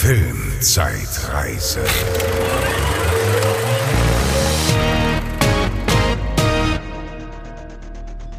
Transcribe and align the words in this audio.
Filmzeitreise. 0.00 1.80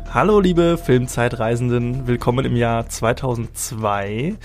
Hallo 0.09 0.39
liebe 0.39 0.77
Filmzeitreisenden, 0.77 2.07
willkommen 2.07 2.45
im 2.45 2.55
Jahr 2.55 2.87
2002, 2.87 4.35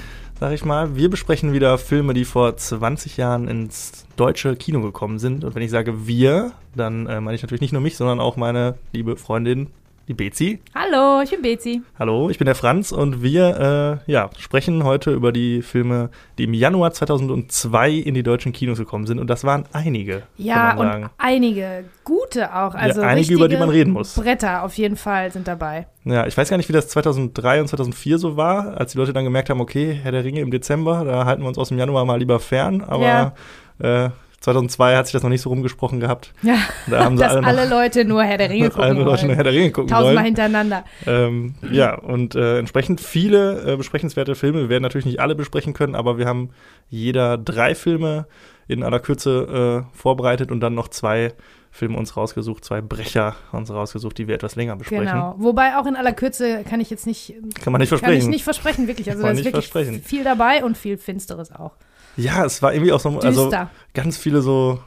sag 0.41 0.53
ich 0.53 0.65
mal. 0.65 0.97
Wir 0.97 1.09
besprechen 1.09 1.53
wieder 1.53 1.79
Filme, 1.79 2.15
die 2.15 2.25
vor 2.25 2.57
20 2.57 3.17
Jahren 3.17 3.47
ins 3.47 4.07
deutsche 4.17 4.57
Kino 4.57 4.81
gekommen 4.81 5.21
sind. 5.21 5.45
Und 5.45 5.55
wenn 5.55 5.63
ich 5.63 5.71
sage 5.71 6.09
wir, 6.09 6.51
dann 6.75 7.07
äh, 7.07 7.21
meine 7.21 7.37
ich 7.37 7.43
natürlich 7.43 7.61
nicht 7.61 7.73
nur 7.73 7.81
mich, 7.81 7.97
sondern 7.97 8.19
auch 8.19 8.37
meine 8.37 8.75
liebe 8.93 9.15
Freundin 9.15 9.69
die 10.09 10.15
Bezi. 10.15 10.61
Hallo, 10.75 11.23
ich 11.23 11.31
bin 11.31 11.43
Bezi. 11.43 11.83
Hallo, 11.99 12.29
ich 12.29 12.39
bin 12.39 12.47
der 12.47 12.55
Franz 12.55 12.93
und 12.93 13.23
wir 13.23 14.01
äh, 14.07 14.11
ja, 14.11 14.31
sprechen 14.39 14.85
heute 14.85 15.13
über 15.13 15.33
die 15.33 15.63
Filme, 15.63 16.11
die 16.39 16.45
im 16.45 16.55
Januar 16.55 16.93
2002 16.93 17.91
in 17.93 18.15
die 18.15 18.23
deutschen 18.23 18.53
Kinos 18.53 18.79
gekommen 18.79 19.07
sind. 19.07 19.19
Und 19.19 19.29
das 19.29 19.45
waren 19.45 19.65
einige. 19.73 20.23
Ja, 20.37 20.77
und 20.77 21.11
einige 21.19 21.85
gute 22.05 22.55
auch. 22.55 22.75
Also 22.75 23.01
ja, 23.01 23.09
einige, 23.09 23.35
über 23.35 23.49
die 23.49 23.57
man 23.57 23.71
reden 23.71 23.93
muss. 23.93 24.15
Bretter 24.15 24.63
auf 24.63 24.75
jeden 24.75 24.97
Fall 24.97 25.33
sind 25.33 25.49
dabei. 25.49 25.87
Ja, 26.05 26.27
ich 26.27 26.37
weiß 26.37 26.51
gar 26.51 26.59
nicht, 26.59 26.69
wie 26.69 26.75
das 26.75 26.89
2003 26.89 27.63
und 27.63 27.69
2004 27.69 28.19
so 28.19 28.37
war, 28.37 28.77
als 28.77 28.93
die 28.93 28.99
Leute 28.99 29.15
dann 29.15 29.25
gemerkt 29.25 29.49
haben, 29.49 29.61
okay, 29.61 29.99
Herr 30.03 30.13
der 30.13 30.25
Ringe 30.25 30.41
im 30.41 30.51
Dezember, 30.51 31.05
da 31.05 31.25
halten 31.25 31.43
wir 31.43 31.49
uns 31.49 31.57
aus 31.57 31.69
dem 31.69 31.79
Januar 31.79 32.05
mal 32.05 32.19
lieber 32.19 32.41
fern. 32.41 32.83
Aber 32.83 33.35
ja. 33.81 34.05
äh, 34.07 34.11
2002 34.45 34.97
hat 34.97 35.07
sich 35.07 35.15
das 35.15 35.23
noch 35.23 35.31
nicht 35.31 35.41
so 35.41 35.49
rumgesprochen 35.49 36.01
gehabt. 36.01 36.35
Ja, 36.43 36.57
da 36.87 37.05
haben 37.05 37.17
dass 37.19 37.33
alle, 37.33 37.47
alle, 37.47 37.69
Leute 37.69 38.05
nur 38.05 38.23
Herr 38.23 38.37
der 38.37 38.51
Ringe 38.51 38.69
gucken 38.69 38.85
alle 38.85 39.03
Leute 39.03 39.27
nur 39.27 39.37
Herr 39.37 39.45
der 39.45 39.55
Ringe 39.55 39.71
gucken 39.71 39.89
Tausendmal 39.89 40.17
wollen. 40.17 40.25
hintereinander. 40.27 40.85
Ähm, 41.07 41.55
ja, 41.71 41.95
und 41.95 42.35
äh, 42.35 42.59
entsprechend 42.59 43.01
viele 43.01 43.73
äh, 43.73 43.77
besprechenswerte 43.77 44.35
Filme. 44.35 44.61
Wir 44.61 44.69
werden 44.69 44.83
natürlich 44.83 45.07
nicht 45.07 45.21
alle 45.21 45.35
besprechen 45.35 45.73
können, 45.73 45.95
aber 45.95 46.19
wir 46.19 46.27
haben 46.27 46.51
jeder 46.91 47.39
drei 47.39 47.75
Filme 47.75 48.27
in 48.69 48.83
aller 48.83 49.01
Kürze 49.01 49.87
äh, 49.95 49.97
vorbereitet 49.97 50.53
und 50.53 50.61
dann 50.61 50.75
noch 50.75 50.89
zwei 50.89 51.33
Filme 51.71 51.97
uns 51.97 52.15
rausgesucht, 52.15 52.67
zwei 52.67 52.83
Brecher 52.83 53.37
uns 53.51 53.71
rausgesucht, 53.71 54.19
die 54.19 54.29
wir 54.29 54.35
etwas 54.35 54.57
länger 54.57 54.77
besprechen. 54.77 55.07
Genau. 55.07 55.37
Wobei 55.39 55.79
auch 55.79 55.87
in 55.87 55.97
aller 55.97 56.13
Kürze 56.13 56.65
kann 56.69 56.81
ich 56.81 56.91
jetzt 56.91 57.07
nicht. 57.07 57.35
Kann 57.63 57.73
man 57.73 57.81
nicht 57.81 57.89
versprechen. 57.89 58.13
Kann 58.13 58.23
ich 58.23 58.29
nicht 58.29 58.45
versprechen, 58.45 58.89
wirklich. 58.89 59.11
Also 59.11 59.23
da 59.23 59.31
ist 59.31 59.45
wirklich 59.45 60.03
viel 60.05 60.23
dabei 60.23 60.63
und 60.65 60.77
viel 60.77 60.99
Finsteres 60.99 61.51
auch. 61.51 61.73
Ja, 62.17 62.45
es 62.45 62.63
war 62.63 62.73
irgendwie 62.73 62.93
auch 62.93 63.01
so 63.01 63.19
also 63.19 63.51
ganz 63.93 64.17
viele 64.17 64.41
so 64.41 64.79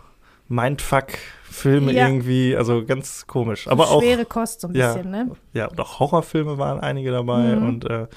Mindfuck-Filme 0.48 1.92
ja. 1.92 2.08
irgendwie, 2.08 2.56
also 2.56 2.86
ganz 2.86 3.28
komisch. 3.28 3.68
Aber 3.68 3.88
schwere 3.88 4.24
auch, 4.24 4.30
Kost 4.30 4.62
so 4.62 4.68
ein 4.68 4.74
bisschen, 4.74 5.14
ja, 5.14 5.24
ne? 5.24 5.32
Ja, 5.54 5.66
und 5.68 5.80
auch 5.80 6.00
Horrorfilme 6.00 6.58
waren 6.58 6.80
einige 6.80 7.12
dabei 7.12 7.56
mhm. 7.56 7.68
und 7.68 7.90
äh, 7.90 8.08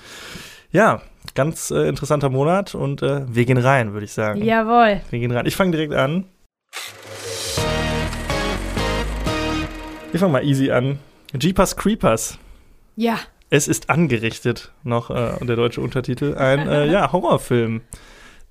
ja, 0.70 1.02
ganz 1.34 1.70
äh, 1.70 1.88
interessanter 1.88 2.30
Monat 2.30 2.74
und 2.74 3.02
äh, 3.02 3.22
wir 3.28 3.44
gehen 3.44 3.58
rein, 3.58 3.92
würde 3.92 4.04
ich 4.04 4.12
sagen. 4.12 4.42
Jawohl. 4.42 5.00
Wir 5.10 5.18
gehen 5.18 5.32
rein. 5.32 5.46
Ich 5.46 5.56
fange 5.56 5.72
direkt 5.72 5.94
an. 5.94 6.26
Wir 10.12 10.20
fangen 10.20 10.32
mal 10.32 10.44
easy 10.44 10.70
an. 10.70 10.98
Jeepers 11.38 11.76
Creepers. 11.76 12.38
Ja. 12.96 13.18
Es 13.48 13.66
ist 13.66 13.90
angerichtet, 13.90 14.72
noch 14.84 15.10
äh, 15.10 15.44
der 15.44 15.56
deutsche 15.56 15.80
Untertitel. 15.80 16.36
Ein 16.36 16.68
äh, 16.68 16.86
ja, 16.92 17.10
Horrorfilm 17.10 17.82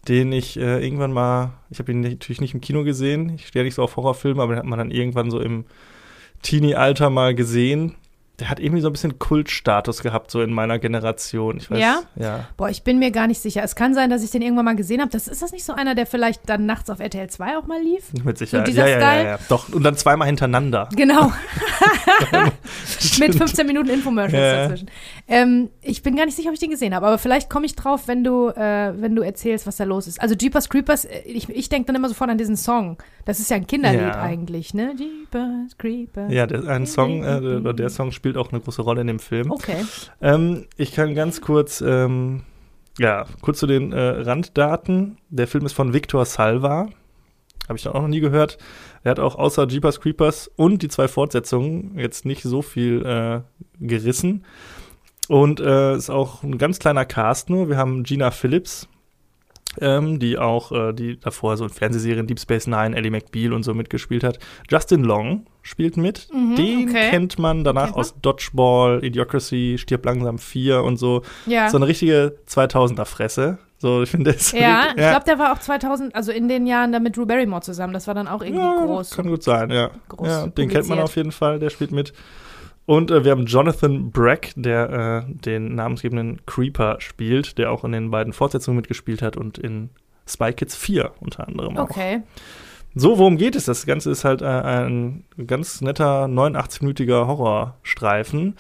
den 0.09 0.31
ich 0.31 0.57
äh, 0.57 0.83
irgendwann 0.83 1.13
mal, 1.13 1.53
ich 1.69 1.79
habe 1.79 1.91
ihn 1.91 2.02
natürlich 2.02 2.41
nicht 2.41 2.53
im 2.53 2.61
Kino 2.61 2.83
gesehen, 2.83 3.33
ich 3.35 3.47
stehe 3.47 3.63
nicht 3.63 3.75
so 3.75 3.83
auf 3.83 3.95
Horrorfilme, 3.95 4.41
aber 4.41 4.53
den 4.53 4.59
hat 4.59 4.65
man 4.65 4.79
dann 4.79 4.91
irgendwann 4.91 5.31
so 5.31 5.39
im 5.39 5.65
Teenie-Alter 6.41 7.09
mal 7.09 7.35
gesehen 7.35 7.95
der 8.39 8.49
hat 8.49 8.59
irgendwie 8.59 8.81
so 8.81 8.89
ein 8.89 8.93
bisschen 8.93 9.19
Kultstatus 9.19 10.01
gehabt, 10.01 10.31
so 10.31 10.41
in 10.41 10.51
meiner 10.51 10.79
Generation. 10.79 11.57
Ich 11.57 11.69
weiß, 11.69 11.79
ja? 11.79 12.01
ja? 12.15 12.47
Boah, 12.57 12.69
ich 12.69 12.83
bin 12.83 12.99
mir 12.99 13.11
gar 13.11 13.27
nicht 13.27 13.39
sicher. 13.39 13.63
Es 13.63 13.75
kann 13.75 13.93
sein, 13.93 14.09
dass 14.09 14.23
ich 14.23 14.31
den 14.31 14.41
irgendwann 14.41 14.65
mal 14.65 14.75
gesehen 14.75 15.01
habe. 15.01 15.11
Das, 15.11 15.27
ist 15.27 15.41
das 15.41 15.51
nicht 15.51 15.63
so 15.65 15.73
einer, 15.73 15.95
der 15.95 16.05
vielleicht 16.05 16.47
dann 16.49 16.65
nachts 16.65 16.89
auf 16.89 16.99
RTL 16.99 17.29
2 17.29 17.57
auch 17.57 17.67
mal 17.67 17.81
lief? 17.81 18.11
Mit 18.23 18.37
Sicherheit. 18.37 18.67
So 18.67 18.73
ja, 18.73 18.87
ja, 18.87 18.99
ja, 18.99 19.23
ja, 19.23 19.39
Doch, 19.49 19.69
und 19.69 19.83
dann 19.83 19.95
zweimal 19.97 20.27
hintereinander. 20.27 20.89
Genau. 20.95 21.31
Mit 23.19 23.36
15 23.36 23.67
Minuten 23.67 23.89
Infomercials 23.89 24.69
dazwischen. 24.69 24.91
Ähm, 25.27 25.69
ich 25.81 26.02
bin 26.02 26.15
gar 26.15 26.25
nicht 26.25 26.35
sicher, 26.35 26.49
ob 26.49 26.53
ich 26.53 26.59
den 26.59 26.71
gesehen 26.71 26.95
habe, 26.95 27.05
aber 27.05 27.17
vielleicht 27.17 27.49
komme 27.49 27.65
ich 27.65 27.75
drauf, 27.75 28.08
wenn 28.08 28.23
du, 28.23 28.49
äh, 28.49 28.93
wenn 28.95 29.15
du 29.15 29.21
erzählst, 29.21 29.67
was 29.67 29.77
da 29.77 29.83
los 29.83 30.08
ist. 30.08 30.21
Also 30.21 30.35
Jeepers 30.35 30.69
Creepers, 30.69 31.05
äh, 31.05 31.21
ich, 31.25 31.49
ich 31.49 31.69
denke 31.69 31.87
dann 31.87 31.95
immer 31.95 32.09
sofort 32.09 32.30
an 32.30 32.37
diesen 32.37 32.58
Song. 32.58 32.97
Das 33.29 33.39
ist 33.39 33.51
ja 33.51 33.57
ein 33.57 33.67
Kinderlied 33.67 34.15
eigentlich, 34.15 34.73
ne? 34.73 34.95
Jeepers 34.97 35.77
Creepers. 35.77 36.33
Ja, 36.33 36.47
der, 36.47 36.67
ein 36.67 36.87
Song, 36.87 37.23
äh, 37.23 37.75
der 37.75 37.91
Song 37.91 38.11
spielt 38.11 38.37
auch 38.37 38.51
eine 38.51 38.59
große 38.59 38.81
Rolle 38.81 39.01
in 39.01 39.07
dem 39.07 39.19
Film. 39.19 39.51
Okay. 39.51 39.85
Ähm, 40.19 40.65
ich 40.77 40.93
kann 40.93 41.13
ganz 41.13 41.39
kurz, 41.39 41.79
ähm, 41.81 42.41
ja, 42.97 43.27
kurz 43.41 43.59
zu 43.59 43.67
den 43.67 43.91
äh, 43.91 43.99
Randdaten. 43.99 45.19
Der 45.29 45.45
Film 45.45 45.67
ist 45.67 45.73
von 45.73 45.93
Victor 45.93 46.25
Salva. 46.25 46.89
Habe 47.67 47.77
ich 47.77 47.87
auch 47.87 48.01
noch 48.01 48.07
nie 48.07 48.19
gehört. 48.19 48.57
Er 49.03 49.11
hat 49.11 49.19
auch 49.19 49.35
außer 49.35 49.67
Jeepers 49.67 50.01
Creepers 50.01 50.49
und 50.55 50.81
die 50.81 50.87
zwei 50.87 51.07
Fortsetzungen 51.07 51.99
jetzt 51.99 52.25
nicht 52.25 52.41
so 52.41 52.63
viel 52.63 53.05
äh, 53.05 53.41
gerissen. 53.79 54.43
Und 55.27 55.59
äh, 55.59 55.95
ist 55.95 56.09
auch 56.09 56.41
ein 56.41 56.57
ganz 56.57 56.79
kleiner 56.79 57.05
Cast 57.05 57.51
nur. 57.51 57.69
Wir 57.69 57.77
haben 57.77 58.01
Gina 58.01 58.31
Phillips, 58.31 58.89
ähm, 59.80 60.19
die 60.19 60.37
auch, 60.37 60.71
äh, 60.71 60.93
die 60.93 61.19
davor 61.19 61.57
so 61.57 61.63
in 61.63 61.69
Fernsehserien 61.69 62.27
Deep 62.27 62.39
Space 62.39 62.67
Nine, 62.67 62.95
Ellie 62.95 63.11
McBeal 63.11 63.53
und 63.53 63.63
so 63.63 63.73
mitgespielt 63.73 64.23
hat. 64.23 64.39
Justin 64.69 65.03
Long 65.03 65.45
spielt 65.61 65.97
mit. 65.97 66.27
Mhm, 66.33 66.55
Den 66.55 66.89
okay. 66.89 67.09
kennt 67.11 67.37
man 67.37 67.63
danach 67.63 67.85
kennt 67.85 67.95
man? 67.95 68.02
aus 68.02 68.15
Dodgeball, 68.21 69.03
Idiocracy, 69.03 69.77
Stirb 69.77 70.05
langsam 70.05 70.39
4 70.39 70.83
und 70.83 70.97
so. 70.97 71.21
Ja. 71.45 71.69
So 71.69 71.77
eine 71.77 71.87
richtige 71.87 72.37
2000er-Fresse. 72.47 73.59
So, 73.77 74.03
ich 74.03 74.09
finde 74.09 74.33
das. 74.33 74.52
Ja, 74.52 74.87
ich 74.89 74.95
glaube, 74.95 75.25
der 75.25 75.39
war 75.39 75.53
auch 75.53 75.59
2000, 75.59 76.13
also 76.13 76.31
in 76.31 76.49
den 76.49 76.67
Jahren 76.67 76.91
da 76.91 76.99
mit 76.99 77.15
Drew 77.15 77.25
Barrymore 77.25 77.61
zusammen. 77.61 77.93
Das 77.93 78.08
war 78.08 78.13
dann 78.13 78.27
auch 78.27 78.41
irgendwie 78.41 78.63
ja, 78.63 78.85
groß. 78.85 79.11
Kann 79.11 79.27
gut 79.27 79.43
sein, 79.43 79.69
ja. 79.69 79.91
Groß 80.09 80.27
ja, 80.27 80.47
den 80.47 80.69
kennt 80.69 80.89
man 80.89 80.99
auf 80.99 81.15
jeden 81.15 81.31
Fall, 81.31 81.59
der 81.59 81.69
spielt 81.69 81.91
mit. 81.91 82.13
Und 82.89 83.11
äh, 83.11 83.23
wir 83.23 83.33
haben 83.33 83.45
Jonathan 83.45 84.10
Brack, 84.10 84.52
der 84.55 85.27
äh, 85.30 85.32
den 85.32 85.76
namensgebenden 85.76 86.44
Creeper 86.48 86.95
spielt, 86.98 87.60
der 87.60 87.72
auch 87.72 87.83
in 87.83 87.92
den 87.92 88.10
beiden 88.10 88.33
Fortsetzungen 88.33 88.77
mitgespielt 88.77 89.22
hat 89.22 89.38
und 89.38 89.60
in 89.60 89.92
Spy 90.26 90.54
Kids 90.54 90.76
4 90.76 91.11
unter 91.20 91.48
anderem 91.48 91.77
auch. 91.77 91.83
Okay. 91.83 92.23
So, 92.95 93.20
worum 93.20 93.38
geht 93.38 93.55
es? 93.55 93.66
Das 93.66 93.86
Ganze 93.86 94.10
ist 94.10 94.26
halt 94.26 94.42
äh, 94.42 94.48
ein 94.48 95.23
ganz 95.45 95.82
netter 95.82 96.26
89-minütiger 96.26 97.27
Horrorstreifen. 97.27 98.55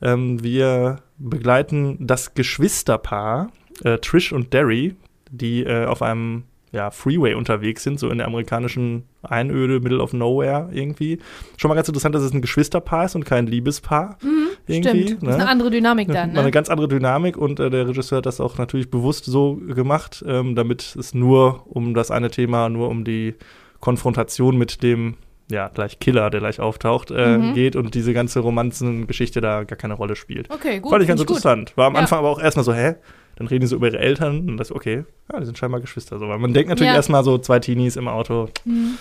Ähm, 0.00 0.42
wir 0.42 1.00
begleiten 1.18 1.98
das 2.06 2.32
Geschwisterpaar 2.32 3.50
äh, 3.82 3.98
Trish 3.98 4.32
und 4.32 4.54
Derry, 4.54 4.96
die 5.30 5.62
äh, 5.62 5.84
auf 5.84 6.00
einem 6.00 6.44
ja, 6.74 6.90
Freeway 6.90 7.34
unterwegs 7.34 7.84
sind, 7.84 8.00
so 8.00 8.10
in 8.10 8.18
der 8.18 8.26
amerikanischen 8.26 9.04
Einöde, 9.22 9.78
Middle 9.78 10.00
of 10.00 10.12
Nowhere 10.12 10.68
irgendwie. 10.72 11.20
Schon 11.56 11.68
mal 11.68 11.76
ganz 11.76 11.86
interessant, 11.86 12.16
dass 12.16 12.24
es 12.24 12.34
ein 12.34 12.42
Geschwisterpaar 12.42 13.04
ist 13.04 13.14
und 13.14 13.24
kein 13.24 13.46
Liebespaar. 13.46 14.18
Mhm, 14.20 14.48
irgendwie, 14.66 15.02
stimmt. 15.04 15.22
Ne? 15.22 15.28
Das 15.28 15.36
ist 15.36 15.42
eine 15.42 15.50
andere 15.50 15.70
Dynamik 15.70 16.08
dann. 16.08 16.32
Ne? 16.32 16.40
Eine 16.40 16.50
ganz 16.50 16.68
andere 16.68 16.88
Dynamik 16.88 17.36
und 17.36 17.60
äh, 17.60 17.70
der 17.70 17.86
Regisseur 17.88 18.18
hat 18.18 18.26
das 18.26 18.40
auch 18.40 18.58
natürlich 18.58 18.90
bewusst 18.90 19.24
so 19.24 19.54
gemacht, 19.54 20.24
ähm, 20.26 20.56
damit 20.56 20.96
es 20.98 21.14
nur 21.14 21.64
um 21.68 21.94
das 21.94 22.10
eine 22.10 22.30
Thema, 22.30 22.68
nur 22.68 22.88
um 22.88 23.04
die 23.04 23.36
Konfrontation 23.78 24.58
mit 24.58 24.82
dem 24.82 25.14
ja, 25.50 25.68
gleich 25.68 25.98
Killer, 25.98 26.30
der 26.30 26.40
gleich 26.40 26.60
auftaucht, 26.60 27.10
äh, 27.10 27.38
mhm. 27.38 27.54
geht 27.54 27.76
und 27.76 27.94
diese 27.94 28.14
ganze 28.14 28.40
Romanzengeschichte 28.40 29.40
da 29.40 29.64
gar 29.64 29.76
keine 29.76 29.94
Rolle 29.94 30.16
spielt. 30.16 30.50
Okay, 30.50 30.80
gut. 30.80 30.90
Fand 30.90 31.02
ich 31.02 31.08
ganz 31.08 31.20
interessant. 31.20 31.76
War 31.76 31.86
am 31.86 31.94
ja. 31.94 32.00
Anfang 32.00 32.18
aber 32.18 32.30
auch 32.30 32.40
erstmal 32.40 32.64
so, 32.64 32.72
hä? 32.72 32.94
Dann 33.36 33.48
reden 33.48 33.62
die 33.62 33.66
so 33.66 33.76
über 33.76 33.88
ihre 33.88 33.98
Eltern 33.98 34.48
und 34.48 34.56
das, 34.58 34.70
okay, 34.70 35.04
ja, 35.32 35.40
die 35.40 35.46
sind 35.46 35.58
scheinbar 35.58 35.80
Geschwister. 35.80 36.18
So. 36.18 36.28
Weil 36.28 36.38
man 36.38 36.54
denkt 36.54 36.68
natürlich 36.68 36.90
ja. 36.90 36.96
erstmal 36.96 37.24
so 37.24 37.36
zwei 37.38 37.58
Teenies 37.58 37.96
im 37.96 38.06
Auto. 38.08 38.48
Mhm. 38.64 38.96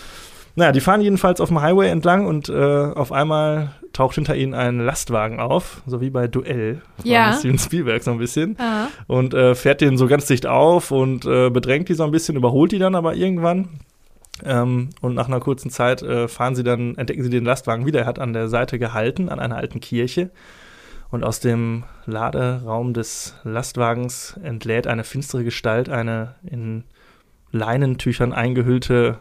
Naja, 0.55 0.71
die 0.71 0.81
fahren 0.81 1.01
jedenfalls 1.01 1.41
auf 1.41 1.49
dem 1.49 1.61
Highway 1.61 1.89
entlang 1.89 2.27
und 2.27 2.49
äh, 2.49 2.53
auf 2.53 3.11
einmal 3.11 3.71
taucht 3.91 4.15
hinter 4.15 4.35
ihnen 4.35 4.53
ein 4.53 4.79
Lastwagen 4.79 5.39
auf, 5.39 5.81
so 5.87 6.01
wie 6.01 6.09
bei 6.09 6.27
Duell 6.27 6.81
von 6.97 7.09
ja. 7.09 7.33
Steven 7.33 7.57
Spielberg 7.57 8.03
so 8.03 8.11
ein 8.11 8.19
bisschen. 8.19 8.55
Ja. 8.59 8.89
Und 9.07 9.33
äh, 9.33 9.55
fährt 9.55 9.81
den 9.81 9.97
so 9.97 10.07
ganz 10.07 10.25
dicht 10.25 10.45
auf 10.45 10.91
und 10.91 11.25
äh, 11.25 11.49
bedrängt 11.49 11.89
die 11.89 11.93
so 11.95 12.03
ein 12.03 12.11
bisschen, 12.11 12.35
überholt 12.35 12.71
die 12.71 12.79
dann 12.79 12.95
aber 12.95 13.15
irgendwann. 13.15 13.69
Ähm, 14.45 14.89
und 15.01 15.15
nach 15.15 15.27
einer 15.27 15.39
kurzen 15.39 15.69
Zeit 15.69 16.01
äh, 16.01 16.27
fahren 16.27 16.55
sie 16.55 16.63
dann, 16.63 16.95
entdecken 16.97 17.23
sie 17.23 17.29
den 17.29 17.45
Lastwagen 17.45 17.85
wieder. 17.85 18.01
Er 18.01 18.05
hat 18.05 18.19
an 18.19 18.33
der 18.33 18.49
Seite 18.49 18.79
gehalten, 18.79 19.29
an 19.29 19.39
einer 19.39 19.57
alten 19.57 19.79
Kirche. 19.79 20.31
Und 21.09 21.23
aus 21.23 21.39
dem 21.39 21.83
Laderaum 22.05 22.93
des 22.93 23.35
Lastwagens 23.43 24.39
entlädt 24.43 24.87
eine 24.87 25.03
finstere 25.03 25.43
Gestalt 25.43 25.87
eine 25.87 26.35
in 26.43 26.85
Leinentüchern 27.51 28.33
eingehüllte 28.33 29.19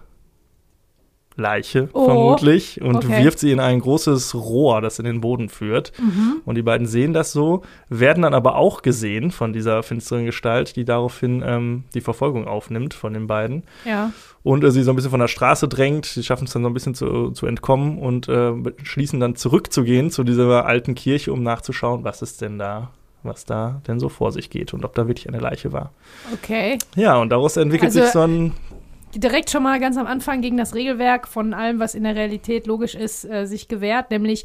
Leiche, 1.36 1.88
oh, 1.92 2.04
vermutlich, 2.04 2.80
und 2.80 2.96
okay. 2.96 3.24
wirft 3.24 3.38
sie 3.38 3.52
in 3.52 3.60
ein 3.60 3.80
großes 3.80 4.34
Rohr, 4.34 4.80
das 4.80 4.98
in 4.98 5.04
den 5.04 5.20
Boden 5.20 5.48
führt. 5.48 5.92
Mhm. 5.98 6.42
Und 6.44 6.56
die 6.56 6.62
beiden 6.62 6.86
sehen 6.86 7.12
das 7.12 7.32
so, 7.32 7.62
werden 7.88 8.22
dann 8.22 8.34
aber 8.34 8.56
auch 8.56 8.82
gesehen 8.82 9.30
von 9.30 9.52
dieser 9.52 9.82
finsteren 9.82 10.26
Gestalt, 10.26 10.76
die 10.76 10.84
daraufhin 10.84 11.42
ähm, 11.44 11.84
die 11.94 12.00
Verfolgung 12.00 12.46
aufnimmt 12.46 12.94
von 12.94 13.14
den 13.14 13.26
beiden. 13.26 13.62
Ja. 13.84 14.12
Und 14.42 14.64
äh, 14.64 14.70
sie 14.70 14.82
so 14.82 14.92
ein 14.92 14.96
bisschen 14.96 15.10
von 15.10 15.20
der 15.20 15.28
Straße 15.28 15.68
drängt. 15.68 16.06
Sie 16.06 16.22
schaffen 16.22 16.44
es 16.44 16.52
dann 16.52 16.62
so 16.62 16.68
ein 16.68 16.74
bisschen 16.74 16.94
zu, 16.94 17.30
zu 17.30 17.46
entkommen 17.46 17.98
und 17.98 18.28
äh, 18.28 18.52
schließen 18.82 19.20
dann 19.20 19.36
zurückzugehen 19.36 20.10
zu 20.10 20.24
dieser 20.24 20.66
alten 20.66 20.94
Kirche, 20.94 21.32
um 21.32 21.42
nachzuschauen, 21.42 22.04
was 22.04 22.22
es 22.22 22.36
denn 22.36 22.58
da 22.58 22.90
was 23.24 23.44
da 23.44 23.80
denn 23.86 24.00
so 24.00 24.08
vor 24.08 24.32
sich 24.32 24.50
geht 24.50 24.74
und 24.74 24.84
ob 24.84 24.94
da 24.94 25.06
wirklich 25.06 25.28
eine 25.28 25.38
Leiche 25.38 25.72
war. 25.72 25.92
Okay. 26.32 26.78
Ja, 26.96 27.18
und 27.18 27.30
daraus 27.30 27.56
entwickelt 27.56 27.90
Also, 27.90 28.00
sich 28.00 28.10
so 28.10 28.20
ein. 28.20 28.52
Direkt 29.14 29.50
schon 29.50 29.62
mal 29.62 29.78
ganz 29.80 29.96
am 29.96 30.06
Anfang 30.06 30.40
gegen 30.40 30.56
das 30.56 30.74
Regelwerk 30.74 31.28
von 31.28 31.54
allem, 31.54 31.78
was 31.80 31.94
in 31.94 32.04
der 32.04 32.14
Realität 32.14 32.66
logisch 32.66 32.94
ist, 32.94 33.24
äh, 33.24 33.46
sich 33.46 33.68
gewehrt. 33.68 34.10
Nämlich, 34.10 34.44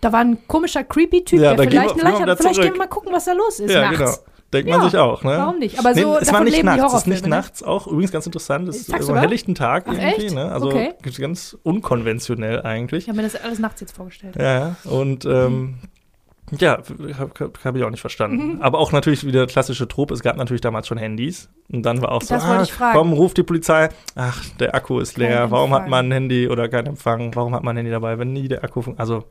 da 0.00 0.12
war 0.12 0.20
ein 0.20 0.38
komischer, 0.46 0.84
creepy 0.84 1.24
Typ, 1.24 1.40
Ja, 1.40 1.54
der 1.54 1.68
vielleicht 1.70 1.94
eine 1.94 2.02
Leiche 2.02 2.24
hat. 2.26 2.38
Vielleicht 2.38 2.54
zurück. 2.54 2.66
gehen 2.66 2.74
wir 2.74 2.78
mal 2.78 2.86
gucken, 2.88 3.12
was 3.12 3.24
da 3.24 3.32
los 3.32 3.60
ist 3.60 3.70
Ja, 3.72 3.82
nachts. 3.90 3.98
genau. 3.98 4.12
Denkt 4.52 4.70
Ja, 4.70 4.76
man 4.78 4.88
sich 4.88 5.00
auch, 5.00 5.24
ne? 5.24 5.36
warum 5.36 5.58
nicht? 5.58 5.80
Aber 5.80 5.94
so, 5.96 6.12
nee, 6.12 6.18
es 6.20 6.32
war 6.32 6.44
nicht 6.44 6.62
nachts, 6.62 6.92
es 6.92 6.98
ist 7.00 7.06
nicht 7.08 7.24
ne? 7.24 7.28
nachts 7.30 7.62
auch. 7.64 7.88
Übrigens 7.88 8.12
ganz 8.12 8.26
interessant, 8.26 8.68
es 8.68 8.88
ist 8.88 9.10
am 9.10 9.16
helllichten 9.16 9.56
Tag 9.56 9.86
Ach, 9.88 9.92
irgendwie, 9.92 10.26
echt? 10.26 10.34
ne? 10.34 10.52
Also 10.52 10.68
Okay. 10.68 10.92
ganz 11.18 11.56
unkonventionell 11.64 12.62
eigentlich. 12.62 13.04
Ich 13.04 13.08
habe 13.08 13.16
mir 13.16 13.24
das 13.24 13.34
alles 13.34 13.58
nachts 13.58 13.80
jetzt 13.80 13.96
vorgestellt. 13.96 14.36
Ja, 14.38 14.76
und 14.84 15.24
ähm, 15.24 15.78
ja, 16.58 16.78
habe 17.18 17.50
hab, 17.64 17.76
ich 17.76 17.82
auch 17.84 17.90
nicht 17.90 17.98
Mhm. 17.98 18.00
verstanden. 18.00 18.58
Aber 18.62 18.78
auch 18.78 18.92
natürlich 18.92 19.26
wieder 19.26 19.46
klassische 19.46 19.88
Trop. 19.88 20.10
Es 20.10 20.22
gab 20.22 20.36
natürlich 20.36 20.60
damals 20.60 20.86
schon 20.86 20.98
Handys. 20.98 21.48
Und 21.72 21.82
dann 21.84 22.02
war 22.02 22.12
auch 22.12 22.22
so, 22.22 22.34
Das 22.34 22.44
ah, 22.80 22.92
komm, 22.92 23.12
ruft 23.12 23.36
die 23.38 23.42
Polizei. 23.42 23.88
Ach, 24.14 24.44
der 24.60 24.74
Akku 24.74 24.98
ist 25.00 25.16
leer. 25.16 25.42
Kein 25.42 25.50
Warum 25.50 25.70
hat 25.72 25.78
Empfang. 25.84 25.90
man 25.90 26.08
ein 26.08 26.12
Handy 26.12 26.48
oder 26.48 26.68
kein 26.68 26.86
Empfang? 26.86 27.34
Warum 27.34 27.54
hat 27.54 27.62
man 27.64 27.74
ein 27.74 27.78
Handy 27.78 27.90
dabei, 27.90 28.18
wenn 28.18 28.32
nie 28.32 28.48
der 28.48 28.62
Akku 28.62 28.82
funktioniert? 28.82 29.00
Also 29.00 29.24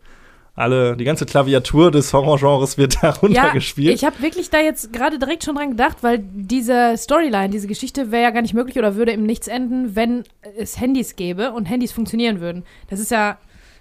alle, 0.55 0.95
die 0.95 1.03
ganze 1.03 1.25
Klaviatur 1.25 1.89
des 1.89 2.13
Horrorgenres 2.13 2.77
wird 2.77 2.97
da 3.01 3.07
Ja, 3.13 3.13
runtergespielt. 3.21 3.95
ich 3.95 4.05
habe 4.05 4.21
wirklich 4.21 4.51
da 4.51 4.59
jetzt 4.59 4.93
gerade 4.93 5.17
direkt 5.17 5.43
schon 5.43 5.55
dran 5.55 5.71
gedacht, 5.71 5.97
weil 6.01 6.19
diese 6.19 6.95
Storyline, 6.95 7.49
diese 7.49 7.67
Geschichte 7.67 8.11
wäre 8.11 8.21
ja 8.23 8.29
gar 8.29 8.43
nicht 8.43 8.53
möglich 8.53 8.77
oder 8.77 8.95
würde 8.95 9.13
im 9.13 9.23
Nichts 9.23 9.47
enden, 9.47 9.95
wenn 9.95 10.23
es 10.57 10.79
Handys 10.79 11.15
gäbe 11.15 11.53
und 11.53 11.65
Handys 11.65 11.91
funktionieren 11.91 12.39
würden. 12.39 12.65
Das 12.89 12.99
ist 12.99 13.09
ja, 13.09 13.39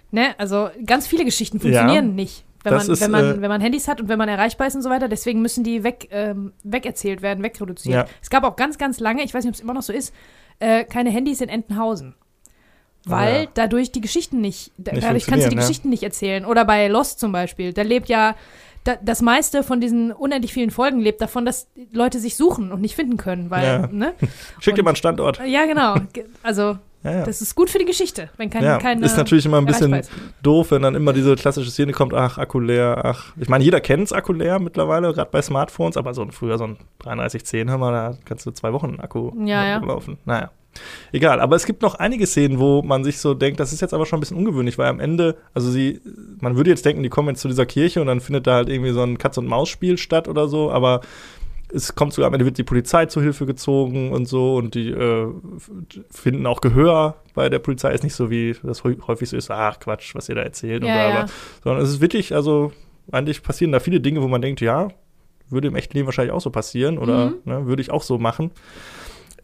ne, 0.09 0.33
also 0.39 0.69
ganz 0.85 1.05
viele 1.05 1.25
Geschichten 1.25 1.59
funktionieren 1.59 2.07
Ja, 2.07 2.13
nicht, 2.15 2.43
wenn 2.63 2.73
das 2.73 2.87
man, 2.87 2.93
ist, 2.93 3.01
wenn, 3.01 3.11
man, 3.11 3.25
äh, 3.25 3.41
wenn 3.41 3.49
man 3.49 3.61
Handys 3.61 3.87
hat 3.87 4.01
und 4.01 4.07
wenn 4.09 4.17
man 4.17 4.29
erreichbar 4.29 4.67
ist 4.67 4.75
und 4.75 4.81
so 4.81 4.89
weiter. 4.89 5.07
Deswegen 5.07 5.41
müssen 5.41 5.63
die 5.63 5.83
weg, 5.83 6.07
ähm, 6.11 6.53
wegerzählt 6.63 7.21
werden, 7.21 7.43
wegreduziert. 7.43 7.93
Ja. 7.95 8.05
Es 8.21 8.29
gab 8.29 8.43
auch 8.43 8.55
ganz, 8.55 8.77
ganz 8.77 8.99
lange, 8.99 9.23
ich 9.23 9.33
weiß 9.33 9.43
nicht, 9.43 9.51
ob 9.51 9.55
es 9.55 9.61
immer 9.61 9.73
noch 9.73 9.81
so 9.83 9.93
ist, 9.93 10.13
äh, 10.59 10.83
keine 10.83 11.09
Handys 11.09 11.41
in 11.41 11.49
Entenhausen. 11.49 12.15
Weil 13.05 13.33
Ah, 13.35 13.41
ja. 13.41 13.47
dadurch 13.53 13.91
die 13.91 13.99
Geschichten 13.99 14.39
nicht, 14.39 14.71
Nicht 14.79 15.03
dadurch 15.03 15.25
kannst 15.25 15.45
du 15.45 15.49
die 15.49 15.55
ja. 15.55 15.61
Geschichten 15.61 15.89
nicht 15.89 16.03
erzählen. 16.03 16.45
Oder 16.45 16.63
bei 16.63 16.87
Lost 16.87 17.19
zum 17.19 17.33
Beispiel, 17.33 17.73
da 17.73 17.81
lebt 17.81 18.07
ja, 18.07 18.35
da, 18.85 18.95
das 19.01 19.21
meiste 19.21 19.63
von 19.63 19.81
diesen 19.81 20.13
unendlich 20.13 20.53
vielen 20.53 20.71
Folgen 20.71 20.99
lebt 21.01 21.19
davon, 21.21 21.45
dass 21.45 21.67
Leute 21.91 22.19
sich 22.19 22.37
suchen 22.37 22.71
und 22.71 22.79
nicht 22.79 22.95
finden 22.95 23.17
können, 23.17 23.49
weil, 23.49 23.63
Ja. 23.65 23.87
ne? 23.91 24.13
Schick 24.61 24.75
dir 24.75 24.83
mal 24.83 24.91
einen 24.91 24.95
Standort. 24.95 25.41
Ja, 25.45 25.65
genau. 25.65 25.95
Ge- 26.13 26.25
Also, 26.43 26.77
Ja, 27.03 27.11
ja. 27.11 27.23
das 27.23 27.41
ist 27.41 27.55
gut 27.55 27.69
für 27.69 27.79
die 27.79 27.85
Geschichte, 27.85 28.29
wenn 28.37 28.49
kein, 28.49 28.63
ja, 28.63 28.77
keine 28.77 29.05
ist 29.05 29.17
natürlich 29.17 29.45
immer 29.45 29.57
ein 29.57 29.65
bisschen 29.65 30.01
doof, 30.41 30.71
wenn 30.71 30.81
dann 30.81 30.95
immer 30.95 31.11
diese 31.11 31.35
klassische 31.35 31.69
Szene 31.69 31.91
kommt, 31.91 32.13
ach, 32.13 32.37
Akku 32.37 32.59
leer, 32.59 33.01
ach. 33.03 33.33
Ich 33.37 33.49
meine, 33.49 33.63
jeder 33.63 33.81
kennt 33.81 34.03
es 34.03 34.13
Akku 34.13 34.31
leer 34.31 34.59
mittlerweile, 34.59 35.13
gerade 35.13 35.29
bei 35.29 35.41
Smartphones, 35.41 35.97
aber 35.97 36.13
so 36.13 36.21
ein, 36.21 36.31
früher 36.31 36.57
so 36.57 36.65
ein 36.65 36.77
3310 36.99 37.69
haben 37.69 37.81
wir, 37.81 37.91
da 37.91 38.17
kannst 38.23 38.45
du 38.45 38.51
zwei 38.51 38.71
Wochen 38.71 38.99
Akku 38.99 39.31
ja. 39.45 39.77
laufen. 39.79 40.17
Naja. 40.25 40.51
Egal, 41.11 41.39
aber 41.39 41.55
es 41.55 41.65
gibt 41.65 41.81
noch 41.81 41.95
einige 41.95 42.25
Szenen, 42.25 42.59
wo 42.59 42.81
man 42.81 43.03
sich 43.03 43.19
so 43.19 43.33
denkt, 43.33 43.59
das 43.59 43.73
ist 43.73 43.81
jetzt 43.81 43.93
aber 43.93 44.05
schon 44.05 44.17
ein 44.17 44.19
bisschen 44.21 44.37
ungewöhnlich, 44.37 44.77
weil 44.77 44.87
am 44.87 44.99
Ende, 44.99 45.35
also 45.53 45.69
sie, 45.69 46.01
man 46.39 46.55
würde 46.55 46.71
jetzt 46.71 46.85
denken, 46.85 47.03
die 47.03 47.09
kommen 47.09 47.29
jetzt 47.29 47.41
zu 47.41 47.47
dieser 47.47 47.65
Kirche 47.65 48.01
und 48.01 48.07
dann 48.07 48.21
findet 48.21 48.47
da 48.47 48.55
halt 48.55 48.69
irgendwie 48.69 48.91
so 48.91 49.03
ein 49.03 49.17
Katz-und-Maus-Spiel 49.17 49.97
statt 49.97 50.27
oder 50.27 50.47
so, 50.47 50.71
aber 50.71 51.01
es 51.73 51.95
kommt 51.95 52.13
sogar 52.13 52.27
am 52.27 52.33
Ende 52.33 52.45
wird 52.45 52.57
die 52.57 52.63
Polizei 52.63 53.07
zu 53.07 53.19
Hilfe 53.21 53.45
gezogen 53.45 54.11
und 54.11 54.27
so 54.27 54.55
und 54.55 54.75
die 54.75 54.89
äh, 54.91 55.27
finden 56.11 56.45
auch 56.45 56.61
Gehör 56.61 57.15
bei 57.33 57.49
der 57.49 57.59
Polizei. 57.59 57.91
Ist 57.93 58.03
nicht 58.03 58.13
so, 58.15 58.29
wie 58.29 58.55
das 58.63 58.83
häu- 58.83 59.01
häufig 59.07 59.29
so 59.29 59.37
ist, 59.37 59.49
ach 59.49 59.79
Quatsch, 59.79 60.13
was 60.15 60.29
ihr 60.29 60.35
da 60.35 60.41
erzählt 60.41 60.83
Ja, 60.83 60.93
bla, 60.93 61.11
bla. 61.23 61.25
Sondern 61.63 61.83
es 61.83 61.89
ist 61.89 62.01
wirklich, 62.01 62.33
also 62.35 62.71
eigentlich 63.11 63.41
passieren 63.43 63.71
da 63.71 63.79
viele 63.79 63.99
Dinge, 63.99 64.21
wo 64.21 64.27
man 64.27 64.41
denkt, 64.41 64.61
ja, 64.61 64.89
würde 65.49 65.67
im 65.67 65.75
echten 65.75 65.95
Leben 65.97 66.05
wahrscheinlich 66.07 66.33
auch 66.33 66.41
so 66.41 66.49
passieren 66.51 66.97
oder 66.97 67.27
Mhm. 67.31 67.35
ne, 67.45 67.65
würde 67.65 67.81
ich 67.81 67.91
auch 67.91 68.03
so 68.03 68.17
machen. 68.17 68.51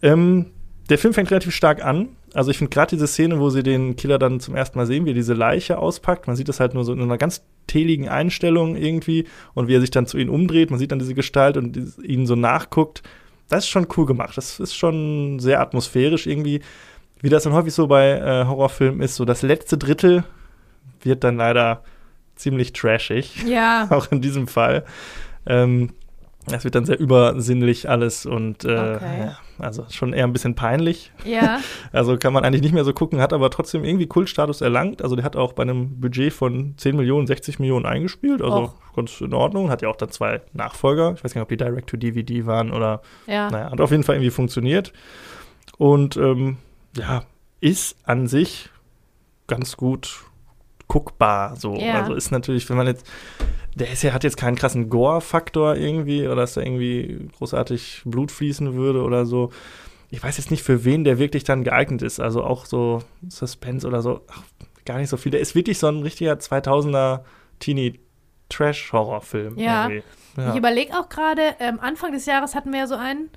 Ähm, 0.02 0.48
der 0.90 0.98
Film 0.98 1.14
fängt 1.14 1.30
relativ 1.32 1.54
stark 1.54 1.84
an. 1.84 2.10
Also 2.34 2.52
ich 2.52 2.58
finde 2.58 2.70
gerade 2.70 2.90
diese 2.90 3.08
Szene, 3.08 3.40
wo 3.40 3.50
sie 3.50 3.64
den 3.64 3.96
Killer 3.96 4.20
dann 4.20 4.40
zum 4.40 4.56
ersten 4.56 4.78
Mal 4.78 4.86
sehen, 4.86 5.06
wie 5.06 5.12
er 5.12 5.16
diese 5.16 5.34
Leiche 5.34 5.78
auspackt. 5.78 6.28
Man 6.28 6.36
sieht 6.36 6.50
das 6.50 6.60
halt 6.60 6.74
nur 6.74 6.84
so 6.84 6.94
in 6.94 7.02
einer 7.02 7.18
ganz 7.18 7.44
teligen 7.68 8.10
Einstellung 8.10 8.76
irgendwie 8.76 9.26
und 9.54 9.68
wie 9.68 9.76
er 9.76 9.82
sich 9.82 9.92
dann 9.92 10.08
zu 10.08 10.18
ihnen 10.18 10.30
umdreht. 10.30 10.70
Man 10.72 10.80
sieht 10.80 10.92
dann 10.92 11.00
diese 11.00 11.14
Gestalt 11.14 11.58
und 11.58 11.78
ihnen 12.04 12.26
so 12.26 12.36
nachguckt. 12.36 13.04
Das 13.50 13.64
ist 13.64 13.70
schon 13.70 13.88
cool 13.98 14.06
gemacht. 14.06 14.38
Das 14.38 14.60
ist 14.60 14.76
schon 14.76 15.40
sehr 15.40 15.62
atmosphärisch 15.62 16.28
irgendwie. 16.28 16.62
Wie 17.22 17.30
das 17.30 17.44
dann 17.44 17.54
häufig 17.54 17.74
so 17.74 17.88
bei 17.88 18.12
äh, 18.12 18.46
Horrorfilmen 18.46 19.02
ist, 19.02 19.16
so 19.16 19.26
das 19.26 19.42
letzte 19.42 19.78
Drittel 19.78 20.24
wird 21.02 21.24
dann 21.24 21.38
leider 21.38 21.84
ziemlich 22.36 22.74
trashig 22.74 23.44
Ja, 23.46 23.88
auch 23.92 24.12
in 24.12 24.22
diesem 24.22 24.48
Fall. 24.48 24.86
Ähm, 25.46 25.92
das 26.52 26.64
wird 26.64 26.76
dann 26.76 26.86
sehr 26.86 27.00
übersinnlich 27.00 27.90
alles 27.90 28.26
und 28.26 28.66
äh, 28.66 28.96
Okay. 28.96 29.20
ja, 29.20 29.38
also 29.58 29.86
schon 29.90 30.14
eher 30.14 30.26
ein 30.26 30.34
bisschen 30.34 30.56
peinlich. 30.56 31.12
ja. 31.26 31.60
Also 31.92 32.18
kann 32.18 32.34
man 32.34 32.44
eigentlich 32.46 32.62
nicht 32.62 32.74
mehr 32.74 32.84
so 32.84 32.94
gucken, 32.94 33.20
hat 33.22 33.34
aber 33.34 33.50
trotzdem 33.50 33.84
irgendwie 33.84 34.08
Kultstatus 34.08 34.62
erlangt. 34.62 35.02
Also 35.02 35.16
der 35.16 35.26
hat 35.26 35.36
auch 35.36 35.54
bei 35.54 35.64
einem 35.64 36.00
Budget 36.00 36.32
von 36.34 36.76
10 36.78 36.96
Millionen, 36.96 37.26
60 37.28 37.60
Millionen 37.60 37.86
eingespielt, 37.86 38.42
also 38.42 38.58
Och. 38.64 38.96
ganz 38.96 39.20
in 39.22 39.34
Ordnung. 39.34 39.70
Hat 39.70 39.82
ja 39.82 39.90
auch 39.90 39.96
dann 39.96 40.10
zwei 40.10 40.42
Nachfolger. 40.54 41.14
Ich 41.16 41.24
weiß 41.24 41.34
gar 41.34 41.42
nicht, 41.42 41.44
ob 41.44 41.50
die 41.50 41.58
Direct-to-DVD 41.58 42.46
waren 42.46 42.72
oder 42.72 43.02
ja. 43.28 43.50
naja, 43.50 43.72
hat 43.72 43.82
auf 43.82 43.92
jeden 43.92 44.04
Fall 44.04 44.16
irgendwie 44.16 44.32
funktioniert. 44.32 44.94
Und 45.78 46.18
ähm, 46.18 46.58
ja, 46.96 47.24
ist 47.62 47.96
an 48.04 48.28
sich 48.28 48.70
ganz 49.48 49.78
gut 49.78 50.22
guckbar. 50.90 51.56
So. 51.56 51.76
Ja. 51.76 52.02
Also 52.02 52.14
ist 52.14 52.32
natürlich, 52.32 52.70
wenn 52.70 52.76
man 52.76 52.88
jetzt, 52.88 53.08
der 53.76 53.90
ist 53.90 54.04
ja, 54.04 54.12
hat 54.12 54.26
jetzt 54.26 54.36
keinen 54.36 54.58
krassen 54.58 54.90
Gore-Faktor 54.90 55.78
irgendwie 55.78 56.26
oder 56.28 56.36
dass 56.36 56.56
da 56.56 56.62
irgendwie 56.62 57.30
großartig 57.38 58.02
Blut 58.04 58.32
fließen 58.32 58.74
würde 58.74 59.04
oder 59.04 59.26
so. 59.26 59.52
Ich 60.10 60.22
weiß 60.22 60.38
jetzt 60.38 60.52
nicht, 60.52 60.64
für 60.64 60.84
wen 60.84 61.06
der 61.06 61.20
wirklich 61.20 61.46
dann 61.46 61.64
geeignet 61.64 62.02
ist. 62.02 62.20
Also 62.20 62.44
auch 62.44 62.66
so 62.66 63.04
Suspense 63.30 63.88
oder 63.88 64.02
so, 64.02 64.22
ach, 64.28 64.42
gar 64.84 64.98
nicht 64.98 65.10
so 65.10 65.18
viel. 65.18 65.32
Der 65.32 65.40
ist 65.40 65.56
wirklich 65.56 65.78
so 65.78 65.88
ein 65.88 66.02
richtiger 66.02 66.34
2000er 66.34 67.22
Teenie-Trash-Horrorfilm. 67.60 69.58
Ja. 69.58 69.90
Ja. 70.38 70.52
Ich 70.52 70.58
überlege 70.58 70.94
auch 70.94 71.10
gerade, 71.10 71.56
ähm, 71.60 71.80
Anfang 71.80 72.12
des 72.12 72.26
Jahres 72.26 72.56
hatten 72.56 72.72
wir 72.72 72.80
ja 72.80 72.88
so 72.88 72.96
einen, 72.96 73.30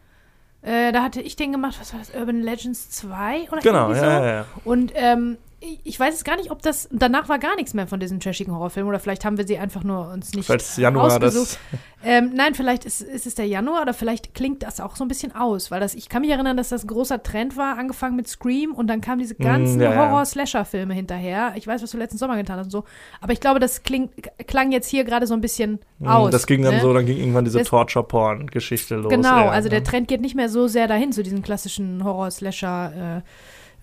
äh, 0.63 0.93
da 0.93 1.03
hatte 1.03 1.21
ich 1.21 1.37
den 1.37 1.53
gemacht, 1.53 1.77
was 1.81 1.93
war 1.93 2.01
das, 2.01 2.15
Urban 2.15 2.41
Legends 2.43 2.91
2 2.91 3.49
oder 3.51 3.61
Genau, 3.61 3.91
irgendwie 3.91 4.07
ja, 4.07 4.19
so? 4.19 4.25
ja, 4.25 4.35
ja. 4.35 4.45
Und 4.65 4.93
ähm, 4.95 5.39
ich- 5.85 5.99
weiß 6.00 6.14
jetzt 6.14 6.25
gar 6.25 6.37
nicht, 6.37 6.50
ob 6.50 6.61
das, 6.62 6.88
danach 6.93 7.29
war 7.29 7.38
gar 7.38 7.55
nichts 7.56 7.75
mehr 7.75 7.87
von 7.87 8.00
diesen 8.00 8.20
trashigen 8.20 8.55
Horrorfilmen 8.55 8.88
oder 8.88 8.99
vielleicht 9.00 9.25
haben 9.25 9.37
wir 9.38 9.47
sie 9.47 9.59
einfach 9.59 9.85
nur 9.85 10.09
uns 10.12 10.32
nicht 10.35 10.47
Falls 10.47 10.76
Januar 10.76 11.06
ausgesucht. 11.06 11.59
das. 11.70 11.81
Ähm, 12.05 12.32
nein, 12.35 12.55
vielleicht 12.55 12.85
ist, 12.85 13.00
ist 13.00 13.26
es 13.29 13.37
der 13.37 13.47
Januar 13.47 13.82
oder 13.82 13.94
vielleicht 13.94 14.35
klingt 14.35 14.64
das 14.64 14.81
auch 14.81 14.97
so 14.97 15.05
ein 15.05 15.09
bisschen 15.09 15.35
aus, 15.37 15.70
weil 15.70 15.79
das, 15.79 15.94
ich 15.94 16.09
kann 16.09 16.23
mich 16.23 16.32
erinnern, 16.32 16.56
dass 16.56 16.70
das 16.70 16.82
ein 16.82 16.88
großer 16.88 17.23
Trend 17.23 17.56
war, 17.56 17.79
angefangen 17.79 18.17
mit 18.17 18.27
Scream 18.27 18.72
und 18.72 18.89
dann 18.89 19.01
kamen 19.01 19.20
diese 19.20 19.37
ganzen 19.37 19.79
Mm, 19.79 19.82
ja. 19.82 19.94
Horror-Slasher-Filme 19.96 20.94
hinterher. 20.94 21.53
Ich 21.55 21.65
weiß, 21.67 21.81
was 21.82 21.93
du 21.93 21.98
letzten 21.98 22.19
Sommer 22.19 22.37
getan 22.37 22.58
hast 22.58 22.67
und 22.67 22.70
so, 22.72 22.84
aber 23.20 23.32
ich 23.32 23.39
glaube, 23.41 23.60
das 23.60 23.84
klingt, 23.84 24.10
klang 24.48 24.72
jetzt 24.72 24.89
hier 24.89 25.05
gerade 25.05 25.29
so 25.29 25.34
ein 25.34 25.41
bisschen 25.41 25.79
aus. 26.05 26.29
Mm, 26.29 26.32
Das 26.32 26.46
ging 26.48 26.63
dann 26.63 26.75
ne? 26.75 26.81
so, 26.81 26.93
dann 26.93 27.06
ging 27.06 27.19
irgendwann 27.19 27.44
diese 27.44 27.63
Torture-Porn-Geschichte 27.63 28.96
los. 28.96 29.10
Genau, 29.10 29.44
eher, 29.44 29.53
also 29.53 29.69
der 29.69 29.81
ne? 29.81 29.84
Trend 29.84 30.08
geht 30.08 30.20
nicht 30.22 30.34
mehr 30.34 30.48
so 30.48 30.67
sehr 30.67 30.89
dahin 30.89 31.13
zu 31.13 31.22
diesen 31.22 31.43
klassischen 31.43 32.03
Horror-Slasher, 32.03 33.22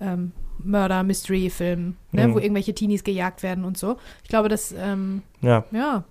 äh, 0.01 0.05
ähm, 0.05 0.33
Murder-Mystery-Filmen, 0.63 1.97
ne, 2.11 2.27
Mhm. 2.27 2.33
wo 2.33 2.39
irgendwelche 2.39 2.73
Teenies 2.73 3.03
gejagt 3.03 3.43
werden 3.43 3.63
und 3.65 3.77
so. 3.77 3.97
Ich 4.23 4.29
glaube, 4.29 4.49
das, 4.49 4.73
ähm, 4.77 5.21
Ja, 5.41 5.63
ja. 5.71 6.03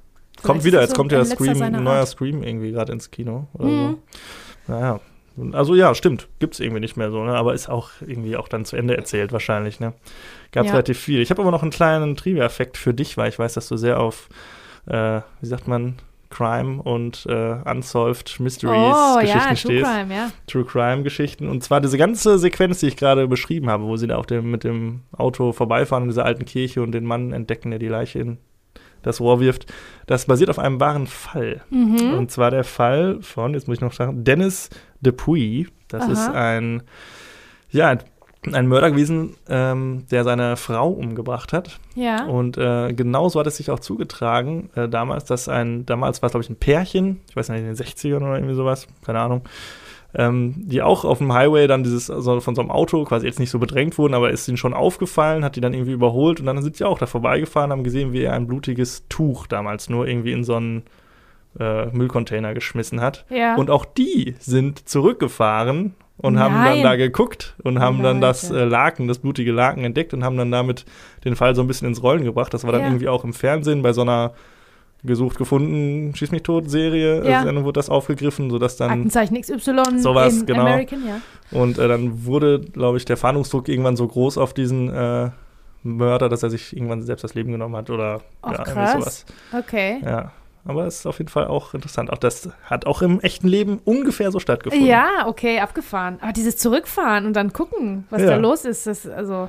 kommt 0.42 0.64
wieder, 0.64 0.80
jetzt 0.80 0.90
so 0.90 0.96
kommt 0.96 1.12
ja 1.12 1.24
Scream, 1.24 1.60
ein 1.62 1.82
neuer 1.84 2.00
Art. 2.00 2.08
Scream 2.08 2.42
irgendwie 2.42 2.72
gerade 2.72 2.92
ins 2.92 3.10
Kino 3.10 3.46
oder 3.54 3.68
Mhm. 3.68 3.96
so. 4.66 4.72
Naja. 4.72 5.00
Also 5.52 5.76
ja, 5.76 5.94
stimmt, 5.94 6.26
gibt's 6.40 6.58
irgendwie 6.58 6.80
nicht 6.80 6.96
mehr 6.96 7.12
so, 7.12 7.22
ne? 7.24 7.32
aber 7.36 7.54
ist 7.54 7.68
auch 7.68 7.90
irgendwie 8.04 8.36
auch 8.36 8.48
dann 8.48 8.64
zu 8.64 8.74
Ende 8.74 8.96
erzählt 8.96 9.30
wahrscheinlich, 9.30 9.78
ne? 9.78 9.92
Gab's 10.50 10.66
Ja. 10.66 10.72
relativ 10.72 10.98
viel. 10.98 11.20
Ich 11.20 11.30
habe 11.30 11.40
aber 11.42 11.52
noch 11.52 11.62
einen 11.62 11.70
kleinen 11.70 12.16
Trivia-Effekt 12.16 12.76
für 12.76 12.92
dich, 12.92 13.16
weil 13.16 13.28
ich 13.28 13.38
weiß, 13.38 13.54
dass 13.54 13.68
du 13.68 13.76
sehr 13.76 14.00
auf, 14.00 14.28
äh, 14.86 15.20
wie 15.40 15.46
sagt 15.46 15.68
man, 15.68 15.94
Crime 16.30 16.82
und 16.82 17.26
äh, 17.28 17.56
Unsolved 17.64 18.38
Mysteries 18.40 18.94
Oh, 18.94 19.18
Geschichten 19.18 19.38
ja, 19.38 19.44
True 19.46 19.56
stehst. 19.56 19.84
Crime, 19.84 20.14
ja. 20.14 20.30
True 20.46 20.64
Crime 20.64 21.02
Geschichten. 21.02 21.48
Und 21.48 21.64
zwar 21.64 21.80
diese 21.80 21.98
ganze 21.98 22.38
Sequenz, 22.38 22.80
die 22.80 22.88
ich 22.88 22.96
gerade 22.96 23.26
beschrieben 23.28 23.70
habe, 23.70 23.84
wo 23.84 23.96
sie 23.96 24.06
da 24.06 24.16
auf 24.16 24.26
dem, 24.26 24.50
mit 24.50 24.64
dem 24.64 25.02
Auto 25.16 25.52
vorbeifahren 25.52 26.04
in 26.04 26.10
dieser 26.10 26.24
alten 26.24 26.44
Kirche 26.44 26.82
und 26.82 26.92
den 26.92 27.04
Mann 27.04 27.32
entdecken, 27.32 27.70
der 27.70 27.78
die 27.78 27.88
Leiche 27.88 28.18
in 28.18 28.38
das 29.02 29.20
Rohr 29.20 29.40
wirft. 29.40 29.72
Das 30.06 30.26
basiert 30.26 30.50
auf 30.50 30.58
einem 30.58 30.80
wahren 30.80 31.06
Fall. 31.06 31.62
Mhm. 31.70 32.14
Und 32.14 32.30
zwar 32.30 32.50
der 32.50 32.64
Fall 32.64 33.18
von, 33.22 33.54
jetzt 33.54 33.68
muss 33.68 33.76
ich 33.76 33.80
noch 33.80 33.92
sagen, 33.92 34.24
Dennis 34.24 34.70
Dupuy. 35.00 35.68
Das 35.88 36.02
Aha. 36.04 36.12
ist 36.12 36.28
ein, 36.28 36.82
ja, 37.70 37.88
ein, 37.88 38.00
ein 38.54 38.66
Mörder 38.66 38.90
gewesen, 38.90 39.36
ähm, 39.48 40.04
der 40.10 40.24
seine 40.24 40.56
Frau 40.56 40.90
umgebracht 40.90 41.52
hat. 41.52 41.78
Ja. 41.94 42.24
Und 42.24 42.58
äh, 42.58 42.92
genauso 42.92 43.40
hat 43.40 43.46
es 43.46 43.56
sich 43.56 43.70
auch 43.70 43.80
zugetragen 43.80 44.70
äh, 44.74 44.88
damals, 44.88 45.24
dass 45.24 45.48
ein, 45.48 45.86
damals 45.86 46.22
war 46.22 46.28
es 46.28 46.32
glaube 46.32 46.44
ich 46.44 46.50
ein 46.50 46.56
Pärchen, 46.56 47.20
ich 47.28 47.36
weiß 47.36 47.48
nicht, 47.48 47.60
in 47.60 47.66
den 47.66 47.76
60ern 47.76 48.18
oder 48.18 48.34
irgendwie 48.34 48.54
sowas, 48.54 48.86
keine 49.04 49.20
Ahnung, 49.20 49.42
ähm, 50.14 50.54
die 50.56 50.82
auch 50.82 51.04
auf 51.04 51.18
dem 51.18 51.32
Highway 51.32 51.66
dann 51.66 51.82
dieses, 51.82 52.10
also 52.10 52.40
von 52.40 52.54
so 52.54 52.62
einem 52.62 52.70
Auto 52.70 53.04
quasi 53.04 53.26
jetzt 53.26 53.38
nicht 53.38 53.50
so 53.50 53.58
bedrängt 53.58 53.98
wurden, 53.98 54.14
aber 54.14 54.30
ist 54.30 54.48
ihnen 54.48 54.56
schon 54.56 54.74
aufgefallen, 54.74 55.44
hat 55.44 55.56
die 55.56 55.60
dann 55.60 55.74
irgendwie 55.74 55.92
überholt 55.92 56.40
und 56.40 56.46
dann 56.46 56.62
sind 56.62 56.76
sie 56.76 56.84
auch 56.84 56.98
da 56.98 57.06
vorbeigefahren, 57.06 57.70
haben 57.70 57.84
gesehen, 57.84 58.12
wie 58.12 58.22
er 58.22 58.32
ein 58.32 58.46
blutiges 58.46 59.04
Tuch 59.08 59.46
damals 59.46 59.88
nur 59.90 60.06
irgendwie 60.06 60.32
in 60.32 60.44
so 60.44 60.54
einen 60.54 60.82
äh, 61.58 61.86
Müllcontainer 61.86 62.54
geschmissen 62.54 63.00
hat. 63.00 63.26
Ja. 63.30 63.56
Und 63.56 63.70
auch 63.70 63.84
die 63.84 64.34
sind 64.38 64.88
zurückgefahren 64.88 65.94
und 66.18 66.38
haben 66.38 66.54
dann 66.54 66.64
Nein. 66.64 66.82
da 66.82 66.96
geguckt 66.96 67.54
und 67.62 67.78
haben 67.80 68.02
dann 68.02 68.20
das 68.20 68.50
Leute. 68.50 68.62
äh, 68.62 68.64
Laken, 68.66 69.08
das 69.08 69.18
blutige 69.18 69.52
Laken 69.52 69.84
entdeckt 69.84 70.12
und 70.14 70.24
haben 70.24 70.36
dann 70.36 70.50
damit 70.50 70.84
den 71.24 71.36
Fall 71.36 71.54
so 71.54 71.62
ein 71.62 71.66
bisschen 71.68 71.88
ins 71.88 72.02
Rollen 72.02 72.24
gebracht. 72.24 72.52
Das 72.52 72.64
war 72.64 72.72
dann 72.72 72.82
Ja. 72.82 72.86
irgendwie 72.88 73.08
auch 73.08 73.24
im 73.24 73.32
Fernsehen 73.32 73.82
bei 73.82 73.92
so 73.92 74.02
einer 74.02 74.32
gesucht 75.04 75.38
gefunden 75.38 76.12
Schieß 76.16 76.32
mich 76.32 76.42
tot 76.42 76.68
Serie 76.68 77.24
Ja. 77.24 77.44
Sendung 77.44 77.62
wurde 77.64 77.78
das 77.78 77.88
aufgegriffen, 77.88 78.50
sodass 78.50 78.76
dann 78.76 78.90
Aktenzeichen 78.90 79.40
XY 79.40 80.00
Sowas, 80.00 80.40
in 80.40 80.46
genau. 80.46 80.62
American, 80.62 81.06
ja. 81.06 81.20
und 81.56 81.78
äh, 81.78 81.86
dann 81.86 82.24
wurde, 82.26 82.58
glaube 82.60 82.96
ich, 82.96 83.04
der 83.04 83.16
Fahndungsdruck 83.16 83.68
irgendwann 83.68 83.94
so 83.96 84.08
groß 84.08 84.38
auf 84.38 84.54
diesen 84.54 84.92
äh, 84.92 85.30
Mörder, 85.84 86.28
dass 86.28 86.42
er 86.42 86.50
sich 86.50 86.76
irgendwann 86.76 87.02
selbst 87.02 87.22
das 87.22 87.34
Leben 87.34 87.52
genommen 87.52 87.76
hat 87.76 87.90
oder 87.90 88.22
Ach, 88.42 88.50
ja, 88.50 88.58
irgendwie 88.58 88.72
krass. 88.72 88.92
sowas. 88.92 89.26
Okay. 89.56 90.00
Ja. 90.04 90.32
Aber 90.64 90.84
es 90.86 91.00
ist 91.00 91.06
auf 91.06 91.18
jeden 91.18 91.30
Fall 91.30 91.46
auch 91.46 91.72
interessant. 91.74 92.12
Auch 92.12 92.18
das 92.18 92.48
hat 92.64 92.86
auch 92.86 93.00
im 93.02 93.20
echten 93.20 93.48
Leben 93.48 93.80
ungefähr 93.84 94.30
so 94.30 94.38
stattgefunden. 94.38 94.86
Ja, 94.86 95.26
okay, 95.26 95.60
abgefahren. 95.60 96.18
Aber 96.20 96.32
dieses 96.32 96.56
Zurückfahren 96.58 97.24
und 97.26 97.32
dann 97.34 97.52
gucken, 97.52 98.06
was 98.10 98.20
Ja. 98.22 98.28
da 98.28 98.36
los 98.36 98.64
ist, 98.64 98.86
das 98.86 99.06
also 99.06 99.48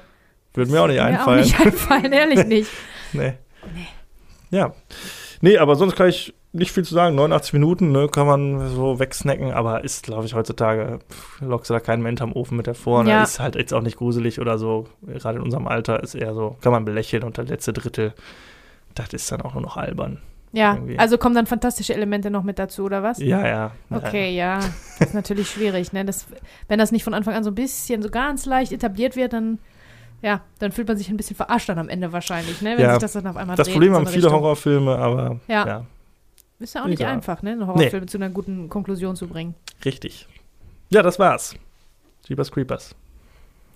Würde 0.54 0.72
mir 0.72 0.82
auch 0.82 0.88
nicht 0.88 0.96
mir 0.98 1.04
einfallen. 1.06 1.40
auch 1.40 1.44
nicht 1.44 1.60
einfallen, 1.66 2.12
ehrlich 2.14 2.46
nicht. 2.46 2.72
Nee. 3.14 3.34
Ja. 4.52 4.74
Nee, 5.42 5.58
aber 5.58 5.76
sonst 5.76 5.96
kann 5.96 6.10
ich 6.10 6.34
nicht 6.52 6.72
viel 6.72 6.84
zu 6.84 6.94
sagen. 6.94 7.16
89 7.16 7.54
Minuten 7.54 7.92
ne, 7.92 8.08
kann 8.08 8.26
man 8.28 8.70
so 8.70 9.00
wegsnacken, 9.00 9.52
aber 9.52 9.84
ist, 9.84 10.04
glaube 10.04 10.26
ich, 10.26 10.34
heutzutage, 10.34 11.00
pff, 11.12 11.42
lockst 11.42 11.70
du 11.70 11.74
da 11.76 11.80
keinen 11.80 12.02
Mensch 12.02 12.22
am 12.22 12.34
Ofen 12.34 12.58
mit 12.58 12.68
hervor. 12.68 13.04
Ne? 13.04 13.12
Ja. 13.12 13.24
Ist 13.24 13.40
halt 13.40 13.56
jetzt 13.56 13.74
auch 13.74 13.82
nicht 13.82 13.98
gruselig 13.98 14.40
oder 14.40 14.58
so. 14.58 14.88
Gerade 15.06 15.38
in 15.38 15.44
unserem 15.44 15.68
Alter 15.68 16.02
ist 16.02 16.16
eher 16.16 16.34
so, 16.34 16.58
kann 16.62 16.72
man 16.72 16.86
belächeln 16.86 17.24
und 17.24 17.38
der 17.38 17.46
letzte 17.46 17.74
Drittel, 17.74 18.14
das 18.96 19.14
ist 19.14 19.32
dann 19.32 19.42
auch 19.42 19.54
nur 19.54 19.64
noch 19.64 19.78
albern. 19.78 20.20
Ja, 20.52 20.74
Irgendwie. 20.74 20.98
also 20.98 21.18
kommen 21.20 21.36
dann 21.36 21.46
fantastische 21.46 21.94
Elemente 21.94 22.32
noch 22.32 22.42
mit 22.44 22.58
dazu, 22.58 22.84
oder 22.86 23.04
was? 23.04 23.20
Ja, 23.20 23.42
ja. 23.46 23.72
ja. 23.90 23.98
Okay, 23.98 24.36
ja. 24.36 24.60
Das 24.98 25.10
ist 25.10 25.14
natürlich 25.14 25.50
schwierig, 25.50 25.94
ne? 25.94 26.04
Das, 26.06 26.26
wenn 26.68 26.80
das 26.80 26.92
nicht 26.92 27.04
von 27.04 27.14
Anfang 27.14 27.36
an 27.36 27.44
so 27.44 27.52
ein 27.52 27.56
bisschen, 27.56 28.02
so 28.02 28.10
ganz 28.10 28.46
leicht 28.48 28.72
etabliert 28.72 29.16
wird, 29.16 29.34
dann, 29.34 29.60
ja, 30.24 30.42
dann 30.58 30.72
fühlt 30.72 30.88
man 30.88 30.98
sich 30.98 31.08
ein 31.10 31.18
bisschen 31.18 31.36
verarscht 31.36 31.70
dann 31.70 31.78
am 31.78 31.88
Ende 31.88 32.12
wahrscheinlich, 32.12 32.62
ne? 32.64 32.72
Wenn 32.78 32.86
Ja. 32.86 32.92
sich 32.94 33.02
das 33.02 33.14
dann 33.14 33.28
auf 33.28 33.38
einmal 33.38 33.56
Das 33.58 33.68
dreht 33.68 33.76
Problem 33.76 33.94
so 33.94 34.00
haben 34.00 34.08
viele 34.08 34.26
Richtung. 34.26 34.42
Horrorfilme, 34.42 34.96
aber 34.98 35.40
Ja. 35.48 35.68
ja, 35.68 35.86
Ist 36.58 36.74
ja 36.74 36.82
auch 36.84 36.88
nicht 36.88 37.00
Egal. 37.00 37.14
einfach, 37.14 37.44
ne? 37.44 37.52
Eine 37.52 37.68
Horrorfilme 37.68 38.08
zu 38.08 38.18
einer 38.18 38.30
guten 38.30 38.70
Konklusion 38.70 39.16
zu 39.16 39.28
bringen. 39.28 39.54
richtig. 39.86 40.28
Ja, 40.90 41.04
das 41.04 41.20
war's. 41.20 41.56
Jeepers 42.28 42.52
Creepers. 42.52 42.96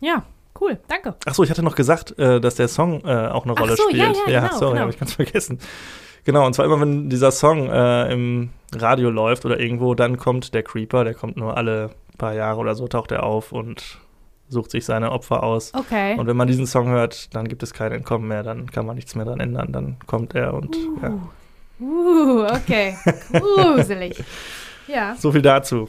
Ja, 0.01 0.23
cool, 0.59 0.79
danke. 0.87 1.15
Achso, 1.25 1.43
ich 1.43 1.49
hatte 1.51 1.61
noch 1.61 1.75
gesagt, 1.75 2.17
äh, 2.17 2.41
dass 2.41 2.55
der 2.55 2.67
Song 2.67 3.01
äh, 3.05 3.27
auch 3.27 3.45
eine 3.45 3.53
Ach 3.55 3.61
Rolle 3.61 3.75
so, 3.77 3.83
ja, 3.91 4.11
spielt. 4.13 4.27
ja, 4.33 4.47
genau, 4.47 4.57
sorry, 4.57 4.71
genau. 4.71 4.81
habe 4.81 4.91
ich 4.91 4.99
ganz 4.99 5.13
vergessen. 5.13 5.59
Genau, 6.25 6.45
und 6.45 6.53
zwar 6.53 6.65
immer, 6.65 6.79
wenn 6.79 7.09
dieser 7.09 7.31
Song 7.31 7.69
äh, 7.69 8.11
im 8.11 8.49
Radio 8.73 9.09
läuft 9.09 9.45
oder 9.45 9.59
irgendwo, 9.59 9.93
dann 9.93 10.17
kommt 10.17 10.53
der 10.53 10.63
Creeper, 10.63 11.03
der 11.03 11.13
kommt 11.13 11.35
nur 11.35 11.57
alle 11.57 11.91
paar 12.17 12.33
Jahre 12.33 12.59
oder 12.59 12.75
so, 12.75 12.87
taucht 12.87 13.11
er 13.11 13.23
auf 13.23 13.51
und 13.51 13.99
sucht 14.47 14.71
sich 14.71 14.85
seine 14.85 15.11
Opfer 15.11 15.43
aus. 15.43 15.73
Okay. 15.73 16.17
Und 16.17 16.27
wenn 16.27 16.37
man 16.37 16.47
diesen 16.47 16.65
Song 16.65 16.87
hört, 16.87 17.35
dann 17.35 17.47
gibt 17.47 17.63
es 17.63 17.73
kein 17.73 17.91
Entkommen 17.91 18.27
mehr, 18.27 18.43
dann 18.43 18.71
kann 18.71 18.85
man 18.85 18.95
nichts 18.95 19.15
mehr 19.15 19.25
dran 19.25 19.39
ändern, 19.39 19.71
dann 19.73 19.97
kommt 20.05 20.35
er 20.35 20.53
und 20.53 20.77
ja. 21.01 21.13
Uh, 21.79 22.45
okay. 22.45 22.95
Gruselig. 23.31 24.23
Ja. 24.85 25.15
So 25.17 25.31
viel 25.31 25.41
dazu. 25.41 25.87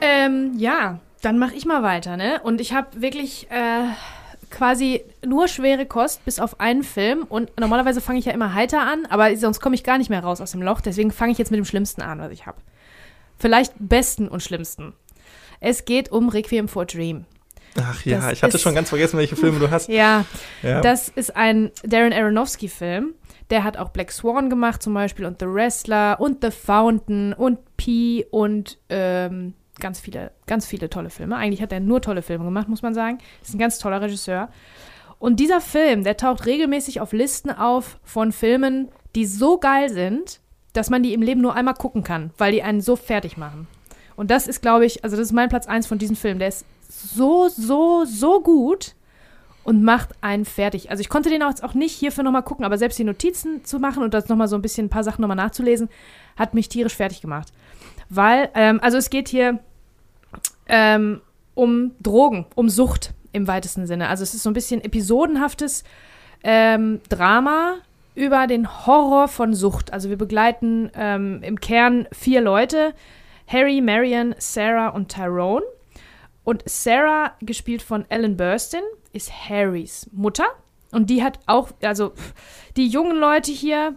Ähm, 0.00 0.54
ja, 0.56 0.98
dann 1.22 1.38
mache 1.38 1.54
ich 1.54 1.64
mal 1.64 1.84
weiter, 1.84 2.16
ne? 2.16 2.40
Und 2.42 2.60
ich 2.60 2.72
habe 2.72 3.00
wirklich 3.00 3.46
äh, 3.52 3.84
quasi 4.54 5.04
nur 5.26 5.48
schwere 5.48 5.84
Kost 5.84 6.24
bis 6.24 6.38
auf 6.40 6.60
einen 6.60 6.82
Film. 6.82 7.24
Und 7.28 7.50
normalerweise 7.60 8.00
fange 8.00 8.18
ich 8.18 8.24
ja 8.24 8.32
immer 8.32 8.54
heiter 8.54 8.80
an, 8.80 9.06
aber 9.10 9.36
sonst 9.36 9.60
komme 9.60 9.74
ich 9.74 9.84
gar 9.84 9.98
nicht 9.98 10.08
mehr 10.10 10.22
raus 10.24 10.40
aus 10.40 10.52
dem 10.52 10.62
Loch. 10.62 10.80
Deswegen 10.80 11.10
fange 11.10 11.32
ich 11.32 11.38
jetzt 11.38 11.50
mit 11.50 11.58
dem 11.58 11.64
Schlimmsten 11.66 12.00
an, 12.02 12.18
was 12.20 12.30
ich 12.32 12.46
habe. 12.46 12.58
Vielleicht 13.36 13.74
besten 13.78 14.28
und 14.28 14.42
schlimmsten. 14.42 14.94
Es 15.60 15.84
geht 15.84 16.10
um 16.12 16.28
Requiem 16.28 16.68
for 16.68 16.86
Dream. 16.86 17.24
Ach 17.76 18.04
ja, 18.04 18.20
Das 18.20 18.32
ich 18.32 18.42
hatte 18.44 18.56
ist- 18.56 18.62
schon 18.62 18.74
ganz 18.74 18.88
vergessen, 18.88 19.18
welche 19.18 19.34
Filme 19.36 19.58
du 19.58 19.70
hast. 19.70 19.88
Ja, 19.88 20.24
Ja. 20.62 20.80
das 20.80 21.08
ist 21.08 21.34
ein 21.36 21.72
Darren 21.82 22.12
Aronofsky-Film. 22.12 23.14
Der 23.50 23.64
hat 23.64 23.76
auch 23.76 23.90
Black 23.90 24.10
Swan 24.12 24.48
gemacht 24.48 24.82
zum 24.82 24.94
Beispiel 24.94 25.26
und 25.26 25.40
The 25.40 25.46
Wrestler 25.46 26.18
und 26.20 26.42
The 26.42 26.50
Fountain 26.50 27.32
und 27.34 27.58
Pi 27.76 28.24
und 28.30 28.78
ähm, 28.88 29.54
ganz 29.80 30.00
viele, 30.00 30.32
ganz 30.46 30.66
viele 30.66 30.90
tolle 30.90 31.10
Filme. 31.10 31.36
Eigentlich 31.36 31.62
hat 31.62 31.72
er 31.72 31.80
nur 31.80 32.00
tolle 32.00 32.22
Filme 32.22 32.44
gemacht, 32.44 32.68
muss 32.68 32.82
man 32.82 32.94
sagen. 32.94 33.18
Ist 33.42 33.54
ein 33.54 33.58
ganz 33.58 33.78
toller 33.78 34.00
Regisseur. 34.00 34.48
Und 35.18 35.40
dieser 35.40 35.60
Film, 35.60 36.04
der 36.04 36.16
taucht 36.16 36.46
regelmäßig 36.46 37.00
auf 37.00 37.12
Listen 37.12 37.50
auf 37.50 37.98
von 38.02 38.32
Filmen, 38.32 38.88
die 39.14 39.26
so 39.26 39.58
geil 39.58 39.90
sind, 39.90 40.40
dass 40.72 40.90
man 40.90 41.02
die 41.02 41.14
im 41.14 41.22
Leben 41.22 41.40
nur 41.40 41.54
einmal 41.54 41.74
gucken 41.74 42.02
kann, 42.02 42.30
weil 42.36 42.52
die 42.52 42.62
einen 42.62 42.80
so 42.80 42.96
fertig 42.96 43.36
machen. 43.36 43.66
Und 44.16 44.30
das 44.30 44.46
ist, 44.46 44.60
glaube 44.60 44.86
ich, 44.86 45.02
also 45.02 45.16
das 45.16 45.26
ist 45.26 45.32
mein 45.32 45.48
Platz 45.48 45.66
1 45.66 45.86
von 45.86 45.98
diesem 45.98 46.16
Film. 46.16 46.38
Der 46.38 46.48
ist 46.48 46.64
so, 46.88 47.48
so, 47.48 48.04
so 48.04 48.40
gut 48.40 48.94
und 49.64 49.82
macht 49.82 50.10
einen 50.20 50.44
fertig. 50.44 50.90
Also 50.90 51.00
ich 51.00 51.08
konnte 51.08 51.30
den 51.30 51.42
auch 51.42 51.48
jetzt 51.48 51.64
auch 51.64 51.74
nicht 51.74 51.92
hierfür 51.92 52.22
nochmal 52.22 52.42
gucken, 52.42 52.64
aber 52.64 52.78
selbst 52.78 52.98
die 52.98 53.04
Notizen 53.04 53.64
zu 53.64 53.78
machen 53.78 54.02
und 54.02 54.14
das 54.14 54.28
nochmal 54.28 54.48
so 54.48 54.56
ein 54.56 54.62
bisschen 54.62 54.86
ein 54.86 54.90
paar 54.90 55.04
Sachen 55.04 55.22
nochmal 55.22 55.36
nachzulesen, 55.36 55.88
hat 56.36 56.54
mich 56.54 56.68
tierisch 56.68 56.94
fertig 56.94 57.20
gemacht. 57.20 57.52
Weil, 58.08 58.50
ähm, 58.54 58.80
also 58.82 58.98
es 58.98 59.10
geht 59.10 59.28
hier 59.28 59.58
ähm, 60.66 61.20
um 61.54 61.92
Drogen, 62.00 62.46
um 62.54 62.68
Sucht 62.68 63.12
im 63.32 63.46
weitesten 63.46 63.86
Sinne. 63.86 64.08
Also 64.08 64.22
es 64.22 64.34
ist 64.34 64.42
so 64.42 64.50
ein 64.50 64.54
bisschen 64.54 64.82
episodenhaftes 64.82 65.84
ähm, 66.42 67.00
Drama 67.08 67.76
über 68.14 68.46
den 68.46 68.86
Horror 68.86 69.28
von 69.28 69.54
Sucht. 69.54 69.92
Also 69.92 70.08
wir 70.08 70.18
begleiten 70.18 70.90
ähm, 70.94 71.42
im 71.42 71.60
Kern 71.60 72.06
vier 72.12 72.40
Leute. 72.40 72.94
Harry, 73.46 73.80
Marion, 73.80 74.34
Sarah 74.38 74.88
und 74.88 75.08
Tyrone. 75.08 75.64
Und 76.44 76.62
Sarah, 76.66 77.32
gespielt 77.40 77.82
von 77.82 78.04
Ellen 78.10 78.36
Burstyn, 78.36 78.82
ist 79.12 79.32
Harrys 79.48 80.08
Mutter. 80.12 80.46
Und 80.92 81.10
die 81.10 81.22
hat 81.22 81.40
auch, 81.46 81.70
also 81.82 82.12
die 82.76 82.86
jungen 82.86 83.16
Leute 83.16 83.50
hier 83.50 83.94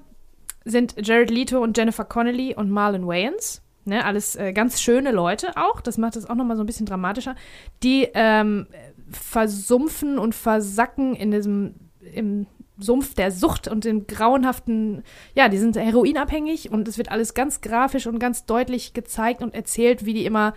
sind 0.65 0.95
Jared 1.05 1.29
Leto 1.29 1.61
und 1.61 1.77
Jennifer 1.77 2.05
Connelly 2.05 2.55
und 2.55 2.69
Marlon 2.69 3.07
Wayans. 3.07 3.61
Ne, 3.87 4.03
alles 4.03 4.35
äh, 4.35 4.51
ganz 4.51 4.81
schöne 4.81 5.11
Leute 5.11 5.55
auch. 5.55 5.79
Das 5.79 5.97
macht 5.97 6.17
es 6.17 6.29
auch 6.29 6.35
nochmal 6.35 6.57
so 6.57 6.63
ein 6.63 6.65
bisschen 6.65 6.85
dramatischer. 6.85 7.35
Die 7.83 8.09
ähm, 8.13 8.67
versumpfen 9.09 10.19
und 10.19 10.35
versacken 10.35 11.15
in 11.15 11.31
diesem 11.31 11.75
im 12.13 12.47
Sumpf 12.77 13.13
der 13.13 13.31
Sucht 13.31 13.69
und 13.69 13.85
dem 13.85 14.05
grauenhaften, 14.05 15.03
ja, 15.35 15.47
die 15.47 15.57
sind 15.57 15.77
heroinabhängig 15.77 16.69
und 16.69 16.87
es 16.89 16.97
wird 16.97 17.11
alles 17.11 17.33
ganz 17.33 17.61
grafisch 17.61 18.07
und 18.07 18.19
ganz 18.19 18.45
deutlich 18.45 18.93
gezeigt 18.93 19.41
und 19.41 19.55
erzählt, 19.55 20.05
wie 20.05 20.13
die 20.13 20.25
immer, 20.25 20.53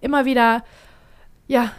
immer 0.00 0.24
wieder, 0.24 0.62
ja, 1.48 1.72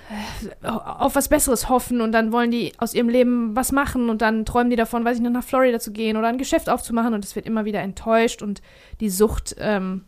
äh, 0.61 0.67
auf 0.67 1.15
was 1.15 1.29
Besseres 1.29 1.69
hoffen 1.69 2.01
und 2.01 2.11
dann 2.11 2.33
wollen 2.33 2.51
die 2.51 2.73
aus 2.77 2.93
ihrem 2.93 3.07
Leben 3.07 3.55
was 3.55 3.71
machen 3.71 4.09
und 4.09 4.21
dann 4.21 4.45
träumen 4.45 4.69
die 4.69 4.75
davon, 4.75 5.05
weiß 5.05 5.15
ich 5.15 5.23
nicht, 5.23 5.31
nach 5.31 5.45
Florida 5.45 5.79
zu 5.79 5.93
gehen 5.93 6.17
oder 6.17 6.27
ein 6.27 6.37
Geschäft 6.37 6.69
aufzumachen 6.69 7.13
und 7.13 7.23
es 7.23 7.37
wird 7.37 7.45
immer 7.45 7.63
wieder 7.63 7.79
enttäuscht 7.79 8.41
und 8.41 8.61
die 8.99 9.09
Sucht, 9.09 9.55
ähm, 9.59 10.03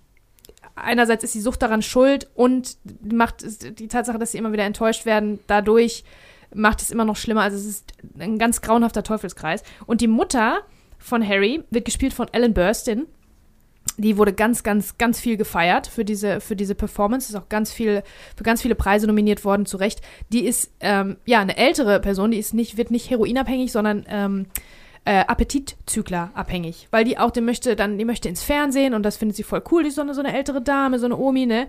einerseits 0.84 1.24
ist 1.24 1.36
die 1.36 1.42
Sucht 1.42 1.62
daran 1.62 1.82
schuld 1.82 2.30
und 2.36 2.78
macht 3.04 3.46
die 3.80 3.88
Tatsache, 3.88 4.20
dass 4.20 4.32
sie 4.32 4.38
immer 4.38 4.52
wieder 4.52 4.66
enttäuscht 4.66 5.06
werden, 5.06 5.40
dadurch 5.48 6.04
macht 6.54 6.82
es 6.82 6.92
immer 6.92 7.06
noch 7.06 7.16
schlimmer. 7.16 7.42
Also 7.42 7.58
es 7.58 7.66
ist 7.66 7.94
ein 8.20 8.38
ganz 8.38 8.62
grauenhafter 8.62 9.04
Teufelskreis. 9.04 9.64
Und 9.86 10.02
die 10.02 10.08
Mutter 10.08 10.62
von 11.00 11.28
Harry 11.28 11.64
wird 11.70 11.86
gespielt 11.86 12.14
von 12.14 12.28
Ellen 12.32 12.54
Burstyn. 12.54 13.08
Die 13.98 14.18
wurde 14.18 14.34
ganz, 14.34 14.64
ganz, 14.64 14.98
ganz 14.98 15.20
viel 15.20 15.38
gefeiert 15.38 15.88
für 15.88 16.06
diese, 16.06 16.40
für 16.40 16.56
diese 16.56 16.76
Performance. 16.76 17.30
Ist 17.30 17.36
auch 17.36 17.50
ganz 17.50 17.72
viel, 17.72 18.04
für 18.36 18.44
ganz 18.44 18.62
viele 18.62 18.76
Preise 18.76 19.08
nominiert 19.08 19.44
worden, 19.44 19.66
zu 19.66 19.78
Recht. 19.78 20.02
Die 20.30 20.46
ist, 20.46 20.72
ähm, 20.80 21.18
ja, 21.26 21.40
eine 21.40 21.58
ältere 21.58 22.00
Person, 22.00 22.32
die 22.32 22.38
ist 22.38 22.54
nicht, 22.54 22.78
wird 22.78 22.92
nicht 22.92 23.10
heroinabhängig, 23.10 23.72
sondern 23.72 24.06
ähm, 24.08 24.46
äh, 25.06 25.26
Appetitzykler 25.26 26.32
abhängig. 26.34 26.88
Weil 26.92 27.04
die 27.04 27.18
auch, 27.18 27.32
die 27.32 27.42
möchte 27.42 27.76
dann, 27.76 27.98
die 27.98 28.06
möchte 28.06 28.30
ins 28.30 28.44
Fernsehen 28.44 28.94
und 28.94 29.04
das 29.04 29.18
findet 29.18 29.36
sie 29.36 29.44
voll 29.44 29.64
cool. 29.72 29.84
Die 29.84 29.90
ist 29.90 29.96
so 29.96 30.02
eine, 30.02 30.14
so 30.14 30.22
eine 30.22 30.36
ältere 30.36 30.62
Dame, 30.62 31.00
so 31.00 31.06
eine 31.06 31.18
Omi, 31.18 31.46
ne? 31.46 31.68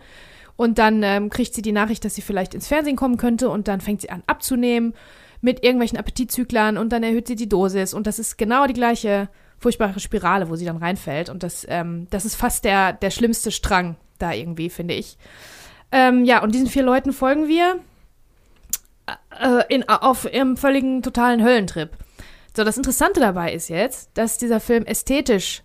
Und 0.56 0.78
dann 0.78 1.02
ähm, 1.02 1.30
kriegt 1.30 1.54
sie 1.54 1.62
die 1.62 1.72
Nachricht, 1.72 2.04
dass 2.04 2.14
sie 2.14 2.22
vielleicht 2.22 2.54
ins 2.54 2.68
Fernsehen 2.68 2.96
kommen 2.96 3.16
könnte 3.16 3.48
und 3.48 3.68
dann 3.68 3.80
fängt 3.80 4.02
sie 4.02 4.10
an 4.10 4.22
abzunehmen 4.26 4.94
mit 5.40 5.64
irgendwelchen 5.64 5.98
Appetitzyklern 5.98 6.76
und 6.76 6.90
dann 6.90 7.02
erhöht 7.02 7.26
sie 7.26 7.36
die 7.36 7.48
Dosis 7.48 7.94
und 7.94 8.06
das 8.06 8.18
ist 8.18 8.36
genau 8.36 8.66
die 8.66 8.74
gleiche 8.74 9.28
furchtbare 9.58 9.98
Spirale, 9.98 10.50
wo 10.50 10.56
sie 10.56 10.64
dann 10.66 10.76
reinfällt 10.76 11.30
und 11.30 11.42
das, 11.42 11.66
ähm, 11.68 12.06
das 12.10 12.24
ist 12.24 12.34
fast 12.34 12.64
der, 12.64 12.92
der 12.92 13.10
schlimmste 13.10 13.50
Strang 13.50 13.96
da 14.18 14.32
irgendwie, 14.32 14.70
finde 14.70 14.94
ich. 14.94 15.16
Ähm, 15.90 16.24
ja, 16.24 16.42
und 16.42 16.54
diesen 16.54 16.68
vier 16.68 16.82
Leuten 16.82 17.12
folgen 17.12 17.48
wir 17.48 17.80
äh, 19.40 19.62
in, 19.68 19.88
auf 19.88 20.32
ihrem 20.32 20.56
völligen 20.56 21.02
totalen 21.02 21.42
Höllentrip. 21.42 21.90
So, 22.54 22.64
das 22.64 22.76
Interessante 22.76 23.21
dabei 23.21 23.52
ist 23.52 23.68
jetzt, 23.68 24.11
dass 24.14 24.38
dieser 24.38 24.61
Film 24.61 24.85
ästhetisch 24.85 25.62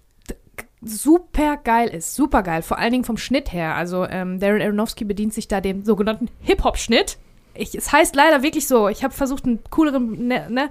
super 0.81 1.57
geil 1.57 1.89
ist, 1.89 2.15
super 2.15 2.43
geil, 2.43 2.61
vor 2.61 2.77
allen 2.77 2.91
Dingen 2.91 3.03
vom 3.03 3.17
Schnitt 3.17 3.51
her. 3.51 3.75
Also 3.75 4.05
ähm, 4.05 4.39
Darren 4.39 4.61
Aronofsky 4.61 5.05
bedient 5.05 5.33
sich 5.33 5.47
da 5.47 5.59
dem 5.59 5.83
sogenannten 5.83 6.29
Hip-Hop-Schnitt. 6.41 7.17
Es 7.55 7.91
heißt 7.91 8.15
leider 8.15 8.43
wirklich 8.43 8.67
so. 8.67 8.87
Ich 8.87 9.03
habe 9.03 9.13
versucht, 9.13 9.45
einen 9.45 9.59
cooleren 9.69 10.27
ne, 10.27 10.47
ne, 10.49 10.69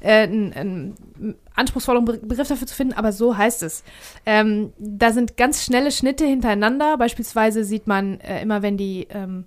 äh, 0.00 0.22
einen, 0.22 0.52
einen 0.52 1.34
anspruchsvollen 1.54 2.04
Begriff 2.04 2.48
dafür 2.48 2.66
zu 2.66 2.74
finden, 2.74 2.92
aber 2.92 3.12
so 3.12 3.36
heißt 3.36 3.62
es. 3.62 3.82
Ähm, 4.26 4.72
da 4.78 5.12
sind 5.12 5.36
ganz 5.36 5.64
schnelle 5.64 5.90
Schnitte 5.90 6.26
hintereinander. 6.26 6.98
Beispielsweise 6.98 7.64
sieht 7.64 7.86
man 7.86 8.20
äh, 8.20 8.42
immer, 8.42 8.62
wenn 8.62 8.76
die 8.76 9.06
ähm, 9.10 9.44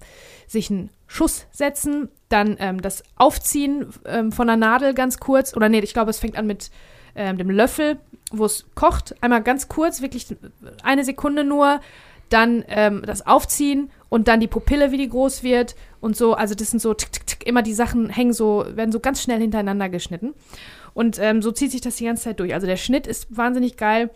sich 0.47 0.71
einen 0.71 0.89
Schuss 1.07 1.45
setzen, 1.51 2.09
dann 2.33 2.57
ähm, 2.59 2.81
das 2.81 3.03
Aufziehen 3.15 3.87
ähm, 4.05 4.31
von 4.31 4.47
der 4.47 4.57
Nadel 4.57 4.93
ganz 4.93 5.19
kurz. 5.19 5.55
Oder 5.55 5.69
nee, 5.69 5.79
ich 5.79 5.93
glaube, 5.93 6.09
es 6.09 6.19
fängt 6.19 6.37
an 6.37 6.47
mit 6.47 6.71
ähm, 7.15 7.37
dem 7.37 7.49
Löffel, 7.49 7.97
wo 8.31 8.45
es 8.45 8.65
kocht. 8.75 9.15
Einmal 9.21 9.43
ganz 9.43 9.67
kurz, 9.67 10.01
wirklich 10.01 10.27
eine 10.83 11.05
Sekunde 11.05 11.43
nur. 11.43 11.79
Dann 12.29 12.65
ähm, 12.67 13.03
das 13.05 13.27
Aufziehen 13.27 13.91
und 14.09 14.27
dann 14.27 14.39
die 14.39 14.47
Pupille, 14.47 14.91
wie 14.91 14.97
die 14.97 15.09
groß 15.09 15.43
wird 15.43 15.75
und 16.01 16.17
so. 16.17 16.33
Also 16.33 16.55
das 16.55 16.71
sind 16.71 16.79
so 16.79 16.95
tick, 16.95 17.11
tick, 17.11 17.27
tick, 17.27 17.47
immer 17.47 17.61
die 17.61 17.73
Sachen 17.73 18.09
hängen 18.09 18.33
so, 18.33 18.65
werden 18.69 18.91
so 18.91 18.99
ganz 18.99 19.21
schnell 19.21 19.39
hintereinander 19.39 19.89
geschnitten. 19.89 20.33
Und 20.95 21.19
ähm, 21.19 21.41
so 21.41 21.51
zieht 21.51 21.71
sich 21.71 21.81
das 21.81 21.97
die 21.97 22.05
ganze 22.05 22.23
Zeit 22.23 22.39
durch. 22.39 22.53
Also 22.53 22.65
der 22.65 22.77
Schnitt 22.77 23.05
ist 23.05 23.35
wahnsinnig 23.35 23.77
geil. 23.77 24.09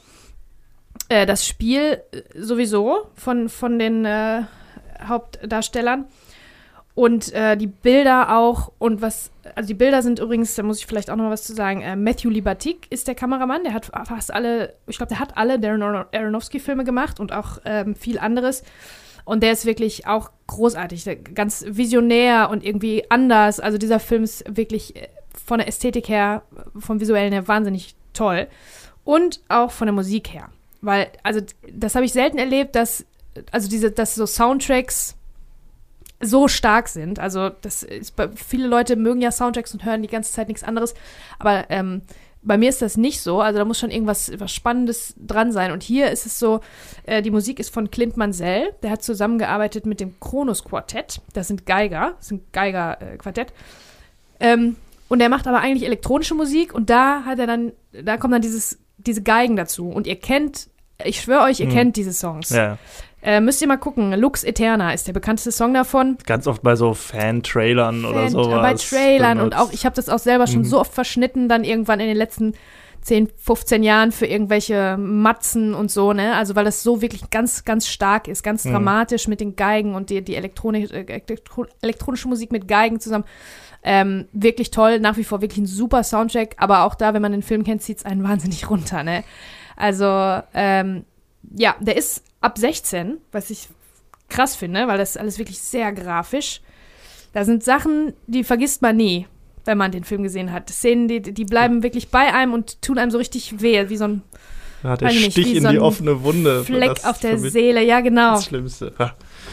Äh, 1.10 1.26
das 1.28 1.46
Spiel 1.46 2.02
äh, 2.12 2.22
sowieso 2.36 3.10
von, 3.14 3.50
von 3.50 3.78
den 3.78 4.06
äh, 4.06 4.44
Hauptdarstellern. 5.04 6.06
Und 6.98 7.32
äh, 7.34 7.56
die 7.56 7.68
Bilder 7.68 8.36
auch. 8.36 8.72
Und 8.80 9.04
was, 9.04 9.30
also 9.54 9.68
die 9.68 9.76
Bilder 9.76 10.02
sind 10.02 10.18
übrigens, 10.18 10.56
da 10.56 10.64
muss 10.64 10.80
ich 10.80 10.88
vielleicht 10.88 11.12
auch 11.12 11.16
noch 11.16 11.26
mal 11.26 11.30
was 11.30 11.44
zu 11.44 11.54
sagen. 11.54 11.82
Äh, 11.82 11.96
Matthew 11.96 12.32
Libatik 12.32 12.88
ist 12.90 13.08
der 13.08 13.14
Kameramann. 13.14 13.64
Der 13.64 13.76
hat 13.76 13.92
fast 14.08 14.34
alle, 14.34 14.74
ich 14.88 14.98
glaube, 14.98 15.10
der 15.10 15.20
hat 15.20 15.38
alle 15.38 15.60
Darren 15.60 15.84
Aronofsky-Filme 15.84 16.84
gemacht 16.86 17.20
und 17.20 17.34
auch 17.34 17.60
ähm, 17.66 17.94
viel 17.94 18.18
anderes. 18.18 18.64
Und 19.26 19.44
der 19.44 19.52
ist 19.52 19.68
wirklich 19.68 20.08
auch 20.08 20.32
großartig, 20.48 21.36
ganz 21.36 21.66
visionär 21.70 22.50
und 22.50 22.66
irgendwie 22.66 23.04
anders. 23.12 23.60
Also 23.60 23.78
dieser 23.78 24.00
Film 24.00 24.24
ist 24.24 24.44
wirklich 24.58 24.96
äh, 24.96 25.08
von 25.46 25.60
der 25.60 25.68
Ästhetik 25.68 26.10
her, 26.10 26.42
vom 26.80 27.00
visuellen 27.00 27.32
her 27.32 27.48
wahnsinnig 27.48 27.94
toll. 28.14 28.48
Und 29.04 29.42
auch 29.50 29.70
von 29.70 29.86
der 29.86 29.94
Musik 29.94 30.34
her. 30.34 30.50
Weil, 30.82 31.10
also 31.22 31.42
das 31.72 31.94
habe 31.94 32.06
ich 32.06 32.14
selten 32.14 32.40
erlebt, 32.40 32.76
dass, 32.76 33.06
also 33.52 33.70
diese, 33.70 33.92
dass 33.92 34.16
so 34.16 34.26
Soundtracks 34.26 35.16
so 36.20 36.48
stark 36.48 36.88
sind. 36.88 37.20
Also 37.20 37.50
das 37.50 37.84
ist, 37.84 38.16
viele 38.36 38.68
Leute 38.68 38.96
mögen 38.96 39.22
ja 39.22 39.32
Soundtracks 39.32 39.74
und 39.74 39.86
hören 39.86 40.02
die 40.02 40.08
ganze 40.08 40.32
Zeit 40.32 40.48
nichts 40.48 40.64
anderes. 40.64 40.94
Aber 41.40 41.70
ähm, 41.70 42.02
bei 42.42 42.58
mir 42.58 42.70
ist 42.70 42.82
das 42.82 42.98
nicht 42.98 43.22
so. 43.22 43.42
Also 43.42 43.60
da 43.60 43.66
muss 43.66 43.80
schon 43.80 43.92
irgendwas 43.92 44.32
was 44.38 44.54
Spannendes 44.54 45.14
dran 45.18 45.52
sein. 45.52 45.72
Und 45.72 45.84
hier 45.84 46.12
ist 46.12 46.26
es 46.26 46.40
so, 46.40 46.62
äh, 47.04 47.22
die 47.22 47.32
Musik 47.32 47.60
ist 47.60 47.74
von 47.74 47.92
Clint 47.92 48.18
Mansell. 48.18 48.74
Der 48.82 48.92
hat 48.92 49.04
zusammengearbeitet 49.04 49.86
mit 49.86 50.00
dem 50.00 50.20
Kronos 50.20 50.64
Quartett. 50.64 51.22
Das 51.34 51.48
sind 51.48 51.66
Geiger, 51.66 52.14
das 52.18 52.30
sind 52.30 52.52
Geiger-Quartett. 52.54 53.54
Äh, 54.40 54.54
ähm, 54.54 54.76
und 55.10 55.22
er 55.22 55.30
macht 55.30 55.48
aber 55.48 55.60
eigentlich 55.60 55.86
elektronische 55.86 56.36
Musik 56.36 56.74
und 56.74 56.90
da 56.90 57.24
hat 57.24 57.40
er 57.40 57.48
dann, 57.48 57.72
da 57.92 58.18
kommen 58.18 58.34
dann 58.34 58.42
dieses, 58.42 58.78
diese 58.98 59.24
Geigen 59.24 59.56
dazu. 59.56 59.90
Und 59.90 60.06
ihr 60.06 60.18
kennt, 60.18 60.70
ich 61.04 61.22
schwöre 61.22 61.44
euch, 61.44 61.60
ihr 61.60 61.68
hm. 61.68 61.74
kennt 61.74 61.96
diese 61.96 62.12
Songs. 62.12 62.50
Ja. 62.50 62.78
Äh, 63.28 63.42
müsst 63.42 63.62
ihr 63.62 63.68
mal 63.68 63.76
gucken. 63.76 64.14
Lux 64.14 64.46
Eterna 64.46 64.94
ist 64.94 65.06
der 65.06 65.12
bekannteste 65.12 65.52
Song 65.52 65.74
davon. 65.74 66.18
Ganz 66.26 66.48
oft 66.48 66.62
bei 66.62 66.78
so 66.78 66.94
Fan-Trailern 66.94 68.04
Fan, 68.04 68.10
oder 68.10 68.30
sowas. 68.30 68.62
Bei 68.62 68.74
Trailern 68.76 69.40
benutzt. 69.40 69.58
und 69.58 69.62
auch, 69.62 69.74
ich 69.74 69.86
habe 69.86 69.98
das 69.98 70.08
auch 70.08 70.20
selber 70.20 70.48
schon 70.48 70.60
mhm. 70.60 70.66
so 70.66 70.80
oft 70.80 70.94
verschnitten, 70.94 71.50
dann 71.50 71.66
irgendwann 71.66 72.00
in 72.00 72.08
den 72.08 72.16
letzten 72.16 72.54
10, 73.02 73.28
15 73.36 73.84
Jahren 73.84 74.14
für 74.14 74.28
irgendwelche 74.28 74.96
Matzen 74.96 75.74
und 75.74 75.92
so, 75.92 76.14
ne? 76.14 76.36
Also 76.38 76.56
weil 76.56 76.64
das 76.64 76.84
so 76.84 77.02
wirklich 77.02 77.30
ganz, 77.30 77.66
ganz 77.66 77.90
stark 77.90 78.30
ist, 78.30 78.44
ganz 78.44 78.64
mhm. 78.64 78.72
dramatisch 78.72 79.28
mit 79.28 79.42
den 79.42 79.58
Geigen 79.58 79.94
und 79.94 80.10
die, 80.10 80.22
die 80.22 80.36
elektronische, 80.36 80.96
äh, 80.96 81.22
elektronische 81.82 82.30
Musik 82.30 82.54
mit 82.54 82.66
Geigen 82.70 83.02
zusammen. 83.02 83.26
Ähm, 83.84 84.30
wirklich 84.32 84.72
toll, 84.72 85.02
nach 85.02 85.18
wie 85.18 85.26
vor 85.26 85.42
wirklich 85.42 85.60
ein 85.60 85.68
super 85.68 86.04
Soundtrack, 86.04 86.56
aber 86.60 86.84
auch 86.86 86.96
da, 86.96 87.14
wenn 87.14 87.22
man 87.22 87.34
den 87.34 87.44
Film 87.44 87.66
kennt, 87.66 87.82
zieht 87.82 87.98
es 87.98 88.06
einen 88.06 88.24
wahnsinnig 88.24 88.70
runter, 88.70 89.04
ne? 89.04 89.26
Also, 89.76 90.42
ähm, 90.54 91.04
ja, 91.56 91.76
der 91.82 91.98
ist 91.98 92.24
ab 92.42 92.58
16, 92.58 93.18
was 93.32 93.50
ich 93.50 93.68
krass 94.30 94.56
finde, 94.56 94.88
weil 94.88 94.98
das 94.98 95.12
ist 95.12 95.18
alles 95.18 95.38
wirklich 95.38 95.60
sehr 95.60 95.92
grafisch. 95.92 96.62
Da 97.34 97.46
sind 97.46 97.64
Sachen, 97.64 98.14
die 98.26 98.44
vergisst 98.44 98.82
man 98.82 98.98
nie, 98.98 99.28
wenn 99.66 99.78
man 99.78 99.92
den 99.92 100.04
Film 100.04 100.24
gesehen 100.24 100.52
hat. 100.52 100.70
Szenen, 100.70 101.08
die, 101.08 101.22
die 101.22 101.46
bleiben 101.46 101.84
wirklich 101.84 102.10
bei 102.10 102.34
einem 102.34 102.54
und 102.54 102.82
tun 102.82 102.98
einem 102.98 103.12
so 103.12 103.18
richtig 103.18 103.62
weh, 103.62 103.90
wie 103.90 103.98
so 103.98 104.06
ein 104.06 104.22
ja, 104.84 104.96
der 104.96 105.10
Stich 105.10 105.36
nicht, 105.36 105.56
in 105.56 105.64
so 105.64 105.70
die 105.70 105.80
offene 105.80 106.24
Wunde. 106.24 106.64
Fleck 106.64 107.04
auf 107.06 107.20
der 107.20 107.38
Seele, 107.38 107.84
ja, 107.84 108.02
genau. 108.02 108.36
Das 108.36 108.46
Schlimmste. 108.46 108.94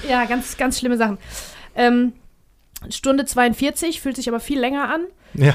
Ja, 0.09 0.25
ganz, 0.27 0.57
ganz 0.57 0.79
schlimme 0.79 0.97
Sachen. 0.99 1.19
Ähm, 1.75 2.13
Stunde 2.91 3.25
42, 3.25 4.01
fühlt 4.01 4.17
sich 4.17 4.29
aber 4.29 4.41
viel 4.41 4.61
länger 4.61 4.93
an. 4.93 5.07
Ja. 5.35 5.55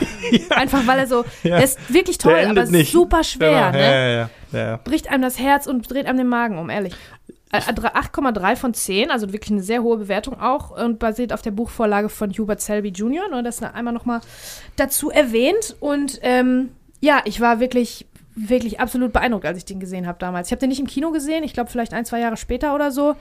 Einfach 0.50 0.86
weil 0.86 1.00
er 1.00 1.06
so, 1.06 1.24
ja. 1.42 1.56
der 1.56 1.64
ist 1.64 1.92
wirklich 1.92 2.18
toll, 2.18 2.44
aber 2.48 2.66
nicht. 2.66 2.92
super 2.92 3.24
schwer. 3.24 3.70
Genau. 3.72 3.84
Ne? 3.84 4.28
Ja, 4.52 4.58
ja, 4.58 4.76
Bricht 4.78 5.10
einem 5.10 5.22
das 5.22 5.38
Herz 5.38 5.66
und 5.66 5.90
dreht 5.90 6.06
einem 6.06 6.18
den 6.18 6.28
Magen 6.28 6.58
um, 6.58 6.70
ehrlich. 6.70 6.94
8,3 7.52 8.52
äh, 8.52 8.56
von 8.56 8.74
10, 8.74 9.10
also 9.10 9.32
wirklich 9.32 9.50
eine 9.50 9.62
sehr 9.62 9.82
hohe 9.82 9.96
Bewertung 9.96 10.38
auch 10.40 10.70
und 10.70 11.00
basiert 11.00 11.32
auf 11.32 11.42
der 11.42 11.50
Buchvorlage 11.50 12.08
von 12.08 12.30
Hubert 12.30 12.60
Selby 12.60 12.90
Jr. 12.90 13.28
Nur 13.28 13.42
das 13.42 13.60
einmal 13.62 13.92
nochmal 13.92 14.20
dazu 14.76 15.10
erwähnt. 15.10 15.76
Und 15.80 16.20
ähm, 16.22 16.70
ja, 17.00 17.22
ich 17.24 17.40
war 17.40 17.58
wirklich, 17.58 18.06
wirklich 18.36 18.78
absolut 18.78 19.12
beeindruckt, 19.12 19.46
als 19.46 19.58
ich 19.58 19.64
den 19.64 19.80
gesehen 19.80 20.06
habe 20.06 20.18
damals. 20.20 20.48
Ich 20.48 20.52
habe 20.52 20.60
den 20.60 20.68
nicht 20.68 20.78
im 20.78 20.86
Kino 20.86 21.10
gesehen, 21.10 21.42
ich 21.42 21.52
glaube 21.52 21.70
vielleicht 21.70 21.92
ein, 21.92 22.04
zwei 22.04 22.20
Jahre 22.20 22.36
später 22.36 22.72
oder 22.74 22.92
so. 22.92 23.16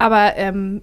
Aber 0.00 0.32
ähm, 0.36 0.80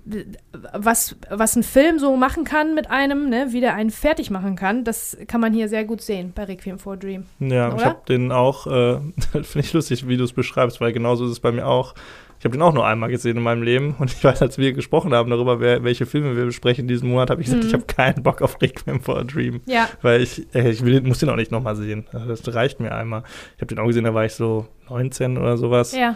was, 0.74 1.16
was 1.32 1.56
ein 1.56 1.64
Film 1.64 1.98
so 1.98 2.16
machen 2.16 2.44
kann 2.44 2.76
mit 2.76 2.92
einem, 2.92 3.30
ne, 3.30 3.48
wie 3.50 3.62
der 3.62 3.74
einen 3.74 3.90
fertig 3.90 4.30
machen 4.30 4.56
kann, 4.56 4.84
das 4.84 5.18
kann 5.28 5.42
man 5.42 5.54
hier 5.54 5.70
sehr 5.70 5.86
gut 5.86 6.02
sehen 6.02 6.34
bei 6.36 6.44
Requiem 6.44 6.78
for 6.78 6.94
a 6.94 6.96
Dream. 6.98 7.26
Ja, 7.40 7.70
Oder? 7.70 7.78
ich 7.78 7.86
habe 7.86 8.02
den 8.08 8.32
auch, 8.32 8.68
äh, 8.68 9.00
finde 9.32 9.60
ich 9.62 9.74
lustig, 9.74 10.08
wie 10.08 10.18
du 10.18 10.24
es 10.24 10.34
beschreibst, 10.34 10.80
weil 10.82 10.94
genauso 10.94 11.26
ist 11.26 11.32
es 11.32 11.40
bei 11.40 11.52
mir 11.52 11.66
auch. 11.66 11.96
Ich 12.38 12.46
habe 12.46 12.56
den 12.56 12.62
auch 12.62 12.74
nur 12.74 12.86
einmal 12.86 13.10
gesehen 13.10 13.38
in 13.38 13.42
meinem 13.42 13.64
Leben 13.64 13.96
und 13.98 14.14
ich 14.14 14.24
weiß, 14.24 14.44
als 14.44 14.60
wir 14.60 14.74
gesprochen 14.74 15.16
haben 15.16 15.32
darüber, 15.32 15.60
wer, 15.60 15.84
welche 15.84 16.06
Filme 16.06 16.38
wir 16.38 16.46
besprechen 16.46 16.88
diesen 16.88 17.10
Monat, 17.10 17.32
habe 17.32 17.42
ich 17.42 17.48
gesagt, 17.48 17.64
mhm. 17.64 17.70
ich 17.70 17.74
habe 17.74 17.86
keinen 17.86 18.22
Bock 18.22 18.44
auf 18.44 18.62
Requiem 18.62 19.02
for 19.02 19.18
a 19.18 19.24
Dream. 19.24 19.62
Ja. 19.66 19.90
Weil 20.04 20.22
ich, 20.22 20.46
äh, 20.54 20.70
ich 20.70 20.86
will, 20.86 21.02
muss 21.02 21.18
den 21.18 21.30
auch 21.32 21.36
nicht 21.38 21.52
nochmal 21.52 21.76
sehen. 21.76 22.06
Also 22.14 22.28
das 22.28 22.54
reicht 22.54 22.80
mir 22.80 22.94
einmal. 22.94 23.24
Ich 23.56 23.62
habe 23.62 23.74
den 23.74 23.80
auch 23.80 23.88
gesehen, 23.88 24.04
da 24.04 24.14
war 24.14 24.26
ich 24.26 24.34
so 24.34 24.68
19 24.90 25.40
oder 25.40 25.58
sowas. 25.58 25.96
Ja. 25.96 26.16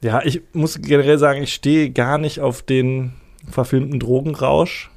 Ja, 0.00 0.22
ich 0.24 0.42
muss 0.52 0.80
generell 0.80 1.18
sagen, 1.18 1.42
ich 1.42 1.52
stehe 1.52 1.90
gar 1.90 2.18
nicht 2.18 2.40
auf 2.40 2.62
den 2.62 3.12
verfilmten 3.50 3.98
Drogenrausch. 3.98 4.90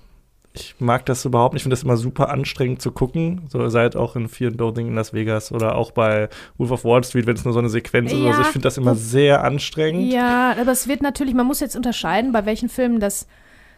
Ich 0.53 0.75
mag 0.79 1.05
das 1.05 1.23
überhaupt 1.23 1.53
nicht. 1.53 1.61
Ich 1.61 1.63
finde 1.63 1.75
das 1.75 1.83
immer 1.83 1.95
super 1.95 2.29
anstrengend 2.29 2.81
zu 2.81 2.91
gucken. 2.91 3.43
So 3.47 3.67
seit 3.69 3.95
auch 3.95 4.17
in 4.17 4.27
Fear 4.27 4.51
and 4.51 4.59
Loathing 4.59 4.87
in 4.87 4.95
Las 4.95 5.13
Vegas 5.13 5.51
oder 5.51 5.75
auch 5.75 5.91
bei 5.91 6.27
Wolf 6.57 6.71
of 6.71 6.83
Wall 6.83 7.03
Street, 7.03 7.25
wenn 7.25 7.35
es 7.35 7.45
nur 7.45 7.53
so 7.53 7.59
eine 7.59 7.69
Sequenz 7.69 8.11
ja, 8.11 8.17
ist 8.17 8.23
oder 8.23 8.33
so. 8.33 8.41
Ich 8.41 8.47
finde 8.47 8.63
das 8.63 8.77
immer 8.77 8.95
sehr 8.95 9.43
anstrengend. 9.43 10.11
Ja, 10.11 10.53
aber 10.59 10.73
es 10.73 10.87
wird 10.89 11.01
natürlich, 11.01 11.33
man 11.33 11.47
muss 11.47 11.61
jetzt 11.61 11.77
unterscheiden, 11.77 12.33
bei 12.33 12.45
welchen 12.45 12.67
Filmen 12.67 12.99
das 12.99 13.27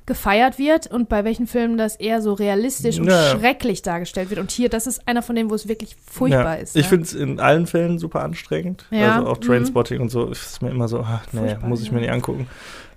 gefeiert 0.05 0.59
wird 0.59 0.87
und 0.87 1.07
bei 1.07 1.23
welchen 1.23 1.47
Filmen 1.47 1.77
das 1.77 1.95
eher 1.95 2.21
so 2.21 2.33
realistisch 2.33 2.99
und 2.99 3.07
ja. 3.07 3.29
schrecklich 3.29 3.81
dargestellt 3.81 4.29
wird. 4.29 4.39
Und 4.39 4.51
hier, 4.51 4.69
das 4.69 4.87
ist 4.87 5.07
einer 5.07 5.21
von 5.21 5.35
denen, 5.35 5.49
wo 5.49 5.55
es 5.55 5.67
wirklich 5.67 5.95
furchtbar 6.05 6.55
ja. 6.55 6.61
ist. 6.61 6.75
Ich 6.75 6.83
ne? 6.83 6.89
finde 6.89 7.05
es 7.05 7.13
in 7.13 7.39
allen 7.39 7.67
Fällen 7.67 7.99
super 7.99 8.21
anstrengend. 8.21 8.85
Ja. 8.91 9.17
Also 9.17 9.29
auch 9.29 9.37
Trainspotting 9.37 9.97
mhm. 9.97 10.03
und 10.03 10.09
so 10.09 10.29
ist 10.29 10.61
mir 10.61 10.71
immer 10.71 10.87
so, 10.87 10.99
ach, 10.99 11.25
nee, 11.31 11.55
muss 11.61 11.81
ich 11.81 11.91
mir 11.91 11.99
nicht 11.99 12.11
angucken. 12.11 12.47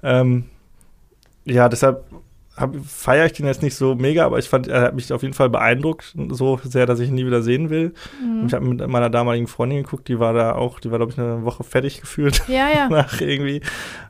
Ähm, 0.03 0.45
ja, 1.45 1.69
deshalb 1.69 2.05
feiere 2.87 3.27
ich 3.27 3.33
den 3.33 3.47
jetzt 3.47 3.63
nicht 3.63 3.75
so 3.75 3.95
mega, 3.95 4.25
aber 4.25 4.39
ich 4.39 4.49
fand, 4.49 4.67
er 4.69 4.83
hat 4.83 4.95
mich 4.95 5.13
auf 5.13 5.23
jeden 5.23 5.35
Fall 5.35 5.51
beeindruckt, 5.51 6.15
so 6.31 6.59
sehr, 6.63 6.87
dass 6.87 7.01
ich 7.01 7.11
ihn 7.11 7.15
nie 7.15 7.27
wieder 7.27 7.43
sehen 7.43 7.69
will. 7.69 7.93
Mhm. 8.23 8.47
Ich 8.47 8.55
habe 8.55 8.65
mit 8.65 8.87
meiner 8.89 9.11
damaligen 9.11 9.47
Freundin 9.47 9.83
geguckt, 9.83 10.09
die 10.09 10.19
war 10.19 10.33
da 10.33 10.55
auch, 10.55 10.81
die 10.81 10.91
war, 10.91 10.99
glaube 10.99 11.13
ich, 11.13 11.19
eine 11.19 11.45
Woche 11.45 11.65
fertig 11.65 12.01
gefühlt. 12.01 12.43
Ja, 12.49 12.69
ja. 12.75 12.89
nach 12.91 13.21
irgendwie. 13.21 13.61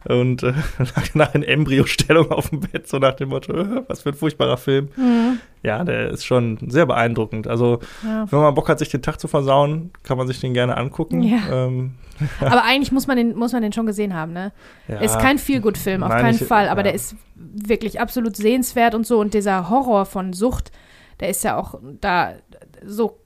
Und 0.05 0.45
äh, 0.45 0.53
nach 1.15 1.35
in 1.35 1.43
Embryostellung 1.43 2.31
auf 2.31 2.51
dem 2.51 2.61
Bett, 2.61 2.87
so 2.89 2.99
nach 2.99 3.15
dem 3.15 3.31
Motto, 3.31 3.53
was 3.89 4.03
für 4.03 4.11
ein 4.11 4.15
furchtbarer 4.15 4.57
Film. 4.57 4.89
Mhm. 4.97 5.41
Ja, 5.62 5.85
der 5.85 6.11
ist 6.11 6.25
schon 6.25 6.59
sehr 6.69 6.87
beeindruckend. 6.87 7.49
Also, 7.49 7.81
ja. 8.05 8.31
wenn 8.31 8.38
man 8.38 8.55
Bock 8.55 8.69
hat, 8.69 8.79
sich 8.79 8.88
den 8.88 9.03
Tag 9.03 9.19
zu 9.19 9.27
versauen, 9.27 9.90
kann 10.03 10.16
man 10.16 10.27
sich 10.27 10.40
den 10.40 10.55
gerne 10.55 10.77
angucken. 10.77 11.23
Ja. 11.23 11.66
Ähm, 11.66 11.95
aber 12.40 12.64
eigentlich 12.64 12.92
muss 12.92 13.07
man 13.07 13.16
den, 13.16 13.37
muss 13.37 13.53
man 13.53 13.62
den 13.62 13.73
schon 13.73 13.87
gesehen 13.87 14.14
haben, 14.14 14.33
ne? 14.33 14.53
Ja, 14.88 15.01
ist 15.01 15.19
kein 15.19 15.38
Feel-Good-Film, 15.38 16.03
auf 16.03 16.11
keinen 16.11 16.37
ich, 16.37 16.45
Fall, 16.45 16.69
aber 16.69 16.83
der 16.83 16.95
ist 16.95 17.16
wirklich 17.35 18.01
absolut 18.01 18.37
sehenswert 18.37 18.95
und 18.95 19.07
so. 19.07 19.21
Und 19.21 19.35
dieser 19.35 19.69
Horror 19.69 20.07
von 20.07 20.33
Sucht, 20.33 20.73
der 21.21 21.29
ist 21.29 21.45
ja 21.45 21.57
auch 21.57 21.79
da 22.01 22.35
so 22.85 23.19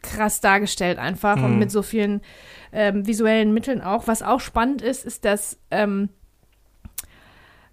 krass 0.00 0.40
dargestellt 0.40 0.98
einfach 0.98 1.36
mhm. 1.36 1.44
und 1.44 1.58
mit 1.58 1.70
so 1.70 1.82
vielen 1.82 2.20
ähm, 2.72 3.06
visuellen 3.06 3.52
Mitteln 3.52 3.80
auch. 3.80 4.06
Was 4.06 4.22
auch 4.22 4.40
spannend 4.40 4.82
ist, 4.82 5.04
ist, 5.04 5.24
dass 5.24 5.58
ähm, 5.70 6.08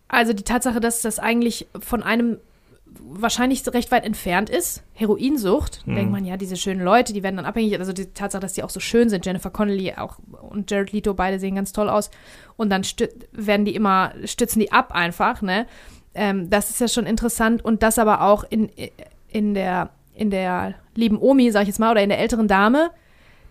also 0.08 0.34
die 0.34 0.44
Tatsache, 0.44 0.80
dass 0.80 1.02
das 1.02 1.20
eigentlich 1.20 1.68
von 1.80 2.04
einem 2.04 2.40
wahrscheinlich 3.02 3.66
recht 3.68 3.92
weit 3.92 4.06
entfernt 4.06 4.50
ist. 4.50 4.84
Heroinsucht, 4.94 5.86
mhm. 5.86 5.96
denkt 5.96 6.12
man 6.12 6.26
ja, 6.26 6.38
diese 6.38 6.56
schönen 6.56 6.82
Leute, 6.82 7.14
die 7.14 7.24
werden 7.24 7.38
dann 7.38 7.46
abhängig. 7.46 7.78
Also 7.80 7.94
die 7.94 8.14
Tatsache, 8.14 8.42
dass 8.42 8.54
die 8.54 8.64
auch 8.64 8.70
so 8.70 8.80
schön 8.80 9.10
sind. 9.10 9.26
Jennifer 9.26 9.50
Connelly 9.50 9.94
auch 9.94 10.18
und 10.50 10.70
Jared 10.70 10.92
Leto, 10.92 11.14
beide 11.14 11.40
sehen 11.40 11.56
ganz 11.56 11.74
toll 11.74 11.90
aus. 11.90 12.12
Und 12.58 12.70
dann 12.70 12.84
werden 13.32 13.66
die 13.66 13.76
immer, 13.76 14.14
stützen 14.26 14.60
die 14.60 14.72
ab 14.72 14.92
einfach, 14.92 15.42
ne? 15.42 15.66
Ähm, 16.16 16.50
das 16.50 16.70
ist 16.70 16.82
ja 16.82 16.88
schon 16.88 17.06
interessant. 17.06 17.64
Und 17.64 17.84
das 17.84 18.00
aber 18.00 18.22
auch 18.22 18.44
in, 18.50 18.70
in 19.28 19.54
der 19.54 19.92
in 20.20 20.30
der 20.30 20.76
lieben 20.96 21.18
Omi, 21.18 21.50
sag 21.50 21.62
ich 21.62 21.70
jetzt 21.70 21.80
mal, 21.80 21.92
oder 21.92 22.04
in 22.04 22.10
der 22.10 22.20
älteren 22.20 22.50
Dame, 22.50 22.92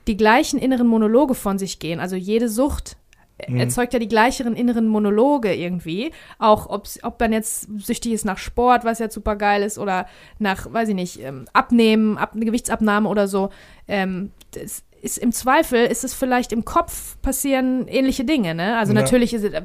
die 0.07 0.19
gleichen 0.19 0.59
inneren 0.59 0.87
Monologe 0.87 1.35
von 1.35 1.59
sich 1.59 1.79
gehen. 1.79 1.99
Also 1.99 2.15
jede 2.15 2.49
Sucht. 2.49 2.97
Erzeugt 3.39 3.93
ja 3.93 3.99
die 3.99 4.09
gleicheren 4.09 4.57
inneren 4.57 4.89
Monologe 4.89 5.55
irgendwie. 5.55 6.13
Auch 6.39 6.69
ob 6.69 7.21
man 7.21 7.33
jetzt 7.33 7.69
süchtig 7.79 8.13
ist 8.13 8.25
nach 8.25 8.39
Sport, 8.39 8.85
was 8.85 8.99
ja 8.99 9.11
super 9.11 9.37
geil 9.37 9.63
ist, 9.63 9.79
oder 9.79 10.07
nach, 10.39 10.73
weiß 10.73 10.89
ich 10.91 10.95
nicht, 10.95 11.23
ähm, 11.23 11.47
Abnehmen, 11.53 12.19
Ab 12.19 12.33
Gewichtsabnahme 12.35 13.09
oder 13.09 13.29
so. 13.29 13.51
Ähm, 13.87 14.33
das, 14.53 14.83
ist 15.03 15.19
im 15.19 15.33
Zweifel, 15.33 15.87
ist 15.87 16.05
es 16.05 16.15
vielleicht 16.15 16.53
im 16.53 16.65
Kopf 16.65 17.21
passieren 17.23 17.87
ähnliche 17.89 18.25
Dinge, 18.25 18.55
ne? 18.55 18.79
Also 18.79 18.93
ja. 18.93 19.01
natürlich 19.01 19.33
ist 19.35 19.45
es, 19.45 19.53
äh, 19.53 19.63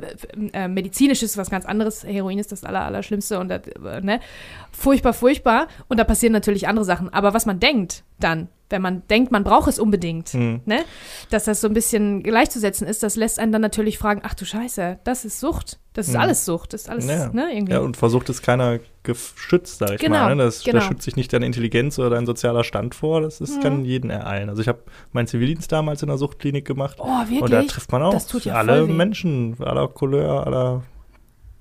äh, 0.54 0.68
medizinisch 0.68 1.24
ist 1.24 1.38
was 1.38 1.50
ganz 1.50 1.66
anderes, 1.66 2.04
Heroin 2.04 2.40
ist 2.40 2.52
das 2.52 2.64
Aller, 2.64 2.82
Allerschlimmste 2.86 3.40
und, 3.40 3.50
äh, 3.52 3.62
ne? 4.02 4.20
Furchtbar, 4.72 5.14
furchtbar. 5.14 5.68
Und 5.88 6.00
da 6.00 6.04
passieren 6.04 6.34
natürlich 6.34 6.68
andere 6.68 6.86
Sachen. 6.86 7.12
Aber 7.12 7.34
was 7.34 7.46
man 7.46 7.60
denkt 7.60 8.04
dann, 8.20 8.48
wenn 8.74 8.82
man 8.82 9.08
denkt, 9.08 9.32
man 9.32 9.44
braucht 9.44 9.70
es 9.70 9.80
unbedingt, 9.80 10.34
mhm. 10.34 10.62
ne? 10.66 10.80
Dass 11.30 11.46
das 11.46 11.62
so 11.62 11.68
ein 11.68 11.74
bisschen 11.74 12.24
gleichzusetzen 12.24 12.88
ist, 12.88 13.04
das 13.04 13.16
lässt 13.16 13.40
einen 13.40 13.52
dann 13.52 13.62
natürlich 13.62 14.00
fragen, 14.00 14.22
ach 14.26 14.34
du 14.34 14.46
Scheiße, 14.46 15.00
das 15.04 15.24
ist 15.24 15.40
Sucht. 15.40 15.80
Das 15.94 16.08
ist 16.08 16.16
mhm. 16.16 16.22
alles 16.22 16.44
Sucht. 16.44 16.74
Das 16.74 16.82
ist 16.82 16.90
alles, 16.90 17.06
ja. 17.06 17.30
ne, 17.32 17.54
irgendwie. 17.54 17.74
Ja, 17.74 17.80
und 17.80 17.96
versucht 17.96 18.28
es 18.30 18.42
keiner 18.42 18.80
geschützt, 19.04 19.78
sag 19.78 19.92
ich 19.92 20.02
genau, 20.02 20.18
mal. 20.18 20.36
Ne? 20.36 20.44
Das, 20.44 20.64
genau. 20.64 20.80
Da 20.80 20.86
schützt 20.86 21.04
sich 21.04 21.16
nicht 21.16 21.32
deine 21.32 21.46
Intelligenz 21.46 22.00
oder 22.00 22.10
dein 22.10 22.26
sozialer 22.26 22.64
Stand 22.64 22.96
vor. 22.96 23.22
Das 23.22 23.40
ist, 23.40 23.58
mhm. 23.58 23.62
kann 23.62 23.86
jeden 23.86 24.10
ereilen. 24.10 24.50
Also 24.50 24.64
ich 24.64 24.68
habe 24.68 24.80
meinen 25.12 25.28
Zivildienst 25.28 25.72
damals 25.72 26.02
in 26.02 26.08
der 26.08 26.18
Suchtklinik 26.18 26.66
gemacht. 26.66 26.98
Oh, 27.00 27.06
wirklich? 27.06 27.42
Und 27.44 27.52
da 27.52 27.62
trifft 27.62 27.92
man 27.92 28.02
auch 28.02 28.20
ja 28.40 28.56
alle 28.56 28.88
Menschen, 28.88 29.56
aller 29.60 29.88
Couleur, 29.88 30.48
aller 30.48 30.82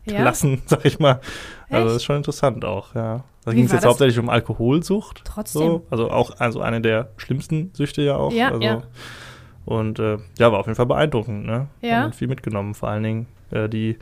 Klassen, 0.07 0.55
ja? 0.55 0.61
sag 0.67 0.85
ich 0.87 0.99
mal. 0.99 1.21
Also 1.69 1.89
das 1.89 1.97
ist 1.97 2.05
schon 2.05 2.17
interessant 2.17 2.65
auch, 2.65 2.95
ja. 2.95 3.25
Da 3.45 3.53
ging 3.53 3.65
es 3.65 3.73
jetzt 3.73 3.83
das? 3.83 3.89
hauptsächlich 3.89 4.19
um 4.19 4.29
Alkoholsucht. 4.29 5.23
Trotzdem. 5.25 5.63
So. 5.63 5.87
Also 5.91 6.11
auch 6.11 6.39
also 6.39 6.61
eine 6.61 6.81
der 6.81 7.11
schlimmsten 7.17 7.71
Süchte 7.75 8.03
ja 8.03 8.17
auch. 8.17 8.33
Ja, 8.33 8.51
also, 8.51 8.63
ja. 8.63 8.83
Und 9.65 9.99
äh, 9.99 10.19
ja, 10.39 10.53
war 10.53 10.61
auf 10.61 10.67
jeden 10.67 10.77
Fall 10.77 10.87
beeindruckend, 10.87 11.47
ne? 11.47 11.69
Ja. 11.81 12.03
Haben 12.03 12.13
viel 12.13 12.29
mitgenommen. 12.29 12.75
Vor 12.75 12.89
allen 12.89 13.03
Dingen 13.03 13.27
äh, 13.51 13.69
die 13.69 13.97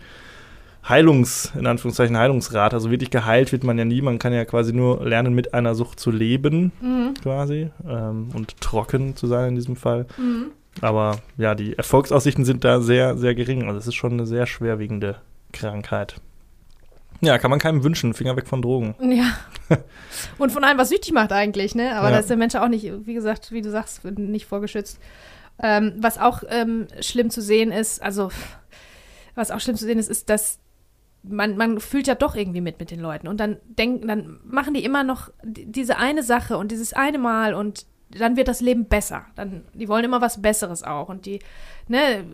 Heilungs, 0.88 1.52
in 1.58 1.66
Anführungszeichen 1.66 2.16
Heilungsrate. 2.16 2.76
Also 2.76 2.90
wirklich 2.90 3.10
geheilt 3.10 3.52
wird 3.52 3.64
man 3.64 3.78
ja 3.78 3.84
nie. 3.84 4.00
Man 4.00 4.18
kann 4.18 4.32
ja 4.32 4.44
quasi 4.44 4.72
nur 4.72 5.06
lernen, 5.06 5.34
mit 5.34 5.52
einer 5.54 5.74
Sucht 5.74 6.00
zu 6.00 6.10
leben, 6.10 6.72
mhm. 6.80 7.14
quasi. 7.22 7.70
Ähm, 7.88 8.30
und 8.34 8.60
trocken 8.60 9.16
zu 9.16 9.26
sein 9.26 9.50
in 9.50 9.54
diesem 9.56 9.76
Fall. 9.76 10.06
Mhm. 10.18 10.46
Aber 10.80 11.18
ja, 11.36 11.54
die 11.54 11.76
Erfolgsaussichten 11.76 12.44
sind 12.44 12.64
da 12.64 12.80
sehr, 12.80 13.16
sehr 13.16 13.34
gering. 13.34 13.64
Also 13.64 13.78
es 13.78 13.86
ist 13.86 13.94
schon 13.94 14.12
eine 14.12 14.26
sehr 14.26 14.46
schwerwiegende 14.46 15.16
Krankheit. 15.52 16.16
Ja, 17.22 17.38
kann 17.38 17.50
man 17.50 17.58
keinem 17.60 17.84
wünschen. 17.84 18.14
Finger 18.14 18.36
weg 18.36 18.46
von 18.46 18.62
Drogen. 18.62 18.94
Ja. 19.00 19.32
Und 20.38 20.50
von 20.52 20.64
allem, 20.64 20.78
was 20.78 20.88
süchtig 20.88 21.12
macht 21.12 21.32
eigentlich, 21.32 21.74
ne? 21.74 21.94
Aber 21.96 22.08
Ja. 22.08 22.14
da 22.14 22.18
ist 22.20 22.30
der 22.30 22.36
Mensch 22.36 22.54
auch 22.54 22.68
nicht, 22.68 22.90
wie 23.06 23.14
gesagt, 23.14 23.52
wie 23.52 23.60
du 23.62 23.70
sagst, 23.70 24.04
nicht 24.04 24.46
vorgeschützt. 24.46 24.98
Ähm, 25.62 25.94
was 25.98 26.16
auch 26.18 26.42
ähm, 26.48 26.86
schlimm 27.00 27.28
zu 27.30 27.42
sehen 27.42 27.70
ist, 27.72 28.02
also 28.02 28.30
was 29.34 29.50
auch 29.50 29.60
schlimm 29.60 29.76
zu 29.76 29.84
sehen 29.84 29.98
ist, 29.98 30.08
ist, 30.10 30.30
dass 30.30 30.58
man, 31.22 31.56
man 31.58 31.80
fühlt 31.80 32.06
ja 32.06 32.14
doch 32.14 32.34
irgendwie 32.34 32.62
mit 32.62 32.80
mit 32.80 32.90
den 32.90 33.00
Leuten 33.00 33.28
und 33.28 33.38
dann 33.38 33.58
denken, 33.64 34.08
dann 34.08 34.40
machen 34.44 34.72
die 34.72 34.82
immer 34.84 35.04
noch 35.04 35.28
die- 35.44 35.66
diese 35.70 35.98
eine 35.98 36.22
Sache 36.22 36.56
und 36.56 36.72
dieses 36.72 36.94
eine 36.94 37.18
Mal 37.18 37.52
und 37.52 37.84
dann 38.08 38.36
wird 38.38 38.48
das 38.48 38.62
Leben 38.62 38.86
besser. 38.86 39.26
Dann, 39.36 39.64
die 39.74 39.86
wollen 39.88 40.04
immer 40.04 40.22
was 40.22 40.40
Besseres 40.40 40.82
auch 40.82 41.10
und 41.10 41.26
die, 41.26 41.40
ne, 41.88 42.24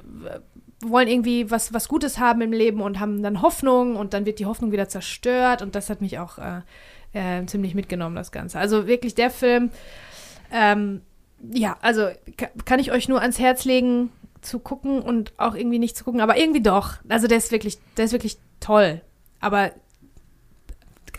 wollen 0.80 1.08
irgendwie 1.08 1.50
was, 1.50 1.72
was 1.72 1.88
Gutes 1.88 2.18
haben 2.18 2.40
im 2.42 2.52
Leben 2.52 2.80
und 2.80 3.00
haben 3.00 3.22
dann 3.22 3.42
Hoffnung 3.42 3.96
und 3.96 4.12
dann 4.12 4.26
wird 4.26 4.38
die 4.38 4.46
Hoffnung 4.46 4.72
wieder 4.72 4.88
zerstört 4.88 5.62
und 5.62 5.74
das 5.74 5.88
hat 5.88 6.00
mich 6.00 6.18
auch 6.18 6.38
äh, 6.38 6.60
äh, 7.12 7.46
ziemlich 7.46 7.74
mitgenommen, 7.74 8.16
das 8.16 8.30
Ganze. 8.30 8.58
Also 8.58 8.86
wirklich 8.86 9.14
der 9.14 9.30
Film, 9.30 9.70
ähm, 10.52 11.00
ja, 11.50 11.76
also 11.80 12.08
kann 12.64 12.78
ich 12.78 12.92
euch 12.92 13.08
nur 13.08 13.20
ans 13.20 13.38
Herz 13.38 13.64
legen, 13.64 14.10
zu 14.42 14.58
gucken 14.58 15.02
und 15.02 15.32
auch 15.38 15.54
irgendwie 15.54 15.78
nicht 15.78 15.96
zu 15.96 16.04
gucken, 16.04 16.20
aber 16.20 16.36
irgendwie 16.36 16.62
doch. 16.62 16.98
Also 17.08 17.26
der 17.26 17.38
ist 17.38 17.52
wirklich, 17.52 17.78
der 17.96 18.04
ist 18.04 18.12
wirklich 18.12 18.38
toll. 18.60 19.00
Aber, 19.40 19.72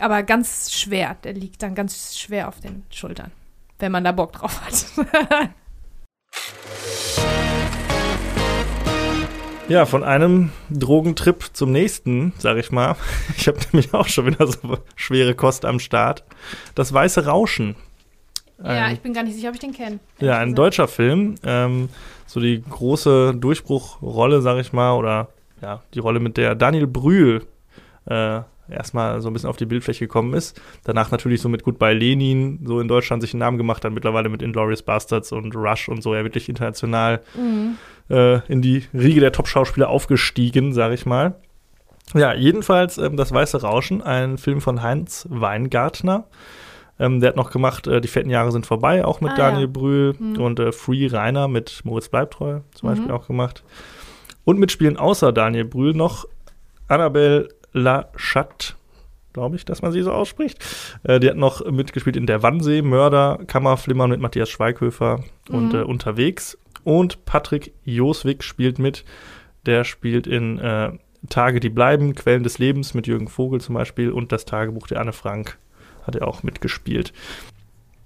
aber 0.00 0.22
ganz 0.22 0.72
schwer. 0.72 1.16
Der 1.24 1.34
liegt 1.34 1.62
dann 1.62 1.74
ganz 1.74 2.16
schwer 2.16 2.48
auf 2.48 2.60
den 2.60 2.84
Schultern, 2.90 3.30
wenn 3.78 3.92
man 3.92 4.04
da 4.04 4.12
Bock 4.12 4.32
drauf 4.32 4.60
hat. 4.62 5.50
Ja, 9.68 9.84
von 9.84 10.02
einem 10.02 10.50
Drogentrip 10.70 11.50
zum 11.52 11.72
nächsten, 11.72 12.32
sag 12.38 12.56
ich 12.56 12.72
mal. 12.72 12.96
Ich 13.36 13.46
habe 13.48 13.58
nämlich 13.72 13.92
auch 13.94 14.06
schon 14.08 14.26
wieder 14.26 14.46
so 14.46 14.78
schwere 14.96 15.34
Kost 15.34 15.64
am 15.64 15.78
Start. 15.78 16.24
Das 16.74 16.92
Weiße 16.92 17.26
Rauschen. 17.26 17.76
ja, 18.62 18.64
Ein- 18.86 18.94
ich 18.94 19.00
bin 19.00 19.12
gar 19.12 19.22
nicht 19.22 19.34
sicher, 19.34 19.48
ob 19.48 19.54
ich 19.54 19.60
den 19.60 19.72
kenne. 19.72 19.98
Ja, 20.20 20.38
ein 20.38 20.54
deutscher 20.54 20.88
Film. 20.88 21.34
Ähm, 21.44 21.88
so 22.26 22.40
die 22.40 22.62
große 22.62 23.34
Durchbruchrolle, 23.36 24.40
sag 24.40 24.58
ich 24.58 24.72
mal, 24.72 24.94
oder 24.94 25.28
ja, 25.60 25.82
die 25.94 25.98
Rolle, 25.98 26.20
mit 26.20 26.36
der 26.36 26.54
Daniel 26.54 26.86
Brühl 26.86 27.44
äh, 28.06 28.40
erstmal 28.70 29.20
so 29.20 29.28
ein 29.28 29.32
bisschen 29.32 29.48
auf 29.50 29.56
die 29.56 29.66
Bildfläche 29.66 30.06
gekommen 30.06 30.34
ist. 30.34 30.60
Danach 30.84 31.10
natürlich 31.10 31.40
so 31.40 31.48
mit 31.48 31.62
Goodbye 31.62 31.94
Lenin 31.94 32.60
so 32.64 32.80
in 32.80 32.88
Deutschland 32.88 33.22
sich 33.22 33.32
einen 33.34 33.40
Namen 33.40 33.58
gemacht, 33.58 33.82
dann 33.84 33.94
mittlerweile 33.94 34.28
mit 34.28 34.42
Inglourious 34.42 34.82
Bastards 34.82 35.32
und 35.32 35.54
Rush 35.56 35.88
und 35.88 36.02
so, 36.02 36.14
ja 36.14 36.22
wirklich 36.24 36.48
international 36.48 37.20
Mhm. 37.34 37.76
Äh, 38.10 38.40
in 38.50 38.62
die 38.62 38.84
Riege 38.94 39.20
der 39.20 39.32
Top-Schauspieler 39.32 39.88
aufgestiegen, 39.88 40.72
sag 40.72 40.92
ich 40.92 41.06
mal. 41.06 41.34
Ja, 42.14 42.32
jedenfalls 42.34 42.96
ähm, 42.98 43.16
Das 43.16 43.32
Weiße 43.32 43.60
Rauschen, 43.62 44.02
ein 44.02 44.38
Film 44.38 44.60
von 44.60 44.82
Heinz 44.82 45.26
Weingartner. 45.30 46.24
Ähm, 47.00 47.20
der 47.20 47.28
hat 47.28 47.36
noch 47.36 47.50
gemacht, 47.50 47.86
äh, 47.86 48.00
Die 48.00 48.08
fetten 48.08 48.30
Jahre 48.30 48.50
sind 48.50 48.66
vorbei, 48.66 49.04
auch 49.04 49.20
mit 49.20 49.32
Ah, 49.32 49.36
Daniel 49.36 49.66
ja. 49.66 49.70
Brühl 49.72 50.14
Mhm. 50.18 50.40
und 50.40 50.58
äh, 50.58 50.72
Free 50.72 51.06
Rainer 51.06 51.46
mit 51.48 51.80
Moritz 51.84 52.08
Bleibtreu 52.08 52.60
zum 52.74 52.88
Mhm. 52.88 52.94
Beispiel 52.94 53.12
auch 53.12 53.26
gemacht. 53.26 53.62
Und 54.44 54.58
mitspielen 54.58 54.96
außer 54.96 55.32
Daniel 55.32 55.64
Brühl 55.66 55.92
noch 55.94 56.24
Annabelle 56.88 57.48
Lachat, 57.72 58.76
glaube 59.34 59.56
ich, 59.56 59.64
dass 59.64 59.82
man 59.82 59.92
sie 59.92 60.02
so 60.02 60.10
ausspricht. 60.12 60.64
Äh, 61.04 61.20
die 61.20 61.28
hat 61.28 61.36
noch 61.36 61.64
mitgespielt 61.70 62.16
in 62.16 62.26
Der 62.26 62.42
Wannsee, 62.42 62.82
Mörder, 62.82 63.38
Kammerflimmern 63.46 64.10
mit 64.10 64.20
Matthias 64.20 64.48
Schweighöfer 64.48 65.22
und 65.50 65.74
Mhm. 65.74 65.78
äh, 65.80 65.82
unterwegs. 65.82 66.56
Und 66.88 67.26
Patrick 67.26 67.74
Joswig 67.84 68.42
spielt 68.42 68.78
mit. 68.78 69.04
Der 69.66 69.84
spielt 69.84 70.26
in 70.26 70.58
äh, 70.58 70.92
Tage, 71.28 71.60
die 71.60 71.68
bleiben, 71.68 72.14
Quellen 72.14 72.44
des 72.44 72.58
Lebens 72.58 72.94
mit 72.94 73.06
Jürgen 73.06 73.28
Vogel 73.28 73.60
zum 73.60 73.74
Beispiel 73.74 74.10
und 74.10 74.32
das 74.32 74.46
Tagebuch 74.46 74.86
der 74.86 74.98
Anne 74.98 75.12
Frank 75.12 75.58
hat 76.04 76.16
er 76.16 76.26
auch 76.26 76.42
mitgespielt. 76.42 77.12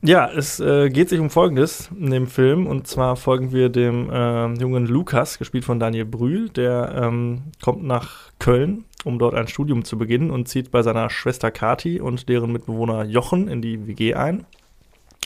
Ja, 0.03 0.29
es 0.29 0.59
äh, 0.59 0.91
geht 0.91 1.11
sich 1.11 1.21
um 1.21 1.31
Folgendes 1.31 1.93
in 1.97 2.11
dem 2.11 2.27
Film. 2.27 2.67
Und 2.67 2.89
zwar 2.89 3.15
folgen 3.15 3.53
wir 3.53 3.69
dem 3.69 4.11
äh, 4.11 4.53
jungen 4.55 4.89
Lukas, 4.89 5.39
gespielt 5.39 5.65
von 5.65 5.79
Daniel 5.79 6.07
Brühl. 6.07 6.49
Der 6.49 6.93
ähm, 7.05 7.53
kommt 7.63 7.85
nach 7.85 8.33
Köln, 8.41 8.85
um 9.05 9.21
dort 9.21 9.37
ein 9.37 9.47
Studium 9.47 9.85
zu 9.85 9.97
beginnen 9.97 10.33
und 10.33 10.49
zieht 10.49 10.73
bei 10.73 10.83
seiner 10.83 11.09
Schwester 11.09 11.53
Kati 11.53 12.01
und 12.01 12.29
deren 12.29 12.51
Mitbewohner 12.51 13.05
Jochen 13.05 13.47
in 13.47 13.63
die 13.63 13.87
WG 13.87 14.15
ein, 14.15 14.45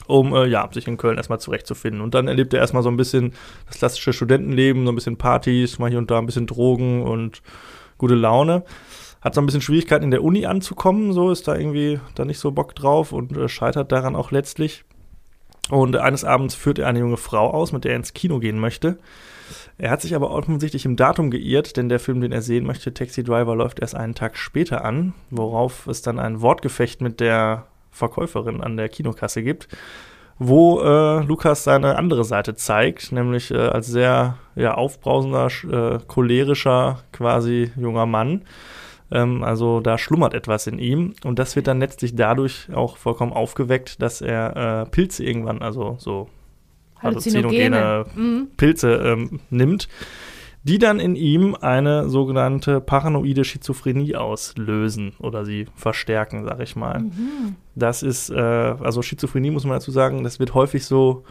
um 0.06 0.34
äh, 0.34 0.46
ja, 0.46 0.68
sich 0.72 0.86
in 0.86 0.96
Köln 0.96 1.16
erstmal 1.16 1.40
zurechtzufinden. 1.40 2.00
Und 2.00 2.14
dann 2.14 2.28
erlebt 2.28 2.54
er 2.54 2.60
erstmal 2.60 2.82
so 2.82 2.88
ein 2.88 2.96
bisschen 2.96 3.32
das 3.66 3.78
klassische 3.78 4.12
Studentenleben, 4.12 4.84
so 4.86 4.92
ein 4.92 4.94
bisschen 4.94 5.18
Partys, 5.18 5.78
mal 5.78 5.90
hier 5.90 5.98
und 5.98 6.10
da 6.10 6.18
ein 6.18 6.26
bisschen 6.26 6.46
Drogen 6.46 7.02
und 7.02 7.42
gute 7.98 8.14
Laune 8.14 8.64
hat 9.26 9.34
so 9.34 9.40
ein 9.40 9.46
bisschen 9.46 9.60
Schwierigkeiten 9.60 10.04
in 10.04 10.12
der 10.12 10.22
Uni 10.22 10.46
anzukommen, 10.46 11.12
so 11.12 11.32
ist 11.32 11.48
da 11.48 11.56
irgendwie 11.56 11.98
da 12.14 12.24
nicht 12.24 12.38
so 12.38 12.52
Bock 12.52 12.76
drauf 12.76 13.10
und 13.10 13.36
äh, 13.36 13.48
scheitert 13.48 13.90
daran 13.90 14.14
auch 14.14 14.30
letztlich. 14.30 14.84
Und 15.68 15.96
eines 15.96 16.24
Abends 16.24 16.54
führt 16.54 16.78
er 16.78 16.86
eine 16.86 17.00
junge 17.00 17.16
Frau 17.16 17.50
aus, 17.50 17.72
mit 17.72 17.82
der 17.82 17.92
er 17.92 17.96
ins 17.96 18.14
Kino 18.14 18.38
gehen 18.38 18.60
möchte. 18.60 18.98
Er 19.78 19.90
hat 19.90 20.00
sich 20.00 20.14
aber 20.14 20.30
offensichtlich 20.30 20.84
im 20.84 20.94
Datum 20.94 21.32
geirrt, 21.32 21.76
denn 21.76 21.88
der 21.88 21.98
Film, 21.98 22.20
den 22.20 22.30
er 22.30 22.40
sehen 22.42 22.64
möchte, 22.64 22.94
Taxi 22.94 23.24
Driver, 23.24 23.56
läuft 23.56 23.80
erst 23.80 23.96
einen 23.96 24.14
Tag 24.14 24.36
später 24.36 24.84
an, 24.84 25.12
worauf 25.30 25.88
es 25.88 26.02
dann 26.02 26.20
ein 26.20 26.40
Wortgefecht 26.40 27.00
mit 27.00 27.18
der 27.18 27.66
Verkäuferin 27.96 28.60
an 28.60 28.76
der 28.76 28.88
Kinokasse 28.88 29.42
gibt, 29.42 29.68
wo 30.38 30.80
äh, 30.80 31.24
Lukas 31.24 31.64
seine 31.64 31.96
andere 31.96 32.24
Seite 32.24 32.54
zeigt, 32.54 33.10
nämlich 33.10 33.50
äh, 33.50 33.56
als 33.56 33.86
sehr 33.86 34.38
ja, 34.54 34.74
aufbrausender, 34.74 35.48
äh, 35.70 35.98
cholerischer 36.06 37.00
quasi 37.12 37.72
junger 37.76 38.06
Mann. 38.06 38.42
Ähm, 39.10 39.42
also 39.42 39.80
da 39.80 39.98
schlummert 39.98 40.34
etwas 40.34 40.66
in 40.66 40.78
ihm 40.78 41.14
und 41.24 41.38
das 41.38 41.56
wird 41.56 41.68
dann 41.68 41.80
letztlich 41.80 42.14
dadurch 42.14 42.68
auch 42.74 42.96
vollkommen 42.96 43.32
aufgeweckt, 43.32 44.02
dass 44.02 44.20
er 44.20 44.84
äh, 44.86 44.90
Pilze 44.90 45.24
irgendwann, 45.24 45.62
also 45.62 45.96
so 45.98 46.28
Halluzinogene. 47.02 48.06
Mhm. 48.14 48.48
Pilze 48.56 48.92
ähm, 48.92 49.40
nimmt, 49.50 49.88
die 50.68 50.78
dann 50.78 50.98
in 50.98 51.14
ihm 51.14 51.54
eine 51.60 52.08
sogenannte 52.08 52.80
paranoide 52.80 53.44
Schizophrenie 53.44 54.16
auslösen 54.16 55.12
oder 55.20 55.44
sie 55.44 55.66
verstärken, 55.76 56.44
sag 56.44 56.60
ich 56.60 56.74
mal. 56.74 57.00
Mhm. 57.00 57.54
Das 57.76 58.02
ist, 58.02 58.30
äh, 58.30 58.34
also 58.36 59.00
Schizophrenie 59.02 59.50
muss 59.52 59.64
man 59.64 59.74
dazu 59.76 59.92
sagen, 59.92 60.24
das 60.24 60.40
wird 60.40 60.54
häufig 60.54 60.84
so 60.84 61.22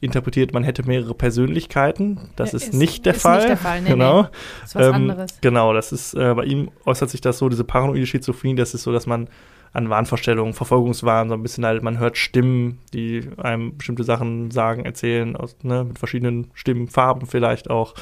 interpretiert, 0.00 0.54
man 0.54 0.64
hätte 0.64 0.82
mehrere 0.86 1.12
Persönlichkeiten. 1.12 2.30
Das 2.36 2.52
Ja, 2.52 2.56
ist, 2.56 2.68
ist- 2.68 2.74
nicht 2.74 3.04
der 3.04 3.14
ist 3.16 3.22
Fall. 3.22 3.36
nicht 3.36 3.48
der 3.48 3.56
Fall, 3.58 3.82
nee, 3.82 3.90
genau. 3.90 4.22
Das 4.62 4.70
ist 4.70 4.74
was 4.76 4.86
Ähm, 4.86 4.94
anderes. 4.94 5.40
Genau, 5.42 5.72
das 5.74 5.92
ist, 5.92 6.14
äh, 6.14 6.32
bei 6.34 6.44
ihm 6.44 6.70
äußert 6.86 7.10
sich 7.10 7.20
das 7.20 7.36
so, 7.36 7.50
diese 7.50 7.64
paranoide 7.64 8.06
Schizophrenie, 8.06 8.54
das 8.54 8.72
ist 8.72 8.84
so, 8.84 8.92
dass 8.92 9.06
man 9.06 9.28
an 9.74 9.90
Wahnvorstellungen, 9.90 10.54
Verfolgungswahn, 10.54 11.28
so 11.28 11.34
ein 11.34 11.42
bisschen 11.42 11.64
halt, 11.66 11.82
man 11.82 11.98
hört 11.98 12.16
Stimmen, 12.16 12.78
die 12.94 13.28
einem 13.36 13.76
bestimmte 13.76 14.02
Sachen 14.04 14.50
sagen, 14.50 14.84
erzählen, 14.86 15.36
aus, 15.36 15.54
ne, 15.62 15.84
mit 15.84 15.98
verschiedenen 15.98 16.50
Stimmen, 16.54 16.88
Farben 16.88 17.26
vielleicht 17.26 17.68
auch. 17.68 17.94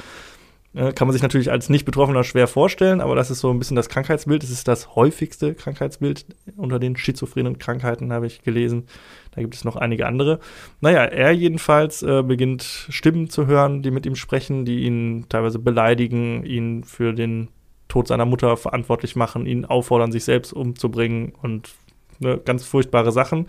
Äh, 0.75 0.93
kann 0.93 1.09
man 1.09 1.13
sich 1.13 1.23
natürlich 1.23 1.51
als 1.51 1.71
Nicht-Betroffener 1.71 2.25
schwer 2.25 2.47
vorstellen, 2.47 3.01
aber 3.01 3.15
das 3.15 3.31
ist 3.31 3.41
so 3.41 3.51
ein 3.51 3.59
bisschen 3.59 3.77
das 3.77 3.89
Krankheitsbild. 3.89 4.43
Das 4.43 4.51
ist 4.51 4.69
das 4.69 4.95
häufigste 4.95 5.55
Krankheitsbild 5.55 6.27
unter 6.57 6.79
den 6.79 6.97
schizophrenen 6.97 7.59
Krankheiten, 7.59 8.13
habe 8.13 8.27
ich 8.27 8.43
gelesen. 8.43 8.87
Da 9.35 9.41
gibt 9.41 9.55
es 9.55 9.65
noch 9.65 9.77
einige 9.77 10.07
andere. 10.07 10.41
Naja, 10.81 11.05
er 11.05 11.33
jedenfalls 11.33 12.03
äh, 12.03 12.23
beginnt 12.23 12.63
Stimmen 12.63 13.31
zu 13.31 13.47
hören, 13.47 13.83
die 13.83 13.91
mit 13.91 14.05
ihm 14.05 14.17
sprechen, 14.17 14.65
die 14.65 14.81
ihn 14.85 15.27
teilweise 15.29 15.59
beleidigen, 15.59 16.45
ihn 16.45 16.85
für 16.85 17.13
den 17.15 17.49
Tod 17.89 18.07
seiner 18.07 18.27
Mutter 18.27 18.57
verantwortlich 18.59 19.17
machen, 19.17 19.47
ihn 19.47 19.65
auffordern, 19.65 20.13
sich 20.13 20.25
selbst 20.25 20.53
umzubringen 20.53 21.33
und 21.41 21.71
ne, 22.19 22.39
ganz 22.45 22.65
furchtbare 22.65 23.13
Sachen. 23.13 23.47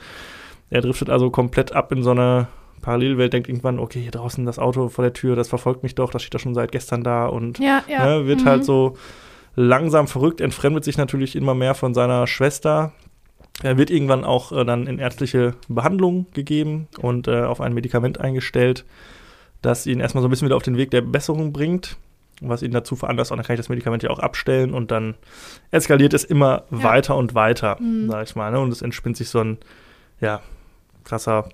Er 0.70 0.82
driftet 0.82 1.10
also 1.10 1.30
komplett 1.30 1.74
ab 1.74 1.92
in 1.92 2.04
so 2.04 2.12
eine 2.12 2.48
Parallelwelt, 2.80 3.34
denkt 3.34 3.50
irgendwann, 3.50 3.80
okay, 3.80 4.02
hier 4.02 4.12
draußen 4.12 4.46
das 4.46 4.60
Auto 4.60 4.90
vor 4.90 5.04
der 5.04 5.14
Tür, 5.14 5.36
das 5.36 5.50
verfolgt 5.50 5.84
mich 5.84 5.96
doch, 5.96 6.12
das 6.12 6.22
steht 6.22 6.34
doch 6.34 6.40
schon 6.40 6.56
seit 6.56 6.72
gestern 6.72 7.04
da 7.04 7.28
und 7.28 7.60
ja, 7.60 7.84
ja. 7.88 8.06
Ne, 8.06 8.28
wird 8.28 8.40
halt 8.40 8.46
mhm. 8.46 8.50
halt 8.50 8.66
so 8.66 8.98
langsam 9.56 10.08
verrückt, 10.08 10.42
entfremdet 10.42 10.84
sich 10.84 10.98
natürlich 10.98 11.36
immer 11.36 11.54
mehr 11.54 11.76
von 11.76 11.94
seiner 11.94 12.28
Schwester. 12.28 12.94
Er 13.62 13.78
wird 13.78 13.90
irgendwann 13.90 14.24
auch 14.24 14.52
äh, 14.52 14.64
dann 14.64 14.88
in 14.88 15.00
ärztliche 15.00 15.56
Behandlung 15.68 16.28
gegeben 16.34 16.88
und 17.02 17.28
äh, 17.28 17.44
auf 17.44 17.60
ein 17.60 17.74
Medikament 17.74 18.22
eingestellt, 18.22 18.86
das 19.62 19.86
ihn 19.86 20.00
erstmal 20.00 20.22
so 20.22 20.28
ein 20.28 20.32
bisschen 20.32 20.48
wieder 20.48 20.56
auf 20.56 20.64
den 20.64 20.78
Weg 20.78 20.92
der 20.92 21.02
Besserung 21.02 21.52
bringt 21.52 21.98
was 22.42 22.62
ihn 22.62 22.72
dazu 22.72 22.96
veranlasst, 22.96 23.32
und 23.32 23.38
dann 23.38 23.46
kann 23.46 23.56
ich 23.56 23.60
das 23.60 23.70
Medikament 23.70 24.04
ja 24.04 24.10
auch 24.10 24.20
abstellen 24.20 24.74
und 24.74 24.92
dann 24.92 25.16
eskaliert 25.72 26.14
es 26.14 26.24
immer 26.24 26.64
ja. 26.72 26.84
weiter 26.84 27.18
und 27.18 27.36
weiter, 27.36 27.78
mhm. 27.80 28.10
sag 28.10 28.24
ich 28.24 28.36
mal. 28.36 28.52
Ne? 28.52 28.60
Und 28.60 28.72
es 28.72 28.82
entspinnt 28.82 29.18
sich 29.18 29.30
so 29.30 29.40
ein, 29.40 29.58
ja, 30.22 30.42
krasser 31.04 31.50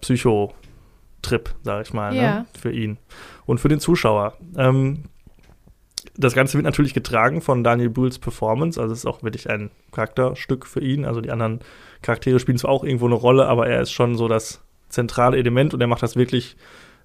Psycho-Trip, 1.26 1.50
sag 1.64 1.86
ich 1.86 1.94
mal, 1.94 2.16
ja. 2.16 2.22
ne? 2.22 2.46
für 2.60 2.72
ihn 2.72 2.98
und 3.46 3.60
für 3.60 3.68
den 3.68 3.80
Zuschauer. 3.80 4.34
Ähm, 4.58 5.04
das 6.18 6.34
Ganze 6.34 6.54
wird 6.54 6.66
natürlich 6.66 6.94
getragen 6.94 7.42
von 7.42 7.64
Daniel 7.64 7.90
Brühls 7.90 8.20
Performance, 8.20 8.80
also 8.80 8.94
es 8.94 9.00
ist 9.00 9.06
auch 9.06 9.24
wirklich 9.24 9.50
ein 9.50 9.72
Charakterstück 9.92 10.66
für 10.66 10.80
ihn. 10.80 11.04
Also 11.04 11.20
die 11.20 11.32
anderen 11.32 11.60
Charaktere 12.02 12.40
spielen 12.40 12.58
zwar 12.58 12.72
auch 12.72 12.84
irgendwo 12.84 13.06
eine 13.06 13.16
Rolle, 13.16 13.48
aber 13.48 13.68
er 13.68 13.82
ist 13.82 13.92
schon 13.92 14.16
so 14.16 14.28
das 14.28 14.62
zentrale 14.90 15.38
Element 15.38 15.74
und 15.74 15.82
er 15.82 15.88
macht 15.88 16.04
das 16.04 16.16
wirklich 16.16 16.56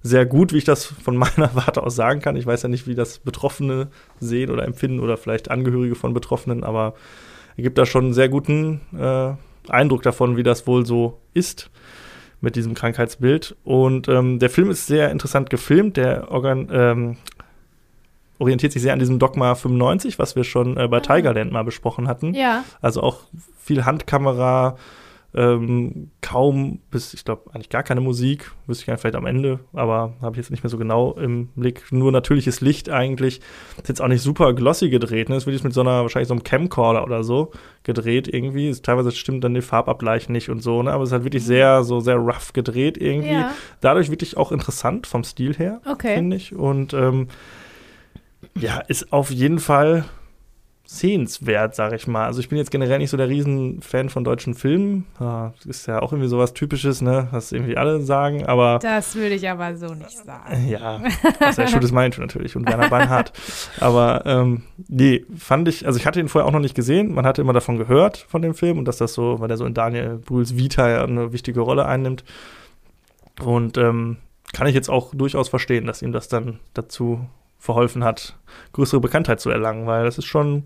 sehr 0.02 0.26
gut, 0.26 0.52
wie 0.52 0.59
ich 0.59 0.64
das 0.64 0.85
von 0.85 1.16
meiner 1.16 1.54
Warte 1.54 1.83
aus 1.83 1.96
sagen 1.96 2.20
kann. 2.20 2.37
Ich 2.37 2.46
weiß 2.46 2.62
ja 2.62 2.68
nicht, 2.68 2.87
wie 2.87 2.94
das 2.94 3.18
Betroffene 3.18 3.88
sehen 4.20 4.50
oder 4.50 4.64
empfinden 4.64 5.00
oder 5.00 5.16
vielleicht 5.16 5.50
Angehörige 5.50 5.94
von 5.94 6.14
Betroffenen, 6.14 6.62
aber 6.62 6.94
er 7.56 7.62
gibt 7.64 7.78
da 7.78 7.87
schon 7.87 8.04
einen 8.04 8.14
sehr 8.14 8.28
guten 8.28 8.80
äh, 8.96 9.33
Eindruck 9.68 10.02
davon, 10.02 10.37
wie 10.37 10.42
das 10.42 10.66
wohl 10.66 10.87
so 10.87 11.20
ist 11.35 11.70
mit 12.40 12.57
diesem 12.57 12.74
Krankheitsbild. 12.74 13.57
Und 13.64 14.09
ähm, 14.09 14.38
der 14.38 14.50
Film 14.50 14.70
ist 14.70 14.87
sehr 14.87 15.11
interessant 15.11 15.50
gefilmt. 15.50 15.96
Der 15.96 16.31
Organ, 16.31 16.68
ähm, 16.72 17.16
orientiert 18.40 18.72
sich 18.72 18.83
sehr 18.83 18.94
an 18.94 18.98
diesem 18.98 19.18
Dogma 19.18 19.55
95, 19.55 20.18
was 20.18 20.35
wir 20.35 20.44
schon 20.44 20.76
äh, 20.76 20.88
bei. 20.88 21.00
Tigerland 21.00 21.53
mal 21.53 21.62
besprochen 21.62 22.09
hatten. 22.09 22.35
Ja. 22.35 22.64
Also 22.81 23.03
auch 23.03 23.20
viel 23.59 23.85
Handkamera, 23.85 24.76
ähm, 25.32 26.10
kaum 26.22 26.80
bis, 26.90 27.14
ich 27.14 27.24
glaube, 27.24 27.54
eigentlich 27.54 27.68
gar 27.68 27.82
keine 27.82 28.00
Musik, 28.00 28.50
wüsste 28.66 28.82
ich 28.82 28.86
gar 28.86 28.94
nicht, 28.94 29.00
vielleicht 29.00 29.14
am 29.14 29.26
Ende, 29.26 29.60
aber 29.72 30.14
habe 30.20 30.32
ich 30.32 30.38
jetzt 30.38 30.50
nicht 30.50 30.64
mehr 30.64 30.70
so 30.70 30.78
genau 30.78 31.12
im 31.12 31.48
Blick. 31.54 31.92
Nur 31.92 32.10
natürliches 32.10 32.60
Licht 32.60 32.90
eigentlich. 32.90 33.40
Ist 33.76 33.88
jetzt 33.88 34.02
auch 34.02 34.08
nicht 34.08 34.22
super 34.22 34.52
glossy 34.54 34.90
gedreht, 34.90 35.28
ne? 35.28 35.36
Ist 35.36 35.46
wirklich 35.46 35.62
mit 35.62 35.72
so 35.72 35.82
einer, 35.82 36.02
wahrscheinlich 36.02 36.28
so 36.28 36.34
einem 36.34 36.42
Camcorder 36.42 37.04
oder 37.04 37.22
so 37.22 37.52
gedreht 37.84 38.26
irgendwie. 38.26 38.70
Ist, 38.70 38.84
teilweise 38.84 39.12
stimmt 39.12 39.44
dann 39.44 39.54
die 39.54 39.62
Farbabgleich 39.62 40.28
nicht 40.28 40.48
und 40.50 40.62
so, 40.62 40.82
ne? 40.82 40.92
Aber 40.92 41.04
es 41.04 41.10
ist 41.10 41.12
halt 41.12 41.24
wirklich 41.24 41.44
sehr, 41.44 41.84
so 41.84 42.00
sehr 42.00 42.16
rough 42.16 42.52
gedreht 42.52 42.98
irgendwie. 42.98 43.32
Ja. 43.32 43.52
Dadurch 43.80 44.10
wirklich 44.10 44.36
auch 44.36 44.50
interessant 44.50 45.06
vom 45.06 45.22
Stil 45.22 45.54
her, 45.54 45.80
okay. 45.86 46.16
finde 46.16 46.36
ich. 46.36 46.54
Und 46.54 46.92
ähm, 46.92 47.28
ja, 48.58 48.78
ist 48.78 49.12
auf 49.12 49.30
jeden 49.30 49.60
Fall 49.60 50.04
sehenswert, 50.90 51.76
sag 51.76 51.92
ich 51.92 52.09
mal. 52.09 52.26
Also 52.26 52.40
ich 52.40 52.48
bin 52.48 52.59
jetzt 52.59 52.72
generell 52.72 52.98
nicht 52.98 53.11
so 53.11 53.16
der 53.16 53.29
Riesenfan 53.29 54.09
von 54.09 54.24
deutschen 54.24 54.55
Filmen. 54.55 55.07
Ja, 55.20 55.55
ist 55.64 55.87
ja 55.87 56.03
auch 56.03 56.11
irgendwie 56.12 56.29
sowas 56.29 56.53
Typisches, 56.53 57.00
ne, 57.00 57.29
was 57.31 57.53
irgendwie 57.53 57.76
alle 57.76 58.00
sagen, 58.00 58.44
aber. 58.46 58.81
Das 58.81 59.14
würde 59.14 59.37
ich 59.37 59.48
aber 59.48 59.76
so 59.76 59.94
nicht 59.94 60.11
sagen. 60.11 60.68
Ja, 60.68 61.00
was 61.38 61.59
ja 61.59 61.68
Schuld 61.68 61.85
ist 61.85 61.92
mein 61.92 62.11
natürlich 62.18 62.57
und 62.57 62.68
Werner 62.68 62.88
Beinhardt. 62.88 63.33
aber 63.81 64.24
ähm, 64.26 64.64
nee, 64.88 65.24
fand 65.38 65.68
ich, 65.68 65.87
also 65.87 65.96
ich 65.96 66.07
hatte 66.07 66.18
ihn 66.18 66.29
vorher 66.29 66.48
auch 66.48 66.53
noch 66.53 66.61
nicht 66.61 66.74
gesehen. 66.74 67.14
Man 67.14 67.24
hatte 67.24 67.40
immer 67.40 67.53
davon 67.53 67.79
gehört, 67.79 68.18
von 68.29 68.42
dem 68.42 68.55
Film 68.55 68.76
und 68.76 68.87
dass 68.87 68.96
das 68.96 69.14
so, 69.14 69.38
weil 69.38 69.46
der 69.46 69.57
so 69.57 69.66
in 69.66 69.74
Daniel 69.74 70.16
Brühls 70.18 70.57
Vita 70.57 70.88
ja 70.90 71.05
eine 71.05 71.33
wichtige 71.33 71.61
Rolle 71.61 71.87
einnimmt. 71.87 72.24
Und 73.40 73.79
ähm, 73.79 74.16
kann 74.53 74.66
ich 74.66 74.74
jetzt 74.74 74.90
auch 74.90 75.14
durchaus 75.14 75.48
verstehen, 75.48 75.87
dass 75.87 76.03
ihm 76.03 76.11
das 76.11 76.26
dann 76.26 76.59
dazu 76.74 77.20
verholfen 77.60 78.02
hat, 78.02 78.36
größere 78.72 79.00
Bekanntheit 79.00 79.38
zu 79.38 79.50
erlangen, 79.50 79.86
weil 79.86 80.04
das 80.04 80.18
ist 80.18 80.24
schon 80.24 80.64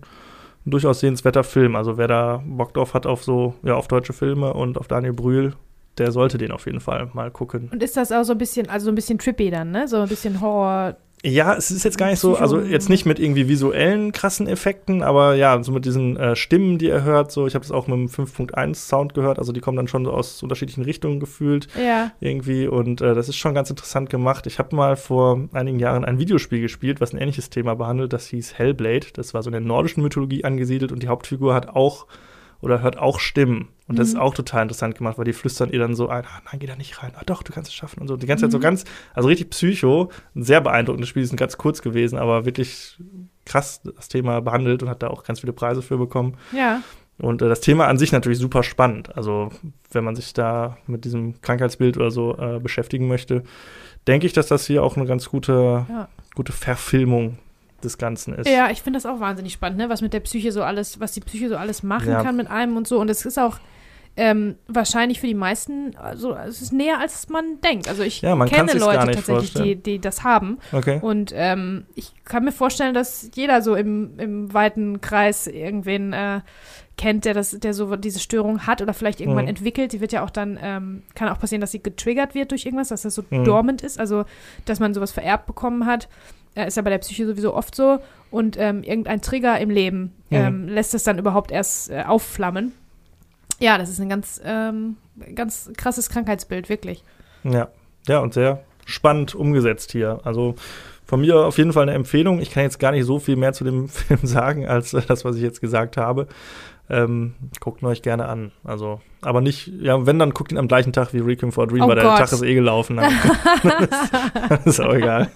ein 0.65 0.71
durchaus 0.71 1.01
sehenswerter 1.01 1.43
Film. 1.43 1.75
Also 1.75 1.97
wer 1.97 2.07
da 2.07 2.41
Bock 2.43 2.73
drauf 2.73 2.95
hat 2.95 3.05
auf 3.05 3.23
so, 3.23 3.53
ja, 3.61 3.75
auf 3.75 3.87
deutsche 3.87 4.13
Filme 4.13 4.53
und 4.53 4.79
auf 4.79 4.87
Daniel 4.87 5.13
Brühl, 5.13 5.53
der 5.97 6.11
sollte 6.11 6.37
den 6.37 6.51
auf 6.51 6.65
jeden 6.65 6.79
Fall 6.79 7.09
mal 7.13 7.29
gucken. 7.29 7.69
Und 7.71 7.83
ist 7.83 7.95
das 7.95 8.11
auch 8.11 8.23
so 8.23 8.31
ein 8.31 8.37
bisschen, 8.37 8.69
also 8.69 8.85
so 8.85 8.91
ein 8.91 8.95
bisschen 8.95 9.19
trippy 9.19 9.51
dann, 9.51 9.71
ne? 9.71 9.87
So 9.87 9.97
ein 9.97 10.09
bisschen 10.09 10.41
Horror, 10.41 10.97
ja, 11.25 11.55
es 11.55 11.71
ist 11.71 11.83
jetzt 11.83 11.97
gar 11.97 12.07
nicht 12.07 12.19
so, 12.19 12.35
also 12.35 12.59
jetzt 12.61 12.87
nicht 12.87 13.05
mit 13.07 13.17
irgendwie 13.17 13.47
visuellen 13.47 14.11
krassen 14.11 14.47
Effekten, 14.47 15.01
aber 15.01 15.33
ja, 15.33 15.61
so 15.63 15.71
mit 15.71 15.83
diesen 15.83 16.17
äh, 16.17 16.35
Stimmen, 16.35 16.77
die 16.77 16.87
er 16.87 17.03
hört, 17.03 17.31
so, 17.31 17.47
ich 17.47 17.55
habe 17.55 17.63
das 17.63 17.71
auch 17.71 17.87
mit 17.87 17.97
dem 17.97 18.07
5.1 18.07 18.75
Sound 18.75 19.15
gehört, 19.15 19.39
also 19.39 19.51
die 19.51 19.59
kommen 19.59 19.75
dann 19.75 19.87
schon 19.87 20.05
so 20.05 20.11
aus 20.11 20.43
unterschiedlichen 20.43 20.83
Richtungen 20.83 21.19
gefühlt 21.19 21.67
ja. 21.83 22.11
irgendwie 22.19 22.67
und 22.67 23.01
äh, 23.01 23.15
das 23.15 23.27
ist 23.27 23.37
schon 23.37 23.55
ganz 23.55 23.71
interessant 23.71 24.11
gemacht. 24.11 24.45
Ich 24.45 24.59
habe 24.59 24.75
mal 24.75 24.95
vor 24.95 25.49
einigen 25.51 25.79
Jahren 25.79 26.05
ein 26.05 26.19
Videospiel 26.19 26.61
gespielt, 26.61 27.01
was 27.01 27.11
ein 27.11 27.17
ähnliches 27.17 27.49
Thema 27.49 27.75
behandelt, 27.75 28.13
das 28.13 28.27
hieß 28.27 28.53
Hellblade, 28.53 29.07
das 29.13 29.33
war 29.33 29.41
so 29.41 29.49
in 29.49 29.53
der 29.53 29.61
nordischen 29.61 30.03
Mythologie 30.03 30.43
angesiedelt 30.43 30.91
und 30.91 31.01
die 31.01 31.07
Hauptfigur 31.07 31.55
hat 31.55 31.69
auch 31.69 32.05
oder 32.61 32.81
hört 32.81 32.97
auch 32.97 33.19
Stimmen. 33.19 33.69
Und 33.87 33.99
das 33.99 34.09
ist 34.09 34.13
mhm. 34.15 34.21
auch 34.21 34.33
total 34.33 34.63
interessant 34.63 34.97
gemacht, 34.97 35.17
weil 35.17 35.25
die 35.25 35.33
flüstern 35.33 35.69
ihr 35.71 35.79
dann 35.79 35.93
so 35.93 36.09
ein, 36.09 36.23
ah, 36.25 36.41
nein, 36.45 36.59
geh 36.59 36.65
da 36.65 36.75
nicht 36.75 37.03
rein, 37.03 37.11
ah 37.15 37.23
doch, 37.25 37.43
du 37.43 37.53
kannst 37.53 37.69
es 37.69 37.75
schaffen 37.75 38.01
und 38.01 38.07
so. 38.07 38.17
Die 38.17 38.25
ganze 38.25 38.45
mhm. 38.45 38.47
Zeit 38.47 38.51
so 38.53 38.57
mhm. 38.57 38.63
ganz, 38.63 38.85
also 39.13 39.27
richtig 39.27 39.51
psycho, 39.51 40.09
ein 40.35 40.43
sehr 40.43 40.61
beeindruckendes 40.61 41.09
Spiel, 41.09 41.21
ist 41.21 41.35
ganz 41.37 41.57
kurz 41.57 41.81
gewesen, 41.81 42.17
aber 42.17 42.45
wirklich 42.45 42.97
krass 43.45 43.81
das 43.83 44.09
Thema 44.09 44.41
behandelt 44.41 44.81
und 44.81 44.89
hat 44.89 45.03
da 45.03 45.09
auch 45.09 45.23
ganz 45.23 45.41
viele 45.41 45.53
Preise 45.53 45.83
für 45.83 45.97
bekommen. 45.97 46.35
Ja. 46.51 46.81
Und 47.19 47.41
äh, 47.41 47.47
das 47.47 47.61
Thema 47.61 47.87
an 47.87 47.97
sich 47.97 48.11
natürlich 48.11 48.39
super 48.39 48.63
spannend. 48.63 49.15
Also, 49.15 49.51
wenn 49.91 50.03
man 50.03 50.15
sich 50.15 50.33
da 50.33 50.77
mit 50.87 51.05
diesem 51.05 51.39
Krankheitsbild 51.41 51.97
oder 51.97 52.11
so 52.11 52.37
äh, 52.37 52.59
beschäftigen 52.59 53.07
möchte, 53.07 53.43
denke 54.07 54.25
ich, 54.25 54.33
dass 54.33 54.47
das 54.47 54.65
hier 54.65 54.83
auch 54.83 54.97
eine 54.97 55.05
ganz 55.05 55.29
gute, 55.29 55.85
ja. 55.87 56.09
gute 56.33 56.51
Verfilmung 56.51 57.37
des 57.85 57.97
Ganzen 57.97 58.33
ist. 58.33 58.49
Ja, 58.49 58.69
ich 58.69 58.81
finde 58.81 58.97
das 58.97 59.05
auch 59.05 59.19
wahnsinnig 59.19 59.53
spannend, 59.53 59.77
ne? 59.77 59.89
was 59.89 60.01
mit 60.01 60.13
der 60.13 60.19
Psyche 60.19 60.51
so 60.51 60.63
alles, 60.63 60.99
was 60.99 61.13
die 61.13 61.21
Psyche 61.21 61.49
so 61.49 61.57
alles 61.57 61.83
machen 61.83 62.09
ja. 62.09 62.23
kann 62.23 62.35
mit 62.35 62.49
einem 62.49 62.75
und 62.77 62.87
so. 62.87 62.99
Und 62.99 63.09
es 63.09 63.25
ist 63.25 63.39
auch 63.39 63.59
ähm, 64.17 64.55
wahrscheinlich 64.67 65.19
für 65.19 65.27
die 65.27 65.33
meisten, 65.33 65.95
also 65.97 66.35
es 66.35 66.61
ist 66.61 66.71
näher, 66.71 66.99
als 66.99 67.27
man 67.27 67.59
denkt. 67.61 67.89
Also 67.89 68.01
ich 68.01 68.21
ja, 68.21 68.33
kenne 68.45 68.73
Leute 68.73 69.11
tatsächlich, 69.11 69.53
die, 69.53 69.75
die 69.75 69.99
das 69.99 70.23
haben. 70.23 70.59
Okay. 70.71 70.99
Und 71.01 71.33
ähm, 71.35 71.85
ich 71.95 72.13
kann 72.23 72.45
mir 72.45 72.53
vorstellen, 72.53 72.93
dass 72.93 73.29
jeder 73.35 73.61
so 73.61 73.75
im, 73.75 74.17
im 74.17 74.53
weiten 74.53 75.01
Kreis 75.01 75.47
irgendwen 75.47 76.13
äh, 76.13 76.41
kennt, 76.97 77.25
der 77.25 77.33
das, 77.33 77.51
der 77.51 77.73
so 77.73 77.95
diese 77.97 78.19
Störung 78.19 78.65
hat 78.65 78.81
oder 78.81 78.93
vielleicht 78.93 79.19
irgendwann 79.19 79.45
mhm. 79.45 79.49
entwickelt. 79.49 79.91
Die 79.91 79.99
wird 79.99 80.13
ja 80.13 80.23
auch 80.23 80.29
dann, 80.29 80.57
ähm, 80.61 81.03
kann 81.13 81.27
auch 81.27 81.39
passieren, 81.39 81.59
dass 81.59 81.71
sie 81.71 81.83
getriggert 81.83 82.35
wird 82.35 82.51
durch 82.51 82.65
irgendwas, 82.65 82.89
dass 82.89 83.01
das 83.01 83.15
so 83.15 83.23
mhm. 83.29 83.43
dormant 83.43 83.81
ist, 83.81 83.99
also 83.99 84.23
dass 84.63 84.79
man 84.79 84.93
sowas 84.93 85.11
vererbt 85.11 85.45
bekommen 85.45 85.85
hat. 85.85 86.07
Äh, 86.55 86.67
ist 86.67 86.77
ja 86.77 86.81
bei 86.81 86.89
der 86.89 86.97
Psyche 86.97 87.27
sowieso 87.27 87.53
oft 87.53 87.75
so. 87.75 87.99
Und 88.31 88.57
ähm, 88.59 88.83
irgendein 88.83 89.21
Trigger 89.21 89.59
im 89.59 89.69
Leben 89.69 90.13
mhm. 90.29 90.67
lässt 90.67 90.93
es 90.93 91.03
dann 91.03 91.19
überhaupt 91.19 91.51
erst 91.51 91.89
äh, 91.89 92.03
aufflammen. 92.03 92.73
Ja, 93.59 93.77
das 93.77 93.89
ist 93.89 94.01
ein 94.01 94.09
ganz, 94.09 94.41
ähm, 94.43 94.97
ganz 95.33 95.71
krasses 95.77 96.09
Krankheitsbild, 96.09 96.67
wirklich. 96.67 97.03
Ja, 97.43 97.69
ja, 98.07 98.19
und 98.19 98.33
sehr 98.33 98.63
spannend 98.85 99.35
umgesetzt 99.35 99.91
hier. 99.91 100.19
Also 100.23 100.55
von 101.05 101.21
mir 101.21 101.45
auf 101.45 101.57
jeden 101.57 101.73
Fall 101.73 101.83
eine 101.83 101.93
Empfehlung. 101.93 102.39
Ich 102.39 102.51
kann 102.51 102.63
jetzt 102.63 102.79
gar 102.79 102.91
nicht 102.91 103.05
so 103.05 103.19
viel 103.19 103.35
mehr 103.35 103.53
zu 103.53 103.63
dem 103.63 103.89
Film 103.89 104.19
sagen, 104.23 104.67
als 104.67 104.93
äh, 104.93 105.01
das, 105.05 105.25
was 105.25 105.35
ich 105.35 105.41
jetzt 105.41 105.61
gesagt 105.61 105.97
habe. 105.97 106.27
Ähm, 106.87 107.33
guckt 107.59 107.81
ihn 107.81 107.87
euch 107.87 108.03
gerne 108.03 108.27
an. 108.27 108.51
Also, 108.63 109.01
aber 109.21 109.41
nicht, 109.41 109.67
ja, 109.67 110.05
wenn, 110.05 110.19
dann 110.19 110.31
guckt 110.31 110.51
ihn 110.51 110.59
am 110.59 110.67
gleichen 110.67 110.93
Tag 110.93 111.13
wie 111.13 111.19
Requiem 111.19 111.51
for 111.51 111.63
a 111.63 111.67
Dream, 111.67 111.81
oh 111.81 111.87
weil 111.87 111.95
Gott. 111.95 112.03
der 112.03 112.15
Tag 112.15 112.31
ist 112.31 112.43
eh 112.43 112.53
gelaufen. 112.53 112.97
Dann, 112.97 113.11
das 114.49 114.65
ist 114.65 114.79
auch 114.79 114.93
egal. 114.93 115.31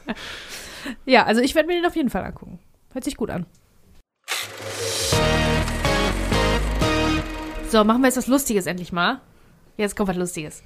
Ja, 1.05 1.25
also 1.25 1.41
ich 1.41 1.55
werde 1.55 1.67
mir 1.67 1.75
den 1.75 1.85
auf 1.85 1.95
jeden 1.95 2.09
Fall 2.09 2.23
angucken. 2.23 2.59
Hört 2.93 3.03
sich 3.03 3.17
gut 3.17 3.29
an. 3.29 3.45
So, 7.69 7.83
machen 7.83 8.01
wir 8.01 8.07
jetzt 8.07 8.17
was 8.17 8.27
Lustiges 8.27 8.65
endlich 8.65 8.91
mal. 8.91 9.21
Jetzt 9.77 9.95
kommt 9.95 10.09
was 10.09 10.17
Lustiges. 10.17 10.63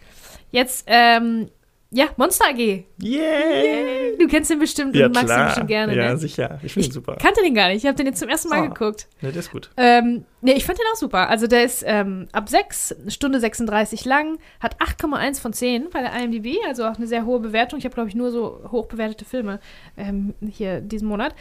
Jetzt 0.52 0.86
ähm, 0.88 1.50
ja, 1.94 2.08
Monster 2.18 2.46
AG. 2.50 2.86
Yay! 3.02 4.18
Du 4.18 4.28
kennst 4.28 4.50
den 4.50 4.60
bestimmt 4.60 4.96
Ja, 4.96 5.06
und 5.06 5.14
magst 5.14 5.28
klar. 5.28 5.38
den 5.40 5.46
bestimmt 5.48 5.68
gerne, 5.68 5.96
ja, 5.96 6.10
ne? 6.12 6.18
sicher. 6.18 6.60
Ich 6.64 6.74
finde 6.74 6.88
ihn 6.90 6.92
super. 6.92 7.16
Kannte 7.22 7.42
den 7.42 7.54
gar 7.54 7.68
nicht. 7.68 7.78
Ich 7.84 7.86
habe 7.86 7.96
den 7.96 8.08
jetzt 8.08 8.20
zum 8.20 8.30
ersten 8.30 8.50
Mal 8.50 8.60
Ah. 8.64 8.66
geguckt. 8.68 9.08
Ne, 9.22 9.32
der 9.32 9.40
ist 9.40 9.52
gut. 9.52 9.70
Ähm, 9.78 10.26
nee, 10.42 10.54
ich 10.54 10.66
fand 10.66 10.80
den 10.80 10.86
auch 10.92 10.98
super. 10.98 11.30
Also 11.30 11.48
der 11.48 11.64
ist 11.64 11.84
ähm, 11.86 12.28
ab 12.32 12.50
6, 12.50 12.96
Stunde 13.10 13.40
36 13.40 14.06
lang, 14.06 14.40
hat 14.60 14.80
8,1 14.82 15.40
von 15.40 15.54
10 15.54 15.90
bei 15.92 16.02
der 16.02 16.14
IMDb, 16.14 16.58
also 16.68 16.86
auch 16.86 16.98
eine 16.98 17.08
sehr 17.08 17.26
hohe 17.26 17.40
Bewertung. 17.40 17.78
Ich 17.80 17.86
habe, 17.86 17.94
glaube 17.96 18.10
ich, 18.10 18.16
nur 18.16 18.32
so 18.32 18.62
hoch 18.72 18.88
bewertete 18.88 19.26
Filme 19.26 19.60
ähm, 19.96 20.34
hier 20.50 20.82
diesen 20.82 21.08
Monat. 21.08 21.36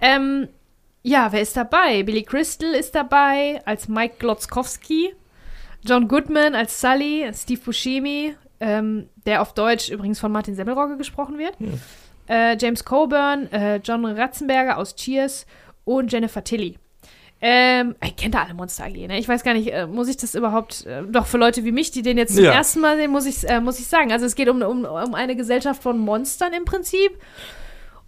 Ähm, 0.00 0.48
ja, 1.02 1.30
wer 1.32 1.40
ist 1.42 1.56
dabei? 1.56 2.02
Billy 2.02 2.22
Crystal 2.22 2.72
ist 2.74 2.94
dabei 2.94 3.60
als 3.64 3.88
Mike 3.88 4.16
Glotzkowski, 4.18 5.14
John 5.86 6.08
Goodman 6.08 6.54
als 6.54 6.80
Sully, 6.80 7.30
Steve 7.34 7.60
Buscemi, 7.62 8.34
ähm, 8.60 9.08
der 9.26 9.42
auf 9.42 9.52
Deutsch 9.54 9.88
übrigens 9.88 10.18
von 10.20 10.30
Martin 10.32 10.54
Semmelrogge 10.54 10.96
gesprochen 10.96 11.38
wird, 11.38 11.58
Hm. 11.58 11.80
äh, 12.28 12.56
James 12.58 12.84
Coburn, 12.84 13.50
äh, 13.52 13.76
John 13.84 14.04
Ratzenberger 14.04 14.78
aus 14.78 14.94
Cheers 14.96 15.46
und 15.84 16.12
Jennifer 16.12 16.42
Tilly. 16.44 16.78
Ähm, 17.40 17.94
ich 18.02 18.16
kennt 18.16 18.34
da 18.34 18.42
alle 18.44 18.54
Monster 18.54 18.84
AG, 18.84 19.06
ne? 19.06 19.18
Ich 19.18 19.28
weiß 19.28 19.42
gar 19.44 19.52
nicht, 19.52 19.70
äh, 19.70 19.86
muss 19.86 20.08
ich 20.08 20.16
das 20.16 20.34
überhaupt, 20.34 20.86
äh, 20.86 21.02
doch 21.02 21.26
für 21.26 21.36
Leute 21.36 21.62
wie 21.64 21.72
mich, 21.72 21.90
die 21.90 22.00
den 22.00 22.16
jetzt 22.16 22.34
zum 22.36 22.44
Ja. 22.44 22.52
ersten 22.52 22.80
Mal 22.80 22.96
sehen, 22.96 23.10
muss 23.10 23.26
ich 23.26 23.46
äh, 23.46 23.60
muss 23.60 23.78
ich 23.78 23.86
sagen. 23.86 24.12
Also 24.12 24.24
es 24.24 24.34
geht 24.34 24.48
um, 24.48 24.62
um, 24.62 24.84
um 24.86 25.14
eine 25.14 25.36
Gesellschaft 25.36 25.82
von 25.82 25.98
Monstern 25.98 26.54
im 26.54 26.64
Prinzip. 26.64 27.10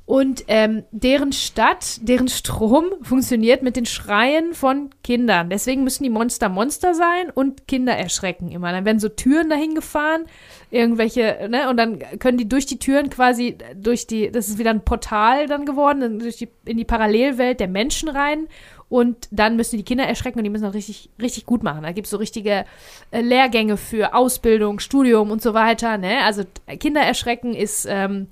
Und 0.06 0.44
ähm, 0.46 0.84
deren 0.92 1.32
Stadt, 1.32 1.98
deren 2.00 2.28
Strom 2.28 2.84
funktioniert 3.02 3.64
mit 3.64 3.74
den 3.74 3.86
Schreien 3.86 4.54
von 4.54 4.90
Kindern. 5.02 5.50
Deswegen 5.50 5.82
müssen 5.82 6.04
die 6.04 6.10
Monster 6.10 6.48
Monster 6.48 6.94
sein 6.94 7.28
und 7.34 7.66
Kinder 7.66 7.92
erschrecken 7.92 8.52
immer. 8.52 8.70
Dann 8.70 8.84
werden 8.84 9.00
so 9.00 9.08
Türen 9.08 9.50
dahin 9.50 9.74
gefahren, 9.74 10.26
irgendwelche, 10.70 11.48
ne, 11.50 11.68
und 11.68 11.76
dann 11.76 11.98
können 12.20 12.38
die 12.38 12.48
durch 12.48 12.66
die 12.66 12.78
Türen 12.78 13.10
quasi 13.10 13.58
durch 13.74 14.06
die, 14.06 14.30
das 14.30 14.48
ist 14.48 14.58
wieder 14.58 14.70
ein 14.70 14.84
Portal 14.84 15.48
dann 15.48 15.66
geworden, 15.66 16.20
durch 16.20 16.36
die, 16.36 16.48
in 16.64 16.76
die 16.76 16.84
Parallelwelt 16.84 17.58
der 17.58 17.68
Menschen 17.68 18.08
rein. 18.08 18.46
Und 18.88 19.26
dann 19.32 19.56
müssen 19.56 19.76
die 19.76 19.82
Kinder 19.82 20.04
erschrecken 20.04 20.38
und 20.38 20.44
die 20.44 20.50
müssen 20.50 20.66
auch 20.66 20.74
richtig, 20.74 21.10
richtig 21.20 21.44
gut 21.44 21.64
machen. 21.64 21.82
Da 21.82 21.90
gibt 21.90 22.06
es 22.06 22.12
so 22.12 22.18
richtige 22.18 22.64
äh, 23.10 23.20
Lehrgänge 23.20 23.76
für 23.76 24.14
Ausbildung, 24.14 24.78
Studium 24.78 25.32
und 25.32 25.42
so 25.42 25.54
weiter. 25.54 25.98
Ne? 25.98 26.22
Also 26.22 26.44
Kinder 26.78 27.00
erschrecken 27.00 27.52
ist 27.52 27.88
ähm, 27.90 28.28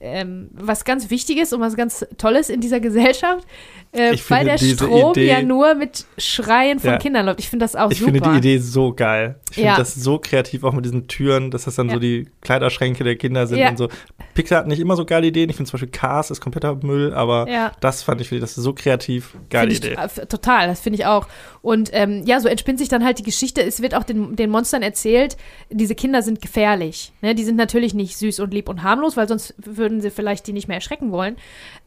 ähm, 0.00 0.48
was 0.52 0.84
ganz 0.84 1.10
Wichtiges 1.10 1.52
und 1.52 1.60
was 1.60 1.76
ganz 1.76 2.06
Tolles 2.16 2.48
in 2.48 2.60
dieser 2.60 2.80
Gesellschaft, 2.80 3.46
äh, 3.92 4.14
Ich 4.14 4.30
weil 4.30 4.44
der 4.46 4.56
Strom 4.58 5.12
Idee- 5.12 5.26
ja 5.28 5.42
nur 5.42 5.74
mit 5.74 6.06
Schreien 6.16 6.78
von 6.78 6.90
Ja. 6.92 6.96
Kindern 6.98 7.26
läuft. 7.26 7.40
Ich 7.40 7.50
finde 7.50 7.64
das 7.64 7.76
auch 7.76 7.90
Ich 7.90 7.98
super. 7.98 8.12
finde 8.12 8.30
die 8.30 8.38
Idee 8.38 8.58
so 8.58 8.92
geil. 8.94 9.36
Ich 9.50 9.56
finde 9.56 9.70
Ja. 9.70 9.76
das 9.76 9.94
so 9.94 10.18
kreativ, 10.18 10.64
auch 10.64 10.72
mit 10.72 10.84
diesen 10.84 11.06
Türen, 11.08 11.50
dass 11.50 11.64
das 11.64 11.74
dann 11.74 11.88
Ja. 11.88 11.94
so 11.94 12.00
die 12.00 12.28
Kleiderschränke 12.40 13.04
der 13.04 13.16
Kinder 13.16 13.46
sind 13.46 13.60
und 13.68 13.76
so. 13.78 13.88
Pixar 14.34 14.58
hat 14.60 14.68
nicht 14.68 14.80
immer 14.80 14.96
so 14.96 15.04
geile 15.04 15.26
Ideen. 15.26 15.50
Ich 15.50 15.56
finde 15.56 15.68
zum 15.70 15.78
Beispiel 15.78 15.90
Cars 15.90 16.30
ist 16.30 16.40
kompletter 16.40 16.76
Müll, 16.82 17.12
aber 17.12 17.70
das 17.80 18.02
fand 18.02 18.20
ich, 18.20 18.30
das 18.30 18.56
ist 18.56 18.62
so 18.64 18.72
kreativ. 18.72 19.34
Geile 19.50 19.70
ich, 19.72 19.78
Idee. 19.78 19.94
äh, 19.94 20.26
Total, 20.26 20.66
das 20.68 20.80
finde 20.80 20.98
ich 20.98 21.06
auch. 21.06 21.26
Und 21.62 21.90
ähm, 21.92 22.22
ja, 22.24 22.40
so 22.40 22.48
entspinnt 22.48 22.78
sich 22.78 22.88
dann 22.88 23.04
halt 23.04 23.18
die 23.18 23.22
Geschichte. 23.22 23.60
Es 23.62 23.82
wird 23.82 23.94
auch 23.94 24.04
den, 24.04 24.34
den 24.36 24.48
Monstern 24.50 24.82
erzählt, 24.82 25.36
diese 25.68 25.94
Kinder 25.94 26.22
sind 26.22 26.40
gefährlich. 26.40 27.12
Ne? 27.20 27.34
Die 27.34 27.44
sind 27.44 27.56
natürlich 27.56 27.92
nicht 27.92 28.16
süß 28.16 28.40
und 28.40 28.54
lieb 28.54 28.68
und 28.68 28.82
harmlos, 28.82 29.16
weil 29.16 29.28
sonst 29.28 29.54
würden 29.90 30.00
sie 30.00 30.10
vielleicht 30.10 30.46
die 30.46 30.52
nicht 30.52 30.68
mehr 30.68 30.76
erschrecken 30.76 31.12
wollen. 31.12 31.36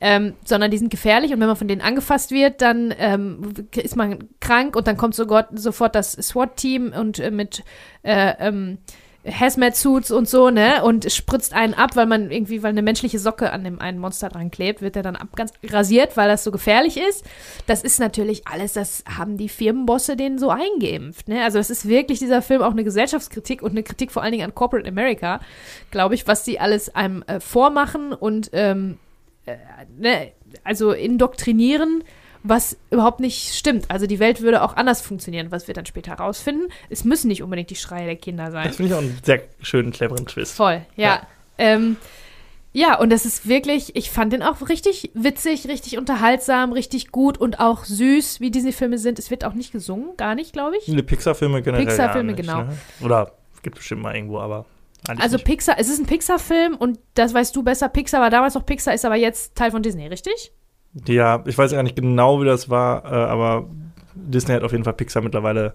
Ähm, 0.02 0.34
sondern 0.44 0.72
die 0.72 0.78
sind 0.78 0.90
gefährlich 0.90 1.34
und 1.34 1.40
wenn 1.40 1.48
man 1.48 1.56
von 1.56 1.68
denen 1.68 1.82
angefasst 1.82 2.32
wird, 2.32 2.62
dann 2.62 2.94
ähm, 2.98 3.54
ist 3.76 3.96
man 3.96 4.30
krank 4.40 4.76
und 4.76 4.88
dann 4.88 4.98
kommt 4.98 5.16
so 5.16 5.26
sofort 5.54 5.96
das 5.96 6.12
SWAT-Team 6.12 6.94
und 6.94 7.20
äh, 7.20 7.32
mit 7.32 7.64
äh, 8.04 8.34
ähm, 8.40 8.78
Hazmat-Suits 9.26 10.12
und 10.12 10.28
so, 10.28 10.50
ne? 10.50 10.84
Und 10.84 11.10
spritzt 11.12 11.54
einen 11.54 11.74
ab, 11.74 11.96
weil 11.96 12.06
man 12.06 12.30
irgendwie, 12.30 12.62
weil 12.62 12.72
eine 12.72 12.82
menschliche 12.82 13.20
Socke 13.20 13.52
an 13.52 13.64
dem 13.64 13.80
einen 13.80 14.00
Monster 14.00 14.30
dran 14.30 14.52
klebt, 14.52 14.82
wird 14.82 14.96
er 14.96 15.04
dann 15.04 15.16
ab, 15.16 15.30
ganz 15.36 15.54
rasiert, 15.64 16.18
weil 16.18 16.28
das 16.28 16.44
so 16.44 16.52
gefährlich 16.52 16.98
ist. 16.98 17.24
Das 17.66 17.84
ist 17.84 18.00
natürlich 18.00 18.48
alles, 18.48 18.74
das 18.74 19.04
haben 19.08 19.38
die 19.38 19.50
Firmenbosse 19.50 20.18
denen 20.18 20.38
so 20.38 20.50
eingeimpft, 20.50 21.30
ne? 21.30 21.44
Also 21.44 21.60
es 21.60 21.70
ist 21.70 21.88
wirklich 21.88 22.20
dieser 22.20 22.42
Film 22.42 22.62
auch 22.62 22.72
eine 22.72 22.84
Gesellschaftskritik 22.84 23.62
und 23.62 23.72
eine 23.72 23.84
Kritik 23.84 24.12
vor 24.12 24.24
allen 24.24 24.34
Dingen 24.34 24.46
an 24.46 24.56
Corporate 24.56 24.88
America, 24.88 25.40
glaube 25.92 26.16
ich, 26.16 26.28
was 26.28 26.44
die 26.44 26.60
alles 26.60 26.94
einem 26.94 27.24
äh, 27.24 27.40
vormachen 27.40 28.12
und 28.12 28.50
ähm, 28.54 28.98
äh, 29.46 29.56
ne? 29.98 30.32
also 30.64 30.92
indoktrinieren 30.92 32.04
was 32.44 32.78
überhaupt 32.92 33.20
nicht 33.20 33.56
stimmt. 33.56 33.90
Also 33.90 34.06
die 34.06 34.20
Welt 34.20 34.42
würde 34.42 34.62
auch 34.64 34.76
anders 34.76 35.02
funktionieren, 35.02 35.52
was 35.52 35.68
wir 35.68 35.74
dann 35.74 35.86
später 35.86 36.12
herausfinden. 36.12 36.68
Es 36.90 37.04
müssen 37.06 37.30
nicht 37.30 37.42
unbedingt 37.42 37.70
die 37.70 37.76
Schreie 37.76 38.06
der 38.06 38.16
Kinder 38.18 38.52
sein. 38.52 38.68
Das 38.68 38.76
finde 38.76 38.92
ich 38.92 38.96
auch 38.96 39.02
einen 39.02 39.18
sehr 39.24 39.44
schönen, 39.62 39.92
cleveren 39.92 40.26
Twist. 40.26 40.56
Voll, 40.56 40.82
ja. 40.96 41.08
Ja. 41.16 41.28
Ähm, 41.58 41.98
ja, 42.74 43.00
und 43.00 43.12
das 43.12 43.26
ist 43.26 43.48
wirklich, 43.48 43.96
ich 43.96 44.10
fand 44.10 44.34
den 44.34 44.42
auch 44.42 44.68
richtig 44.68 45.12
witzig, 45.14 45.68
richtig 45.68 45.98
unterhaltsam, 45.98 46.74
richtig 46.74 47.12
gut 47.12 47.38
und 47.38 47.60
auch 47.60 47.86
süß, 47.86 48.42
wie 48.42 48.50
Disney-Filme 48.50 48.98
sind. 48.98 49.20
Es 49.20 49.30
wird 49.30 49.46
auch 49.46 49.54
nicht 49.54 49.72
gesungen, 49.72 50.18
gar 50.18 50.34
nicht, 50.34 50.54
glaube 50.54 50.78
ich. 50.78 50.86
Viele 50.86 51.04
Pixar-Filme 51.04 51.62
generell. 51.62 51.86
Pixar-Filme, 51.86 52.34
genau. 52.34 52.64
Ne? 52.64 52.78
Oder 53.02 53.34
gibt 53.62 53.78
bestimmt 53.78 54.02
mal 54.02 54.16
irgendwo, 54.16 54.40
aber 54.40 54.66
Also 55.08 55.38
nicht. 55.38 55.46
Pixar, 55.46 55.76
es 55.78 55.88
ist 55.88 56.00
ein 56.00 56.06
Pixar-Film 56.06 56.76
und 56.76 57.00
das 57.14 57.34
weißt 57.34 57.56
du 57.56 57.64
besser. 57.64 57.90
Pixar 57.90 58.22
war 58.22 58.30
damals 58.30 58.56
noch 58.56 58.66
Pixar, 58.66 58.94
ist 58.94 59.06
aber 59.06 59.16
jetzt 59.16 59.56
Teil 59.56 59.72
von 59.72 59.84
Disney, 59.84 60.08
richtig? 60.08 60.52
Ja, 61.08 61.44
ich 61.46 61.58
weiß 61.58 61.72
gar 61.72 61.84
nicht 61.84 61.96
genau, 61.96 62.42
wie 62.42 62.46
das 62.46 62.70
war, 62.70 63.06
äh, 63.06 63.16
aber 63.16 63.68
Disney 64.16 64.54
hat 64.54 64.64
auf 64.64 64.72
jeden 64.72 64.84
Fall 64.84 64.94
Pixar 64.94 65.24
mittlerweile 65.24 65.74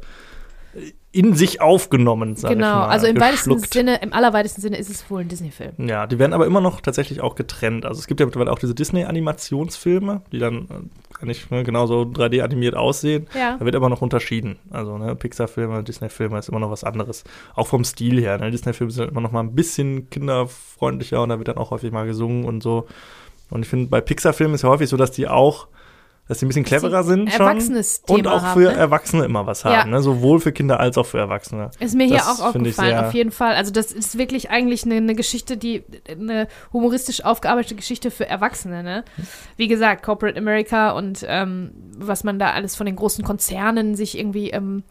in 1.11 1.35
sich 1.35 1.61
aufgenommen, 1.61 2.37
sag 2.37 2.51
ich 2.51 2.57
genau, 2.57 2.77
mal. 2.77 2.89
also 2.89 3.07
im 3.07 3.19
weitesten 3.19 3.55
geschluckt. 3.55 3.73
Sinne, 3.73 4.03
im 4.03 4.13
allerweitesten 4.13 4.61
Sinne 4.61 4.77
ist 4.77 4.91
es 4.91 5.11
wohl 5.11 5.23
ein 5.23 5.29
Disney-Film. 5.29 5.89
Ja, 5.89 6.07
die 6.07 6.19
werden 6.19 6.35
aber 6.35 6.47
immer 6.47 6.61
noch 6.61 6.83
tatsächlich 6.83 7.23
auch 7.23 7.35
getrennt. 7.35 7.87
Also 7.87 7.99
es 7.99 8.07
gibt 8.07 8.21
ja 8.21 8.27
mittlerweile 8.27 8.53
auch 8.53 8.59
diese 8.59 8.75
Disney-Animationsfilme, 8.75 10.23
die 10.31 10.39
dann 10.39 10.91
äh, 11.23 11.25
nicht 11.27 11.51
ne, 11.51 11.65
genauso 11.65 12.03
3D 12.03 12.43
animiert 12.43 12.77
aussehen. 12.77 13.27
Ja. 13.35 13.57
Da 13.59 13.65
wird 13.65 13.75
immer 13.75 13.89
noch 13.89 14.03
unterschieden. 14.03 14.59
Also 14.71 14.99
ne, 14.99 15.17
Pixar-Filme, 15.17 15.83
Disney-Filme 15.83 16.39
ist 16.39 16.51
immer 16.51 16.61
noch 16.61 16.71
was 16.71 16.85
anderes. 16.85 17.25
Auch 17.55 17.67
vom 17.67 17.85
Stil 17.85 18.21
her. 18.21 18.37
Ne? 18.39 18.51
Disney-Filme 18.51 18.93
sind 18.93 19.11
immer 19.11 19.23
noch 19.23 19.33
mal 19.33 19.41
ein 19.41 19.55
bisschen 19.55 20.11
kinderfreundlicher 20.11 21.23
und 21.23 21.31
da 21.31 21.39
wird 21.39 21.49
dann 21.49 21.57
auch 21.57 21.71
häufig 21.71 21.91
mal 21.91 22.07
gesungen 22.07 22.45
und 22.45 22.63
so. 22.63 22.87
Und 23.51 23.63
ich 23.63 23.69
finde, 23.69 23.89
bei 23.89 24.01
Pixar-Filmen 24.01 24.55
ist 24.55 24.63
ja 24.63 24.69
häufig 24.69 24.89
so, 24.89 24.97
dass 24.97 25.11
die 25.11 25.29
auch, 25.29 25.69
dass 26.29 26.39
die 26.39 26.45
ein 26.45 26.49
bisschen 26.49 26.65
cleverer 26.65 27.05
sind 27.05 27.33
schon. 27.33 27.47
Und 28.09 28.27
auch 28.27 28.43
haben, 28.43 28.61
für 28.61 28.69
ne? 28.69 28.77
Erwachsene 28.77 29.25
immer 29.25 29.47
was 29.47 29.63
Ja. 29.63 29.79
haben. 29.79 29.91
Ne? 29.91 30.03
Sowohl 30.03 30.41
für 30.41 30.53
Kinder 30.53 30.79
als 30.79 30.99
auch 30.99 31.07
für 31.07 31.19
Erwachsene. 31.19 31.71
Ist 31.81 31.95
mir 31.95 32.07
hier 32.07 32.19
Das 32.19 32.41
auch 32.41 32.53
finde 32.53 32.69
ich 32.69 32.79
aufgefallen, 32.79 33.05
auf 33.07 33.15
jeden 33.15 33.31
Fall. 33.31 33.55
Also 33.55 33.73
das 33.73 33.93
ist 33.93 34.19
wirklich 34.19 34.51
eigentlich 34.51 34.85
eine, 34.85 34.97
eine 34.97 35.15
Geschichte, 35.15 35.57
die 35.57 35.85
eine 36.11 36.47
humoristisch 36.73 37.25
aufgearbeitete 37.25 37.77
Geschichte 37.77 38.11
für 38.11 38.29
Erwachsene. 38.29 38.83
Ne? 38.83 39.05
Wie 39.57 39.69
gesagt, 39.69 40.03
Corporate 40.03 40.39
America 40.39 40.91
und 40.91 41.25
ähm, 41.27 41.71
was 41.97 42.25
man 42.25 42.39
da 42.39 42.51
alles 42.51 42.77
von 42.77 42.85
den 42.85 42.97
großen 42.97 43.25
Konzernen 43.25 43.95
sich 43.95 44.19
irgendwie 44.19 44.51
ähm, 44.51 44.83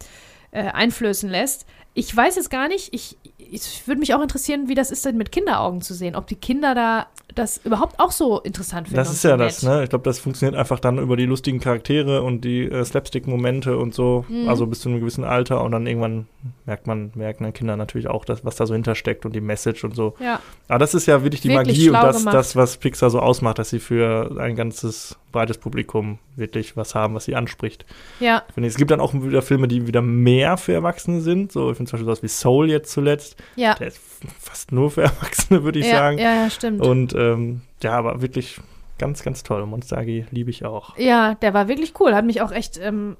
äh, 0.49 0.63
einflößen 0.63 1.29
lässt. 1.29 1.67
Ich 1.93 2.15
weiß 2.15 2.37
es 2.37 2.49
gar 2.49 2.67
nicht. 2.67 2.93
Ich, 2.93 3.17
ich 3.37 3.87
würde 3.87 3.99
mich 3.99 4.13
auch 4.13 4.21
interessieren, 4.21 4.67
wie 4.67 4.75
das 4.75 4.91
ist 4.91 5.05
denn 5.05 5.17
mit 5.17 5.31
Kinderaugen 5.31 5.81
zu 5.81 5.93
sehen. 5.93 6.15
Ob 6.15 6.27
die 6.27 6.35
Kinder 6.35 6.73
da 6.73 7.07
das 7.35 7.57
überhaupt 7.63 7.99
auch 7.99 8.11
so 8.11 8.39
interessant 8.39 8.87
finden. 8.87 8.97
Das 8.97 9.11
ist 9.11 9.21
so 9.21 9.29
ja 9.29 9.37
das, 9.37 9.61
nett. 9.61 9.71
ne? 9.71 9.83
Ich 9.83 9.89
glaube, 9.89 10.03
das 10.03 10.17
funktioniert 10.17 10.57
einfach 10.59 10.79
dann 10.79 10.97
über 10.97 11.15
die 11.17 11.25
lustigen 11.25 11.59
Charaktere 11.59 12.23
und 12.23 12.41
die 12.41 12.63
äh, 12.63 12.83
Slapstick-Momente 12.83 13.77
und 13.77 13.93
so. 13.93 14.25
Mhm. 14.27 14.49
Also 14.49 14.65
bis 14.65 14.79
zu 14.79 14.89
einem 14.89 14.99
gewissen 14.99 15.23
Alter 15.23 15.63
und 15.63 15.71
dann 15.71 15.85
irgendwann 15.85 16.27
merkt 16.65 16.87
man, 16.87 17.11
merken 17.15 17.43
dann 17.43 17.53
Kinder 17.53 17.75
natürlich 17.77 18.07
auch, 18.07 18.25
das, 18.25 18.43
was 18.43 18.55
da 18.55 18.65
so 18.65 18.73
hintersteckt 18.73 19.25
und 19.25 19.35
die 19.35 19.41
Message 19.41 19.83
und 19.83 19.95
so. 19.95 20.15
Ja, 20.19 20.39
Aber 20.67 20.79
das 20.79 20.93
ist 20.93 21.05
ja 21.05 21.21
wirklich 21.23 21.41
die 21.41 21.49
Wirklich 21.49 21.77
Magie 21.77 21.89
und 21.89 21.95
das, 21.95 22.19
gemacht. 22.19 22.33
das, 22.33 22.55
was 22.55 22.77
Pixar 22.77 23.09
so 23.09 23.19
ausmacht, 23.19 23.59
dass 23.59 23.69
sie 23.69 23.79
für 23.79 24.35
ein 24.39 24.55
ganzes 24.55 25.17
breites 25.31 25.57
Publikum 25.57 26.19
wirklich 26.35 26.77
was 26.77 26.95
haben, 26.95 27.13
was 27.13 27.25
sie 27.25 27.35
anspricht. 27.35 27.85
ja, 28.19 28.43
ich. 28.55 28.63
Es 28.63 28.77
gibt 28.77 28.91
dann 28.91 29.01
auch 29.01 29.13
wieder 29.13 29.41
Filme, 29.41 29.67
die 29.67 29.85
wieder 29.87 30.01
mehr 30.01 30.57
für 30.57 30.73
Erwachsene 30.73 31.21
sind. 31.21 31.51
So, 31.51 31.71
ich 31.71 31.77
finde 31.77 31.89
zum 31.89 31.97
Beispiel 31.97 32.05
sowas 32.05 32.23
wie 32.23 32.27
Soul 32.27 32.69
jetzt 32.69 32.91
zuletzt. 32.91 33.26
Ja. 33.55 33.73
Der 33.75 33.87
ist 33.87 33.99
fast 34.39 34.71
nur 34.71 34.91
für 34.91 35.01
Erwachsene, 35.03 35.63
würde 35.63 35.79
ich 35.79 35.87
ja, 35.87 35.97
sagen. 35.97 36.17
ja, 36.17 36.43
ja, 36.43 36.49
stimmt. 36.49 36.81
Und 36.81 37.13
ähm, 37.13 37.61
ja, 37.83 37.91
aber 37.93 38.21
wirklich 38.21 38.59
ganz, 38.97 39.23
ganz 39.23 39.43
toll. 39.43 39.65
Monster 39.65 39.97
AG 39.99 40.25
liebe 40.31 40.49
ich 40.49 40.65
auch. 40.65 40.97
Ja, 40.97 41.35
der 41.35 41.53
war 41.53 41.67
wirklich 41.67 41.93
cool. 41.99 42.15
Hat 42.15 42.25
mich 42.25 42.41
auch 42.41 42.51
echt 42.51 42.79
ähm, 42.81 43.17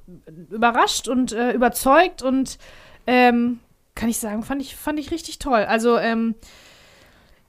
überrascht 0.49 1.07
und 1.07 1.31
äh, 1.33 1.51
überzeugt 1.51 2.21
und 2.21 2.57
ähm, 3.05 3.59
kann 3.95 4.09
ich 4.09 4.17
sagen, 4.17 4.43
fand 4.43 4.61
ich, 4.61 4.75
fand 4.75 4.99
ich 4.99 5.11
richtig 5.11 5.39
toll. 5.39 5.65
Also, 5.67 5.97
ähm, 5.97 6.35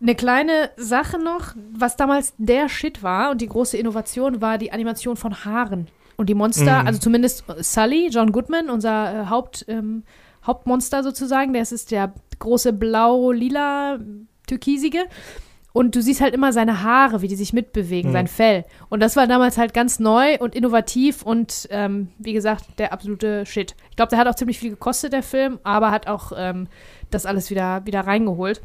eine 0.00 0.14
kleine 0.14 0.70
Sache 0.76 1.18
noch, 1.18 1.54
was 1.72 1.96
damals 1.96 2.32
der 2.38 2.68
Shit 2.68 3.02
war 3.02 3.30
und 3.32 3.40
die 3.40 3.48
große 3.48 3.76
Innovation 3.76 4.40
war 4.40 4.56
die 4.56 4.70
Animation 4.72 5.16
von 5.16 5.44
Haaren. 5.44 5.88
Und 6.16 6.28
die 6.28 6.34
Monster, 6.34 6.82
Mhm. 6.82 6.86
also 6.86 7.00
zumindest 7.00 7.44
Sully, 7.58 8.08
John 8.08 8.30
Goodman, 8.32 8.70
unser 8.70 9.22
äh, 9.22 9.26
Haupt, 9.26 9.64
ähm, 9.68 10.04
Hauptmonster 10.48 11.04
sozusagen, 11.04 11.52
der 11.52 11.62
ist 11.62 11.92
der 11.92 12.12
große 12.40 12.72
blau-lila 12.72 13.98
türkisige. 14.48 15.04
Und 15.74 15.94
du 15.94 16.02
siehst 16.02 16.20
halt 16.22 16.34
immer 16.34 16.52
seine 16.52 16.82
Haare, 16.82 17.20
wie 17.22 17.28
die 17.28 17.36
sich 17.36 17.52
mitbewegen, 17.52 18.10
Mhm. 18.10 18.14
sein 18.14 18.26
Fell. 18.26 18.64
Und 18.88 19.00
das 19.00 19.14
war 19.14 19.26
damals 19.28 19.58
halt 19.58 19.74
ganz 19.74 20.00
neu 20.00 20.36
und 20.38 20.56
innovativ 20.56 21.22
und 21.22 21.68
ähm, 21.70 22.08
wie 22.18 22.32
gesagt, 22.32 22.64
der 22.78 22.92
absolute 22.92 23.44
Shit. 23.46 23.76
Ich 23.90 23.96
glaube, 23.96 24.10
der 24.10 24.18
hat 24.18 24.26
auch 24.26 24.34
ziemlich 24.34 24.58
viel 24.58 24.70
gekostet, 24.70 25.12
der 25.12 25.22
Film, 25.22 25.60
aber 25.62 25.90
hat 25.92 26.08
auch 26.08 26.32
ähm, 26.36 26.66
das 27.10 27.26
alles 27.26 27.50
wieder, 27.50 27.84
wieder 27.84 28.00
reingeholt. 28.00 28.60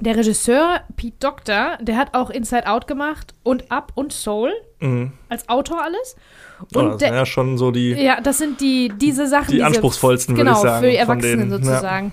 Der 0.00 0.16
Regisseur 0.16 0.80
Pete 0.96 1.16
Doctor, 1.20 1.78
der 1.80 1.96
hat 1.96 2.14
auch 2.14 2.30
Inside 2.30 2.68
Out 2.68 2.86
gemacht 2.86 3.34
und 3.42 3.70
Up 3.70 3.92
und 3.94 4.12
Soul 4.12 4.52
Mhm. 4.80 5.12
als 5.28 5.48
Autor 5.48 5.82
alles. 5.82 6.14
Und 6.74 6.76
oh, 6.76 6.88
das 6.90 6.98
der, 6.98 7.08
sind 7.08 7.16
ja 7.16 7.26
schon 7.26 7.58
so 7.58 7.70
die. 7.70 7.90
ja, 7.94 8.20
das 8.20 8.38
sind 8.38 8.60
die 8.60 8.92
diese 8.96 9.26
Sachen, 9.26 9.46
Die 9.46 9.54
diese, 9.54 9.66
anspruchsvollsten, 9.66 10.36
würde 10.36 10.44
genau, 10.44 10.56
ich 10.58 10.62
sagen, 10.62 10.84
für 10.84 10.90
die 10.90 10.96
Erwachsenen 10.96 11.50
sozusagen. 11.50 12.12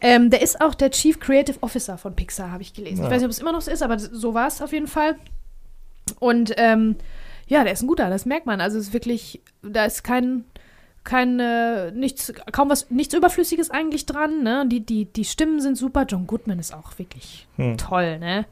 Ähm, 0.00 0.30
der 0.30 0.42
ist 0.42 0.60
auch 0.60 0.74
der 0.74 0.90
Chief 0.90 1.18
Creative 1.18 1.56
Officer 1.62 1.96
von 1.98 2.14
Pixar, 2.14 2.52
habe 2.52 2.62
ich 2.62 2.74
gelesen. 2.74 2.98
Ja. 2.98 3.04
Ich 3.04 3.10
weiß 3.10 3.22
nicht, 3.22 3.26
ob 3.26 3.30
es 3.32 3.38
immer 3.38 3.52
noch 3.52 3.62
so 3.62 3.70
ist, 3.70 3.82
aber 3.82 3.98
so 3.98 4.34
war 4.34 4.46
es 4.46 4.60
auf 4.60 4.72
jeden 4.72 4.86
Fall. 4.88 5.16
Und 6.20 6.52
ähm, 6.58 6.96
ja, 7.48 7.64
der 7.64 7.72
ist 7.72 7.82
ein 7.82 7.86
guter, 7.86 8.10
das 8.10 8.26
merkt 8.26 8.46
man. 8.46 8.60
Also 8.60 8.78
es 8.78 8.88
ist 8.88 8.92
wirklich, 8.92 9.40
da 9.62 9.84
ist 9.84 10.04
kein, 10.04 10.44
kein 11.06 11.40
äh, 11.40 11.90
nichts, 11.92 12.32
kaum 12.52 12.68
was, 12.68 12.90
nichts 12.90 13.14
Überflüssiges 13.14 13.70
eigentlich 13.70 14.04
dran. 14.04 14.42
Ne? 14.42 14.64
Die, 14.66 14.84
die, 14.84 15.06
die 15.06 15.24
Stimmen 15.24 15.60
sind 15.60 15.76
super. 15.78 16.04
John 16.06 16.26
Goodman 16.26 16.58
ist 16.58 16.74
auch 16.74 16.98
wirklich 16.98 17.48
Hm. 17.56 17.78
toll, 17.78 18.18
ne? 18.18 18.44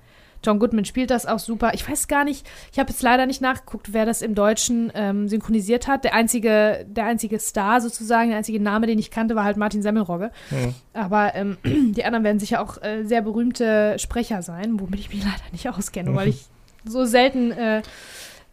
John 0.44 0.58
Goodman 0.58 0.84
spielt 0.84 1.10
das 1.10 1.24
auch 1.24 1.38
super. 1.38 1.72
Ich 1.72 1.88
weiß 1.88 2.06
gar 2.06 2.24
nicht, 2.24 2.46
ich 2.70 2.78
habe 2.78 2.90
jetzt 2.90 3.02
leider 3.02 3.24
nicht 3.24 3.40
nachgeguckt, 3.40 3.92
wer 3.92 4.04
das 4.04 4.20
im 4.20 4.34
Deutschen 4.34 4.92
ähm, 4.94 5.26
synchronisiert 5.26 5.88
hat. 5.88 6.04
Der 6.04 6.14
einzige, 6.14 6.84
der 6.86 7.06
einzige 7.06 7.38
Star 7.38 7.80
sozusagen, 7.80 8.28
der 8.28 8.38
einzige 8.38 8.60
Name, 8.60 8.86
den 8.86 8.98
ich 8.98 9.10
kannte, 9.10 9.36
war 9.36 9.44
halt 9.44 9.56
Martin 9.56 9.80
Semmelrogge. 9.82 10.30
Hm. 10.50 10.74
Aber 10.92 11.34
ähm, 11.34 11.56
die 11.64 12.04
anderen 12.04 12.24
werden 12.24 12.38
sicher 12.38 12.60
auch 12.60 12.82
äh, 12.82 13.04
sehr 13.04 13.22
berühmte 13.22 13.98
Sprecher 13.98 14.42
sein, 14.42 14.78
womit 14.80 15.00
ich 15.00 15.08
mich 15.08 15.24
leider 15.24 15.50
nicht 15.52 15.68
auskenne, 15.68 16.14
weil 16.14 16.28
ich 16.34 16.44
so 16.84 17.06
selten 17.06 17.50
äh, 17.50 17.80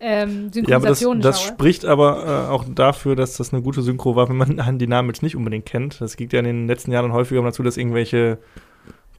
ähm, 0.01 0.49
Ja, 0.53 0.77
aber 0.77 0.87
das, 0.87 0.99
Synchronisationen 0.99 1.33
spricht 1.33 1.85
aber 1.85 2.47
äh, 2.47 2.51
auch 2.51 2.65
dafür, 2.67 3.15
dass 3.15 3.37
das 3.37 3.53
eine 3.53 3.61
gute 3.61 3.81
Synchro 3.81 4.15
war, 4.15 4.27
wenn 4.29 4.37
man 4.37 4.79
die 4.79 4.87
Namen 4.87 5.09
jetzt 5.09 5.23
nicht 5.23 5.35
unbedingt 5.35 5.65
kennt. 5.65 6.01
Das 6.01 6.17
geht 6.17 6.33
ja 6.33 6.39
in 6.39 6.45
den 6.45 6.67
letzten 6.67 6.91
Jahren 6.91 7.13
häufiger 7.13 7.41
dazu, 7.43 7.63
dass 7.63 7.77
irgendwelche 7.77 8.39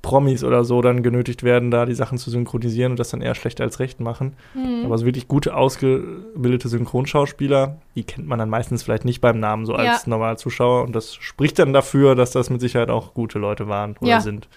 Promis 0.02 0.42
oder 0.42 0.64
so 0.64 0.82
dann 0.82 1.04
genötigt 1.04 1.44
werden, 1.44 1.70
da 1.70 1.86
die 1.86 1.94
Sachen 1.94 2.18
zu 2.18 2.28
synchronisieren 2.30 2.92
und 2.92 2.98
das 2.98 3.10
dann 3.10 3.20
eher 3.20 3.36
schlecht 3.36 3.60
als 3.60 3.78
recht 3.78 4.00
machen. 4.00 4.32
Hm. 4.52 4.84
Aber 4.84 4.98
so 4.98 5.06
wirklich 5.06 5.28
gute, 5.28 5.54
ausgebildete 5.54 6.68
Synchronschauspieler, 6.68 7.76
die 7.94 8.02
kennt 8.02 8.26
man 8.26 8.40
dann 8.40 8.50
meistens 8.50 8.82
vielleicht 8.82 9.04
nicht 9.04 9.20
beim 9.20 9.38
Namen 9.38 9.64
so 9.64 9.74
als 9.74 10.02
Ja. 10.04 10.10
normaler 10.10 10.36
Zuschauer. 10.36 10.82
Und 10.82 10.96
das 10.96 11.14
spricht 11.14 11.58
dann 11.60 11.72
dafür, 11.72 12.16
dass 12.16 12.32
das 12.32 12.50
mit 12.50 12.60
Sicherheit 12.60 12.90
auch 12.90 13.14
gute 13.14 13.38
Leute 13.38 13.68
waren 13.68 13.94
oder 14.00 14.10
Ja. 14.10 14.20
sind. 14.20 14.48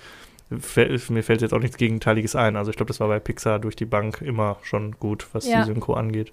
Mir 0.50 1.24
fällt 1.24 1.42
jetzt 1.42 1.54
auch 1.54 1.60
nichts 1.60 1.78
Gegenteiliges 1.78 2.36
ein. 2.36 2.56
Also 2.56 2.70
ich 2.72 2.78
glaube, 2.78 2.88
das 2.90 3.00
war 3.00 3.08
bei 3.08 3.20
Pixar 3.20 3.60
durch 3.60 3.76
die 3.76 3.86
Bank 3.86 4.22
immer 4.22 4.58
schon 4.64 4.96
gut, 5.00 5.28
was 5.34 5.48
Ja. 5.48 5.62
die 5.62 5.66
Synchro 5.74 5.94
angeht. 5.96 6.32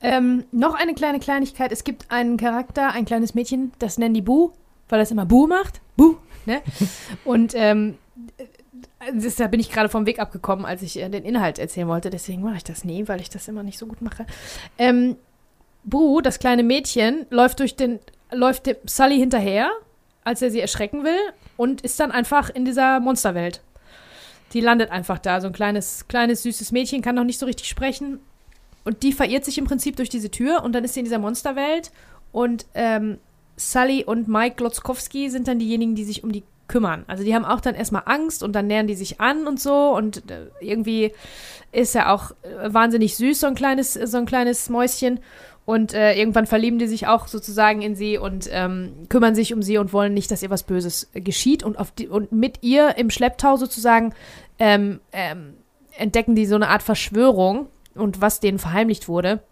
Ähm, 0.00 0.44
noch 0.52 0.74
eine 0.74 0.94
kleine 0.94 1.20
Kleinigkeit. 1.20 1.72
Es 1.72 1.84
gibt 1.84 2.10
einen 2.10 2.36
Charakter, 2.36 2.92
ein 2.92 3.04
kleines 3.04 3.34
Mädchen, 3.34 3.72
das 3.78 3.98
nennen 3.98 4.14
die 4.14 4.22
Bu, 4.22 4.50
weil 4.88 4.98
das 4.98 5.10
immer 5.10 5.26
Bu 5.26 5.46
macht. 5.46 5.80
Bu, 5.96 6.16
ne? 6.46 6.62
Und 7.24 7.52
ähm, 7.54 7.96
das, 9.14 9.36
da 9.36 9.46
bin 9.46 9.60
ich 9.60 9.70
gerade 9.70 9.88
vom 9.88 10.06
Weg 10.06 10.18
abgekommen, 10.18 10.64
als 10.64 10.82
ich 10.82 10.98
äh, 11.00 11.08
den 11.08 11.24
Inhalt 11.24 11.58
erzählen 11.58 11.88
wollte. 11.88 12.10
Deswegen 12.10 12.42
mache 12.42 12.56
ich 12.56 12.64
das 12.64 12.84
nie, 12.84 13.06
weil 13.08 13.20
ich 13.20 13.30
das 13.30 13.48
immer 13.48 13.62
nicht 13.62 13.78
so 13.78 13.86
gut 13.86 14.00
mache. 14.02 14.26
Ähm, 14.78 15.16
Bu, 15.84 16.20
das 16.20 16.38
kleine 16.38 16.62
Mädchen, 16.62 17.26
läuft 17.30 17.60
durch 17.60 17.76
den, 17.76 18.00
läuft 18.32 18.66
dem 18.66 18.76
Sully 18.86 19.16
hinterher, 19.18 19.70
als 20.26 20.42
er 20.42 20.50
sie 20.50 20.60
erschrecken 20.60 21.04
will, 21.04 21.18
und 21.56 21.80
ist 21.80 21.98
dann 22.00 22.10
einfach 22.10 22.50
in 22.50 22.64
dieser 22.64 23.00
Monsterwelt. 23.00 23.62
Die 24.52 24.60
landet 24.60 24.90
einfach 24.90 25.18
da, 25.18 25.40
so 25.40 25.46
ein 25.46 25.52
kleines, 25.52 26.06
kleines, 26.08 26.42
süßes 26.42 26.72
Mädchen, 26.72 27.00
kann 27.00 27.14
noch 27.14 27.24
nicht 27.24 27.38
so 27.38 27.46
richtig 27.46 27.68
sprechen. 27.68 28.18
Und 28.84 29.02
die 29.02 29.12
verirrt 29.12 29.44
sich 29.44 29.58
im 29.58 29.64
Prinzip 29.64 29.96
durch 29.96 30.08
diese 30.08 30.30
Tür 30.30 30.62
und 30.62 30.72
dann 30.72 30.84
ist 30.84 30.94
sie 30.94 31.00
in 31.00 31.04
dieser 31.04 31.18
Monsterwelt. 31.18 31.90
Und 32.32 32.66
ähm, 32.74 33.18
Sully 33.56 34.04
und 34.04 34.28
Mike 34.28 34.56
Glotzkowski 34.56 35.30
sind 35.30 35.48
dann 35.48 35.58
diejenigen, 35.58 35.94
die 35.94 36.04
sich 36.04 36.22
um 36.22 36.32
die 36.32 36.44
kümmern. 36.68 37.04
Also 37.06 37.22
die 37.22 37.34
haben 37.34 37.44
auch 37.44 37.60
dann 37.60 37.74
erstmal 37.74 38.02
Angst 38.06 38.42
und 38.42 38.52
dann 38.52 38.66
nähern 38.66 38.86
die 38.86 38.94
sich 38.94 39.20
an 39.20 39.46
und 39.46 39.60
so. 39.60 39.96
Und 39.96 40.28
äh, 40.30 40.46
irgendwie 40.60 41.12
ist 41.72 41.94
er 41.94 42.12
auch 42.12 42.32
äh, 42.42 42.72
wahnsinnig 42.72 43.16
süß, 43.16 43.40
so 43.40 43.46
ein 43.46 43.54
kleines, 43.54 43.94
so 43.94 44.18
ein 44.18 44.26
kleines 44.26 44.68
Mäuschen. 44.68 45.20
Und 45.66 45.94
äh, 45.94 46.14
irgendwann 46.14 46.46
verlieben 46.46 46.78
die 46.78 46.86
sich 46.86 47.08
auch 47.08 47.26
sozusagen 47.26 47.82
in 47.82 47.96
sie 47.96 48.18
und 48.18 48.48
ähm, 48.52 48.92
kümmern 49.08 49.34
sich 49.34 49.52
um 49.52 49.62
sie 49.62 49.78
und 49.78 49.92
wollen 49.92 50.14
nicht, 50.14 50.30
dass 50.30 50.42
ihr 50.42 50.48
was 50.48 50.62
Böses 50.62 51.10
geschieht. 51.12 51.64
Und, 51.64 51.78
auf 51.78 51.90
die, 51.90 52.06
und 52.06 52.30
mit 52.30 52.62
ihr 52.62 52.96
im 52.96 53.10
Schlepptau 53.10 53.56
sozusagen 53.56 54.14
ähm, 54.60 55.00
ähm, 55.12 55.54
entdecken 55.98 56.36
die 56.36 56.46
so 56.46 56.54
eine 56.54 56.68
Art 56.68 56.84
Verschwörung 56.84 57.66
und 57.96 58.20
was 58.20 58.38
denen 58.38 58.60
verheimlicht 58.60 59.08
wurde. 59.08 59.42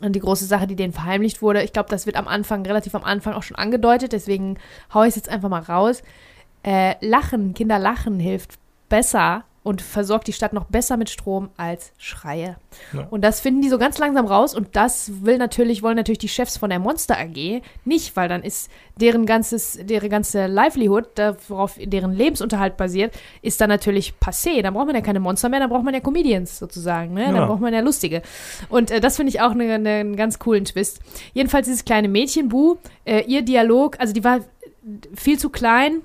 Und 0.00 0.14
die 0.14 0.20
große 0.20 0.46
Sache, 0.46 0.66
die 0.66 0.74
denen 0.74 0.94
verheimlicht 0.94 1.42
wurde, 1.42 1.62
ich 1.62 1.74
glaube, 1.74 1.90
das 1.90 2.06
wird 2.06 2.16
am 2.16 2.28
Anfang, 2.28 2.64
relativ 2.64 2.94
am 2.94 3.04
Anfang 3.04 3.34
auch 3.34 3.42
schon 3.42 3.58
angedeutet, 3.58 4.12
deswegen 4.12 4.58
haue 4.92 5.06
ich 5.06 5.10
es 5.10 5.16
jetzt 5.16 5.28
einfach 5.28 5.50
mal 5.50 5.62
raus. 5.62 6.02
Äh, 6.62 6.94
lachen, 7.06 7.52
Kinder 7.52 7.78
lachen 7.78 8.18
hilft 8.18 8.58
besser 8.88 9.44
und 9.66 9.82
versorgt 9.82 10.28
die 10.28 10.32
Stadt 10.32 10.52
noch 10.52 10.66
besser 10.66 10.96
mit 10.96 11.10
Strom 11.10 11.48
als 11.56 11.90
Schreie. 11.98 12.56
Ja. 12.92 13.08
Und 13.10 13.22
das 13.22 13.40
finden 13.40 13.62
die 13.62 13.68
so 13.68 13.78
ganz 13.78 13.98
langsam 13.98 14.24
raus 14.24 14.54
und 14.54 14.76
das 14.76 15.24
will 15.24 15.38
natürlich, 15.38 15.82
wollen 15.82 15.96
natürlich 15.96 16.20
die 16.20 16.28
Chefs 16.28 16.56
von 16.56 16.70
der 16.70 16.78
Monster 16.78 17.18
AG 17.18 17.62
nicht, 17.84 18.14
weil 18.14 18.28
dann 18.28 18.44
ist 18.44 18.70
deren 19.00 19.26
ganzes, 19.26 19.76
deren 19.82 20.08
ganze 20.08 20.46
Livelihood, 20.46 21.08
worauf 21.48 21.74
deren 21.82 22.12
Lebensunterhalt 22.12 22.76
basiert, 22.76 23.12
ist 23.42 23.60
dann 23.60 23.68
natürlich 23.68 24.14
passé. 24.24 24.62
Dann 24.62 24.74
braucht 24.74 24.86
man 24.86 24.94
ja 24.94 25.00
keine 25.02 25.18
Monster 25.18 25.48
mehr, 25.48 25.58
dann 25.58 25.68
braucht 25.70 25.82
man 25.84 25.94
ja 25.94 26.00
Comedians 26.00 26.58
sozusagen, 26.58 27.14
ne? 27.14 27.24
Dann 27.24 27.34
Ja. 27.34 27.46
braucht 27.46 27.60
man 27.60 27.74
ja 27.74 27.80
Lustige. 27.80 28.22
Und 28.68 28.92
äh, 28.92 29.00
das 29.00 29.16
finde 29.16 29.30
ich 29.30 29.40
auch 29.40 29.52
ne, 29.54 29.80
ne, 29.80 29.90
einen 29.96 30.14
ganz 30.14 30.38
coolen 30.38 30.64
Twist. 30.64 31.00
Jedenfalls 31.34 31.66
dieses 31.66 31.84
kleine 31.84 32.06
Mädchen, 32.08 32.48
Bu, 32.48 32.76
äh, 33.04 33.22
ihr 33.26 33.42
Dialog, 33.42 33.96
also 33.98 34.12
die 34.12 34.22
war 34.22 34.38
viel 35.16 35.40
zu 35.40 35.50
klein, 35.50 36.02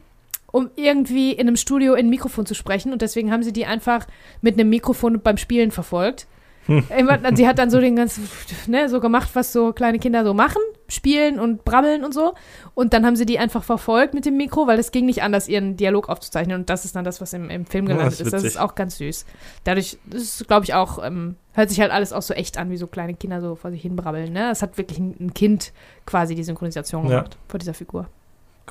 um 0.51 0.69
irgendwie 0.75 1.31
in 1.33 1.47
einem 1.47 1.55
Studio 1.55 1.93
in 1.93 2.07
ein 2.07 2.09
Mikrofon 2.09 2.45
zu 2.45 2.53
sprechen. 2.55 2.91
Und 2.91 3.01
deswegen 3.01 3.31
haben 3.31 3.43
sie 3.43 3.53
die 3.53 3.65
einfach 3.65 4.07
mit 4.41 4.55
einem 4.59 4.69
Mikrofon 4.69 5.21
beim 5.21 5.37
Spielen 5.37 5.71
verfolgt. 5.71 6.27
Immer- 6.67 7.35
sie 7.35 7.47
hat 7.47 7.57
dann 7.57 7.71
so 7.71 7.79
den 7.81 7.95
ganzen, 7.95 8.29
ne, 8.67 8.87
so 8.87 8.99
gemacht, 8.99 9.31
was 9.33 9.51
so 9.51 9.73
kleine 9.73 9.97
Kinder 9.97 10.23
so 10.23 10.35
machen, 10.35 10.61
spielen 10.87 11.39
und 11.39 11.65
brabbeln 11.65 12.03
und 12.05 12.13
so. 12.13 12.35
Und 12.75 12.93
dann 12.93 13.03
haben 13.03 13.15
sie 13.15 13.25
die 13.25 13.39
einfach 13.39 13.63
verfolgt 13.63 14.13
mit 14.13 14.25
dem 14.27 14.37
Mikro, 14.37 14.67
weil 14.67 14.77
es 14.77 14.91
ging 14.91 15.07
nicht 15.07 15.23
anders, 15.23 15.47
ihren 15.49 15.75
Dialog 15.75 16.07
aufzuzeichnen. 16.07 16.59
Und 16.59 16.69
das 16.69 16.85
ist 16.85 16.95
dann 16.95 17.03
das, 17.03 17.19
was 17.19 17.33
im, 17.33 17.49
im 17.49 17.65
Film 17.65 17.87
Ja, 17.87 17.93
gelandet 17.95 18.19
das 18.19 18.27
ist. 18.27 18.33
Das 18.33 18.43
ist 18.43 18.59
auch 18.59 18.75
ganz 18.75 18.97
süß. 18.99 19.25
Dadurch, 19.63 19.97
das 20.05 20.21
ist, 20.21 20.47
glaube 20.47 20.63
ich, 20.65 20.75
auch, 20.75 21.03
ähm, 21.03 21.35
hört 21.53 21.69
sich 21.69 21.81
halt 21.81 21.91
alles 21.91 22.13
auch 22.13 22.21
so 22.21 22.35
echt 22.35 22.59
an, 22.59 22.69
wie 22.69 22.77
so 22.77 22.85
kleine 22.85 23.15
Kinder 23.15 23.41
so 23.41 23.55
vor 23.55 23.71
sich 23.71 23.81
hin 23.81 23.95
brabbeln. 23.95 24.31
Ne? 24.31 24.51
Es 24.51 24.61
hat 24.61 24.77
wirklich 24.77 24.99
ein, 24.99 25.15
ein 25.19 25.33
Kind 25.33 25.73
quasi 26.05 26.35
die 26.35 26.43
Synchronisation 26.43 27.05
Ja. 27.05 27.17
gemacht 27.17 27.37
vor 27.47 27.57
dieser 27.59 27.73
Figur. 27.73 28.05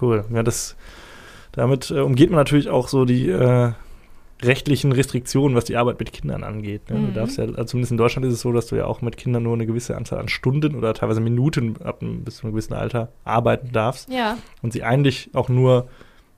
Cool. 0.00 0.24
Ja, 0.32 0.44
das, 0.44 0.76
damit 1.52 1.90
äh, 1.90 2.00
umgeht 2.00 2.30
man 2.30 2.38
natürlich 2.38 2.68
auch 2.68 2.88
so 2.88 3.04
die 3.04 3.28
äh, 3.28 3.72
rechtlichen 4.42 4.92
Restriktionen, 4.92 5.54
was 5.56 5.64
die 5.66 5.76
Arbeit 5.76 5.98
mit 5.98 6.12
Kindern 6.12 6.44
angeht. 6.44 6.88
Ne? 6.90 6.98
Mhm. 6.98 7.06
Du 7.08 7.12
darfst 7.12 7.36
ja, 7.36 7.44
also 7.44 7.64
zumindest 7.64 7.92
in 7.92 7.98
Deutschland 7.98 8.26
ist 8.26 8.32
es 8.34 8.40
so, 8.40 8.52
dass 8.52 8.66
du 8.68 8.76
ja 8.76 8.86
auch 8.86 9.02
mit 9.02 9.16
Kindern 9.18 9.42
nur 9.42 9.52
eine 9.54 9.66
gewisse 9.66 9.96
Anzahl 9.96 10.18
an 10.18 10.28
Stunden 10.28 10.74
oder 10.76 10.94
teilweise 10.94 11.20
Minuten 11.20 11.76
ab 11.84 12.00
einem, 12.00 12.24
bis 12.24 12.36
zu 12.36 12.44
einem 12.44 12.52
gewissen 12.52 12.72
Alter 12.74 13.12
arbeiten 13.24 13.70
darfst 13.72 14.08
Ja. 14.10 14.38
und 14.62 14.72
sie 14.72 14.82
eigentlich 14.82 15.30
auch 15.34 15.48
nur 15.50 15.88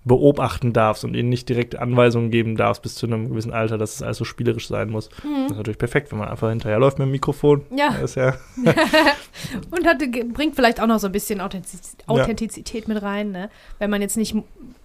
beobachten 0.04 0.72
darfst 0.72 1.04
und 1.04 1.14
ihnen 1.14 1.28
nicht 1.28 1.48
direkt 1.48 1.76
Anweisungen 1.76 2.32
geben 2.32 2.56
darfst 2.56 2.82
bis 2.82 2.96
zu 2.96 3.06
einem 3.06 3.28
gewissen 3.28 3.52
Alter, 3.52 3.78
dass 3.78 3.94
es 3.94 4.02
alles 4.02 4.16
so 4.16 4.24
spielerisch 4.24 4.66
sein 4.66 4.90
muss. 4.90 5.08
Das 5.10 5.18
ist 5.18 5.24
Mhm. 5.50 5.56
natürlich 5.58 5.78
perfekt, 5.78 6.10
wenn 6.10 6.18
man 6.18 6.26
einfach 6.28 6.48
hinterherläuft 6.48 6.98
mit 6.98 7.06
dem 7.06 7.12
Mikrofon. 7.12 7.62
Ja. 7.70 7.94
Ja 8.16 8.34
Und 9.70 9.86
hat, 9.86 9.98
bringt 10.34 10.56
vielleicht 10.56 10.80
auch 10.80 10.88
noch 10.88 10.98
so 10.98 11.06
ein 11.06 11.12
bisschen 11.12 11.40
Authentiz 11.40 11.96
Ja. 12.00 12.08
Authentizität 12.08 12.88
mit 12.88 13.00
rein, 13.00 13.30
ne? 13.30 13.48
Wenn 13.78 13.90
man 13.90 14.02
jetzt 14.02 14.16
nicht, 14.16 14.34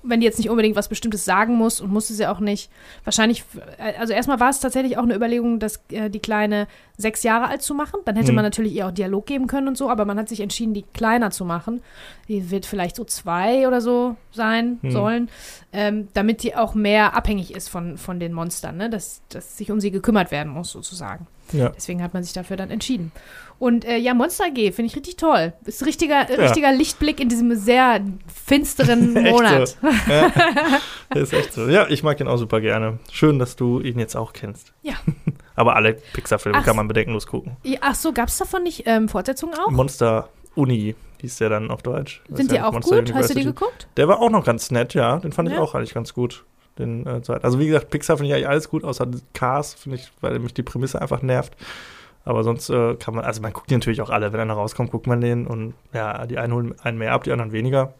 wenn 0.09 0.19
die 0.19 0.25
jetzt 0.25 0.37
nicht 0.37 0.49
unbedingt 0.49 0.75
was 0.75 0.87
Bestimmtes 0.87 1.25
sagen 1.25 1.55
muss 1.55 1.79
und 1.81 1.91
musste 1.91 2.13
sie 2.13 2.25
auch 2.27 2.39
nicht. 2.39 2.69
Wahrscheinlich, 3.03 3.43
äh, 3.77 3.93
also 3.99 4.13
erstmal 4.13 4.39
war 4.39 4.49
es 4.49 4.59
tatsächlich 4.59 4.97
auch 4.97 5.03
eine 5.03 5.15
Überlegung, 5.15 5.59
das, 5.59 5.79
äh, 5.91 6.09
die 6.09 6.19
Kleine 6.19 6.67
sechs 6.97 7.23
Jahre 7.23 7.47
alt 7.47 7.61
zu 7.61 7.73
machen. 7.75 7.99
Dann 8.05 8.15
hätte 8.15 8.31
Mhm. 8.31 8.35
man 8.37 8.43
natürlich 8.45 8.73
ihr 8.73 8.87
auch 8.87 8.91
Dialog 8.91 9.25
geben 9.25 9.47
können 9.47 9.67
und 9.67 9.77
so, 9.77 9.89
aber 9.89 10.05
man 10.05 10.17
hat 10.17 10.29
sich 10.29 10.39
entschieden, 10.39 10.73
die 10.73 10.83
kleiner 10.93 11.31
zu 11.31 11.45
machen. 11.45 11.81
Die 12.27 12.49
wird 12.49 12.65
vielleicht 12.65 12.95
so 12.95 13.03
zwei 13.03 13.67
oder 13.67 13.81
so 13.81 14.15
sein 14.31 14.79
Mhm. 14.81 14.91
sollen, 14.91 15.29
ähm, 15.73 16.07
damit 16.13 16.43
die 16.43 16.55
auch 16.55 16.73
mehr 16.73 17.15
abhängig 17.15 17.53
ist 17.55 17.69
von, 17.69 17.97
von 17.97 18.19
den 18.19 18.33
Monstern, 18.33 18.77
ne? 18.77 18.89
Dass, 18.89 19.21
dass 19.29 19.57
sich 19.57 19.69
um 19.71 19.79
sie 19.79 19.91
gekümmert 19.91 20.31
werden 20.31 20.51
muss, 20.51 20.71
sozusagen. 20.71 21.27
ja. 21.51 21.69
Deswegen 21.69 22.01
hat 22.03 22.13
man 22.13 22.23
sich 22.23 22.33
dafür 22.33 22.57
dann 22.57 22.71
entschieden. 22.71 23.11
Und 23.59 23.85
äh, 23.85 23.97
ja, 23.97 24.13
Monster 24.13 24.45
AG 24.45 24.55
finde 24.73 24.83
ich 24.85 24.95
richtig 24.95 25.15
toll. 25.17 25.53
Ist 25.65 25.85
richtiger, 25.85 26.29
Ja. 26.29 26.35
richtiger 26.43 26.71
Lichtblick 26.71 27.19
in 27.19 27.27
diesem 27.29 27.55
sehr 27.55 28.01
finsteren 28.33 29.13
Monat. 29.23 29.69
so. 29.69 29.87
Ja, 30.07 30.31
das 31.09 31.23
ist 31.23 31.33
echt 31.33 31.53
so. 31.53 31.67
Ja, 31.67 31.87
ich 31.89 32.03
mag 32.03 32.19
ihn 32.19 32.27
auch 32.27 32.37
super 32.37 32.61
gerne. 32.61 32.99
Schön, 33.11 33.39
dass 33.39 33.55
du 33.55 33.79
ihn 33.79 33.97
jetzt 33.99 34.15
auch 34.15 34.33
kennst. 34.33 34.73
Ja. 34.83 34.93
Aber 35.55 35.75
alle 35.75 35.93
Pixar-Filme 36.13 36.61
kann 36.61 36.75
man 36.75 36.87
bedenkenlos 36.87 37.25
gucken. 37.27 37.57
Ach 37.81 37.95
so, 37.95 38.13
gab 38.13 38.27
es 38.27 38.37
davon 38.37 38.63
nicht 38.63 38.83
ähm, 38.85 39.09
Fortsetzungen 39.09 39.55
auch? 39.57 39.71
Monster 39.71 40.29
Uni 40.55 40.95
hieß 41.21 41.37
der 41.37 41.49
dann 41.49 41.71
auf 41.71 41.81
Deutsch. 41.81 42.21
Sind 42.29 42.51
die 42.51 42.55
ja 42.57 42.67
auch 42.67 42.73
Monster 42.73 43.01
gut? 43.01 43.13
Hast 43.15 43.29
du 43.31 43.33
die 43.33 43.43
geguckt? 43.43 43.87
Der 43.97 44.07
war 44.07 44.19
auch 44.21 44.29
noch 44.29 44.45
ganz 44.45 44.69
nett, 44.69 44.93
ja. 44.93 45.17
Den 45.17 45.31
fand 45.31 45.49
ich 45.49 45.57
auch 45.57 45.73
eigentlich 45.73 45.93
ganz 45.95 46.13
gut. 46.13 46.43
Den, 46.77 47.07
äh, 47.07 47.21
also 47.41 47.59
wie 47.59 47.65
gesagt, 47.67 47.89
Pixar 47.89 48.17
finde 48.17 48.29
ich 48.29 48.35
eigentlich 48.35 48.47
alles 48.49 48.69
gut, 48.69 48.83
außer 48.83 49.07
Cars, 49.33 49.73
finde 49.73 49.97
ich, 49.97 50.11
weil 50.21 50.37
mich 50.37 50.53
die 50.53 50.61
Prämisse 50.61 51.01
einfach 51.01 51.23
nervt. 51.23 51.53
Aber 52.27 52.43
sonst 52.43 52.69
äh, 52.69 52.95
kann 52.95 53.15
man, 53.15 53.23
also 53.23 53.41
man 53.41 53.53
guckt 53.53 53.69
die 53.69 53.75
natürlich 53.75 54.01
auch 54.01 54.09
alle. 54.09 54.33
Wenn 54.33 54.41
einer 54.41 54.53
rauskommt, 54.53 54.91
guckt 54.91 55.07
man 55.07 55.21
den 55.21 55.47
und 55.47 55.75
ja, 55.93 56.25
die 56.25 56.37
einen 56.37 56.53
holen 56.53 56.75
einen 56.81 56.97
mehr 56.97 57.13
ab, 57.13 57.23
die 57.23 57.31
anderen 57.31 57.53
weniger. 57.53 57.93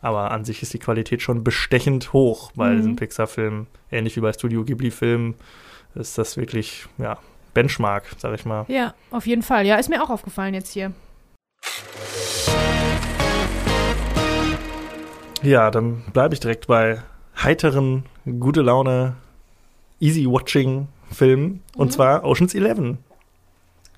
Aber 0.00 0.32
an 0.32 0.44
sich 0.44 0.62
ist 0.62 0.74
die 0.74 0.80
Qualität 0.80 1.22
schon 1.22 1.44
bestechend 1.44 2.12
hoch 2.12 2.50
bei 2.56 2.70
mhm. 2.70 2.76
diesen 2.76 2.96
Pixar-Filmen. 2.96 3.68
Ähnlich 3.92 4.16
wie 4.16 4.20
bei 4.20 4.32
Studio 4.32 4.64
Ghibli-Filmen 4.64 5.36
ist 5.94 6.18
das 6.18 6.36
wirklich, 6.36 6.86
ja, 6.98 7.18
Benchmark, 7.54 8.06
sag 8.18 8.34
ich 8.34 8.44
mal. 8.44 8.64
Ja, 8.66 8.94
auf 9.12 9.28
jeden 9.28 9.42
Fall. 9.42 9.64
Ja, 9.64 9.76
ist 9.76 9.88
mir 9.88 10.02
auch 10.02 10.10
aufgefallen 10.10 10.54
jetzt 10.54 10.72
hier. 10.72 10.92
Ja, 15.44 15.70
dann 15.70 16.02
bleibe 16.12 16.34
ich 16.34 16.40
direkt 16.40 16.66
bei 16.66 17.00
heiteren, 17.40 18.06
gute 18.40 18.62
Laune, 18.62 19.14
easy 20.00 20.26
watching 20.26 20.88
Filmen. 21.12 21.44
Mhm. 21.44 21.60
Und 21.76 21.92
zwar 21.92 22.24
Ocean's 22.24 22.56
Eleven. 22.56 22.98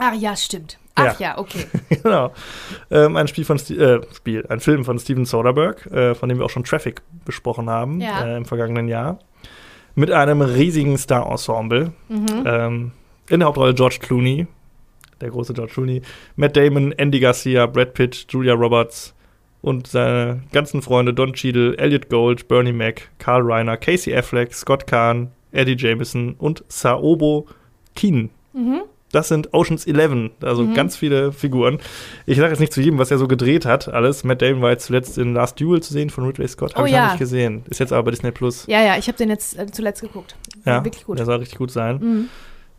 Ach 0.00 0.14
ja, 0.14 0.34
stimmt. 0.34 0.78
Ach 0.94 1.20
ja, 1.20 1.28
ja 1.32 1.38
okay. 1.38 1.66
genau. 2.02 2.32
Ähm, 2.90 3.16
ein 3.16 3.28
Spiel 3.28 3.44
von 3.44 3.58
äh, 3.58 4.00
Spiel, 4.14 4.46
ein 4.48 4.60
Film 4.60 4.84
von 4.84 4.98
Steven 4.98 5.26
Soderbergh, 5.26 5.90
äh, 5.90 6.14
von 6.14 6.28
dem 6.28 6.38
wir 6.38 6.46
auch 6.46 6.50
schon 6.50 6.64
Traffic 6.64 7.02
besprochen 7.24 7.68
haben 7.68 8.00
ja. 8.00 8.24
äh, 8.24 8.36
im 8.38 8.46
vergangenen 8.46 8.88
Jahr. 8.88 9.18
Mit 9.94 10.10
einem 10.10 10.40
riesigen 10.40 10.96
Star-Ensemble. 10.96 11.92
Mhm. 12.08 12.44
Ähm, 12.46 12.92
in 13.28 13.40
der 13.40 13.48
Hauptrolle 13.48 13.74
George 13.74 13.98
Clooney, 14.00 14.46
der 15.20 15.30
große 15.30 15.52
George 15.52 15.72
Clooney, 15.74 16.00
Matt 16.36 16.56
Damon, 16.56 16.92
Andy 16.92 17.20
Garcia, 17.20 17.66
Brad 17.66 17.92
Pitt, 17.92 18.26
Julia 18.30 18.54
Roberts 18.54 19.14
und 19.60 19.86
seine 19.86 20.42
ganzen 20.50 20.80
Freunde 20.80 21.12
Don 21.12 21.34
Cheadle, 21.34 21.76
Elliot 21.76 22.08
Gold, 22.08 22.48
Bernie 22.48 22.72
Mac, 22.72 23.10
Carl 23.18 23.42
Reiner, 23.42 23.76
Casey 23.76 24.16
Affleck, 24.16 24.54
Scott 24.54 24.86
Kahn, 24.86 25.30
Eddie 25.52 25.76
Jameson 25.76 26.34
und 26.38 26.64
Saobo 26.68 27.46
Keen. 27.94 28.30
Mhm. 28.54 28.82
Das 29.12 29.28
sind 29.28 29.52
Oceans 29.52 29.86
11, 29.86 30.30
also 30.40 30.62
mhm. 30.62 30.74
ganz 30.74 30.96
viele 30.96 31.32
Figuren. 31.32 31.78
Ich 32.26 32.38
sage 32.38 32.50
jetzt 32.50 32.60
nicht 32.60 32.72
zu 32.72 32.80
jedem, 32.80 32.98
was 32.98 33.10
er 33.10 33.18
so 33.18 33.26
gedreht 33.26 33.66
hat, 33.66 33.88
alles. 33.88 34.24
Matt 34.24 34.42
Damon 34.42 34.62
war 34.62 34.70
jetzt 34.70 34.86
zuletzt 34.86 35.18
in 35.18 35.34
Last 35.34 35.60
Duel 35.60 35.82
zu 35.82 35.92
sehen 35.92 36.10
von 36.10 36.24
Ridley 36.24 36.46
Scott. 36.46 36.74
Habe 36.74 36.84
oh, 36.84 36.86
ich 36.86 36.92
ja. 36.92 37.04
noch 37.04 37.12
nicht 37.12 37.18
gesehen. 37.18 37.64
Ist 37.68 37.80
jetzt 37.80 37.92
aber 37.92 38.04
bei 38.04 38.10
Disney 38.12 38.30
Plus. 38.30 38.66
Ja, 38.66 38.82
ja, 38.82 38.96
ich 38.96 39.08
habe 39.08 39.18
den 39.18 39.30
jetzt 39.30 39.58
äh, 39.58 39.66
zuletzt 39.66 40.00
geguckt. 40.00 40.36
Ja, 40.64 40.84
wirklich 40.84 41.04
gut. 41.04 41.18
Der 41.18 41.26
soll 41.26 41.36
richtig 41.36 41.58
gut 41.58 41.70
sein. 41.70 41.98
Mhm. 41.98 42.28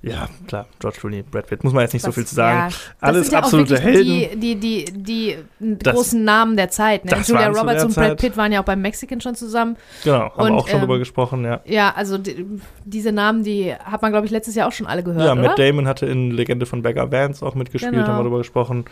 Ja, 0.04 0.30
klar, 0.47 0.66
George 0.80 0.97
Clooney, 0.99 1.22
Brad 1.22 1.45
Pitt, 1.45 1.64
muss 1.64 1.74
man 1.74 1.84
jetzt 1.84 1.93
nicht 1.93 2.04
Was, 2.04 2.16
so 2.16 2.20
viel 2.20 2.26
zu 2.26 2.34
sagen. 2.34 2.72
Ja, 2.72 2.78
Alles 3.02 3.30
ja 3.30 3.38
absolute 3.38 3.80
Helden. 3.80 4.39
Die, 4.39 4.56
die, 4.56 4.56
die, 4.56 4.86
die 4.91 5.38
das, 5.60 5.93
großen 5.93 6.24
Namen 6.24 6.58
der 6.58 6.70
Zeit. 6.70 7.06
Ne? 7.06 7.16
Julia 7.24 7.49
Roberts 7.49 7.84
und 7.84 7.93
Brad 7.93 8.18
Pitt 8.18 8.36
waren 8.36 8.52
ja 8.52 8.62
auch 8.62 8.66
beim 8.66 8.82
Mexican 8.82 9.22
schon 9.22 9.36
zusammen. 9.36 9.78
Genau, 10.04 10.32
haben 10.32 10.39
und, 10.39 10.47
wir 10.47 10.54
auch 10.56 10.68
schon 10.68 10.78
ähm, 10.78 10.82
drüber 10.82 10.97
gesprochen, 10.97 11.45
ja. 11.45 11.62
Ja, 11.66 11.93
also 11.95 12.18
die, 12.18 12.47
diese 12.84 13.12
Namen, 13.12 13.43
die 13.43 13.76
hat 13.76 14.02
man, 14.02 14.12
glaube 14.12 14.26
ich, 14.26 14.32
letztes 14.32 14.56
Jahr 14.56 14.68
auch 14.68 14.72
schon 14.72 14.88
alle 14.88 15.04
gehört. 15.04 15.24
Ja, 15.24 15.36
Matt 15.36 15.60
Damon 15.60 15.88
hatte 15.88 16.08
in 16.08 16.32
Legende 16.32 16.66
von 16.66 16.82
Beggar 16.82 17.12
Vance 17.12 17.45
auch 17.45 17.54
mitgespielt, 17.54 17.93
genau. 17.93 18.08
haben 18.08 18.18
wir 18.18 18.24
drüber 18.24 18.39
gesprochen. 18.39 18.86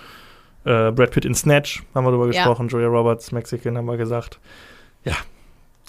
Äh, 0.63 0.91
Brad 0.91 1.09
Pitt 1.09 1.25
in 1.25 1.33
Snatch 1.33 1.83
haben 1.95 2.05
wir 2.05 2.11
drüber 2.11 2.25
ja. 2.25 2.31
gesprochen. 2.33 2.67
Julia 2.67 2.87
Roberts, 2.87 3.31
Mexican 3.31 3.77
haben 3.77 3.87
wir 3.87 3.97
gesagt. 3.97 4.39
Ja, 5.05 5.15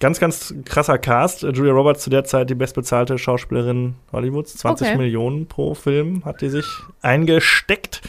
Ganz, 0.00 0.18
ganz 0.18 0.54
krasser 0.64 0.96
Cast. 0.96 1.42
Julia 1.42 1.72
Roberts 1.72 2.02
zu 2.02 2.08
der 2.08 2.24
Zeit 2.24 2.48
die 2.48 2.54
bestbezahlte 2.54 3.18
Schauspielerin 3.18 3.96
Hollywoods. 4.12 4.56
20 4.56 4.88
okay. 4.88 4.96
Millionen 4.96 5.46
pro 5.46 5.74
Film 5.74 6.24
hat 6.24 6.40
die 6.40 6.48
sich 6.48 6.66
eingesteckt. 7.02 8.00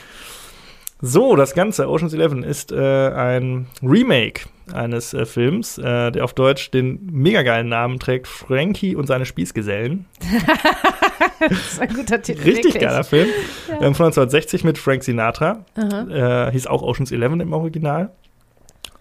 So, 1.01 1.35
das 1.35 1.53
Ganze, 1.53 1.89
Ocean's 1.89 2.13
Eleven, 2.13 2.43
ist 2.43 2.71
äh, 2.71 3.09
ein 3.09 3.67
Remake 3.83 4.43
eines 4.71 5.13
äh, 5.13 5.25
Films, 5.25 5.79
äh, 5.79 6.11
der 6.11 6.23
auf 6.23 6.33
Deutsch 6.33 6.71
den 6.71 7.09
mega 7.11 7.41
geilen 7.41 7.67
Namen 7.67 7.99
trägt: 7.99 8.27
Frankie 8.27 8.95
und 8.95 9.07
seine 9.07 9.25
Spießgesellen. 9.25 10.05
das 11.39 11.51
ist 11.51 11.81
ein 11.81 11.93
guter 11.93 12.21
Titel. 12.21 12.43
Richtig 12.43 12.65
wirklich. 12.65 12.83
geiler 12.83 13.03
Film. 13.03 13.27
Ja. 13.67 13.81
Ähm, 13.81 13.95
von 13.95 14.05
1960 14.05 14.63
mit 14.63 14.77
Frank 14.77 15.03
Sinatra. 15.03 15.65
Äh, 15.75 16.51
hieß 16.51 16.67
auch 16.67 16.83
Ocean's 16.83 17.11
Eleven 17.11 17.41
im 17.41 17.51
Original. 17.51 18.11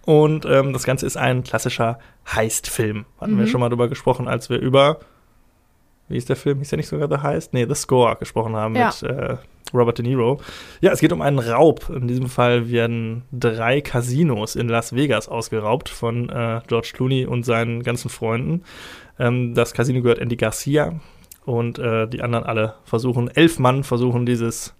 Und 0.05 0.45
ähm, 0.45 0.73
das 0.73 0.83
Ganze 0.83 1.05
ist 1.05 1.17
ein 1.17 1.43
klassischer 1.43 1.99
Heist-Film. 2.27 3.05
Hatten 3.19 3.35
mhm. 3.35 3.39
wir 3.39 3.47
schon 3.47 3.61
mal 3.61 3.69
drüber 3.69 3.87
gesprochen, 3.87 4.27
als 4.27 4.49
wir 4.49 4.59
über, 4.59 4.99
wie 6.07 6.17
ist 6.17 6.29
der 6.29 6.35
Film? 6.35 6.59
Hieß 6.59 6.69
der 6.69 6.77
nicht 6.77 6.87
sogar 6.87 7.07
The 7.07 7.23
Heist? 7.23 7.53
Nee, 7.53 7.65
The 7.67 7.75
Score 7.75 8.15
gesprochen 8.15 8.55
haben 8.55 8.75
ja. 8.75 8.87
mit 8.87 9.03
äh, 9.03 9.37
Robert 9.73 9.97
De 9.97 10.05
Niro. 10.05 10.39
Ja, 10.81 10.91
es 10.91 10.99
geht 10.99 11.13
um 11.13 11.21
einen 11.21 11.39
Raub. 11.39 11.89
In 11.89 12.07
diesem 12.07 12.27
Fall 12.27 12.71
werden 12.71 13.23
drei 13.31 13.81
Casinos 13.81 14.55
in 14.55 14.67
Las 14.67 14.95
Vegas 14.95 15.29
ausgeraubt 15.29 15.89
von 15.89 16.29
äh, 16.29 16.61
George 16.67 16.91
Clooney 16.93 17.25
und 17.25 17.45
seinen 17.45 17.83
ganzen 17.83 18.09
Freunden. 18.09 18.63
Ähm, 19.19 19.53
das 19.53 19.73
Casino 19.73 20.01
gehört 20.01 20.19
Andy 20.19 20.35
Garcia 20.35 20.99
und 21.45 21.79
äh, 21.79 22.07
die 22.07 22.21
anderen 22.21 22.43
alle 22.43 22.75
versuchen, 22.85 23.29
elf 23.29 23.59
Mann 23.59 23.83
versuchen 23.83 24.25
dieses 24.25 24.75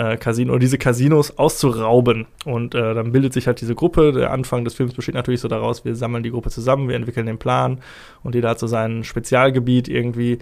äh, 0.00 0.16
Casino, 0.16 0.56
diese 0.56 0.78
Casinos 0.78 1.36
auszurauben. 1.36 2.26
Und 2.46 2.74
äh, 2.74 2.94
dann 2.94 3.12
bildet 3.12 3.34
sich 3.34 3.46
halt 3.46 3.60
diese 3.60 3.74
Gruppe. 3.74 4.12
Der 4.12 4.32
Anfang 4.32 4.64
des 4.64 4.72
Films 4.72 4.94
besteht 4.94 5.14
natürlich 5.14 5.40
so 5.40 5.48
daraus, 5.48 5.84
wir 5.84 5.94
sammeln 5.94 6.22
die 6.22 6.30
Gruppe 6.30 6.48
zusammen, 6.48 6.88
wir 6.88 6.96
entwickeln 6.96 7.26
den 7.26 7.38
Plan 7.38 7.80
und 8.22 8.34
jeder 8.34 8.48
hat 8.48 8.58
so 8.58 8.66
sein 8.66 9.04
Spezialgebiet 9.04 9.88
irgendwie. 9.88 10.38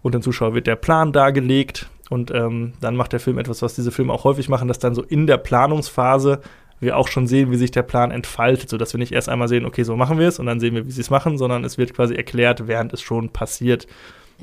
Und 0.00 0.14
dem 0.14 0.22
Zuschauer 0.22 0.54
wird 0.54 0.66
der 0.66 0.76
Plan 0.76 1.12
dargelegt. 1.12 1.88
Und 2.08 2.30
ähm, 2.30 2.74
dann 2.80 2.96
macht 2.96 3.12
der 3.12 3.20
Film 3.20 3.38
etwas, 3.38 3.62
was 3.62 3.74
diese 3.74 3.90
Filme 3.90 4.12
auch 4.12 4.24
häufig 4.24 4.48
machen, 4.48 4.68
dass 4.68 4.78
dann 4.78 4.94
so 4.94 5.02
in 5.02 5.26
der 5.26 5.38
Planungsphase 5.38 6.40
wir 6.80 6.96
auch 6.96 7.08
schon 7.08 7.26
sehen, 7.26 7.50
wie 7.50 7.56
sich 7.56 7.70
der 7.70 7.82
Plan 7.82 8.10
entfaltet, 8.10 8.68
sodass 8.68 8.92
wir 8.92 8.98
nicht 8.98 9.12
erst 9.12 9.28
einmal 9.28 9.48
sehen, 9.48 9.64
okay, 9.64 9.84
so 9.84 9.96
machen 9.96 10.18
wir 10.18 10.28
es 10.28 10.38
und 10.38 10.46
dann 10.46 10.60
sehen 10.60 10.74
wir, 10.74 10.86
wie 10.86 10.90
sie 10.90 11.00
es 11.00 11.08
machen, 11.08 11.38
sondern 11.38 11.64
es 11.64 11.78
wird 11.78 11.94
quasi 11.94 12.14
erklärt, 12.14 12.66
während 12.66 12.92
es 12.92 13.00
schon 13.00 13.30
passiert 13.30 13.86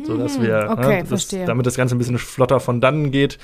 so 0.04 0.18
dass 0.18 0.38
mhm. 0.38 0.44
wir, 0.44 0.68
okay, 0.70 1.04
ne, 1.04 1.10
das, 1.10 1.28
damit 1.28 1.66
das 1.66 1.76
Ganze 1.76 1.96
ein 1.96 1.98
bisschen 1.98 2.18
flotter 2.18 2.60
von 2.60 2.82
dann 2.82 3.12
geht. 3.12 3.38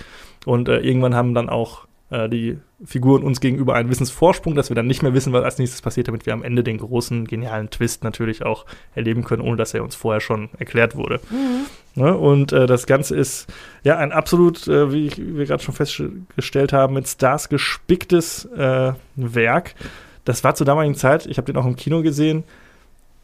Und 0.45 0.69
äh, 0.69 0.79
irgendwann 0.79 1.15
haben 1.15 1.33
dann 1.33 1.49
auch 1.49 1.87
äh, 2.09 2.29
die 2.29 2.57
Figuren 2.85 3.23
uns 3.23 3.41
gegenüber 3.41 3.75
einen 3.75 3.89
Wissensvorsprung, 3.89 4.55
dass 4.55 4.69
wir 4.69 4.75
dann 4.75 4.87
nicht 4.87 5.01
mehr 5.01 5.13
wissen, 5.13 5.33
was 5.33 5.43
als 5.43 5.57
nächstes 5.57 5.81
passiert, 5.81 6.07
damit 6.07 6.25
wir 6.25 6.33
am 6.33 6.43
Ende 6.43 6.63
den 6.63 6.77
großen, 6.77 7.25
genialen 7.25 7.69
Twist 7.69 8.03
natürlich 8.03 8.43
auch 8.45 8.65
erleben 8.95 9.23
können, 9.23 9.41
ohne 9.41 9.57
dass 9.57 9.73
er 9.73 9.83
uns 9.83 9.95
vorher 9.95 10.21
schon 10.21 10.49
erklärt 10.57 10.95
wurde. 10.95 11.19
Mhm. 11.29 12.01
Ne? 12.01 12.15
Und 12.15 12.53
äh, 12.53 12.65
das 12.65 12.85
Ganze 12.85 13.15
ist 13.15 13.47
ja 13.83 13.97
ein 13.97 14.11
absolut, 14.11 14.67
äh, 14.67 14.91
wie 14.93 15.11
wir 15.17 15.45
gerade 15.45 15.63
schon 15.63 15.75
festgestellt 15.75 16.71
haben, 16.71 16.93
mit 16.93 17.07
Stars 17.07 17.49
gespicktes 17.49 18.45
äh, 18.45 18.93
Werk. 19.15 19.75
Das 20.23 20.43
war 20.43 20.55
zur 20.55 20.65
damaligen 20.65 20.95
Zeit, 20.95 21.25
ich 21.25 21.37
habe 21.37 21.51
den 21.51 21.57
auch 21.57 21.65
im 21.65 21.75
Kino 21.75 22.03
gesehen, 22.03 22.43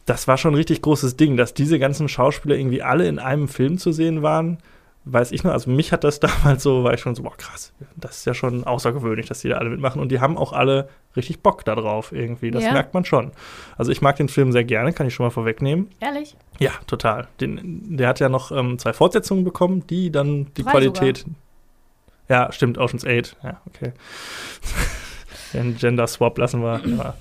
das 0.06 0.28
war 0.28 0.38
schon 0.38 0.54
ein 0.54 0.58
richtig 0.58 0.82
großes 0.82 1.16
Ding, 1.16 1.38
dass 1.38 1.54
diese 1.54 1.80
ganzen 1.80 2.10
Schauspieler 2.10 2.56
irgendwie 2.56 2.82
alle 2.82 3.08
in 3.08 3.20
einem 3.20 3.48
Film 3.48 3.78
zu 3.78 3.92
sehen 3.92 4.22
waren. 4.22 4.58
Weiß 5.06 5.34
ich 5.34 5.44
noch, 5.44 5.52
also 5.52 5.70
mich 5.70 5.92
hat 5.92 6.04
das 6.04 6.20
damals 6.22 6.64
so, 6.64 6.84
war 6.84 6.94
ich 6.94 7.02
schon 7.02 7.16
so, 7.16 7.24
boah, 7.24 7.36
krass, 7.36 7.74
das 7.96 8.18
ist 8.18 8.26
ja 8.26 8.34
schon 8.34 8.64
außergewöhnlich, 8.64 9.28
dass 9.28 9.42
die 9.42 9.50
da 9.50 9.58
alle 9.58 9.70
mitmachen. 9.70 10.02
Und 10.02 10.12
die 10.12 10.20
haben 10.20 10.38
auch 10.38 10.54
alle 10.54 10.90
richtig 11.16 11.42
Bock 11.42 11.66
darauf 11.66 12.12
irgendwie. 12.12 12.52
Das 12.52 12.64
ja. 12.64 12.74
merkt 12.74 12.94
man 12.94 13.06
schon. 13.06 13.32
Also 13.78 13.92
ich 13.92 14.02
mag 14.02 14.16
den 14.16 14.30
Film 14.30 14.52
sehr 14.52 14.64
gerne, 14.64 14.94
kann 14.94 15.08
ich 15.08 15.14
schon 15.14 15.26
mal 15.26 15.30
vorwegnehmen. 15.30 15.90
Ehrlich? 16.00 16.36
Ja, 16.60 16.72
total. 16.88 17.28
Den, 17.40 17.98
der 17.98 18.08
hat 18.08 18.20
ja 18.20 18.30
noch 18.30 18.52
ähm, 18.52 18.80
zwei 18.80 18.94
Fortsetzungen 18.94 19.44
bekommen, 19.44 19.86
die 19.88 20.12
dann 20.12 20.54
die 20.56 20.64
Drei 20.64 20.72
Qualität. 20.72 21.20
Sogar. 21.20 21.36
Ja, 22.30 22.52
stimmt, 22.52 22.78
Oceans 22.78 23.06
8. 23.06 23.38
Ja, 23.44 23.62
okay. 23.68 23.92
Den 25.54 25.78
Gender 25.78 26.08
Swap 26.08 26.38
lassen 26.38 26.62
wir. 26.62 26.82
Ja 26.86 27.14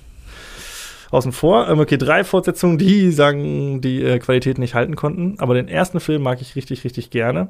außen 1.13 1.31
vor. 1.31 1.69
Ähm, 1.69 1.79
okay, 1.79 1.97
drei 1.97 2.23
Fortsetzungen, 2.23 2.77
die 2.77 3.11
sagen, 3.11 3.81
die 3.81 4.03
äh, 4.03 4.19
Qualität 4.19 4.57
nicht 4.57 4.75
halten 4.75 4.95
konnten. 4.95 5.35
Aber 5.39 5.53
den 5.53 5.67
ersten 5.67 5.99
Film 5.99 6.23
mag 6.23 6.41
ich 6.41 6.55
richtig, 6.55 6.83
richtig 6.83 7.09
gerne. 7.09 7.49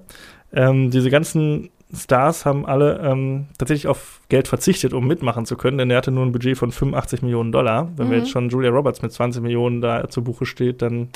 Ähm, 0.53 0.91
diese 0.91 1.09
ganzen 1.09 1.69
Stars 1.95 2.45
haben 2.45 2.65
alle 2.65 2.99
ähm, 3.03 3.47
tatsächlich 3.57 3.87
auf 3.87 4.21
Geld 4.29 4.47
verzichtet, 4.47 4.93
um 4.93 5.07
mitmachen 5.07 5.45
zu 5.45 5.55
können, 5.55 5.77
denn 5.77 5.91
er 5.91 5.97
hatte 5.97 6.11
nur 6.11 6.25
ein 6.25 6.31
Budget 6.31 6.57
von 6.57 6.71
85 6.71 7.21
Millionen 7.21 7.51
Dollar. 7.51 7.91
Wenn 7.95 8.07
mhm. 8.07 8.11
wir 8.11 8.17
jetzt 8.19 8.31
schon 8.31 8.49
Julia 8.49 8.71
Roberts 8.71 9.01
mit 9.01 9.11
20 9.11 9.41
Millionen 9.43 9.81
da 9.81 10.09
zu 10.09 10.23
Buche 10.23 10.45
steht, 10.45 10.81
dann 10.81 11.09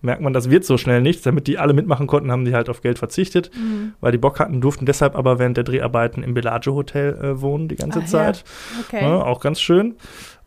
merkt 0.00 0.22
man, 0.22 0.32
das 0.32 0.50
wird 0.50 0.64
so 0.64 0.76
schnell 0.76 1.00
nichts. 1.00 1.22
Damit 1.22 1.46
die 1.46 1.58
alle 1.58 1.72
mitmachen 1.72 2.06
konnten, 2.06 2.30
haben 2.30 2.44
die 2.44 2.54
halt 2.54 2.68
auf 2.68 2.82
Geld 2.82 2.98
verzichtet, 2.98 3.50
mhm. 3.54 3.94
weil 4.00 4.12
die 4.12 4.18
Bock 4.18 4.38
hatten, 4.38 4.60
durften 4.60 4.86
deshalb 4.86 5.16
aber 5.16 5.38
während 5.38 5.56
der 5.56 5.64
Dreharbeiten 5.64 6.22
im 6.22 6.34
Bellagio 6.34 6.74
Hotel 6.74 7.14
äh, 7.16 7.40
wohnen 7.40 7.68
die 7.68 7.76
ganze 7.76 8.00
Ach, 8.04 8.06
Zeit. 8.06 8.44
Ja. 8.44 8.80
Okay. 8.86 9.04
Ja, 9.04 9.22
auch 9.22 9.40
ganz 9.40 9.60
schön. 9.60 9.96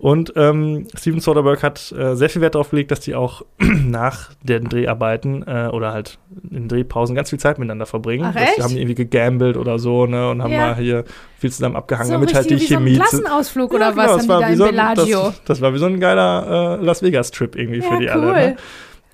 Und 0.02 0.34
ähm, 0.36 0.88
Steven 0.98 1.20
Soderbergh 1.20 1.62
hat 1.62 1.92
äh, 1.92 2.16
sehr 2.16 2.28
viel 2.32 2.42
Wert 2.42 2.56
darauf 2.56 2.72
gelegt, 2.72 2.90
dass 2.90 3.02
die 3.02 3.14
auch 3.14 3.44
nach 3.60 4.32
den 4.42 4.64
Dreharbeiten 4.64 5.44
äh, 5.46 5.70
oder 5.72 5.94
halt 5.94 6.18
in 6.50 6.68
Drehpausen 6.68 7.16
ganz 7.16 7.30
viel 7.30 7.40
Zeit 7.40 7.60
miteinander 7.60 7.86
verbringen. 7.86 8.26
Ach, 8.26 8.36
echt? 8.36 8.58
Die 8.58 8.64
haben 8.64 8.76
irgendwie 8.76 8.96
gegambelt 8.96 9.58
oder 9.58 9.78
so, 9.78 10.08
ne? 10.08 10.32
Und 10.32 10.42
haben 10.42 10.54
ja. 10.54 10.70
mal 10.70 10.76
hier 10.76 11.04
viel 11.38 11.52
zusammen 11.52 11.76
abgehangen, 11.76 12.08
so 12.08 12.14
damit 12.14 12.34
halt 12.34 12.50
die 12.50 12.60
wie 12.60 12.66
Chemie. 12.66 12.96
So 12.96 13.02
ein 13.02 13.08
Klassenausflug 13.10 13.74
oder 13.76 13.90
ja, 13.90 13.92
genau, 13.92 14.04
was? 14.04 14.28
Haben 14.28 14.42
die 14.42 14.52
da 14.52 14.56
so 14.56 14.66
Bellagio? 14.66 15.24
Das, 15.24 15.42
das, 15.46 15.62
war 15.62 15.72
wie 15.76 15.78
so 15.78 15.86
ein 15.86 16.00
geiler 16.00 16.80
äh, 16.80 16.84
Las 16.84 17.04
Vegas-Trip 17.04 17.56
irgendwie 17.56 17.82
ja, 17.82 17.88
für 17.88 18.00
die 18.00 18.06
cool. 18.06 18.12
alle. 18.12 18.34
Ne? 18.34 18.56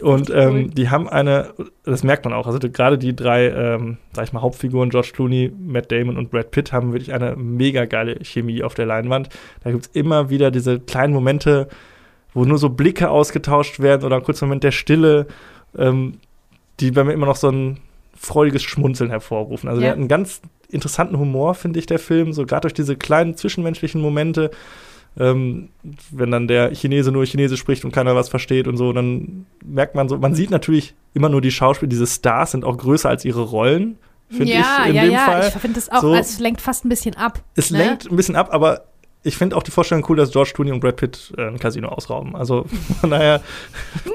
Und 0.02 0.30
ähm, 0.30 0.74
die 0.76 0.90
haben 0.90 1.10
eine, 1.10 1.54
das 1.84 2.04
merkt 2.04 2.26
man 2.26 2.34
auch, 2.34 2.46
also 2.46 2.60
gerade 2.60 2.98
die 2.98 3.16
drei, 3.16 3.48
ähm, 3.48 3.98
sag 4.14 4.26
ich 4.26 4.34
mal, 4.34 4.42
Hauptfiguren, 4.42 4.92
George 4.92 5.12
Clooney, 5.14 5.52
Matt 5.60 5.92
Damon 5.92 6.18
und 6.18 6.30
Brad 6.30 6.52
Pitt, 6.52 6.72
haben 6.72 6.94
wirklich 6.94 7.14
eine 7.14 7.36
mega 7.36 7.86
geile 7.86 8.24
Chemie 8.24 8.62
auf 8.64 8.76
der 8.76 8.86
Leinwand. 8.86 9.30
Da 9.64 9.72
gibt 9.72 9.88
es 9.88 9.92
immer 9.94 10.30
wieder 10.30 10.52
diese 10.52 10.80
kleinen 10.80 11.14
Momente, 11.14 11.68
wo 12.34 12.46
nur 12.46 12.60
so 12.60 12.70
Blicke 12.70 13.10
ausgetauscht 13.10 13.80
werden 13.80 14.04
oder 14.04 14.18
ein 14.18 14.24
kurzer 14.24 14.46
Moment 14.46 14.64
der 14.64 14.72
Stille, 14.72 15.26
ähm, 15.76 16.20
die 16.80 16.92
bei 16.92 17.04
mir 17.04 17.14
immer 17.14 17.26
noch 17.26 17.36
so 17.36 17.50
ein 17.50 17.80
freudiges 18.16 18.64
Schmunzeln 18.64 19.10
hervorrufen. 19.10 19.68
Also 19.68 19.82
ja. 19.82 19.86
der 19.86 19.92
hat 19.92 20.00
einen 20.00 20.08
ganz 20.08 20.42
interessanten 20.70 21.18
Humor, 21.18 21.56
finde 21.56 21.80
ich, 21.80 21.86
der 21.86 22.00
Film, 22.00 22.34
so 22.34 22.46
gerade 22.46 22.62
durch 22.62 22.74
diese 22.74 22.96
kleinen 22.96 23.36
zwischenmenschlichen 23.36 24.02
Momente 24.02 24.52
ähm, 25.20 25.70
wenn 26.12 26.32
dann 26.32 26.48
der 26.48 26.74
Chinese 26.76 27.12
nur 27.12 27.26
Chinesisch 27.26 27.60
spricht 27.60 27.86
und 27.86 27.92
keiner 27.92 28.16
was 28.16 28.30
versteht 28.30 28.68
und 28.68 28.78
so, 28.78 28.94
dann 28.94 29.46
merkt 29.66 29.96
man 29.96 30.10
so, 30.10 30.18
man 30.18 30.36
sieht 30.36 30.52
natürlich 30.52 30.94
immer 31.14 31.30
nur 31.30 31.42
die 31.42 31.52
Schauspieler, 31.52 31.90
diese 31.90 32.08
Stars 32.08 32.52
sind 32.52 32.64
auch 32.64 32.78
größer 32.78 33.10
als 33.10 33.26
ihre 33.26 33.42
Rollen, 33.42 33.98
finde 34.30 34.54
ja, 34.54 34.80
ich 34.84 34.90
in 34.90 34.96
ja, 34.96 35.02
dem 35.04 35.12
ja, 35.14 35.20
Fall. 35.20 35.48
ich 35.48 35.62
finde 35.62 35.76
das 35.76 35.90
auch, 35.90 36.02
So. 36.02 36.12
also 36.12 36.20
es 36.20 36.40
lenkt 36.40 36.62
fast 36.62 36.86
ein 36.86 36.90
bisschen 36.90 37.16
ab. 37.16 37.42
Es 37.56 37.72
ne? 37.72 37.80
lenkt 37.80 38.12
ein 38.12 38.16
bisschen 38.16 38.36
ab, 38.36 38.50
aber 38.52 38.86
ich 39.24 39.36
finde 39.36 39.56
auch 39.58 39.64
die 39.64 39.72
Vorstellung 39.72 40.06
cool, 40.10 40.16
dass 40.16 40.32
George 40.32 40.52
Clooney 40.54 40.72
und 40.72 40.80
Brad 40.80 40.96
Pitt 40.98 41.34
äh, 41.38 41.48
ein 41.48 41.60
Casino 41.60 41.90
ausrauben. 41.90 42.36
Also 42.36 42.66
von 43.02 43.10
daher 43.10 43.42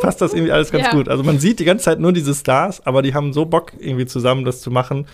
passt 0.00 0.20
das 0.20 0.32
irgendwie 0.32 0.53
alles 0.53 0.70
ganz 0.70 0.84
Ja. 0.86 0.92
gut. 0.92 1.09
Also 1.09 1.22
man 1.22 1.38
sieht 1.38 1.59
die 1.59 1.64
ganze 1.64 1.84
Zeit 1.84 2.00
nur 2.00 2.12
diese 2.12 2.34
Stars, 2.34 2.86
aber 2.86 3.03
die 3.03 3.14
haben 3.14 3.32
so 3.32 3.44
Bock 3.44 3.72
irgendwie 3.78 4.07
zusammen 4.07 4.44
das 4.44 4.61
zu 4.61 4.70
machen 4.70 5.07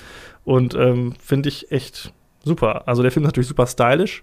und 0.44 0.74
ähm, 0.74 1.14
finde 1.24 1.48
ich 1.48 1.72
echt 1.72 2.12
super. 2.44 2.86
Also 2.86 3.02
der 3.02 3.10
Film 3.10 3.24
ist 3.24 3.28
natürlich 3.28 3.48
super 3.48 3.66
stylisch. 3.66 4.22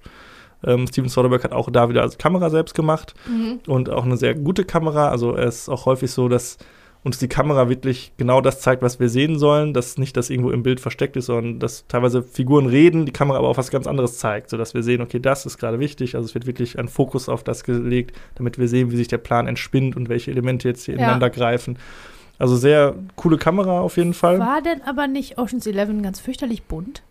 Ähm, 0.65 0.87
Steven 0.87 1.09
Soderbergh 1.09 1.43
hat 1.43 1.51
auch 1.53 1.69
da 1.69 1.89
wieder 1.89 2.01
als 2.01 2.17
Kamera 2.17 2.49
selbst 2.49 2.73
gemacht 2.75 3.13
Mhm. 3.27 3.59
und 3.67 3.89
auch 3.89 4.03
eine 4.05 4.17
sehr 4.17 4.33
gute 4.35 4.65
Kamera. 4.65 5.09
Also 5.09 5.35
es 5.35 5.61
ist 5.61 5.69
auch 5.69 5.85
häufig 5.85 6.11
so, 6.11 6.27
dass 6.27 6.57
uns 7.03 7.19
die 7.19 7.27
Kamera 7.27 7.69
wirklich 7.69 8.13
genau 8.17 8.41
das 8.41 8.61
zeigt, 8.61 8.81
was 8.81 8.99
wir 8.99 9.09
sehen 9.09 9.37
sollen, 9.37 9.75
dass 9.75 9.99
nicht 9.99 10.17
das 10.17 10.31
irgendwo 10.31 10.49
im 10.49 10.63
Bild 10.63 10.79
versteckt 10.79 11.15
ist, 11.15 11.27
sondern 11.27 11.59
dass 11.59 11.85
teilweise 11.87 12.23
Figuren 12.23 12.65
reden, 12.65 13.05
die 13.05 13.11
Kamera 13.11 13.37
aber 13.37 13.47
auch 13.47 13.57
was 13.57 13.69
ganz 13.69 13.85
anderes 13.85 14.17
zeigt, 14.17 14.49
sodass 14.49 14.73
wir 14.73 14.81
sehen, 14.81 15.01
okay, 15.01 15.19
das 15.19 15.45
ist 15.45 15.59
gerade 15.59 15.79
wichtig. 15.79 16.15
Also 16.15 16.25
es 16.25 16.33
wird 16.33 16.47
wirklich 16.47 16.79
ein 16.79 16.87
Fokus 16.87 17.29
auf 17.29 17.43
das 17.43 17.63
gelegt, 17.63 18.15
damit 18.33 18.57
wir 18.57 18.67
sehen, 18.67 18.89
wie 18.91 18.95
sich 18.97 19.07
der 19.07 19.19
Plan 19.19 19.47
entspinnt 19.47 19.95
und 19.95 20.09
welche 20.09 20.31
Elemente 20.31 20.67
jetzt 20.67 20.85
hier 20.85 20.95
Ja. 20.95 21.01
ineinander 21.01 21.29
greifen. 21.29 21.77
Also 22.39 22.55
sehr 22.55 22.95
coole 23.15 23.37
Kamera 23.37 23.81
auf 23.81 23.97
jeden 23.97 24.15
Fall. 24.15 24.39
War 24.39 24.63
denn 24.63 24.81
aber 24.81 25.05
nicht 25.05 25.37
Ocean's 25.37 25.67
Eleven 25.67 26.01
ganz 26.01 26.19
fürchterlich 26.19 26.63
bunt? 26.63 27.03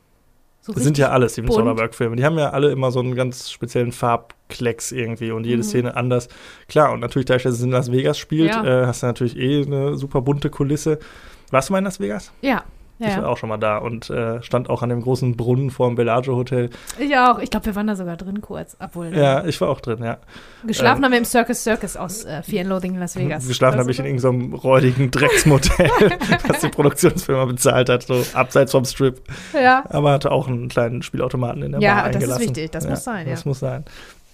So 0.67 0.73
Das 0.73 0.83
sind 0.83 0.97
ja 0.97 1.11
alle 1.11 1.29
Steven. 1.29 1.51
Soderbergh-Filme. 1.51 2.17
Die 2.17 2.25
haben 2.25 2.39
ja 2.39 2.49
alle 2.51 2.71
immer 2.73 2.91
so 2.91 2.99
einen 3.01 3.15
ganz 3.15 3.51
speziellen 3.51 3.93
Farbklecks 3.93 4.93
irgendwie 4.93 5.31
und 5.31 5.45
jede 5.45 5.59
Mhm. 5.59 5.63
Szene 5.63 5.95
anders. 5.97 6.29
Klar, 6.69 6.93
und 6.93 7.01
natürlich, 7.01 7.27
dadurch, 7.27 7.43
dass 7.43 7.55
es 7.57 7.63
in 7.63 7.71
Las 7.71 7.93
Vegas 7.93 8.17
spielt, 8.17 8.49
Ja. 8.51 8.65
äh, 8.83 8.87
hast 8.87 9.03
du 9.03 9.07
natürlich 9.07 9.37
eh 9.37 9.63
eine 9.67 9.99
super 9.99 10.23
bunte 10.23 10.49
Kulisse. 10.49 10.99
Warst 11.51 11.69
du 11.69 11.73
mal 11.75 11.81
in 11.81 11.85
Las 11.85 12.01
Vegas? 12.01 12.33
Ja. 12.41 12.65
Ja, 12.99 13.09
Ich 13.09 13.17
war 13.17 13.23
ja. 13.25 13.29
auch 13.29 13.37
schon 13.37 13.49
mal 13.49 13.57
da 13.59 13.79
und 13.79 14.09
äh, 14.11 14.43
stand 14.43 14.71
auch 14.71 14.83
an 14.83 14.89
dem 14.89 15.01
großen 15.03 15.37
Brunnen 15.37 15.71
vor 15.71 15.89
dem 15.89 15.97
Bellagio 15.97 16.37
Hotel. 16.37 16.71
Ich 16.99 17.17
auch. 17.17 17.39
Ich 17.41 17.51
glaube, 17.51 17.67
wir 17.67 17.75
waren 17.75 17.87
da 17.89 17.97
sogar 17.97 18.17
drin 18.17 18.41
kurz. 18.41 18.77
Obwohl, 18.79 19.15
Ja, 19.17 19.45
ich 19.45 19.61
war 19.61 19.69
auch 19.69 19.81
drin, 19.81 20.03
ja. 20.05 20.19
geschlafen 20.67 20.99
ähm, 20.99 21.05
haben 21.07 21.13
wir 21.13 21.19
im 21.19 21.25
Circus 21.25 21.65
Circus 21.65 21.97
aus 21.97 22.25
äh, 22.25 22.43
Fear 22.43 22.61
and 22.63 22.71
Loathing 22.71 22.95
in 22.95 23.01
Las 23.01 23.17
Vegas. 23.17 23.49
Geschlafen 23.49 23.81
habe 23.81 23.91
ich 23.91 23.99
in 23.99 24.05
irgendeinem 24.05 24.55
räudigen 24.55 25.11
Drecksmotel, 25.11 25.91
das 26.49 26.61
die 26.61 26.69
Produktionsfirma 26.69 27.47
bezahlt 27.47 27.89
hat, 27.89 28.05
so 28.05 28.23
abseits 28.35 28.73
vom 28.73 28.85
Strip. 28.85 29.21
Ja. 29.53 29.85
Aber 29.89 30.13
hatte 30.13 30.31
auch 30.31 30.47
einen 30.47 30.69
kleinen 30.69 31.03
Spielautomaten 31.03 31.63
in 31.63 31.73
der 31.73 31.81
Ja, 31.81 31.95
Bar 31.95 32.03
das 32.05 32.11
ist 32.11 32.17
eingelassen. 32.17 32.43
wichtig, 32.43 32.71
das 32.71 32.89
muss 32.89 33.03
sein, 33.05 33.27
Das 33.29 33.45
ja. 33.45 33.49
muss 33.49 33.59
sein. 33.61 33.85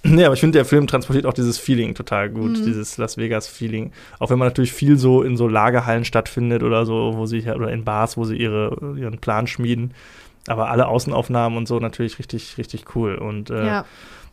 Nee, 0.03 0.25
aber 0.25 0.33
ich 0.35 0.41
finde, 0.41 0.57
der 0.59 0.65
Film 0.65 0.87
transportiert 0.87 1.27
auch 1.27 1.35
dieses 1.35 1.59
Feeling 1.59 1.95
total 1.95 2.31
gut, 2.31 2.59
Mhm. 2.59 2.65
dieses 2.65 2.97
Las 2.97 3.19
Vegas-Feeling. 3.19 3.93
Auch 4.19 4.31
wenn 4.31 4.39
man 4.39 4.49
natürlich 4.49 4.73
viel 4.73 4.97
so 4.97 5.23
in 5.23 5.37
so 5.37 5.47
Lagerhallen 5.47 6.05
stattfindet 6.07 6.63
oder 6.63 6.87
so, 6.87 7.13
wo 7.17 7.27
sie 7.27 7.43
oder 7.51 7.71
in 7.71 7.85
Bars, 7.85 8.17
wo 8.17 8.25
sie 8.25 8.37
ihre, 8.37 8.95
ihren 8.97 9.19
Plan 9.19 9.47
schmieden. 9.47 9.93
Aber 10.47 10.71
alle 10.71 10.87
Außenaufnahmen 10.89 11.59
und 11.59 11.69
so 11.69 11.79
natürlich 11.81 12.19
richtig, 12.19 12.57
richtig 12.57 12.97
cool. 12.97 13.17
Und 13.17 13.51
äh, 13.51 13.67
ja. 13.67 13.85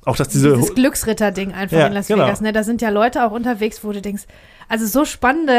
auch, 0.06 0.16
dass 0.16 0.30
diese. 0.30 0.54
Dieses 0.56 0.74
Glücksritter-Ding 0.74 1.52
einfach 1.52 1.78
Ja, 1.78 1.88
in 1.88 1.94
Las 1.94 2.08
genau. 2.08 2.24
Vegas. 2.26 2.40
Ne? 2.40 2.54
Da 2.54 2.64
sind 2.64 2.82
ja 2.82 2.90
Leute 2.90 3.26
auch 3.26 3.32
unterwegs, 3.32 3.84
wo 3.84 3.92
du 3.92 4.02
denkst, 4.02 4.24
also 4.70 4.86
so 4.86 5.06
spannende, 5.06 5.54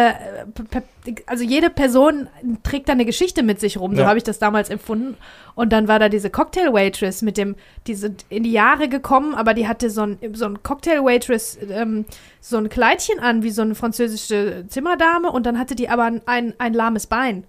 äh, 1.06 1.12
also 1.26 1.42
jede 1.44 1.70
Person 1.70 2.28
trägt 2.62 2.88
da 2.88 2.92
eine 2.92 3.04
Geschichte 3.06 3.42
mit 3.42 3.58
sich 3.60 3.78
rum, 3.78 3.94
so 3.96 4.02
Ja. 4.02 4.08
habe 4.08 4.18
ich 4.18 4.24
das 4.24 4.38
damals 4.38 4.68
empfunden. 4.70 5.16
Und 5.54 5.72
dann 5.72 5.88
war 5.88 5.98
da 5.98 6.08
diese 6.08 6.30
Cocktail-Waitress 6.30 7.22
mit 7.22 7.36
dem, 7.36 7.56
die 7.86 7.94
sind 7.94 8.24
in 8.28 8.42
die 8.44 8.52
Jahre 8.52 8.88
gekommen, 8.88 9.34
aber 9.34 9.54
die 9.54 9.66
hatte 9.66 9.90
so 9.90 10.02
ein, 10.02 10.18
so 10.34 10.44
ein 10.44 10.62
Cocktail-Waitress, 10.62 11.58
ähm, 11.70 12.04
so 12.40 12.58
ein 12.58 12.68
Kleidchen 12.68 13.18
an, 13.20 13.42
wie 13.42 13.50
so 13.50 13.62
eine 13.62 13.74
französische 13.74 14.64
Zimmerdame 14.68 15.30
und 15.32 15.46
dann 15.46 15.58
hatte 15.58 15.74
die 15.74 15.88
aber 15.88 16.04
ein, 16.04 16.20
ein, 16.26 16.54
ein 16.58 16.74
lahmes 16.74 17.06
Bein. 17.06 17.44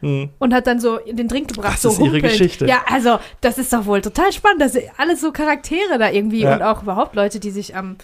Hm. 0.00 0.28
Und 0.38 0.52
hat 0.52 0.66
dann 0.66 0.80
so 0.80 0.98
den 0.98 1.28
Drink 1.28 1.48
gebracht, 1.48 1.76
Das 1.76 1.82
so 1.82 1.88
ist 1.90 1.98
ihre 1.98 2.06
humpelnd. 2.06 2.24
Geschichte. 2.28 2.66
Ja, 2.66 2.82
also 2.90 3.18
das 3.40 3.56
ist 3.56 3.72
doch 3.72 3.86
wohl 3.86 4.02
total 4.02 4.32
spannend. 4.32 4.60
Das 4.60 4.72
sind 4.72 4.84
alles 4.98 5.20
so 5.22 5.32
Charaktere 5.32 5.96
da 5.98 6.10
irgendwie 6.10 6.40
Ja. 6.42 6.56
und 6.56 6.62
auch 6.62 6.82
überhaupt 6.82 7.14
Leute, 7.14 7.40
die 7.40 7.50
sich 7.50 7.74
am, 7.74 7.96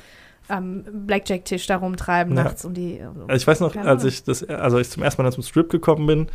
am 0.51 0.85
Blackjack-Tisch 1.07 1.67
da 1.67 1.77
rumtreiben 1.77 2.37
Ja. 2.37 2.45
nachts 2.45 2.65
und 2.65 2.75
die. 2.75 3.01
Also, 3.01 3.23
Also 3.23 3.35
ich 3.37 3.47
weiß 3.47 3.61
noch, 3.61 3.77
als 3.77 4.05
ich 4.05 4.25
das, 4.25 4.45
also 4.49 4.79
ich 4.79 4.91
zum 4.91 5.03
ersten 5.03 5.23
Mal 5.23 5.33
zum 5.33 5.43
Strip 5.43 5.71
gekommen 5.71 6.07
bin, 6.07 6.27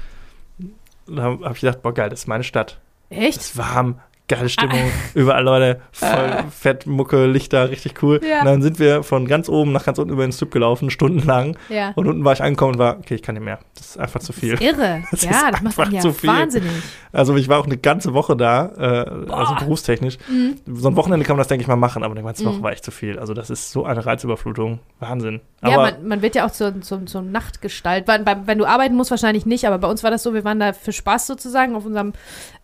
da 1.07 1.23
habe 1.23 1.51
ich 1.53 1.61
gedacht, 1.61 1.81
boah 1.81 1.93
geil, 1.93 2.09
das 2.09 2.21
ist 2.21 2.27
meine 2.27 2.43
Stadt. 2.43 2.79
Echt? 3.09 3.39
Es 3.39 3.45
ist 3.51 3.57
warm, 3.57 3.99
geile 4.27 4.49
Stimmung, 4.49 4.79
überall 5.13 5.43
Leute, 5.43 5.81
voll 5.91 6.43
fett, 6.49 6.87
Mucke, 6.87 7.25
Lichter, 7.27 7.69
richtig 7.69 8.01
cool. 8.01 8.19
Ja. 8.27 8.39
Und 8.39 8.45
dann 8.45 8.61
sind 8.61 8.79
wir 8.79 9.03
von 9.03 9.27
ganz 9.27 9.49
oben 9.49 9.71
nach 9.71 9.85
ganz 9.85 9.99
unten 9.99 10.11
über 10.13 10.23
den 10.23 10.31
Strip 10.31 10.51
gelaufen, 10.51 10.89
stundenlang. 10.89 11.57
Ja. 11.69 11.91
Und 11.95 12.07
unten 12.07 12.23
war 12.25 12.33
ich 12.33 12.41
angekommen 12.41 12.73
und 12.73 12.79
war, 12.79 12.97
okay, 12.97 13.15
ich 13.15 13.21
kann 13.21 13.35
nicht 13.35 13.43
mehr. 13.43 13.59
Das 13.75 13.87
ist 13.91 13.99
einfach 13.99 14.19
zu 14.19 14.33
viel. 14.33 14.61
Irre. 14.61 15.03
Das 15.11 15.23
ja, 15.23 15.31
ist 15.31 15.41
das 15.43 15.61
macht 15.61 15.79
einfach 15.79 15.91
ja 15.93 15.99
zu 16.01 16.11
viel. 16.13 16.29
wahnsinnig. 16.29 16.71
Also 17.11 17.35
ich 17.35 17.47
war 17.47 17.59
auch 17.59 17.65
eine 17.65 17.77
ganze 17.77 18.13
Woche 18.13 18.35
da, 18.35 18.71
äh, 18.77 19.31
also 19.31 19.55
berufstechnisch. 19.55 20.17
Mhm. 20.27 20.55
So 20.75 20.89
ein 20.89 20.95
Wochenende 20.95 21.25
kann 21.25 21.35
man 21.35 21.41
das, 21.41 21.47
denke 21.47 21.61
ich, 21.61 21.67
mal 21.67 21.75
machen, 21.75 22.03
aber 22.03 22.13
eine 22.13 22.23
ganze 22.23 22.43
Woche 22.45 22.57
Mhm. 22.57 22.63
war 22.63 22.71
echt 22.71 22.83
zu 22.83 22.91
viel. 22.91 23.19
Also 23.19 23.33
das 23.33 23.49
ist 23.49 23.71
so 23.71 23.85
eine 23.85 24.05
Reizüberflutung. 24.05 24.79
Wahnsinn. 24.99 25.41
Ja, 25.63 25.73
Aber 25.75 25.83
man, 25.91 26.07
man 26.07 26.21
wird 26.21 26.35
ja 26.35 26.45
auch 26.45 26.51
zur, 26.51 26.81
zur, 26.81 27.05
zur 27.05 27.21
Nachtgestalt. 27.21 28.05
Bei, 28.05 28.19
wenn 28.45 28.57
du 28.57 28.65
arbeiten 28.65 28.95
musst, 28.95 29.11
wahrscheinlich 29.11 29.45
nicht, 29.45 29.65
aber 29.67 29.77
bei 29.77 29.87
uns 29.87 30.03
war 30.03 30.11
das 30.11 30.23
so, 30.23 30.33
wir 30.33 30.43
waren 30.43 30.59
da 30.59 30.73
für 30.73 30.91
Spaß 30.91 31.27
sozusagen 31.27 31.75
auf 31.75 31.85
unserem 31.85 32.13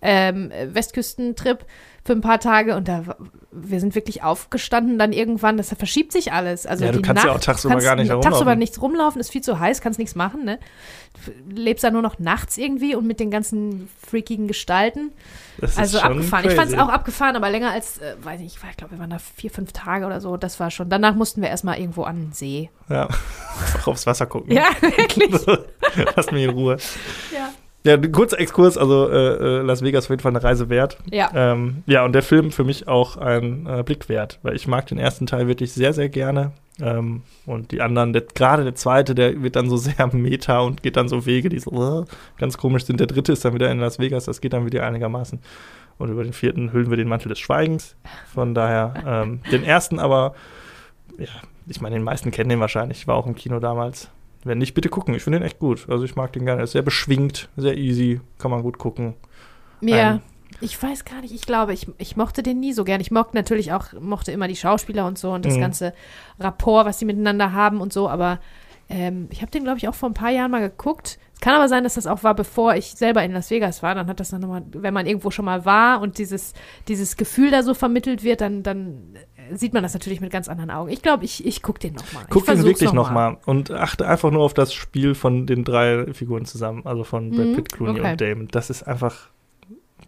ähm, 0.02 0.52
Westküstentrip 0.74 1.66
für 2.04 2.14
ein 2.14 2.22
paar 2.22 2.40
Tage 2.40 2.76
und 2.76 2.88
da 2.88 3.16
wir 3.52 3.80
sind 3.82 3.94
wirklich 3.96 4.24
aufgestanden 4.24 4.98
dann 4.98 5.12
irgendwann, 5.12 5.58
das 5.58 5.74
verschiebt 5.74 6.12
sich 6.14 6.32
alles. 6.32 6.66
Also 6.66 6.86
Ja, 6.86 6.92
du 6.94 7.02
kannst 7.02 7.24
ja 7.24 7.30
Nacht, 7.32 7.40
auch 7.42 7.44
tagsüber 7.46 7.74
kannst 7.76 7.86
gar 7.86 7.96
nicht 7.98 8.08
Tagsüber 8.08 8.30
herumlaufen. 8.32 8.60
nichts 8.60 8.82
rumlaufen, 8.82 9.20
ist 9.22 9.30
viel 9.30 9.42
zu 9.42 9.60
heiß, 9.60 9.82
kannst 9.82 10.00
nichts 10.00 10.16
machen, 10.16 10.46
ne? 10.46 10.58
Du 11.26 11.56
lebst 11.62 11.84
da 11.84 11.92
nur 11.92 12.02
noch 12.02 12.18
nachts 12.18 12.58
irgendwie 12.58 12.96
und 12.96 13.06
mit 13.06 13.20
den 13.20 13.30
ganzen 13.30 13.90
freakigen 14.10 14.48
Gestalten. 14.48 15.12
das 15.60 15.78
Also 15.78 16.00
abgefahren. 16.00 16.46
Ich 16.48 16.56
fand 16.56 16.70
es 16.70 16.76
crazy. 16.76 16.82
auch 16.84 16.90
abgefahren, 16.92 17.36
aber 17.36 17.50
länger 17.50 17.72
als, 17.72 17.98
äh, 18.00 18.16
weiß 18.24 18.40
nicht, 18.40 18.58
ich 18.68 18.78
glaube, 18.78 18.94
wir 18.94 19.00
waren 19.00 19.10
da 19.10 19.20
vier, 19.20 19.52
fünf 19.52 19.74
Tage 19.74 20.06
oder 20.06 20.22
so. 20.22 20.38
Das 20.38 20.60
war 20.60 20.72
schon. 20.72 20.90
Danach 20.90 21.14
mussten 21.14 21.42
wir 21.42 21.50
erstmal 21.50 21.78
irgendwo 21.78 22.04
an 22.04 22.16
den 22.16 22.34
See. 22.34 22.70
Ja, 22.90 23.04
einfach 23.62 23.88
aufs 23.88 24.08
Wasser 24.08 24.26
gucken. 24.26 24.54
Ja, 24.54 24.70
wirklich. 24.82 25.30
Lass 26.16 26.32
mich 26.32 26.46
in 26.46 26.50
Ruhe. 26.52 26.78
ja. 27.34 27.50
Ja, 27.84 27.96
ein 27.96 28.12
kurzer 28.12 28.40
Exkurs, 28.40 28.78
also 28.78 29.10
äh, 29.10 29.16
äh, 29.16 29.62
Las 29.64 29.82
Vegas 29.82 30.06
auf 30.06 30.10
jeden 30.12 30.22
Fall 30.22 30.32
eine 30.32 30.44
Reise 30.44 30.70
wert. 30.70 30.98
Ja. 31.10 31.32
Ähm, 31.34 31.82
ja, 31.88 32.06
und 32.06 32.14
der 32.14 32.22
Film 32.22 32.52
für 32.52 32.64
mich 32.64 32.88
auch 32.88 33.18
ein 33.18 33.66
äh, 33.66 33.82
Blick 33.84 34.08
wert, 34.08 34.40
weil 34.44 34.56
ich 34.56 34.68
mag 34.68 34.86
den 34.86 35.00
ersten 35.00 35.26
Teil 35.26 35.48
wirklich 35.48 35.74
sehr, 35.74 35.92
sehr 35.94 36.08
gerne. 36.10 36.52
Ähm, 36.80 37.24
und 37.48 37.72
die 37.72 37.82
anderen, 37.82 38.14
der- 38.14 38.22
gerade 38.22 38.64
der 38.64 38.76
zweite, 38.76 39.16
der 39.16 39.42
wird 39.42 39.56
dann 39.56 39.68
so 39.70 39.78
sehr 39.78 40.08
meta 40.14 40.60
und 40.60 40.84
geht 40.84 40.96
dann 40.96 41.10
so 41.10 41.26
Wege, 41.26 41.50
die 41.50 41.58
so 41.60 42.02
äh, 42.02 42.06
ganz 42.40 42.58
komisch 42.58 42.86
sind. 42.86 43.00
Der 43.00 43.08
dritte 43.08 43.32
ist 43.34 43.44
dann 43.46 43.56
wieder 43.56 43.72
in 43.72 43.80
Las 43.80 43.98
Vegas, 43.98 44.26
das 44.26 44.42
geht 44.42 44.54
dann 44.54 44.66
wieder 44.66 44.86
einigermaßen. 44.86 45.40
Und 45.98 46.10
über 46.10 46.24
den 46.24 46.34
vierten 46.34 46.74
hüllen 46.74 46.90
wir 46.90 46.98
den 46.98 47.08
Mantel 47.08 47.30
des 47.30 47.40
Schweigens. 47.40 47.96
Von 48.34 48.54
daher, 48.56 48.94
ähm, 49.06 49.42
den 49.52 49.64
ersten 49.64 49.98
aber, 50.00 50.34
ja, 51.18 51.28
ich 51.68 51.82
meine, 51.82 51.96
den 51.96 52.04
meisten 52.04 52.32
kennen 52.32 52.50
den 52.50 52.60
wahrscheinlich. 52.60 53.00
Ich 53.00 53.08
war 53.08 53.16
auch 53.16 53.28
im 53.28 53.36
Kino 53.36 53.60
damals. 53.60 54.10
Wenn 54.44 54.58
nicht, 54.58 54.74
bitte 54.74 54.90
gucken. 54.90 55.14
Ich 55.14 55.24
finde 55.24 55.40
den 55.40 55.46
echt 55.46 55.60
gut. 55.60 55.88
Also 55.90 56.04
ich 56.04 56.16
mag 56.16 56.34
den 56.34 56.46
gerne. 56.46 56.62
Er 56.62 56.64
ist 56.66 56.72
sehr 56.72 56.82
beschwingt, 56.82 57.50
sehr 57.58 57.78
easy, 57.78 58.20
kann 58.40 58.52
man 58.52 58.64
gut 58.64 58.78
gucken. 58.78 59.14
Ja. 59.82 60.14
Ähm, 60.14 60.22
Ich 60.60 60.82
weiß 60.82 61.06
gar 61.06 61.22
nicht, 61.22 61.34
ich 61.34 61.42
glaube, 61.44 61.74
ich, 61.74 61.88
ich 61.98 62.18
mochte 62.18 62.44
den 62.44 62.60
nie 62.60 62.74
so 62.74 62.84
gern. 62.84 63.02
Ich 63.02 63.10
mochte 63.12 63.36
natürlich 63.36 63.72
auch, 63.72 63.94
mochte 64.00 64.32
immer 64.32 64.48
die 64.48 64.56
Schauspieler 64.56 65.06
und 65.08 65.18
so 65.18 65.32
und 65.32 65.46
das 65.46 65.56
Mhm. 65.56 65.62
ganze 65.62 65.94
Rapport, 66.40 66.86
was 66.86 67.00
sie 67.00 67.06
miteinander 67.06 67.54
haben 67.54 67.82
und 67.82 67.94
so, 67.94 68.10
aber 68.10 68.40
ähm, 68.90 69.28
ich 69.32 69.42
habe 69.42 69.50
den, 69.52 69.64
glaube 69.64 69.78
ich, 69.78 69.88
auch 69.88 69.96
vor 69.96 70.10
ein 70.10 70.14
paar 70.14 70.30
Jahren 70.32 70.52
mal 70.52 70.60
geguckt. 70.60 71.18
Es 71.34 71.40
kann 71.40 71.56
aber 71.56 71.70
sein, 71.70 71.84
dass 71.86 71.94
das 71.96 72.06
auch 72.06 72.24
war, 72.24 72.36
bevor 72.36 72.76
ich 72.76 72.92
selber 72.92 73.24
in 73.24 73.32
Las 73.32 73.50
Vegas 73.50 73.82
war. 73.82 73.96
Dann 73.96 74.08
hat 74.08 74.20
das 74.20 74.30
dann 74.30 74.42
nochmal, 74.42 74.64
wenn 74.74 74.94
man 74.94 75.08
irgendwo 75.08 75.32
schon 75.32 75.46
mal 75.46 75.66
war 75.66 76.02
und 76.02 76.18
dieses, 76.20 76.54
dieses 76.90 77.16
Gefühl 77.18 77.50
da 77.50 77.64
so 77.64 77.74
vermittelt 77.74 78.24
wird, 78.24 78.42
dann, 78.42 78.62
dann 78.62 79.16
sieht 79.56 79.74
man 79.74 79.84
das 79.84 79.94
natürlich 79.94 80.22
mit 80.22 80.32
ganz 80.32 80.48
anderen 80.48 80.72
Augen. 80.72 80.90
Ich 80.92 81.02
glaube, 81.02 81.26
ich, 81.26 81.46
ich 81.46 81.62
gucke 81.62 81.80
den 81.80 81.94
nochmal. 81.94 82.26
Guck 82.30 82.48
ihn 82.48 82.64
wirklich 82.64 82.94
nochmal 82.94 83.38
und 83.46 83.72
achte 83.72 84.08
einfach 84.08 84.32
nur 84.32 84.44
auf 84.44 84.54
das 84.54 84.74
Spiel 84.74 85.16
von 85.16 85.46
den 85.48 85.64
drei 85.64 86.14
Figuren 86.14 86.46
zusammen, 86.46 86.82
also 86.86 87.04
von 87.04 87.32
Brad 87.32 87.48
Mhm, 87.48 87.56
Pitt, 87.56 87.72
Clooney 87.72 88.00
okay. 88.00 88.12
und 88.12 88.22
Damon. 88.22 88.48
Das 88.52 88.70
ist 88.70 88.84
einfach, 88.84 89.30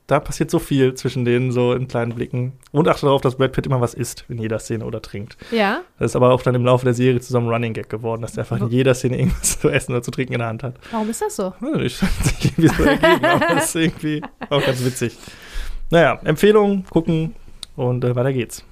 da 0.07 0.19
passiert 0.19 0.51
so 0.51 0.59
viel 0.59 0.93
zwischen 0.95 1.23
denen 1.25 1.51
so 1.51 1.73
in 1.73 1.87
kleinen 1.87 2.13
Blicken. 2.13 2.53
Und 2.71 2.87
achte 2.87 3.05
darauf, 3.05 3.21
dass 3.21 3.35
Brad 3.35 3.51
Pitt 3.53 3.65
immer 3.67 3.79
was 3.81 3.93
isst 3.93 4.25
in 4.27 4.37
jeder 4.37 4.59
Szene 4.59 4.85
oder 4.85 5.01
trinkt. 5.01 5.37
Ja, 5.51 5.81
Das 5.99 6.11
ist 6.11 6.15
aber 6.15 6.31
auch 6.33 6.41
dann 6.41 6.55
im 6.55 6.65
Laufe 6.65 6.83
der 6.85 6.93
Serie 6.93 7.19
zu 7.21 7.31
so 7.31 7.37
einem 7.37 7.47
Running 7.47 7.73
Gag 7.73 7.89
geworden, 7.89 8.21
dass 8.21 8.33
der 8.33 8.43
einfach 8.43 8.59
in 8.59 8.69
jeder 8.69 8.93
Szene 8.95 9.17
irgendwas 9.19 9.59
zu 9.59 9.69
essen 9.69 9.93
oder 9.93 10.01
zu 10.03 10.11
trinken 10.11 10.33
in 10.33 10.39
der 10.39 10.47
Hand 10.49 10.63
hat. 10.63 10.75
warum 10.91 11.09
ist 11.09 11.21
das 11.21 11.35
so? 11.35 11.53
Ich 11.79 12.01
weiß 12.01 12.25
nicht, 12.43 12.57
wie 12.57 12.65
es 12.65 12.75
so 12.77 12.83
ergeben, 12.83 13.25
aber 13.25 13.45
das 13.55 13.65
ist 13.67 13.75
irgendwie 13.75 14.21
auch 14.49 14.63
ganz 14.65 14.83
witzig. 14.83 15.17
Naja, 15.89 16.19
Empfehlung, 16.23 16.85
gucken 16.89 17.35
und 17.75 18.03
äh, 18.03 18.15
weiter 18.15 18.33
geht's. 18.33 18.65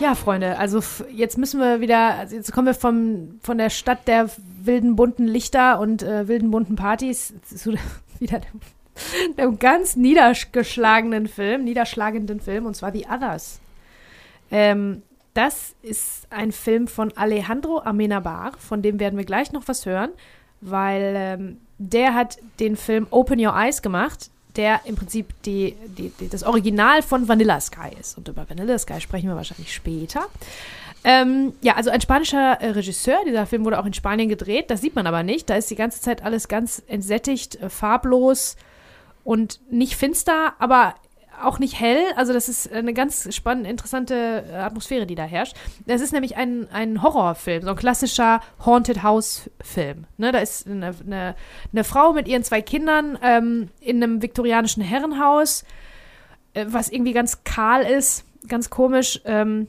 Ja, 0.00 0.14
Freunde, 0.14 0.56
also 0.58 0.80
jetzt 1.12 1.38
müssen 1.38 1.58
wir 1.58 1.80
wieder, 1.80 2.14
also 2.14 2.36
jetzt 2.36 2.52
kommen 2.52 2.68
wir 2.68 2.74
vom, 2.74 3.40
von 3.42 3.58
der 3.58 3.68
Stadt 3.68 4.06
der 4.06 4.30
wilden 4.62 4.94
bunten 4.94 5.26
Lichter 5.26 5.80
und 5.80 6.04
äh, 6.04 6.28
wilden 6.28 6.52
bunten 6.52 6.76
Partys 6.76 7.34
zu 7.44 7.74
wieder 8.20 8.40
einem 9.36 9.58
ganz 9.58 9.96
niedergeschlagenen 9.96 11.26
Film, 11.26 11.64
niederschlagenden 11.64 12.40
Film, 12.40 12.66
und 12.66 12.74
zwar 12.74 12.92
The 12.92 13.06
Others. 13.10 13.60
Ähm, 14.52 15.02
das 15.34 15.74
ist 15.82 16.28
ein 16.30 16.52
Film 16.52 16.86
von 16.86 17.12
Alejandro 17.16 17.80
Amenabar, 17.80 18.52
von 18.58 18.82
dem 18.82 19.00
werden 19.00 19.18
wir 19.18 19.24
gleich 19.24 19.50
noch 19.50 19.66
was 19.66 19.84
hören, 19.84 20.10
weil 20.60 21.14
ähm, 21.16 21.60
der 21.78 22.14
hat 22.14 22.38
den 22.60 22.76
Film 22.76 23.08
Open 23.10 23.44
Your 23.44 23.54
Eyes 23.56 23.82
gemacht, 23.82 24.30
der 24.58 24.80
im 24.84 24.96
Prinzip 24.96 25.32
die, 25.44 25.74
die, 25.86 26.12
die, 26.20 26.28
das 26.28 26.42
Original 26.42 27.02
von 27.02 27.28
Vanilla 27.28 27.60
Sky 27.60 27.90
ist. 27.98 28.18
Und 28.18 28.28
über 28.28 28.48
Vanilla 28.48 28.78
Sky 28.78 29.00
sprechen 29.00 29.28
wir 29.28 29.36
wahrscheinlich 29.36 29.72
später. 29.72 30.26
Ähm, 31.04 31.54
ja, 31.62 31.76
also 31.76 31.90
ein 31.90 32.00
spanischer 32.00 32.60
äh, 32.60 32.70
Regisseur. 32.70 33.18
Dieser 33.24 33.46
Film 33.46 33.64
wurde 33.64 33.78
auch 33.78 33.86
in 33.86 33.94
Spanien 33.94 34.28
gedreht. 34.28 34.70
Das 34.70 34.80
sieht 34.80 34.96
man 34.96 35.06
aber 35.06 35.22
nicht. 35.22 35.48
Da 35.48 35.54
ist 35.54 35.70
die 35.70 35.76
ganze 35.76 36.00
Zeit 36.00 36.22
alles 36.22 36.48
ganz 36.48 36.82
entsättigt, 36.88 37.56
äh, 37.62 37.70
farblos 37.70 38.56
und 39.24 39.60
nicht 39.70 39.94
finster, 39.94 40.54
aber 40.58 40.94
auch 41.42 41.58
nicht 41.58 41.78
hell. 41.78 42.02
Also 42.16 42.32
das 42.32 42.48
ist 42.48 42.72
eine 42.72 42.92
ganz 42.92 43.34
spannende, 43.34 43.70
interessante 43.70 44.44
äh, 44.50 44.54
Atmosphäre, 44.56 45.06
die 45.06 45.14
da 45.14 45.24
herrscht. 45.24 45.56
Das 45.86 46.00
ist 46.00 46.12
nämlich 46.12 46.36
ein, 46.36 46.68
ein 46.72 47.02
Horrorfilm, 47.02 47.62
so 47.62 47.70
ein 47.70 47.76
klassischer 47.76 48.40
Haunted 48.64 49.02
House-Film. 49.02 50.04
Ne, 50.16 50.32
da 50.32 50.38
ist 50.38 50.66
eine, 50.66 50.94
eine, 51.04 51.34
eine, 51.72 51.84
Frau 51.84 52.12
mit 52.12 52.28
ihren 52.28 52.44
zwei 52.44 52.62
Kindern 52.62 53.18
ähm, 53.22 53.68
in 53.80 54.02
einem 54.02 54.22
viktorianischen 54.22 54.82
Herrenhaus, 54.82 55.64
äh, 56.54 56.66
was 56.68 56.90
irgendwie 56.90 57.12
ganz 57.12 57.44
kahl 57.44 57.82
ist, 57.82 58.24
ganz 58.48 58.70
komisch. 58.70 59.20
Ähm, 59.24 59.68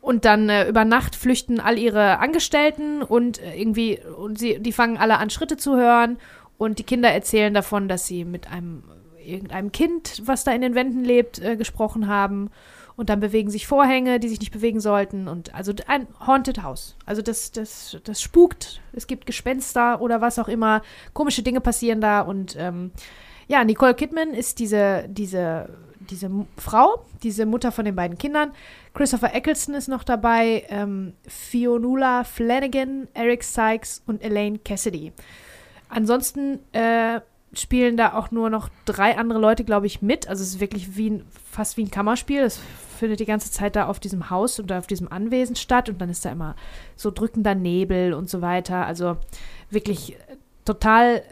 und 0.00 0.26
dann 0.26 0.50
äh, 0.50 0.68
über 0.68 0.84
Nacht 0.84 1.16
flüchten 1.16 1.60
all 1.60 1.78
ihre 1.78 2.18
Angestellten 2.18 3.02
und 3.02 3.40
äh, 3.40 3.54
irgendwie, 3.56 3.98
und 4.00 4.38
sie, 4.38 4.58
die 4.58 4.72
fangen 4.72 4.98
alle 4.98 5.18
an, 5.18 5.30
Schritte 5.30 5.56
zu 5.56 5.76
hören. 5.76 6.18
Und 6.58 6.78
die 6.78 6.84
Kinder 6.84 7.10
erzählen 7.10 7.52
davon, 7.52 7.88
dass 7.88 8.06
sie 8.06 8.24
mit 8.24 8.50
einem 8.50 8.84
irgendeinem 9.24 9.72
Kind, 9.72 10.22
was 10.24 10.44
da 10.44 10.52
in 10.52 10.62
den 10.62 10.74
Wänden 10.74 11.04
lebt, 11.04 11.40
äh, 11.40 11.56
gesprochen 11.56 12.08
haben. 12.08 12.50
Und 12.96 13.08
dann 13.08 13.18
bewegen 13.18 13.50
sich 13.50 13.66
Vorhänge, 13.66 14.20
die 14.20 14.28
sich 14.28 14.38
nicht 14.38 14.52
bewegen 14.52 14.78
sollten. 14.78 15.26
Und 15.26 15.52
also 15.52 15.72
ein 15.88 16.06
Haunted 16.24 16.62
House. 16.62 16.96
Also 17.04 17.22
das, 17.22 17.50
das, 17.50 17.96
das 18.04 18.22
spukt. 18.22 18.80
Es 18.92 19.08
gibt 19.08 19.26
Gespenster 19.26 20.00
oder 20.00 20.20
was 20.20 20.38
auch 20.38 20.46
immer. 20.46 20.82
Komische 21.12 21.42
Dinge 21.42 21.60
passieren 21.60 22.00
da. 22.00 22.20
Und 22.20 22.54
ähm, 22.56 22.92
ja, 23.48 23.64
Nicole 23.64 23.94
Kidman 23.94 24.32
ist 24.32 24.60
diese, 24.60 25.06
diese, 25.08 25.68
diese 26.08 26.30
Frau, 26.56 27.04
diese 27.24 27.46
Mutter 27.46 27.72
von 27.72 27.84
den 27.84 27.96
beiden 27.96 28.16
Kindern. 28.16 28.52
Christopher 28.94 29.34
Eccleston 29.34 29.74
ist 29.74 29.88
noch 29.88 30.04
dabei. 30.04 30.64
Ähm, 30.68 31.14
Fionnuala 31.26 32.22
Flanagan, 32.22 33.08
Eric 33.12 33.42
Sykes 33.42 34.02
und 34.06 34.22
Elaine 34.22 34.60
Cassidy. 34.60 35.12
Ansonsten 35.88 36.60
äh, 36.72 37.20
spielen 37.56 37.96
da 37.96 38.14
auch 38.14 38.30
nur 38.30 38.50
noch 38.50 38.68
drei 38.84 39.16
andere 39.16 39.38
Leute, 39.38 39.64
glaube 39.64 39.86
ich, 39.86 40.02
mit. 40.02 40.28
Also 40.28 40.42
es 40.42 40.50
ist 40.50 40.60
wirklich 40.60 40.96
wie 40.96 41.10
ein, 41.10 41.26
fast 41.50 41.76
wie 41.76 41.84
ein 41.84 41.90
Kammerspiel. 41.90 42.42
Das 42.42 42.60
findet 42.98 43.20
die 43.20 43.26
ganze 43.26 43.50
Zeit 43.50 43.76
da 43.76 43.86
auf 43.86 44.00
diesem 44.00 44.30
Haus 44.30 44.58
und 44.58 44.72
auf 44.72 44.86
diesem 44.86 45.10
Anwesen 45.10 45.56
statt. 45.56 45.88
Und 45.88 46.00
dann 46.00 46.10
ist 46.10 46.24
da 46.24 46.32
immer 46.32 46.56
so 46.96 47.10
drückender 47.10 47.54
Nebel 47.54 48.14
und 48.14 48.30
so 48.30 48.40
weiter. 48.42 48.86
Also 48.86 49.16
wirklich 49.70 50.16
total, 50.64 51.22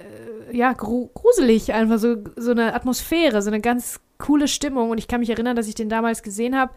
äh, 0.51 0.57
ja, 0.57 0.73
gru 0.73 1.09
gruselig. 1.14 1.73
Einfach 1.73 1.99
so, 1.99 2.16
so 2.37 2.51
eine 2.51 2.75
Atmosphäre, 2.75 3.43
so 3.43 3.51
eine 3.51 3.61
ganz 3.61 4.01
coole 4.18 4.49
Stimmung. 4.49 4.91
Und 4.91 4.99
ich 4.99 5.09
kann 5.09 5.20
mich 5.20 5.31
erinnern, 5.31 5.57
dass 5.57 5.68
ich 5.68 5.75
den 5.75 5.89
damals 5.89 6.23
gesehen 6.23 6.59
habe 6.59 6.73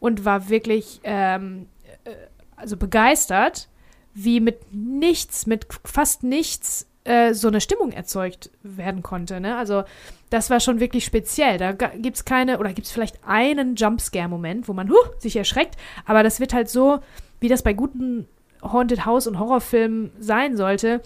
und 0.00 0.24
war 0.24 0.48
wirklich, 0.48 1.00
ähm, 1.04 1.66
äh, 2.04 2.10
also 2.56 2.76
begeistert, 2.76 3.68
wie 4.14 4.40
mit 4.40 4.72
nichts, 4.72 5.46
mit 5.46 5.66
fast 5.84 6.22
nichts 6.24 6.87
äh, 7.08 7.32
so 7.32 7.48
eine 7.48 7.60
Stimmung 7.60 7.92
erzeugt 7.92 8.50
werden 8.62 9.02
konnte. 9.02 9.40
Ne? 9.40 9.56
Also 9.56 9.84
das 10.28 10.50
war 10.50 10.60
schon 10.60 10.78
wirklich 10.78 11.04
speziell. 11.04 11.56
Da 11.56 11.72
gibt 11.72 12.16
es 12.16 12.24
keine, 12.24 12.58
oder 12.58 12.72
gibt 12.72 12.86
es 12.86 12.92
vielleicht 12.92 13.18
einen 13.26 13.76
Jumpscare-Moment, 13.76 14.68
wo 14.68 14.74
man 14.74 14.90
huh, 14.90 15.10
sich 15.18 15.34
erschreckt, 15.36 15.76
aber 16.04 16.22
das 16.22 16.38
wird 16.38 16.52
halt 16.52 16.68
so, 16.68 16.98
wie 17.40 17.48
das 17.48 17.62
bei 17.62 17.72
guten 17.72 18.28
Haunted 18.62 19.06
House 19.06 19.26
und 19.26 19.38
Horrorfilmen 19.38 20.10
sein 20.18 20.56
sollte, 20.56 21.00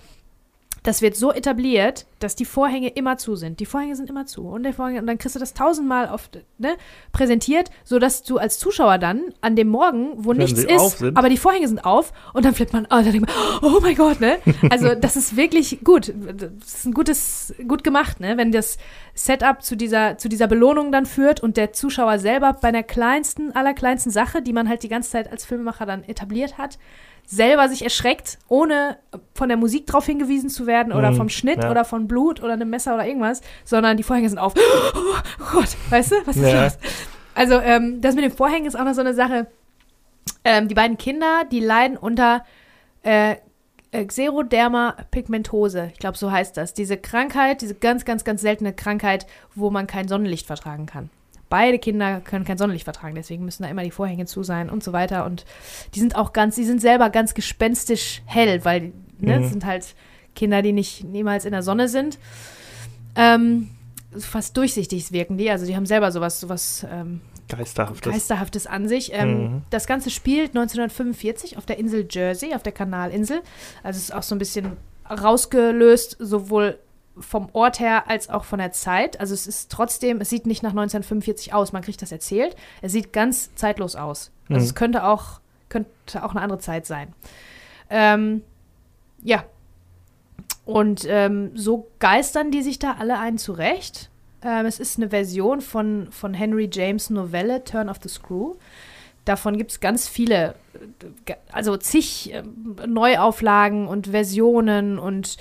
das 0.82 1.00
wird 1.00 1.16
so 1.16 1.32
etabliert, 1.32 2.06
dass 2.18 2.34
die 2.34 2.44
Vorhänge 2.44 2.88
immer 2.88 3.16
zu 3.16 3.36
sind. 3.36 3.60
Die 3.60 3.66
Vorhänge 3.66 3.94
sind 3.94 4.10
immer 4.10 4.26
zu. 4.26 4.42
Und, 4.42 4.64
der 4.64 4.72
Vorhänge, 4.72 5.00
und 5.00 5.06
dann 5.06 5.18
kriegst 5.18 5.36
du 5.36 5.40
das 5.40 5.54
tausendmal 5.54 6.08
oft 6.08 6.40
ne, 6.58 6.76
präsentiert, 7.12 7.70
sodass 7.84 8.24
du 8.24 8.38
als 8.38 8.58
Zuschauer 8.58 8.98
dann 8.98 9.22
an 9.40 9.54
dem 9.54 9.68
Morgen, 9.68 10.12
wo 10.16 10.30
Wenn 10.30 10.38
nichts 10.38 10.64
ist, 10.64 11.02
aber 11.14 11.28
die 11.28 11.36
Vorhänge 11.36 11.68
sind 11.68 11.84
auf 11.84 12.12
und 12.32 12.44
dann 12.44 12.54
flippt 12.54 12.72
man, 12.72 12.86
oh, 12.86 12.88
dann 13.02 13.12
denkt 13.12 13.28
man, 13.28 13.72
oh 13.72 13.78
mein 13.80 13.94
Gott, 13.94 14.20
ne? 14.20 14.38
Also 14.70 14.94
das 14.94 15.16
ist 15.16 15.36
wirklich 15.36 15.80
gut. 15.84 16.12
Das 16.36 16.74
ist 16.74 16.86
ein 16.86 16.94
gutes, 16.94 17.54
gut 17.68 17.84
gemacht, 17.84 18.18
ne? 18.18 18.36
Wenn 18.36 18.50
das 18.50 18.78
Setup 19.14 19.62
zu 19.62 19.76
dieser, 19.76 20.18
zu 20.18 20.28
dieser 20.28 20.48
Belohnung 20.48 20.90
dann 20.90 21.06
führt 21.06 21.40
und 21.40 21.56
der 21.56 21.72
Zuschauer 21.72 22.18
selber 22.18 22.54
bei 22.54 22.68
einer 22.68 22.82
kleinsten, 22.82 23.52
allerkleinsten 23.52 24.10
Sache, 24.10 24.42
die 24.42 24.52
man 24.52 24.68
halt 24.68 24.82
die 24.82 24.88
ganze 24.88 25.10
Zeit 25.10 25.30
als 25.30 25.44
Filmemacher 25.44 25.86
dann 25.86 26.02
etabliert 26.02 26.58
hat, 26.58 26.78
selber 27.32 27.66
sich 27.70 27.82
erschreckt, 27.82 28.38
ohne 28.48 28.98
von 29.34 29.48
der 29.48 29.56
Musik 29.56 29.86
drauf 29.86 30.04
hingewiesen 30.04 30.50
zu 30.50 30.66
werden 30.66 30.92
oder 30.92 31.12
mhm, 31.12 31.16
vom 31.16 31.28
Schnitt 31.30 31.62
ja. 31.62 31.70
oder 31.70 31.86
von 31.86 32.06
Blut 32.06 32.42
oder 32.42 32.52
einem 32.52 32.68
Messer 32.68 32.94
oder 32.94 33.06
irgendwas, 33.06 33.40
sondern 33.64 33.96
die 33.96 34.02
Vorhänge 34.02 34.28
sind 34.28 34.38
auf. 34.38 34.54
Oh 34.94 35.44
Gott, 35.52 35.76
weißt 35.90 36.12
du, 36.12 36.16
was 36.26 36.36
ist 36.36 36.52
ja. 36.52 36.64
los? 36.64 36.78
Also, 37.34 37.58
ähm, 37.60 38.00
das 38.00 38.14
mit 38.14 38.24
den 38.24 38.32
Vorhängen 38.32 38.66
ist 38.66 38.78
auch 38.78 38.84
noch 38.84 38.94
so 38.94 39.00
eine 39.00 39.14
Sache. 39.14 39.46
Ähm, 40.44 40.68
die 40.68 40.74
beiden 40.74 40.98
Kinder, 40.98 41.44
die 41.50 41.60
leiden 41.60 41.96
unter 41.96 42.44
äh, 43.02 43.36
äh 43.90 44.04
Xeroderma 44.04 44.96
pigmentose. 45.10 45.90
Ich 45.92 45.98
glaube, 45.98 46.18
so 46.18 46.30
heißt 46.30 46.56
das. 46.56 46.74
Diese 46.74 46.96
Krankheit, 46.96 47.62
diese 47.62 47.74
ganz, 47.74 48.04
ganz, 48.04 48.24
ganz 48.24 48.42
seltene 48.42 48.72
Krankheit, 48.72 49.26
wo 49.54 49.70
man 49.70 49.86
kein 49.86 50.08
Sonnenlicht 50.08 50.46
vertragen 50.46 50.86
kann. 50.86 51.10
Beide 51.52 51.78
Kinder 51.78 52.22
können 52.22 52.46
kein 52.46 52.56
Sonnenlicht 52.56 52.84
vertragen, 52.84 53.14
deswegen 53.14 53.44
müssen 53.44 53.62
da 53.62 53.68
immer 53.68 53.82
die 53.82 53.90
Vorhänge 53.90 54.24
zu 54.24 54.42
sein 54.42 54.70
und 54.70 54.82
so 54.82 54.94
weiter. 54.94 55.26
Und 55.26 55.44
die 55.94 56.00
sind 56.00 56.16
auch 56.16 56.32
ganz, 56.32 56.54
die 56.54 56.64
sind 56.64 56.80
selber 56.80 57.10
ganz 57.10 57.34
gespenstisch 57.34 58.22
hell, 58.24 58.64
weil 58.64 58.94
ne, 59.18 59.38
mhm. 59.38 59.48
sind 59.50 59.66
halt 59.66 59.94
Kinder, 60.34 60.62
die 60.62 60.72
nicht 60.72 61.04
niemals 61.04 61.44
in 61.44 61.52
der 61.52 61.62
Sonne 61.62 61.88
sind. 61.88 62.18
Ähm, 63.16 63.68
fast 64.18 64.56
durchsichtig 64.56 65.12
wirken 65.12 65.36
die, 65.36 65.50
also 65.50 65.66
die 65.66 65.76
haben 65.76 65.84
selber 65.84 66.10
sowas, 66.10 66.40
sowas 66.40 66.86
ähm, 66.90 67.20
Geisterhaftes. 67.50 68.10
Geisterhaftes 68.10 68.66
an 68.66 68.88
sich. 68.88 69.10
Ähm, 69.12 69.42
mhm. 69.42 69.62
Das 69.68 69.86
Ganze 69.86 70.08
spielt 70.08 70.56
1945 70.56 71.58
auf 71.58 71.66
der 71.66 71.78
Insel 71.78 72.08
Jersey, 72.10 72.54
auf 72.54 72.62
der 72.62 72.72
Kanalinsel. 72.72 73.42
Also 73.82 73.98
es 73.98 74.04
ist 74.04 74.14
auch 74.14 74.22
so 74.22 74.34
ein 74.34 74.38
bisschen 74.38 74.78
rausgelöst, 75.10 76.16
sowohl 76.18 76.78
vom 77.18 77.48
Ort 77.52 77.80
her 77.80 78.08
als 78.08 78.30
auch 78.30 78.44
von 78.44 78.58
der 78.58 78.72
Zeit. 78.72 79.20
Also 79.20 79.34
es 79.34 79.46
ist 79.46 79.70
trotzdem, 79.70 80.20
es 80.20 80.30
sieht 80.30 80.46
nicht 80.46 80.62
nach 80.62 80.70
1945 80.70 81.52
aus, 81.52 81.72
man 81.72 81.82
kriegt 81.82 82.00
das 82.02 82.12
erzählt. 82.12 82.56
Es 82.80 82.92
sieht 82.92 83.12
ganz 83.12 83.54
zeitlos 83.54 83.96
aus. 83.96 84.30
Also 84.48 84.60
mhm. 84.60 84.64
es 84.64 84.74
könnte 84.74 85.04
auch, 85.04 85.40
könnte 85.68 85.88
auch 86.22 86.30
eine 86.30 86.40
andere 86.40 86.58
Zeit 86.58 86.86
sein. 86.86 87.12
Ähm, 87.90 88.42
ja. 89.22 89.44
Und 90.64 91.04
ähm, 91.08 91.50
so 91.54 91.88
geistern 91.98 92.50
die 92.50 92.62
sich 92.62 92.78
da 92.78 92.96
alle 92.98 93.18
ein 93.18 93.36
zurecht. 93.36 94.10
Ähm, 94.42 94.66
es 94.66 94.78
ist 94.78 94.98
eine 94.98 95.10
Version 95.10 95.60
von, 95.60 96.08
von 96.10 96.34
Henry 96.34 96.68
James 96.72 97.10
Novelle 97.10 97.64
Turn 97.64 97.88
of 97.88 97.98
the 98.02 98.08
Screw. 98.08 98.54
Davon 99.24 99.56
gibt 99.56 99.70
es 99.70 99.80
ganz 99.80 100.08
viele, 100.08 100.56
also 101.52 101.76
zig 101.76 102.34
äh, 102.34 102.42
Neuauflagen 102.86 103.86
und 103.86 104.08
Versionen 104.08 104.98
und 104.98 105.36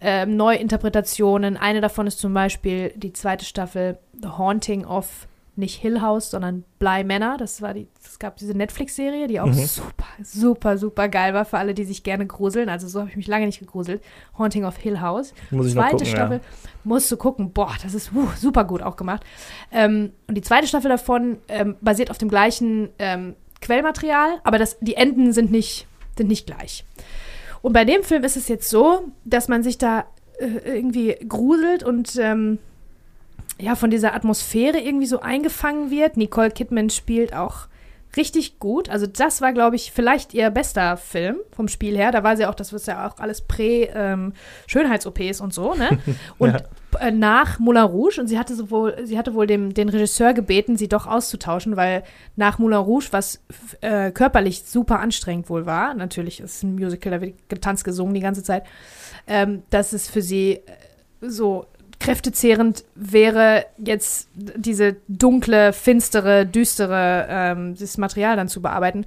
äh, 0.00 0.24
Neuinterpretationen. 0.24 1.58
Eine 1.58 1.82
davon 1.82 2.06
ist 2.06 2.18
zum 2.18 2.32
Beispiel 2.32 2.92
die 2.96 3.12
zweite 3.12 3.44
Staffel 3.44 3.98
The 4.20 4.28
Haunting 4.28 4.86
of 4.86 5.27
nicht 5.58 5.80
Hill 5.80 6.00
House, 6.00 6.30
sondern 6.30 6.64
Bly 6.78 7.04
Manor. 7.04 7.36
Das 7.36 7.60
war 7.60 7.74
die, 7.74 7.88
es 8.02 8.18
gab 8.18 8.36
diese 8.36 8.54
Netflix-Serie, 8.54 9.26
die 9.26 9.40
auch 9.40 9.46
mhm. 9.46 9.54
super, 9.54 10.06
super, 10.22 10.78
super 10.78 11.08
geil 11.08 11.34
war 11.34 11.44
für 11.44 11.58
alle, 11.58 11.74
die 11.74 11.84
sich 11.84 12.02
gerne 12.02 12.26
gruseln. 12.26 12.68
Also 12.68 12.88
so 12.88 13.00
habe 13.00 13.10
ich 13.10 13.16
mich 13.16 13.26
lange 13.26 13.46
nicht 13.46 13.58
gegruselt. 13.58 14.02
Haunting 14.38 14.64
of 14.64 14.76
Hill 14.76 15.00
House. 15.00 15.34
Muss 15.50 15.66
ich 15.66 15.72
zweite 15.72 15.86
noch 15.86 15.98
gucken, 15.98 16.06
Staffel 16.06 16.36
ja. 16.38 16.70
musst 16.84 17.10
du 17.10 17.16
gucken. 17.16 17.52
Boah, 17.52 17.74
das 17.82 17.94
ist 17.94 18.12
uh, 18.14 18.28
super 18.36 18.64
gut 18.64 18.82
auch 18.82 18.96
gemacht. 18.96 19.24
Ähm, 19.72 20.12
und 20.26 20.36
die 20.36 20.42
zweite 20.42 20.66
Staffel 20.66 20.88
davon 20.88 21.38
ähm, 21.48 21.76
basiert 21.80 22.10
auf 22.10 22.18
dem 22.18 22.28
gleichen 22.28 22.90
ähm, 22.98 23.34
Quellmaterial, 23.60 24.40
aber 24.44 24.58
das, 24.58 24.78
die 24.80 24.94
Enden 24.94 25.32
sind 25.32 25.50
nicht, 25.50 25.86
sind 26.16 26.28
nicht 26.28 26.46
gleich. 26.46 26.84
Und 27.60 27.72
bei 27.72 27.84
dem 27.84 28.04
Film 28.04 28.22
ist 28.22 28.36
es 28.36 28.48
jetzt 28.48 28.70
so, 28.70 29.08
dass 29.24 29.48
man 29.48 29.62
sich 29.62 29.78
da 29.78 30.04
äh, 30.38 30.76
irgendwie 30.76 31.16
gruselt 31.28 31.82
und 31.82 32.16
ähm, 32.16 32.58
ja, 33.60 33.74
von 33.74 33.90
dieser 33.90 34.14
Atmosphäre 34.14 34.78
irgendwie 34.78 35.06
so 35.06 35.20
eingefangen 35.20 35.90
wird. 35.90 36.16
Nicole 36.16 36.50
Kidman 36.50 36.90
spielt 36.90 37.34
auch 37.34 37.68
richtig 38.16 38.58
gut. 38.58 38.88
Also 38.88 39.06
das 39.06 39.40
war, 39.40 39.52
glaube 39.52 39.76
ich, 39.76 39.92
vielleicht 39.92 40.32
ihr 40.34 40.50
bester 40.50 40.96
Film 40.96 41.36
vom 41.52 41.68
Spiel 41.68 41.96
her. 41.96 42.10
Da 42.10 42.22
war 42.22 42.36
sie 42.36 42.46
auch, 42.46 42.54
das 42.54 42.72
ist 42.72 42.86
ja 42.86 43.06
auch 43.06 43.18
alles 43.18 43.42
Prä-Schönheits-OPs 43.42 45.40
ähm, 45.40 45.44
und 45.44 45.52
so, 45.52 45.74
ne? 45.74 45.98
Und 46.38 46.52
ja. 46.52 46.60
Äh, 47.00 47.10
nach 47.10 47.58
Moulin 47.58 47.82
Rouge, 47.82 48.18
und 48.18 48.28
sie 48.28 48.38
hatte 48.38 48.54
sowohl, 48.54 48.96
sie 49.04 49.18
hatte 49.18 49.34
wohl 49.34 49.46
dem, 49.46 49.74
den 49.74 49.90
Regisseur 49.90 50.32
gebeten, 50.32 50.76
sie 50.76 50.88
doch 50.88 51.06
auszutauschen, 51.06 51.76
weil 51.76 52.02
nach 52.34 52.58
Moulin 52.58 52.78
Rouge, 52.78 53.08
was 53.10 53.42
äh, 53.82 54.10
körperlich 54.10 54.62
super 54.64 55.00
anstrengend 55.00 55.50
wohl 55.50 55.66
war, 55.66 55.92
natürlich 55.92 56.40
ist 56.40 56.62
ein 56.62 56.76
Musical, 56.76 57.12
da 57.12 57.20
wird 57.20 57.34
getanzt, 57.50 57.84
gesungen 57.84 58.14
die 58.14 58.20
ganze 58.20 58.42
Zeit, 58.42 58.64
ähm, 59.26 59.64
dass 59.68 59.92
es 59.92 60.08
für 60.08 60.22
sie 60.22 60.52
äh, 60.52 60.62
so 61.20 61.66
kräftezehrend 62.00 62.84
wäre, 62.94 63.66
jetzt 63.76 64.28
diese 64.34 64.96
dunkle, 65.08 65.72
finstere, 65.72 66.46
düstere, 66.46 67.26
ähm, 67.28 67.76
das 67.78 67.98
Material 67.98 68.36
dann 68.36 68.48
zu 68.48 68.62
bearbeiten. 68.62 69.04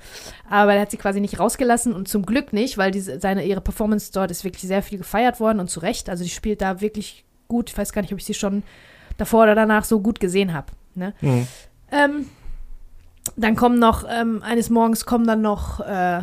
Aber 0.49 0.73
er 0.73 0.81
hat 0.81 0.91
sie 0.91 0.97
quasi 0.97 1.21
nicht 1.21 1.39
rausgelassen 1.39 1.93
und 1.93 2.07
zum 2.07 2.25
Glück 2.25 2.51
nicht, 2.53 2.77
weil 2.77 2.91
diese, 2.91 3.19
seine, 3.19 3.45
ihre 3.45 3.61
Performance 3.61 4.11
dort 4.11 4.29
ist 4.29 4.43
wirklich 4.43 4.63
sehr 4.63 4.83
viel 4.83 4.97
gefeiert 4.97 5.39
worden 5.39 5.59
und 5.59 5.69
zu 5.69 5.79
Recht. 5.79 6.09
Also 6.09 6.23
die 6.23 6.29
spielt 6.29 6.61
da 6.61 6.81
wirklich 6.81 7.23
gut. 7.47 7.69
Ich 7.69 7.77
weiß 7.77 7.93
gar 7.93 8.01
nicht, 8.01 8.11
ob 8.11 8.19
ich 8.19 8.25
sie 8.25 8.33
schon 8.33 8.63
davor 9.17 9.43
oder 9.43 9.55
danach 9.55 9.85
so 9.85 10.01
gut 10.01 10.19
gesehen 10.19 10.53
habe. 10.53 10.67
Ne? 10.95 11.13
Mhm. 11.21 11.47
Ähm, 11.91 12.25
dann 13.37 13.55
kommen 13.55 13.79
noch, 13.79 14.05
ähm, 14.09 14.43
eines 14.43 14.69
Morgens 14.69 15.05
kommen 15.05 15.27
dann 15.27 15.41
noch 15.41 15.79
äh, 15.79 16.21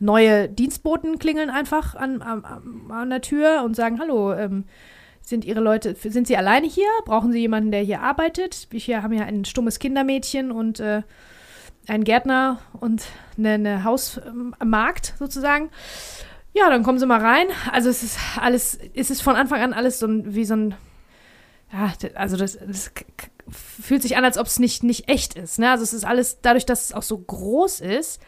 neue 0.00 0.48
Dienstboten 0.48 1.18
klingeln 1.18 1.50
einfach 1.50 1.94
an, 1.94 2.22
an, 2.22 2.44
an 2.90 3.10
der 3.10 3.20
Tür 3.20 3.62
und 3.64 3.74
sagen, 3.74 3.98
hallo, 4.00 4.32
ähm, 4.34 4.64
sind 5.28 5.44
Ihre 5.44 5.60
Leute, 5.60 5.94
sind 5.94 6.26
Sie 6.26 6.36
alleine 6.36 6.66
hier? 6.66 6.88
Brauchen 7.04 7.32
Sie 7.32 7.40
jemanden, 7.40 7.70
der 7.70 7.82
hier 7.82 8.00
arbeitet? 8.00 8.66
Wir 8.70 8.80
hier 8.80 9.02
haben 9.02 9.12
ja 9.12 9.24
ein 9.24 9.44
stummes 9.44 9.78
Kindermädchen 9.78 10.50
und 10.50 10.80
äh, 10.80 11.02
einen 11.86 12.04
Gärtner 12.04 12.58
und 12.80 13.06
eine, 13.36 13.50
eine 13.50 13.84
Hausmarkt 13.84 15.14
sozusagen. 15.18 15.70
Ja, 16.54 16.70
dann 16.70 16.82
kommen 16.82 16.98
Sie 16.98 17.06
mal 17.06 17.20
rein. 17.20 17.46
Also 17.72 17.88
es 17.90 18.02
ist 18.02 18.18
alles, 18.40 18.78
es 18.94 19.10
ist 19.10 19.22
von 19.22 19.36
Anfang 19.36 19.60
an 19.60 19.72
alles 19.72 19.98
so 19.98 20.06
ein, 20.06 20.34
wie 20.34 20.44
so 20.44 20.54
ein, 20.54 20.74
ja, 21.72 21.92
also 22.14 22.36
das, 22.36 22.58
das 22.66 22.90
fühlt 23.50 24.02
sich 24.02 24.16
an, 24.16 24.24
als 24.24 24.38
ob 24.38 24.46
es 24.46 24.58
nicht, 24.58 24.82
nicht 24.82 25.08
echt 25.08 25.34
ist. 25.34 25.58
Ne? 25.58 25.70
Also 25.70 25.84
es 25.84 25.92
ist 25.92 26.04
alles, 26.04 26.40
dadurch, 26.40 26.66
dass 26.66 26.86
es 26.86 26.92
auch 26.92 27.02
so 27.02 27.18
groß 27.18 27.80
ist 27.80 28.20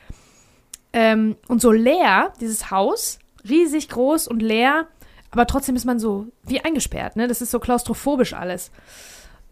ähm, 0.92 1.36
und 1.48 1.60
so 1.60 1.72
leer, 1.72 2.32
dieses 2.40 2.70
Haus, 2.70 3.18
riesig 3.48 3.88
groß 3.88 4.28
und 4.28 4.40
leer, 4.40 4.86
aber 5.30 5.46
trotzdem 5.46 5.76
ist 5.76 5.84
man 5.84 5.98
so 5.98 6.26
wie 6.44 6.60
eingesperrt, 6.60 7.16
ne? 7.16 7.28
Das 7.28 7.40
ist 7.40 7.50
so 7.50 7.60
klaustrophobisch 7.60 8.32
alles. 8.32 8.70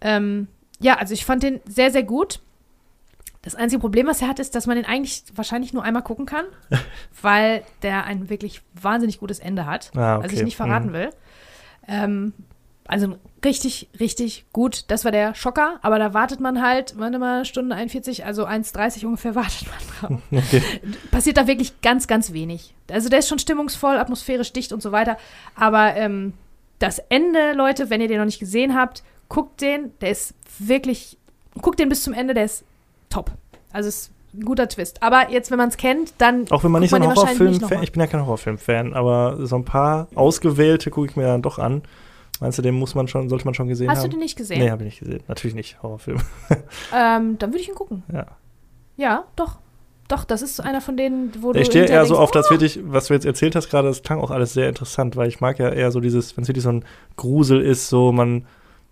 Ähm, 0.01 0.49
ja, 0.81 0.97
also 0.97 1.14
ich 1.14 1.24
fand 1.24 1.43
den 1.43 1.61
sehr, 1.66 1.91
sehr 1.91 2.03
gut. 2.03 2.41
Das 3.43 3.55
einzige 3.55 3.81
Problem, 3.81 4.07
was 4.07 4.20
er 4.20 4.29
hat, 4.29 4.41
ist, 4.41 4.55
dass 4.55 4.66
man 4.66 4.76
den 4.76 4.85
eigentlich 4.85 5.24
wahrscheinlich 5.35 5.72
nur 5.72 5.85
einmal 5.85 6.03
gucken 6.03 6.26
kann, 6.26 6.45
weil 7.22 7.62
der 7.83 8.05
ein 8.05 8.29
wirklich 8.29 8.62
wahnsinnig 8.74 9.18
gutes 9.18 9.39
Ende 9.39 9.66
hat, 9.66 9.93
ah, 9.97 10.16
okay. 10.16 10.24
was 10.24 10.33
ich 10.33 10.43
nicht 10.43 10.57
verraten 10.57 10.89
mhm. 10.89 10.93
will. 10.93 11.11
Ähm, 11.87 12.33
also 12.89 13.16
richtig, 13.45 13.89
richtig 14.01 14.47
gut. 14.53 14.86
Das 14.89 15.05
war 15.05 15.12
der 15.12 15.34
Schocker, 15.34 15.78
aber 15.82 15.99
da 15.99 16.14
wartet 16.14 16.41
man 16.41 16.62
halt, 16.62 16.99
warte 16.99 17.18
mal, 17.18 17.45
Stunde 17.45 17.76
41, 17.76 18.24
also 18.24 18.47
1,30 18.47 19.05
ungefähr 19.05 19.34
wartet 19.36 19.68
man 19.68 20.11
drauf. 20.11 20.22
Okay. 20.32 20.62
Passiert 21.11 21.36
da 21.36 21.47
wirklich 21.47 21.80
ganz, 21.82 22.09
ganz 22.09 22.32
wenig. 22.32 22.74
Also 22.91 23.11
der 23.11 23.20
ist 23.20 23.28
schon 23.28 23.39
stimmungsvoll, 23.39 23.99
atmosphärisch 23.99 24.53
dicht 24.55 24.72
und 24.72 24.82
so 24.82 24.91
weiter. 24.91 25.18
Aber 25.55 25.95
ähm, 25.97 26.32
das 26.78 26.99
Ende, 26.99 27.53
Leute, 27.53 27.91
wenn 27.91 28.01
ihr 28.01 28.09
den 28.09 28.18
noch 28.18 28.24
nicht 28.24 28.41
gesehen 28.41 28.74
habt, 28.74 29.03
guckt 29.28 29.61
den. 29.61 29.93
Der 30.01 30.11
ist 30.11 30.34
wirklich, 30.59 31.18
guckt 31.61 31.78
den 31.78 31.91
bis 31.91 32.03
zum 32.03 32.14
Ende, 32.14 32.32
der 32.32 32.45
ist 32.45 32.64
top. 33.11 33.32
Also 33.70 33.91
es 33.91 33.97
ist 33.97 34.12
ein 34.32 34.45
guter 34.47 34.66
Twist. 34.66 35.03
Aber 35.03 35.30
jetzt, 35.30 35.51
wenn 35.51 35.59
man 35.59 35.68
es 35.68 35.76
kennt, 35.76 36.14
dann. 36.16 36.51
Auch 36.51 36.64
wenn 36.64 36.70
man 36.70 36.80
nicht 36.80 36.91
so 36.91 36.97
ein 36.97 37.07
Horrorfilm-Fan, 37.07 37.82
ich 37.82 37.93
bin 37.93 38.01
ja 38.01 38.07
kein 38.07 38.22
Horrorfilm-Fan, 38.22 38.95
aber 38.95 39.47
so 39.47 39.57
ein 39.57 39.64
paar 39.66 40.09
ausgewählte 40.14 40.91
gucke 40.91 41.09
ich 41.11 41.16
mir 41.16 41.24
dann 41.24 41.43
doch 41.43 41.59
an. 41.59 41.82
Meinst 42.41 42.59
du, 42.59 42.62
den 42.62 42.74
muss 42.74 42.95
man 42.95 43.09
schon, 43.09 43.28
sollte 43.28 43.45
man 43.45 43.55
schon 43.55 43.68
gesehen 43.68 43.89
Hast 43.89 43.99
haben? 43.99 44.05
Hast 44.05 44.07
du 44.07 44.16
den 44.16 44.20
nicht 44.20 44.36
gesehen? 44.36 44.61
Nee, 44.61 44.70
habe 44.70 44.82
ich 44.84 44.86
nicht 44.86 45.01
gesehen. 45.01 45.22
Natürlich 45.26 45.55
nicht. 45.55 45.82
Horrorfilm. 45.82 46.18
ähm, 46.95 47.39
dann 47.39 47.51
würde 47.51 47.59
ich 47.59 47.68
ihn 47.68 47.74
gucken. 47.74 48.03
Ja. 48.12 48.26
Ja, 48.97 49.24
doch. 49.36 49.59
Doch, 50.09 50.24
das 50.24 50.41
ist 50.41 50.59
einer 50.61 50.80
von 50.80 50.97
denen, 50.97 51.32
wo 51.43 51.53
du. 51.53 51.61
Ich 51.61 51.66
stehe 51.66 51.84
eher 51.84 52.07
so 52.07 52.16
auf 52.16 52.30
das 52.30 52.51
wirklich, 52.51 52.80
was 52.82 53.09
du 53.09 53.14
jetzt 53.14 53.26
erzählt 53.26 53.55
hast 53.55 53.68
gerade, 53.68 53.89
das 53.89 54.03
klang 54.03 54.20
auch 54.20 54.30
alles 54.30 54.55
sehr 54.55 54.66
interessant, 54.66 55.16
weil 55.16 55.28
ich 55.28 55.41
mag 55.41 55.59
ja 55.59 55.68
eher 55.68 55.93
so 55.93 56.01
dieses, 56.01 56.34
wenn 56.34 56.43
es 56.43 56.49
wirklich 56.49 56.64
so 56.64 56.70
ein 56.70 56.84
Grusel 57.16 57.61
ist, 57.61 57.91
so 57.91 58.11
man 58.11 58.47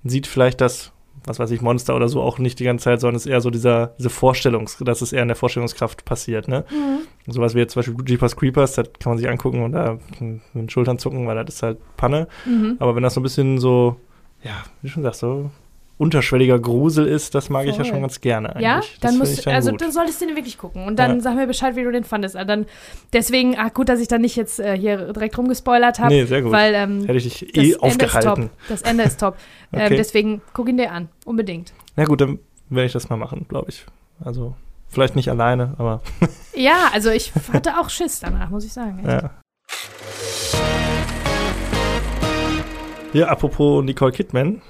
sieht 0.04 0.26
vielleicht 0.26 0.60
das 0.60 0.92
was 1.26 1.38
weiß 1.38 1.50
ich, 1.50 1.60
Monster 1.60 1.94
oder 1.96 2.08
so 2.08 2.22
auch 2.22 2.38
nicht 2.38 2.58
die 2.60 2.64
ganze 2.64 2.84
Zeit, 2.84 3.00
sondern 3.00 3.16
es 3.16 3.26
ist 3.26 3.32
eher 3.32 3.40
so 3.40 3.50
dieser, 3.50 3.88
diese 3.98 4.10
Vorstellung, 4.10 4.70
dass 4.80 5.02
es 5.02 5.12
eher 5.12 5.22
in 5.22 5.28
der 5.28 5.36
Vorstellungskraft 5.36 6.04
passiert, 6.04 6.48
ne? 6.48 6.64
Mhm. 6.70 7.32
Sowas 7.32 7.54
wie 7.54 7.58
jetzt 7.58 7.72
zum 7.72 7.80
Beispiel 7.80 7.96
Jeepers 8.06 8.36
Creepers, 8.36 8.74
das 8.74 8.90
kann 9.00 9.10
man 9.10 9.18
sich 9.18 9.28
angucken 9.28 9.62
und 9.64 9.72
da 9.72 9.98
mit 10.20 10.40
den 10.54 10.70
Schultern 10.70 10.98
zucken, 10.98 11.26
weil 11.26 11.44
das 11.44 11.56
ist 11.56 11.62
halt 11.62 11.78
Panne. 11.96 12.28
Mhm. 12.46 12.76
Aber 12.78 12.94
wenn 12.94 13.02
das 13.02 13.14
so 13.14 13.20
ein 13.20 13.24
bisschen 13.24 13.58
so, 13.58 13.96
ja, 14.44 14.64
wie 14.82 14.88
schon 14.88 15.02
sagst, 15.02 15.20
so 15.20 15.50
unterschwelliger 15.98 16.58
Grusel 16.58 17.06
ist, 17.06 17.34
das 17.34 17.48
mag 17.48 17.62
Voll. 17.62 17.70
ich 17.70 17.78
ja 17.78 17.84
schon 17.84 18.02
ganz 18.02 18.20
gerne 18.20 18.50
eigentlich. 18.50 18.64
Ja, 18.64 18.80
dann 19.00 19.18
musst 19.18 19.46
dann 19.46 19.54
also 19.54 19.70
gut. 19.70 19.80
dann 19.80 19.92
solltest 19.92 20.20
du 20.20 20.26
den 20.26 20.36
wirklich 20.36 20.58
gucken 20.58 20.84
und 20.86 20.98
dann 20.98 21.16
ja. 21.16 21.20
sag 21.20 21.36
mir 21.36 21.46
Bescheid, 21.46 21.74
wie 21.76 21.84
du 21.84 21.90
den 21.90 22.04
fandest. 22.04 22.36
Also 22.36 22.46
dann 22.46 22.66
deswegen, 23.12 23.56
ach 23.58 23.72
gut, 23.72 23.88
dass 23.88 24.00
ich 24.00 24.08
dann 24.08 24.20
nicht 24.20 24.36
jetzt 24.36 24.60
äh, 24.60 24.76
hier 24.78 25.12
direkt 25.12 25.38
rumgespoilert 25.38 25.98
habe. 25.98 26.12
Nee, 26.12 26.24
sehr 26.24 26.42
gut. 26.42 26.52
Weil 26.52 26.74
ähm, 26.74 27.00
hätte 27.06 27.14
ich 27.14 27.38
dich 27.38 27.56
eh 27.56 27.76
aufgehalten. 27.76 28.50
Das 28.68 28.82
Ende 28.82 29.04
ist 29.04 29.20
top. 29.20 29.36
Ähm, 29.72 29.80
okay. 29.80 29.94
ähm, 29.94 29.96
deswegen 29.98 30.42
guck 30.52 30.68
ihn 30.68 30.76
dir 30.76 30.92
an, 30.92 31.08
unbedingt. 31.24 31.72
Na 31.96 32.04
gut, 32.04 32.20
dann 32.20 32.38
werde 32.70 32.86
ich 32.86 32.92
das 32.92 33.08
mal 33.08 33.16
machen, 33.16 33.46
glaube 33.48 33.70
ich. 33.70 33.84
Also 34.24 34.54
vielleicht 34.88 35.16
nicht 35.16 35.28
alleine, 35.28 35.74
aber 35.76 36.02
Ja, 36.54 36.88
also 36.92 37.10
ich 37.10 37.32
hatte 37.52 37.78
auch 37.78 37.90
Schiss 37.90 38.20
danach, 38.20 38.48
muss 38.48 38.64
ich 38.64 38.72
sagen. 38.72 39.00
Echt. 39.00 39.08
Ja. 39.08 39.30
Ja, 43.12 43.28
apropos 43.28 43.84
Nicole 43.84 44.12
Kidman, 44.12 44.62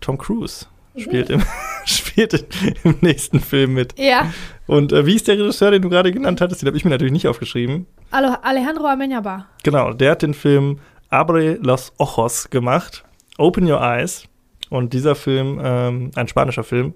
Tom 0.00 0.18
Cruise 0.18 0.66
spielt, 0.96 1.30
im, 1.30 1.42
spielt 1.84 2.46
im 2.84 2.96
nächsten 3.00 3.40
Film 3.40 3.74
mit. 3.74 3.98
Ja. 3.98 4.32
Und 4.66 4.92
äh, 4.92 5.06
wie 5.06 5.16
ist 5.16 5.28
der 5.28 5.38
Regisseur, 5.38 5.70
den 5.70 5.82
du 5.82 5.88
gerade 5.88 6.12
genannt 6.12 6.40
hattest? 6.40 6.62
Den 6.62 6.68
habe 6.68 6.76
ich 6.76 6.84
mir 6.84 6.90
natürlich 6.90 7.12
nicht 7.12 7.28
aufgeschrieben. 7.28 7.86
Alejandro 8.10 8.86
Amenabar. 8.86 9.48
Genau, 9.62 9.92
der 9.92 10.12
hat 10.12 10.22
den 10.22 10.34
Film 10.34 10.78
Abre 11.08 11.54
los 11.54 11.92
Ojos 11.98 12.50
gemacht. 12.50 13.04
Open 13.38 13.70
Your 13.70 13.80
Eyes. 13.80 14.24
Und 14.68 14.92
dieser 14.92 15.16
Film, 15.16 15.60
ähm, 15.62 16.10
ein 16.14 16.28
spanischer 16.28 16.62
Film, 16.62 16.94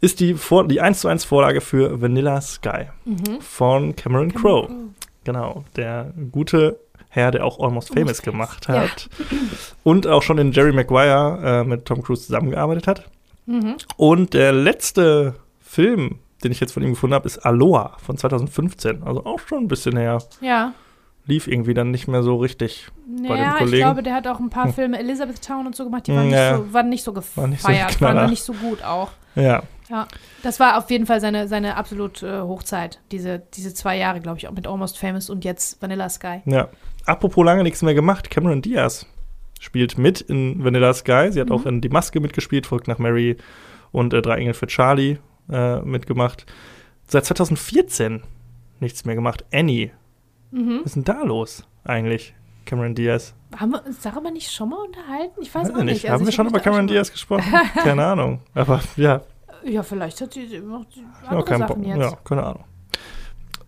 ist 0.00 0.20
die, 0.20 0.34
Vor 0.34 0.68
die 0.68 0.80
1 0.80 1.00
zu 1.00 1.08
1 1.08 1.24
Vorlage 1.24 1.60
für 1.60 2.00
Vanilla 2.00 2.40
Sky 2.40 2.90
mhm. 3.04 3.40
von 3.40 3.96
Cameron, 3.96 4.32
Cameron 4.32 4.34
Crowe. 4.34 4.68
Genau, 5.24 5.64
der 5.76 6.12
gute 6.30 6.78
Herr, 7.18 7.30
der 7.30 7.44
auch 7.44 7.60
Almost 7.60 7.92
Famous 7.92 8.22
gemacht 8.22 8.68
hat. 8.68 9.08
Ja. 9.18 9.26
Und 9.84 10.06
auch 10.06 10.22
schon 10.22 10.38
in 10.38 10.52
Jerry 10.52 10.72
Maguire 10.72 11.62
äh, 11.62 11.64
mit 11.64 11.84
Tom 11.84 12.02
Cruise 12.02 12.26
zusammengearbeitet 12.26 12.86
hat. 12.86 13.04
Mhm. 13.46 13.76
Und 13.96 14.34
der 14.34 14.52
letzte 14.52 15.34
Film, 15.60 16.18
den 16.44 16.52
ich 16.52 16.60
jetzt 16.60 16.72
von 16.72 16.82
ihm 16.82 16.90
gefunden 16.90 17.14
habe, 17.14 17.26
ist 17.26 17.38
Aloha 17.38 17.96
von 18.04 18.16
2015. 18.16 19.02
Also 19.02 19.24
auch 19.24 19.40
schon 19.40 19.64
ein 19.64 19.68
bisschen 19.68 19.96
her. 19.96 20.18
Ja. 20.40 20.72
Lief 21.26 21.46
irgendwie 21.46 21.74
dann 21.74 21.90
nicht 21.90 22.08
mehr 22.08 22.22
so 22.22 22.36
richtig 22.36 22.88
naja, 23.06 23.28
bei 23.28 23.36
dem 23.36 23.52
Kollegen. 23.58 23.74
ich 23.74 23.80
glaube, 23.80 24.02
der 24.02 24.14
hat 24.14 24.26
auch 24.26 24.38
ein 24.38 24.50
paar 24.50 24.66
hm. 24.66 24.74
Filme 24.74 24.98
Elizabeth 24.98 25.42
Town 25.42 25.66
und 25.66 25.76
so 25.76 25.84
gemacht, 25.84 26.06
die 26.06 26.12
waren, 26.12 26.30
ja. 26.30 26.56
nicht, 26.56 26.66
so, 26.66 26.72
waren 26.72 26.88
nicht 26.88 27.04
so 27.04 27.12
gefeiert, 27.12 27.36
war 27.36 27.48
nicht 27.48 27.98
so 27.98 28.00
waren 28.00 28.30
nicht 28.30 28.42
so 28.42 28.52
gut 28.54 28.82
auch. 28.82 29.10
Ja. 29.34 29.62
Ja, 29.90 30.06
das 30.42 30.60
war 30.60 30.76
auf 30.76 30.90
jeden 30.90 31.06
Fall 31.06 31.20
seine, 31.20 31.48
seine 31.48 31.76
absolut 31.76 32.22
äh, 32.22 32.40
Hochzeit, 32.40 33.00
diese, 33.10 33.42
diese 33.54 33.72
zwei 33.72 33.96
Jahre, 33.96 34.20
glaube 34.20 34.38
ich, 34.38 34.46
auch 34.46 34.52
mit 34.52 34.66
Almost 34.66 34.98
Famous 34.98 35.30
und 35.30 35.44
jetzt 35.44 35.80
Vanilla 35.80 36.10
Sky. 36.10 36.42
Ja, 36.44 36.68
apropos 37.08 37.44
lange 37.44 37.62
nichts 37.62 37.82
mehr 37.82 37.94
gemacht, 37.94 38.30
Cameron 38.30 38.62
Diaz 38.62 39.06
spielt 39.60 39.98
mit 39.98 40.20
in 40.20 40.62
Vanilla 40.62 40.94
Sky. 40.94 41.28
Sie 41.30 41.40
hat 41.40 41.48
mhm. 41.48 41.54
auch 41.54 41.66
in 41.66 41.80
Die 41.80 41.88
Maske 41.88 42.20
mitgespielt, 42.20 42.66
folgt 42.66 42.88
nach 42.88 42.98
Mary 42.98 43.36
und 43.90 44.12
äh, 44.14 44.22
Drei 44.22 44.36
Engel 44.36 44.54
für 44.54 44.66
Charlie 44.66 45.18
äh, 45.50 45.80
mitgemacht. 45.80 46.46
Seit 47.06 47.24
2014 47.24 48.22
nichts 48.80 49.04
mehr 49.04 49.14
gemacht. 49.14 49.44
Annie. 49.52 49.90
Mhm. 50.50 50.80
Was 50.80 50.86
ist 50.86 50.96
denn 50.96 51.04
da 51.04 51.22
los 51.22 51.64
eigentlich, 51.84 52.34
Cameron 52.64 52.94
Diaz? 52.94 53.34
Haben 53.56 53.72
wir 53.72 53.84
uns 53.84 54.00
darüber 54.00 54.30
nicht 54.30 54.52
schon 54.52 54.68
mal 54.68 54.84
unterhalten? 54.86 55.40
Ich 55.40 55.54
weiß, 55.54 55.68
weiß 55.68 55.74
auch 55.74 55.84
nicht. 55.84 56.04
Also 56.04 56.14
Haben 56.14 56.26
wir 56.26 56.32
schon 56.32 56.46
über 56.46 56.60
Cameron 56.60 56.86
Diaz 56.86 57.10
gesprochen? 57.10 57.52
Keine 57.74 58.04
Ahnung. 58.06 58.40
Aber 58.54 58.80
ja. 58.96 59.22
Ja, 59.64 59.82
vielleicht 59.82 60.20
hat 60.20 60.34
sie 60.34 60.60
noch 60.60 60.86
andere 61.26 61.50
ja, 61.50 61.58
Sachen 61.58 61.82
jetzt. 61.82 61.98
Ja, 61.98 62.18
keine 62.24 62.44
Ahnung. 62.44 62.64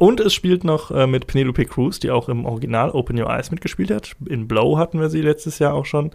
Und 0.01 0.19
es 0.19 0.33
spielt 0.33 0.65
noch 0.65 0.91
äh, 0.91 1.07
mit 1.07 1.27
Penelope 1.27 1.67
Cruz, 1.67 2.01
die 2.01 2.11
auch 2.11 2.31
im 2.31 2.47
Original 2.47 2.91
Open 2.93 3.21
Your 3.21 3.29
Eyes 3.29 3.51
mitgespielt 3.51 3.91
hat. 3.91 4.17
In 4.25 4.49
Blow 4.49 4.79
hatten 4.79 4.99
wir 4.99 5.11
sie 5.11 5.21
letztes 5.21 5.59
Jahr 5.59 5.75
auch 5.75 5.85
schon. 5.85 6.11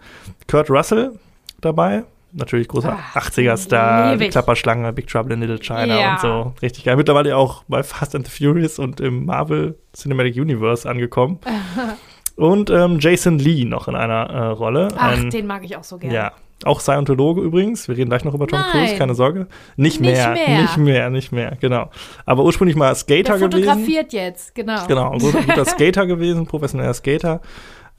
Kurt 0.48 0.68
Russell 0.70 1.12
dabei. 1.60 2.02
Natürlich 2.32 2.66
großer 2.66 2.98
80er-Star, 3.14 4.16
Klapperschlange, 4.16 4.92
Big 4.92 5.06
Trouble 5.06 5.34
in 5.34 5.40
Little 5.40 5.60
China 5.60 6.00
ja. 6.00 6.12
und 6.14 6.20
so. 6.20 6.54
Richtig 6.62 6.82
geil. 6.82 6.96
Mittlerweile 6.96 7.36
auch 7.36 7.62
bei 7.68 7.84
Fast 7.84 8.16
and 8.16 8.26
the 8.26 8.44
Furious 8.44 8.80
und 8.80 8.98
im 8.98 9.24
Marvel 9.24 9.78
Cinematic 9.94 10.34
Universe 10.34 10.90
angekommen. 10.90 11.38
und 12.34 12.70
ähm, 12.70 12.98
Jason 12.98 13.38
Lee 13.38 13.64
noch 13.64 13.86
in 13.86 13.94
einer 13.94 14.28
äh, 14.28 14.46
Rolle. 14.48 14.88
Ach, 14.96 15.12
Ein, 15.12 15.30
den 15.30 15.46
mag 15.46 15.64
ich 15.64 15.76
auch 15.76 15.84
so 15.84 15.96
gerne. 15.98 16.12
Ja, 16.12 16.32
auch 16.64 16.80
Scientologe 16.80 17.42
übrigens. 17.42 17.88
Wir 17.88 17.96
reden 17.96 18.08
gleich 18.08 18.24
noch 18.24 18.34
über 18.34 18.46
Tom 18.46 18.60
Nein. 18.60 18.70
Cruise, 18.70 18.96
keine 18.96 19.14
Sorge. 19.14 19.46
Nicht, 19.76 20.00
nicht 20.00 20.12
mehr, 20.16 20.30
mehr, 20.30 20.62
Nicht 20.62 20.76
mehr, 20.78 21.10
nicht 21.10 21.32
mehr, 21.32 21.56
genau. 21.60 21.90
Aber 22.24 22.44
ursprünglich 22.44 22.76
mal 22.76 22.94
Skater 22.94 23.38
Der 23.38 23.48
gewesen. 23.48 23.68
fotografiert 23.68 24.12
jetzt, 24.12 24.54
genau. 24.54 24.86
Genau, 24.86 25.12
ein 25.12 25.18
guter, 25.18 25.42
guter 25.42 25.64
Skater 25.66 26.06
gewesen, 26.06 26.46
professioneller 26.46 26.94
Skater. 26.94 27.40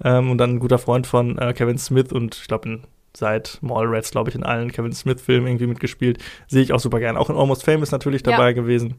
Ähm, 0.03 0.31
und 0.31 0.37
dann 0.37 0.55
ein 0.55 0.59
guter 0.59 0.77
Freund 0.77 1.07
von 1.07 1.37
äh, 1.37 1.53
Kevin 1.53 1.77
Smith 1.77 2.11
und 2.11 2.35
ich 2.35 2.47
glaube, 2.47 2.81
seit 3.15 3.59
Mallrats, 3.61 4.11
glaube 4.11 4.29
ich, 4.29 4.35
in 4.35 4.43
allen 4.43 4.71
Kevin 4.71 4.93
Smith-Filmen 4.93 5.47
irgendwie 5.47 5.67
mitgespielt. 5.67 6.19
Sehe 6.47 6.61
ich 6.61 6.73
auch 6.73 6.79
super 6.79 6.99
gern. 6.99 7.17
Auch 7.17 7.29
in 7.29 7.35
Almost 7.35 7.63
Famous 7.63 7.91
natürlich 7.91 8.23
dabei 8.23 8.47
ja. 8.47 8.51
gewesen. 8.51 8.95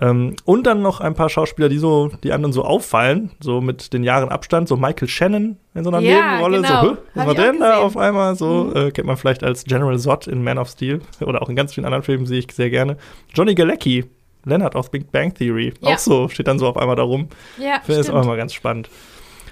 Ähm, 0.00 0.36
und 0.44 0.64
dann 0.66 0.80
noch 0.80 1.00
ein 1.00 1.14
paar 1.14 1.28
Schauspieler, 1.28 1.68
die 1.68 1.78
so, 1.78 2.10
die 2.22 2.32
anderen 2.32 2.52
so 2.52 2.64
auffallen, 2.64 3.30
so 3.40 3.60
mit 3.60 3.92
den 3.92 4.04
Jahren 4.04 4.28
Abstand, 4.28 4.68
so 4.68 4.76
Michael 4.76 5.08
Shannon 5.08 5.56
in 5.74 5.82
so 5.84 5.90
einer 5.90 5.98
Ja, 6.00 6.30
Nebenrolle, 6.36 6.62
genau. 6.62 6.84
so, 6.84 6.96
was 7.14 7.26
war 7.26 7.34
denn 7.34 7.58
da 7.60 7.78
auf 7.78 7.96
einmal? 7.96 8.36
So, 8.36 8.64
Mhm. 8.72 8.76
äh, 8.76 8.90
kennt 8.92 9.06
man 9.08 9.16
vielleicht 9.16 9.42
als 9.42 9.64
General 9.64 9.98
Zod 9.98 10.28
in 10.28 10.44
Man 10.44 10.56
of 10.58 10.68
Steel 10.68 11.00
oder 11.20 11.42
auch 11.42 11.48
in 11.48 11.56
ganz 11.56 11.74
vielen 11.74 11.84
anderen 11.84 12.04
Filmen 12.04 12.26
sehe 12.26 12.38
ich 12.38 12.52
sehr 12.52 12.70
gerne. 12.70 12.96
Johnny 13.34 13.54
Galecki, 13.56 14.04
Leonard 14.44 14.76
aus 14.76 14.88
Big 14.88 15.10
Bang 15.10 15.34
Theory, 15.34 15.74
Ja. 15.80 15.94
auch 15.94 15.98
so, 15.98 16.28
steht 16.28 16.46
dann 16.46 16.60
so 16.60 16.68
auf 16.68 16.76
einmal 16.76 16.94
da 16.96 17.02
rum. 17.02 17.28
Ja, 17.58 17.80
Finde 17.84 18.02
ich 18.02 18.10
auch 18.10 18.22
immer 18.22 18.36
ganz 18.36 18.54
spannend. 18.54 18.88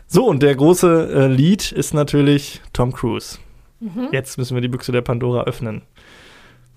So, 0.07 0.25
und 0.27 0.45
der 0.45 0.55
große 0.55 1.11
äh, 1.13 1.27
Lead 1.27 1.73
ist 1.73 1.93
natürlich 1.93 2.61
Tom 2.73 2.93
Cruise. 2.93 3.39
Mhm. 3.81 4.11
Jetzt 4.13 4.39
müssen 4.39 4.55
wir 4.55 4.61
die 4.61 4.69
Büchse 4.69 4.93
der 4.93 5.03
Pandora 5.03 5.43
öffnen. 5.43 5.83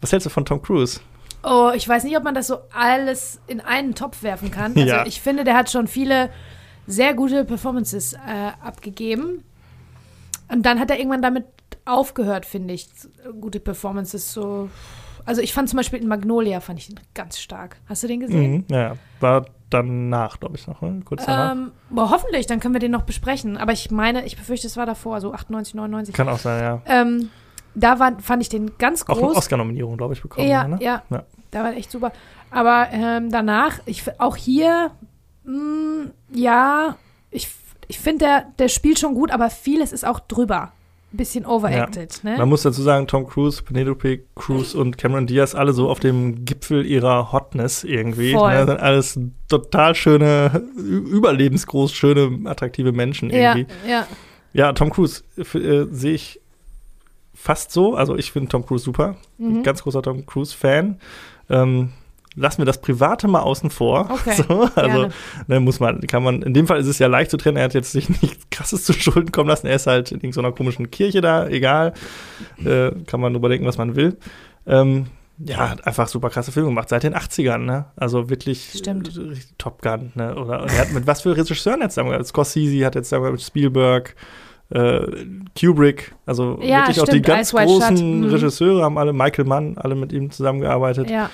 Was 0.01 0.11
hältst 0.11 0.25
du 0.25 0.31
von 0.31 0.45
Tom 0.45 0.59
Cruise? 0.61 0.99
Oh, 1.43 1.71
ich 1.73 1.87
weiß 1.87 2.03
nicht, 2.03 2.17
ob 2.17 2.23
man 2.23 2.35
das 2.35 2.47
so 2.47 2.57
alles 2.73 3.39
in 3.47 3.61
einen 3.61 3.95
Topf 3.95 4.23
werfen 4.23 4.51
kann. 4.51 4.73
Also 4.75 4.87
Ja. 4.87 5.05
ich 5.05 5.21
finde, 5.21 5.43
der 5.43 5.55
hat 5.55 5.69
schon 5.71 5.87
viele 5.87 6.29
sehr 6.87 7.13
gute 7.13 7.45
Performances 7.45 8.13
äh, 8.13 8.17
abgegeben. 8.61 9.43
Und 10.51 10.65
dann 10.65 10.79
hat 10.79 10.89
er 10.89 10.97
irgendwann 10.97 11.21
damit 11.21 11.45
aufgehört, 11.85 12.45
finde 12.45 12.73
ich. 12.73 12.89
Gute 13.39 13.59
Performances 13.59 14.33
so. 14.33 14.69
Also 15.25 15.41
ich 15.41 15.53
fand 15.53 15.69
zum 15.69 15.77
Beispiel 15.77 16.01
in 16.01 16.07
Magnolia 16.07 16.59
fand 16.59 16.79
ich 16.79 16.89
ganz 17.13 17.39
stark. 17.39 17.77
Hast 17.87 18.03
du 18.03 18.07
den 18.07 18.19
gesehen? 18.21 18.65
Mhm, 18.67 18.75
ja, 18.75 18.95
war 19.19 19.45
danach, 19.69 20.39
glaube 20.39 20.55
ich, 20.57 20.65
noch, 20.65 20.81
ne? 20.81 21.01
kurz 21.05 21.25
danach. 21.25 21.51
Ähm, 21.51 21.71
boah, 21.91 22.09
hoffentlich, 22.09 22.47
dann 22.47 22.59
können 22.59 22.73
wir 22.73 22.79
den 22.79 22.91
noch 22.91 23.03
besprechen. 23.03 23.55
Aber 23.57 23.71
ich 23.71 23.91
meine, 23.91 24.25
ich 24.25 24.35
befürchte, 24.35 24.65
es 24.65 24.75
war 24.77 24.87
davor, 24.87 25.21
so 25.21 25.31
98, 25.33 25.75
99. 25.75 26.15
Kann 26.15 26.27
auch 26.29 26.39
sein, 26.39 26.63
ja. 26.63 26.81
Ähm, 26.87 27.29
da 27.83 27.99
war, 27.99 28.19
fand 28.19 28.41
ich 28.41 28.49
den 28.49 28.77
ganz 28.77 29.03
Auch 29.03 29.17
eine 29.17 29.27
groß. 29.27 29.37
Oscar-Nominierung, 29.37 29.97
glaube 29.97 30.13
ich, 30.13 30.21
bekommen. 30.21 30.47
Ja, 30.47 30.67
ne? 30.67 30.77
ja, 30.81 31.03
Ja. 31.09 31.23
Da 31.51 31.63
war 31.63 31.73
echt 31.73 31.91
super. 31.91 32.11
Aber 32.51 32.87
ähm, 32.91 33.31
danach, 33.31 33.79
ich, 33.85 34.03
auch 34.19 34.35
hier, 34.35 34.91
mh, 35.45 36.11
ja, 36.33 36.95
ich, 37.31 37.49
ich 37.87 37.99
finde, 37.99 38.25
der, 38.25 38.45
der 38.59 38.67
spielt 38.69 38.99
schon 38.99 39.15
gut, 39.15 39.31
aber 39.31 39.49
vieles 39.49 39.91
ist 39.91 40.05
auch 40.05 40.19
drüber. 40.19 40.71
Ein 41.11 41.17
bisschen 41.17 41.43
overacted, 41.47 42.23
ne? 42.23 42.37
Man 42.37 42.49
muss 42.49 42.61
dazu 42.61 42.83
sagen, 42.83 43.07
Tom 43.07 43.25
Cruise, 43.25 43.63
Penelope 43.63 44.19
Cruz 44.35 44.75
und 44.75 44.99
Cameron 44.99 45.25
Diaz 45.25 45.55
alle 45.55 45.73
so 45.73 45.89
auf 45.89 45.99
dem 45.99 46.45
Gipfel 46.45 46.85
ihrer 46.85 47.31
Hotness 47.31 47.83
irgendwie. 47.83 48.33
Voll. 48.33 48.53
Ne? 48.53 48.67
Sind 48.67 48.79
alles 48.79 49.19
total 49.47 49.95
schöne, 49.95 50.63
überlebensgroß 50.77 51.91
schöne, 51.93 52.47
attraktive 52.47 52.91
Menschen 52.91 53.31
ja, 53.31 53.55
irgendwie. 53.55 53.73
ja. 53.89 54.05
Ja, 54.53 54.73
Tom 54.73 54.91
Cruise 54.91 55.23
äh, 55.37 55.85
sehe 55.91 56.13
ich 56.13 56.39
fast 57.41 57.71
so. 57.71 57.95
Also 57.95 58.15
ich 58.17 58.31
finde 58.31 58.49
Tom 58.49 58.65
Cruise 58.65 58.83
super. 58.83 59.15
Mhm. 59.37 59.63
Ganz 59.63 59.83
großer 59.83 60.01
Tom 60.01 60.25
Cruise-Fan. 60.25 60.99
Ähm, 61.49 61.89
lassen 62.35 62.59
wir 62.59 62.65
das 62.65 62.81
Private 62.81 63.27
mal 63.27 63.39
außen 63.41 63.69
vor. 63.69 64.09
Okay, 64.19 64.43
So, 64.47 64.69
also 64.75 65.09
ne, 65.47 65.59
muss 65.59 65.79
man, 65.79 66.01
kann 66.01 66.23
man, 66.23 66.41
in 66.41 66.53
dem 66.53 66.67
Fall 66.67 66.79
ist 66.79 66.87
es 66.87 66.99
ja 66.99 67.07
leicht 67.07 67.31
zu 67.31 67.37
trennen, 67.37 67.57
er 67.57 67.63
hat 67.63 67.73
jetzt 67.73 67.91
sich 67.91 68.09
nichts 68.21 68.45
krasses 68.51 68.83
zu 68.83 68.93
Schulden 68.93 69.31
kommen 69.31 69.49
lassen, 69.49 69.67
er 69.67 69.75
ist 69.75 69.87
halt 69.87 70.11
in 70.11 70.17
irgendeiner 70.17 70.51
komischen 70.51 70.91
Kirche 70.91 71.21
da, 71.21 71.47
egal. 71.47 71.93
Äh, 72.63 72.91
kann 73.07 73.21
man 73.21 73.33
drüber 73.33 73.49
denken, 73.49 73.65
was 73.65 73.77
man 73.77 73.95
will. 73.95 74.17
Ähm, 74.67 75.05
ja, 75.39 75.69
hat 75.69 75.87
einfach 75.87 76.09
super 76.09 76.29
krasse 76.29 76.51
Filme 76.51 76.67
gemacht, 76.69 76.89
seit 76.89 77.03
den 77.03 77.15
80ern, 77.15 77.59
ne? 77.59 77.85
Also 77.95 78.29
wirklich 78.29 78.73
Stimmt. 78.75 79.15
äh, 79.15 79.21
richtig 79.21 79.53
Top 79.57 79.81
Gun, 79.81 80.11
ne? 80.15 80.35
Oder 80.35 80.65
er 80.67 80.79
hat 80.79 80.91
mit 80.91 81.07
was 81.07 81.21
für 81.21 81.35
Regisseuren 81.37 81.79
jetzt 81.81 81.93
zusammengearbeitet? 81.93 82.27
Scorsese 82.27 82.85
hat 82.85 82.95
jetzt 82.95 83.07
zusammengearbeitet, 83.07 83.45
mit 83.45 83.47
Spielberg, 83.47 84.15
äh, 84.69 85.01
Kubrick, 85.59 86.13
also 86.25 86.59
Ja, 86.61 86.79
wirklich 86.79 87.01
auch 87.01 87.05
die 87.05 87.11
stimmt, 87.11 87.25
ganz 87.25 87.53
Wide 87.53 87.67
Shut, 87.69 87.79
großen 87.79 88.19
mhm. 88.19 88.29
Regisseure 88.29 88.83
haben 88.83 88.97
alle, 88.97 89.13
Michael 89.13 89.45
Mann, 89.45 89.77
alle 89.77 89.95
mit 89.95 90.13
ihm 90.13 90.31
zusammengearbeitet. 90.31 91.09
ja. 91.09 91.29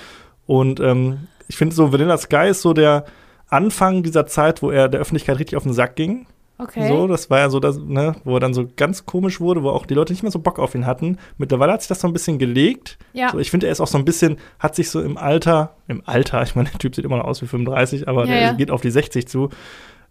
Und 0.46 0.78
ähm, 0.80 1.26
ich 1.48 1.56
finde 1.56 1.74
so, 1.74 1.92
Vanilla 1.92 2.16
Sky 2.18 2.48
ist 2.48 2.62
so 2.62 2.72
der 2.72 3.04
Anfang 3.48 4.02
dieser 4.02 4.26
Zeit, 4.26 4.62
wo 4.62 4.70
er 4.70 4.88
der 4.88 5.00
Öffentlichkeit 5.00 5.38
richtig 5.38 5.56
auf 5.56 5.64
den 5.64 5.72
Sack 5.72 5.96
ging. 5.96 6.26
Okay. 6.58 6.88
So, 6.88 7.06
das 7.06 7.28
war 7.28 7.40
ja 7.40 7.50
so, 7.50 7.60
das, 7.60 7.78
ne, 7.78 8.16
wo 8.24 8.34
er 8.34 8.40
dann 8.40 8.54
so 8.54 8.66
ganz 8.76 9.04
komisch 9.04 9.40
wurde, 9.40 9.62
wo 9.62 9.68
auch 9.68 9.84
die 9.84 9.94
Leute 9.94 10.12
nicht 10.12 10.22
mehr 10.22 10.32
so 10.32 10.38
Bock 10.38 10.58
auf 10.58 10.74
ihn 10.74 10.86
hatten. 10.86 11.18
Mittlerweile 11.36 11.72
hat 11.72 11.82
sich 11.82 11.88
das 11.88 12.00
so 12.00 12.06
ein 12.06 12.14
bisschen 12.14 12.38
gelegt. 12.38 12.96
ja. 13.12 13.30
So, 13.30 13.38
ich 13.38 13.50
finde, 13.50 13.66
er 13.66 13.72
ist 13.72 13.80
auch 13.80 13.86
so 13.86 13.98
ein 13.98 14.06
bisschen, 14.06 14.38
hat 14.58 14.74
sich 14.74 14.88
so 14.88 15.02
im 15.02 15.18
Alter, 15.18 15.74
im 15.86 16.02
Alter, 16.06 16.42
ich 16.42 16.54
meine, 16.54 16.70
der 16.70 16.78
Typ 16.78 16.94
sieht 16.94 17.04
immer 17.04 17.18
noch 17.18 17.26
aus 17.26 17.42
wie 17.42 17.46
35, 17.46 18.08
aber 18.08 18.22
Ja, 18.22 18.26
der 18.26 18.40
ja. 18.40 18.52
geht 18.52 18.70
auf 18.70 18.80
die 18.80 18.90
60 18.90 19.28
zu. 19.28 19.50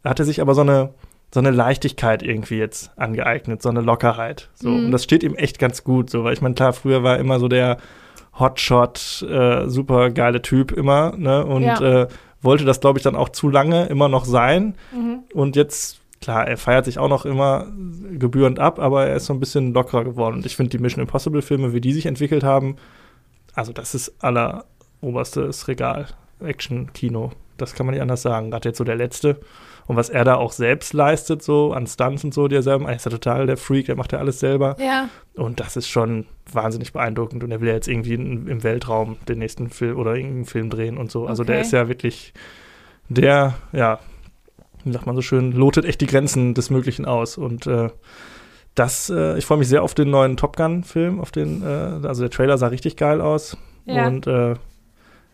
Da 0.04 0.12
hat 0.12 0.20
er 0.20 0.26
sich 0.26 0.40
aber 0.40 0.54
so 0.54 0.62
eine, 0.62 0.92
so 1.34 1.40
eine 1.40 1.52
Leichtigkeit 1.52 2.24
irgendwie 2.24 2.58
jetzt 2.58 2.92
angeeignet, 2.98 3.62
so 3.62 3.70
eine 3.70 3.82
Lockerheit. 3.82 4.50
So. 4.56 4.70
Mhm. 4.70 4.86
Und 4.86 4.92
das 4.92 5.04
steht 5.04 5.24
ihm 5.24 5.36
echt 5.36 5.60
ganz 5.60 5.84
gut, 5.84 6.10
so, 6.10 6.24
weil 6.24 6.34
ich 6.34 6.42
meine, 6.42 6.56
klar, 6.56 6.74
früher 6.74 7.04
war 7.04 7.16
er 7.16 7.20
immer 7.20 7.40
so 7.40 7.48
der 7.48 7.78
Hotshot, 8.40 9.26
äh, 9.30 9.68
super 9.68 10.10
geile 10.12 10.42
Typ 10.42 10.72
immer, 10.72 11.14
ne? 11.18 11.46
Und 11.46 11.64
Ja. 11.64 12.02
äh, 12.04 12.08
wollte 12.42 12.66
das, 12.66 12.80
glaube 12.80 13.00
ich, 13.00 13.04
dann 13.04 13.16
auch 13.16 13.30
zu 13.30 13.50
lange 13.50 13.86
immer 13.88 14.08
noch 14.08 14.26
sein. 14.26 14.76
Mhm. 14.94 15.20
Und 15.34 15.56
jetzt, 15.56 16.00
klar, 16.22 16.48
er 16.48 16.58
feiert 16.58 16.86
sich 16.86 17.00
auch 17.00 17.10
noch 17.10 17.26
immer 17.26 17.68
gebührend 18.12 18.60
ab, 18.60 18.80
aber 18.80 19.08
er 19.08 19.16
ist 19.16 19.26
so 19.26 19.34
ein 19.34 19.40
bisschen 19.40 19.74
lockerer 19.74 20.04
geworden. 20.04 20.36
Und 20.36 20.46
ich 20.46 20.56
finde 20.56 20.70
die 20.70 20.80
Mission 20.80 21.02
Impossible-Filme, 21.02 21.74
wie 21.74 21.82
die 21.82 21.94
sich 21.94 22.06
entwickelt 22.06 22.44
haben, 22.44 22.76
also 23.56 23.72
das 23.74 23.96
ist 23.96 24.14
alleroberstes 25.02 25.68
Regal. 25.68 26.08
Action-Kino. 26.42 27.32
Das 27.58 27.74
kann 27.74 27.86
man 27.86 27.94
nicht 27.96 28.02
anders 28.02 28.22
sagen. 28.22 28.52
Gerade 28.52 28.68
jetzt 28.70 28.78
so 28.78 28.84
der 28.84 28.96
letzte. 28.98 29.40
Und 29.88 29.96
was 29.98 30.10
er 30.10 30.24
da 30.24 30.36
auch 30.36 30.52
selbst 30.52 30.94
leistet, 30.94 31.44
so 31.44 31.72
an 31.74 31.86
Stunts 31.86 32.24
und 32.24 32.34
so, 32.34 32.48
die 32.48 32.56
er 32.56 32.64
selber, 32.64 32.90
er 32.90 32.96
ist 32.96 33.06
ja 33.06 33.12
total 33.12 33.46
der 33.46 33.58
Freak, 33.58 33.86
der 33.86 33.96
macht 33.96 34.14
ja 34.14 34.20
alles 34.20 34.40
selber. 34.40 34.76
Ja. 34.80 35.10
Und 35.36 35.60
das 35.60 35.78
ist 35.78 35.88
schon 35.88 36.26
wahnsinnig 36.52 36.92
beeindruckend. 36.92 37.44
Und 37.44 37.52
er 37.52 37.62
will 37.62 37.68
ja 37.68 37.76
jetzt 37.76 37.88
irgendwie 37.88 38.16
in, 38.16 38.48
im 38.48 38.64
Weltraum 38.64 39.18
den 39.28 39.38
nächsten 39.40 39.70
Film 39.70 39.98
oder 39.98 40.16
irgendeinen 40.16 40.46
Film 40.46 40.70
drehen 40.72 40.98
und 40.98 41.12
so. 41.12 41.28
Also 41.28 41.44
der 41.44 41.58
Okay. 41.58 41.62
ist 41.66 41.72
ja 41.72 41.88
wirklich 41.88 42.34
der, 43.10 43.54
ja, 43.74 44.00
wie 44.84 44.92
sagt 44.92 45.06
man 45.06 45.16
so 45.16 45.22
schön, 45.22 45.52
lotet 45.52 45.86
echt 45.86 46.02
die 46.02 46.08
Grenzen 46.08 46.56
des 46.56 46.72
Möglichen 46.72 47.06
aus. 47.06 47.38
Und 47.38 47.68
äh, 47.68 47.90
das, 48.74 49.10
äh, 49.10 49.38
ich 49.38 49.46
freue 49.46 49.60
mich 49.60 49.68
sehr 49.68 49.84
auf 49.84 49.94
den 49.94 50.10
neuen 50.10 50.36
Top 50.36 50.58
Gun-Film, 50.58 51.20
auf 51.20 51.32
den, 51.32 51.62
äh, 51.62 52.08
also 52.08 52.24
der 52.24 52.32
Trailer 52.32 52.58
sah 52.58 52.68
richtig 52.68 52.98
geil 52.98 53.22
aus. 53.22 53.56
Ja. 53.86 54.08
Und 54.08 54.26
äh, 54.26 54.56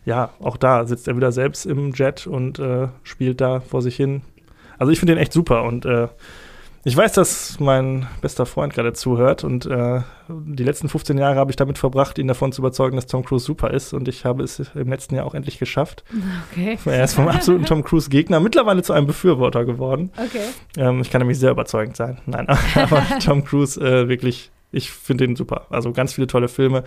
ja, 0.04 0.30
auch 0.40 0.56
da 0.56 0.84
sitzt 0.84 1.08
er 1.08 1.16
wieder 1.16 1.32
selbst 1.32 1.64
im 1.64 1.92
Jet 1.92 2.26
und 2.26 2.58
äh, 2.58 2.88
spielt 3.02 3.40
da 3.40 3.60
vor 3.60 3.80
sich 3.82 3.96
hin. 3.96 4.22
Also 4.82 4.90
ich 4.90 4.98
finde 4.98 5.14
den 5.14 5.22
echt 5.22 5.32
super 5.32 5.62
und 5.62 5.84
äh, 5.84 6.08
ich 6.82 6.96
weiß, 6.96 7.12
dass 7.12 7.60
mein 7.60 8.08
bester 8.20 8.46
Freund 8.46 8.74
gerade 8.74 8.92
zuhört 8.94 9.44
und 9.44 9.64
äh, 9.64 10.00
die 10.28 10.64
letzten 10.64 10.88
15 10.88 11.18
Jahre 11.18 11.36
habe 11.36 11.52
ich 11.52 11.56
damit 11.56 11.78
verbracht, 11.78 12.18
ihn 12.18 12.26
davon 12.26 12.50
zu 12.50 12.62
überzeugen, 12.62 12.96
dass 12.96 13.06
Tom 13.06 13.24
Cruise 13.24 13.44
super 13.44 13.70
ist 13.70 13.92
und 13.92 14.08
ich 14.08 14.24
habe 14.24 14.42
es 14.42 14.60
im 14.74 14.88
letzten 14.88 15.14
Jahr 15.14 15.24
auch 15.24 15.34
endlich 15.36 15.60
geschafft. 15.60 16.02
Okay. 16.50 16.76
Er 16.84 17.04
ist 17.04 17.14
vom 17.14 17.28
absoluten 17.28 17.64
Tom 17.64 17.84
Cruise 17.84 18.10
Gegner 18.10 18.40
mittlerweile 18.40 18.82
zu 18.82 18.92
einem 18.92 19.06
Befürworter 19.06 19.64
geworden. 19.64 20.10
Okay. 20.16 20.48
Ähm, 20.76 21.00
ich 21.00 21.12
kann 21.12 21.20
nämlich 21.20 21.38
sehr 21.38 21.52
überzeugend 21.52 21.96
sein. 21.96 22.18
Nein, 22.26 22.48
aber 22.74 23.04
Tom 23.24 23.44
Cruise 23.44 23.80
äh, 23.80 24.08
wirklich, 24.08 24.50
ich 24.72 24.90
finde 24.90 25.28
den 25.28 25.36
super. 25.36 25.68
Also 25.70 25.92
ganz 25.92 26.14
viele 26.14 26.26
tolle 26.26 26.48
Filme. 26.48 26.82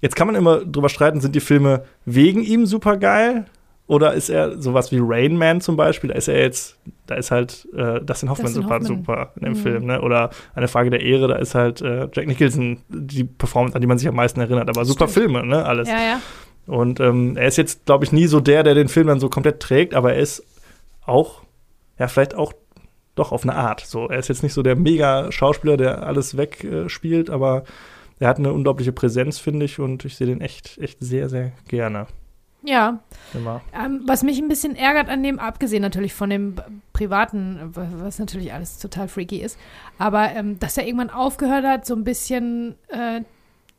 Jetzt 0.00 0.14
kann 0.14 0.28
man 0.28 0.36
immer 0.36 0.60
drüber 0.64 0.88
streiten, 0.88 1.20
sind 1.20 1.34
die 1.34 1.40
Filme 1.40 1.82
wegen 2.04 2.44
ihm 2.44 2.66
super 2.66 2.96
geil? 2.98 3.46
Oder 3.92 4.14
ist 4.14 4.30
er 4.30 4.58
sowas 4.58 4.90
wie 4.90 4.98
Rain 5.02 5.36
Man 5.36 5.60
zum 5.60 5.76
Beispiel? 5.76 6.08
Da 6.08 6.14
ist 6.16 6.26
er 6.26 6.40
jetzt, 6.40 6.78
da 7.06 7.14
ist 7.16 7.30
halt 7.30 7.68
äh, 7.76 8.00
Dustin 8.00 8.30
Hoffman 8.30 8.46
Dustin 8.46 8.62
super, 8.62 8.74
Hoffman. 8.76 8.86
super 8.86 9.32
in 9.36 9.42
dem 9.44 9.52
Mhm. 9.52 9.56
Film, 9.56 9.84
ne? 9.84 10.00
Oder 10.00 10.30
eine 10.54 10.66
Frage 10.66 10.88
der 10.88 11.02
Ehre, 11.02 11.28
da 11.28 11.34
ist 11.36 11.54
halt 11.54 11.82
äh, 11.82 12.08
Jack 12.10 12.26
Nicholson 12.26 12.78
die 12.88 13.24
Performance, 13.24 13.74
an 13.74 13.82
die 13.82 13.86
man 13.86 13.98
sich 13.98 14.08
am 14.08 14.14
meisten 14.14 14.40
erinnert. 14.40 14.70
Aber 14.70 14.86
super 14.86 15.08
Stimmt. 15.08 15.26
Filme, 15.32 15.46
ne? 15.46 15.64
Alles. 15.66 15.88
Ja, 15.90 15.96
ja. 15.96 16.20
Und 16.66 17.00
ähm, 17.00 17.36
er 17.36 17.48
ist 17.48 17.58
jetzt, 17.58 17.84
glaube 17.84 18.04
ich, 18.06 18.12
nie 18.12 18.26
so 18.28 18.40
der, 18.40 18.62
der 18.62 18.74
den 18.74 18.88
Film 18.88 19.08
dann 19.08 19.20
so 19.20 19.28
komplett 19.28 19.60
trägt, 19.60 19.92
aber 19.94 20.14
er 20.14 20.20
ist 20.20 20.42
auch, 21.04 21.42
ja, 21.98 22.08
vielleicht 22.08 22.34
auch 22.34 22.54
doch 23.14 23.30
auf 23.30 23.42
eine 23.42 23.54
Art. 23.56 23.80
So, 23.84 24.08
er 24.08 24.18
ist 24.20 24.28
jetzt 24.28 24.42
nicht 24.42 24.54
so 24.54 24.62
der 24.62 24.74
Mega-Schauspieler, 24.76 25.76
der 25.76 26.06
alles 26.06 26.36
wegspielt, 26.38 27.28
äh, 27.28 27.32
aber 27.32 27.64
er 28.20 28.28
hat 28.28 28.38
eine 28.38 28.54
unglaubliche 28.54 28.92
Präsenz, 28.92 29.38
finde 29.38 29.66
ich, 29.66 29.80
und 29.80 30.06
ich 30.06 30.16
sehe 30.16 30.28
den 30.28 30.40
echt, 30.40 30.78
echt 30.78 30.96
sehr, 31.00 31.28
sehr 31.28 31.52
gerne. 31.68 32.06
Ja. 32.64 33.00
Ähm, 33.34 34.02
was 34.06 34.22
mich 34.22 34.38
ein 34.38 34.48
bisschen 34.48 34.76
ärgert 34.76 35.08
an 35.08 35.22
dem, 35.22 35.38
abgesehen 35.38 35.82
natürlich 35.82 36.14
von 36.14 36.30
dem 36.30 36.54
privaten, 36.92 37.58
was 37.72 38.18
natürlich 38.18 38.52
alles 38.52 38.78
total 38.78 39.08
freaky 39.08 39.38
ist, 39.38 39.58
aber 39.98 40.30
ähm, 40.32 40.58
dass 40.60 40.76
er 40.78 40.86
irgendwann 40.86 41.10
aufgehört 41.10 41.64
hat, 41.64 41.86
so 41.86 41.94
ein 41.94 42.04
bisschen 42.04 42.76
äh, 42.88 43.22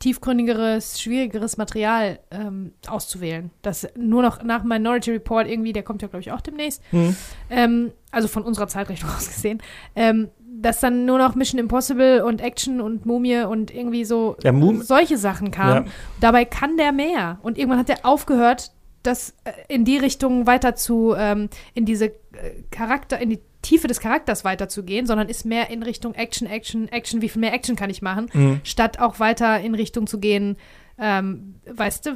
tiefgründigeres, 0.00 1.00
schwierigeres 1.00 1.56
Material 1.56 2.18
ähm, 2.30 2.72
auszuwählen. 2.88 3.50
Das 3.62 3.88
nur 3.96 4.20
noch 4.22 4.42
nach 4.42 4.62
Minority 4.62 5.12
Report 5.12 5.48
irgendwie, 5.48 5.72
der 5.72 5.82
kommt 5.82 6.02
ja, 6.02 6.08
glaube 6.08 6.20
ich, 6.20 6.32
auch 6.32 6.40
demnächst, 6.42 6.82
Hm. 6.90 7.16
ähm, 7.48 7.92
also 8.10 8.28
von 8.28 8.42
unserer 8.42 8.68
Zeitrechnung 8.68 9.10
aus 9.16 9.26
gesehen, 9.28 9.62
ähm, 9.96 10.28
dass 10.60 10.80
dann 10.80 11.04
nur 11.04 11.18
noch 11.18 11.34
Mission 11.34 11.58
Impossible 11.58 12.22
und 12.22 12.40
Action 12.40 12.80
und 12.80 13.06
Mumie 13.06 13.42
und 13.42 13.74
irgendwie 13.74 14.04
so 14.04 14.36
Ja, 14.42 14.52
solche 14.82 15.18
Sachen 15.18 15.50
kamen. 15.50 15.86
Ja. 15.86 15.92
Dabei 16.20 16.44
kann 16.44 16.76
der 16.76 16.92
mehr. 16.92 17.38
Und 17.42 17.58
irgendwann 17.58 17.80
hat 17.80 17.90
er 17.90 17.98
aufgehört, 18.04 18.70
das 19.06 19.34
äh, 19.44 19.52
in 19.68 19.84
die 19.84 19.96
Richtung 19.98 20.46
weiter 20.46 20.74
zu, 20.74 21.14
ähm, 21.16 21.48
in 21.74 21.84
diese 21.84 22.06
äh, 22.06 22.12
Charakter, 22.70 23.18
in 23.20 23.30
die 23.30 23.40
Tiefe 23.62 23.86
des 23.86 24.00
Charakters 24.00 24.44
weiterzugehen, 24.44 25.06
sondern 25.06 25.28
ist 25.28 25.46
mehr 25.46 25.70
in 25.70 25.82
Richtung 25.82 26.14
Action, 26.14 26.46
Action, 26.46 26.88
Action, 26.88 27.22
wie 27.22 27.28
viel 27.30 27.40
mehr 27.40 27.54
Action 27.54 27.76
kann 27.76 27.88
ich 27.88 28.02
machen, 28.02 28.28
Mhm. 28.32 28.60
statt 28.62 28.98
auch 28.98 29.20
weiter 29.20 29.60
in 29.60 29.74
Richtung 29.74 30.06
zu 30.06 30.18
gehen, 30.18 30.56
ähm, 30.98 31.56
weißt 31.66 32.06
du, 32.06 32.10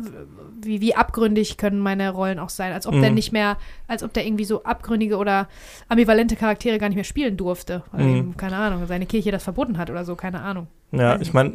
wie, 0.62 0.80
wie 0.80 0.94
abgründig 0.94 1.56
können 1.56 1.80
meine 1.80 2.10
Rollen 2.10 2.38
auch 2.38 2.48
sein, 2.48 2.72
als 2.72 2.86
ob 2.86 2.94
mhm. 2.94 3.00
der 3.00 3.10
nicht 3.10 3.32
mehr, 3.32 3.56
als 3.88 4.02
ob 4.02 4.12
der 4.12 4.24
irgendwie 4.24 4.44
so 4.44 4.62
abgründige 4.62 5.16
oder 5.16 5.48
ambivalente 5.88 6.36
Charaktere 6.36 6.78
gar 6.78 6.88
nicht 6.88 6.96
mehr 6.96 7.04
spielen 7.04 7.36
durfte, 7.36 7.82
weil 7.92 8.04
mhm. 8.04 8.16
eben, 8.16 8.36
keine 8.36 8.56
Ahnung, 8.56 8.86
seine 8.86 9.06
Kirche 9.06 9.32
das 9.32 9.42
verboten 9.42 9.78
hat 9.78 9.90
oder 9.90 10.04
so, 10.04 10.14
keine 10.14 10.40
Ahnung. 10.40 10.68
Ja, 10.92 11.20
ich 11.20 11.34
meine, 11.34 11.52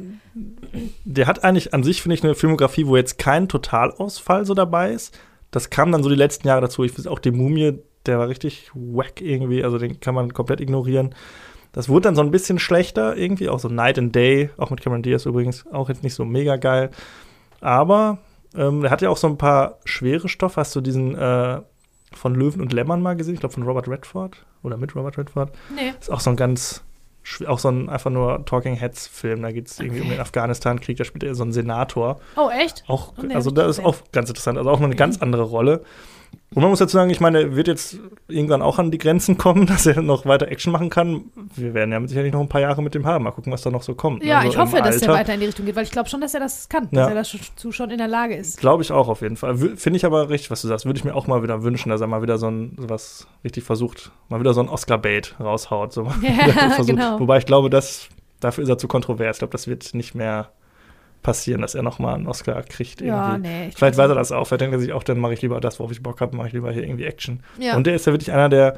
der 1.06 1.28
hat 1.28 1.44
eigentlich 1.44 1.74
an 1.74 1.84
sich, 1.84 2.02
finde 2.02 2.16
ich, 2.16 2.24
eine 2.24 2.36
Filmografie, 2.36 2.86
wo 2.88 2.96
jetzt 2.98 3.18
kein 3.18 3.48
Totalausfall 3.48 4.46
so 4.46 4.54
dabei 4.54 4.92
ist. 4.92 5.18
Das 5.50 5.70
kam 5.70 5.92
dann 5.92 6.04
so 6.04 6.10
die 6.10 6.16
letzten 6.16 6.48
Jahre 6.48 6.62
dazu. 6.62 6.84
Ich 6.84 6.98
weiß 6.98 7.08
auch, 7.08 7.20
die 7.20 7.32
Mumie, 7.32 7.80
der 8.06 8.20
war 8.20 8.28
richtig 8.28 8.70
wack 8.74 9.22
irgendwie, 9.22 9.64
also 9.64 9.78
den 9.78 10.00
kann 10.00 10.14
man 10.14 10.34
komplett 10.34 10.62
ignorieren. 10.62 11.16
Das 11.74 11.90
wurde 11.90 12.04
dann 12.04 12.16
so 12.16 12.22
ein 12.22 12.32
bisschen 12.32 12.60
schlechter 12.60 13.18
irgendwie, 13.18 13.50
auch 13.50 13.60
so 13.60 13.68
Night 13.68 13.98
and 13.98 14.16
Day, 14.16 14.52
auch 14.58 14.70
mit 14.70 14.82
Cameron 14.82 15.02
Diaz 15.02 15.26
übrigens, 15.26 15.66
auch 15.74 15.90
jetzt 15.90 16.04
nicht 16.04 16.14
so 16.14 16.24
mega 16.24 16.56
geil. 16.56 16.92
Aber 17.60 18.20
ähm, 18.56 18.86
er 18.86 18.92
hat 18.92 19.02
ja 19.02 19.10
auch 19.10 19.18
so 19.18 19.28
ein 19.28 19.38
paar 19.38 19.80
schwere 19.84 20.30
Stoffe. 20.30 20.62
Hast 20.62 20.76
du 20.76 20.82
diesen 20.82 21.16
äh, 21.16 21.62
von 22.14 22.36
Löwen 22.36 22.62
und 22.62 22.74
Lämmern 22.74 23.02
mal 23.02 23.16
gesehen? 23.16 23.34
Ich 23.34 23.40
glaube 23.40 23.54
von 23.54 23.64
Robert 23.64 23.88
Redford 23.88 24.46
oder 24.62 24.78
mit 24.78 24.96
Robert 24.96 25.18
Redford. 25.18 25.52
Nee. 25.76 25.94
Ist 26.00 26.12
auch 26.12 26.20
so 26.20 26.30
ein 26.30 26.36
ganz, 26.36 26.84
auch 27.48 27.58
so 27.58 27.70
ein 27.70 27.90
einfach 27.90 28.12
nur 28.12 28.46
Talking 28.46 28.76
Heads 28.76 29.08
Film. 29.08 29.42
Da 29.42 29.52
geht 29.52 29.68
es 29.68 29.80
irgendwie 29.80 30.02
okay. 30.02 30.10
um 30.10 30.14
den 30.14 30.22
Afghanistan-Krieg. 30.22 30.98
Da 30.98 31.06
spielt 31.06 31.24
er 31.24 31.34
so 31.34 31.44
einen 31.44 31.54
Senator. 31.54 32.20
Oh, 32.36 32.50
echt? 32.50 32.84
Auch, 32.88 33.14
oh, 33.18 33.24
nee, 33.24 33.34
also 33.34 33.50
das 33.50 33.80
ist 33.80 33.84
auch 33.84 33.96
ganz 34.12 34.30
interessant. 34.30 34.60
Also 34.60 34.70
auch 34.70 34.80
mal 34.80 34.86
eine 34.86 34.96
ganz 34.96 35.22
andere 35.24 35.44
Rolle. 35.44 35.82
Und 36.56 36.62
man 36.62 36.70
muss 36.70 36.80
dazu 36.80 36.94
sagen, 36.94 37.10
ich 37.10 37.20
meine, 37.20 37.40
er 37.40 37.56
wird 37.56 37.68
jetzt 37.68 37.98
irgendwann 38.28 38.62
auch 38.62 38.80
an 38.80 38.92
die 38.92 38.98
Grenzen 38.98 39.38
kommen, 39.38 39.66
dass 39.68 39.86
er 39.86 40.02
noch 40.02 40.26
weiter 40.26 40.48
Action 40.48 40.72
machen 40.72 40.90
kann. 40.90 41.26
Wir 41.56 41.74
werden 41.74 41.92
ja 41.92 42.08
sicherlich 42.08 42.34
noch 42.34 42.42
ein 42.42 42.50
paar 42.50 42.62
Jahre 42.62 42.82
mit 42.82 42.94
dem 42.96 43.06
haben. 43.06 43.24
Mal 43.24 43.32
gucken, 43.32 43.52
was 43.52 43.62
da 43.62 43.72
noch 43.72 43.84
so 43.84 43.96
kommt. 43.96 44.24
Ja, 44.24 44.40
also 44.40 44.50
ich 44.50 44.58
hoffe, 44.58 44.78
dass 44.82 45.02
er 45.02 45.14
weiter 45.14 45.34
in 45.34 45.40
die 45.40 45.48
Richtung 45.48 45.66
geht, 45.66 45.76
weil 45.76 45.84
ich 45.84 45.92
glaube 45.92 46.10
schon, 46.10 46.22
dass 46.22 46.34
er 46.34 46.40
das 46.40 46.70
kann, 46.70 46.88
ja. 46.92 47.10
dass 47.10 47.34
er 47.34 47.40
dazu 47.40 47.72
schon 47.72 47.90
in 47.90 47.98
der 47.98 48.08
Lage 48.08 48.36
ist. 48.36 48.60
Glaube 48.60 48.84
ich 48.84 48.92
auch 48.92 49.08
auf 49.08 49.22
jeden 49.22 49.38
Fall. 49.38 49.58
Finde 49.58 49.98
ich 49.98 50.06
aber 50.06 50.30
richtig, 50.30 50.52
was 50.52 50.62
du 50.62 50.68
sagst. 50.68 50.86
Würde 50.86 50.98
ich 50.98 51.04
mir 51.04 51.16
auch 51.16 51.28
mal 51.28 51.44
wieder 51.44 51.64
wünschen, 51.64 51.90
dass 51.90 52.02
er 52.02 52.08
mal 52.08 52.22
wieder 52.22 52.38
so 52.38 52.48
ein, 52.50 52.74
was 52.78 53.28
richtig 53.44 53.64
versucht, 53.64 54.12
mal 54.30 54.40
wieder 54.40 54.54
so 54.54 54.62
ein 54.62 54.70
Oscar-Bait 54.70 55.36
raushaut. 55.40 55.94
So 55.94 56.04
ja, 56.22 56.82
genau. 56.86 57.20
Wobei 57.20 57.38
ich 57.38 57.46
glaube, 57.46 57.70
dass, 57.70 58.10
dafür 58.40 58.64
ist 58.64 58.70
er 58.70 58.78
zu 58.78 58.88
kontrovers. 58.88 59.38
Ich 59.38 59.40
glaube, 59.40 59.52
das 59.52 59.68
wird 59.68 59.94
nicht 59.94 60.16
mehr 60.16 60.52
passieren, 61.24 61.62
dass 61.62 61.74
er 61.74 61.82
nochmal 61.82 62.16
einen 62.16 62.28
Oscar 62.28 62.62
kriegt. 62.62 63.02
Irgendwie. 63.02 63.18
Ja, 63.18 63.38
nee, 63.38 63.72
Vielleicht 63.76 63.98
weiß 63.98 64.10
er 64.10 64.16
das 64.16 64.32
auch. 64.32 64.46
Vielleicht 64.46 64.62
denkt 64.62 64.76
er 64.76 64.80
sich 64.80 64.94
auch, 64.94 65.04
dann 65.04 65.18
mache 65.20 65.34
ich 65.34 65.42
lieber 65.42 65.60
das, 65.60 65.80
worauf 65.80 65.92
ich 65.92 66.04
Bock 66.04 66.22
habe, 66.22 66.36
mache 66.36 66.48
ich 66.48 66.54
lieber 66.54 66.72
hier 66.72 66.84
irgendwie 66.84 67.06
Action. 67.06 67.42
Ja. 67.58 67.76
Und 67.76 67.88
der 67.88 67.96
ist 67.96 68.06
ja 68.06 68.14
wirklich 68.14 68.32
einer 68.32 68.50
der 68.50 68.78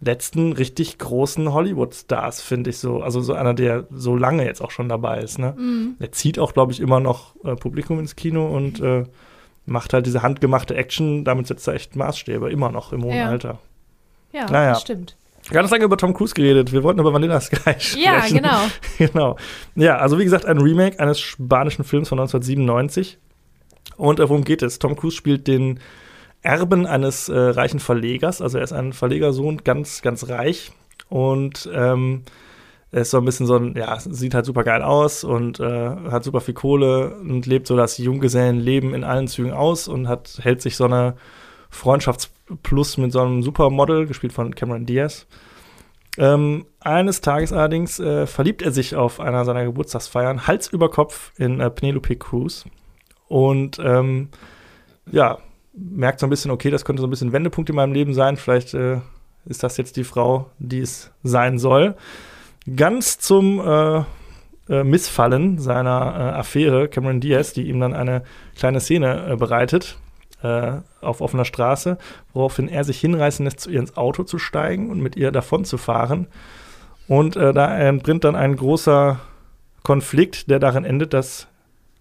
letzten 0.00 0.52
richtig 0.52 0.98
großen 0.98 1.52
Hollywood-Stars, 1.52 2.40
finde 2.40 2.70
ich 2.70 2.78
so. 2.78 3.02
Also 3.02 3.20
so 3.20 3.34
einer, 3.34 3.54
der 3.54 3.86
so 3.90 4.16
lange 4.16 4.44
jetzt 4.44 4.62
auch 4.62 4.70
schon 4.70 4.88
dabei 4.88 5.20
ist. 5.20 5.38
Ne? 5.38 5.54
Mhm. 5.56 5.96
Er 5.98 6.12
zieht 6.12 6.38
auch, 6.38 6.52
glaube 6.52 6.72
ich, 6.72 6.80
immer 6.80 7.00
noch 7.00 7.34
äh, 7.44 7.56
Publikum 7.56 7.98
ins 7.98 8.16
Kino 8.16 8.46
und 8.46 8.80
äh, 8.80 9.04
macht 9.66 9.92
halt 9.92 10.06
diese 10.06 10.22
handgemachte 10.22 10.74
Action. 10.74 11.24
Damit 11.24 11.46
setzt 11.46 11.66
er 11.68 11.74
echt 11.74 11.96
Maßstäbe, 11.96 12.50
immer 12.50 12.70
noch 12.70 12.92
im 12.92 13.04
hohen 13.04 13.16
ja. 13.16 13.28
Alter. 13.28 13.58
Ja, 14.32 14.50
naja. 14.50 14.70
das 14.70 14.82
stimmt. 14.82 15.16
Ganz 15.50 15.70
lange 15.70 15.84
über 15.84 15.96
Tom 15.96 16.14
Cruise 16.14 16.34
geredet. 16.34 16.72
Wir 16.72 16.82
wollten 16.82 17.00
über 17.00 17.12
Vanilla 17.12 17.40
Sky 17.40 17.74
sprechen. 17.78 18.02
Ja, 18.02 18.26
genau. 18.26 18.58
genau. 18.98 19.36
Ja, 19.74 19.98
also 19.98 20.18
wie 20.18 20.24
gesagt, 20.24 20.46
ein 20.46 20.58
Remake 20.58 20.98
eines 21.00 21.20
spanischen 21.20 21.84
Films 21.84 22.08
von 22.08 22.18
1997. 22.18 23.18
Und 23.96 24.20
äh, 24.20 24.28
worum 24.28 24.44
geht 24.44 24.62
es? 24.62 24.78
Tom 24.78 24.96
Cruise 24.96 25.16
spielt 25.16 25.46
den 25.46 25.80
Erben 26.42 26.86
eines 26.86 27.28
äh, 27.28 27.38
reichen 27.38 27.80
Verlegers. 27.80 28.40
Also 28.40 28.58
er 28.58 28.64
ist 28.64 28.72
ein 28.72 28.92
Verlegersohn, 28.92 29.64
ganz, 29.64 30.02
ganz 30.02 30.28
reich. 30.28 30.72
Und 31.08 31.68
ähm, 31.72 32.22
er 32.90 33.02
ist 33.02 33.10
so 33.10 33.18
ein 33.18 33.24
bisschen 33.24 33.46
so 33.46 33.56
ein, 33.56 33.74
ja, 33.76 33.98
sieht 33.98 34.34
halt 34.34 34.46
super 34.46 34.62
geil 34.62 34.82
aus 34.82 35.24
und 35.24 35.58
äh, 35.58 35.90
hat 36.10 36.24
super 36.24 36.40
viel 36.40 36.54
Kohle 36.54 37.16
und 37.16 37.44
lebt 37.44 37.66
so 37.66 37.76
das 37.76 37.98
Junggesellenleben 37.98 38.94
in 38.94 39.04
allen 39.04 39.26
Zügen 39.26 39.52
aus 39.52 39.88
und 39.88 40.06
hat, 40.06 40.38
hält 40.42 40.62
sich 40.62 40.76
so 40.76 40.84
eine 40.84 41.16
Freundschaftsplus 42.44 42.98
mit 42.98 43.12
so 43.12 43.20
einem 43.20 43.42
Supermodel, 43.42 44.06
gespielt 44.06 44.32
von 44.32 44.54
Cameron 44.54 44.86
Diaz. 44.86 45.26
Ähm, 46.16 46.66
eines 46.80 47.20
Tages 47.20 47.52
allerdings 47.52 47.98
äh, 47.98 48.26
verliebt 48.26 48.62
er 48.62 48.70
sich 48.70 48.94
auf 48.94 49.18
einer 49.18 49.44
seiner 49.44 49.64
Geburtstagsfeiern 49.64 50.46
Hals 50.46 50.68
über 50.68 50.88
Kopf 50.88 51.32
in 51.38 51.58
äh, 51.58 51.70
Penelope 51.70 52.14
Cruz 52.16 52.64
und 53.26 53.80
ähm, 53.82 54.28
ja, 55.10 55.38
merkt 55.72 56.20
so 56.20 56.26
ein 56.26 56.30
bisschen, 56.30 56.52
okay, 56.52 56.70
das 56.70 56.84
könnte 56.84 57.00
so 57.00 57.08
ein 57.08 57.10
bisschen 57.10 57.32
Wendepunkt 57.32 57.68
in 57.68 57.76
meinem 57.76 57.92
Leben 57.92 58.14
sein. 58.14 58.36
Vielleicht 58.36 58.74
äh, 58.74 58.98
ist 59.44 59.64
das 59.64 59.76
jetzt 59.76 59.96
die 59.96 60.04
Frau, 60.04 60.50
die 60.58 60.80
es 60.80 61.10
sein 61.24 61.58
soll. 61.58 61.96
Ganz 62.76 63.18
zum 63.18 63.58
äh, 63.58 64.04
äh, 64.68 64.84
Missfallen 64.84 65.58
seiner 65.58 66.14
äh, 66.16 66.38
Affäre, 66.38 66.88
Cameron 66.88 67.20
Diaz, 67.20 67.52
die 67.52 67.68
ihm 67.68 67.80
dann 67.80 67.92
eine 67.92 68.22
kleine 68.56 68.80
Szene 68.80 69.36
bereitet, 69.36 69.98
äh, 70.44 70.82
auf 71.00 71.20
offener 71.20 71.46
Straße, 71.46 71.96
woraufhin 72.34 72.68
er 72.68 72.84
sich 72.84 73.00
hinreißen 73.00 73.44
lässt, 73.44 73.60
zu 73.60 73.70
ihr 73.70 73.80
ins 73.80 73.96
Auto 73.96 74.24
zu 74.24 74.38
steigen 74.38 74.90
und 74.90 75.00
mit 75.00 75.16
ihr 75.16 75.32
davon 75.32 75.64
zu 75.64 75.78
fahren. 75.78 76.28
Und 77.08 77.36
äh, 77.36 77.52
da 77.52 77.76
entbringt 77.76 78.24
dann 78.24 78.36
ein 78.36 78.54
großer 78.54 79.20
Konflikt, 79.82 80.50
der 80.50 80.58
darin 80.58 80.84
endet, 80.84 81.14
dass 81.14 81.48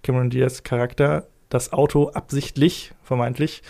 Cameron 0.03 0.29
Diaz 0.29 0.63
Charakter 0.63 1.27
das 1.49 1.71
Auto 1.71 2.09
absichtlich, 2.09 2.93
vermeintlich, 3.03 3.63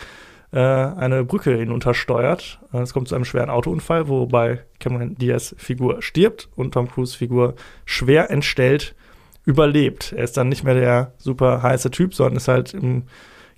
äh, 0.51 0.59
eine 0.59 1.23
Brücke 1.23 1.55
hinuntersteuert. 1.55 2.59
Äh, 2.73 2.79
es 2.79 2.93
kommt 2.93 3.07
zu 3.07 3.15
einem 3.15 3.25
schweren 3.25 3.51
Autounfall, 3.51 4.07
wobei 4.07 4.63
Cameron 4.79 5.15
Diaz 5.15 5.55
Figur 5.57 6.01
stirbt 6.01 6.49
und 6.55 6.73
Tom 6.73 6.89
Cruise 6.89 7.17
Figur 7.17 7.55
schwer 7.85 8.31
entstellt 8.31 8.95
überlebt. 9.45 10.13
Er 10.13 10.23
ist 10.23 10.37
dann 10.37 10.49
nicht 10.49 10.63
mehr 10.63 10.75
der 10.75 11.13
super 11.17 11.61
heiße 11.61 11.91
Typ, 11.91 12.15
sondern 12.15 12.37
ist 12.37 12.47
halt 12.47 12.73
im 12.73 13.03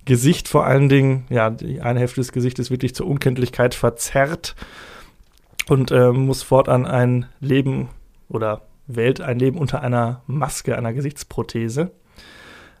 Gesicht 0.06 0.48
vor 0.48 0.64
allen 0.64 0.88
Dingen, 0.88 1.26
ja, 1.28 1.50
die 1.50 1.82
eine 1.82 2.00
Hälfte 2.00 2.20
des 2.20 2.32
Gesichtes 2.32 2.70
wirklich 2.70 2.94
zur 2.94 3.06
Unkenntlichkeit 3.06 3.74
verzerrt 3.74 4.54
und 5.68 5.90
äh, 5.90 6.12
muss 6.12 6.42
fortan 6.42 6.86
ein 6.86 7.26
Leben 7.40 7.88
oder 8.28 8.62
wählt 8.86 9.20
ein 9.20 9.38
Leben 9.38 9.58
unter 9.58 9.82
einer 9.82 10.22
Maske, 10.26 10.78
einer 10.78 10.92
Gesichtsprothese. 10.92 11.90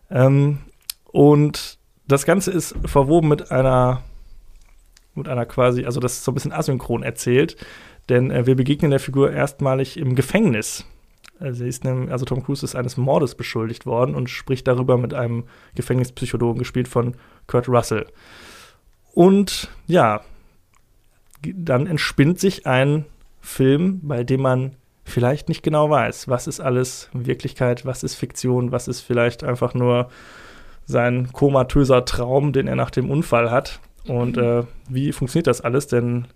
Ähm, 0.08 0.58
und 1.06 1.78
das 2.06 2.24
Ganze 2.24 2.52
ist 2.52 2.76
verwoben 2.84 3.28
mit 3.28 3.50
einer, 3.50 4.02
mit 5.14 5.28
einer 5.28 5.46
quasi, 5.46 5.84
also 5.84 5.98
das 5.98 6.14
ist 6.14 6.24
so 6.24 6.30
ein 6.30 6.34
bisschen 6.34 6.52
asynchron 6.52 7.02
erzählt, 7.02 7.56
denn 8.08 8.30
äh, 8.30 8.46
wir 8.46 8.54
begegnen 8.54 8.92
der 8.92 9.00
Figur 9.00 9.32
erstmalig 9.32 9.96
im 9.96 10.14
Gefängnis. 10.14 10.84
Also, 11.38 11.64
nämlich, 11.64 12.10
also 12.10 12.24
Tom 12.24 12.42
Cruise 12.42 12.64
ist 12.64 12.74
eines 12.74 12.96
Mordes 12.96 13.34
beschuldigt 13.34 13.86
worden 13.86 14.14
und 14.14 14.30
spricht 14.30 14.66
darüber 14.66 14.96
mit 14.96 15.14
einem 15.14 15.44
Gefängnispsychologen, 15.74 16.58
gespielt 16.58 16.88
von 16.88 17.14
Kurt 17.46 17.68
Russell. 17.68 18.06
Und 19.12 19.70
ja, 19.86 20.20
dann 21.42 21.86
entspinnt 21.86 22.40
sich 22.40 22.66
ein 22.66 23.04
Film, 23.40 24.00
bei 24.02 24.24
dem 24.24 24.42
man 24.42 24.76
vielleicht 25.04 25.48
nicht 25.48 25.62
genau 25.62 25.88
weiß, 25.88 26.28
was 26.28 26.46
ist 26.46 26.60
alles 26.60 27.08
Wirklichkeit, 27.12 27.86
was 27.86 28.02
ist 28.02 28.16
Fiktion, 28.16 28.72
was 28.72 28.88
ist 28.88 29.00
vielleicht 29.00 29.44
einfach 29.44 29.72
nur 29.72 30.08
sein 30.84 31.32
komatöser 31.32 32.04
Traum, 32.04 32.52
den 32.52 32.66
er 32.66 32.76
nach 32.76 32.90
dem 32.90 33.10
Unfall 33.10 33.50
hat. 33.50 33.80
Und 34.06 34.36
äh, 34.36 34.64
wie 34.88 35.12
funktioniert 35.12 35.46
das 35.46 35.60
alles? 35.60 35.86
Denn 35.86 36.26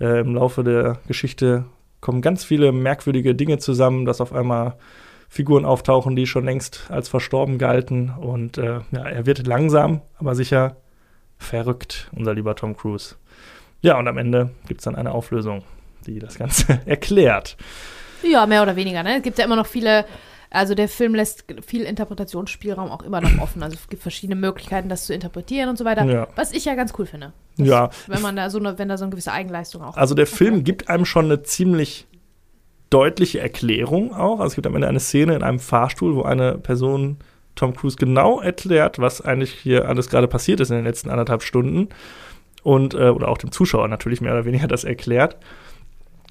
äh, 0.00 0.20
im 0.20 0.34
Laufe 0.34 0.64
der 0.64 0.98
Geschichte 1.06 1.64
kommen 2.02 2.20
ganz 2.20 2.44
viele 2.44 2.72
merkwürdige 2.72 3.34
Dinge 3.34 3.56
zusammen, 3.56 4.04
dass 4.04 4.20
auf 4.20 4.34
einmal 4.34 4.74
Figuren 5.30 5.64
auftauchen, 5.64 6.14
die 6.14 6.26
schon 6.26 6.44
längst 6.44 6.90
als 6.90 7.08
verstorben 7.08 7.56
galten. 7.56 8.10
Und 8.10 8.58
äh, 8.58 8.80
ja, 8.90 9.08
er 9.08 9.24
wird 9.24 9.46
langsam, 9.46 10.02
aber 10.18 10.34
sicher 10.34 10.76
verrückt, 11.38 12.10
unser 12.14 12.34
lieber 12.34 12.54
Tom 12.54 12.76
Cruise. 12.76 13.14
Ja, 13.80 13.98
und 13.98 14.08
am 14.08 14.18
Ende 14.18 14.50
gibt 14.68 14.80
es 14.80 14.84
dann 14.84 14.96
eine 14.96 15.12
Auflösung, 15.12 15.62
die 16.06 16.18
das 16.18 16.36
Ganze 16.36 16.80
erklärt. 16.86 17.56
Ja, 18.22 18.46
mehr 18.46 18.62
oder 18.62 18.76
weniger. 18.76 19.02
Ne? 19.02 19.16
Es 19.16 19.22
gibt 19.22 19.38
ja 19.38 19.44
immer 19.44 19.56
noch 19.56 19.66
viele 19.66 20.04
also 20.52 20.74
der 20.74 20.88
Film 20.88 21.14
lässt 21.14 21.44
viel 21.66 21.82
Interpretationsspielraum 21.82 22.90
auch 22.90 23.02
immer 23.02 23.20
noch 23.20 23.40
offen. 23.40 23.62
Also 23.62 23.76
es 23.80 23.88
gibt 23.88 24.02
verschiedene 24.02 24.38
Möglichkeiten, 24.38 24.88
das 24.88 25.06
zu 25.06 25.14
interpretieren 25.14 25.68
und 25.68 25.78
so 25.78 25.84
weiter. 25.84 26.04
Ja. 26.04 26.28
Was 26.36 26.52
ich 26.52 26.64
ja 26.64 26.74
ganz 26.74 26.92
cool 26.98 27.06
finde. 27.06 27.32
Dass, 27.56 27.66
ja. 27.66 27.90
Wenn 28.06 28.22
man 28.22 28.36
da 28.36 28.50
so 28.50 28.58
eine, 28.58 28.78
wenn 28.78 28.88
da 28.88 28.98
so 28.98 29.04
eine 29.04 29.10
gewisse 29.10 29.32
Eigenleistung 29.32 29.82
auch. 29.82 29.96
Also 29.96 30.14
der 30.14 30.26
Film 30.26 30.62
gibt 30.64 30.88
einem 30.88 31.04
schon 31.04 31.24
eine 31.26 31.42
ziemlich 31.42 32.06
deutliche 32.90 33.40
Erklärung 33.40 34.14
auch. 34.14 34.40
Also 34.40 34.48
es 34.48 34.54
gibt 34.54 34.66
am 34.66 34.74
Ende 34.74 34.88
eine 34.88 35.00
Szene 35.00 35.34
in 35.34 35.42
einem 35.42 35.58
Fahrstuhl, 35.58 36.14
wo 36.14 36.22
eine 36.22 36.58
Person 36.58 37.16
Tom 37.54 37.74
Cruise 37.74 37.96
genau 37.96 38.40
erklärt, 38.40 38.98
was 38.98 39.20
eigentlich 39.20 39.52
hier 39.52 39.88
alles 39.88 40.08
gerade 40.08 40.28
passiert 40.28 40.60
ist 40.60 40.70
in 40.70 40.76
den 40.76 40.84
letzten 40.84 41.10
anderthalb 41.10 41.42
Stunden. 41.42 41.88
Und, 42.62 42.94
äh, 42.94 43.08
oder 43.08 43.28
auch 43.28 43.38
dem 43.38 43.50
Zuschauer 43.50 43.88
natürlich 43.88 44.20
mehr 44.20 44.32
oder 44.32 44.44
weniger 44.44 44.68
das 44.68 44.84
erklärt. 44.84 45.36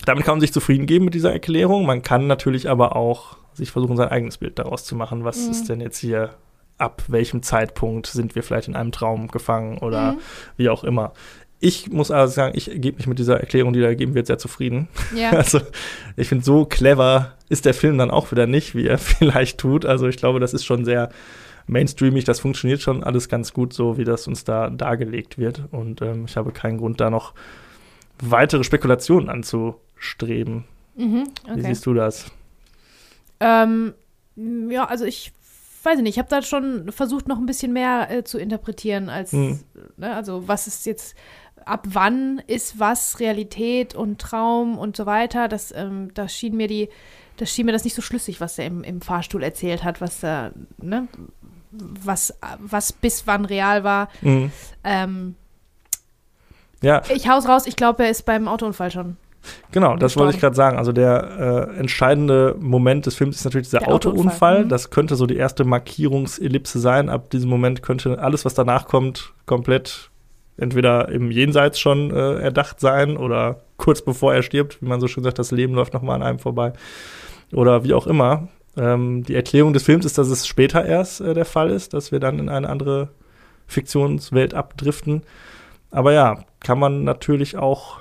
Damit 0.06 0.26
kann 0.26 0.34
man 0.34 0.42
sich 0.42 0.54
zufrieden 0.54 0.86
geben 0.86 1.06
mit 1.06 1.14
dieser 1.14 1.32
Erklärung. 1.32 1.86
Man 1.86 2.02
kann 2.02 2.28
natürlich 2.28 2.70
aber 2.70 2.96
auch 2.96 3.38
sich 3.54 3.72
versuchen, 3.72 3.98
sein 3.98 4.10
eigenes 4.10 4.38
Bild 4.38 4.58
daraus 4.58 4.86
zu 4.86 4.96
machen. 4.96 5.24
Was 5.24 5.46
mhm. 5.46 5.52
ist 5.52 5.70
denn 5.70 5.82
jetzt 5.82 5.98
hier, 6.00 6.32
ab 6.78 7.04
welchem 7.08 7.44
Zeitpunkt 7.44 8.08
sind 8.08 8.36
wir 8.36 8.44
vielleicht 8.44 8.68
in 8.68 8.76
einem 8.76 8.92
Traum 8.92 9.28
gefangen 9.28 9.78
oder 9.78 10.14
mhm. 10.14 10.20
wie 10.58 10.70
auch 10.70 10.84
immer. 10.84 11.14
Ich 11.60 11.92
muss 11.92 12.10
also 12.10 12.34
sagen, 12.34 12.58
ich 12.58 12.72
gebe 12.74 12.98
mich 12.98 13.06
mit 13.06 13.20
dieser 13.20 13.40
Erklärung, 13.40 13.74
die 13.74 13.82
da 13.82 13.90
gegeben 13.90 14.16
wird, 14.16 14.26
sehr 14.26 14.40
zufrieden. 14.40 14.88
Ja. 15.16 15.32
Also 15.36 15.62
ich 16.16 16.28
finde, 16.28 16.44
so 16.44 16.66
clever 16.66 17.34
ist 17.50 17.66
der 17.66 17.76
Film 17.76 18.00
dann 18.00 18.10
auch 18.10 18.32
wieder 18.32 18.48
nicht, 18.48 18.74
wie 18.74 18.88
er 18.88 18.98
vielleicht 18.98 19.60
tut. 19.60 19.86
Also 19.86 20.08
ich 20.08 20.18
glaube, 20.18 20.40
das 20.40 20.56
ist 20.56 20.66
schon 20.66 20.86
sehr 20.86 21.10
mainstreamig, 21.68 22.24
das 22.24 22.40
funktioniert 22.40 22.82
schon 22.82 23.04
alles 23.04 23.30
ganz 23.30 23.54
gut, 23.54 23.74
so 23.74 23.98
wie 23.98 24.04
das 24.04 24.28
uns 24.28 24.44
da 24.44 24.72
dargelegt 24.72 25.38
wird. 25.38 25.64
Und 25.70 26.02
ähm, 26.02 26.26
ich 26.26 26.36
habe 26.36 26.52
keinen 26.52 26.80
Grund, 26.80 27.00
da 27.00 27.12
noch 27.12 27.36
weitere 28.22 28.64
Spekulationen 28.64 29.30
anzustreben. 30.02 30.66
Mhm, 30.96 31.28
okay. 31.44 31.56
Wie 31.56 31.62
siehst 31.62 31.86
du 31.86 31.94
das? 31.94 32.26
Ähm, 33.40 33.94
ja, 34.36 34.86
also 34.86 35.06
ich 35.06 35.32
weiß 35.84 36.00
nicht, 36.00 36.10
ich 36.10 36.20
habe 36.20 36.30
da 36.30 36.42
schon 36.42 36.92
versucht, 36.92 37.28
noch 37.28 37.38
ein 37.38 37.46
bisschen 37.46 37.74
mehr 37.74 38.10
äh, 38.12 38.24
zu 38.24 38.38
interpretieren, 38.38 39.10
als, 39.10 39.32
mhm. 39.32 39.60
ne, 39.98 40.16
also 40.16 40.48
was 40.48 40.68
ist 40.68 40.86
jetzt, 40.86 41.16
ab 41.66 41.88
wann 41.90 42.42
ist 42.48 42.80
was 42.80 43.20
Realität 43.20 43.96
und 43.96 44.20
Traum 44.20 44.78
und 44.78 44.96
so 44.96 45.06
weiter. 45.06 45.48
Das, 45.48 45.72
ähm, 45.72 46.14
das 46.14 46.36
schien 46.36 46.56
mir 46.58 46.68
die, 46.68 46.90
das 47.38 47.52
schien 47.52 47.66
mir 47.66 47.72
das 47.72 47.84
nicht 47.84 47.96
so 47.96 48.02
schlüssig, 48.02 48.42
was 48.42 48.60
er 48.60 48.66
im, 48.66 48.84
im 48.84 49.02
Fahrstuhl 49.02 49.44
erzählt 49.44 49.84
hat, 49.84 50.02
was 50.02 50.20
da, 50.20 50.52
ne, 50.78 51.08
was, 51.72 52.38
was 52.60 52.94
bis 52.94 53.26
wann 53.26 53.46
real 53.46 53.84
war. 53.84 54.10
Mhm. 54.22 54.52
Ähm, 54.84 55.36
ja. 56.84 57.02
Ich 57.14 57.30
hau's 57.30 57.48
raus, 57.48 57.66
ich 57.66 57.76
glaube, 57.76 58.04
er 58.04 58.10
ist 58.10 58.26
beim 58.26 58.48
Autounfall 58.48 58.92
schon. 58.92 59.18
Genau, 59.72 59.96
das 59.96 60.18
wollte 60.18 60.36
ich 60.36 60.42
gerade 60.42 60.56
sagen. 60.56 60.78
Also 60.78 60.92
der 60.92 61.70
äh, 61.76 61.80
entscheidende 61.80 62.56
Moment 62.60 63.06
des 63.06 63.16
Films 63.16 63.38
ist 63.38 63.46
natürlich 63.46 63.68
dieser 63.68 63.80
der 63.80 63.88
Autounfall. 63.90 64.20
Autounfall. 64.20 64.66
Mhm. 64.66 64.70
Das 64.70 64.90
könnte 64.90 65.16
so 65.16 65.26
die 65.26 65.38
erste 65.38 65.64
Markierungsellipse 65.64 66.80
sein. 66.80 67.10
Ab 67.10 67.30
diesem 67.30 67.50
Moment 67.50 67.82
könnte 67.82 68.20
alles, 68.20 68.46
was 68.46 68.54
danach 68.54 68.88
kommt, 68.88 69.34
komplett 69.46 70.12
entweder 70.58 71.10
im 71.10 71.32
Jenseits 71.32 71.80
schon 71.80 72.12
äh, 72.12 72.36
erdacht 72.36 72.80
sein 72.80 73.18
oder 73.18 73.62
kurz 73.78 74.04
bevor 74.04 74.34
er 74.34 74.44
stirbt, 74.44 74.82
wie 74.82 74.88
man 74.88 75.00
so 75.00 75.08
schön 75.08 75.24
sagt, 75.24 75.40
das 75.40 75.52
Leben 75.52 75.74
läuft 75.74 75.94
nochmal 75.94 76.16
an 76.16 76.24
einem 76.24 76.40
vorbei. 76.40 76.74
Oder 77.52 77.84
wie 77.84 77.94
auch 77.94 78.08
immer. 78.08 78.48
Ähm, 78.78 79.24
die 79.24 79.36
Erklärung 79.36 79.74
des 79.74 79.84
Films 79.84 80.06
ist, 80.06 80.18
dass 80.18 80.30
es 80.30 80.48
später 80.48 80.86
erst 80.86 81.20
äh, 81.22 81.34
der 81.34 81.46
Fall 81.46 81.72
ist, 81.72 81.94
dass 81.94 82.12
wir 82.12 82.20
dann 82.20 82.40
in 82.40 82.48
eine 82.48 82.70
andere 82.70 83.10
Fiktionswelt 83.68 84.54
abdriften. 84.54 85.24
Aber 85.90 86.14
ja, 86.14 86.46
kann 86.60 86.80
man 86.80 87.04
natürlich 87.04 87.58
auch 87.58 88.01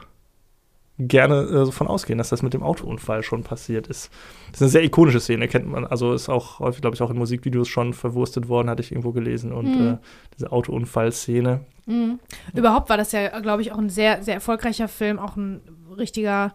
gerne 1.08 1.42
äh, 1.42 1.64
davon 1.66 1.86
ausgehen, 1.86 2.18
dass 2.18 2.28
das 2.28 2.42
mit 2.42 2.54
dem 2.54 2.62
Autounfall 2.62 3.22
schon 3.22 3.42
passiert 3.42 3.86
ist. 3.86 4.10
Das 4.48 4.56
ist 4.56 4.62
eine 4.62 4.70
sehr 4.70 4.84
ikonische 4.84 5.20
Szene, 5.20 5.48
kennt 5.48 5.66
man. 5.66 5.86
Also 5.86 6.12
ist 6.12 6.28
auch 6.28 6.58
häufig, 6.58 6.80
glaube 6.80 6.94
ich, 6.94 7.02
auch 7.02 7.10
in 7.10 7.18
Musikvideos 7.18 7.68
schon 7.68 7.94
verwurstet 7.94 8.48
worden, 8.48 8.68
hatte 8.68 8.82
ich 8.82 8.92
irgendwo 8.92 9.12
gelesen. 9.12 9.52
Und 9.52 9.66
mhm. 9.66 9.86
äh, 9.88 9.96
diese 10.36 10.52
Autounfallszene. 10.52 11.60
Mhm. 11.86 12.18
Überhaupt 12.54 12.88
war 12.90 12.96
das 12.96 13.12
ja, 13.12 13.40
glaube 13.40 13.62
ich, 13.62 13.72
auch 13.72 13.78
ein 13.78 13.90
sehr, 13.90 14.22
sehr 14.22 14.34
erfolgreicher 14.34 14.88
Film, 14.88 15.18
auch 15.18 15.36
ein 15.36 15.60
richtiger. 15.96 16.54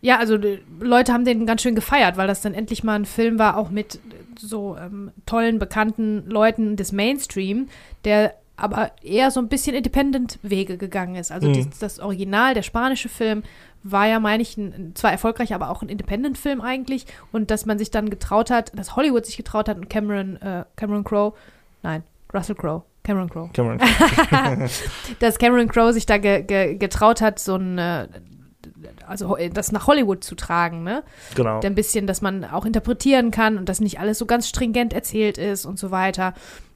Ja, 0.00 0.18
also 0.18 0.36
Leute 0.80 1.12
haben 1.12 1.24
den 1.24 1.46
ganz 1.46 1.62
schön 1.62 1.76
gefeiert, 1.76 2.16
weil 2.16 2.26
das 2.26 2.40
dann 2.40 2.54
endlich 2.54 2.82
mal 2.82 2.94
ein 2.94 3.04
Film 3.04 3.38
war, 3.38 3.56
auch 3.56 3.70
mit 3.70 4.00
so 4.36 4.76
ähm, 4.76 5.12
tollen, 5.26 5.60
bekannten 5.60 6.28
Leuten 6.28 6.74
des 6.74 6.90
Mainstream, 6.90 7.68
der 8.04 8.34
aber 8.62 8.92
eher 9.02 9.32
so 9.32 9.40
ein 9.40 9.48
bisschen 9.48 9.74
Independent-Wege 9.74 10.76
gegangen 10.76 11.16
ist. 11.16 11.32
Also 11.32 11.48
mhm. 11.48 11.54
das, 11.54 11.78
das, 11.78 11.98
Original, 11.98 12.54
der 12.54 12.62
spanische 12.62 13.08
Film, 13.08 13.42
war 13.82 14.06
ja, 14.06 14.20
meine 14.20 14.40
ich, 14.40 14.56
ein, 14.56 14.92
zwar 14.94 15.10
erfolgreich, 15.10 15.52
aber 15.52 15.68
auch 15.68 15.82
ein 15.82 15.88
Independent-Film 15.88 16.60
eigentlich. 16.60 17.06
Und 17.32 17.50
dass 17.50 17.66
man 17.66 17.76
sich 17.78 17.90
dann 17.90 18.08
getraut 18.08 18.50
hat, 18.50 18.70
dass 18.78 18.94
Hollywood 18.94 19.26
sich 19.26 19.36
getraut 19.36 19.68
hat 19.68 19.78
und 19.78 19.90
Cameron, 19.90 20.36
äh, 20.36 20.64
Cameron 20.76 21.02
Crowe, 21.02 21.34
nein, 21.82 22.04
Russell 22.32 22.54
Crowe, 22.54 22.84
Cameron 23.02 23.28
Crowe. 23.28 23.50
Cameron. 23.52 23.80
dass 25.18 25.38
Cameron 25.38 25.66
Crowe 25.66 25.92
sich 25.92 26.06
da 26.06 26.18
ge, 26.18 26.42
ge, 26.42 26.76
getraut 26.76 27.20
hat, 27.20 27.40
so 27.40 27.56
ein 27.56 27.78
äh, 27.78 28.06
also 29.08 29.36
das 29.52 29.72
nach 29.72 29.88
Hollywood 29.88 30.22
zu 30.22 30.36
tragen, 30.36 30.84
ne? 30.84 31.02
Genau. 31.34 31.60
Ein 31.60 31.74
bisschen, 31.74 32.06
dass 32.06 32.22
man 32.22 32.44
auch 32.44 32.64
interpretieren 32.64 33.32
kann 33.32 33.58
und 33.58 33.68
dass 33.68 33.80
nicht 33.80 33.98
alles 33.98 34.18
so 34.18 34.26
ganz 34.26 34.48
stringent 34.48 34.92
erzählt 34.92 35.36
ist 35.36 35.66
und 35.66 35.80
so 35.80 35.90
weiter. 35.90 36.34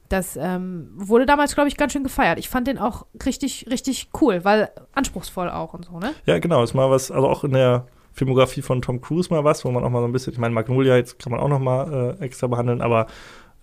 Das 0.09 0.37
ähm, 0.37 0.91
wurde 0.95 1.27
damals, 1.27 1.55
glaube 1.55 1.69
ich, 1.69 1.77
ganz 1.77 1.93
schön 1.93 2.05
gefeiert. 2.05 2.39
Ich 2.39 2.49
fand 2.49 2.67
den 2.67 2.79
auch 2.79 3.07
richtig, 3.25 3.67
richtig 3.71 4.11
cool, 4.21 4.45
weil 4.45 4.71
anspruchsvoll 4.93 5.51
auch 5.51 5.75
und 5.75 5.85
so, 5.85 5.99
ne? 5.99 6.13
Ja, 6.27 6.39
genau. 6.39 6.63
Ist 6.63 6.75
mal 6.75 6.91
was, 6.91 7.11
also 7.11 7.29
auch 7.29 7.45
in 7.45 7.53
der 7.53 7.87
Filmografie 8.13 8.63
von 8.63 8.83
Tom 8.83 9.01
Cruise 9.01 9.33
mal 9.33 9.45
was, 9.45 9.65
wo 9.65 9.71
man 9.71 9.85
auch 9.85 9.91
mal 9.91 10.01
so 10.01 10.07
ein 10.07 10.13
bisschen, 10.13 10.33
ich 10.33 10.39
meine, 10.39 10.55
Magnolia 10.55 10.97
jetzt 10.97 11.19
kann 11.19 11.33
man 11.33 11.41
auch 11.41 11.49
noch 11.49 11.59
mal 11.59 12.17
äh, 12.21 12.25
extra 12.25 12.47
behandeln, 12.47 12.81
aber 12.81 13.07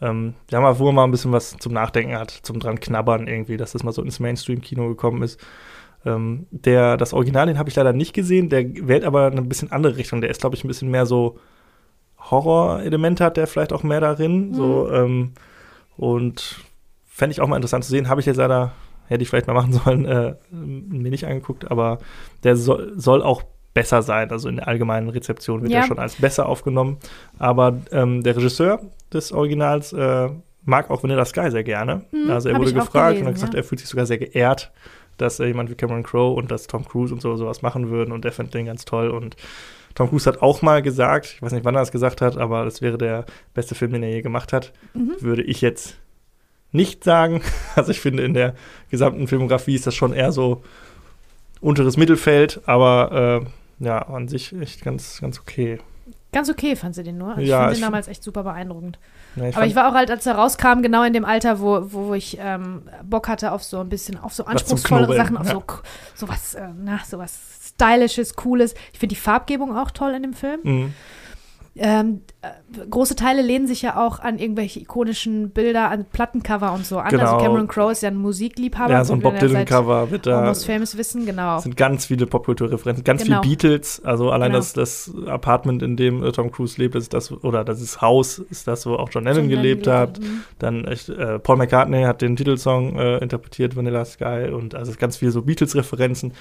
ähm, 0.02 0.34
ja, 0.52 0.60
mal, 0.60 0.78
wo 0.80 0.86
man 0.86 0.96
mal 0.96 1.04
ein 1.06 1.12
bisschen 1.12 1.32
was 1.32 1.58
zum 1.58 1.74
Nachdenken 1.74 2.18
hat, 2.18 2.32
zum 2.32 2.60
dran 2.60 2.80
knabbern 2.80 3.28
irgendwie, 3.28 3.58
dass 3.58 3.72
das 3.72 3.84
mal 3.84 3.94
so 3.94 4.04
ins 4.04 4.20
Mainstream-Kino 4.20 4.90
gekommen 4.90 5.24
ist. 5.24 5.40
Ähm, 6.06 6.48
der, 6.52 6.98
das 6.98 7.14
Original, 7.14 7.48
den 7.48 7.58
habe 7.58 7.70
ich 7.70 7.76
leider 7.76 7.94
nicht 7.94 8.14
gesehen, 8.14 8.50
der 8.50 8.66
wählt 8.88 9.06
aber 9.06 9.28
eine 9.28 9.42
bisschen 9.42 9.72
andere 9.72 9.96
Richtung. 9.96 10.22
Der 10.22 10.30
ist, 10.30 10.42
glaube 10.42 10.56
ich, 10.56 10.64
ein 10.64 10.68
bisschen 10.68 10.92
mehr 10.92 11.06
so 11.06 11.40
Horror-Elemente 12.20 13.24
hat 13.24 13.38
der 13.38 13.48
vielleicht 13.48 13.74
auch 13.74 13.84
mehr 13.84 14.02
darin. 14.02 14.50
Mhm. 14.50 14.54
So, 14.54 14.92
ähm, 14.92 15.34
und 15.98 16.62
fände 17.06 17.34
ich 17.34 17.42
auch 17.42 17.48
mal 17.48 17.56
interessant 17.56 17.84
zu 17.84 17.92
sehen. 17.92 18.10
Habe 18.10 18.22
ich 18.22 18.28
jetzt 18.28 18.38
leider, 18.38 18.72
hätte 19.08 19.24
ich 19.24 19.30
vielleicht 19.30 19.48
mal 19.48 19.54
machen 19.54 19.74
sollen, 19.86 20.06
äh, 20.06 20.36
mir 20.52 21.10
nicht 21.10 21.26
angeguckt, 21.26 21.70
aber 21.70 22.00
der 22.44 22.56
soll, 22.56 22.94
soll 22.96 23.22
auch 23.22 23.44
besser 23.74 24.02
sein. 24.02 24.30
Also 24.32 24.50
in 24.50 24.58
der 24.58 24.68
allgemeinen 24.68 25.10
Rezeption 25.10 25.62
wird 25.62 25.72
ja. 25.72 25.80
er 25.80 25.88
schon 25.88 26.00
als 26.00 26.16
besser 26.16 26.48
aufgenommen. 26.48 26.98
Aber 27.40 27.80
ähm, 27.92 28.24
der 28.24 28.36
Regisseur 28.36 28.82
des 29.12 29.32
Originals 29.32 29.94
äh, 29.94 30.30
mag 30.66 30.90
auch 30.90 31.04
Vanilla 31.04 31.26
Sky 31.26 31.52
sehr 31.52 31.64
gerne. 31.64 32.06
Mhm, 32.12 32.32
also 32.32 32.50
er 32.50 32.58
wurde 32.58 32.74
gefragt 32.74 33.16
gelesen, 33.16 33.22
und 33.22 33.28
hat 33.28 33.34
gesagt, 33.36 33.54
ja. 33.54 33.60
er 33.60 33.64
fühlt 33.64 33.80
sich 33.80 33.90
sogar 33.90 34.06
sehr 34.06 34.18
geehrt, 34.18 34.72
dass 35.18 35.40
äh, 35.40 35.46
jemand 35.46 35.70
wie 35.70 35.76
Cameron 35.76 36.04
Crowe 36.04 36.36
und 36.36 36.52
dass 36.52 36.68
Tom 36.68 36.86
Cruise 36.86 37.14
und 37.14 37.22
so 37.22 37.36
sowas 37.36 37.62
machen 37.62 37.90
würden 37.90 38.12
und 38.12 38.26
er 38.26 38.32
findet 38.32 38.54
den 38.54 38.66
ganz 38.66 38.86
toll 38.86 39.10
und 39.10 39.36
Tom 39.96 40.10
Cruise 40.10 40.28
hat 40.28 40.42
auch 40.42 40.62
mal 40.62 40.82
gesagt, 40.82 41.34
ich 41.36 41.42
weiß 41.42 41.52
nicht, 41.52 41.66
wann 41.66 41.76
er 41.76 41.82
das 41.82 41.92
gesagt 41.92 42.22
hat, 42.22 42.38
aber 42.38 42.66
das 42.66 42.82
wäre 42.82 42.98
der 42.98 43.26
beste 43.54 43.76
Film, 43.76 43.92
den 43.94 44.04
er 44.04 44.10
je 44.10 44.22
gemacht 44.22 44.54
hat. 44.54 44.74
Mhm. 44.94 45.16
Würde 45.20 45.44
ich 45.44 45.62
jetzt 45.62 45.98
nicht 46.72 47.04
sagen. 47.04 47.42
Also 47.76 47.92
ich 47.92 48.02
finde, 48.02 48.24
in 48.24 48.36
der 48.36 48.54
gesamten 48.92 49.28
Filmografie 49.28 49.74
ist 49.76 49.88
das 49.88 49.96
schon 49.96 50.14
eher 50.14 50.32
so 50.32 50.64
unteres 51.60 51.98
Mittelfeld, 51.98 52.62
aber 52.66 53.44
äh, 53.80 53.86
ja, 53.86 54.00
an 54.00 54.28
sich 54.28 54.54
echt 54.54 54.84
ganz, 54.84 55.20
ganz 55.22 55.40
okay. 55.40 55.80
Ganz 56.34 56.50
okay 56.50 56.76
fand 56.76 56.96
sie 56.96 57.04
den 57.04 57.18
nur. 57.18 57.30
Also 57.30 57.42
ja, 57.42 57.60
ich 57.60 57.64
fand 57.66 57.78
den 57.78 57.82
damals 57.82 58.08
echt 58.08 58.24
super 58.24 58.44
beeindruckend. 58.44 59.00
Ja, 59.36 59.48
ich 59.48 59.56
Aber 59.56 59.66
ich 59.66 59.76
war 59.76 59.90
auch 59.90 59.94
halt, 59.94 60.12
als 60.12 60.26
er 60.26 60.36
rauskam, 60.36 60.82
genau 60.82 61.04
in 61.04 61.14
dem 61.14 61.26
Alter, 61.26 61.60
wo, 61.60 61.94
wo 61.94 62.14
ich 62.14 62.38
ähm, 62.42 62.84
Bock 63.04 63.28
hatte 63.28 63.52
auf 63.52 63.64
so 63.64 63.80
ein 63.80 63.90
bisschen, 63.90 64.20
auf 64.20 64.34
so 64.34 64.46
anspruchsvollere 64.46 65.16
Sachen, 65.16 65.38
auf 65.38 65.48
ja. 65.48 65.54
so, 65.54 65.64
so 66.16 66.28
was, 66.28 66.56
äh, 66.56 66.68
na, 66.76 67.00
so 67.08 67.18
was 67.18 67.54
Stylisches, 67.76 68.36
Cooles. 68.36 68.76
Ich 68.92 69.00
finde 69.00 69.16
die 69.16 69.22
Farbgebung 69.22 69.78
auch 69.78 69.92
toll 69.92 70.14
in 70.14 70.24
dem 70.24 70.34
Film. 70.34 70.60
Mhm. 70.64 70.94
Ähm, 71.76 72.22
äh, 72.44 72.50
große 72.88 73.16
Teile 73.16 73.42
lehnen 73.42 73.66
sich 73.66 73.82
ja 73.82 73.98
auch 73.98 74.20
an 74.20 74.38
irgendwelche 74.38 74.80
ikonischen 74.80 75.50
Bilder, 75.50 75.90
an 75.90 76.06
Plattencover 76.06 76.72
und 76.72 76.86
so 76.86 77.00
an. 77.00 77.06
Also 77.06 77.18
genau. 77.18 77.32
Also 77.32 77.46
Cameron 77.46 77.68
Crowe 77.68 77.92
ist 77.92 78.04
ja 78.04 78.10
ein 78.10 78.16
Musikliebhaber. 78.16 78.94
Ja, 78.94 79.04
so 79.04 79.14
ein 79.14 79.22
Bob 79.22 79.40
Dylan-Cover 79.40 80.12
wird 80.12 80.28
da. 80.28 80.42
Almost 80.42 80.68
Famous 80.68 80.96
wissen, 80.98 81.26
genau. 81.26 81.58
sind 81.60 81.76
ganz 81.76 82.06
viele 82.06 82.28
Popkulturreferenzen, 82.28 83.04
ganz 83.04 83.24
genau. 83.24 83.42
viel 83.42 83.52
Beatles. 83.52 84.04
Also 84.06 84.30
allein 84.30 84.52
genau. 84.52 84.60
das, 84.60 84.74
das 84.74 85.12
Apartment, 85.26 85.82
in 85.82 85.98
dem 85.98 86.24
äh, 86.24 86.32
Tom 86.32 86.52
Cruise 86.52 86.80
lebt, 86.80 86.94
ist 86.94 87.12
das, 87.12 87.32
oder 87.32 87.64
das 87.64 87.82
ist 87.82 88.02
Haus, 88.02 88.38
ist 88.38 88.68
das, 88.68 88.86
wo 88.86 88.94
auch 88.94 89.10
John 89.12 89.24
Lennon 89.24 89.50
gelebt 89.50 89.88
Lennon 89.88 90.02
hat. 90.02 90.20
Mhm. 90.20 90.44
Dann 90.60 90.86
äh, 90.86 91.40
Paul 91.40 91.58
McCartney 91.58 92.04
hat 92.04 92.22
den 92.22 92.36
Titelsong 92.36 93.00
äh, 93.00 93.18
interpretiert, 93.18 93.76
Vanilla 93.76 94.06
Sky, 94.06 94.50
und 94.54 94.76
also 94.76 94.94
ganz 95.00 95.18
viele 95.18 95.32
so 95.32 95.42
Beatles-Referenzen. 95.42 96.34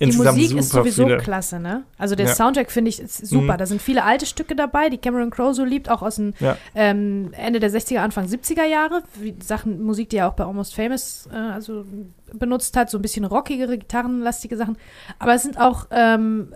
Die 0.00 0.16
Musik 0.16 0.56
ist 0.56 0.70
sowieso 0.70 1.04
viele. 1.04 1.18
klasse, 1.18 1.60
ne? 1.60 1.84
Also 1.96 2.16
der 2.16 2.26
ja. 2.26 2.34
Soundtrack 2.34 2.70
finde 2.72 2.88
ich 2.88 3.00
ist 3.00 3.26
super. 3.26 3.54
Mhm. 3.54 3.58
Da 3.58 3.66
sind 3.66 3.80
viele 3.80 4.04
alte 4.04 4.26
Stücke 4.26 4.56
dabei, 4.56 4.88
die 4.88 4.98
Cameron 4.98 5.30
Crowe 5.30 5.54
so 5.54 5.64
liebt, 5.64 5.88
auch 5.88 6.02
aus 6.02 6.16
dem 6.16 6.34
ja. 6.40 6.56
ähm, 6.74 7.32
Ende 7.32 7.60
der 7.60 7.70
60er, 7.70 7.98
Anfang 7.98 8.26
70er 8.26 8.64
Jahre. 8.64 9.02
Wie 9.20 9.34
Sachen, 9.42 9.82
Musik, 9.82 10.10
die 10.10 10.16
er 10.16 10.28
auch 10.28 10.34
bei 10.34 10.44
Almost 10.44 10.74
Famous 10.74 11.28
äh, 11.32 11.36
also 11.36 11.84
benutzt 12.32 12.76
hat, 12.76 12.90
so 12.90 12.98
ein 12.98 13.02
bisschen 13.02 13.24
rockigere, 13.24 13.78
gitarrenlastige 13.78 14.56
Sachen. 14.56 14.76
Aber 15.18 15.34
es 15.34 15.42
sind 15.42 15.60
auch 15.60 15.86
ähm, 15.90 16.52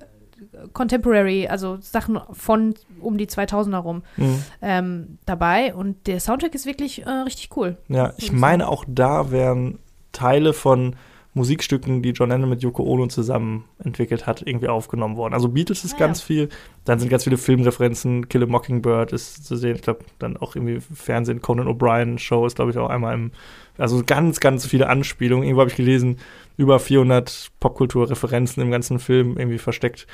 Contemporary, 0.73 1.49
also 1.49 1.79
Sachen 1.81 2.21
von 2.33 2.75
um 3.01 3.17
die 3.17 3.27
2000er 3.27 3.77
rum 3.77 4.03
mhm. 4.17 4.43
ähm, 4.63 5.19
dabei. 5.25 5.75
Und 5.75 6.07
der 6.07 6.21
Soundtrack 6.21 6.55
ist 6.55 6.67
wirklich 6.67 7.07
äh, 7.07 7.11
richtig 7.11 7.57
cool. 7.57 7.77
Ja, 7.89 8.13
ich 8.17 8.33
meine 8.33 8.69
auch 8.69 8.85
da 8.89 9.31
wären 9.31 9.79
Teile 10.13 10.53
von 10.53 10.97
Musikstücken, 11.37 12.01
die 12.01 12.11
John 12.11 12.31
Lennon 12.31 12.49
mit 12.49 12.63
Yoko 12.63 12.83
Ono 12.83 13.09
zusammen 13.09 13.65
entwickelt 13.85 14.27
hat, 14.27 14.43
irgendwie 14.47 14.69
aufgenommen 14.69 15.17
worden. 15.19 15.35
Also 15.35 15.51
Beatles 15.51 15.85
ist 15.85 15.95
ah, 15.97 15.99
ganz 15.99 16.21
ja. 16.21 16.27
viel, 16.27 16.49
dann 16.87 16.99
sind 16.99 17.11
ganz 17.11 17.25
viele 17.25 17.37
Filmreferenzen, 17.37 18.29
Kill 18.29 18.43
a 18.43 18.47
Mockingbird 18.47 19.13
ist 19.13 19.45
zu 19.45 19.55
sehen, 19.55 19.77
ich 19.77 19.83
glaube, 19.83 20.01
dann 20.19 20.39
auch 20.39 20.57
irgendwie 20.57 20.81
Fernsehen, 20.81 21.43
Conan 21.43 21.69
O'Brien 21.69 22.19
Show 22.19 22.47
ist, 22.47 22.57
glaube 22.57 22.71
ich, 22.71 22.79
auch 22.79 22.89
einmal 22.89 23.13
im, 23.13 23.33
also 23.77 24.03
ganz, 24.05 24.41
ganz 24.41 24.67
viele 24.67 24.89
Anspielungen. 24.89 25.45
Irgendwo 25.45 25.61
habe 25.61 25.71
ich 25.71 25.77
gelesen, 25.77 26.17
über 26.57 26.79
400 26.79 27.53
Popkulturreferenzen 27.61 28.63
im 28.63 28.71
ganzen 28.71 28.99
Film 28.99 29.37
irgendwie 29.37 29.59
versteckt. 29.59 30.07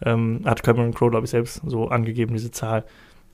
Ähm, 0.00 0.42
hat 0.44 0.62
Cameron 0.62 0.94
Crowe, 0.94 1.10
glaube 1.10 1.24
ich, 1.24 1.30
selbst 1.30 1.60
so 1.66 1.88
angegeben, 1.88 2.34
diese 2.34 2.52
Zahl. 2.52 2.84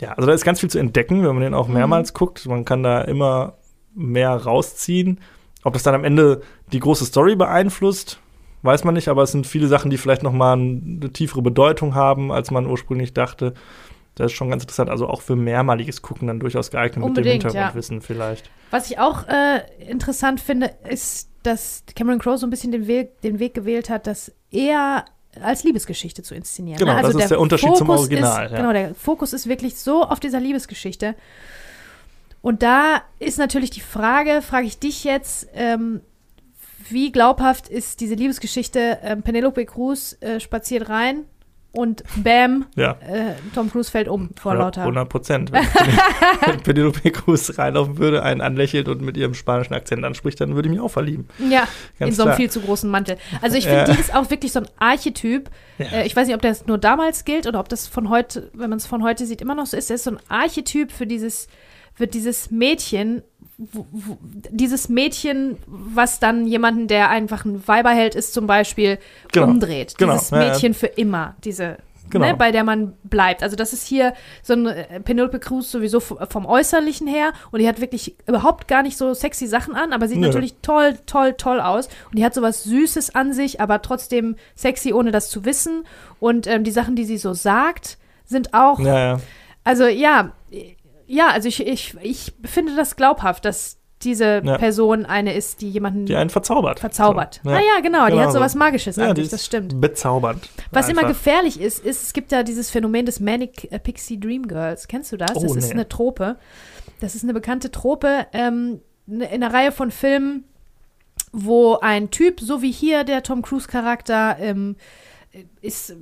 Ja, 0.00 0.12
also 0.12 0.26
da 0.26 0.32
ist 0.32 0.44
ganz 0.44 0.60
viel 0.60 0.70
zu 0.70 0.78
entdecken, 0.78 1.22
wenn 1.26 1.34
man 1.34 1.42
den 1.42 1.54
auch 1.54 1.68
mhm. 1.68 1.74
mehrmals 1.74 2.12
mhm. 2.12 2.16
guckt. 2.16 2.46
Man 2.46 2.64
kann 2.64 2.82
da 2.82 3.02
immer 3.02 3.58
mehr 3.94 4.34
rausziehen. 4.34 5.20
Ob 5.64 5.72
das 5.72 5.82
dann 5.82 5.94
am 5.94 6.04
Ende 6.04 6.42
die 6.72 6.80
große 6.80 7.04
Story 7.04 7.36
beeinflusst, 7.36 8.20
weiß 8.62 8.84
man 8.84 8.94
nicht, 8.94 9.08
aber 9.08 9.22
es 9.22 9.32
sind 9.32 9.46
viele 9.46 9.68
Sachen, 9.68 9.90
die 9.90 9.98
vielleicht 9.98 10.22
noch 10.22 10.32
mal 10.32 10.54
eine 10.54 11.12
tiefere 11.12 11.42
Bedeutung 11.42 11.94
haben, 11.94 12.32
als 12.32 12.50
man 12.50 12.66
ursprünglich 12.66 13.12
dachte. 13.12 13.54
das 14.14 14.32
ist 14.32 14.36
schon 14.36 14.50
ganz 14.50 14.62
interessant. 14.62 14.90
Also 14.90 15.08
auch 15.08 15.22
für 15.22 15.36
mehrmaliges 15.36 16.02
Gucken 16.02 16.28
dann 16.28 16.40
durchaus 16.40 16.70
geeignet 16.70 17.04
Unbedingt, 17.04 17.44
mit 17.44 17.44
dem 17.44 17.50
Hintergrundwissen 17.50 17.98
ja. 17.98 18.02
vielleicht. 18.02 18.50
Was 18.70 18.90
ich 18.90 18.98
auch 18.98 19.26
äh, 19.28 19.62
interessant 19.88 20.40
finde, 20.40 20.70
ist, 20.88 21.30
dass 21.42 21.84
Cameron 21.94 22.18
Crowe 22.18 22.38
so 22.38 22.46
ein 22.46 22.50
bisschen 22.50 22.72
den 22.72 22.86
Weg, 22.86 23.20
den 23.22 23.38
Weg 23.38 23.54
gewählt 23.54 23.90
hat, 23.90 24.06
das 24.06 24.32
eher 24.50 25.04
als 25.42 25.62
Liebesgeschichte 25.62 26.22
zu 26.22 26.34
inszenieren. 26.34 26.78
Genau, 26.78 26.92
ne? 26.92 26.98
also 26.98 27.12
das 27.12 27.22
ist 27.22 27.30
der, 27.30 27.36
der 27.36 27.40
Unterschied 27.40 27.68
Fokus 27.68 27.78
zum 27.78 27.90
Original. 27.90 28.46
Ist, 28.46 28.52
ja. 28.52 28.56
Genau, 28.56 28.72
der 28.72 28.94
Fokus 28.94 29.32
ist 29.32 29.48
wirklich 29.48 29.76
so 29.76 30.02
auf 30.02 30.20
dieser 30.20 30.40
Liebesgeschichte. 30.40 31.14
Und 32.40 32.62
da 32.62 33.02
ist 33.18 33.38
natürlich 33.38 33.70
die 33.70 33.80
Frage, 33.80 34.42
frage 34.42 34.66
ich 34.66 34.78
dich 34.78 35.04
jetzt, 35.04 35.48
ähm, 35.54 36.00
wie 36.88 37.12
glaubhaft 37.12 37.68
ist 37.68 38.00
diese 38.00 38.14
Liebesgeschichte? 38.14 38.98
Ähm, 39.02 39.22
Penelope 39.22 39.64
Cruz 39.66 40.16
äh, 40.20 40.40
spaziert 40.40 40.88
rein 40.88 41.24
und 41.72 42.02
bam, 42.16 42.66
ja. 42.76 42.92
äh, 43.06 43.34
Tom 43.54 43.70
Cruise 43.70 43.90
fällt 43.90 44.08
um 44.08 44.30
vor 44.40 44.54
lauter. 44.54 44.80
100 44.80 45.08
Prozent. 45.08 45.52
Wenn, 45.52 45.62
wenn 46.46 46.60
Penelope 46.60 47.10
Cruz 47.10 47.58
reinlaufen 47.58 47.98
würde, 47.98 48.22
einen 48.22 48.40
anlächelt 48.40 48.88
und 48.88 49.02
mit 49.02 49.16
ihrem 49.16 49.34
spanischen 49.34 49.74
Akzent 49.74 50.04
anspricht, 50.04 50.40
dann 50.40 50.54
würde 50.54 50.68
ich 50.68 50.72
mich 50.72 50.80
auch 50.80 50.90
verlieben. 50.90 51.28
Ja, 51.50 51.68
Ganz 51.98 52.10
in 52.10 52.14
so 52.14 52.22
einem 52.24 52.36
viel 52.36 52.50
zu 52.50 52.62
großen 52.62 52.90
Mantel. 52.90 53.18
Also 53.42 53.58
ich 53.58 53.64
finde, 53.66 53.82
äh, 53.82 53.92
die 53.92 54.00
ist 54.00 54.14
auch 54.14 54.30
wirklich 54.30 54.52
so 54.52 54.60
ein 54.60 54.68
Archetyp. 54.78 55.50
Ja. 55.76 55.86
Äh, 55.86 56.06
ich 56.06 56.16
weiß 56.16 56.26
nicht, 56.26 56.36
ob 56.36 56.42
das 56.42 56.66
nur 56.66 56.78
damals 56.78 57.26
gilt 57.26 57.46
oder 57.46 57.60
ob 57.60 57.68
das 57.68 57.86
von 57.86 58.08
heute, 58.08 58.50
wenn 58.54 58.70
man 58.70 58.78
es 58.78 58.86
von 58.86 59.02
heute 59.02 59.26
sieht, 59.26 59.42
immer 59.42 59.54
noch 59.54 59.66
so 59.66 59.76
ist. 59.76 59.90
Er 59.90 59.96
ist 59.96 60.04
so 60.04 60.12
ein 60.12 60.20
Archetyp 60.28 60.90
für 60.90 61.06
dieses, 61.06 61.48
wird 62.00 62.14
dieses 62.14 62.50
Mädchen, 62.50 63.22
dieses 63.58 64.88
Mädchen, 64.88 65.56
was 65.66 66.20
dann 66.20 66.46
jemanden, 66.46 66.86
der 66.86 67.10
einfach 67.10 67.44
ein 67.44 67.66
Weiberheld 67.66 68.14
ist, 68.14 68.32
zum 68.32 68.46
Beispiel, 68.46 68.98
genau. 69.32 69.46
umdreht. 69.46 69.94
Genau. 69.98 70.14
Dieses 70.14 70.30
Mädchen 70.30 70.62
ja, 70.62 70.68
ja. 70.68 70.74
für 70.74 70.86
immer, 70.86 71.34
diese, 71.44 71.78
genau. 72.10 72.26
ne, 72.26 72.34
bei 72.34 72.52
der 72.52 72.64
man 72.64 72.94
bleibt. 73.04 73.42
Also 73.42 73.56
das 73.56 73.72
ist 73.72 73.86
hier 73.86 74.14
so 74.42 74.54
ein 74.54 74.66
äh, 74.66 75.00
Penelope 75.00 75.40
Cruz 75.40 75.70
sowieso 75.70 76.00
vom 76.00 76.46
Äußerlichen 76.46 77.06
her 77.06 77.32
und 77.50 77.60
die 77.60 77.68
hat 77.68 77.80
wirklich 77.80 78.16
überhaupt 78.26 78.68
gar 78.68 78.82
nicht 78.82 78.96
so 78.96 79.14
sexy 79.14 79.46
Sachen 79.46 79.74
an, 79.74 79.92
aber 79.92 80.08
sieht 80.08 80.18
Nö. 80.18 80.28
natürlich 80.28 80.54
toll, 80.62 80.96
toll, 81.06 81.34
toll 81.34 81.60
aus 81.60 81.88
und 82.10 82.18
die 82.18 82.24
hat 82.24 82.34
so 82.34 82.42
was 82.42 82.64
Süßes 82.64 83.14
an 83.14 83.32
sich, 83.32 83.60
aber 83.60 83.82
trotzdem 83.82 84.36
sexy, 84.54 84.92
ohne 84.92 85.10
das 85.10 85.30
zu 85.30 85.44
wissen 85.44 85.84
und 86.20 86.46
ähm, 86.46 86.64
die 86.64 86.70
Sachen, 86.70 86.96
die 86.96 87.04
sie 87.04 87.18
so 87.18 87.34
sagt, 87.34 87.98
sind 88.24 88.54
auch, 88.54 88.78
ja, 88.78 89.18
also 89.64 89.86
ja, 89.86 90.32
ja, 91.08 91.28
also 91.28 91.48
ich, 91.48 91.66
ich, 91.66 91.96
ich 92.02 92.32
finde 92.44 92.76
das 92.76 92.94
glaubhaft, 92.94 93.44
dass 93.44 93.78
diese 94.02 94.42
ja. 94.44 94.58
Person 94.58 95.06
eine 95.06 95.34
ist, 95.34 95.60
die 95.60 95.70
jemanden 95.70 96.06
die 96.06 96.14
einen 96.14 96.30
verzaubert. 96.30 96.78
Verzaubert. 96.78 97.40
So. 97.42 97.50
Ja. 97.50 97.56
Ah 97.56 97.60
ja, 97.60 97.80
genau, 97.82 98.04
genau, 98.04 98.16
die 98.16 98.20
hat 98.20 98.32
so 98.32 98.38
was 98.38 98.54
Magisches 98.54 98.96
ja, 98.96 99.10
an 99.10 99.16
sich, 99.16 99.28
das 99.28 99.44
stimmt. 99.44 99.80
Bezaubernd. 99.80 100.48
Was 100.70 100.88
einfach. 100.88 101.02
immer 101.02 101.08
gefährlich 101.08 101.60
ist, 101.60 101.84
ist, 101.84 102.04
es 102.04 102.12
gibt 102.12 102.30
ja 102.30 102.42
dieses 102.44 102.70
Phänomen 102.70 103.06
des 103.06 103.18
Manic 103.18 103.72
äh, 103.72 103.78
Pixie 103.80 104.20
Dream 104.20 104.46
Girls. 104.46 104.86
Kennst 104.86 105.10
du 105.10 105.16
das? 105.16 105.34
Oh, 105.34 105.42
das 105.42 105.52
nee. 105.54 105.58
ist 105.58 105.72
eine 105.72 105.88
Trope. 105.88 106.36
Das 107.00 107.14
ist 107.14 107.24
eine 107.24 107.34
bekannte 107.34 107.72
Trope 107.72 108.26
ähm, 108.32 108.80
ne, 109.06 109.24
in 109.24 109.42
einer 109.42 109.52
Reihe 109.52 109.72
von 109.72 109.90
Filmen, 109.90 110.44
wo 111.32 111.78
ein 111.78 112.10
Typ, 112.10 112.38
so 112.40 112.62
wie 112.62 112.70
hier 112.70 113.02
der 113.02 113.22
Tom 113.24 113.42
Cruise-Charakter, 113.42 114.36
ähm, 114.38 114.76
ist 115.60 115.96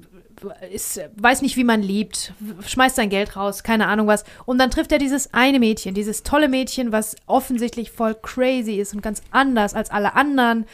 ist, 0.70 1.00
weiß 1.16 1.42
nicht, 1.42 1.56
wie 1.56 1.64
man 1.64 1.82
liebt, 1.82 2.32
schmeißt 2.66 2.96
sein 2.96 3.10
Geld 3.10 3.36
raus, 3.36 3.62
keine 3.62 3.86
Ahnung 3.86 4.06
was. 4.06 4.24
Und 4.44 4.58
dann 4.58 4.70
trifft 4.70 4.92
er 4.92 4.98
dieses 4.98 5.32
eine 5.34 5.58
Mädchen, 5.58 5.94
dieses 5.94 6.22
tolle 6.22 6.48
Mädchen, 6.48 6.92
was 6.92 7.16
offensichtlich 7.26 7.90
voll 7.90 8.14
crazy 8.14 8.74
ist 8.74 8.94
und 8.94 9.02
ganz 9.02 9.22
anders 9.30 9.74
als 9.74 9.90
alle 9.90 10.14
anderen 10.14 10.66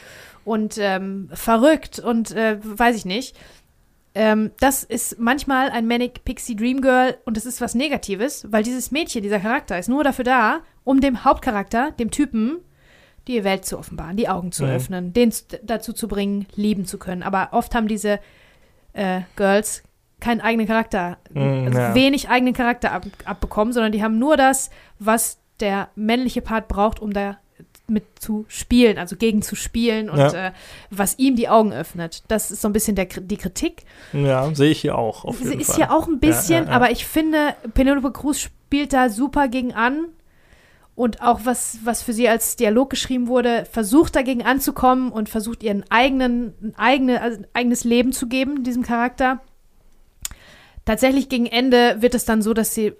und 0.45 0.77
ähm, 0.77 1.29
verrückt 1.33 1.99
und 1.99 2.31
äh, 2.31 2.57
weiß 2.61 2.95
ich 2.95 3.05
nicht. 3.05 3.35
Ähm, 4.15 4.51
das 4.59 4.83
ist 4.83 5.19
manchmal 5.19 5.69
ein 5.69 5.87
Manic 5.87 6.23
Pixie 6.23 6.55
Dream 6.55 6.81
Girl 6.81 7.17
und 7.25 7.37
es 7.37 7.45
ist 7.45 7.61
was 7.61 7.73
Negatives, 7.73 8.45
weil 8.51 8.63
dieses 8.63 8.91
Mädchen, 8.91 9.23
dieser 9.23 9.39
Charakter 9.39 9.79
ist 9.79 9.89
nur 9.89 10.03
dafür 10.03 10.25
da, 10.25 10.61
um 10.83 11.01
dem 11.01 11.23
Hauptcharakter, 11.23 11.91
dem 11.91 12.11
Typen, 12.11 12.59
die 13.27 13.43
Welt 13.43 13.65
zu 13.65 13.79
offenbaren, 13.79 14.17
die 14.17 14.27
Augen 14.27 14.51
zu 14.51 14.65
mhm. 14.65 14.69
öffnen, 14.69 15.13
den 15.13 15.33
dazu 15.63 15.93
zu 15.93 16.07
bringen, 16.07 16.45
lieben 16.55 16.85
zu 16.85 16.97
können. 16.99 17.23
Aber 17.23 17.49
oft 17.51 17.73
haben 17.73 17.87
diese 17.87 18.19
äh, 18.93 19.21
Girls 19.35 19.83
keinen 20.19 20.39
eigenen 20.39 20.67
Charakter, 20.67 21.17
mm, 21.33 21.65
also 21.65 21.79
ja. 21.79 21.95
wenig 21.95 22.29
eigenen 22.29 22.53
Charakter 22.53 22.93
ab, 22.93 23.05
abbekommen, 23.25 23.73
sondern 23.73 23.91
die 23.91 24.01
haben 24.01 24.17
nur 24.17 24.37
das, 24.37 24.69
was 24.97 25.37
der 25.59 25.89
männliche 25.95 26.41
Part 26.41 26.69
braucht, 26.69 27.01
um 27.01 27.11
da 27.11 27.37
mit 27.87 28.19
zu 28.19 28.45
spielen, 28.47 28.97
also 28.97 29.17
gegen 29.17 29.41
zu 29.41 29.55
spielen 29.55 30.09
und 30.09 30.19
ja. 30.19 30.47
äh, 30.47 30.51
was 30.89 31.19
ihm 31.19 31.35
die 31.35 31.49
Augen 31.49 31.73
öffnet. 31.73 32.23
Das 32.29 32.49
ist 32.49 32.61
so 32.61 32.69
ein 32.69 32.73
bisschen 32.73 32.95
der, 32.95 33.05
die 33.05 33.37
Kritik. 33.37 33.83
Ja, 34.13 34.49
sehe 34.55 34.71
ich 34.71 34.81
hier 34.81 34.97
auch. 34.97 35.25
Auf 35.25 35.37
Sie 35.37 35.55
ist 35.55 35.67
Fall. 35.67 35.75
hier 35.75 35.91
auch 35.91 36.07
ein 36.07 36.19
bisschen, 36.19 36.67
ja, 36.67 36.71
aber 36.71 36.91
ich 36.91 37.05
finde, 37.05 37.55
Penelope 37.73 38.11
Cruz 38.11 38.39
spielt 38.39 38.93
da 38.93 39.09
super 39.09 39.49
gegen 39.49 39.73
an 39.73 40.05
und 40.95 41.21
auch 41.21 41.41
was, 41.43 41.79
was 41.83 42.03
für 42.03 42.13
sie 42.13 42.29
als 42.29 42.55
Dialog 42.55 42.89
geschrieben 42.89 43.27
wurde, 43.27 43.65
versucht 43.71 44.15
dagegen 44.15 44.43
anzukommen 44.43 45.11
und 45.11 45.27
versucht 45.27 45.63
ihren 45.63 45.83
eigenen, 45.89 46.73
eigene, 46.77 47.21
also 47.21 47.41
eigenes 47.53 47.83
Leben 47.83 48.11
zu 48.11 48.27
geben, 48.27 48.63
diesem 48.63 48.83
Charakter. 48.83 49.41
Tatsächlich 50.85 51.29
gegen 51.29 51.47
Ende 51.47 52.01
wird 52.01 52.13
es 52.13 52.25
dann 52.25 52.41
so, 52.41 52.53
dass 52.53 52.75
sie, 52.75 52.93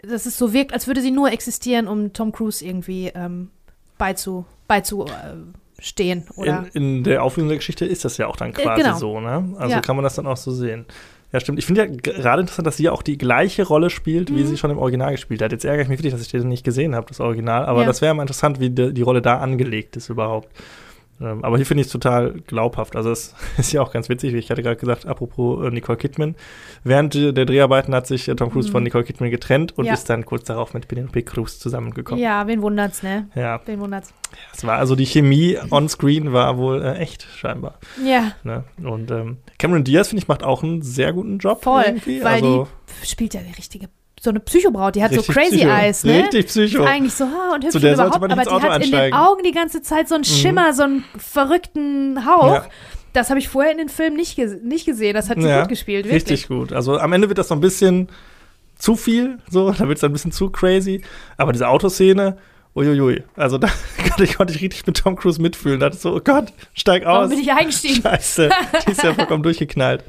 dass 0.00 0.24
es 0.24 0.38
so 0.38 0.52
wirkt, 0.52 0.72
als 0.72 0.86
würde 0.86 1.02
sie 1.02 1.10
nur 1.10 1.30
existieren, 1.30 1.86
um 1.86 2.12
Tom 2.12 2.32
Cruise 2.32 2.64
irgendwie 2.64 3.08
ähm, 3.14 3.50
beizu, 3.98 4.46
beizustehen. 4.66 6.26
Oder? 6.36 6.66
In, 6.72 6.98
in 6.98 7.04
der 7.04 7.24
Auflösung 7.24 7.48
der 7.48 7.58
Geschichte 7.58 7.84
ist 7.84 8.06
das 8.06 8.16
ja 8.16 8.26
auch 8.28 8.36
dann 8.36 8.50
äh, 8.50 8.52
quasi 8.52 8.80
äh, 8.80 8.84
genau. 8.84 8.96
so, 8.96 9.20
ne? 9.20 9.54
Also 9.58 9.74
ja. 9.74 9.80
kann 9.80 9.96
man 9.96 10.04
das 10.04 10.14
dann 10.14 10.26
auch 10.26 10.36
so 10.38 10.52
sehen. 10.52 10.86
Ja, 11.32 11.40
stimmt. 11.40 11.58
Ich 11.58 11.66
finde 11.66 11.82
ja 11.82 11.86
gerade 11.86 12.40
interessant, 12.40 12.66
dass 12.66 12.78
sie 12.78 12.84
ja 12.84 12.92
auch 12.92 13.02
die 13.02 13.18
gleiche 13.18 13.66
Rolle 13.66 13.90
spielt, 13.90 14.30
mhm. 14.30 14.36
wie 14.36 14.44
sie 14.44 14.56
schon 14.56 14.70
im 14.70 14.78
Original 14.78 15.12
gespielt 15.12 15.42
hat. 15.42 15.52
Jetzt 15.52 15.64
ärgere 15.64 15.82
ich 15.82 15.88
mich 15.88 15.98
wirklich, 15.98 16.12
dass 16.12 16.22
ich 16.22 16.28
den 16.28 16.48
nicht 16.48 16.64
gesehen 16.64 16.94
habe, 16.94 17.06
das 17.06 17.20
Original. 17.20 17.66
Aber 17.66 17.82
ja. 17.82 17.86
das 17.86 18.00
wäre 18.00 18.14
mal 18.14 18.22
interessant, 18.22 18.60
wie 18.60 18.70
die, 18.70 18.94
die 18.94 19.02
Rolle 19.02 19.20
da 19.20 19.38
angelegt 19.38 19.96
ist 19.96 20.08
überhaupt. 20.08 20.48
Ähm, 21.20 21.44
aber 21.44 21.56
hier 21.56 21.66
finde 21.66 21.80
ich 21.80 21.88
es 21.88 21.92
total 21.92 22.32
glaubhaft. 22.46 22.96
Also 22.96 23.10
es 23.10 23.34
ist 23.58 23.72
ja 23.72 23.82
auch 23.82 23.92
ganz 23.92 24.08
witzig, 24.08 24.34
wie 24.34 24.38
ich 24.38 24.50
hatte 24.50 24.62
gerade 24.62 24.76
gesagt, 24.76 25.06
apropos 25.06 25.66
äh, 25.66 25.70
Nicole 25.70 25.98
Kidman. 25.98 26.36
Während 26.84 27.14
der 27.14 27.44
Dreharbeiten 27.44 27.94
hat 27.94 28.06
sich 28.06 28.28
äh, 28.28 28.34
Tom 28.34 28.50
Cruise 28.50 28.68
mhm. 28.68 28.72
von 28.72 28.82
Nicole 28.82 29.04
Kidman 29.04 29.30
getrennt 29.30 29.76
und 29.76 29.84
ja. 29.84 29.94
ist 29.94 30.08
dann 30.08 30.24
kurz 30.24 30.44
darauf 30.44 30.74
mit 30.74 30.88
Penelope 30.88 31.22
Cruz 31.22 31.58
zusammengekommen. 31.58 32.22
Ja, 32.22 32.46
wen 32.46 32.62
wundert's, 32.62 33.02
ne? 33.02 33.28
Ja. 33.34 33.60
Wen 33.66 33.80
wundert's. 33.80 34.12
Es 34.54 34.64
war 34.64 34.78
also 34.78 34.94
die 34.94 35.06
Chemie 35.06 35.58
on 35.70 35.88
screen 35.88 36.32
war 36.32 36.58
wohl 36.58 36.82
äh, 36.82 36.98
echt 36.98 37.26
scheinbar. 37.36 37.78
Ja. 38.04 38.32
Ne? 38.44 38.64
Und 38.82 39.10
ähm, 39.10 39.38
Cameron 39.58 39.84
Diaz, 39.84 40.08
finde 40.08 40.22
ich, 40.22 40.28
macht 40.28 40.44
auch 40.44 40.62
einen 40.62 40.82
sehr 40.82 41.12
guten 41.12 41.38
Job. 41.38 41.62
Voll, 41.64 41.82
irgendwie. 41.86 42.22
weil 42.22 42.34
also, 42.34 42.68
die 43.02 43.06
spielt 43.06 43.34
ja 43.34 43.40
die 43.40 43.54
richtige 43.54 43.88
so 44.20 44.30
eine 44.30 44.40
Psychobraut, 44.40 44.96
die 44.96 45.02
hat 45.02 45.12
so 45.12 45.22
crazy 45.22 45.58
Psycho. 45.58 45.68
eyes, 45.68 46.04
ne? 46.04 46.22
Richtig 46.24 46.46
Psycho. 46.46 46.82
Ist 46.82 46.88
eigentlich 46.88 47.14
so, 47.14 47.24
ha, 47.24 47.54
und 47.54 47.64
hübsch 47.64 47.76
überhaupt, 47.76 48.16
aber 48.16 48.28
die 48.28 48.48
Auto 48.48 48.62
hat 48.62 48.70
einsteigen. 48.70 48.82
in 48.82 49.10
den 49.10 49.14
Augen 49.14 49.42
die 49.42 49.52
ganze 49.52 49.82
Zeit 49.82 50.08
so 50.08 50.14
einen 50.14 50.22
mhm. 50.22 50.34
Schimmer, 50.34 50.68
mhm. 50.70 50.74
so 50.74 50.82
einen 50.82 51.04
verrückten 51.16 52.26
Hauch. 52.26 52.54
Ja. 52.54 52.66
Das 53.12 53.30
habe 53.30 53.38
ich 53.38 53.48
vorher 53.48 53.72
in 53.72 53.78
den 53.78 53.88
Filmen 53.88 54.16
nicht, 54.16 54.36
ge 54.36 54.58
nicht 54.62 54.86
gesehen. 54.86 55.14
Das 55.14 55.30
hat 55.30 55.40
sie 55.40 55.48
ja, 55.48 55.60
gut 55.60 55.70
gespielt, 55.70 56.04
wirklich. 56.04 56.24
Richtig 56.24 56.48
gut. 56.48 56.72
Also 56.72 56.98
am 56.98 57.12
Ende 57.12 57.28
wird 57.28 57.38
das 57.38 57.48
so 57.48 57.54
ein 57.54 57.60
bisschen 57.60 58.08
zu 58.76 58.96
viel, 58.96 59.38
so, 59.50 59.70
da 59.78 59.88
wird 59.88 59.98
es 59.98 60.04
ein 60.04 60.12
bisschen 60.12 60.32
zu 60.32 60.50
crazy. 60.50 61.02
Aber 61.36 61.52
diese 61.52 61.68
Autoszene, 61.68 62.36
uiuiui. 62.76 63.22
Also 63.36 63.58
da 63.58 63.68
konnte 64.08 64.24
ich, 64.24 64.36
konnte 64.36 64.54
ich 64.54 64.62
richtig 64.62 64.86
mit 64.86 64.96
Tom 64.96 65.16
Cruise 65.16 65.40
mitfühlen. 65.40 65.80
Da 65.80 65.86
dachte 65.86 65.96
ich 65.96 66.02
so, 66.02 66.14
oh 66.14 66.20
Gott, 66.22 66.52
steig 66.74 67.04
aus. 67.04 67.16
Warum 67.16 67.30
bin 67.30 67.40
ich 67.40 67.52
eingestiegen? 67.52 68.02
Scheiße, 68.02 68.50
die 68.86 68.92
ist 68.92 69.02
ja 69.02 69.14
vollkommen 69.14 69.42
durchgeknallt. 69.44 70.04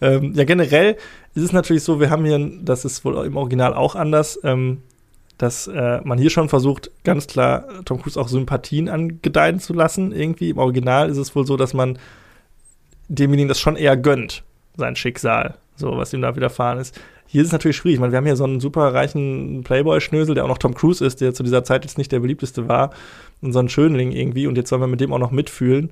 Ähm, 0.00 0.32
ja, 0.34 0.44
generell 0.44 0.96
ist 1.34 1.44
es 1.44 1.52
natürlich 1.52 1.82
so, 1.82 2.00
wir 2.00 2.10
haben 2.10 2.24
hier, 2.24 2.50
das 2.62 2.84
ist 2.84 3.04
wohl 3.04 3.24
im 3.26 3.36
Original 3.36 3.74
auch 3.74 3.94
anders, 3.94 4.40
ähm, 4.44 4.82
dass 5.38 5.66
äh, 5.68 6.00
man 6.04 6.18
hier 6.18 6.30
schon 6.30 6.48
versucht, 6.48 6.90
ganz 7.02 7.26
klar 7.26 7.64
Tom 7.84 8.02
Cruise 8.02 8.20
auch 8.20 8.28
Sympathien 8.28 8.88
angedeihen 8.88 9.58
zu 9.58 9.72
lassen. 9.72 10.12
Irgendwie 10.12 10.50
im 10.50 10.58
Original 10.58 11.08
ist 11.08 11.16
es 11.16 11.34
wohl 11.34 11.46
so, 11.46 11.56
dass 11.56 11.72
man 11.72 11.98
demjenigen 13.08 13.48
das 13.48 13.58
schon 13.58 13.76
eher 13.76 13.96
gönnt, 13.96 14.42
sein 14.76 14.96
Schicksal, 14.96 15.56
so 15.76 15.96
was 15.96 16.12
ihm 16.12 16.22
da 16.22 16.36
widerfahren 16.36 16.78
ist. 16.78 16.98
Hier 17.26 17.42
ist 17.42 17.48
es 17.48 17.52
natürlich 17.52 17.76
schwierig. 17.76 17.94
Ich 17.94 18.00
meine, 18.00 18.12
wir 18.12 18.16
haben 18.16 18.26
hier 18.26 18.36
so 18.36 18.44
einen 18.44 18.60
super 18.60 18.92
reichen 18.92 19.62
Playboy-Schnösel, 19.62 20.34
der 20.34 20.44
auch 20.44 20.48
noch 20.48 20.58
Tom 20.58 20.74
Cruise 20.74 21.04
ist, 21.04 21.20
der 21.20 21.32
zu 21.32 21.44
dieser 21.44 21.62
Zeit 21.62 21.84
jetzt 21.84 21.96
nicht 21.96 22.10
der 22.10 22.18
beliebteste 22.18 22.66
war. 22.66 22.90
Und 23.40 23.52
so 23.52 23.60
ein 23.60 23.68
Schönling 23.68 24.10
irgendwie. 24.10 24.48
Und 24.48 24.56
jetzt 24.56 24.68
sollen 24.68 24.82
wir 24.82 24.88
mit 24.88 25.00
dem 25.00 25.12
auch 25.12 25.18
noch 25.18 25.30
mitfühlen. 25.30 25.90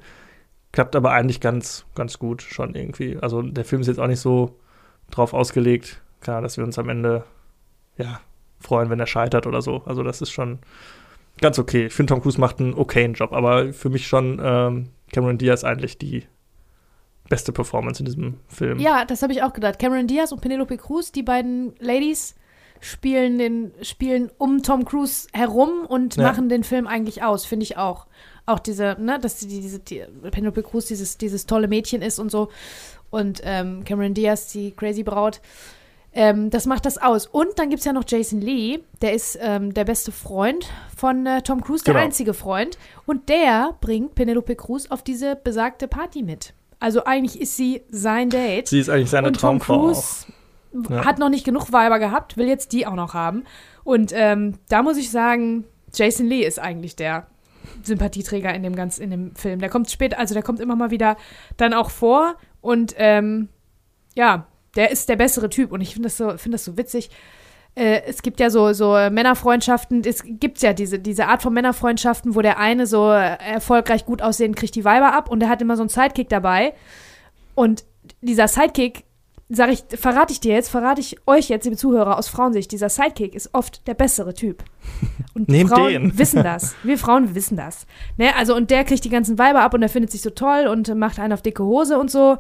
Klappt 0.73 0.97
aber 0.97 1.13
eigentlich 1.13 1.41
ganz, 1.41 1.87
ganz 1.95 2.19
gut 2.19 2.43
schon 2.43 2.75
irgendwie. 2.75 3.19
Also 3.21 3.43
der 3.43 3.65
Film 3.65 3.81
ist 3.81 3.89
jetzt 3.89 4.01
auch 4.01 4.07
nicht 4.07 4.21
so 4.21 4.59
drauf 5.11 5.33
ausgelegt, 5.33 6.03
klar, 6.21 6.43
dass 6.43 6.57
wir 6.57 6.65
uns 6.65 6.79
am 6.79 6.89
Ende, 6.89 7.25
ja, 7.97 8.21
freuen, 8.61 8.91
wenn 8.91 9.01
er 9.01 9.07
scheitert 9.07 9.47
oder 9.47 9.63
so. 9.63 9.83
Also 9.87 10.03
das 10.03 10.21
ist 10.21 10.31
schon 10.31 10.59
ganz 11.41 11.59
okay. 11.59 11.87
Ich 11.87 11.95
finde, 11.95 12.13
Tom 12.13 12.23
Cruise 12.23 12.41
macht 12.41 12.61
einen 12.61 12.75
okayen 12.75 13.15
Job, 13.15 13.33
aber 13.33 13.73
für 13.73 13.89
mich 13.89 14.07
schon 14.07 14.41
ähm, 14.43 14.89
Cameron 15.13 15.39
Diaz 15.39 15.65
eigentlich 15.65 15.99
die 15.99 16.27
beste 17.29 17.53
Performance 17.53 18.01
in 18.01 18.07
diesem 18.07 18.35
Film. 18.49 18.79
Ja, 18.79 19.05
das 19.05 19.23
habe 19.23 19.33
ich 19.33 19.43
auch 19.43 19.53
gedacht. 19.53 19.79
Cameron 19.79 20.07
Diaz 20.07 20.33
und 20.33 20.41
Penelope 20.41 20.77
Cruz, 20.77 21.13
die 21.13 21.23
beiden 21.23 21.75
Ladies, 21.79 22.35
spielen 22.81 23.39
den 23.39 23.73
spielen 23.83 24.31
um 24.39 24.63
Tom 24.63 24.85
Cruise 24.85 25.29
herum 25.33 25.85
und 25.87 26.17
ja. 26.17 26.23
machen 26.23 26.49
den 26.49 26.65
Film 26.65 26.87
eigentlich 26.87 27.23
aus, 27.23 27.45
finde 27.45 27.65
ich 27.65 27.77
auch. 27.77 28.07
Auch 28.49 28.59
diese, 28.59 28.97
ne, 28.99 29.19
dass 29.21 29.37
die, 29.37 29.47
diese 29.61 29.79
die, 29.79 30.03
Penelope 30.31 30.63
Cruz 30.63 30.87
dieses 30.87 31.19
dieses 31.19 31.47
tolle 31.47 31.69
Mädchen 31.69 32.03
ist 32.03 32.19
und 32.19 32.31
so 32.31 32.49
und 33.11 33.41
ähm, 33.45 33.85
Cameron 33.85 34.15
Diaz 34.15 34.49
die 34.53 34.73
Crazy 34.73 35.03
Braut. 35.03 35.41
Ähm, 36.15 36.49
das 36.51 36.65
macht 36.67 36.87
das 36.87 36.97
aus. 36.99 37.27
Und 37.27 37.59
dann 37.59 37.69
gibt 37.69 37.81
es 37.81 37.85
ja 37.85 37.93
noch 37.93 38.05
Jason 38.07 38.41
Lee, 38.41 38.79
der 39.03 39.13
ist 39.13 39.39
ähm, 39.41 39.75
der 39.75 39.85
beste 39.85 40.11
Freund 40.11 40.67
von 40.97 41.27
äh, 41.27 41.43
Tom 41.43 41.61
Cruise, 41.63 41.85
der 41.85 41.95
Genau. 41.95 42.05
einzige 42.07 42.33
Freund. 42.35 42.79
Und 43.07 43.29
der 43.29 43.75
bringt 43.81 44.15
Penelope 44.15 44.57
Cruz 44.57 44.87
auf 44.91 45.03
diese 45.03 45.37
besagte 45.37 45.87
Party 45.87 46.23
mit. 46.23 46.55
Also 46.81 47.05
eigentlich 47.05 47.41
ist 47.41 47.57
sie 47.57 47.83
sein 47.91 48.31
Date. 48.31 48.69
Sie 48.69 48.81
ist 48.81 48.89
eigentlich 48.89 49.11
seine 49.11 49.29
und 49.29 49.35
Tom 49.35 49.59
Traumfrau. 49.61 49.93
Cruise 49.93 50.27
Ja. 50.91 51.05
hat 51.05 51.19
noch 51.19 51.29
nicht 51.29 51.45
genug 51.45 51.73
Weiber 51.73 51.99
gehabt, 51.99 52.37
will 52.39 52.49
jetzt 52.49 52.73
die 52.73 52.87
auch 52.87 52.95
noch 52.95 53.13
haben. 53.15 53.45
Und 53.85 54.11
ähm, 54.15 54.55
da 54.69 54.83
muss 54.83 54.97
ich 54.97 55.11
sagen, 55.11 55.65
Jason 55.95 56.27
Lee 56.27 56.45
ist 56.45 56.59
eigentlich 56.59 56.97
der 56.97 57.27
Sympathieträger 57.83 58.55
in 58.55 58.63
dem 58.63 58.77
ganz 58.77 58.99
in 58.99 59.11
dem 59.11 59.35
Film. 59.35 59.61
Der 59.61 59.69
kommt 59.69 59.91
später, 59.91 60.19
also 60.19 60.35
der 60.35 60.43
kommt 60.43 60.61
immer 60.61 60.77
mal 60.77 60.91
wieder 60.91 61.17
dann 61.57 61.75
auch 61.75 61.91
vor 61.91 62.37
und 62.61 62.95
ähm, 62.97 63.49
ja, 64.15 64.47
der 64.77 64.91
ist 64.91 65.09
der 65.09 65.17
bessere 65.17 65.51
Typ 65.51 65.73
und 65.73 65.81
ich 65.81 65.93
finde 65.93 66.07
das 66.07 66.17
so 66.17 66.37
finde 66.37 66.57
das 66.57 66.65
so 66.65 66.77
witzig. 66.77 67.11
Äh, 67.75 68.03
es 68.07 68.23
gibt 68.23 68.41
ja 68.41 68.51
so, 68.51 68.73
so 68.73 68.93
Männerfreundschaften, 68.93 70.03
es 70.05 70.25
gibt 70.25 70.61
ja 70.63 70.73
diese, 70.73 70.99
diese 70.99 71.27
Art 71.29 71.43
von 71.43 71.53
Männerfreundschaften, 71.53 72.35
wo 72.35 72.43
der 72.43 72.59
eine 72.59 72.87
so 72.87 73.09
erfolgreich 73.09 74.05
gut 74.05 74.21
aussehen, 74.21 74.55
kriegt 74.57 74.75
die 74.75 74.85
Weiber 74.85 75.15
ab 75.15 75.31
und 75.31 75.41
der 75.41 75.49
hat 75.49 75.63
immer 75.63 75.77
so 75.77 75.83
einen 75.83 75.89
Sidekick 75.89 76.29
dabei. 76.29 76.75
Und 77.55 77.85
dieser 78.21 78.49
Sidekick, 78.49 79.05
sag 79.49 79.71
ich, 79.71 79.85
verrate 79.99 80.33
ich 80.33 80.41
dir 80.41 80.55
jetzt, 80.55 80.69
verrate 80.69 81.01
ich 81.01 81.17
euch 81.27 81.49
jetzt, 81.49 81.65
liebe 81.65 81.77
Zuhörer, 81.77 82.19
aus 82.19 82.29
Frauensicht, 82.29 82.71
dieser 82.71 82.89
Sidekick 82.89 83.35
ist 83.35 83.51
oft 83.55 83.87
der 83.87 83.95
bessere 83.95 84.35
Typ. 84.35 84.63
Und 85.35 85.49
Nehmt 85.49 85.71
Frauen 85.71 85.89
den. 85.89 86.19
wissen 86.19 86.43
das. 86.43 86.75
Wir 86.83 86.99
Frauen 86.99 87.35
wissen 87.35 87.57
das. 87.57 87.87
Ne? 88.17 88.35
Also, 88.37 88.55
und 88.55 88.71
der 88.71 88.85
kriegt 88.85 89.05
die 89.05 89.11
ganzen 89.11 89.39
Weiber 89.39 89.61
ab 89.63 89.75
und 89.75 89.81
der 89.81 89.89
findet 89.89 90.11
sich 90.11 90.23
so 90.23 90.31
toll 90.31 90.67
und 90.67 90.95
macht 90.95 91.19
einen 91.19 91.33
auf 91.33 91.43
dicke 91.43 91.65
Hose 91.65 91.99
und 91.99 92.11
so. 92.11 92.37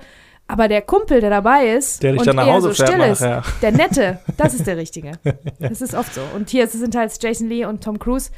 Aber 0.50 0.66
der 0.66 0.80
Kumpel, 0.80 1.20
der 1.20 1.28
dabei 1.28 1.68
ist 1.68 2.02
Der 2.02 2.12
dich 2.12 2.20
und 2.20 2.26
dann 2.26 2.36
nach 2.36 2.46
Hause 2.46 2.68
so 2.72 2.74
fährt 2.74 2.88
still 2.88 3.02
ist, 3.02 3.20
nachher. 3.20 3.42
der 3.60 3.72
Nette, 3.72 4.20
das 4.38 4.54
ist 4.54 4.66
der 4.66 4.78
Richtige. 4.78 5.12
Das 5.58 5.82
ist 5.82 5.94
oft 5.94 6.14
so. 6.14 6.22
Und 6.34 6.48
hier 6.48 6.66
sind 6.68 6.94
halt 6.94 7.12
Jason 7.22 7.48
Lee 7.48 7.66
und 7.66 7.84
Tom 7.84 7.98
Cruise. 7.98 8.30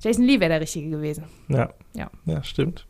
Jason 0.00 0.24
Lee 0.24 0.38
wäre 0.38 0.50
der 0.50 0.60
Richtige 0.60 0.90
gewesen. 0.90 1.24
Ja. 1.48 1.70
Ja. 1.94 2.08
Ja, 2.24 2.42
stimmt. 2.44 2.86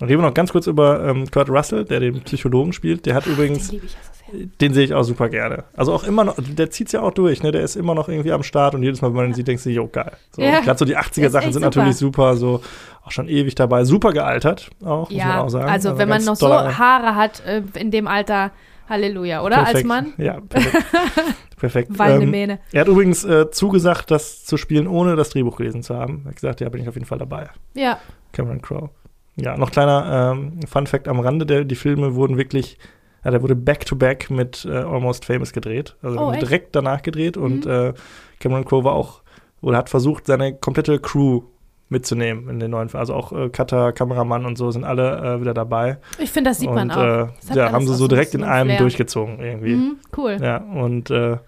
Und 0.00 0.08
reden 0.08 0.20
wir 0.22 0.26
noch 0.28 0.34
ganz 0.34 0.52
kurz 0.52 0.66
über 0.66 1.04
ähm, 1.04 1.28
Kurt 1.30 1.50
Russell, 1.50 1.84
der 1.84 2.00
den 2.00 2.20
Psychologen 2.22 2.72
spielt. 2.72 3.04
Der 3.06 3.14
hat 3.14 3.26
übrigens, 3.26 3.68
Den 3.70 3.80
ja 3.82 3.88
so 3.88 4.48
den 4.60 4.74
sehe 4.74 4.84
ich 4.84 4.92
auch 4.94 5.04
super 5.04 5.28
gerne. 5.30 5.64
Also 5.74 5.92
auch 5.94 6.04
immer 6.04 6.22
noch, 6.22 6.36
der 6.38 6.70
zieht 6.70 6.88
es 6.88 6.92
ja 6.92 7.00
auch 7.00 7.12
durch, 7.12 7.42
ne? 7.42 7.50
Der 7.50 7.62
ist 7.62 7.76
immer 7.76 7.94
noch 7.94 8.08
irgendwie 8.08 8.30
am 8.32 8.42
Start 8.42 8.74
und 8.74 8.82
jedes 8.82 9.00
Mal, 9.00 9.08
wenn 9.08 9.16
man 9.16 9.26
ihn 9.28 9.34
sieht, 9.34 9.48
denkst 9.48 9.64
du, 9.64 9.70
jo, 9.70 9.88
geil. 9.88 10.12
So, 10.32 10.42
Ja. 10.42 10.60
Gerade 10.60 10.78
so 10.78 10.84
die 10.84 10.92
Der 10.92 11.00
80er 11.02 11.26
ist 11.26 11.32
Sachen 11.32 11.44
echt 11.46 11.54
sind 11.54 11.62
super. 11.64 11.76
natürlich 11.80 11.96
super, 11.96 12.36
so 12.36 12.60
auch 13.04 13.10
schon 13.10 13.26
ewig 13.28 13.54
dabei. 13.54 13.84
Super 13.84 14.12
gealtert 14.12 14.70
auch, 14.84 15.08
muss 15.08 15.18
man 15.18 15.18
Ja, 15.18 15.40
auch 15.42 15.48
sagen. 15.48 15.68
also 15.70 15.96
wenn 15.98 16.08
man 16.10 16.22
noch 16.24 16.36
so 16.36 16.48
Haare 16.52 17.14
hat 17.16 17.42
äh, 17.46 17.62
in 17.74 17.90
dem 17.90 18.06
Alter, 18.06 18.52
Halleluja, 18.88 19.42
oder? 19.42 19.58
Als 19.58 19.66
Perfekt. 19.70 19.86
Mann? 19.88 20.12
Ja, 20.18 20.40
perfekt. 20.40 20.86
perfekt. 21.56 21.92
Ähm, 21.98 22.30
Mähne. 22.30 22.58
er 22.72 22.82
hat 22.82 22.88
übrigens 22.88 23.24
äh, 23.24 23.50
zugesagt, 23.50 24.10
das 24.10 24.44
zu 24.44 24.56
spielen, 24.56 24.86
ohne 24.86 25.16
das 25.16 25.30
Drehbuch 25.30 25.56
gelesen 25.56 25.82
zu 25.82 25.94
haben. 25.96 26.22
Er 26.24 26.28
hat 26.30 26.36
gesagt, 26.36 26.60
ja, 26.60 26.68
bin 26.68 26.82
ich 26.82 26.88
auf 26.88 26.94
jeden 26.94 27.06
Fall 27.06 27.18
dabei. 27.18 27.48
Ja. 27.74 27.98
Cameron 28.32 28.62
Crowe. 28.62 28.90
Ja, 29.40 29.56
noch 29.56 29.70
kleiner 29.70 30.32
ähm, 30.36 30.60
Fun 30.66 30.86
Fact 30.86 31.06
am 31.08 31.20
Rande, 31.20 31.46
der, 31.46 31.64
die 31.64 31.76
Filme 31.76 32.14
wurden 32.14 32.36
wirklich, 32.36 32.76
ja, 33.24 33.30
der 33.30 33.40
wurde 33.42 33.54
back-to-back 33.54 34.30
mit 34.30 34.64
äh, 34.64 34.72
Almost 34.78 35.24
Famous 35.24 35.52
gedreht. 35.52 35.96
Also 36.02 36.18
Oh, 36.18 36.32
direkt 36.32 36.74
danach 36.74 37.02
gedreht 37.02 37.36
und 37.36 37.64
Mhm. 37.64 37.70
äh, 37.70 37.92
Cameron 38.40 38.64
Crowe 38.64 38.84
war 38.84 38.92
auch, 38.94 39.22
oder 39.60 39.76
hat 39.78 39.90
versucht, 39.90 40.26
seine 40.26 40.54
komplette 40.54 40.98
Crew 40.98 41.42
mitzunehmen 41.88 42.48
in 42.50 42.60
den 42.60 42.70
neuen 42.70 42.88
Filmen. 42.88 43.00
Also 43.00 43.14
auch 43.14 43.32
äh, 43.32 43.48
Cutter, 43.48 43.92
Kameramann 43.92 44.44
und 44.44 44.58
so 44.58 44.70
sind 44.70 44.84
alle 44.84 45.36
äh, 45.36 45.40
wieder 45.40 45.54
dabei. 45.54 45.98
Ich 46.18 46.30
finde, 46.30 46.50
das 46.50 46.58
sieht 46.58 46.68
man 46.70 46.90
und 46.90 46.96
auch. 46.96 47.02
äh, 47.02 47.54
ja, 47.54 47.72
haben 47.72 47.86
sie 47.86 47.94
so 47.94 48.08
direkt 48.08 48.34
in 48.34 48.44
einem 48.44 48.68
Flair. 48.70 48.78
durchgezogen 48.80 49.40
irgendwie. 49.40 49.74
Mhm, 49.74 49.96
cool. 50.16 50.36
Ja, 50.42 50.58
und 50.58 51.10
äh, 51.10 51.38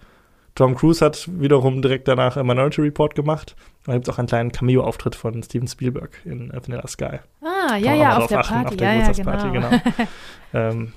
Tom 0.61 0.75
Cruise 0.75 1.03
hat 1.03 1.27
wiederum 1.39 1.81
direkt 1.81 2.07
danach 2.07 2.35
Minority 2.35 2.81
Report 2.81 3.15
gemacht. 3.15 3.55
Da 3.87 3.93
gibt 3.93 4.07
es 4.07 4.13
auch 4.13 4.19
einen 4.19 4.27
kleinen 4.27 4.51
Cameo-Auftritt 4.51 5.15
von 5.15 5.41
Steven 5.41 5.67
Spielberg 5.67 6.11
in 6.23 6.53
Vanilla 6.53 6.87
Sky. 6.87 7.17
Ah, 7.41 7.77
ja, 7.77 7.95
ja, 7.95 8.17
auf 8.17 8.27
der 8.27 8.41
achten, 8.41 8.53
Party. 8.53 8.67
auf 8.67 8.77
der 8.77 8.87
ja, 8.87 8.93
ja, 8.93 9.11
Geburtstagsparty, 9.11 9.51
genau. 9.51 9.69
genau. 9.69 10.09
ähm, 10.53 10.93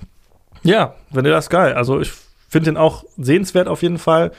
ja, 0.61 0.93
Vanilla 1.09 1.41
Sky. 1.41 1.73
Also 1.73 1.99
ich 1.99 2.11
finde 2.47 2.69
den 2.69 2.77
auch 2.77 3.05
sehenswert 3.17 3.67
auf 3.67 3.81
jeden 3.81 3.97
Fall. 3.97 4.33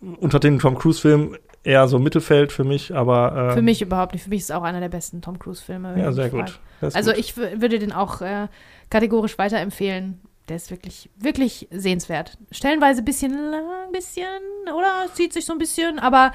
Unter 0.00 0.40
den 0.40 0.58
Tom 0.58 0.78
Cruise-Filmen 0.78 1.36
eher 1.62 1.86
so 1.86 1.98
Mittelfeld 1.98 2.50
für 2.50 2.64
mich, 2.64 2.94
aber 2.94 3.50
äh, 3.50 3.52
Für 3.52 3.60
mich 3.60 3.82
überhaupt 3.82 4.14
nicht. 4.14 4.22
Für 4.22 4.30
mich 4.30 4.38
ist 4.38 4.44
es 4.46 4.50
auch 4.52 4.62
einer 4.62 4.80
der 4.80 4.88
besten 4.88 5.20
Tom 5.20 5.38
Cruise-Filme. 5.38 6.00
ja 6.00 6.10
sehr 6.12 6.30
gut. 6.30 6.58
Also 6.80 7.10
gut. 7.10 7.20
ich 7.20 7.36
würde 7.36 7.78
den 7.78 7.92
auch 7.92 8.22
äh, 8.22 8.48
kategorisch 8.88 9.36
weiterempfehlen. 9.36 10.22
Der 10.48 10.56
ist 10.56 10.70
wirklich, 10.70 11.10
wirklich 11.16 11.68
sehenswert. 11.70 12.38
Stellenweise 12.50 13.02
ein 13.02 13.04
bisschen 13.04 13.32
lang, 13.32 13.92
bisschen, 13.92 14.26
oder? 14.66 15.06
Zieht 15.14 15.32
sich 15.32 15.44
so 15.44 15.52
ein 15.52 15.58
bisschen, 15.58 15.98
aber 15.98 16.32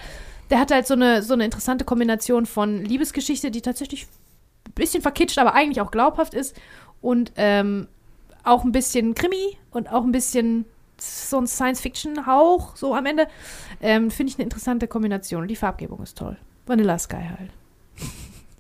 der 0.49 0.59
hat 0.59 0.71
halt 0.71 0.85
so 0.87 0.93
eine, 0.93 1.23
so 1.23 1.33
eine 1.33 1.45
interessante 1.45 1.85
Kombination 1.85 2.45
von 2.45 2.83
Liebesgeschichte, 2.83 3.51
die 3.51 3.61
tatsächlich 3.61 4.07
ein 4.67 4.73
bisschen 4.73 5.01
verkitscht, 5.01 5.37
aber 5.37 5.53
eigentlich 5.53 5.81
auch 5.81 5.91
glaubhaft 5.91 6.33
ist. 6.33 6.55
Und 7.01 7.31
ähm, 7.35 7.87
auch 8.43 8.63
ein 8.63 8.71
bisschen 8.71 9.15
Krimi 9.15 9.57
und 9.71 9.91
auch 9.91 10.03
ein 10.03 10.11
bisschen 10.11 10.65
so 10.97 11.37
ein 11.37 11.47
Science-Fiction-Hauch, 11.47 12.75
so 12.75 12.95
am 12.95 13.05
Ende. 13.05 13.27
Ähm, 13.81 14.11
Finde 14.11 14.31
ich 14.31 14.37
eine 14.37 14.43
interessante 14.43 14.87
Kombination. 14.87 15.47
Die 15.47 15.55
Farbgebung 15.55 16.01
ist 16.03 16.17
toll. 16.17 16.37
Vanilla 16.65 16.97
Sky 16.97 17.15
halt. 17.37 17.51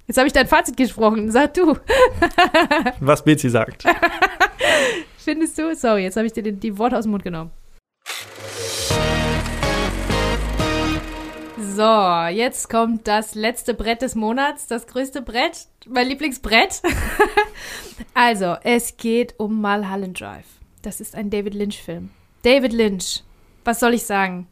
Jetzt 0.07 0.17
habe 0.17 0.27
ich 0.27 0.33
dein 0.33 0.47
Fazit 0.47 0.75
gesprochen. 0.75 1.31
Sag 1.31 1.53
du. 1.53 1.77
Was 2.99 3.23
Bezi 3.23 3.49
sagt. 3.49 3.85
Findest 5.23 5.57
du? 5.57 5.73
Sorry, 5.73 6.03
jetzt 6.03 6.17
habe 6.17 6.27
ich 6.27 6.33
dir 6.33 6.43
die, 6.43 6.77
Worte 6.77 6.97
aus 6.97 7.05
dem 7.05 7.11
Mund 7.11 7.23
genommen. 7.23 7.51
So, 11.57 12.27
jetzt 12.29 12.69
kommt 12.69 13.07
das 13.07 13.33
letzte 13.33 13.73
Brett 13.73 14.01
des 14.01 14.15
Monats, 14.15 14.67
das 14.67 14.85
größte 14.85 15.21
Brett, 15.21 15.67
mein 15.87 16.09
Lieblingsbrett. 16.09 16.81
also, 18.13 18.57
es 18.63 18.97
geht 18.97 19.35
um 19.39 19.61
Mulholland 19.61 20.19
Drive. 20.19 20.45
Das 20.81 20.99
ist 20.99 21.15
ein 21.15 21.29
David 21.29 21.53
Lynch-Film. 21.53 22.09
David 22.41 22.73
Lynch, 22.73 23.23
was 23.63 23.79
soll 23.79 23.93
ich 23.93 24.03
sagen? 24.03 24.47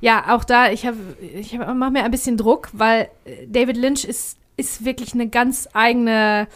Ja, 0.00 0.36
auch 0.36 0.44
da, 0.44 0.70
ich 0.70 0.88
ich 1.20 1.58
mache 1.58 1.90
mir 1.90 2.04
ein 2.04 2.12
bisschen 2.12 2.36
Druck, 2.36 2.68
weil 2.72 3.08
äh, 3.24 3.48
David 3.48 3.76
Lynch 3.76 4.04
ist, 4.04 4.38
ist 4.56 4.84
wirklich 4.84 5.12
eine 5.14 5.28
ganz 5.28 5.68
eigene, 5.72 6.46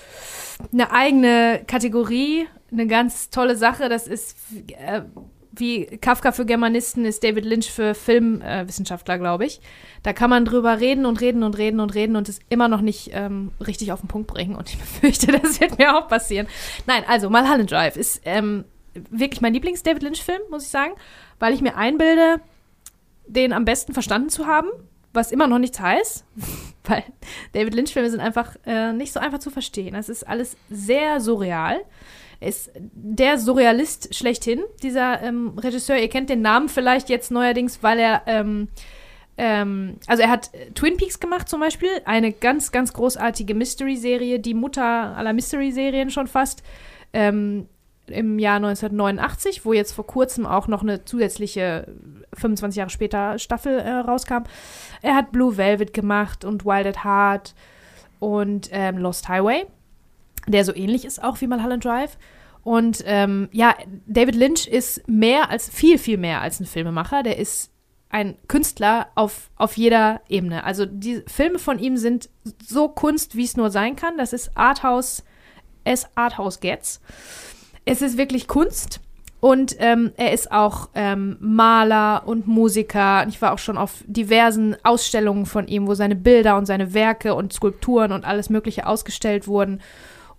eine 0.73 0.93
eigene 0.93 1.65
Kategorie, 1.67 2.47
eine 2.73 2.87
ganz 2.87 3.31
tolle 3.31 3.57
Sache. 3.57 3.89
Das 3.89 4.07
ist 4.07 4.37
äh, 4.69 5.03
wie 5.53 5.85
Kafka 5.85 6.33
für 6.33 6.47
Germanisten 6.47 7.05
ist 7.05 7.23
David 7.23 7.45
Lynch 7.45 7.71
für 7.71 7.95
Filmwissenschaftler, 7.95 9.19
glaube 9.19 9.45
ich. 9.45 9.61
Da 10.03 10.13
kann 10.13 10.31
man 10.31 10.45
drüber 10.45 10.81
reden 10.81 11.05
und 11.05 11.21
reden 11.21 11.43
und 11.43 11.59
reden 11.59 11.81
und 11.81 11.95
reden 11.95 12.17
und 12.17 12.29
es 12.29 12.41
immer 12.49 12.69
noch 12.69 12.81
nicht 12.81 13.11
ähm, 13.13 13.53
richtig 13.65 13.93
auf 13.93 14.01
den 14.01 14.09
Punkt 14.09 14.29
bringen. 14.29 14.57
Und 14.57 14.71
ich 14.71 14.79
befürchte, 14.79 15.27
das 15.27 15.61
wird 15.61 15.79
mir 15.79 15.97
auch 15.97 16.09
passieren. 16.09 16.47
Nein, 16.87 17.05
also 17.07 17.29
Mulholland 17.29 17.71
Drive 17.71 17.97
ist 17.97 18.23
ähm, 18.25 18.65
wirklich 19.11 19.43
mein 19.43 19.53
Lieblings-David 19.53 20.03
Lynch-Film, 20.03 20.41
muss 20.51 20.65
ich 20.65 20.71
sagen, 20.71 20.95
weil 21.39 21.53
ich 21.53 21.61
mir 21.61 21.77
einbilde, 21.77 22.41
den 23.27 23.53
am 23.53 23.65
besten 23.65 23.93
verstanden 23.93 24.31
zu 24.31 24.47
haben, 24.47 24.69
was 25.13 25.33
immer 25.33 25.47
noch 25.47 25.59
nichts 25.59 25.81
heißt, 25.81 26.25
weil 26.85 27.05
David 27.53 27.75
Lynch-Filme 27.75 28.09
sind 28.09 28.21
einfach 28.21 28.57
äh, 28.65 28.93
nicht 28.95 29.13
so 29.13 29.21
einfach 29.21 29.39
zu 29.39 29.51
verstehen. 29.51 29.95
Es 29.95 30.09
ist 30.09 30.27
alles 30.27 30.57
sehr 30.71 31.21
surreal. 31.21 31.83
Ist 32.43 32.71
der 32.75 33.39
Surrealist 33.39 34.15
schlechthin, 34.15 34.61
dieser 34.83 35.23
ähm, 35.23 35.59
Regisseur. 35.59 35.99
Ihr 35.99 36.09
kennt 36.09 36.31
den 36.31 36.43
Namen 36.43 36.69
vielleicht 36.69 37.09
jetzt 37.09 37.31
neuerdings, 37.31 37.83
weil 37.83 37.99
er, 37.99 38.23
ähm, 38.27 38.69
ähm, 39.39 39.97
also 40.07 40.23
er 40.23 40.31
hat 40.31 40.53
äh, 40.55 40.71
Twin 40.73 40.97
Peaks 40.97 41.21
gemacht 41.21 41.49
zum 41.49 41.61
Beispiel, 41.61 41.91
eine 42.05 42.33
ganz, 42.33 42.73
ganz 42.73 42.93
großartige 42.93 43.55
Mystery-Serie, 43.55 44.41
die 44.41 44.55
Mutter 44.55 44.83
aller 44.83 45.33
Mystery-Serien 45.33 46.11
schon 46.11 46.27
fast. 46.27 46.63
Ähm, 47.13 47.69
im 48.07 48.39
Jahr 48.39 48.57
1989, 48.57 49.65
wo 49.65 49.73
jetzt 49.73 49.93
vor 49.93 50.07
kurzem 50.07 50.47
auch 50.47 50.67
noch 50.67 50.83
eine 50.83 51.05
zusätzliche 51.05 51.87
25 52.35 52.77
Jahre 52.77 52.91
später 52.91 53.39
Staffel 53.39 53.79
äh, 53.79 53.91
rauskam. 53.91 54.45
Er 55.03 55.15
hat 55.15 55.33
Blue 55.33 55.57
Velvet 55.57 55.93
gemacht 55.93 56.45
und 56.45 56.65
Wild 56.65 56.87
at 56.87 57.05
Heart 57.05 57.55
und 58.19 58.69
ähm, 58.73 58.99
Lost 58.99 59.29
Highway, 59.29 59.67
der 60.47 60.65
so 60.65 60.75
ähnlich 60.75 61.05
ist 61.05 61.23
auch 61.23 61.41
wie 61.41 61.47
Mulholland 61.47 61.85
Drive. 61.85 62.19
Und 62.65 63.03
ähm, 63.07 63.49
ja, 63.53 63.75
David 64.07 64.37
Lynch 64.37 64.67
ist 64.67 65.07
mehr 65.09 65.51
als, 65.51 65.69
viel, 65.69 65.99
viel 65.99 66.19
mehr 66.19 66.41
als 66.41 66.61
ein 66.61 66.67
Filmemacher. 66.67 67.23
Der 67.23 67.39
ist 67.39 67.71
ein 68.09 68.37
Künstler 68.47 69.09
auf, 69.15 69.51
auf 69.57 69.77
jeder 69.77 70.21
Ebene. 70.29 70.65
Also 70.65 70.87
die 70.87 71.23
Filme 71.27 71.59
von 71.59 71.79
ihm 71.79 71.97
sind 71.97 72.29
so 72.65 72.89
Kunst, 72.89 73.37
wie 73.37 73.45
es 73.45 73.57
nur 73.57 73.71
sein 73.71 73.97
kann. 73.97 74.19
Das 74.19 74.33
ist 74.33 74.51
Arthouse, 74.55 75.25
as 75.85 76.07
Arthouse 76.15 76.61
gets. 76.61 77.01
Es 77.85 78.03
ist 78.03 78.19
wirklich 78.19 78.47
Kunst. 78.47 79.01
Und 79.41 79.75
ähm, 79.81 80.13
er 80.17 80.33
ist 80.33 80.53
auch 80.53 80.91
ähm, 80.95 81.37
Maler 81.41 82.23
und 82.27 82.47
Musiker. 82.47 83.27
Ich 83.27 83.43
war 83.43 83.53
auch 83.53 83.59
schon 83.59 83.77
auf 83.77 84.05
diversen 84.07 84.77
Ausstellungen 84.85 85.47
von 85.47 85.67
ihm, 85.67 85.89
wo 85.89 85.95
seine 85.95 86.15
Bilder 86.15 86.57
und 86.57 86.67
seine 86.67 86.95
Werke 86.95 87.35
und 87.35 87.53
Skulpturen 87.53 88.13
und 88.13 88.25
alles 88.25 88.51
Mögliche 88.51 88.87
ausgestellt 88.87 89.49
wurden. 89.49 89.81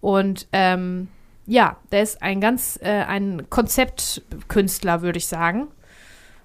Und 0.04 0.48
ähm, 0.52 1.08
ja, 1.46 1.78
der 1.94 2.04
ist 2.04 2.22
ein 2.22 2.42
ganz, 2.42 2.78
äh, 2.84 2.90
ein 2.90 3.50
Konzeptkünstler, 3.50 5.02
würde 5.02 5.18
ich 5.18 5.28
sagen. 5.28 5.70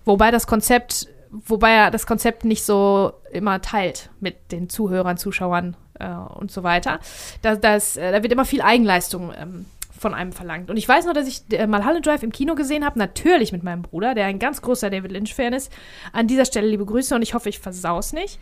wobei 0.05 0.31
das 0.31 0.47
Konzept, 0.47 1.09
wobei 1.31 1.73
er 1.73 1.91
das 1.91 2.07
Konzept 2.07 2.45
nicht 2.45 2.63
so 2.63 3.15
immer 3.33 3.61
teilt 3.61 4.11
mit 4.21 4.53
den 4.53 4.69
Zuhörern, 4.69 5.17
Zuschauern 5.17 5.77
äh, 5.99 6.09
und 6.09 6.53
so 6.53 6.63
weiter. 6.63 7.01
Das, 7.43 7.59
das, 7.59 7.97
äh, 7.97 8.13
da 8.13 8.23
wird 8.23 8.33
immer 8.33 8.45
viel 8.45 8.63
Eigenleistung 8.63 9.33
ähm, 9.37 9.67
von 9.99 10.15
einem 10.15 10.31
verlangt. 10.31 10.71
Und 10.71 10.77
ich 10.77 10.89
weiß 10.89 11.07
noch, 11.07 11.13
dass 11.13 11.27
ich 11.27 11.43
äh, 11.51 11.67
mal 11.67 11.81
Mulholland 11.81 12.07
Drive 12.07 12.23
im 12.23 12.31
Kino 12.31 12.55
gesehen 12.55 12.85
habe, 12.85 12.97
natürlich 12.97 13.51
mit 13.51 13.65
meinem 13.65 13.83
Bruder, 13.83 14.15
der 14.15 14.27
ein 14.27 14.39
ganz 14.39 14.63
großer 14.63 14.89
David 14.89 15.11
Lynch-Fan 15.11 15.53
ist. 15.53 15.73
An 16.13 16.29
dieser 16.29 16.45
Stelle 16.45 16.69
liebe 16.69 16.87
Grüße 16.87 17.13
und 17.13 17.23
ich 17.23 17.35
hoffe, 17.35 17.49
ich 17.49 17.59
versaus 17.59 18.13
nicht. 18.13 18.39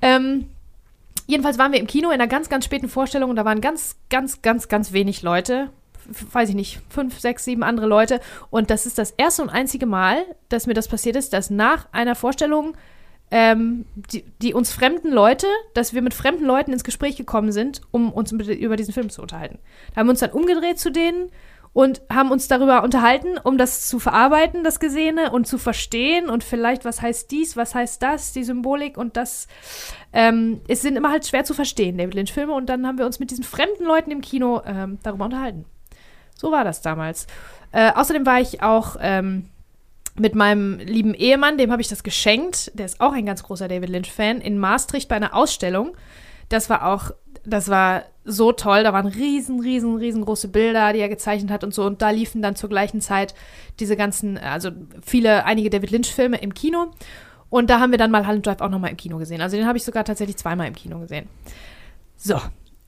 Ähm, 0.00 0.48
jedenfalls 1.26 1.58
waren 1.58 1.72
wir 1.72 1.80
im 1.80 1.86
Kino 1.86 2.08
in 2.08 2.14
einer 2.14 2.26
ganz, 2.26 2.48
ganz 2.48 2.64
späten 2.64 2.88
Vorstellung 2.88 3.30
und 3.30 3.36
da 3.36 3.44
waren 3.44 3.60
ganz, 3.60 3.96
ganz, 4.10 4.42
ganz, 4.42 4.68
ganz 4.68 4.92
wenig 4.92 5.22
Leute. 5.22 5.70
Weiß 6.32 6.48
ich 6.48 6.54
nicht, 6.54 6.80
fünf, 6.88 7.18
sechs, 7.18 7.44
sieben 7.44 7.64
andere 7.64 7.86
Leute. 7.86 8.20
Und 8.50 8.70
das 8.70 8.86
ist 8.86 8.98
das 8.98 9.10
erste 9.10 9.42
und 9.42 9.50
einzige 9.50 9.86
Mal, 9.86 10.24
dass 10.48 10.66
mir 10.66 10.74
das 10.74 10.88
passiert 10.88 11.16
ist, 11.16 11.32
dass 11.32 11.50
nach 11.50 11.88
einer 11.92 12.14
Vorstellung 12.14 12.76
ähm, 13.30 13.86
die, 13.94 14.24
die, 14.40 14.54
uns 14.54 14.72
fremden 14.72 15.10
Leute, 15.10 15.48
dass 15.74 15.94
wir 15.94 16.02
mit 16.02 16.14
fremden 16.14 16.44
Leuten 16.44 16.72
ins 16.72 16.84
Gespräch 16.84 17.16
gekommen 17.16 17.50
sind, 17.50 17.80
um 17.90 18.12
uns 18.12 18.30
über 18.30 18.76
diesen 18.76 18.94
Film 18.94 19.10
zu 19.10 19.20
unterhalten. 19.20 19.58
Da 19.92 20.00
haben 20.00 20.06
wir 20.06 20.12
uns 20.12 20.20
dann 20.20 20.30
umgedreht 20.30 20.78
zu 20.78 20.92
denen 20.92 21.30
und 21.76 22.00
haben 22.10 22.30
uns 22.30 22.48
darüber 22.48 22.82
unterhalten, 22.82 23.36
um 23.36 23.58
das 23.58 23.86
zu 23.86 23.98
verarbeiten, 23.98 24.64
das 24.64 24.80
Gesehene 24.80 25.30
und 25.30 25.46
zu 25.46 25.58
verstehen 25.58 26.30
und 26.30 26.42
vielleicht, 26.42 26.86
was 26.86 27.02
heißt 27.02 27.30
dies, 27.30 27.54
was 27.54 27.74
heißt 27.74 28.02
das, 28.02 28.32
die 28.32 28.44
Symbolik 28.44 28.96
und 28.96 29.18
das. 29.18 29.46
Ähm, 30.14 30.62
es 30.68 30.80
sind 30.80 30.96
immer 30.96 31.10
halt 31.10 31.26
schwer 31.26 31.44
zu 31.44 31.52
verstehen, 31.52 31.98
David 31.98 32.14
Lynch-Filme, 32.14 32.54
und 32.54 32.70
dann 32.70 32.86
haben 32.86 32.96
wir 32.96 33.04
uns 33.04 33.18
mit 33.18 33.30
diesen 33.30 33.44
fremden 33.44 33.84
Leuten 33.84 34.10
im 34.10 34.22
Kino 34.22 34.62
ähm, 34.64 34.98
darüber 35.02 35.26
unterhalten. 35.26 35.66
So 36.34 36.50
war 36.50 36.64
das 36.64 36.80
damals. 36.80 37.26
Äh, 37.72 37.92
außerdem 37.92 38.24
war 38.24 38.40
ich 38.40 38.62
auch. 38.62 38.96
Ähm, 38.98 39.50
mit 40.18 40.34
meinem 40.34 40.78
lieben 40.78 41.12
Ehemann, 41.12 41.58
dem 41.58 41.70
habe 41.70 41.82
ich 41.82 41.88
das 41.88 42.02
geschenkt. 42.02 42.72
Der 42.72 42.86
ist 42.86 43.02
auch 43.02 43.12
ein 43.12 43.26
ganz 43.26 43.42
großer 43.42 43.68
David 43.68 43.90
Lynch-Fan, 43.90 44.40
in 44.40 44.58
Maastricht 44.58 45.10
bei 45.10 45.16
einer 45.16 45.34
Ausstellung. 45.34 45.94
Das 46.48 46.70
war 46.70 46.86
auch, 46.86 47.10
das 47.46 47.68
war 47.68 48.04
so 48.24 48.52
toll. 48.52 48.82
Da 48.82 48.92
waren 48.92 49.06
riesen, 49.06 49.60
riesen, 49.60 49.96
riesengroße 49.96 50.48
Bilder, 50.48 50.92
die 50.92 50.98
er 50.98 51.08
gezeichnet 51.08 51.50
hat 51.50 51.64
und 51.64 51.72
so. 51.72 51.84
Und 51.84 52.02
da 52.02 52.10
liefen 52.10 52.42
dann 52.42 52.56
zur 52.56 52.68
gleichen 52.68 53.00
Zeit 53.00 53.34
diese 53.80 53.96
ganzen, 53.96 54.36
also 54.38 54.70
viele, 55.04 55.44
einige 55.44 55.70
David 55.70 55.90
Lynch-Filme 55.90 56.38
im 56.38 56.54
Kino. 56.54 56.92
Und 57.48 57.70
da 57.70 57.80
haben 57.80 57.92
wir 57.92 57.98
dann 57.98 58.10
mal 58.10 58.26
Holland 58.26 58.44
Drive 58.44 58.60
auch 58.60 58.68
nochmal 58.68 58.90
im 58.90 58.96
Kino 58.96 59.18
gesehen. 59.18 59.40
Also 59.40 59.56
den 59.56 59.66
habe 59.66 59.78
ich 59.78 59.84
sogar 59.84 60.04
tatsächlich 60.04 60.36
zweimal 60.36 60.66
im 60.66 60.74
Kino 60.74 60.98
gesehen. 60.98 61.28
So. 62.16 62.40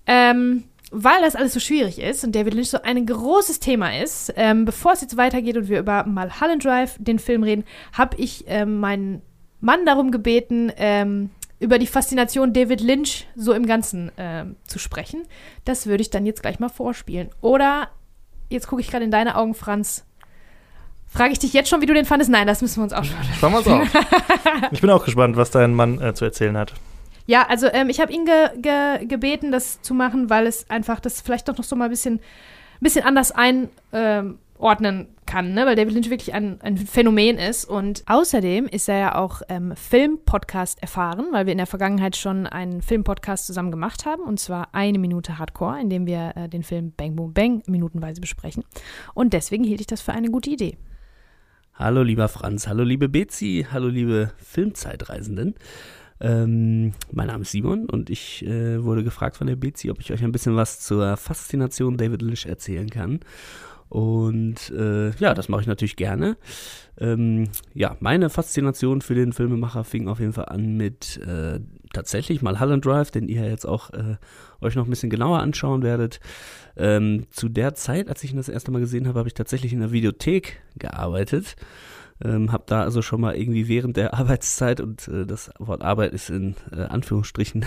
Ähm, 0.06 0.64
weil 0.90 1.20
das 1.20 1.36
alles 1.36 1.52
so 1.52 1.60
schwierig 1.60 2.00
ist 2.00 2.24
und 2.24 2.34
David 2.34 2.54
Lynch 2.54 2.70
so 2.70 2.80
ein 2.82 3.04
großes 3.04 3.60
Thema 3.60 4.00
ist, 4.00 4.32
ähm, 4.36 4.64
bevor 4.64 4.92
es 4.92 5.02
jetzt 5.02 5.16
weitergeht 5.16 5.56
und 5.56 5.68
wir 5.68 5.78
über 5.78 6.04
Mulholland 6.04 6.64
Drive, 6.64 6.96
den 6.98 7.18
Film 7.18 7.42
reden, 7.42 7.64
habe 7.92 8.16
ich 8.16 8.44
ähm, 8.46 8.80
meinen 8.80 9.22
Mann 9.60 9.84
darum 9.84 10.10
gebeten, 10.10 10.72
ähm, 10.76 11.30
über 11.60 11.78
die 11.78 11.86
Faszination 11.86 12.52
David 12.52 12.80
Lynch 12.80 13.26
so 13.34 13.52
im 13.52 13.66
Ganzen 13.66 14.12
ähm, 14.16 14.56
zu 14.64 14.78
sprechen. 14.78 15.24
Das 15.64 15.86
würde 15.86 16.02
ich 16.02 16.10
dann 16.10 16.26
jetzt 16.26 16.42
gleich 16.42 16.58
mal 16.60 16.68
vorspielen. 16.68 17.30
Oder, 17.40 17.88
jetzt 18.48 18.68
gucke 18.68 18.80
ich 18.80 18.90
gerade 18.90 19.04
in 19.04 19.10
deine 19.10 19.36
Augen, 19.36 19.54
Franz. 19.54 20.04
Frage 21.06 21.32
ich 21.32 21.38
dich 21.38 21.52
jetzt 21.52 21.70
schon, 21.70 21.80
wie 21.80 21.86
du 21.86 21.94
den 21.94 22.04
fandest? 22.04 22.30
Nein, 22.30 22.46
das 22.46 22.60
müssen 22.60 22.76
wir 22.76 22.84
uns 22.84 22.92
auch 22.92 23.04
schon. 23.04 23.16
Schauen 23.40 23.52
wir 23.52 23.58
uns 23.58 23.66
auf. 23.66 23.88
ich 24.70 24.80
bin 24.80 24.90
auch 24.90 25.04
gespannt, 25.04 25.36
was 25.36 25.50
dein 25.50 25.74
Mann 25.74 26.00
äh, 26.00 26.14
zu 26.14 26.24
erzählen 26.24 26.56
hat. 26.56 26.74
Ja, 27.26 27.46
also 27.46 27.66
ähm, 27.72 27.88
ich 27.90 28.00
habe 28.00 28.12
ihn 28.12 28.24
ge 28.24 28.48
ge 28.60 29.06
gebeten, 29.06 29.50
das 29.50 29.82
zu 29.82 29.94
machen, 29.94 30.30
weil 30.30 30.46
es 30.46 30.68
einfach 30.70 31.00
das 31.00 31.20
vielleicht 31.20 31.48
doch 31.48 31.56
noch 31.56 31.64
so 31.64 31.76
mal 31.76 31.86
ein 31.86 31.90
bisschen, 31.90 32.20
bisschen 32.80 33.04
anders 33.04 33.32
einordnen 33.32 33.70
ähm, 33.92 34.38
kann, 35.26 35.54
ne? 35.54 35.66
weil 35.66 35.76
David 35.76 35.94
Lynch 35.94 36.10
wirklich 36.10 36.34
ein, 36.34 36.60
ein 36.60 36.76
Phänomen 36.76 37.38
ist. 37.38 37.64
Und 37.64 38.02
außerdem 38.06 38.66
ist 38.66 38.88
er 38.88 38.98
ja 38.98 39.14
auch 39.14 39.42
ähm, 39.48 39.74
Film-Podcast 39.76 40.82
erfahren, 40.82 41.26
weil 41.32 41.46
wir 41.46 41.52
in 41.52 41.58
der 41.58 41.66
Vergangenheit 41.66 42.16
schon 42.16 42.46
einen 42.46 42.82
Film-Podcast 42.82 43.46
zusammen 43.46 43.70
gemacht 43.70 44.06
haben, 44.06 44.22
und 44.22 44.40
zwar 44.40 44.74
eine 44.74 44.98
Minute 44.98 45.38
Hardcore, 45.38 45.80
in 45.80 45.90
dem 45.90 46.06
wir 46.06 46.32
äh, 46.34 46.48
den 46.48 46.62
Film 46.62 46.92
Bang 46.96 47.14
Boom 47.14 47.32
Bang 47.32 47.62
minutenweise 47.66 48.20
besprechen. 48.20 48.64
Und 49.14 49.32
deswegen 49.32 49.64
hielt 49.64 49.80
ich 49.80 49.86
das 49.86 50.00
für 50.00 50.12
eine 50.12 50.30
gute 50.30 50.50
Idee. 50.50 50.76
Hallo 51.74 52.02
lieber 52.02 52.26
Franz, 52.26 52.66
hallo 52.66 52.82
liebe 52.82 53.08
Bezi, 53.08 53.66
hallo 53.70 53.86
liebe 53.86 54.32
Filmzeitreisenden. 54.38 55.54
Ähm, 56.20 56.94
mein 57.12 57.28
Name 57.28 57.42
ist 57.42 57.52
Simon 57.52 57.88
und 57.88 58.10
ich 58.10 58.44
äh, 58.44 58.82
wurde 58.82 59.04
gefragt 59.04 59.36
von 59.36 59.46
der 59.46 59.54
Bezi, 59.54 59.90
ob 59.90 60.00
ich 60.00 60.12
euch 60.12 60.24
ein 60.24 60.32
bisschen 60.32 60.56
was 60.56 60.80
zur 60.80 61.16
Faszination 61.16 61.96
David 61.96 62.22
Lynch 62.22 62.46
erzählen 62.46 62.90
kann. 62.90 63.20
Und 63.88 64.70
äh, 64.70 65.10
ja, 65.16 65.34
das 65.34 65.48
mache 65.48 65.62
ich 65.62 65.66
natürlich 65.66 65.96
gerne. 65.96 66.36
Ähm, 66.98 67.48
ja, 67.74 67.96
meine 68.00 68.28
Faszination 68.28 69.00
für 69.00 69.14
den 69.14 69.32
Filmemacher 69.32 69.84
fing 69.84 70.08
auf 70.08 70.20
jeden 70.20 70.32
Fall 70.32 70.46
an 70.46 70.76
mit 70.76 71.18
äh, 71.18 71.60
tatsächlich 71.92 72.42
mal 72.42 72.60
Holland 72.60 72.84
Drive, 72.84 73.10
den 73.10 73.28
ihr 73.28 73.48
jetzt 73.48 73.66
auch 73.66 73.90
äh, 73.90 74.16
euch 74.60 74.74
noch 74.74 74.84
ein 74.84 74.90
bisschen 74.90 75.10
genauer 75.10 75.40
anschauen 75.40 75.82
werdet. 75.82 76.20
Ähm, 76.76 77.26
zu 77.30 77.48
der 77.48 77.74
Zeit, 77.74 78.08
als 78.08 78.22
ich 78.24 78.32
ihn 78.32 78.36
das 78.36 78.48
erste 78.48 78.70
Mal 78.70 78.80
gesehen 78.80 79.08
habe, 79.08 79.20
habe 79.20 79.28
ich 79.28 79.34
tatsächlich 79.34 79.72
in 79.72 79.80
der 79.80 79.92
Videothek 79.92 80.60
gearbeitet. 80.78 81.56
Ähm, 82.24 82.50
habe 82.50 82.64
da 82.66 82.82
also 82.82 83.00
schon 83.00 83.20
mal 83.20 83.36
irgendwie 83.36 83.68
während 83.68 83.96
der 83.96 84.14
Arbeitszeit 84.18 84.80
und 84.80 85.06
äh, 85.08 85.24
das 85.24 85.50
Wort 85.58 85.82
Arbeit 85.82 86.12
ist 86.12 86.30
in 86.30 86.56
äh, 86.72 86.82
Anführungsstrichen 86.82 87.64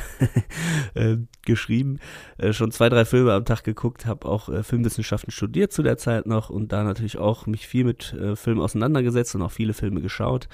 äh, 0.93 1.17
geschrieben, 1.45 1.99
äh, 2.37 2.51
schon 2.51 2.71
zwei, 2.71 2.89
drei 2.89 3.05
Filme 3.05 3.33
am 3.33 3.45
Tag 3.45 3.63
geguckt, 3.63 4.05
habe 4.05 4.27
auch 4.27 4.49
äh, 4.49 4.63
Filmwissenschaften 4.63 5.31
studiert 5.31 5.71
zu 5.71 5.83
der 5.83 5.97
Zeit 5.97 6.25
noch 6.25 6.49
und 6.49 6.73
da 6.73 6.83
natürlich 6.83 7.17
auch 7.17 7.47
mich 7.47 7.67
viel 7.67 7.85
mit 7.85 8.13
äh, 8.13 8.35
Filmen 8.35 8.61
auseinandergesetzt 8.61 9.35
und 9.35 9.41
auch 9.41 9.51
viele 9.51 9.73
Filme 9.73 10.01
geschaut. 10.01 10.49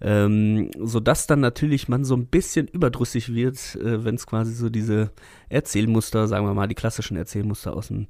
Ähm, 0.00 0.70
so 0.80 1.00
dass 1.00 1.26
dann 1.26 1.40
natürlich 1.40 1.88
man 1.88 2.04
so 2.04 2.14
ein 2.16 2.26
bisschen 2.26 2.68
überdrüssig 2.68 3.34
wird, 3.34 3.76
wenn 3.82 4.14
es 4.14 4.28
quasi 4.28 4.52
so 4.54 4.68
diese 4.68 5.10
Erzählmuster, 5.48 6.28
sagen 6.28 6.46
wir 6.46 6.54
mal, 6.54 6.68
die 6.68 6.76
klassischen 6.76 7.16
Erzählmuster 7.16 7.74
aus 7.74 7.88
dem 7.88 8.06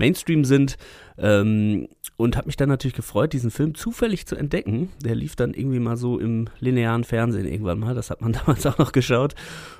Mainstream 0.00 0.44
sind. 0.44 0.76
Ähm, 1.16 1.86
und 2.16 2.36
habe 2.36 2.48
mich 2.48 2.56
dann 2.56 2.68
natürlich 2.68 2.96
gefreut, 2.96 3.32
diesen 3.32 3.50
Film 3.50 3.74
zufällig 3.74 4.26
zu 4.26 4.36
entdecken. 4.36 4.90
Der 5.02 5.14
lief 5.14 5.36
dann 5.36 5.54
irgendwie 5.54 5.78
mal 5.78 5.96
so 5.96 6.18
im 6.18 6.48
linearen 6.58 7.04
Fernsehen 7.04 7.46
irgendwann 7.46 7.78
mal. 7.78 7.94
Das 7.94 8.10
hat 8.10 8.20
man 8.20 8.32
damals 8.44 8.66
auch 8.66 8.78
noch 8.78 8.92
geschaut 8.92 9.34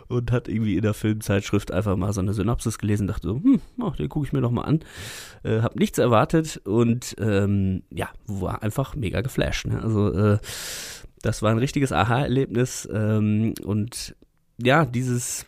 und 0.09 0.33
hat 0.33 0.49
irgendwie 0.49 0.77
in 0.77 0.83
der 0.83 0.95
Filmzeitschrift 0.95 1.73
einfach 1.73 1.97
mal 1.97 2.13
so 2.13 2.21
eine 2.21 2.33
Synopsis 2.33 2.79
gelesen. 2.79 3.09
Dachte 3.09 3.29
so, 3.29 3.35
hm, 3.35 3.61
oh, 3.81 3.91
den 3.91 4.09
gucke 4.09 4.27
ich 4.27 4.33
mir 4.33 4.41
noch 4.41 4.53
mal 4.53 4.63
an. 4.63 4.81
Äh, 5.43 5.61
hab 5.61 5.77
nichts 5.77 5.99
erwartet 5.99 6.61
und 6.65 7.17
ähm, 7.19 7.83
ja, 7.91 8.09
war 8.27 8.63
einfach 8.63 8.95
mega 8.95 9.21
geflasht. 9.21 9.67
Ne? 9.67 9.83
Also 9.83 10.13
äh, 10.13 10.39
das 11.23 11.43
war 11.43 11.51
ein 11.51 11.59
richtiges 11.59 11.93
Aha-Erlebnis 11.93 12.89
ähm, 12.93 13.55
und 13.65 14.15
ja, 14.63 14.85
dieses 14.85 15.47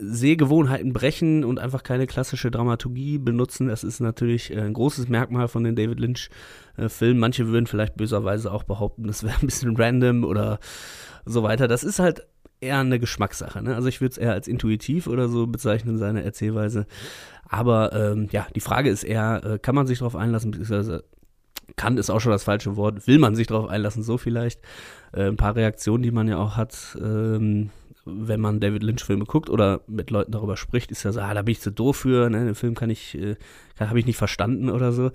Sehgewohnheiten 0.00 0.92
brechen 0.92 1.44
und 1.44 1.58
einfach 1.58 1.82
keine 1.82 2.06
klassische 2.06 2.50
Dramaturgie 2.50 3.18
benutzen. 3.18 3.68
Das 3.68 3.84
ist 3.84 4.00
natürlich 4.00 4.50
äh, 4.50 4.60
ein 4.60 4.72
großes 4.72 5.08
Merkmal 5.08 5.48
von 5.48 5.64
den 5.64 5.76
David 5.76 6.00
Lynch-Filmen. 6.00 7.16
Äh, 7.16 7.20
Manche 7.20 7.48
würden 7.48 7.66
vielleicht 7.66 7.96
böserweise 7.96 8.52
auch 8.52 8.64
behaupten, 8.64 9.06
das 9.06 9.22
wäre 9.22 9.38
ein 9.40 9.46
bisschen 9.46 9.76
random 9.76 10.24
oder 10.24 10.58
so 11.24 11.42
weiter. 11.42 11.68
Das 11.68 11.84
ist 11.84 11.98
halt 11.98 12.26
eher 12.60 12.78
eine 12.78 12.98
Geschmackssache. 12.98 13.62
Ne? 13.62 13.74
Also 13.74 13.88
ich 13.88 14.00
würde 14.00 14.12
es 14.12 14.18
eher 14.18 14.32
als 14.32 14.48
intuitiv 14.48 15.06
oder 15.06 15.28
so 15.28 15.46
bezeichnen, 15.46 15.98
seine 15.98 16.22
Erzählweise. 16.22 16.86
Aber 17.48 17.92
ähm, 17.92 18.28
ja, 18.30 18.46
die 18.54 18.60
Frage 18.60 18.90
ist 18.90 19.04
eher, 19.04 19.42
äh, 19.44 19.58
kann 19.58 19.74
man 19.74 19.86
sich 19.86 19.98
darauf 19.98 20.16
einlassen, 20.16 20.50
beziehungsweise 20.50 21.04
kann 21.76 21.98
ist 21.98 22.10
auch 22.10 22.20
schon 22.20 22.32
das 22.32 22.44
falsche 22.44 22.76
Wort, 22.76 23.06
will 23.06 23.18
man 23.18 23.34
sich 23.34 23.46
darauf 23.46 23.68
einlassen, 23.68 24.02
so 24.02 24.18
vielleicht. 24.18 24.60
Äh, 25.12 25.28
ein 25.28 25.36
paar 25.36 25.56
Reaktionen, 25.56 26.02
die 26.02 26.10
man 26.10 26.28
ja 26.28 26.38
auch 26.38 26.56
hat, 26.56 26.96
ähm, 27.00 27.70
wenn 28.04 28.40
man 28.40 28.60
David 28.60 28.82
Lynch-Filme 28.82 29.24
guckt 29.24 29.50
oder 29.50 29.80
mit 29.86 30.10
Leuten 30.10 30.32
darüber 30.32 30.56
spricht, 30.56 30.90
ist 30.90 31.02
ja 31.02 31.12
so, 31.12 31.20
ah, 31.20 31.34
da 31.34 31.42
bin 31.42 31.52
ich 31.52 31.60
zu 31.60 31.70
doof 31.70 31.98
für, 31.98 32.30
ne, 32.30 32.44
den 32.44 32.54
Film 32.54 32.74
kann 32.74 32.90
ich, 32.90 33.16
äh, 33.16 33.36
habe 33.78 33.98
ich 33.98 34.06
nicht 34.06 34.16
verstanden 34.16 34.70
oder 34.70 34.92
so. 34.92 35.10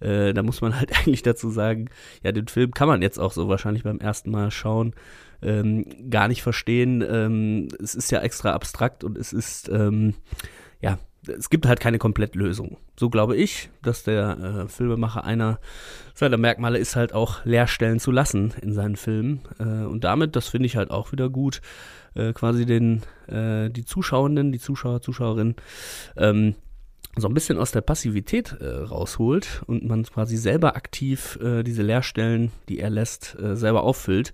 Äh, 0.00 0.32
da 0.32 0.42
muss 0.42 0.60
man 0.60 0.78
halt 0.78 0.92
eigentlich 0.98 1.22
dazu 1.22 1.50
sagen, 1.50 1.90
ja, 2.22 2.32
den 2.32 2.48
Film 2.48 2.72
kann 2.72 2.88
man 2.88 3.02
jetzt 3.02 3.18
auch 3.18 3.32
so 3.32 3.48
wahrscheinlich 3.48 3.84
beim 3.84 3.98
ersten 3.98 4.30
Mal 4.30 4.50
schauen, 4.50 4.94
ähm, 5.42 5.84
gar 6.10 6.28
nicht 6.28 6.42
verstehen. 6.42 7.04
Ähm, 7.06 7.68
es 7.82 7.94
ist 7.94 8.10
ja 8.10 8.20
extra 8.20 8.52
abstrakt 8.52 9.04
und 9.04 9.18
es 9.18 9.32
ist, 9.32 9.68
ähm, 9.68 10.14
ja, 10.80 10.98
es 11.26 11.50
gibt 11.50 11.66
halt 11.66 11.80
keine 11.80 11.98
Komplettlösung. 11.98 12.76
So 12.98 13.10
glaube 13.10 13.36
ich, 13.36 13.70
dass 13.82 14.04
der 14.04 14.38
äh, 14.38 14.68
Filmemacher 14.68 15.24
einer 15.24 15.58
seiner 16.14 16.36
Merkmale 16.36 16.78
ist 16.78 16.96
halt 16.96 17.12
auch 17.12 17.44
Leerstellen 17.44 17.98
zu 17.98 18.10
lassen 18.10 18.54
in 18.60 18.72
seinen 18.72 18.96
Filmen. 18.96 19.40
Äh, 19.58 19.86
und 19.86 20.04
damit, 20.04 20.36
das 20.36 20.48
finde 20.48 20.66
ich 20.66 20.76
halt 20.76 20.90
auch 20.90 21.12
wieder 21.12 21.28
gut, 21.28 21.60
äh, 22.14 22.32
quasi 22.32 22.66
den, 22.66 23.02
äh, 23.26 23.70
die 23.70 23.84
Zuschauenden, 23.84 24.52
die 24.52 24.60
Zuschauer, 24.60 25.02
Zuschauerinnen, 25.02 25.56
ähm, 26.16 26.54
so 27.16 27.28
ein 27.28 27.34
bisschen 27.34 27.58
aus 27.58 27.70
der 27.70 27.80
Passivität 27.80 28.56
äh, 28.60 28.66
rausholt 28.66 29.62
und 29.66 29.84
man 29.84 30.02
quasi 30.04 30.36
selber 30.36 30.76
aktiv 30.76 31.38
äh, 31.42 31.62
diese 31.62 31.82
Leerstellen, 31.82 32.50
die 32.68 32.80
er 32.80 32.90
lässt, 32.90 33.36
äh, 33.40 33.56
selber 33.56 33.84
auffüllt. 33.84 34.32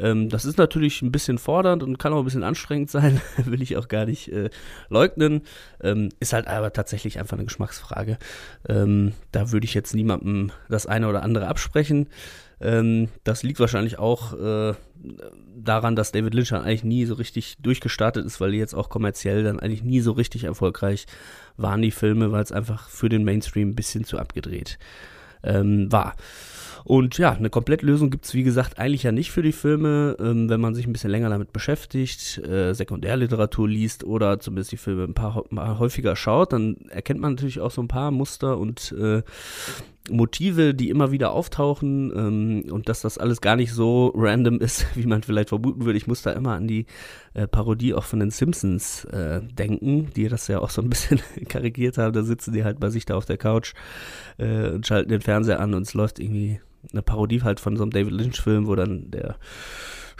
Ähm, 0.00 0.28
das 0.28 0.44
ist 0.44 0.58
natürlich 0.58 1.02
ein 1.02 1.12
bisschen 1.12 1.38
fordernd 1.38 1.82
und 1.82 1.98
kann 1.98 2.12
auch 2.12 2.18
ein 2.18 2.24
bisschen 2.24 2.44
anstrengend 2.44 2.90
sein, 2.90 3.20
will 3.44 3.62
ich 3.62 3.76
auch 3.76 3.88
gar 3.88 4.06
nicht 4.06 4.32
äh, 4.32 4.50
leugnen. 4.88 5.42
Ähm, 5.80 6.10
ist 6.20 6.32
halt 6.32 6.46
aber 6.46 6.72
tatsächlich 6.72 7.18
einfach 7.18 7.36
eine 7.36 7.46
Geschmacksfrage. 7.46 8.18
Ähm, 8.68 9.12
da 9.32 9.52
würde 9.52 9.64
ich 9.64 9.74
jetzt 9.74 9.94
niemandem 9.94 10.52
das 10.68 10.86
eine 10.86 11.08
oder 11.08 11.22
andere 11.22 11.48
absprechen. 11.48 12.08
Ähm, 12.60 13.08
das 13.24 13.42
liegt 13.42 13.60
wahrscheinlich 13.60 13.98
auch 13.98 14.32
äh, 14.34 14.74
daran, 15.56 15.96
dass 15.96 16.12
David 16.12 16.34
Lynch 16.34 16.52
eigentlich 16.52 16.84
nie 16.84 17.04
so 17.04 17.14
richtig 17.14 17.56
durchgestartet 17.60 18.24
ist, 18.24 18.40
weil 18.40 18.52
die 18.52 18.58
jetzt 18.58 18.74
auch 18.74 18.88
kommerziell 18.88 19.44
dann 19.44 19.60
eigentlich 19.60 19.84
nie 19.84 20.00
so 20.00 20.12
richtig 20.12 20.44
erfolgreich 20.44 21.06
waren, 21.56 21.82
die 21.82 21.90
Filme, 21.90 22.32
weil 22.32 22.42
es 22.42 22.52
einfach 22.52 22.88
für 22.88 23.08
den 23.08 23.24
Mainstream 23.24 23.70
ein 23.70 23.76
bisschen 23.76 24.04
zu 24.04 24.18
abgedreht 24.18 24.78
ähm, 25.42 25.90
war. 25.92 26.14
Und 26.84 27.18
ja, 27.18 27.32
eine 27.32 27.50
Komplettlösung 27.50 28.08
gibt 28.10 28.24
es, 28.24 28.34
wie 28.34 28.44
gesagt, 28.44 28.78
eigentlich 28.78 29.02
ja 29.02 29.12
nicht 29.12 29.30
für 29.30 29.42
die 29.42 29.52
Filme, 29.52 30.16
ähm, 30.20 30.48
wenn 30.48 30.60
man 30.60 30.74
sich 30.74 30.86
ein 30.86 30.92
bisschen 30.92 31.10
länger 31.10 31.28
damit 31.28 31.52
beschäftigt, 31.52 32.38
äh, 32.38 32.72
Sekundärliteratur 32.72 33.68
liest 33.68 34.04
oder 34.04 34.40
zumindest 34.40 34.72
die 34.72 34.78
Filme 34.78 35.04
ein 35.04 35.12
paar, 35.12 35.42
paar, 35.44 35.78
häufiger 35.78 36.16
schaut, 36.16 36.54
dann 36.54 36.76
erkennt 36.88 37.20
man 37.20 37.32
natürlich 37.34 37.60
auch 37.60 37.70
so 37.70 37.82
ein 37.82 37.88
paar 37.88 38.10
Muster 38.10 38.56
und 38.56 38.92
äh, 38.92 39.22
Motive, 40.10 40.74
die 40.74 40.90
immer 40.90 41.10
wieder 41.10 41.32
auftauchen 41.32 42.12
ähm, 42.14 42.72
und 42.72 42.88
dass 42.88 43.00
das 43.00 43.18
alles 43.18 43.40
gar 43.40 43.56
nicht 43.56 43.72
so 43.72 44.12
random 44.14 44.60
ist, 44.60 44.86
wie 44.96 45.06
man 45.06 45.22
vielleicht 45.22 45.50
vermuten 45.50 45.84
würde. 45.84 45.98
Ich 45.98 46.06
muss 46.06 46.22
da 46.22 46.32
immer 46.32 46.54
an 46.54 46.68
die 46.68 46.86
äh, 47.34 47.46
Parodie 47.46 47.94
auch 47.94 48.04
von 48.04 48.20
den 48.20 48.30
Simpsons 48.30 49.04
äh, 49.06 49.40
denken, 49.42 50.10
die 50.14 50.28
das 50.28 50.48
ja 50.48 50.60
auch 50.60 50.70
so 50.70 50.82
ein 50.82 50.90
bisschen 50.90 51.20
karikiert 51.48 51.98
haben. 51.98 52.12
Da 52.12 52.22
sitzen 52.22 52.52
die 52.52 52.64
halt 52.64 52.80
bei 52.80 52.90
sich 52.90 53.04
da 53.04 53.16
auf 53.16 53.24
der 53.24 53.38
Couch 53.38 53.74
äh, 54.38 54.70
und 54.70 54.86
schalten 54.86 55.10
den 55.10 55.20
Fernseher 55.20 55.60
an 55.60 55.74
und 55.74 55.82
es 55.82 55.94
läuft 55.94 56.18
irgendwie 56.18 56.60
eine 56.92 57.02
Parodie 57.02 57.42
halt 57.42 57.60
von 57.60 57.76
so 57.76 57.82
einem 57.82 57.90
David 57.90 58.12
Lynch-Film, 58.12 58.66
wo 58.66 58.74
dann 58.74 59.10
der 59.10 59.36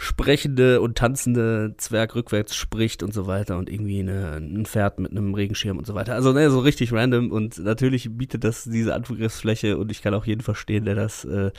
sprechende 0.01 0.79
und 0.79 0.97
tanzende 0.97 1.73
Zwerg 1.75 2.15
rückwärts 2.15 2.55
spricht 2.55 3.03
und 3.03 3.13
so 3.13 3.27
weiter 3.27 3.57
und 3.57 3.69
irgendwie 3.69 3.99
eine, 3.99 4.37
ein 4.37 4.65
Pferd 4.65 4.97
mit 4.97 5.11
einem 5.11 5.33
Regenschirm 5.33 5.77
und 5.77 5.85
so 5.85 5.93
weiter. 5.93 6.13
Also 6.13 6.31
ne, 6.31 6.49
so 6.49 6.59
richtig 6.59 6.93
random 6.93 7.31
und 7.31 7.57
natürlich 7.59 8.07
bietet 8.09 8.45
das 8.45 8.63
diese 8.63 8.95
Angriffsfläche 8.95 9.77
und 9.77 9.91
ich 9.91 10.01
kann 10.01 10.13
auch 10.13 10.23
jeden 10.23 10.39
verstehen, 10.39 10.85
der 10.85 10.95
das 10.95 11.25
äh, 11.25 11.51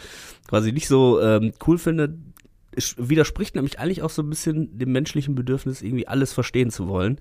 quasi 0.48 0.72
nicht 0.72 0.88
so 0.88 1.20
ähm, 1.20 1.52
cool 1.66 1.76
findet. 1.76 2.14
Es 2.74 2.94
widerspricht 2.96 3.56
nämlich 3.56 3.78
eigentlich 3.78 4.00
auch 4.00 4.08
so 4.08 4.22
ein 4.22 4.30
bisschen 4.30 4.78
dem 4.78 4.90
menschlichen 4.90 5.34
Bedürfnis, 5.34 5.82
irgendwie 5.82 6.08
alles 6.08 6.32
verstehen 6.32 6.70
zu 6.70 6.88
wollen. 6.88 7.18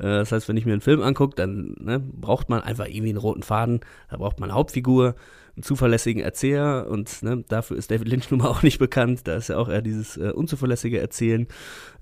Äh, 0.00 0.18
das 0.18 0.32
heißt, 0.32 0.48
wenn 0.48 0.56
ich 0.56 0.66
mir 0.66 0.72
einen 0.72 0.80
Film 0.80 1.00
angucke, 1.00 1.36
dann 1.36 1.76
ne, 1.78 2.00
braucht 2.00 2.48
man 2.48 2.60
einfach 2.60 2.86
irgendwie 2.86 3.10
einen 3.10 3.18
roten 3.18 3.44
Faden, 3.44 3.82
da 4.10 4.16
braucht 4.16 4.40
man 4.40 4.50
eine 4.50 4.58
Hauptfigur, 4.58 5.14
einen 5.56 5.62
zuverlässigen 5.62 6.22
Erzähler 6.22 6.86
und 6.88 7.22
ne, 7.22 7.42
dafür 7.48 7.76
ist 7.76 7.90
David 7.90 8.08
Lynch 8.08 8.30
nun 8.30 8.40
mal 8.40 8.48
auch 8.48 8.62
nicht 8.62 8.78
bekannt. 8.78 9.22
Da 9.24 9.36
ist 9.36 9.48
ja 9.48 9.56
auch 9.56 9.68
eher 9.68 9.82
dieses 9.82 10.16
äh, 10.16 10.30
unzuverlässige 10.30 11.00
Erzählen. 11.00 11.48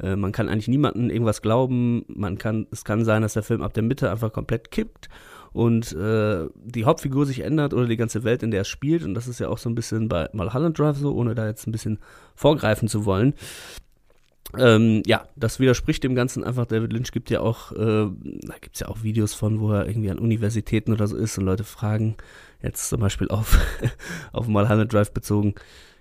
Äh, 0.03 0.17
man 0.17 0.33
kann 0.33 0.49
eigentlich 0.49 0.69
niemandem 0.69 1.09
irgendwas 1.09 1.41
glauben. 1.41 2.05
Man 2.09 2.37
kann, 2.37 2.67
es 2.73 2.85
kann 2.85 3.05
sein, 3.05 3.23
dass 3.23 3.35
der 3.35 3.45
Film 3.45 3.63
ab 3.63 3.73
der 3.73 3.85
Mitte 3.85 4.11
einfach 4.11 4.33
komplett 4.33 4.73
kippt 4.73 5.09
und 5.53 5.93
äh, 5.93 6.49
die 6.65 6.85
Hauptfigur 6.85 7.27
sich 7.27 7.41
ändert 7.41 7.75
oder 7.75 7.87
die 7.87 7.97
ganze 7.97 8.25
Welt, 8.25 8.43
in 8.43 8.51
der 8.51 8.63
es 8.63 8.69
spielt. 8.69 9.05
Und 9.05 9.15
das 9.15 9.29
ist 9.29 9.39
ja 9.39 9.49
auch 9.49 9.59
so 9.59 9.71
ein 9.71 9.77
bisschen 9.77 10.09
bei 10.09 10.29
Mulholland 10.33 10.77
Drive 10.77 10.99
so, 10.99 11.15
ohne 11.15 11.37
da 11.37 11.47
jetzt 11.47 11.69
ein 11.69 11.73
bisschen 11.73 12.01
vorgreifen 12.35 12.89
zu 12.89 13.05
wollen. 13.05 13.35
Ähm, 14.59 15.03
ja, 15.07 15.27
das 15.37 15.61
widerspricht 15.61 16.03
dem 16.03 16.17
Ganzen 16.17 16.43
einfach. 16.43 16.67
David 16.67 16.93
Lynch 16.93 17.13
gibt 17.13 17.31
ja 17.31 17.41
auch, 17.41 17.71
äh, 17.73 17.77
da 17.77 18.55
gibt 18.61 18.75
es 18.75 18.81
ja 18.81 18.89
auch 18.89 19.05
Videos 19.05 19.33
von, 19.33 19.61
wo 19.61 19.71
er 19.73 19.87
irgendwie 19.87 20.11
an 20.11 20.19
Universitäten 20.19 20.93
oder 20.93 21.07
so 21.07 21.17
ist 21.17 21.39
und 21.39 21.45
Leute 21.45 21.65
fragen, 21.65 22.17
jetzt 22.65 22.89
zum 22.89 23.01
Beispiel 23.01 23.29
auf, 23.29 23.59
auf 24.33 24.49
Mulholland 24.49 24.93
Drive 24.93 25.13
bezogen, 25.13 25.55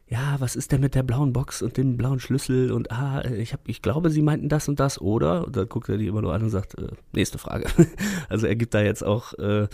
ja, 0.08 0.36
was 0.40 0.56
ist 0.56 0.72
denn 0.72 0.82
mit 0.82 0.96
der 0.96 1.04
blauen 1.04 1.34
Box 1.34 1.62
und 1.62 1.78
dem 1.78 1.98
blauen 1.98 2.20
Schlüssel 2.20 2.72
und 2.72 2.92
ah, 2.92 3.24
ich, 3.26 3.54
hab, 3.54 3.68
ich 3.68 3.82
glaube, 3.82 4.10
sie 4.10 4.22
meinten 4.22 4.50
das 4.50 4.68
und 4.68 4.80
das, 4.80 5.00
oder? 5.02 5.46
Und 5.46 5.56
dann 5.56 5.68
guckt 5.68 5.90
er 5.90 5.98
die 5.98 6.08
immer 6.08 6.22
nur 6.22 6.34
an 6.34 6.44
und 6.44 6.50
sagt, 6.50 6.78
äh, 6.78 6.90
nächste 7.14 7.38
Frage. 7.38 7.66
also 8.30 8.46
er 8.46 8.56
gibt 8.56 8.74
da 8.74 8.82
jetzt 8.82 9.04
auch, 9.04 9.34
äh, 9.40 9.68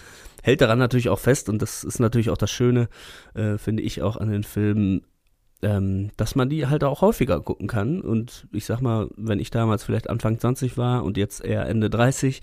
hält 0.44 0.62
daran 0.62 0.80
natürlich 0.80 1.10
auch 1.10 1.20
fest 1.20 1.50
und 1.50 1.62
das 1.62 1.84
ist 1.84 2.00
natürlich 2.00 2.30
auch 2.30 2.38
das 2.38 2.52
Schöne, 2.52 2.90
äh, 3.34 3.58
finde 3.58 3.84
ich 3.84 4.02
auch 4.02 4.18
an 4.18 4.30
den 4.30 4.44
Filmen, 4.44 5.02
ähm, 5.62 6.12
dass 6.16 6.36
man 6.36 6.50
die 6.50 6.68
halt 6.68 6.84
auch 6.84 7.02
häufiger 7.02 7.42
gucken 7.42 7.68
kann. 7.68 8.02
Und 8.02 8.48
ich 8.52 8.66
sag 8.66 8.82
mal, 8.82 9.10
wenn 9.18 9.40
ich 9.40 9.52
damals 9.52 9.84
vielleicht 9.84 10.10
Anfang 10.10 10.40
20 10.40 10.78
war 10.78 11.04
und 11.04 11.18
jetzt 11.18 11.44
eher 11.44 11.68
Ende 11.68 11.90
30 11.90 12.42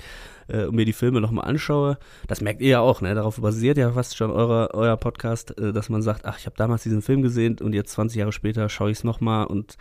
äh, 0.49 0.65
und 0.65 0.75
mir 0.75 0.85
die 0.85 0.93
Filme 0.93 1.21
nochmal 1.21 1.49
anschaue, 1.49 1.99
das 2.27 2.41
merkt 2.41 2.61
ihr 2.61 2.69
ja 2.69 2.81
auch, 2.81 3.01
ne? 3.01 3.15
Darauf 3.15 3.41
basiert 3.41 3.79
ja 3.79 3.93
fast 3.93 4.17
schon 4.17 4.31
eure, 4.31 4.75
euer 4.75 4.97
Podcast, 4.97 5.59
äh, 5.59 5.73
dass 5.73 5.89
man 5.89 6.03
sagt, 6.03 6.27
ach, 6.27 6.39
ich 6.39 6.47
habe 6.47 6.57
damals 6.57 6.83
diesen 6.83 7.03
Film 7.03 7.23
gesehen 7.23 7.59
und 7.61 7.75
jetzt 7.75 7.93
20 7.93 8.19
Jahre 8.19 8.33
später 8.33 8.69
schaue 8.69 8.91
ich 8.91 8.99
es 8.99 9.05
nochmal 9.05 9.47
und 9.47 9.77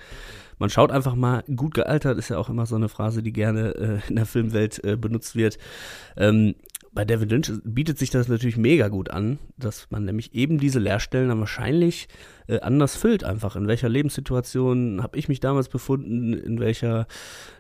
man 0.57 0.70
schaut 0.70 0.91
einfach 0.91 1.16
mal, 1.16 1.44
gut 1.53 1.74
gealtert 1.74 2.18
ist 2.18 2.30
ja 2.30 2.38
auch 2.38 2.49
immer 2.49 2.66
so 2.66 2.76
eine 2.76 2.88
Phrase, 2.88 3.22
die 3.22 3.34
gerne 3.34 3.76
äh, 3.76 3.99
in 4.07 4.16
der 4.16 4.26
Filmwelt 4.26 4.84
äh, 4.84 4.95
benutzt 4.95 5.36
wird. 5.36 5.57
Ähm, 6.16 6.56
bei 6.96 7.04
David 7.04 7.30
Lynch 7.30 7.52
bietet 7.66 8.00
sich 8.00 8.10
das 8.10 8.30
natürlich 8.30 8.56
mega 8.56 8.88
gut 8.88 9.12
an, 9.12 9.38
dass 9.58 9.88
man 9.92 10.06
nämlich 10.06 10.34
eben 10.34 10.58
diese 10.58 10.80
Leerstellen 10.80 11.28
dann 11.28 11.40
wahrscheinlich 11.42 12.08
äh, 12.48 12.62
anders 12.62 12.96
füllt 12.96 13.26
einfach. 13.26 13.58
In 13.58 13.68
welcher 13.68 13.90
Lebenssituation 13.90 15.04
habe 15.04 15.18
ich 15.18 15.28
mich 15.28 15.42
damals 15.42 15.68
befunden? 15.68 16.32
In 16.32 16.58
welcher 16.60 17.06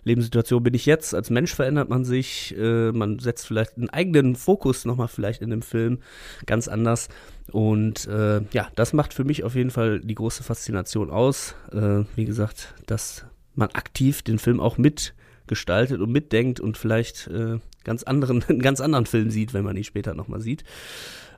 Lebenssituation 0.05 0.63
bin 0.63 0.73
ich 0.73 0.85
jetzt? 0.85 1.13
Als 1.13 1.29
Mensch 1.29 1.53
verändert 1.53 1.89
man 1.89 2.05
sich. 2.05 2.55
Äh, 2.57 2.93
man 2.93 3.19
setzt 3.19 3.45
vielleicht 3.45 3.75
einen 3.75 3.89
eigenen 3.89 4.37
Fokus 4.37 4.85
nochmal 4.85 5.09
vielleicht 5.09 5.41
in 5.41 5.49
dem 5.49 5.61
Film 5.61 5.99
ganz 6.45 6.69
anders. 6.69 7.09
Und 7.51 8.07
äh, 8.07 8.41
ja, 8.53 8.69
das 8.75 8.93
macht 8.93 9.13
für 9.13 9.25
mich 9.25 9.43
auf 9.43 9.55
jeden 9.55 9.69
Fall 9.69 9.99
die 9.99 10.15
große 10.15 10.43
Faszination 10.43 11.09
aus. 11.09 11.55
Äh, 11.73 12.05
wie 12.15 12.25
gesagt, 12.25 12.73
dass 12.85 13.25
man 13.53 13.69
aktiv 13.71 14.21
den 14.21 14.39
Film 14.39 14.61
auch 14.61 14.77
mitgestaltet 15.45 16.01
und 16.01 16.11
mitdenkt 16.11 16.59
und 16.59 16.77
vielleicht 16.77 17.27
äh, 17.27 17.59
ganz 17.83 18.03
anderen, 18.03 18.43
einen 18.47 18.61
ganz 18.61 18.81
anderen 18.81 19.05
Film 19.05 19.29
sieht, 19.29 19.53
wenn 19.53 19.63
man 19.63 19.77
ihn 19.77 19.83
später 19.83 20.13
nochmal 20.13 20.41
sieht. 20.41 20.63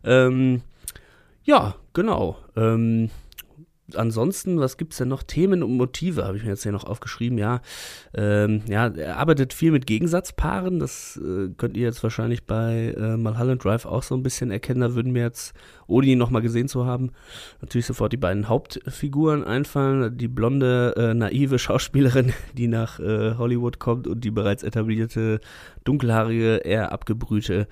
Ähm, 0.03 0.61
ja, 1.43 1.75
genau. 1.93 2.37
Ähm, 2.55 3.09
ansonsten, 3.95 4.59
was 4.59 4.77
gibt 4.77 4.93
es 4.93 4.97
denn 4.97 5.07
noch? 5.07 5.23
Themen 5.23 5.63
und 5.63 5.77
Motive 5.77 6.25
habe 6.25 6.37
ich 6.37 6.43
mir 6.43 6.49
jetzt 6.49 6.63
hier 6.63 6.71
noch 6.71 6.83
aufgeschrieben. 6.83 7.37
Ja, 7.37 7.61
ähm, 8.13 8.61
ja, 8.67 8.87
er 8.87 9.17
arbeitet 9.17 9.53
viel 9.53 9.71
mit 9.71 9.87
Gegensatzpaaren. 9.87 10.79
Das 10.79 11.19
äh, 11.23 11.49
könnt 11.57 11.77
ihr 11.77 11.83
jetzt 11.83 12.03
wahrscheinlich 12.03 12.45
bei 12.45 12.93
äh, 12.97 13.17
Mulholland 13.17 13.63
Drive 13.63 13.85
auch 13.85 14.03
so 14.03 14.15
ein 14.15 14.23
bisschen 14.23 14.51
erkennen. 14.51 14.81
Da 14.81 14.95
würden 14.95 15.11
mir 15.11 15.23
jetzt, 15.23 15.53
ohne 15.87 16.07
ihn 16.07 16.17
nochmal 16.17 16.41
gesehen 16.41 16.67
zu 16.67 16.85
haben, 16.85 17.11
natürlich 17.61 17.85
sofort 17.85 18.11
die 18.11 18.17
beiden 18.17 18.49
Hauptfiguren 18.49 19.43
einfallen. 19.43 20.17
Die 20.17 20.27
blonde, 20.27 20.93
äh, 20.97 21.13
naive 21.13 21.59
Schauspielerin, 21.59 22.33
die 22.53 22.67
nach 22.67 22.99
äh, 22.99 23.35
Hollywood 23.37 23.79
kommt 23.79 24.07
und 24.07 24.23
die 24.23 24.31
bereits 24.31 24.63
etablierte, 24.63 25.39
dunkelhaarige, 25.83 26.57
eher 26.57 26.91
abgebrühte 26.91 27.67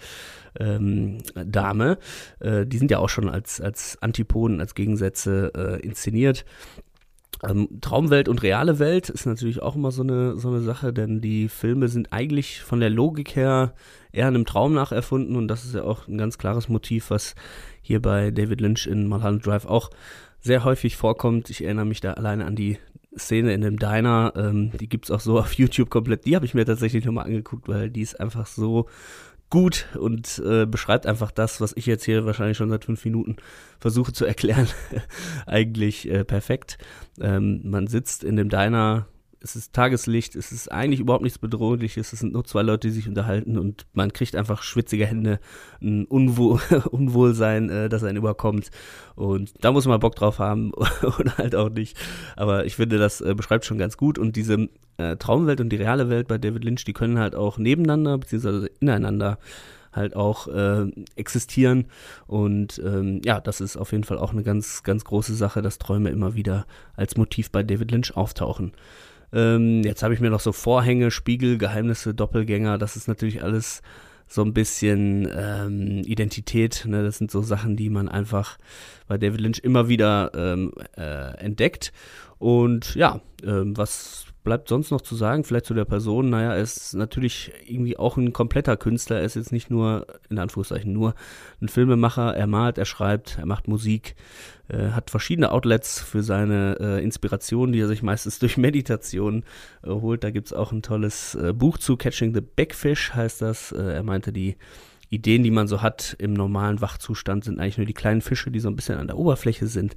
ähm, 0.60 1.20
Dame. 1.34 1.98
Äh, 2.40 2.66
die 2.66 2.78
sind 2.78 2.92
ja 2.92 3.00
auch 3.00 3.10
schon 3.10 3.30
als, 3.30 3.62
als 3.62 3.98
Antipoden, 4.02 4.60
als 4.60 4.76
Gegensätze 4.76 5.52
äh, 5.56 5.86
inszeniert. 5.86 6.46
Ähm, 7.44 7.68
Traumwelt 7.82 8.30
und 8.30 8.44
reale 8.44 8.80
Welt 8.80 9.10
ist 9.10 9.26
natürlich 9.26 9.62
auch 9.62 9.76
immer 9.76 9.92
so 9.92 10.04
eine, 10.04 10.38
so 10.38 10.50
eine 10.50 10.62
Sache, 10.62 10.94
denn 10.94 11.22
die 11.22 11.50
Filme 11.50 11.90
sind 11.90 12.14
eigentlich 12.14 12.62
von 12.62 12.80
der 12.80 12.90
Logik 12.90 13.36
her 13.36 13.74
eher 14.12 14.28
einem 14.28 14.46
Traum 14.46 14.74
nacherfunden 14.74 15.36
und 15.36 15.48
das 15.48 15.66
ist 15.66 15.76
ja 15.76 15.84
auch 15.84 16.08
ein 16.08 16.18
ganz 16.18 16.38
klares 16.38 16.70
Motiv, 16.70 17.10
was 17.10 17.36
hier 17.82 18.02
bei 18.02 18.32
David 18.32 18.62
Lynch 18.62 18.88
in 18.88 19.08
Mulholland 19.08 19.46
Drive 19.46 19.66
auch 19.66 19.90
sehr 20.40 20.64
häufig 20.64 20.96
vorkommt. 20.96 21.50
Ich 21.50 21.64
erinnere 21.64 21.86
mich 21.86 22.02
da 22.02 22.14
alleine 22.14 22.46
an 22.46 22.56
die 22.56 22.78
Szene 23.18 23.54
in 23.54 23.62
dem 23.62 23.80
Diner, 23.80 24.34
ähm, 24.36 24.72
die 24.80 24.90
es 25.02 25.12
auch 25.12 25.20
so 25.20 25.40
auf 25.40 25.54
YouTube 25.58 25.90
komplett. 25.90 26.26
Die 26.26 26.36
habe 26.36 26.46
ich 26.46 26.54
mir 26.54 26.66
tatsächlich 26.66 27.06
nochmal 27.06 27.26
angeguckt, 27.26 27.68
weil 27.68 27.90
die 27.90 28.02
ist 28.02 28.20
einfach 28.20 28.46
so 28.46 28.88
gut 29.56 29.88
und 29.98 30.44
äh, 30.46 30.66
beschreibt 30.66 31.08
einfach 31.08 31.32
das, 31.32 31.62
was 31.62 31.72
ich 31.78 31.86
jetzt 31.86 32.04
hier 32.04 32.26
wahrscheinlich 32.26 32.58
schon 32.58 32.70
seit 32.70 32.84
fünf 32.84 33.06
Minuten 33.06 33.38
versuche 33.80 34.12
zu 34.12 34.26
erklären, 34.26 34.68
eigentlich 35.46 36.10
äh, 36.12 36.26
perfekt. 36.26 36.78
Ähm, 37.22 37.62
man 37.64 37.88
sitzt 37.88 38.26
in 38.26 38.36
dem 38.36 38.50
Diner, 38.50 39.08
es 39.42 39.56
ist 39.56 39.74
Tageslicht, 39.74 40.36
es 40.36 40.52
ist 40.52 40.72
eigentlich 40.72 41.00
überhaupt 41.00 41.24
nichts 41.24 41.40
Bedrohliches, 41.40 42.14
es 42.14 42.20
sind 42.20 42.34
nur 42.34 42.46
zwei 42.46 42.62
Leute, 42.62 42.88
die 42.88 42.94
sich 42.94 43.08
unterhalten 43.08 43.58
und 43.58 43.86
man 43.94 44.14
kriegt 44.14 44.36
einfach 44.36 44.64
schwitzige 44.64 45.06
Hände, 45.06 45.40
ein 45.82 46.06
Unwohl, 46.06 46.60
Unwohlsein, 46.92 47.70
äh, 47.70 47.90
das 47.90 48.04
einen 48.04 48.18
überkommt. 48.18 48.70
Und 49.16 49.54
da 49.62 49.72
muss 49.72 49.86
man 49.86 50.00
Bock 50.00 50.16
drauf 50.16 50.40
haben 50.40 50.72
oder 51.20 51.38
halt 51.38 51.56
auch 51.56 51.70
nicht. 51.70 51.98
Aber 52.36 52.66
ich 52.66 52.76
finde, 52.76 52.98
das 52.98 53.22
äh, 53.22 53.34
beschreibt 53.36 53.66
schon 53.66 53.78
ganz 53.78 53.98
gut 53.98 54.18
und 54.18 54.36
diese 54.36 54.70
äh, 54.98 55.16
Traumwelt 55.18 55.62
und 55.62 55.70
die 55.70 55.78
reale 55.78 56.10
Welt 56.10 56.28
bei 56.28 56.38
David 56.38 56.64
Lynch, 56.64 56.86
die 56.86 56.94
können 56.94 57.20
halt 57.20 57.36
auch 57.36 57.58
nebeneinander 57.58 58.18
beziehungsweise 58.18 58.68
ineinander 58.80 59.38
halt 59.96 60.16
auch 60.16 60.48
äh, 60.48 60.92
existieren. 61.16 61.86
Und 62.28 62.82
ähm, 62.84 63.22
ja, 63.24 63.40
das 63.40 63.62
ist 63.62 63.78
auf 63.78 63.92
jeden 63.92 64.04
Fall 64.04 64.18
auch 64.18 64.34
eine 64.34 64.44
ganz, 64.44 64.84
ganz 64.84 65.06
große 65.06 65.36
Sache, 65.36 65.62
dass 65.62 65.80
Träume 65.80 66.10
immer 66.10 66.36
wieder 66.36 66.66
als 66.96 67.18
Motiv 67.18 67.52
bei 67.52 67.64
David 67.64 67.92
Lynch 67.92 68.16
auftauchen. 68.16 68.74
Ähm, 69.34 69.84
jetzt 69.84 70.04
habe 70.04 70.14
ich 70.14 70.20
mir 70.20 70.30
noch 70.30 70.40
so 70.40 70.52
Vorhänge, 70.52 71.12
Spiegel, 71.12 71.58
Geheimnisse, 71.58 72.14
Doppelgänger, 72.14 72.78
das 72.78 72.96
ist 72.96 73.08
natürlich 73.08 73.44
alles 73.44 73.82
so 74.28 74.42
ein 74.42 74.54
bisschen 74.54 75.30
ähm, 75.36 76.02
Identität. 76.06 76.86
Ne? 76.88 77.04
Das 77.04 77.18
sind 77.18 77.32
so 77.32 77.42
Sachen, 77.42 77.76
die 77.76 77.90
man 77.90 78.10
einfach 78.10 78.58
bei 79.08 79.18
David 79.18 79.42
Lynch 79.42 79.60
immer 79.60 79.88
wieder 79.88 80.32
ähm, 80.36 80.72
äh, 80.98 81.38
entdeckt. 81.38 81.94
Und 82.38 82.96
ja, 82.96 83.22
ähm, 83.44 83.78
was 83.78 84.25
bleibt 84.46 84.70
sonst 84.70 84.92
noch 84.92 85.02
zu 85.02 85.16
sagen? 85.16 85.44
Vielleicht 85.44 85.66
zu 85.66 85.74
der 85.74 85.84
Person. 85.84 86.30
Naja, 86.30 86.54
er 86.54 86.62
ist 86.62 86.94
natürlich 86.94 87.52
irgendwie 87.66 87.98
auch 87.98 88.16
ein 88.16 88.32
kompletter 88.32 88.78
Künstler. 88.78 89.18
Er 89.18 89.26
ist 89.26 89.36
jetzt 89.36 89.52
nicht 89.52 89.70
nur, 89.70 90.08
in 90.30 90.40
Anführungszeichen, 90.40 90.94
nur 90.94 91.16
ein 91.62 91.68
Filmemacher. 91.68 92.34
Er 92.34 92.48
malt, 92.48 92.78
er 92.78 92.86
schreibt, 92.86 93.38
er 93.38 93.46
macht 93.46 93.68
Musik, 93.68 94.16
äh, 94.70 94.92
hat 94.92 95.10
verschiedene 95.10 95.52
Outlets 95.52 96.00
für 96.00 96.24
seine 96.24 96.78
äh, 96.80 97.04
Inspiration, 97.04 97.74
die 97.74 97.82
er 97.82 97.90
sich 97.90 98.04
meistens 98.04 98.40
durch 98.40 98.56
Meditation 98.56 99.44
äh, 99.84 99.90
holt. 99.90 100.24
Da 100.24 100.30
gibt 100.30 100.48
es 100.48 100.54
auch 100.54 100.72
ein 100.72 100.82
tolles 100.82 101.36
äh, 101.36 101.52
Buch 101.52 101.78
zu, 101.78 101.98
Catching 101.98 102.34
the 102.34 102.42
Backfish 102.42 103.14
heißt 103.14 103.42
das. 103.42 103.74
Äh, 103.74 103.96
er 103.96 104.04
meinte, 104.04 104.32
die 104.32 104.56
Ideen, 105.10 105.44
die 105.44 105.52
man 105.52 105.68
so 105.68 105.82
hat 105.82 106.16
im 106.20 106.34
normalen 106.34 106.82
Wachzustand, 106.82 107.44
sind 107.44 107.60
eigentlich 107.60 107.78
nur 107.78 107.88
die 107.88 107.94
kleinen 107.94 108.22
Fische, 108.22 108.52
die 108.52 108.60
so 108.60 108.70
ein 108.70 108.76
bisschen 108.76 108.98
an 108.98 109.08
der 109.08 109.18
Oberfläche 109.18 109.68
sind. 109.68 109.96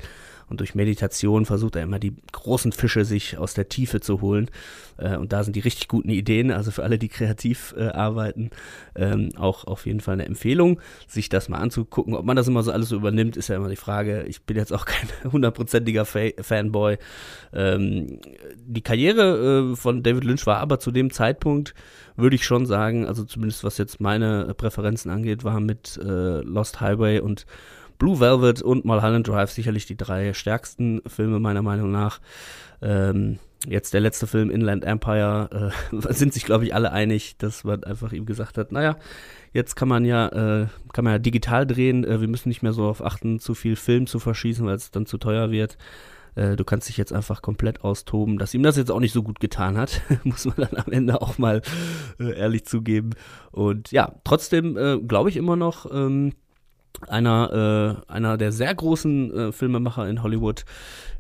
Und 0.49 0.61
durch 0.61 0.75
Meditation 0.75 1.47
versucht 1.47 1.77
er 1.77 1.83
immer 1.83 1.99
die 1.99 2.17
großen 2.33 2.73
Fische 2.73 3.05
sich 3.05 3.39
aus 3.39 3.55
der 3.55 3.69
Tiefe 3.69 4.01
zu 4.01 4.21
holen. 4.21 4.51
Äh, 4.97 5.17
und 5.17 5.33
da 5.33 5.45
sind 5.45 5.57
die 5.57 5.61
richtig 5.61 5.89
guten 5.89 6.11
Ideen, 6.11 6.51
also 6.51 6.71
für 6.71 6.83
alle, 6.83 6.99
die 6.99 7.09
kreativ 7.09 7.75
äh, 7.77 7.89
arbeiten, 7.89 8.51
ähm, 8.95 9.31
auch 9.37 9.65
auf 9.65 9.87
jeden 9.87 10.01
Fall 10.01 10.15
eine 10.15 10.27
Empfehlung, 10.27 10.81
sich 11.07 11.29
das 11.29 11.49
mal 11.49 11.59
anzugucken. 11.59 12.15
Ob 12.15 12.25
man 12.25 12.37
das 12.37 12.49
immer 12.49 12.63
so 12.63 12.73
alles 12.73 12.89
so 12.89 12.97
übernimmt, 12.97 13.37
ist 13.37 13.49
ja 13.49 13.57
immer 13.57 13.69
die 13.69 13.77
Frage. 13.77 14.25
Ich 14.25 14.43
bin 14.43 14.57
jetzt 14.57 14.73
auch 14.73 14.85
kein 14.85 15.09
hundertprozentiger 15.33 16.05
Fa 16.05 16.29
Fanboy. 16.41 16.99
Ähm, 17.53 18.19
die 18.57 18.83
Karriere 18.83 19.73
äh, 19.73 19.77
von 19.77 20.03
David 20.03 20.25
Lynch 20.25 20.47
war 20.47 20.59
aber 20.59 20.79
zu 20.79 20.91
dem 20.91 21.11
Zeitpunkt, 21.11 21.75
würde 22.17 22.37
ich 22.37 22.45
schon 22.45 22.67
sagen, 22.67 23.07
also 23.07 23.25
zumindest 23.25 23.65
was 23.65 23.79
jetzt 23.79 24.01
meine 24.01 24.55
Präferenzen 24.55 25.11
angeht, 25.11 25.45
war 25.45 25.61
mit 25.61 25.99
äh, 26.03 26.41
Lost 26.41 26.81
Highway 26.81 27.21
und 27.21 27.47
Blue 27.99 28.21
Velvet 28.21 28.63
und 28.63 28.85
Mulholland 28.85 29.27
Drive 29.27 29.51
sicherlich 29.51 29.87
die 29.87 29.97
drei 29.97 30.33
stärksten 30.33 31.03
Filme 31.07 31.41
meiner 31.41 31.63
Meinung 31.63 31.91
nach. 31.91 32.21
Ähm, 32.81 33.39
jetzt 33.67 33.93
der 33.93 34.01
letzte 34.01 34.27
Film 34.27 34.51
Inland 34.51 34.85
Empire 34.85 35.73
äh, 35.93 36.13
sind 36.13 36.33
sich 36.33 36.45
glaube 36.45 36.65
ich 36.65 36.75
alle 36.75 36.93
einig, 36.93 37.37
dass 37.39 37.65
man 37.65 37.85
einfach 37.85 38.13
ihm 38.13 38.27
gesagt 38.27 38.57
hat, 38.57 38.73
naja, 38.73 38.97
jetzt 39.53 39.75
kann 39.75 39.89
man 39.89 40.05
ja 40.05 40.29
äh, 40.29 40.67
kann 40.93 41.05
man 41.05 41.15
ja 41.15 41.19
digital 41.19 41.67
drehen, 41.67 42.05
äh, 42.05 42.21
wir 42.21 42.29
müssen 42.29 42.49
nicht 42.49 42.63
mehr 42.63 42.73
so 42.73 42.87
auf 42.87 43.05
achten, 43.05 43.41
zu 43.41 43.55
viel 43.55 43.77
Film 43.77 44.07
zu 44.07 44.19
verschießen, 44.19 44.65
weil 44.65 44.77
es 44.77 44.91
dann 44.91 45.07
zu 45.07 45.19
teuer 45.19 45.51
wird. 45.51 45.77
Äh, 46.37 46.55
du 46.55 46.65
kannst 46.65 46.89
dich 46.89 46.97
jetzt 46.97 47.13
einfach 47.13 47.43
komplett 47.43 47.83
austoben, 47.83 48.39
dass 48.39 48.55
ihm 48.55 48.63
das 48.63 48.77
jetzt 48.77 48.93
auch 48.93 49.01
nicht 49.01 49.13
so 49.13 49.25
gut 49.25 49.41
getan 49.41 49.77
hat, 49.77 50.03
muss 50.25 50.45
man 50.45 50.57
dann 50.57 50.77
am 50.77 50.93
Ende 50.93 51.21
auch 51.21 51.39
mal 51.39 51.63
äh, 52.21 52.39
ehrlich 52.39 52.65
zugeben. 52.65 53.11
Und 53.51 53.91
ja, 53.91 54.15
trotzdem 54.23 54.77
äh, 54.77 54.99
glaube 54.99 55.31
ich 55.31 55.37
immer 55.37 55.57
noch, 55.57 55.91
ähm, 55.93 56.33
einer, 57.09 58.03
äh, 58.09 58.13
einer 58.13 58.37
der 58.37 58.53
sehr 58.53 58.75
großen 58.75 59.33
äh, 59.33 59.53
Filmemacher 59.53 60.09
in 60.09 60.23
Hollywood. 60.23 60.65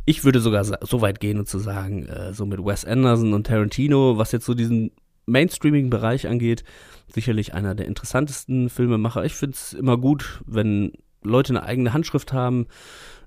Ich 0.04 0.24
würde 0.24 0.40
sogar 0.40 0.64
so 0.64 1.00
weit 1.00 1.20
gehen 1.20 1.38
und 1.38 1.48
zu 1.48 1.58
sagen, 1.58 2.06
äh, 2.06 2.32
so 2.32 2.46
mit 2.46 2.64
Wes 2.64 2.84
Anderson 2.84 3.34
und 3.34 3.46
Tarantino, 3.46 4.18
was 4.18 4.32
jetzt 4.32 4.46
so 4.46 4.54
diesen 4.54 4.90
Mainstreaming-Bereich 5.26 6.26
angeht, 6.26 6.64
sicherlich 7.12 7.54
einer 7.54 7.74
der 7.74 7.86
interessantesten 7.86 8.70
Filmemacher. 8.70 9.24
Ich 9.24 9.34
finde 9.34 9.54
es 9.54 9.72
immer 9.74 9.98
gut, 9.98 10.40
wenn 10.46 10.92
Leute 11.22 11.52
eine 11.52 11.62
eigene 11.62 11.92
Handschrift 11.92 12.32
haben, 12.32 12.66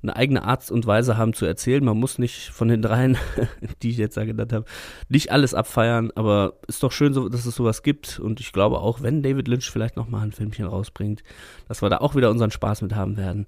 eine 0.03 0.15
eigene 0.15 0.43
Art 0.43 0.72
und 0.72 0.88
Weise 0.88 1.18
haben 1.18 1.34
zu 1.34 1.45
erzählen. 1.45 1.84
Man 1.84 1.97
muss 1.97 2.18
nicht 2.18 2.49
von 2.49 2.68
den 2.68 2.81
dreien, 2.81 3.18
die 3.84 3.91
ich 3.91 3.97
jetzt 3.97 4.18
da 4.18 4.26
genannt 4.26 4.53
habe, 4.53 4.65
nicht 5.09 5.31
alles 5.31 5.53
abfeiern, 5.53 6.11
aber 6.15 6.53
ist 6.68 6.84
doch 6.84 6.91
schön, 6.91 7.13
dass 7.31 7.45
es 7.45 7.55
sowas 7.55 7.84
gibt. 7.84 8.19
Und 8.19 8.39
ich 8.39 8.51
glaube 8.51 8.80
auch, 8.80 9.01
wenn 9.01 9.23
David 9.23 9.47
Lynch 9.47 9.69
vielleicht 9.69 9.97
nochmal 9.97 10.23
ein 10.23 10.31
Filmchen 10.31 10.65
rausbringt, 10.65 11.23
dass 11.68 11.81
wir 11.81 11.89
da 11.89 11.97
auch 11.97 12.15
wieder 12.15 12.30
unseren 12.31 12.51
Spaß 12.51 12.81
mit 12.81 12.95
haben 12.95 13.18
werden. 13.18 13.47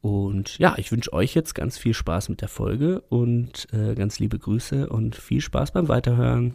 Und 0.00 0.58
ja, 0.58 0.74
ich 0.76 0.92
wünsche 0.92 1.12
euch 1.14 1.34
jetzt 1.34 1.54
ganz 1.54 1.78
viel 1.78 1.94
Spaß 1.94 2.28
mit 2.28 2.42
der 2.42 2.48
Folge 2.48 3.00
und 3.08 3.68
äh, 3.72 3.94
ganz 3.94 4.18
liebe 4.18 4.38
Grüße 4.38 4.88
und 4.88 5.16
viel 5.16 5.40
Spaß 5.40 5.72
beim 5.72 5.88
Weiterhören. 5.88 6.54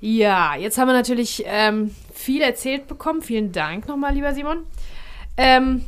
Ja, 0.00 0.56
jetzt 0.56 0.78
haben 0.78 0.88
wir 0.88 0.94
natürlich 0.94 1.44
ähm, 1.46 1.94
viel 2.12 2.40
erzählt 2.40 2.88
bekommen. 2.88 3.22
Vielen 3.22 3.52
Dank 3.52 3.86
nochmal, 3.86 4.14
lieber 4.14 4.32
Simon. 4.32 4.64
Ähm, 5.36 5.84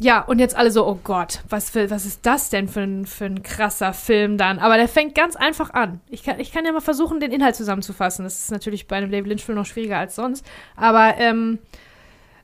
ja, 0.00 0.20
und 0.20 0.38
jetzt 0.40 0.56
alle 0.56 0.70
so, 0.70 0.86
oh 0.86 0.98
Gott, 1.04 1.40
was, 1.48 1.70
für, 1.70 1.88
was 1.90 2.06
ist 2.06 2.26
das 2.26 2.50
denn 2.50 2.66
für 2.66 2.80
ein, 2.80 3.06
für 3.06 3.26
ein 3.26 3.42
krasser 3.42 3.92
Film 3.92 4.36
dann? 4.36 4.58
Aber 4.58 4.76
der 4.76 4.88
fängt 4.88 5.14
ganz 5.14 5.36
einfach 5.36 5.70
an. 5.70 6.00
Ich 6.08 6.24
kann, 6.24 6.40
ich 6.40 6.50
kann 6.50 6.64
ja 6.64 6.72
mal 6.72 6.80
versuchen, 6.80 7.20
den 7.20 7.30
Inhalt 7.30 7.54
zusammenzufassen. 7.54 8.24
Das 8.24 8.40
ist 8.40 8.50
natürlich 8.50 8.88
bei 8.88 8.96
einem 8.96 9.12
David 9.12 9.28
Lynch-Film 9.28 9.56
noch 9.56 9.66
schwieriger 9.66 9.98
als 9.98 10.16
sonst. 10.16 10.44
Aber 10.76 11.14
ähm, 11.18 11.58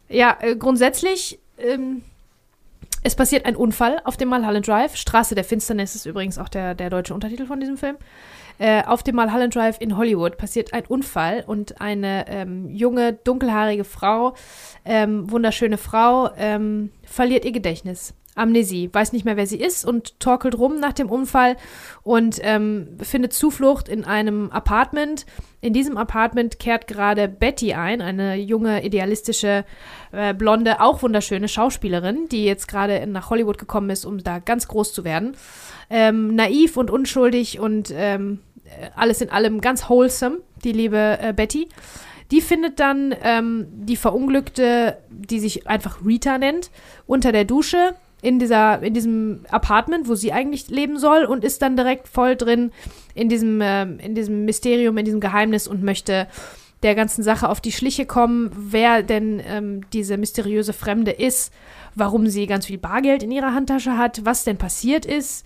ja, 0.09 0.37
äh, 0.41 0.55
grundsätzlich, 0.57 1.41
ähm, 1.59 2.03
es 3.03 3.17
passiert 3.17 3.45
ein 3.45 3.57
Unfall 3.57 4.01
auf 4.05 4.17
dem 4.17 4.29
Mulholland 4.29 4.67
Drive. 4.67 4.97
Straße 4.97 5.35
der 5.35 5.45
Finsternis 5.45 5.95
ist 5.95 6.07
übrigens 6.07 6.39
auch 6.39 6.49
der, 6.49 6.75
der 6.75 6.91
deutsche 6.91 7.15
Untertitel 7.15 7.47
von 7.47 7.59
diesem 7.59 7.77
Film. 7.77 7.97
Äh, 8.59 8.83
auf 8.85 9.03
dem 9.03 9.17
Mulholland 9.17 9.55
Drive 9.55 9.77
in 9.81 9.97
Hollywood 9.97 10.37
passiert 10.37 10.73
ein 10.73 10.87
Unfall 10.87 11.45
und 11.47 11.81
eine 11.81 12.27
ähm, 12.29 12.69
junge, 12.71 13.13
dunkelhaarige 13.13 13.85
Frau, 13.85 14.35
ähm, 14.85 15.31
wunderschöne 15.31 15.79
Frau, 15.79 16.31
ähm, 16.37 16.91
verliert 17.05 17.45
ihr 17.45 17.53
Gedächtnis. 17.53 18.15
Amnesie, 18.39 18.89
weiß 18.93 19.13
nicht 19.13 19.25
mehr, 19.25 19.37
wer 19.37 19.47
sie 19.47 19.61
ist 19.61 19.85
und 19.85 20.21
torkelt 20.21 20.57
rum 20.57 20.79
nach 20.79 20.93
dem 20.93 21.11
Unfall 21.11 21.57
und 22.03 22.39
ähm, 22.43 22.97
findet 23.03 23.33
Zuflucht 23.33 23.89
in 23.89 24.05
einem 24.05 24.51
Apartment. 24.51 25.27
In 25.61 25.73
diesem 25.73 25.97
Apartment 25.97 26.59
kehrt 26.61 26.87
gerade 26.87 27.29
Betty 27.29 27.75
ein, 27.75 28.01
eine 28.01 28.37
junge, 28.37 28.85
idealistische, 28.85 29.65
äh, 30.13 30.33
blonde, 30.35 30.81
auch 30.81 31.03
wunderschöne 31.03 31.49
Schauspielerin, 31.49 32.29
die 32.29 32.45
jetzt 32.45 32.69
gerade 32.69 33.05
nach 33.07 33.31
Hollywood 33.31 33.59
gekommen 33.59 33.91
ist, 33.91 34.05
um 34.05 34.23
da 34.23 34.39
ganz 34.39 34.69
groß 34.69 34.93
zu 34.93 35.05
werden. 35.05 35.37
Ähm, 35.91 36.35
naiv 36.35 36.77
und 36.77 36.91
unschuldig 36.91 37.59
und 37.59 37.93
ähm, 37.93 38.41
äh, 38.41 38.48
alles 38.97 39.21
in 39.21 39.31
allem 39.31 39.61
ganz 39.61 39.89
wholesome, 39.89 40.39
die 40.65 40.73
liebe 40.73 41.19
äh, 41.21 41.33
Betty. 41.33 41.69
Die 42.31 42.41
findet 42.41 42.79
dann 42.79 43.15
ähm, 43.23 43.67
die 43.71 43.97
Verunglückte, 43.97 44.99
die 45.11 45.41
sich 45.41 45.67
einfach 45.67 46.05
Rita 46.05 46.37
nennt, 46.39 46.71
unter 47.07 47.33
der 47.33 47.45
Dusche 47.45 47.95
in, 48.21 48.39
dieser, 48.39 48.83
in 48.83 48.93
diesem 48.93 49.45
Apartment, 49.51 50.09
wo 50.09 50.15
sie 50.15 50.33
eigentlich 50.33 50.69
leben 50.69 50.99
soll 50.99 51.25
und 51.25 51.45
ist 51.45 51.63
dann 51.63 51.77
direkt 51.77 52.09
voll 52.09 52.37
drin 52.37 52.73
in 53.15 53.29
diesem, 53.29 53.61
äh, 53.61 53.83
in 53.83 54.15
diesem 54.15 54.45
Mysterium, 54.45 54.99
in 54.99 55.05
diesem 55.05 55.21
Geheimnis 55.21 55.67
und 55.67 55.83
möchte 55.83 56.27
der 56.83 56.95
ganzen 56.95 57.23
Sache 57.23 57.49
auf 57.49 57.61
die 57.61 57.73
Schliche 57.73 58.07
kommen, 58.07 58.51
wer 58.55 59.03
denn 59.03 59.43
ähm, 59.45 59.81
diese 59.93 60.17
mysteriöse 60.17 60.73
Fremde 60.73 61.11
ist, 61.11 61.53
warum 61.95 62.29
sie 62.29 62.47
ganz 62.47 62.67
viel 62.67 62.79
Bargeld 62.79 63.23
in 63.23 63.33
ihrer 63.33 63.55
Handtasche 63.55 63.97
hat, 63.97 64.25
was 64.25 64.45
denn 64.45 64.59
passiert 64.59 65.07
ist 65.07 65.45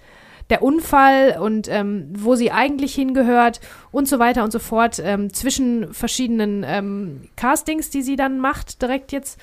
der 0.53 0.63
Unfall 0.63 1.39
und 1.41 1.67
ähm, 1.69 2.11
wo 2.13 2.35
sie 2.35 2.53
eigentlich 2.53 2.95
hingehört 2.95 3.61
und 3.91 4.07
so 4.07 4.19
weiter 4.19 4.45
und 4.45 4.53
so 4.53 4.59
fort 4.59 5.01
ähm, 5.03 5.33
zwischen 5.33 5.95
verschiedenen 5.95 6.63
ähm, 6.69 7.23
Castings, 7.37 7.89
die 7.89 8.03
sie 8.03 8.17
dann 8.17 8.39
macht, 8.39 8.83
direkt 8.83 9.13
jetzt 9.13 9.41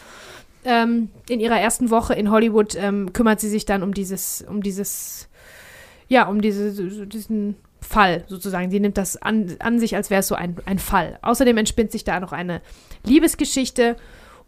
ähm, 0.65 1.09
in 1.27 1.39
ihrer 1.39 1.59
ersten 1.59 1.89
Woche 1.89 2.13
in 2.13 2.29
Hollywood 2.29 2.75
ähm, 2.75 3.11
kümmert 3.11 3.39
sie 3.39 3.49
sich 3.49 3.65
dann 3.65 3.81
um 3.81 3.91
dieses, 3.91 4.45
um 4.47 4.61
dieses, 4.61 5.29
ja, 6.09 6.27
um 6.27 6.41
diese, 6.41 7.07
diesen 7.07 7.55
Fall 7.81 8.23
sozusagen. 8.27 8.69
Sie 8.69 8.79
nimmt 8.79 8.99
das 8.99 9.19
an, 9.19 9.55
an 9.57 9.79
sich, 9.79 9.95
als 9.95 10.11
wäre 10.11 10.19
es 10.19 10.27
so 10.27 10.35
ein, 10.35 10.57
ein 10.67 10.77
Fall. 10.77 11.17
Außerdem 11.23 11.57
entspinnt 11.57 11.91
sich 11.91 12.03
da 12.03 12.19
noch 12.19 12.33
eine 12.33 12.61
Liebesgeschichte 13.03 13.95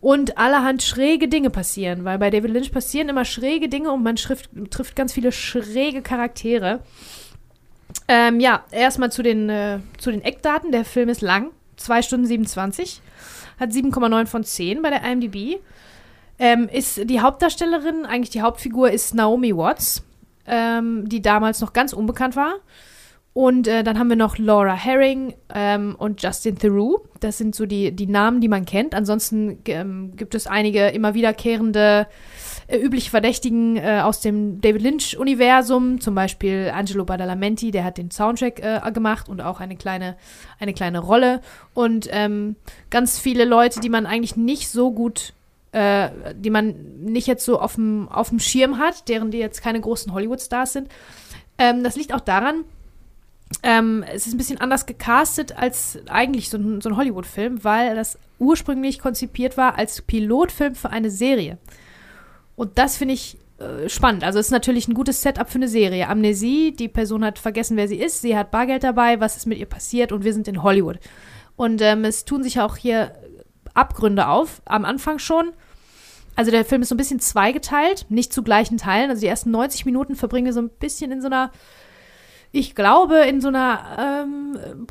und 0.01 0.39
allerhand 0.39 0.81
schräge 0.81 1.27
Dinge 1.27 1.51
passieren, 1.51 2.03
weil 2.03 2.17
bei 2.17 2.31
David 2.31 2.51
Lynch 2.51 2.71
passieren 2.71 3.07
immer 3.07 3.23
schräge 3.23 3.69
Dinge 3.69 3.91
und 3.91 4.03
man 4.03 4.15
trifft, 4.15 4.49
trifft 4.71 4.95
ganz 4.95 5.13
viele 5.13 5.31
schräge 5.31 6.01
Charaktere. 6.01 6.79
Ähm, 8.07 8.39
ja, 8.39 8.65
erstmal 8.71 9.11
zu 9.11 9.21
den, 9.21 9.49
äh, 9.49 9.79
zu 9.99 10.11
den 10.11 10.23
Eckdaten. 10.23 10.71
Der 10.71 10.85
Film 10.85 11.07
ist 11.09 11.21
lang, 11.21 11.51
2 11.77 12.01
Stunden 12.01 12.25
27, 12.25 13.01
hat 13.59 13.71
7,9 13.71 14.25
von 14.25 14.43
10 14.43 14.81
bei 14.81 14.89
der 14.89 15.03
IMDb. 15.03 15.59
Ähm, 16.39 16.67
ist 16.67 17.07
die 17.07 17.19
Hauptdarstellerin, 17.19 18.05
eigentlich 18.05 18.31
die 18.31 18.41
Hauptfigur 18.41 18.89
ist 18.89 19.13
Naomi 19.13 19.55
Watts, 19.55 20.03
ähm, 20.47 21.07
die 21.07 21.21
damals 21.21 21.61
noch 21.61 21.73
ganz 21.73 21.93
unbekannt 21.93 22.35
war. 22.35 22.55
Und 23.33 23.67
äh, 23.67 23.83
dann 23.83 23.97
haben 23.97 24.09
wir 24.09 24.17
noch 24.17 24.37
Laura 24.37 24.73
Herring 24.73 25.33
ähm, 25.53 25.95
und 25.97 26.21
Justin 26.21 26.57
Theroux. 26.57 26.99
Das 27.21 27.37
sind 27.37 27.55
so 27.55 27.65
die, 27.65 27.93
die 27.93 28.07
Namen, 28.07 28.41
die 28.41 28.49
man 28.49 28.65
kennt. 28.65 28.93
Ansonsten 28.93 29.59
ähm, 29.67 30.17
gibt 30.17 30.35
es 30.35 30.47
einige 30.47 30.89
immer 30.89 31.13
wiederkehrende, 31.13 32.07
äh, 32.67 32.77
üblich 32.77 33.09
Verdächtigen 33.09 33.77
äh, 33.77 34.01
aus 34.03 34.19
dem 34.19 34.59
David 34.59 34.81
Lynch-Universum. 34.81 36.01
Zum 36.01 36.13
Beispiel 36.13 36.73
Angelo 36.75 37.05
Badalamenti, 37.05 37.71
der 37.71 37.85
hat 37.85 37.97
den 37.97 38.11
Soundtrack 38.11 38.59
äh, 38.59 38.91
gemacht 38.91 39.29
und 39.29 39.39
auch 39.39 39.61
eine 39.61 39.77
kleine, 39.77 40.17
eine 40.59 40.73
kleine 40.73 40.99
Rolle. 40.99 41.39
Und 41.73 42.09
ähm, 42.11 42.57
ganz 42.89 43.17
viele 43.17 43.45
Leute, 43.45 43.79
die 43.79 43.89
man 43.89 44.05
eigentlich 44.05 44.35
nicht 44.35 44.69
so 44.69 44.91
gut 44.91 45.33
äh, 45.71 46.09
die 46.35 46.49
man 46.49 46.75
nicht 46.99 47.27
jetzt 47.27 47.45
so 47.45 47.57
auf 47.57 47.75
dem 47.75 48.09
Schirm 48.39 48.77
hat, 48.77 49.07
deren 49.07 49.31
die 49.31 49.37
jetzt 49.37 49.63
keine 49.63 49.79
großen 49.79 50.13
Hollywood-Stars 50.13 50.73
sind. 50.73 50.89
Ähm, 51.57 51.81
das 51.81 51.95
liegt 51.95 52.13
auch 52.13 52.19
daran, 52.19 52.65
ähm, 53.63 54.03
es 54.11 54.27
ist 54.27 54.33
ein 54.33 54.37
bisschen 54.37 54.61
anders 54.61 54.85
gecastet 54.85 55.57
als 55.57 55.99
eigentlich 56.07 56.49
so 56.49 56.57
ein, 56.57 56.81
so 56.81 56.89
ein 56.89 56.97
Hollywood-Film, 56.97 57.63
weil 57.63 57.95
das 57.95 58.17
ursprünglich 58.39 58.99
konzipiert 58.99 59.57
war 59.57 59.77
als 59.77 60.01
Pilotfilm 60.01 60.75
für 60.75 60.89
eine 60.89 61.09
Serie. 61.09 61.57
Und 62.55 62.77
das 62.77 62.97
finde 62.97 63.13
ich 63.13 63.37
äh, 63.59 63.89
spannend. 63.89 64.23
Also 64.23 64.39
es 64.39 64.47
ist 64.47 64.51
natürlich 64.51 64.87
ein 64.87 64.93
gutes 64.93 65.21
Setup 65.21 65.49
für 65.49 65.57
eine 65.57 65.67
Serie. 65.67 66.07
Amnesie, 66.07 66.71
die 66.71 66.87
Person 66.87 67.23
hat 67.23 67.39
vergessen, 67.39 67.77
wer 67.77 67.87
sie 67.87 67.97
ist, 67.97 68.21
sie 68.21 68.37
hat 68.37 68.51
Bargeld 68.51 68.83
dabei, 68.83 69.19
was 69.19 69.37
ist 69.37 69.45
mit 69.45 69.59
ihr 69.59 69.65
passiert 69.67 70.11
und 70.11 70.23
wir 70.23 70.33
sind 70.33 70.47
in 70.47 70.63
Hollywood. 70.63 70.99
Und 71.55 71.81
ähm, 71.81 72.03
es 72.05 72.25
tun 72.25 72.43
sich 72.43 72.59
auch 72.59 72.77
hier 72.77 73.13
Abgründe 73.73 74.27
auf, 74.27 74.61
am 74.65 74.85
Anfang 74.85 75.19
schon. 75.19 75.51
Also 76.35 76.49
der 76.49 76.65
Film 76.65 76.81
ist 76.81 76.89
so 76.89 76.95
ein 76.95 76.97
bisschen 76.97 77.19
zweigeteilt, 77.19 78.05
nicht 78.09 78.33
zu 78.33 78.41
gleichen 78.41 78.77
Teilen. 78.77 79.09
Also 79.09 79.21
die 79.21 79.27
ersten 79.27 79.51
90 79.51 79.85
Minuten 79.85 80.15
verbringen 80.15 80.45
wir 80.45 80.53
so 80.53 80.61
ein 80.61 80.69
bisschen 80.69 81.11
in 81.11 81.21
so 81.21 81.27
einer, 81.27 81.51
ich 82.51 82.75
glaube, 82.75 83.17
in 83.19 83.41
so 83.41 83.47
einer 83.47 84.23
ähm, 84.25 84.87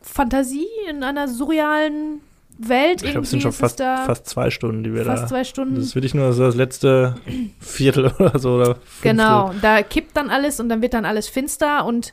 Fantasie, 0.00 0.66
in 0.88 1.02
einer 1.02 1.28
surrealen 1.28 2.20
Welt. 2.56 3.02
Ich 3.02 3.10
glaube, 3.10 3.24
es 3.24 3.30
sind 3.30 3.42
schon 3.42 3.52
fast, 3.52 3.78
fast 3.78 4.26
zwei 4.26 4.50
Stunden, 4.50 4.84
die 4.84 4.94
wir 4.94 5.04
fast 5.04 5.24
da. 5.24 5.26
zwei 5.28 5.44
Stunden. 5.44 5.74
Das 5.74 5.84
ist 5.84 5.94
wirklich 5.94 6.14
nur 6.14 6.30
das 6.30 6.54
letzte 6.54 7.16
Viertel 7.60 8.12
oder 8.18 8.38
so. 8.38 8.54
Oder 8.54 8.76
genau, 9.02 9.52
da 9.60 9.82
kippt 9.82 10.16
dann 10.16 10.30
alles 10.30 10.60
und 10.60 10.68
dann 10.68 10.80
wird 10.80 10.94
dann 10.94 11.04
alles 11.04 11.28
finster 11.28 11.84
und 11.84 12.12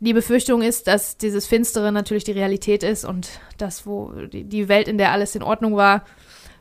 die 0.00 0.12
Befürchtung 0.12 0.60
ist, 0.60 0.88
dass 0.88 1.16
dieses 1.16 1.46
Finstere 1.46 1.90
natürlich 1.90 2.24
die 2.24 2.32
Realität 2.32 2.82
ist 2.82 3.04
und 3.04 3.28
das, 3.56 3.86
wo 3.86 4.12
die 4.30 4.68
Welt, 4.68 4.88
in 4.88 4.98
der 4.98 5.12
alles 5.12 5.34
in 5.34 5.42
Ordnung 5.42 5.76
war, 5.76 6.04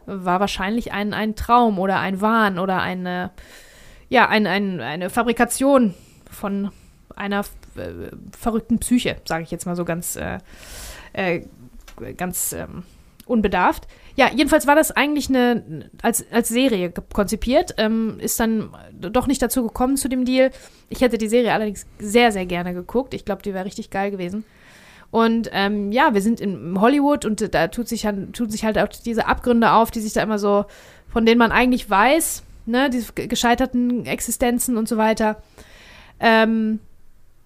war 0.06 0.40
wahrscheinlich 0.40 0.94
ein, 0.94 1.14
ein 1.14 1.36
Traum 1.36 1.80
oder 1.80 2.00
ein 2.00 2.22
Wahn 2.22 2.60
oder 2.60 2.82
eine, 2.82 3.32
ja, 4.08 4.30
ein, 4.30 4.48
ein, 4.48 4.80
eine 4.80 5.10
Fabrikation 5.10 5.94
von 6.32 6.72
einer 7.16 7.42
äh, 7.76 8.12
verrückten 8.38 8.80
Psyche, 8.80 9.18
sage 9.26 9.44
ich 9.44 9.52
jetzt 9.52 9.66
mal 9.66 9.76
so 9.76 9.86
ganz, 9.86 10.16
äh, 10.16 10.40
äh, 11.14 11.42
ganz 12.18 12.54
ähm, 12.54 12.84
unbedarft. 13.26 13.88
Ja, 14.16 14.30
jedenfalls 14.34 14.66
war 14.68 14.76
das 14.76 14.92
eigentlich 14.92 15.30
eine, 15.30 15.90
als, 16.02 16.26
als 16.32 16.48
Serie 16.48 16.92
konzipiert, 17.14 17.76
ähm, 17.78 18.18
ist 18.20 18.40
dann 18.40 18.70
doch 18.92 19.28
nicht 19.28 19.42
dazu 19.42 19.64
gekommen 19.64 19.98
zu 19.98 20.08
dem 20.08 20.24
Deal. 20.26 20.52
Ich 20.90 21.02
hätte 21.02 21.18
die 21.18 21.28
Serie 21.28 21.54
allerdings 21.54 21.86
sehr, 22.00 22.32
sehr 22.32 22.46
gerne 22.46 22.74
geguckt. 22.74 23.14
Ich 23.14 23.26
glaube, 23.26 23.42
die 23.42 23.54
wäre 23.54 23.66
richtig 23.66 23.90
geil 23.90 24.12
gewesen. 24.12 24.46
Und 25.12 25.50
ähm, 25.54 25.92
ja, 25.92 26.14
wir 26.14 26.22
sind 26.22 26.40
in 26.40 26.80
Hollywood 26.80 27.26
und 27.26 27.54
da 27.54 27.68
tut 27.68 27.88
sich, 27.88 28.06
halt, 28.06 28.34
tut 28.34 28.52
sich 28.52 28.66
halt 28.66 28.78
auch 28.78 28.88
diese 28.88 29.28
Abgründe 29.28 29.72
auf, 29.72 29.92
die 29.92 30.02
sich 30.02 30.14
da 30.14 30.22
immer 30.22 30.40
so, 30.40 30.66
von 31.10 31.26
denen 31.26 31.40
man 31.40 31.52
eigentlich 31.52 31.90
weiß, 31.90 32.44
ne, 32.66 32.90
diese 32.90 33.14
gescheiterten 33.14 34.06
Existenzen 34.06 34.78
und 34.78 34.88
so 34.88 34.98
weiter. 34.98 35.42
Ähm, 36.20 36.80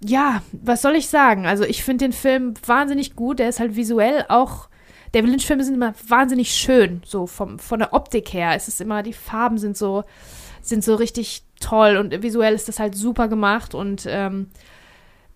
ja, 0.01 0.41
was 0.51 0.81
soll 0.81 0.95
ich 0.95 1.07
sagen? 1.07 1.45
Also 1.45 1.63
ich 1.63 1.83
finde 1.83 2.05
den 2.05 2.13
Film 2.13 2.53
wahnsinnig 2.65 3.15
gut. 3.15 3.39
Der 3.39 3.49
ist 3.49 3.59
halt 3.59 3.75
visuell 3.75 4.25
auch 4.29 4.69
David 5.11 5.31
Lynch-Filme 5.31 5.63
sind 5.63 5.75
immer 5.75 5.93
wahnsinnig 6.07 6.51
schön, 6.53 7.01
so 7.05 7.25
vom, 7.25 7.57
von 7.57 7.79
der 7.79 7.93
Optik 7.93 8.33
her. 8.33 8.53
Es 8.55 8.67
ist 8.67 8.81
immer, 8.81 9.01
die 9.03 9.13
Farben 9.13 9.57
sind 9.57 9.75
so, 9.75 10.03
sind 10.61 10.83
so 10.83 10.95
richtig 10.95 11.43
toll 11.59 11.97
und 11.97 12.21
visuell 12.21 12.53
ist 12.53 12.67
das 12.67 12.79
halt 12.79 12.95
super 12.95 13.27
gemacht 13.27 13.73
und 13.73 14.05
ähm, 14.07 14.47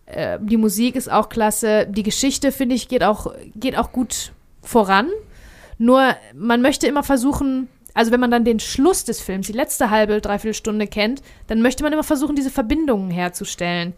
äh, 0.05 0.37
die 0.41 0.57
Musik 0.57 0.95
ist 0.95 1.11
auch 1.11 1.29
klasse. 1.29 1.87
Die 1.89 2.03
Geschichte, 2.03 2.51
finde 2.51 2.75
ich, 2.75 2.87
geht 2.87 3.03
auch, 3.03 3.33
geht 3.55 3.77
auch 3.77 3.91
gut 3.91 4.31
voran. 4.61 5.09
Nur, 5.79 6.15
man 6.35 6.61
möchte 6.61 6.87
immer 6.87 7.03
versuchen, 7.03 7.67
also 7.95 8.11
wenn 8.11 8.19
man 8.19 8.31
dann 8.31 8.45
den 8.45 8.59
Schluss 8.59 9.05
des 9.05 9.19
Films, 9.21 9.47
die 9.47 9.53
letzte 9.53 9.89
halbe, 9.89 10.21
dreiviertel 10.21 10.53
Stunde 10.53 10.87
kennt, 10.87 11.21
dann 11.47 11.61
möchte 11.61 11.83
man 11.83 11.93
immer 11.93 12.03
versuchen, 12.03 12.35
diese 12.35 12.51
Verbindungen 12.51 13.09
herzustellen. 13.09 13.93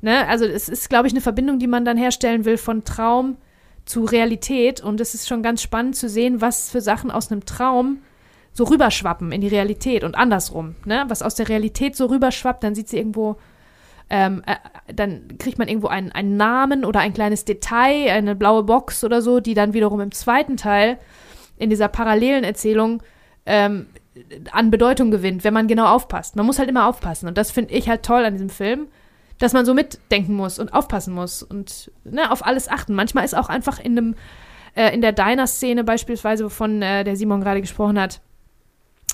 Ne? 0.00 0.26
Also 0.28 0.44
es 0.44 0.68
ist, 0.68 0.88
glaube 0.88 1.06
ich, 1.06 1.12
eine 1.12 1.20
Verbindung, 1.20 1.58
die 1.58 1.66
man 1.66 1.84
dann 1.84 1.96
herstellen 1.96 2.44
will 2.44 2.56
von 2.56 2.84
Traum 2.84 3.36
zu 3.84 4.04
Realität. 4.04 4.80
Und 4.80 5.00
es 5.00 5.14
ist 5.14 5.28
schon 5.28 5.42
ganz 5.42 5.62
spannend 5.62 5.96
zu 5.96 6.08
sehen, 6.08 6.40
was 6.40 6.70
für 6.70 6.80
Sachen 6.80 7.10
aus 7.10 7.30
einem 7.30 7.44
Traum 7.44 7.98
so 8.52 8.64
rüberschwappen 8.64 9.32
in 9.32 9.40
die 9.40 9.48
Realität 9.48 10.04
und 10.04 10.16
andersrum. 10.16 10.74
Ne? 10.84 11.04
Was 11.08 11.22
aus 11.22 11.34
der 11.34 11.48
Realität 11.48 11.96
so 11.96 12.06
rüberschwappt, 12.06 12.62
dann 12.62 12.74
sieht 12.74 12.88
sie 12.88 12.98
irgendwo, 12.98 13.36
ähm, 14.10 14.42
äh, 14.46 14.56
dann 14.92 15.38
kriegt 15.38 15.58
man 15.58 15.68
irgendwo 15.68 15.88
einen, 15.88 16.12
einen 16.12 16.36
Namen 16.36 16.84
oder 16.84 17.00
ein 17.00 17.14
kleines 17.14 17.44
Detail, 17.44 18.10
eine 18.10 18.34
blaue 18.34 18.64
Box 18.64 19.04
oder 19.04 19.22
so, 19.22 19.40
die 19.40 19.54
dann 19.54 19.74
wiederum 19.74 20.00
im 20.00 20.12
zweiten 20.12 20.56
Teil 20.56 20.98
in 21.56 21.70
dieser 21.70 21.88
parallelen 21.88 22.44
Erzählung 22.44 23.02
ähm, 23.46 23.86
an 24.50 24.70
Bedeutung 24.70 25.10
gewinnt, 25.10 25.44
wenn 25.44 25.54
man 25.54 25.68
genau 25.68 25.86
aufpasst. 25.86 26.36
Man 26.36 26.46
muss 26.46 26.58
halt 26.58 26.68
immer 26.68 26.88
aufpassen. 26.88 27.28
Und 27.28 27.38
das 27.38 27.50
finde 27.50 27.74
ich 27.74 27.88
halt 27.88 28.02
toll 28.02 28.24
an 28.24 28.34
diesem 28.34 28.50
Film, 28.50 28.88
dass 29.38 29.52
man 29.52 29.64
so 29.64 29.74
mitdenken 29.74 30.34
muss 30.34 30.58
und 30.58 30.72
aufpassen 30.72 31.14
muss 31.14 31.42
und 31.42 31.90
ne, 32.04 32.30
auf 32.30 32.44
alles 32.44 32.68
achten. 32.68 32.94
Manchmal 32.94 33.24
ist 33.24 33.36
auch 33.36 33.48
einfach 33.48 33.78
in 33.78 33.96
einem, 33.96 34.14
äh, 34.74 34.92
in 34.94 35.00
der 35.00 35.12
Diner-Szene 35.12 35.84
beispielsweise, 35.84 36.44
wovon 36.44 36.82
äh, 36.82 37.04
der 37.04 37.16
Simon 37.16 37.40
gerade 37.40 37.60
gesprochen 37.60 37.98
hat, 38.00 38.20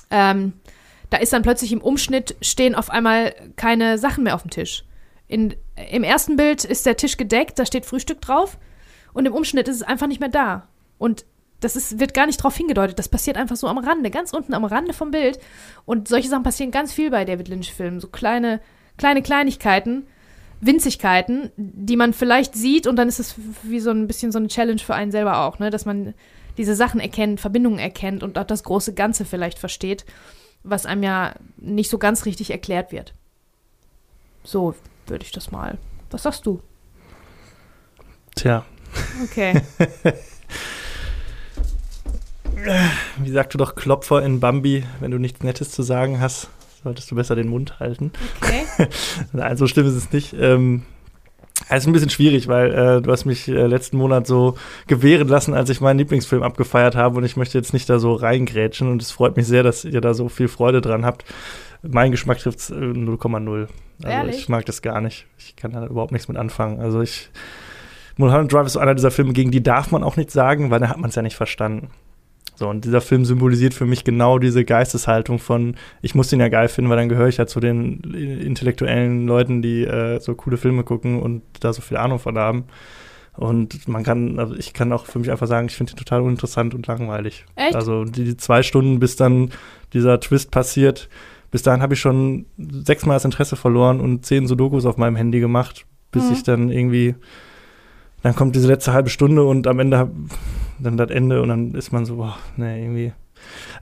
ähm, 0.09 0.53
da 1.09 1.17
ist 1.17 1.33
dann 1.33 1.43
plötzlich 1.43 1.71
im 1.71 1.81
Umschnitt 1.81 2.35
stehen 2.41 2.75
auf 2.75 2.89
einmal 2.89 3.33
keine 3.55 3.97
Sachen 3.97 4.23
mehr 4.23 4.35
auf 4.35 4.41
dem 4.41 4.51
Tisch. 4.51 4.83
In, 5.27 5.55
Im 5.91 6.03
ersten 6.03 6.35
Bild 6.35 6.63
ist 6.63 6.85
der 6.85 6.97
Tisch 6.97 7.17
gedeckt, 7.17 7.57
da 7.59 7.65
steht 7.65 7.85
Frühstück 7.85 8.21
drauf 8.21 8.57
und 9.13 9.25
im 9.25 9.33
Umschnitt 9.33 9.67
ist 9.67 9.77
es 9.77 9.83
einfach 9.83 10.07
nicht 10.07 10.19
mehr 10.19 10.29
da. 10.29 10.67
Und 10.97 11.25
das 11.59 11.75
ist, 11.75 11.99
wird 11.99 12.13
gar 12.13 12.25
nicht 12.25 12.39
darauf 12.39 12.55
hingedeutet. 12.55 12.99
Das 12.99 13.09
passiert 13.09 13.37
einfach 13.37 13.55
so 13.55 13.67
am 13.67 13.77
Rande, 13.77 14.11
ganz 14.11 14.33
unten 14.33 14.53
am 14.53 14.65
Rande 14.65 14.93
vom 14.93 15.11
Bild. 15.11 15.39
Und 15.85 16.07
solche 16.07 16.29
Sachen 16.29 16.43
passieren 16.43 16.71
ganz 16.71 16.93
viel 16.93 17.09
bei 17.09 17.25
David 17.25 17.47
Lynch-Filmen. 17.47 17.99
So 17.99 18.07
kleine, 18.07 18.61
kleine 18.97 19.21
Kleinigkeiten, 19.21 20.05
Winzigkeiten, 20.65 21.51
die 21.57 21.97
man 21.97 22.13
vielleicht 22.13 22.55
sieht 22.55 22.87
und 22.87 22.95
dann 22.95 23.07
ist 23.07 23.19
es 23.19 23.35
wie 23.63 23.79
so 23.79 23.91
ein 23.91 24.07
bisschen 24.07 24.31
so 24.31 24.39
eine 24.39 24.47
Challenge 24.47 24.79
für 24.79 24.95
einen 24.95 25.11
selber 25.11 25.39
auch, 25.39 25.59
ne? 25.59 25.69
dass 25.69 25.85
man 25.85 26.13
diese 26.57 26.75
Sachen 26.75 26.99
erkennt, 26.99 27.39
Verbindungen 27.39 27.79
erkennt 27.79 28.23
und 28.23 28.37
auch 28.37 28.45
das 28.45 28.63
große 28.63 28.93
Ganze 28.93 29.25
vielleicht 29.25 29.59
versteht, 29.59 30.05
was 30.63 30.85
einem 30.85 31.03
ja 31.03 31.33
nicht 31.57 31.89
so 31.89 31.97
ganz 31.97 32.25
richtig 32.25 32.51
erklärt 32.51 32.91
wird. 32.91 33.13
So 34.43 34.75
würde 35.07 35.25
ich 35.25 35.31
das 35.31 35.51
mal. 35.51 35.77
Was 36.11 36.23
sagst 36.23 36.45
du? 36.45 36.61
Tja. 38.35 38.65
Okay. 39.23 39.61
Wie 43.17 43.31
sagst 43.31 43.53
du 43.53 43.57
doch 43.57 43.75
Klopfer 43.75 44.23
in 44.23 44.39
Bambi, 44.39 44.85
wenn 44.99 45.11
du 45.11 45.19
nichts 45.19 45.43
Nettes 45.43 45.71
zu 45.71 45.83
sagen 45.83 46.19
hast? 46.19 46.49
Solltest 46.85 47.09
du 47.09 47.15
besser 47.15 47.35
den 47.35 47.49
Mund 47.49 47.79
halten. 47.79 48.11
Okay. 48.39 48.87
Nein, 49.33 49.57
so 49.57 49.65
schlimm 49.65 49.87
ist 49.87 49.95
es 49.95 50.11
nicht. 50.11 50.35
Ähm, 50.39 50.83
es 51.67 51.79
ist 51.83 51.87
ein 51.87 51.93
bisschen 51.93 52.11
schwierig, 52.11 52.47
weil 52.47 52.71
äh, 52.71 53.01
du 53.01 53.11
hast 53.11 53.25
mich 53.25 53.47
äh, 53.47 53.65
letzten 53.65 53.97
Monat 53.97 54.27
so 54.27 54.55
gewähren 54.85 55.27
lassen, 55.27 55.55
als 55.55 55.71
ich 55.71 55.81
meinen 55.81 55.97
Lieblingsfilm 55.97 56.43
abgefeiert 56.43 56.95
habe 56.95 57.17
und 57.17 57.23
ich 57.23 57.37
möchte 57.37 57.57
jetzt 57.57 57.73
nicht 57.73 57.89
da 57.89 57.97
so 57.97 58.13
reingrätschen 58.13 58.87
und 58.87 59.01
es 59.01 59.11
freut 59.11 59.35
mich 59.35 59.47
sehr, 59.47 59.63
dass 59.63 59.83
ihr 59.83 59.99
da 59.99 60.13
so 60.13 60.29
viel 60.29 60.47
Freude 60.47 60.79
dran 60.79 61.05
habt. 61.05 61.25
Mein 61.81 62.11
Geschmack 62.11 62.37
trifft 62.37 62.59
0,0. 62.59 63.67
Also 64.03 64.29
ich 64.29 64.47
mag 64.47 64.65
das 64.65 64.83
gar 64.83 65.01
nicht. 65.01 65.25
Ich 65.39 65.55
kann 65.55 65.71
da 65.71 65.87
überhaupt 65.87 66.11
nichts 66.11 66.27
mit 66.27 66.37
anfangen. 66.37 66.79
Also 66.79 67.01
ich 67.01 67.29
Mulholland 68.17 68.53
Drive 68.53 68.67
ist 68.67 68.73
so 68.73 68.79
einer 68.79 68.93
dieser 68.93 69.11
Filme, 69.11 69.33
gegen 69.33 69.51
die 69.51 69.63
darf 69.63 69.91
man 69.91 70.03
auch 70.03 70.17
nichts 70.17 70.33
sagen, 70.33 70.69
weil 70.69 70.79
da 70.79 70.89
hat 70.89 70.97
man 70.97 71.09
es 71.09 71.15
ja 71.15 71.23
nicht 71.23 71.35
verstanden. 71.35 71.89
So, 72.55 72.69
und 72.69 72.85
dieser 72.85 73.01
Film 73.01 73.25
symbolisiert 73.25 73.73
für 73.73 73.85
mich 73.85 74.03
genau 74.03 74.39
diese 74.39 74.63
Geisteshaltung 74.63 75.39
von, 75.39 75.75
ich 76.01 76.15
muss 76.15 76.29
den 76.29 76.39
ja 76.39 76.47
geil 76.47 76.69
finden, 76.69 76.89
weil 76.89 76.97
dann 76.97 77.09
gehöre 77.09 77.27
ich 77.27 77.37
ja 77.37 77.47
zu 77.47 77.59
den 77.59 77.99
intellektuellen 78.01 79.27
Leuten, 79.27 79.61
die 79.61 79.83
äh, 79.83 80.19
so 80.19 80.35
coole 80.35 80.57
Filme 80.57 80.83
gucken 80.83 81.21
und 81.21 81.41
da 81.59 81.73
so 81.73 81.81
viel 81.81 81.97
Ahnung 81.97 82.19
von 82.19 82.37
haben. 82.37 82.65
Und 83.37 83.87
man 83.87 84.03
kann, 84.03 84.39
also 84.39 84.55
ich 84.55 84.73
kann 84.73 84.93
auch 84.93 85.05
für 85.05 85.19
mich 85.19 85.29
einfach 85.29 85.47
sagen, 85.47 85.67
ich 85.67 85.75
finde 85.75 85.91
den 85.93 85.97
total 85.97 86.21
uninteressant 86.21 86.73
und 86.73 86.87
langweilig. 86.87 87.45
Echt? 87.55 87.75
Also 87.75 88.05
die, 88.05 88.23
die 88.23 88.37
zwei 88.37 88.63
Stunden, 88.63 88.99
bis 88.99 89.17
dann 89.17 89.51
dieser 89.91 90.19
Twist 90.21 90.51
passiert, 90.51 91.09
bis 91.51 91.61
dahin 91.61 91.81
habe 91.81 91.93
ich 91.93 91.99
schon 91.99 92.45
sechsmal 92.57 93.17
das 93.17 93.25
Interesse 93.25 93.55
verloren 93.55 93.99
und 93.99 94.25
zehn 94.25 94.47
Sudokus 94.47 94.85
auf 94.85 94.97
meinem 94.97 95.15
Handy 95.15 95.39
gemacht, 95.39 95.85
bis 96.11 96.25
mhm. 96.25 96.33
ich 96.33 96.43
dann 96.43 96.69
irgendwie, 96.69 97.15
dann 98.25 98.35
kommt 98.35 98.55
diese 98.55 98.67
letzte 98.67 98.91
halbe 98.91 99.11
Stunde 99.11 99.43
und 99.43 99.67
am 99.67 99.77
Ende 99.77 100.09
dann 100.79 100.97
das 100.97 101.11
Ende 101.11 101.43
und 101.43 101.49
dann 101.49 101.75
ist 101.75 101.91
man 101.91 102.07
so, 102.07 102.15
boah, 102.15 102.35
ne, 102.57 102.81
irgendwie 102.81 103.13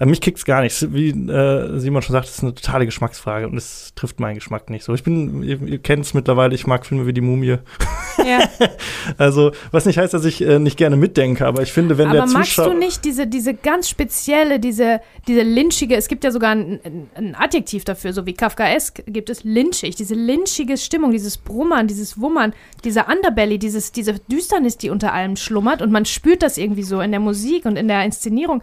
äh, 0.02 0.06
mich 0.06 0.20
kickt 0.20 0.38
es 0.38 0.44
gar 0.44 0.62
nicht. 0.62 0.94
Wie 0.94 1.12
äh, 1.12 1.80
Simon 1.80 2.02
schon 2.02 2.12
sagt, 2.12 2.28
es 2.28 2.36
ist 2.36 2.44
eine 2.44 2.54
totale 2.54 2.86
Geschmacksfrage 2.86 3.48
und 3.48 3.56
es 3.56 3.94
trifft 3.96 4.20
meinen 4.20 4.36
Geschmack 4.36 4.70
nicht 4.70 4.84
so. 4.84 4.94
Ich 4.94 5.04
bin, 5.04 5.44
ihr, 5.44 5.62
ihr 5.62 5.80
kennt 5.80 6.04
es 6.04 6.14
mittlerweile, 6.14 6.54
ich 6.56 6.68
mag 6.68 6.86
Filme 6.86 7.08
wie 7.08 7.14
Die 7.14 7.22
Mumie. 7.22 7.60
Ja. 8.18 8.50
also, 9.18 9.52
was 9.72 9.86
nicht 9.86 9.98
heißt, 9.98 10.14
dass 10.14 10.26
ich 10.26 10.42
äh, 10.42 10.60
nicht 10.60 10.78
gerne 10.78 10.96
mitdenke, 10.96 11.46
aber 11.46 11.62
ich 11.62 11.72
finde, 11.72 11.98
wenn 11.98 12.08
aber 12.08 12.20
der 12.20 12.26
Zuschauer. 12.28 12.40
magst 12.40 12.58
du 12.58 12.74
nicht 12.74 13.06
diese, 13.06 13.28
diese 13.28 13.54
ganz 13.54 13.90
spezielle, 13.90 14.60
diese, 14.60 15.02
diese 15.28 15.42
lynchige, 15.42 15.96
es 15.96 16.08
gibt 16.08 16.24
ja 16.24 16.32
sogar 16.32 16.52
ein, 16.52 16.80
ein 17.16 17.36
Adjektiv 17.36 17.86
dafür, 17.86 18.14
so 18.14 18.26
wie 18.26 18.34
Kafkaesk 18.34 19.04
gibt 19.08 19.30
es 19.30 19.44
lynchig, 19.44 19.96
diese 19.96 20.16
lynchige 20.16 20.78
Stimmung, 20.78 21.12
dieses 21.12 21.38
Brummern, 21.38 21.88
dieses 21.88 22.20
Wummern, 22.20 22.54
dieser 22.84 23.08
Underbelly, 23.10 23.58
dieses, 23.60 23.92
diese 23.92 24.16
Düsternis, 24.32 24.78
die 24.78 24.90
unter 24.90 25.14
allem 25.14 25.36
schlummert 25.36 25.82
und 25.82 25.92
man 25.92 26.06
spürt 26.06 26.44
das 26.44 26.58
irgendwie 26.58 26.84
so 26.84 27.02
in 27.02 27.12
der 27.12 27.20
Musik 27.20 27.66
und 27.66 27.78
in 27.78 27.88
der 27.88 28.04
Inszenierung. 28.04 28.62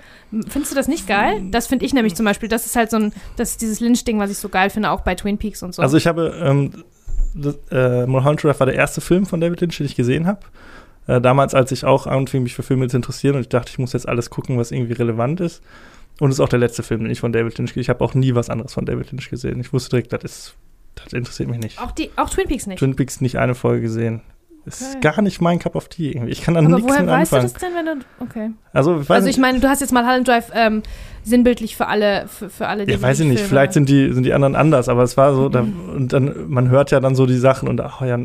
Findest 0.49 0.73
du 0.73 0.77
das 0.77 0.89
nicht 0.89 1.07
geil? 1.07 1.43
Das 1.51 1.67
finde 1.67 1.85
ich 1.85 1.95
nämlich 1.95 2.15
zum 2.15 2.25
Beispiel. 2.25 2.49
Das 2.49 2.67
ist 2.67 2.77
halt 2.77 2.91
so 2.91 2.97
ein, 2.97 3.13
das 3.37 3.53
ist 3.53 3.63
dieses 3.63 3.81
Lynch-Ding, 3.81 4.19
was 4.19 4.31
ich 4.31 4.39
so 4.39 4.49
geil 4.49 4.71
finde, 4.71 4.91
auch 4.91 5.01
bei 5.01 5.15
Twin 5.15 5.39
Peaks 5.39 5.63
und 5.63 5.75
so. 5.75 5.83
Also 5.83 5.97
ich 5.97 6.07
habe, 6.07 6.35
ähm, 6.43 6.85
äh, 7.71 8.07
Mulholland 8.07 8.43
Drive 8.43 8.61
war 8.61 8.67
der 8.67 8.77
erste 8.77 9.01
Film 9.01 9.27
von 9.27 9.41
David 9.41 9.61
Lynch, 9.61 9.79
den 9.79 9.87
ich 9.87 9.97
gesehen 9.97 10.27
habe. 10.27 10.41
Äh, 11.07 11.21
damals, 11.21 11.55
als 11.55 11.73
ich 11.73 11.85
auch 11.85 12.07
anfing, 12.07 12.43
mich 12.43 12.55
für 12.55 12.63
Filme 12.63 12.89
zu 12.89 12.97
interessieren 12.97 13.37
und 13.37 13.43
ich 13.43 13.49
dachte, 13.49 13.71
ich 13.71 13.79
muss 13.79 13.93
jetzt 13.93 14.09
alles 14.09 14.31
gucken, 14.31 14.59
was 14.59 14.71
irgendwie 14.71 14.93
relevant 14.93 15.41
ist. 15.41 15.63
Und 16.21 16.31
es 16.31 16.37
ist 16.37 16.41
auch 16.41 16.49
der 16.49 16.59
letzte 16.59 16.83
Film, 16.83 17.01
den 17.01 17.11
ich 17.11 17.21
von 17.21 17.33
David 17.33 17.57
Lynch 17.59 17.77
Ich 17.77 17.89
habe 17.89 18.05
auch 18.05 18.15
nie 18.15 18.35
was 18.35 18.51
anderes 18.51 18.75
von 18.75 18.85
David 18.85 19.11
Lynch 19.11 19.31
gesehen. 19.31 19.61
Ich 19.61 19.73
wusste 19.73 19.91
direkt, 19.91 20.13
das 20.13 20.23
ist, 20.25 20.55
das 20.95 21.13
interessiert 21.13 21.49
mich 21.49 21.59
nicht. 21.59 21.81
Auch, 21.81 21.93
die, 21.93 22.11
auch 22.17 22.29
Twin 22.29 22.47
Peaks 22.47 22.67
nicht? 22.67 22.79
Twin 22.79 22.95
Peaks 22.95 23.21
nicht 23.21 23.39
eine 23.39 23.55
Folge 23.55 23.83
gesehen. 23.83 24.21
Ist 24.65 24.83
okay. 24.83 25.01
gar 25.01 25.23
nicht 25.23 25.41
mein 25.41 25.59
Cup 25.59 25.75
of 25.75 25.89
Tea 25.89 26.13
irgendwie. 26.13 26.33
Ich 26.33 26.43
kann 26.43 26.55
da 26.55 26.61
nichts 26.61 26.83
woher 26.83 27.01
mit 27.01 27.11
weißt 27.11 27.33
anfangen. 27.35 27.47
du 27.47 27.53
das 27.53 27.63
denn, 27.63 27.75
wenn 27.75 27.87
du. 27.87 28.05
Okay. 28.21 28.51
Also, 28.73 29.01
ich, 29.01 29.11
also 29.11 29.29
ich 29.29 29.39
meine, 29.39 29.61
du 29.61 29.69
hast 29.69 29.81
jetzt 29.81 29.93
mal 29.93 30.07
Holland 30.07 30.29
Drive 30.29 30.51
ähm, 30.55 30.83
sinnbildlich 31.25 31.77
für 31.77 31.87
alle, 31.87 32.27
für, 32.29 32.51
für 32.51 32.67
alle, 32.67 32.87
die 32.87 32.93
Ja, 32.93 33.01
weiß 33.01 33.21
ich 33.21 33.27
nicht. 33.27 33.39
Filme. 33.39 33.49
Vielleicht 33.49 33.73
sind 33.73 33.89
die, 33.89 34.13
sind 34.13 34.25
die 34.25 34.33
anderen 34.33 34.55
anders, 34.55 34.89
aber 34.89 35.03
es 35.03 35.17
war 35.17 35.35
so, 35.35 35.49
mhm. 35.49 35.53
da, 35.53 35.61
und 35.61 36.13
dann, 36.13 36.49
man 36.49 36.69
hört 36.69 36.91
ja 36.91 37.01
dann 37.01 37.15
so 37.15 37.27
die 37.27 37.39
Sachen 37.39 37.69
und 37.69 37.81
ach 37.81 38.03
ja, 38.03 38.19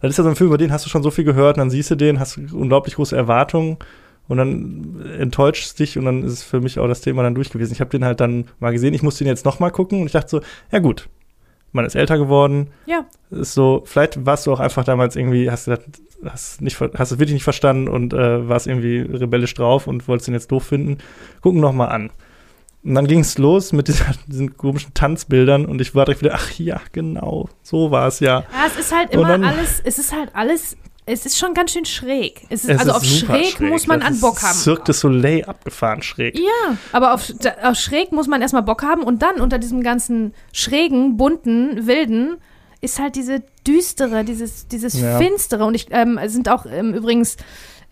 das 0.00 0.10
ist 0.10 0.18
ja 0.18 0.24
so 0.24 0.30
ein 0.30 0.36
Film, 0.36 0.48
über 0.48 0.58
den 0.58 0.72
hast 0.72 0.86
du 0.86 0.90
schon 0.90 1.02
so 1.02 1.10
viel 1.10 1.24
gehört 1.24 1.56
und 1.56 1.60
dann 1.60 1.70
siehst 1.70 1.90
du 1.90 1.94
den, 1.94 2.20
hast 2.20 2.38
unglaublich 2.38 2.94
große 2.96 3.16
Erwartungen 3.16 3.78
und 4.28 4.38
dann 4.38 5.04
enttäuscht 5.18 5.78
dich 5.78 5.98
und 5.98 6.04
dann 6.04 6.22
ist 6.24 6.32
es 6.32 6.42
für 6.42 6.60
mich 6.60 6.78
auch 6.78 6.88
das 6.88 7.00
Thema 7.00 7.22
dann 7.22 7.34
durch 7.34 7.50
gewesen. 7.50 7.72
Ich 7.72 7.80
habe 7.80 7.90
den 7.90 8.04
halt 8.04 8.20
dann 8.20 8.46
mal 8.58 8.72
gesehen, 8.72 8.94
ich 8.94 9.02
musste 9.02 9.24
ihn 9.24 9.28
jetzt 9.28 9.44
noch 9.44 9.60
mal 9.60 9.70
gucken 9.70 10.00
und 10.00 10.06
ich 10.06 10.12
dachte 10.12 10.28
so, 10.28 10.40
ja 10.70 10.78
gut, 10.78 11.08
man 11.76 11.84
ist 11.84 11.94
älter 11.94 12.18
geworden. 12.18 12.68
Ja. 12.86 13.06
Ist 13.30 13.54
so, 13.54 13.82
vielleicht 13.84 14.26
warst 14.26 14.46
du 14.46 14.52
auch 14.52 14.60
einfach 14.60 14.84
damals 14.84 15.16
irgendwie, 15.16 15.50
hast 15.50 15.66
du 15.66 15.72
das, 15.72 15.80
hast 16.24 16.60
nicht, 16.60 16.80
hast 16.80 17.12
es 17.12 17.18
wirklich 17.18 17.34
nicht 17.34 17.44
verstanden 17.44 17.88
und 17.88 18.12
äh, 18.12 18.48
warst 18.48 18.66
irgendwie 18.66 18.98
rebellisch 18.98 19.54
drauf 19.54 19.86
und 19.86 20.08
wolltest 20.08 20.28
ihn 20.28 20.34
jetzt 20.34 20.50
doof 20.50 20.64
finden. 20.64 20.98
Gucken 21.40 21.60
noch 21.60 21.72
mal 21.72 21.88
an. 21.88 22.10
Und 22.82 22.94
dann 22.94 23.06
ging 23.08 23.20
es 23.20 23.36
los 23.36 23.72
mit 23.72 23.88
dieser, 23.88 24.06
diesen 24.26 24.56
komischen 24.56 24.94
Tanzbildern 24.94 25.66
und 25.66 25.80
ich 25.80 25.94
war 25.94 26.04
direkt 26.04 26.22
wieder, 26.22 26.34
ach 26.34 26.52
ja, 26.52 26.80
genau, 26.92 27.48
so 27.62 27.90
war 27.90 28.06
es 28.06 28.20
ja. 28.20 28.40
Ja, 28.40 28.66
es 28.66 28.78
ist 28.78 28.94
halt 28.94 29.10
immer 29.10 29.28
dann, 29.28 29.44
alles, 29.44 29.80
es 29.84 29.98
ist 29.98 30.14
halt 30.14 30.30
alles 30.34 30.76
es 31.06 31.24
ist 31.24 31.38
schon 31.38 31.54
ganz 31.54 31.70
schön 31.70 31.84
schräg. 31.84 32.42
Es 32.50 32.64
ist, 32.64 32.70
es 32.70 32.80
also 32.80 32.90
ist 32.90 32.96
auf 32.96 33.04
schräg, 33.04 33.46
schräg, 33.52 33.70
muss 33.70 33.86
man 33.86 34.00
das 34.00 34.08
an 34.08 34.20
Bock 34.20 34.42
haben. 34.42 34.54
Cirque 34.54 34.84
du 34.84 34.92
Soleil 34.92 35.44
abgefahren 35.44 36.02
schräg. 36.02 36.36
Ja, 36.36 36.76
aber 36.92 37.14
auf, 37.14 37.32
auf 37.62 37.76
schräg 37.76 38.10
muss 38.10 38.26
man 38.26 38.42
erstmal 38.42 38.64
Bock 38.64 38.82
haben 38.82 39.02
und 39.02 39.22
dann 39.22 39.40
unter 39.40 39.58
diesem 39.58 39.82
ganzen 39.82 40.34
schrägen, 40.52 41.16
bunten, 41.16 41.86
wilden 41.86 42.38
ist 42.80 42.98
halt 42.98 43.16
diese 43.16 43.42
düstere, 43.66 44.24
dieses, 44.24 44.66
dieses 44.68 45.00
ja. 45.00 45.18
finstere 45.18 45.64
und 45.64 45.74
ich 45.74 45.86
ähm, 45.90 46.18
sind 46.26 46.48
auch 46.48 46.66
ähm, 46.66 46.92
übrigens 46.92 47.36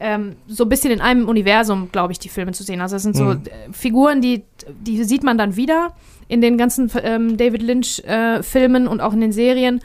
ähm, 0.01 0.36
so 0.47 0.65
ein 0.65 0.69
bisschen 0.69 0.91
in 0.91 1.01
einem 1.01 1.28
Universum, 1.28 1.91
glaube 1.91 2.12
ich, 2.12 2.19
die 2.19 2.28
Filme 2.28 2.53
zu 2.53 2.65
sehen. 2.65 2.81
Also 2.81 2.97
es 2.97 3.03
sind 3.03 3.16
so 3.16 3.24
mhm. 3.24 3.43
Äh, 3.47 3.73
Figuren, 3.73 4.20
die, 4.20 4.45
die 4.69 5.03
sieht 5.05 5.23
man 5.23 5.39
dann 5.39 5.57
wieder 5.57 5.95
in 6.28 6.40
den 6.40 6.59
ganzen 6.59 6.90
ähm, 7.02 7.36
David 7.36 7.62
Lynch-Filmen 7.62 8.86
äh, 8.86 8.88
und 8.88 9.01
auch 9.01 9.12
in 9.12 9.20
den 9.20 9.32
Serien. 9.32 9.80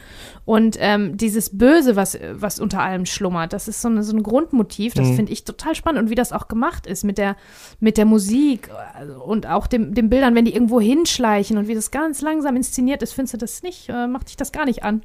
Und 0.45 0.77
ähm, 0.79 1.15
dieses 1.15 1.55
Böse, 1.57 1.95
was, 1.95 2.17
was 2.31 2.59
unter 2.59 2.81
allem 2.81 3.05
schlummert, 3.05 3.53
das 3.53 3.67
ist 3.67 3.81
so, 3.81 3.87
eine, 3.87 4.01
so 4.01 4.15
ein 4.15 4.23
Grundmotiv, 4.23 4.95
das 4.95 5.09
mhm. 5.09 5.15
finde 5.15 5.31
ich 5.31 5.43
total 5.43 5.75
spannend. 5.75 6.01
Und 6.01 6.09
wie 6.09 6.15
das 6.15 6.31
auch 6.31 6.47
gemacht 6.47 6.87
ist 6.87 7.03
mit 7.03 7.19
der, 7.19 7.35
mit 7.79 7.97
der 7.97 8.05
Musik 8.05 8.69
äh, 8.99 9.05
und 9.11 9.45
auch 9.45 9.67
dem, 9.67 9.93
den 9.93 10.09
Bildern, 10.09 10.33
wenn 10.33 10.45
die 10.45 10.53
irgendwo 10.53 10.81
hinschleichen 10.81 11.57
und 11.57 11.67
wie 11.67 11.75
das 11.75 11.91
ganz 11.91 12.21
langsam 12.21 12.55
inszeniert 12.55 13.03
ist, 13.03 13.13
findest 13.13 13.35
du 13.35 13.37
das 13.37 13.61
nicht, 13.61 13.89
äh, 13.89 14.07
macht 14.07 14.29
dich 14.29 14.37
das 14.37 14.51
gar 14.51 14.65
nicht 14.65 14.83
an. 14.83 15.03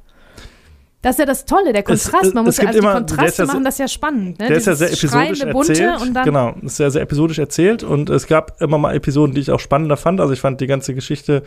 Das 1.05 1.13
ist 1.13 1.19
ja 1.19 1.25
das 1.27 1.45
Tolle, 1.45 1.71
der 1.71 1.83
Kontrast. 1.83 2.33
Man 2.33 2.45
muss 2.45 2.57
ja, 2.57 2.65
also 2.65 2.79
immer, 2.79 2.93
die 2.93 3.13
Kontraste 3.13 3.43
ja 3.43 3.45
machen 3.45 3.63
das 3.63 3.77
ja 3.77 3.87
spannend. 3.87 4.39
Ne? 4.39 4.47
Der 4.47 4.57
ist 4.57 4.65
ja 4.65 4.73
sehr 4.73 4.91
episodisch 4.91 5.39
erzählt. 5.39 6.01
Und 6.01 6.13
dann 6.15 6.25
genau, 6.25 6.55
ist 6.63 6.79
ja 6.79 6.89
sehr 6.89 7.03
episodisch 7.03 7.37
erzählt. 7.37 7.83
Und 7.83 8.09
es 8.09 8.25
gab 8.25 8.59
immer 8.59 8.79
mal 8.79 8.95
Episoden, 8.95 9.35
die 9.35 9.41
ich 9.41 9.51
auch 9.51 9.59
spannender 9.59 9.97
fand. 9.97 10.19
Also 10.19 10.33
ich 10.33 10.39
fand 10.39 10.61
die 10.61 10.65
ganze 10.65 10.95
Geschichte, 10.95 11.43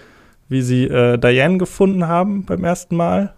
wie 0.49 0.63
sie 0.63 0.85
äh, 0.85 1.19
Diane 1.19 1.59
gefunden 1.59 2.07
haben 2.07 2.45
beim 2.45 2.63
ersten 2.63 2.95
Mal. 2.95 3.35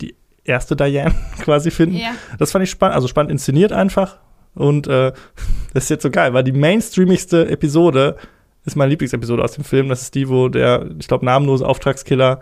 Die 0.00 0.16
erste 0.42 0.74
Diane 0.74 1.14
quasi 1.38 1.70
finden. 1.70 1.98
Ja. 1.98 2.16
Das 2.40 2.50
fand 2.50 2.64
ich 2.64 2.70
spannend. 2.70 2.96
Also 2.96 3.06
spannend 3.06 3.30
inszeniert 3.30 3.70
einfach. 3.72 4.18
Und 4.56 4.88
äh, 4.88 5.12
das 5.72 5.84
ist 5.84 5.90
jetzt 5.90 6.02
so 6.02 6.10
geil, 6.10 6.34
weil 6.34 6.42
die 6.42 6.50
mainstreamigste 6.50 7.48
Episode 7.48 8.16
ist 8.64 8.74
meine 8.74 8.90
Lieblingsepisode 8.90 9.44
aus 9.44 9.52
dem 9.52 9.62
Film. 9.62 9.88
Das 9.88 10.02
ist 10.02 10.16
die, 10.16 10.28
wo 10.28 10.48
der, 10.48 10.84
ich 10.98 11.06
glaube, 11.06 11.24
namenlose 11.24 11.64
Auftragskiller 11.64 12.40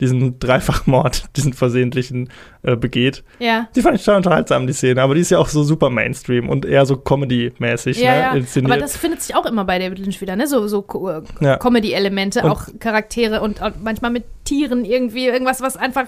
diesen 0.00 0.38
Dreifachmord, 0.38 1.24
diesen 1.36 1.52
versehentlichen 1.52 2.30
äh, 2.62 2.76
begeht. 2.76 3.24
Ja. 3.38 3.68
Die 3.74 3.82
fand 3.82 3.96
ich 3.96 4.04
total 4.04 4.18
unterhaltsam, 4.18 4.66
die 4.66 4.72
Szene, 4.72 5.02
aber 5.02 5.14
die 5.14 5.20
ist 5.20 5.30
ja 5.30 5.38
auch 5.38 5.48
so 5.48 5.62
super 5.62 5.90
Mainstream 5.90 6.48
und 6.48 6.64
eher 6.64 6.86
so 6.86 6.96
Comedy-mäßig. 6.96 8.00
Ja, 8.00 8.12
ne, 8.12 8.20
ja. 8.20 8.32
Inszeniert. 8.34 8.72
Aber 8.72 8.80
das 8.80 8.96
findet 8.96 9.22
sich 9.22 9.34
auch 9.34 9.46
immer 9.46 9.64
bei 9.64 9.78
David 9.78 9.98
Lynch 9.98 10.20
wieder, 10.20 10.36
ne? 10.36 10.46
So, 10.46 10.66
so 10.68 10.84
äh, 11.08 11.44
ja. 11.44 11.56
Comedy-Elemente, 11.56 12.44
auch 12.44 12.68
Charaktere 12.78 13.40
und, 13.40 13.60
und, 13.60 13.82
manchmal 13.82 14.10
mit 14.10 14.24
Tieren 14.44 14.84
irgendwie, 14.84 15.26
irgendwas, 15.26 15.60
was 15.60 15.76
einfach 15.76 16.06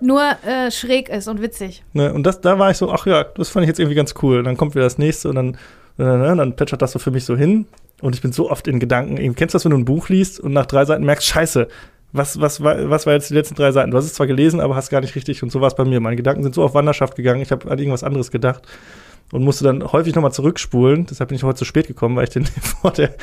nur 0.00 0.22
äh, 0.46 0.70
schräg 0.70 1.08
ist 1.08 1.28
und 1.28 1.40
witzig. 1.40 1.82
Ne, 1.92 2.12
und 2.12 2.24
das, 2.24 2.40
da 2.40 2.58
war 2.58 2.70
ich 2.70 2.76
so, 2.76 2.90
ach 2.90 3.06
ja, 3.06 3.24
das 3.24 3.48
fand 3.48 3.64
ich 3.64 3.68
jetzt 3.68 3.78
irgendwie 3.78 3.96
ganz 3.96 4.14
cool. 4.22 4.38
Und 4.38 4.44
dann 4.44 4.56
kommt 4.56 4.74
wieder 4.74 4.84
das 4.84 4.98
nächste 4.98 5.28
und 5.28 5.36
dann, 5.36 5.54
äh, 5.98 6.36
dann 6.36 6.56
plätschert 6.56 6.82
das 6.82 6.92
so 6.92 6.98
für 6.98 7.10
mich 7.10 7.24
so 7.24 7.36
hin. 7.36 7.66
Und 8.00 8.14
ich 8.14 8.22
bin 8.22 8.32
so 8.32 8.50
oft 8.50 8.68
in 8.68 8.78
Gedanken, 8.78 9.16
kennst 9.34 9.54
du 9.54 9.56
das, 9.56 9.64
wenn 9.64 9.72
du 9.72 9.78
ein 9.78 9.84
Buch 9.84 10.08
liest 10.08 10.38
und 10.38 10.52
nach 10.52 10.66
drei 10.66 10.84
Seiten 10.84 11.04
merkst, 11.04 11.26
scheiße, 11.26 11.66
was, 12.12 12.40
was, 12.40 12.62
war, 12.62 12.88
was 12.88 13.06
war 13.06 13.12
jetzt 13.12 13.30
die 13.30 13.34
letzten 13.34 13.54
drei 13.54 13.72
Seiten? 13.72 13.90
Du 13.90 13.96
hast 13.96 14.06
es 14.06 14.14
zwar 14.14 14.26
gelesen, 14.26 14.60
aber 14.60 14.76
hast 14.76 14.90
gar 14.90 15.00
nicht 15.00 15.14
richtig 15.14 15.42
und 15.42 15.50
so 15.50 15.60
war 15.60 15.68
es 15.68 15.74
bei 15.74 15.84
mir. 15.84 16.00
Meine 16.00 16.16
Gedanken 16.16 16.42
sind 16.42 16.54
so 16.54 16.62
auf 16.62 16.74
Wanderschaft 16.74 17.16
gegangen, 17.16 17.42
ich 17.42 17.52
habe 17.52 17.70
an 17.70 17.78
irgendwas 17.78 18.04
anderes 18.04 18.30
gedacht 18.30 18.66
und 19.32 19.44
musste 19.44 19.64
dann 19.64 19.82
häufig 19.92 20.14
nochmal 20.14 20.32
zurückspulen. 20.32 21.06
Deshalb 21.06 21.28
bin 21.28 21.36
ich 21.36 21.42
heute 21.42 21.58
zu 21.58 21.64
spät 21.64 21.86
gekommen, 21.86 22.16
weil 22.16 22.24
ich 22.24 22.30
den 22.30 22.46
vor 22.80 22.92
der 22.92 23.14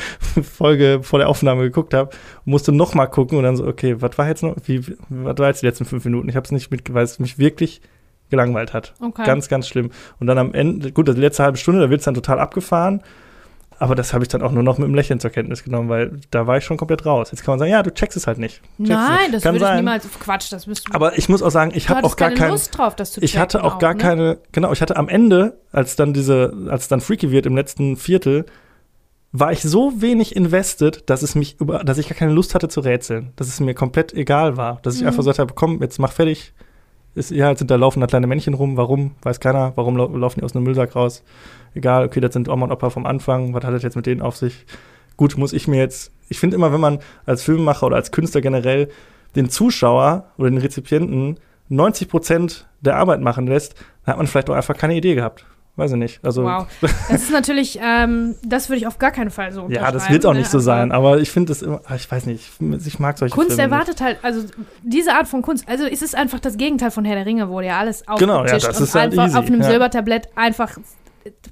Folge, 0.44 1.00
vor 1.02 1.20
der 1.20 1.30
Aufnahme 1.30 1.64
geguckt 1.64 1.94
habe. 1.94 2.12
Musste 2.46 2.72
nochmal 2.72 3.10
gucken 3.10 3.38
und 3.38 3.44
dann 3.44 3.58
so, 3.58 3.66
okay, 3.66 4.02
was 4.02 4.18
war 4.18 4.28
jetzt 4.28 4.44
noch, 4.44 4.56
wie, 4.66 4.82
was 5.10 5.38
war 5.38 5.48
jetzt 5.48 5.62
die 5.62 5.66
letzten 5.66 5.86
fünf 5.86 6.06
Minuten? 6.06 6.30
Ich 6.30 6.36
habe 6.36 6.46
es 6.46 6.52
nicht 6.52 6.70
mit, 6.70 6.94
weil 6.94 7.04
es 7.04 7.20
mich 7.20 7.40
wirklich 7.40 7.82
gelangweilt 8.30 8.74
hat. 8.74 8.94
Okay. 9.02 9.24
Ganz, 9.26 9.50
ganz 9.50 9.68
schlimm. 9.68 9.92
Und 10.20 10.28
dann 10.28 10.38
am 10.38 10.54
Ende, 10.54 10.92
gut, 10.92 11.08
die 11.08 11.14
letzte 11.14 11.44
halbe 11.44 11.58
Stunde, 11.58 11.82
da 11.82 11.90
wird 11.90 12.02
es 12.02 12.06
dann 12.06 12.16
total 12.16 12.40
abgefahren. 12.40 13.02
Aber 13.78 13.96
das 13.96 14.14
habe 14.14 14.24
ich 14.24 14.30
dann 14.30 14.42
auch 14.42 14.52
nur 14.52 14.64
noch 14.64 14.78
mit 14.78 14.86
einem 14.86 14.96
Lächeln 14.96 15.20
zur 15.20 15.32
Kenntnis 15.32 15.64
genommen, 15.64 15.90
weil 15.90 16.20
da 16.32 16.48
war 16.48 16.58
ich 16.58 16.64
schon 16.64 16.78
komplett 16.78 17.06
raus. 17.06 17.32
Jetzt 17.32 17.44
kann 17.44 17.54
man 17.54 17.60
sagen, 17.60 17.72
ja, 17.72 17.84
du 17.84 17.94
checkst 17.94 18.16
es 18.16 18.28
halt 18.28 18.38
nicht. 18.38 18.62
Nein, 18.78 19.32
das 19.32 19.44
würde 19.44 19.58
ich 19.58 19.76
niemals. 19.76 20.08
Quatsch, 20.20 20.52
das 20.52 20.68
müsst 20.68 20.88
du. 20.88 20.94
Aber 20.94 21.18
ich 21.18 21.28
muss 21.28 21.42
auch 21.42 21.50
sagen, 21.50 21.72
ich 21.76 21.90
habe 21.90 22.04
auch 22.04 22.16
gar 22.16 22.32
keine 22.32 22.52
Lust 22.52 22.78
drauf, 22.78 22.96
das 22.96 23.12
zu 23.12 23.20
checken 23.20 23.26
Ich 23.26 23.38
hatte 23.38 23.64
auch, 23.64 23.76
auch 23.76 23.80
gar 23.80 23.94
ne? 23.94 24.02
keine. 24.02 24.38
Genau, 24.52 24.72
ich 24.72 24.82
hatte 24.82 24.96
am 24.96 25.10
Ende, 25.10 25.60
als 25.72 25.96
dann 25.96 26.14
diese, 26.14 26.54
als 26.70 26.88
dann 26.88 27.02
Freaky 27.02 27.32
wird 27.32 27.46
im 27.46 27.56
letzten 27.56 27.98
Viertel, 27.98 28.46
war 29.32 29.52
ich 29.52 29.62
so 29.62 30.02
wenig 30.02 30.36
invested, 30.36 31.10
dass 31.10 31.22
es 31.22 31.36
mich 31.36 31.60
über, 31.60 31.84
dass 31.84 31.98
ich 31.98 32.08
gar 32.08 32.18
keine 32.18 32.32
Lust 32.32 32.56
hatte 32.56 32.70
zu 32.70 32.80
rätseln, 32.80 33.34
dass 33.36 33.48
es 33.48 33.60
mir 33.60 33.74
komplett 33.74 34.14
egal 34.14 34.56
war, 34.56 34.80
dass 34.84 34.96
ich 34.96 35.02
mhm. 35.02 35.08
einfach 35.08 35.20
gesagt 35.20 35.40
habe, 35.40 35.54
komm, 35.54 35.82
jetzt 35.82 36.00
mach 36.00 36.12
fertig. 36.12 36.54
Ist, 37.16 37.32
ja, 37.32 37.56
sind 37.56 37.72
da 37.72 37.76
laufen 37.76 38.02
da 38.02 38.08
kleine 38.08 38.28
Männchen 38.28 38.54
rum, 38.54 38.78
warum, 38.78 39.16
weiß 39.24 39.40
keiner, 39.40 39.72
warum 39.76 39.98
laufen 39.98 40.40
die 40.40 40.44
aus 40.44 40.54
einem 40.54 40.66
Müllsack 40.66 40.96
raus? 40.96 41.24
egal, 41.76 42.06
okay, 42.06 42.22
das 42.22 42.34
sind 42.34 42.50
Oma 42.50 42.66
und 42.66 42.72
Opa 42.72 42.90
vom 42.90 43.06
Anfang, 43.06 43.54
was 43.54 43.64
hat 43.64 43.74
das 43.74 43.84
jetzt 43.84 43.96
mit 43.96 44.06
denen 44.06 44.22
auf 44.22 44.36
sich? 44.38 44.66
Gut, 45.18 45.38
muss 45.38 45.54
ich 45.54 45.68
mir 45.68 45.80
jetzt, 45.80 46.12
ich 46.30 46.40
finde 46.40 46.56
immer, 46.56 46.74
wenn 46.74 46.82
man 46.82 47.00
als 47.26 47.44
Filmemacher 47.44 47.86
oder 47.86 47.98
als 47.98 48.12
Künstler 48.12 48.42
generell 48.42 48.90
den 49.36 49.50
Zuschauer 49.50 50.32
oder 50.38 50.50
den 50.50 50.58
Rezipienten 50.58 51.38
90 51.70 52.10
Prozent 52.10 52.68
der 52.82 52.96
Arbeit 52.96 53.22
machen 53.22 53.48
lässt, 53.48 53.76
dann 54.06 54.14
hat 54.14 54.18
man 54.18 54.28
vielleicht 54.28 54.50
auch 54.50 54.56
einfach 54.56 54.78
keine 54.78 54.96
Idee 54.96 55.16
gehabt. 55.16 55.46
Weiß 55.78 55.92
ich 55.92 55.98
nicht. 55.98 56.24
Also 56.24 56.44
wow. 56.44 56.68
Das 56.82 57.24
ist 57.24 57.32
natürlich, 57.32 57.80
ähm, 57.82 58.36
das 58.44 58.70
würde 58.70 58.78
ich 58.78 58.88
auf 58.88 58.98
gar 58.98 59.12
keinen 59.12 59.30
Fall 59.30 59.52
so 59.52 59.68
Ja, 59.70 59.92
das 59.92 60.10
wird 60.10 60.26
auch 60.26 60.34
nicht 60.34 60.46
ne? 60.46 60.50
so 60.50 60.58
also, 60.58 60.66
sein, 60.66 60.92
aber 60.94 61.20
ich 61.20 61.30
finde 61.30 61.52
es 61.52 61.62
immer, 61.62 61.82
ah, 61.86 61.96
ich 61.96 62.10
weiß 62.10 62.28
nicht, 62.28 62.50
ich 62.86 63.00
mag 63.00 63.18
solche 63.18 63.36
Kunst 63.36 63.50
Filme 63.56 63.64
erwartet 63.64 64.00
nicht. 64.00 64.04
halt, 64.04 64.20
also 64.22 64.48
diese 64.84 65.14
Art 65.14 65.28
von 65.28 65.42
Kunst, 65.42 65.68
also 65.68 65.86
es 65.86 66.02
ist 66.02 66.16
einfach 66.16 66.40
das 66.40 66.56
Gegenteil 66.58 66.92
von 66.92 67.04
Herr 67.04 67.16
der 67.16 67.26
Ringe, 67.26 67.50
wo 67.50 67.60
ja 67.60 67.78
alles 67.78 68.08
aufgetischt 68.08 68.20
genau, 68.20 68.46
ja, 68.46 68.54
das 68.54 68.78
und 68.78 68.84
ist 68.84 68.96
halt 68.96 69.12
einfach 69.12 69.28
easy, 69.28 69.38
auf 69.38 69.46
einem 69.48 69.62
ja. 69.62 69.68
Silbertablett 69.70 70.30
einfach 70.36 70.78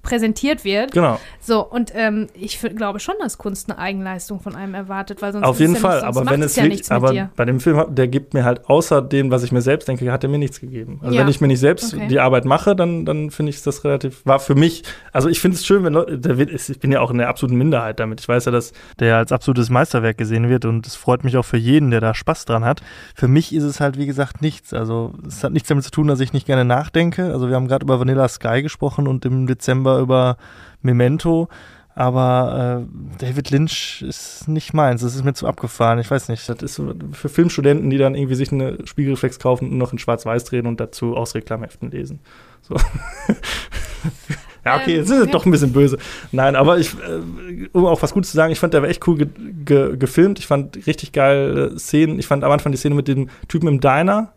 präsentiert 0.01 0.63
wird. 0.63 0.91
Genau. 0.91 1.19
So, 1.39 1.65
und 1.65 1.91
ähm, 1.95 2.27
ich 2.33 2.59
glaube 2.59 2.99
schon, 2.99 3.15
dass 3.19 3.37
Kunst 3.37 3.69
eine 3.69 3.79
Eigenleistung 3.79 4.39
von 4.39 4.55
einem 4.55 4.75
erwartet, 4.75 5.21
weil 5.21 5.33
sonst 5.33 5.45
Auf 5.45 5.59
jeden 5.59 5.73
ja 5.73 5.79
Fall, 5.79 5.97
nicht, 5.97 6.05
aber 6.05 6.29
wenn 6.29 6.41
es 6.41 6.55
ja 6.55 6.63
wirklich, 6.63 6.91
aber 6.91 7.29
bei 7.35 7.45
dem 7.45 7.59
Film, 7.59 7.83
der 7.89 8.07
gibt 8.07 8.33
mir 8.33 8.45
halt 8.45 8.69
außer 8.69 9.01
dem, 9.01 9.31
was 9.31 9.43
ich 9.43 9.51
mir 9.51 9.61
selbst 9.61 9.87
denke, 9.87 10.11
hat 10.11 10.23
er 10.23 10.29
mir 10.29 10.37
nichts 10.37 10.59
gegeben. 10.59 10.99
Also 11.01 11.15
ja. 11.15 11.21
wenn 11.21 11.27
ich 11.29 11.41
mir 11.41 11.47
nicht 11.47 11.59
selbst 11.59 11.93
okay. 11.93 12.07
die 12.07 12.19
Arbeit 12.19 12.45
mache, 12.45 12.75
dann, 12.75 13.05
dann 13.05 13.31
finde 13.31 13.49
ich 13.49 13.61
das 13.61 13.83
relativ, 13.83 14.25
war 14.25 14.39
für 14.39 14.55
mich, 14.55 14.83
also 15.11 15.29
ich 15.29 15.39
finde 15.39 15.55
es 15.55 15.65
schön, 15.65 15.83
wenn 15.83 15.93
Leute, 15.93 16.33
ich 16.33 16.79
bin 16.79 16.91
ja 16.91 17.01
auch 17.01 17.11
in 17.11 17.17
der 17.17 17.29
absoluten 17.29 17.57
Minderheit 17.57 17.99
damit. 17.99 18.21
Ich 18.21 18.27
weiß 18.27 18.45
ja, 18.45 18.51
dass 18.51 18.73
der 18.99 19.17
als 19.17 19.31
absolutes 19.31 19.69
Meisterwerk 19.69 20.17
gesehen 20.17 20.49
wird 20.49 20.65
und 20.65 20.85
es 20.85 20.95
freut 20.95 21.23
mich 21.23 21.37
auch 21.37 21.45
für 21.45 21.57
jeden, 21.57 21.91
der 21.91 22.01
da 22.01 22.13
Spaß 22.13 22.45
dran 22.45 22.63
hat. 22.63 22.81
Für 23.15 23.27
mich 23.27 23.53
ist 23.53 23.63
es 23.63 23.79
halt, 23.79 23.97
wie 23.97 24.05
gesagt, 24.05 24.41
nichts. 24.41 24.73
Also 24.73 25.13
es 25.27 25.43
hat 25.43 25.51
nichts 25.51 25.69
damit 25.69 25.83
zu 25.83 25.91
tun, 25.91 26.07
dass 26.07 26.19
ich 26.19 26.33
nicht 26.33 26.45
gerne 26.45 26.65
nachdenke. 26.65 27.31
Also 27.31 27.49
wir 27.49 27.55
haben 27.55 27.67
gerade 27.67 27.83
über 27.83 27.99
Vanilla 27.99 28.27
Sky 28.27 28.61
gesprochen 28.61 29.07
und 29.07 29.25
im 29.25 29.47
Dezember 29.47 29.62
über 29.67 30.37
Memento. 30.81 31.49
Aber 31.95 32.85
äh, 32.87 33.19
David 33.19 33.51
Lynch 33.51 34.03
ist 34.07 34.47
nicht 34.47 34.73
meins. 34.73 35.01
Das 35.01 35.15
ist 35.15 35.23
mir 35.23 35.33
zu 35.33 35.45
abgefahren. 35.47 35.99
Ich 35.99 36.09
weiß 36.09 36.29
nicht. 36.29 36.49
Das 36.49 36.61
ist 36.61 36.81
für 37.11 37.29
Filmstudenten, 37.29 37.89
die 37.89 37.97
dann 37.97 38.15
irgendwie 38.15 38.35
sich 38.35 38.51
eine 38.51 38.79
Spiegelreflex 38.85 39.37
kaufen 39.39 39.69
und 39.69 39.77
noch 39.77 39.91
in 39.91 39.99
Schwarz-Weiß 39.99 40.43
drehen 40.45 40.65
und 40.65 40.79
dazu 40.79 41.15
aus 41.15 41.35
Reklamheften 41.35 41.91
lesen. 41.91 42.19
So. 42.63 42.75
ja, 44.65 44.77
okay, 44.77 44.95
jetzt 44.95 45.11
ist 45.11 45.19
es 45.19 45.29
doch 45.29 45.45
ein 45.45 45.51
bisschen 45.51 45.71
böse. 45.71 45.99
Nein, 46.31 46.55
aber 46.55 46.79
ich, 46.79 46.95
äh, 46.95 47.69
um 47.73 47.85
auch 47.85 48.01
was 48.01 48.13
Gutes 48.13 48.31
zu 48.31 48.37
sagen, 48.37 48.51
ich 48.51 48.59
fand, 48.59 48.73
der 48.73 48.81
war 48.81 48.89
echt 48.89 49.07
cool 49.07 49.17
ge 49.17 49.27
ge 49.63 49.95
gefilmt. 49.95 50.39
Ich 50.39 50.47
fand 50.47 50.87
richtig 50.87 51.11
geile 51.11 51.77
Szenen. 51.77 52.17
Ich 52.17 52.25
fand 52.25 52.43
am 52.43 52.51
Anfang 52.51 52.71
die 52.71 52.77
Szene 52.79 52.95
mit 52.95 53.07
dem 53.07 53.29
Typen 53.47 53.67
im 53.67 53.79
Diner, 53.79 54.33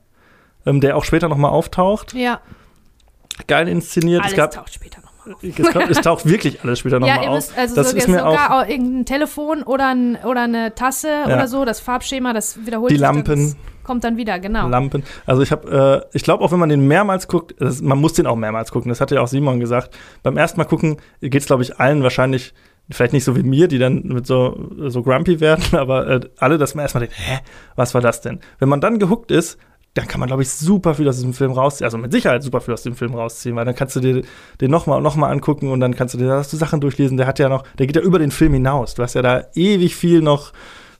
ähm, 0.66 0.82
der 0.82 0.94
auch 0.94 1.05
später 1.05 1.31
noch 1.31 1.39
mal 1.39 1.48
auftaucht. 1.48 2.12
Ja. 2.12 2.43
geil 3.47 3.66
inszeniert. 3.66 4.20
Alles 4.20 4.32
es 4.32 4.36
gab, 4.36 4.51
taucht 4.51 4.74
später 4.74 5.01
kommt, 5.73 5.90
es, 5.90 6.01
taucht 6.01 6.27
wirklich 6.27 6.62
alles 6.62 6.78
später 6.78 7.01
nochmal 7.01 7.16
Ja, 7.16 7.23
ihr 7.23 7.31
auf. 7.31 7.36
müsst 7.36 7.59
also 7.59 7.74
das 7.74 7.90
sogar, 7.90 8.03
ist 8.03 8.09
mir 8.09 8.19
sogar 8.19 8.59
auch 8.59 8.69
irgendein 8.69 9.05
Telefon 9.05 9.62
oder, 9.62 9.89
ein, 9.89 10.16
oder 10.24 10.43
eine 10.43 10.74
Tasse 10.74 11.09
oder 11.27 11.48
so, 11.48 11.65
das 11.65 11.81
Farbschema, 11.81 12.32
das 12.32 12.65
wiederholt 12.65 12.90
Die 12.90 12.97
sich 12.97 13.03
dann, 13.03 13.16
Lampen. 13.16 13.36
das 13.36 13.57
kommt 13.85 14.05
dann 14.05 14.16
wieder, 14.16 14.39
genau. 14.39 14.69
Lampen. 14.69 15.05
Also 15.27 15.43
ich 15.43 15.53
habe, 15.53 16.05
äh, 16.12 16.16
ich 16.16 16.23
glaube 16.23 16.44
auch, 16.44 16.53
wenn 16.53 16.59
man 16.59 16.69
den 16.69 16.86
mehrmals 16.86 17.28
guckt, 17.28 17.55
das, 17.59 17.81
man 17.82 17.98
muss 17.98 18.15
den 18.15 18.27
auch 18.27 18.36
mehrmals 18.36 18.73
gucken. 18.73 18.89
Das 18.89 19.01
hatte 19.01 19.15
ja 19.16 19.20
auch 19.20 19.28
Simon 19.28 19.61
gesagt. 19.61 19.97
Beim 20.23 20.36
ersten 20.36 20.59
Mal 20.59 20.65
gucken 20.65 20.97
geht 21.20 21.35
es, 21.35 21.47
glaube 21.47 21.62
ich, 21.62 21.78
allen 21.78 22.03
wahrscheinlich, 22.03 22.53
vielleicht 22.90 23.12
nicht 23.12 23.24
so 23.24 23.36
wie 23.36 23.43
mir, 23.43 23.69
die 23.69 23.78
dann 23.78 24.03
mit 24.05 24.27
so, 24.27 24.70
so 24.86 25.03
grumpy 25.03 25.40
werden, 25.40 25.65
aber 25.78 26.07
äh, 26.09 26.20
alle, 26.39 26.59
dass 26.59 26.74
man 26.74 26.82
erstmal 26.82 27.03
denkt, 27.07 27.16
hä, 27.19 27.39
was 27.74 27.94
war 27.94 28.01
das 28.01 28.20
denn? 28.20 28.40
Wenn 28.59 28.69
man 28.69 28.81
dann 28.81 28.98
gehuckt 28.98 29.31
ist, 29.31 29.59
dann 29.97 30.06
kann 30.06 30.20
man, 30.20 30.27
glaube 30.27 30.43
ich, 30.43 30.51
super 30.51 30.94
viel 30.94 31.09
aus 31.09 31.16
diesem 31.16 31.32
Film 31.32 31.52
rausziehen. 31.52 31.86
Also 31.86 31.97
mit 31.97 32.12
Sicherheit 32.12 32.43
super 32.43 32.60
viel 32.60 32.74
aus 32.74 32.82
dem 32.82 32.94
Film 32.94 33.14
rausziehen, 33.14 33.56
weil 33.56 33.64
dann 33.64 33.74
kannst 33.74 33.97
du 33.97 34.01
dir 34.01 34.23
den 34.60 34.70
nochmal 34.70 34.98
und 34.98 35.02
nochmal 35.02 35.32
angucken 35.32 35.70
und 35.70 35.81
dann 35.81 35.97
kannst 35.97 36.12
du 36.14 36.18
dir 36.18 36.27
da 36.28 36.36
hast 36.36 36.52
du 36.52 36.56
Sachen 36.59 36.81
durchlesen. 36.82 37.16
Der 37.16 37.27
hat 37.27 37.39
ja 37.39 37.48
noch, 37.48 37.64
der 37.78 37.86
geht 37.86 37.97
ja 37.97 38.02
über 38.02 38.18
den 38.18 38.31
Film 38.31 38.52
hinaus. 38.52 38.94
Du 38.94 39.02
hast 39.02 39.14
ja 39.14 39.23
da 39.23 39.44
ewig 39.55 39.97
viel 39.97 40.20
noch 40.20 40.52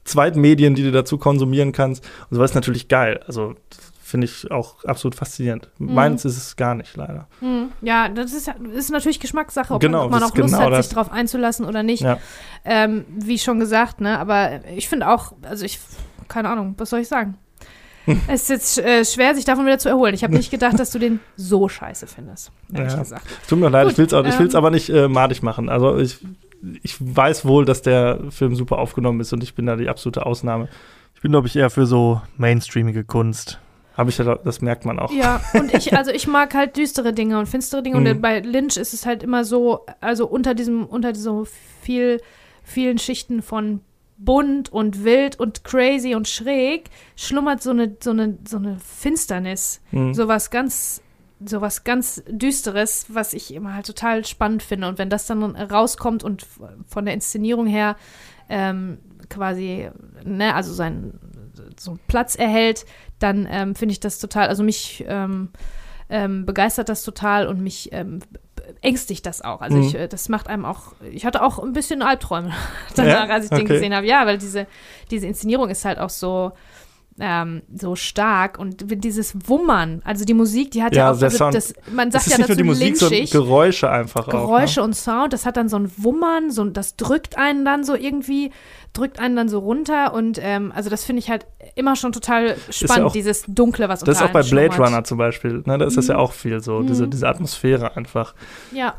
Zweitmedien, 0.05 0.75
die 0.75 0.83
du 0.83 0.93
dazu 0.93 1.19
konsumieren 1.19 1.73
kannst. 1.73 2.05
Und 2.31 2.37
sowas 2.37 2.53
ist 2.53 2.55
natürlich 2.55 2.89
geil. 2.89 3.21
Also 3.27 3.55
finde 4.03 4.27
ich 4.27 4.51
auch 4.51 4.83
absolut 4.85 5.15
faszinierend. 5.15 5.69
Mhm. 5.79 5.93
Meins 5.95 6.25
ist 6.25 6.39
es 6.39 6.57
gar 6.57 6.75
nicht, 6.75 6.97
leider. 6.97 7.27
Hm, 7.41 7.73
Ja, 7.83 8.09
das 8.09 8.33
ist, 8.33 8.49
ist 8.73 8.91
natürlich 8.91 9.21
Geschmackssache, 9.21 9.75
ob 9.75 9.81
Genau, 9.81 9.99
man, 9.99 10.07
ob 10.07 10.11
man 10.13 10.21
das 10.21 10.31
auch 10.31 10.37
Lust 10.37 10.55
genau 10.55 10.71
hat, 10.71 10.85
sich 10.85 10.95
darauf 10.95 11.13
einzulassen 11.13 11.67
oder 11.67 11.83
nicht. 11.83 12.03
Ja. 12.03 12.19
Ähm, 12.65 13.05
wie 13.11 13.39
schon 13.39 13.61
gesagt, 13.61 14.01
ne? 14.01 14.19
Aber 14.19 14.61
ich 14.75 14.89
finde 14.89 15.09
auch, 15.09 15.33
also 15.43 15.65
ich, 15.67 15.81
keine 16.29 16.49
Ahnung, 16.49 16.77
was 16.79 16.89
soll 16.91 17.01
ich 17.01 17.09
sagen? 17.09 17.37
es 18.29 18.43
ist 18.43 18.49
jetzt 18.49 18.79
äh, 18.79 19.05
schwer, 19.05 19.35
sich 19.35 19.45
davon 19.45 19.67
wieder 19.67 19.79
zu 19.79 19.89
erholen. 19.89 20.15
Ich 20.15 20.23
habe 20.23 20.35
nicht 20.35 20.51
gedacht, 20.51 20.79
dass 20.79 20.91
du 20.91 20.99
den 20.99 21.21
so 21.37 21.69
scheiße 21.69 22.07
findest, 22.07 22.53
ehrlich 22.73 22.93
Ja. 22.93 22.99
gesagt. 23.01 23.27
Tut 23.49 23.59
mir 23.59 23.69
leid, 23.69 23.85
Gut, 23.85 23.93
ich 23.93 23.99
will 23.99 24.07
es 24.07 24.35
ich 24.35 24.39
will's 24.39 24.55
ähm, 24.55 24.59
aber 24.59 24.71
nicht 24.71 24.89
äh, 24.91 25.09
madig 25.09 25.43
machen. 25.43 25.69
Also 25.69 25.99
ich, 25.99 26.19
ich 26.83 26.97
weiß 26.99 27.45
wohl, 27.45 27.65
dass 27.65 27.83
der 27.83 28.21
Film 28.31 28.55
super 28.55 28.79
aufgenommen 28.79 29.21
ist 29.21 29.33
und 29.33 29.43
ich 29.43 29.55
bin 29.55 29.67
da 29.67 29.77
die 29.77 29.89
absolute 29.89 30.25
Ausnahme. 30.27 30.69
Ich 31.15 31.23
bin, 31.23 31.31
glaube 31.33 31.47
ich, 31.47 31.57
eher 31.57 31.71
für 31.71 31.87
so 31.87 32.21
mainstreamige 32.37 33.05
Kunst. 33.05 33.59
Habe 33.97 34.11
ich 34.11 34.19
ja, 34.19 34.35
das 34.37 34.61
merkt 34.61 34.85
man 34.85 34.99
auch. 34.99 35.11
Ja, 35.11 35.41
und 35.55 35.73
ich, 35.73 35.97
also 35.97 36.11
ich 36.11 36.27
mag 36.27 36.55
halt 36.55 36.77
düstere 36.77 37.15
Dinge 37.15 37.39
und 37.39 37.47
finstere 37.47 37.83
Dinge. 37.83 37.99
Mhm. 37.99 38.07
Und 38.07 38.21
bei 38.21 38.41
Lynch 38.41 38.77
ist 38.77 38.93
es 38.93 39.07
halt 39.07 39.23
immer 39.23 39.45
so, 39.45 39.87
also 40.01 40.27
unter 40.27 40.55
diesem, 40.55 40.85
unter 40.85 41.15
so 41.15 41.47
viel, 41.81 42.21
vielen 42.63 42.99
Schichten 42.99 43.41
von 43.41 43.81
bunt 44.19 44.71
und 44.73 45.05
wild 45.05 45.39
und 45.39 45.65
crazy 45.65 46.15
und 46.15 46.29
schräg 46.29 46.91
schlummert 47.17 47.63
so 47.63 47.71
eine, 47.71 47.97
so 48.01 48.11
eine, 48.11 48.39
so 48.47 48.57
eine 48.57 48.79
Finsternis. 48.79 49.81
Mhm. 49.91 50.15
Sowas 50.15 50.51
ganz, 50.51 51.03
sowas 51.45 51.85
ganz 51.85 52.23
Düsteres, 52.29 53.07
was 53.09 53.35
ich 53.35 53.53
immer 53.55 53.75
halt 53.75 53.87
total 53.87 54.25
spannend 54.25 54.63
finde. 54.63 54.89
Und 54.89 54.99
wenn 54.99 55.11
das 55.11 55.27
dann 55.27 55.43
rauskommt 55.57 56.25
und 56.25 56.47
von 56.87 57.05
der 57.05 57.15
Inszenierung 57.15 57.67
her 57.67 57.97
ähm, 58.49 58.99
quasi, 59.29 59.91
ne, 60.25 60.55
also 60.55 60.73
seinen 60.73 61.19
so 61.79 61.93
einen 61.93 62.01
Platz 62.07 62.37
erhält, 62.37 62.87
dann 63.19 63.47
ähm, 63.51 63.75
finde 63.75 63.93
ich 63.93 64.01
das 64.01 64.19
total, 64.19 64.49
also 64.49 64.63
mich 64.63 65.05
ähm, 65.09 65.51
ähm, 66.09 66.47
begeistert 66.47 66.89
das 66.89 67.03
total 67.03 67.47
und 67.47 67.61
mich 67.61 67.91
ähm, 67.93 68.21
ängstigt 68.83 69.27
das 69.27 69.43
auch. 69.43 69.61
Also 69.61 69.77
Mhm. 69.79 69.83
ich, 69.85 69.95
äh, 69.95 70.09
das 70.09 70.29
macht 70.29 70.49
einem 70.49 70.65
auch, 70.65 70.93
ich 71.13 71.25
hatte 71.27 71.43
auch 71.43 71.59
ein 71.59 71.73
bisschen 71.73 72.03
Albträume 72.03 72.53
danach, 72.97 73.29
Ja? 73.29 73.35
als 73.35 73.45
ich 73.47 73.51
den 73.51 73.63
Okay. 73.63 73.75
gesehen 73.75 73.95
habe. 73.95 74.07
Ja, 74.07 74.27
weil 74.27 74.39
diese, 74.39 74.67
diese 75.11 75.27
Inszenierung 75.27 75.69
ist 75.71 75.85
halt 75.85 75.99
auch 75.99 76.11
so, 76.11 76.53
ähm, 77.19 77.63
so 77.75 77.97
stark 77.97 78.59
und 78.59 78.85
dieses 79.05 79.35
Wummern, 79.49 80.03
also 80.05 80.25
die 80.25 80.35
Musik, 80.35 80.71
die 80.73 80.83
hat 80.83 80.95
ja, 80.95 81.07
Ja, 81.07 81.11
auch, 81.13 81.15
so- 81.15 81.29
Sound- 81.31 81.55
das, 81.55 81.73
man 81.91 82.11
Das 82.11 82.25
sagt 82.25 82.27
ist 82.27 82.33
ja 82.33 82.39
nicht 82.39 82.49
dazu 82.51 82.53
nur 82.65 82.75
die 82.75 82.81
Musik, 82.81 82.97
sondern 82.99 83.19
lynchig. 83.19 83.31
Geräusche 83.33 83.91
einfach 83.91 84.29
Geräusche 84.29 84.81
auch. 84.81 84.85
ne? 84.85 84.89
und 84.89 84.95
Sound, 84.95 85.33
das 85.33 85.47
hat 85.47 85.57
dann 85.57 85.69
so 85.69 85.79
ein 85.79 85.91
Wummern, 85.97 86.51
so, 86.51 86.65
das 86.67 86.97
drückt 86.97 87.39
einen 87.39 87.65
dann 87.65 87.85
so 87.85 87.95
irgendwie, 87.95 88.51
drückt 88.93 89.19
einen 89.19 89.35
dann 89.37 89.49
so 89.49 89.61
runter 89.61 90.13
und 90.15 90.39
ähm, 90.43 90.73
also 90.75 90.91
das 90.91 91.05
finde 91.05 91.21
ich 91.21 91.31
halt 91.31 91.47
immer 91.75 91.97
schon 91.97 92.13
total 92.13 92.57
spannend, 92.71 93.07
auch- 93.07 93.13
dieses 93.13 93.45
Dunkle, 93.49 93.89
was? 93.89 94.01
Das 94.01 94.19
ist 94.19 94.23
auch 94.23 94.29
bei 94.31 94.43
Blade 94.43 94.73
schlummert. 94.73 94.91
Runner 94.91 95.05
zum 95.05 95.19
Beispiel. 95.19 95.63
Ne? 95.65 95.79
Da 95.79 95.87
ist 95.87 95.97
das 95.97 96.09
ja 96.09 96.17
auch 96.19 96.33
viel 96.33 96.61
so, 96.61 96.83
diese, 96.83 97.07
Mhm. 97.07 97.11
diese 97.11 97.29
Atmosphäre 97.29 97.97
einfach. 97.97 98.35
Ja, 98.73 98.95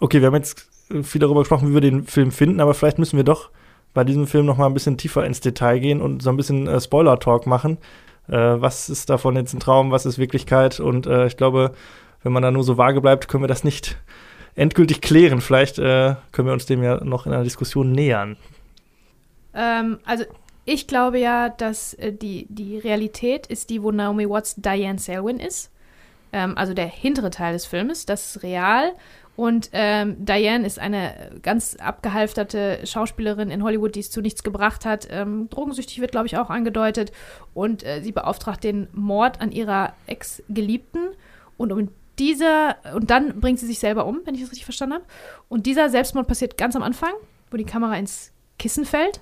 Okay, 0.00 0.20
wir 0.20 0.26
haben 0.26 0.34
jetzt 0.34 0.66
viel 1.02 1.20
darüber 1.20 1.40
gesprochen, 1.40 1.70
wie 1.70 1.74
wir 1.74 1.80
den 1.80 2.04
Film 2.04 2.30
finden, 2.30 2.60
aber 2.60 2.74
vielleicht 2.74 2.98
müssen 2.98 3.16
wir 3.16 3.24
doch 3.24 3.50
bei 3.94 4.04
diesem 4.04 4.26
Film 4.26 4.44
noch 4.44 4.58
mal 4.58 4.66
ein 4.66 4.74
bisschen 4.74 4.98
tiefer 4.98 5.24
ins 5.24 5.40
Detail 5.40 5.78
gehen 5.78 6.02
und 6.02 6.22
so 6.22 6.30
ein 6.30 6.36
bisschen 6.36 6.66
äh, 6.66 6.80
Spoiler-Talk 6.80 7.46
machen. 7.46 7.78
Äh, 8.28 8.36
was 8.36 8.90
ist 8.90 9.08
davon 9.08 9.36
jetzt 9.36 9.54
ein 9.54 9.60
Traum, 9.60 9.90
was 9.90 10.04
ist 10.04 10.18
Wirklichkeit? 10.18 10.80
Und 10.80 11.06
äh, 11.06 11.26
ich 11.26 11.36
glaube, 11.36 11.72
wenn 12.22 12.32
man 12.32 12.42
da 12.42 12.50
nur 12.50 12.64
so 12.64 12.76
vage 12.76 13.00
bleibt, 13.00 13.28
können 13.28 13.44
wir 13.44 13.48
das 13.48 13.64
nicht 13.64 13.96
endgültig 14.56 15.00
klären. 15.00 15.40
Vielleicht 15.40 15.78
äh, 15.78 16.16
können 16.32 16.48
wir 16.48 16.52
uns 16.52 16.66
dem 16.66 16.82
ja 16.82 17.02
noch 17.02 17.26
in 17.26 17.32
einer 17.32 17.44
Diskussion 17.44 17.92
nähern. 17.92 18.36
ähm, 19.54 19.98
also 20.04 20.24
ich 20.66 20.86
glaube 20.86 21.18
ja, 21.18 21.50
dass 21.50 21.94
äh, 21.94 22.12
die, 22.12 22.46
die 22.48 22.78
Realität 22.78 23.46
ist 23.46 23.70
die, 23.70 23.82
wo 23.82 23.90
Naomi 23.90 24.28
Watts 24.28 24.54
Diane 24.56 24.98
Selwyn 24.98 25.38
ist. 25.38 25.70
Ähm, 26.32 26.56
also 26.56 26.74
der 26.74 26.86
hintere 26.86 27.30
Teil 27.30 27.52
des 27.52 27.66
Filmes, 27.66 28.06
das 28.06 28.36
ist 28.36 28.42
real. 28.42 28.92
Und 29.36 29.70
ähm, 29.72 30.24
Diane 30.24 30.64
ist 30.64 30.78
eine 30.78 31.32
ganz 31.42 31.76
abgehalfterte 31.76 32.80
Schauspielerin 32.84 33.50
in 33.50 33.64
Hollywood, 33.64 33.96
die 33.96 34.00
es 34.00 34.10
zu 34.10 34.20
nichts 34.20 34.44
gebracht 34.44 34.84
hat. 34.84 35.08
Ähm, 35.10 35.48
drogensüchtig 35.50 36.00
wird, 36.00 36.12
glaube 36.12 36.26
ich, 36.26 36.36
auch 36.36 36.50
angedeutet. 36.50 37.10
Und 37.52 37.84
äh, 37.84 38.00
sie 38.00 38.12
beauftragt 38.12 38.62
den 38.62 38.88
Mord 38.92 39.40
an 39.40 39.50
ihrer 39.50 39.94
Ex-Geliebten. 40.06 41.08
Und 41.56 41.72
um 41.72 41.88
dieser, 42.18 42.76
und 42.94 43.10
dann 43.10 43.40
bringt 43.40 43.58
sie 43.58 43.66
sich 43.66 43.80
selber 43.80 44.06
um, 44.06 44.20
wenn 44.24 44.34
ich 44.34 44.40
das 44.40 44.50
richtig 44.50 44.66
verstanden 44.66 44.94
habe. 44.94 45.04
Und 45.48 45.66
dieser 45.66 45.88
Selbstmord 45.90 46.28
passiert 46.28 46.56
ganz 46.56 46.76
am 46.76 46.82
Anfang, 46.82 47.12
wo 47.50 47.56
die 47.56 47.64
Kamera 47.64 47.96
ins 47.96 48.30
Kissen 48.58 48.84
fällt. 48.84 49.20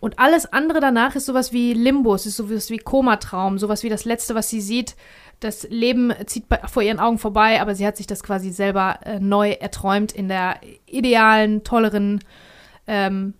Und 0.00 0.18
alles 0.18 0.52
andere 0.52 0.80
danach 0.80 1.16
ist 1.16 1.26
sowas 1.26 1.52
wie 1.52 1.72
Limbus, 1.72 2.26
ist 2.26 2.36
sowas 2.36 2.68
wie 2.68 2.76
Komatraum, 2.76 3.58
sowas 3.58 3.82
wie 3.82 3.88
das 3.88 4.04
Letzte, 4.04 4.34
was 4.34 4.50
sie 4.50 4.60
sieht. 4.60 4.94
Das 5.40 5.66
Leben 5.68 6.12
zieht 6.26 6.48
bei, 6.48 6.58
vor 6.66 6.82
ihren 6.82 6.98
Augen 6.98 7.18
vorbei, 7.18 7.60
aber 7.60 7.74
sie 7.74 7.86
hat 7.86 7.96
sich 7.96 8.06
das 8.06 8.22
quasi 8.22 8.50
selber 8.50 9.00
äh, 9.04 9.20
neu 9.20 9.50
erträumt 9.50 10.12
in 10.12 10.28
der 10.28 10.56
idealen, 10.86 11.62
tolleren 11.62 12.20
ähm, 12.86 13.34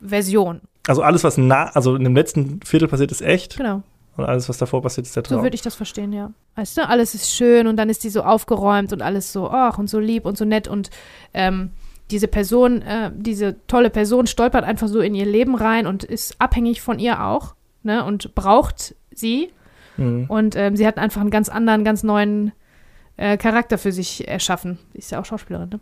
Version. 0.00 0.60
Also 0.88 1.02
alles, 1.02 1.24
was 1.24 1.36
nah, 1.38 1.70
also 1.74 1.94
in 1.96 2.04
dem 2.04 2.14
letzten 2.14 2.60
Viertel 2.64 2.88
passiert, 2.88 3.12
ist 3.12 3.22
echt. 3.22 3.56
Genau. 3.56 3.82
Und 4.16 4.24
alles, 4.24 4.48
was 4.48 4.56
davor 4.58 4.82
passiert, 4.82 5.06
ist 5.06 5.14
der 5.14 5.24
So 5.24 5.34
Traum. 5.34 5.42
würde 5.42 5.54
ich 5.54 5.62
das 5.62 5.74
verstehen, 5.74 6.12
ja. 6.12 6.30
Weißt 6.54 6.78
du, 6.78 6.88
alles 6.88 7.14
ist 7.14 7.30
schön 7.30 7.66
und 7.66 7.76
dann 7.76 7.90
ist 7.90 8.02
die 8.02 8.08
so 8.08 8.22
aufgeräumt 8.22 8.92
und 8.92 9.02
alles 9.02 9.32
so, 9.32 9.50
ach, 9.50 9.78
und 9.78 9.90
so 9.90 9.98
lieb 9.98 10.24
und 10.24 10.38
so 10.38 10.44
nett 10.44 10.68
und 10.68 10.90
ähm, 11.34 11.70
diese 12.10 12.28
Person, 12.28 12.82
äh, 12.82 13.10
diese 13.14 13.56
tolle 13.66 13.90
Person 13.90 14.26
stolpert 14.26 14.64
einfach 14.64 14.88
so 14.88 15.00
in 15.00 15.14
ihr 15.14 15.26
Leben 15.26 15.54
rein 15.54 15.86
und 15.86 16.02
ist 16.04 16.40
abhängig 16.40 16.80
von 16.80 16.98
ihr 16.98 17.22
auch, 17.24 17.54
ne, 17.82 18.04
und 18.04 18.34
braucht 18.34 18.94
sie. 19.12 19.50
Mhm. 19.96 20.26
Und 20.28 20.56
ähm, 20.56 20.76
sie 20.76 20.86
hat 20.86 20.98
einfach 20.98 21.20
einen 21.20 21.30
ganz 21.30 21.48
anderen, 21.48 21.84
ganz 21.84 22.02
neuen 22.02 22.52
äh, 23.16 23.36
Charakter 23.36 23.78
für 23.78 23.92
sich 23.92 24.28
erschaffen. 24.28 24.78
Sie 24.92 24.98
ist 24.98 25.10
ja 25.10 25.20
auch 25.20 25.24
Schauspielerin, 25.24 25.70
ne? 25.70 25.80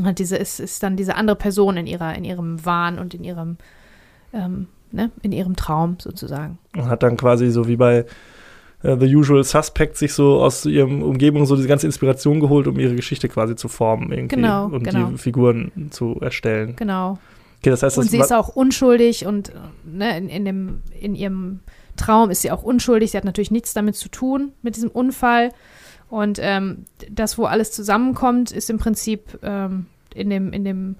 Und 0.00 0.18
diese 0.18 0.36
ist, 0.36 0.58
ist 0.58 0.82
dann 0.82 0.96
diese 0.96 1.16
andere 1.16 1.36
Person 1.36 1.76
in 1.76 1.86
ihrer, 1.86 2.14
in 2.14 2.24
ihrem 2.24 2.64
Wahn 2.64 2.98
und 2.98 3.12
in 3.12 3.24
ihrem, 3.24 3.58
ähm, 4.32 4.68
ne, 4.90 5.10
in 5.20 5.32
ihrem 5.32 5.54
Traum 5.54 5.96
sozusagen. 6.00 6.58
Und 6.74 6.86
hat 6.86 7.02
dann 7.02 7.18
quasi 7.18 7.50
so 7.50 7.68
wie 7.68 7.76
bei 7.76 8.06
äh, 8.82 8.96
The 8.98 9.14
Usual 9.14 9.44
Suspect 9.44 9.98
sich 9.98 10.14
so 10.14 10.40
aus 10.40 10.64
ihrem 10.64 11.02
Umgebung 11.02 11.44
so 11.44 11.56
diese 11.56 11.68
ganze 11.68 11.86
Inspiration 11.86 12.40
geholt, 12.40 12.66
um 12.68 12.78
ihre 12.78 12.94
Geschichte 12.94 13.28
quasi 13.28 13.54
zu 13.54 13.68
formen 13.68 14.10
irgendwie 14.12 14.36
Genau, 14.36 14.66
und 14.66 14.82
genau. 14.82 15.10
die 15.10 15.18
Figuren 15.18 15.90
zu 15.90 16.18
erstellen. 16.22 16.74
Genau. 16.76 17.18
Okay, 17.58 17.70
das 17.70 17.82
heißt, 17.82 17.98
Und 17.98 18.10
sie 18.10 18.18
ist 18.18 18.32
auch 18.32 18.48
unschuldig 18.48 19.26
und 19.26 19.50
äh, 19.50 19.52
ne, 19.84 20.18
in, 20.18 20.28
in, 20.28 20.44
dem, 20.44 20.82
in 20.98 21.14
ihrem 21.14 21.60
Traum 21.96 22.30
ist 22.30 22.42
sie 22.42 22.50
auch 22.50 22.62
unschuldig. 22.62 23.10
Sie 23.10 23.16
hat 23.16 23.24
natürlich 23.24 23.50
nichts 23.50 23.74
damit 23.74 23.96
zu 23.96 24.08
tun, 24.08 24.52
mit 24.62 24.76
diesem 24.76 24.90
Unfall. 24.90 25.52
Und 26.08 26.38
ähm, 26.40 26.84
das, 27.10 27.38
wo 27.38 27.44
alles 27.44 27.72
zusammenkommt, 27.72 28.50
ist 28.50 28.70
im 28.70 28.78
Prinzip 28.78 29.38
ähm, 29.42 29.86
in, 30.14 30.30
dem, 30.30 30.52
in, 30.52 30.64
dem, 30.64 30.96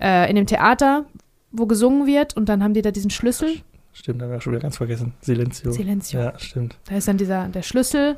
äh, 0.00 0.28
in 0.30 0.36
dem 0.36 0.46
Theater, 0.46 1.06
wo 1.50 1.66
gesungen 1.66 2.06
wird. 2.06 2.36
Und 2.36 2.48
dann 2.48 2.62
haben 2.62 2.74
die 2.74 2.82
da 2.82 2.90
diesen 2.90 3.10
Schlüssel. 3.10 3.56
Stimmt, 3.92 4.22
haben 4.22 4.30
wir 4.30 4.40
schon 4.40 4.52
wieder 4.52 4.62
ganz 4.62 4.78
vergessen. 4.78 5.12
Silencio. 5.20 5.70
Silencio. 5.70 6.20
Ja, 6.20 6.38
stimmt. 6.38 6.78
Da 6.88 6.96
ist 6.96 7.08
dann 7.08 7.18
dieser, 7.18 7.48
der 7.48 7.62
Schlüssel, 7.62 8.16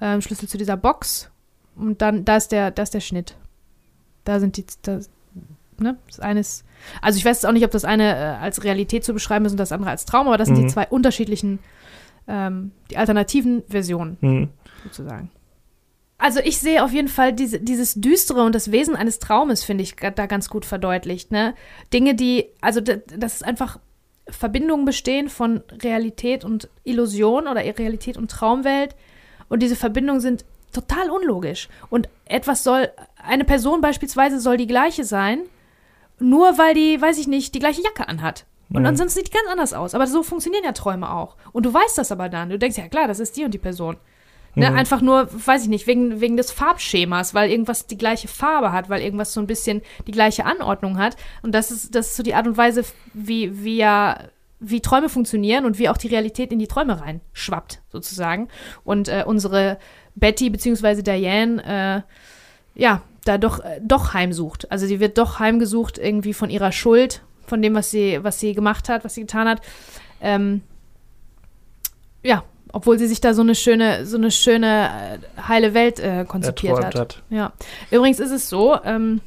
ähm, 0.00 0.20
Schlüssel 0.20 0.48
zu 0.48 0.58
dieser 0.58 0.76
Box. 0.76 1.30
Und 1.76 2.02
dann, 2.02 2.24
da 2.24 2.36
ist 2.36 2.50
der, 2.50 2.70
da 2.70 2.82
ist 2.82 2.94
der 2.94 3.00
Schnitt. 3.00 3.36
Da 4.24 4.40
sind 4.40 4.56
die, 4.56 4.64
da, 4.82 5.00
ne, 5.78 5.98
das 6.08 6.20
eine 6.20 6.40
ist, 6.40 6.64
also 7.02 7.18
ich 7.18 7.24
weiß 7.24 7.38
jetzt 7.38 7.46
auch 7.46 7.52
nicht, 7.52 7.64
ob 7.64 7.70
das 7.70 7.84
eine 7.84 8.16
äh, 8.16 8.42
als 8.42 8.64
Realität 8.64 9.04
zu 9.04 9.12
beschreiben 9.12 9.44
ist 9.44 9.52
und 9.52 9.58
das 9.58 9.72
andere 9.72 9.90
als 9.90 10.04
Traum, 10.04 10.26
aber 10.26 10.38
das 10.38 10.48
sind 10.48 10.58
Mhm. 10.58 10.62
die 10.62 10.72
zwei 10.72 10.86
unterschiedlichen, 10.88 11.58
ähm, 12.28 12.72
die 12.90 12.96
alternativen 12.96 13.62
Versionen 13.68 14.16
Mhm. 14.20 14.48
sozusagen. 14.84 15.30
Also 16.16 16.40
ich 16.40 16.58
sehe 16.58 16.82
auf 16.84 16.92
jeden 16.92 17.08
Fall 17.08 17.32
diese, 17.32 17.60
dieses 17.60 17.94
Düstere 17.94 18.44
und 18.44 18.54
das 18.54 18.70
Wesen 18.70 18.96
eines 18.96 19.18
Traumes, 19.18 19.64
finde 19.64 19.82
ich, 19.82 19.96
da 19.96 20.26
ganz 20.26 20.48
gut 20.48 20.64
verdeutlicht. 20.64 21.30
Ne? 21.32 21.54
Dinge, 21.92 22.14
die, 22.14 22.46
also 22.60 22.80
da- 22.80 22.96
das 23.18 23.34
ist 23.34 23.44
einfach 23.44 23.78
Verbindungen 24.28 24.86
bestehen 24.86 25.28
von 25.28 25.62
Realität 25.82 26.44
und 26.44 26.68
Illusion 26.84 27.46
oder 27.46 27.62
Realität 27.62 28.16
und 28.16 28.30
Traumwelt. 28.30 28.94
Und 29.50 29.60
diese 29.62 29.76
Verbindungen 29.76 30.20
sind 30.22 30.46
total 30.72 31.10
unlogisch. 31.10 31.68
Und 31.90 32.08
etwas 32.24 32.64
soll, 32.64 32.88
eine 33.22 33.44
Person 33.44 33.80
beispielsweise 33.82 34.40
soll 34.40 34.56
die 34.56 34.66
gleiche 34.66 35.04
sein, 35.04 35.40
nur 36.24 36.58
weil 36.58 36.74
die, 36.74 37.00
weiß 37.00 37.18
ich 37.18 37.26
nicht, 37.28 37.54
die 37.54 37.58
gleiche 37.58 37.82
Jacke 37.82 38.08
anhat. 38.08 38.46
Und 38.70 38.80
Mhm. 38.80 38.86
ansonsten 38.86 39.18
sieht 39.20 39.28
die 39.28 39.36
ganz 39.36 39.48
anders 39.50 39.74
aus. 39.74 39.94
Aber 39.94 40.06
so 40.06 40.22
funktionieren 40.22 40.64
ja 40.64 40.72
Träume 40.72 41.10
auch. 41.12 41.36
Und 41.52 41.66
du 41.66 41.72
weißt 41.72 41.98
das 41.98 42.10
aber 42.10 42.28
dann. 42.28 42.48
Du 42.50 42.58
denkst, 42.58 42.78
ja 42.78 42.88
klar, 42.88 43.06
das 43.06 43.20
ist 43.20 43.36
die 43.36 43.44
und 43.44 43.52
die 43.54 43.58
Person. 43.58 43.96
Ne, 44.56 44.70
Mhm. 44.70 44.76
Einfach 44.76 45.00
nur, 45.00 45.28
weiß 45.46 45.62
ich 45.64 45.68
nicht, 45.68 45.86
wegen, 45.86 46.20
wegen 46.20 46.36
des 46.36 46.50
Farbschemas, 46.52 47.34
weil 47.34 47.50
irgendwas 47.50 47.86
die 47.88 47.98
gleiche 47.98 48.28
Farbe 48.28 48.72
hat, 48.72 48.88
weil 48.88 49.02
irgendwas 49.02 49.32
so 49.32 49.40
ein 49.40 49.46
bisschen 49.48 49.82
die 50.06 50.12
gleiche 50.12 50.44
Anordnung 50.44 50.96
hat. 50.98 51.16
Und 51.42 51.54
das 51.54 51.70
ist, 51.70 51.94
das 51.94 52.08
ist 52.08 52.16
so 52.16 52.22
die 52.22 52.34
Art 52.34 52.46
und 52.46 52.56
Weise, 52.56 52.84
wie, 53.12 53.64
wie 53.64 53.76
ja, 53.76 54.18
wie 54.60 54.80
Träume 54.80 55.08
funktionieren 55.08 55.64
und 55.66 55.78
wie 55.78 55.88
auch 55.88 55.96
die 55.96 56.06
Realität 56.08 56.52
in 56.52 56.58
die 56.58 56.68
Träume 56.68 57.00
reinschwappt, 57.00 57.82
sozusagen. 57.90 58.48
Und 58.84 59.08
äh, 59.08 59.24
unsere 59.26 59.78
Betty 60.14 60.48
bzw. 60.50 61.02
Diane, 61.02 62.04
äh, 62.76 62.80
ja, 62.80 63.02
da 63.24 63.38
doch, 63.38 63.60
äh, 63.60 63.80
doch 63.82 64.14
heimsucht. 64.14 64.70
Also 64.70 64.86
sie 64.86 65.00
wird 65.00 65.18
doch 65.18 65.38
heimgesucht 65.38 65.98
irgendwie 65.98 66.34
von 66.34 66.50
ihrer 66.50 66.72
Schuld, 66.72 67.22
von 67.46 67.62
dem, 67.62 67.74
was 67.74 67.90
sie, 67.90 68.22
was 68.22 68.40
sie 68.40 68.54
gemacht 68.54 68.88
hat, 68.88 69.04
was 69.04 69.14
sie 69.14 69.22
getan 69.22 69.48
hat. 69.48 69.60
Ähm, 70.20 70.62
ja, 72.22 72.44
obwohl 72.72 72.98
sie 72.98 73.06
sich 73.06 73.20
da 73.20 73.34
so 73.34 73.42
eine 73.42 73.54
schöne, 73.54 74.06
so 74.06 74.16
eine 74.16 74.30
schöne 74.30 75.20
äh, 75.36 75.40
heile 75.40 75.74
Welt 75.74 76.00
äh, 76.00 76.24
konzipiert 76.26 76.84
hat. 76.84 76.94
hat. 76.94 77.22
Ja. 77.30 77.52
Übrigens 77.90 78.18
ist 78.18 78.32
es 78.32 78.48
so, 78.48 78.76
ähm, 78.84 79.20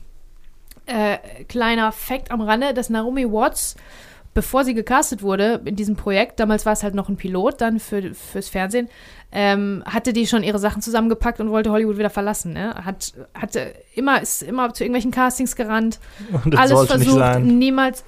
äh, 0.86 1.18
kleiner 1.48 1.92
Fact 1.92 2.32
am 2.32 2.42
Rande, 2.42 2.74
dass 2.74 2.90
Naomi 2.90 3.26
Watts, 3.32 3.76
bevor 4.38 4.64
sie 4.64 4.76
gecastet 4.76 5.24
wurde 5.24 5.62
in 5.66 5.76
diesem 5.76 5.96
Projekt, 5.96 6.40
damals 6.40 6.64
war 6.64 6.74
es 6.74 6.84
halt 6.84 6.94
noch 6.94 7.10
ein 7.10 7.18
Pilot 7.18 7.60
dann 7.60 7.80
für, 7.80 8.14
fürs 8.14 8.50
Fernsehen, 8.50 8.88
ähm, 9.32 9.82
hatte 9.84 10.14
die 10.14 10.28
schon 10.28 10.44
ihre 10.44 10.60
Sachen 10.60 10.84
zusammengepackt 10.84 11.40
und 11.40 11.50
wollte 11.50 11.72
Hollywood 11.72 11.98
wieder 11.98 12.12
verlassen. 12.12 12.54
Ne? 12.54 12.76
Hat, 12.86 13.16
hatte 13.34 13.74
immer, 13.96 14.22
ist 14.22 14.44
immer 14.44 14.72
zu 14.76 14.84
irgendwelchen 14.84 15.10
Castings 15.10 15.56
gerannt, 15.56 16.00
alles 16.56 16.86
versucht, 16.86 17.40
niemals, 17.40 18.04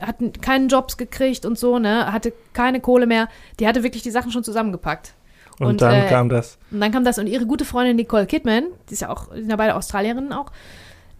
hat 0.00 0.40
keinen 0.40 0.68
Jobs 0.68 0.96
gekriegt 0.96 1.44
und 1.44 1.58
so, 1.58 1.78
ne? 1.78 2.10
Hatte 2.10 2.32
keine 2.54 2.80
Kohle 2.80 3.06
mehr. 3.06 3.28
Die 3.60 3.68
hatte 3.68 3.82
wirklich 3.82 4.02
die 4.02 4.10
Sachen 4.10 4.30
schon 4.32 4.42
zusammengepackt. 4.42 5.12
Und, 5.58 5.66
und, 5.66 5.82
dann 5.82 6.06
äh, 6.06 6.08
kam 6.08 6.30
das. 6.30 6.56
Und 6.70 6.80
dann 6.80 6.92
kam 6.92 7.04
das 7.04 7.18
und 7.18 7.26
ihre 7.26 7.44
gute 7.44 7.66
Freundin 7.66 7.96
Nicole 7.96 8.24
Kidman, 8.24 8.68
die 8.88 8.94
ist 8.94 9.00
ja 9.00 9.10
auch, 9.10 9.34
sind 9.34 9.50
ja 9.50 9.56
beide 9.56 9.74
Australierinnen 9.74 10.32
auch, 10.32 10.50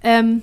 ähm, 0.03 0.41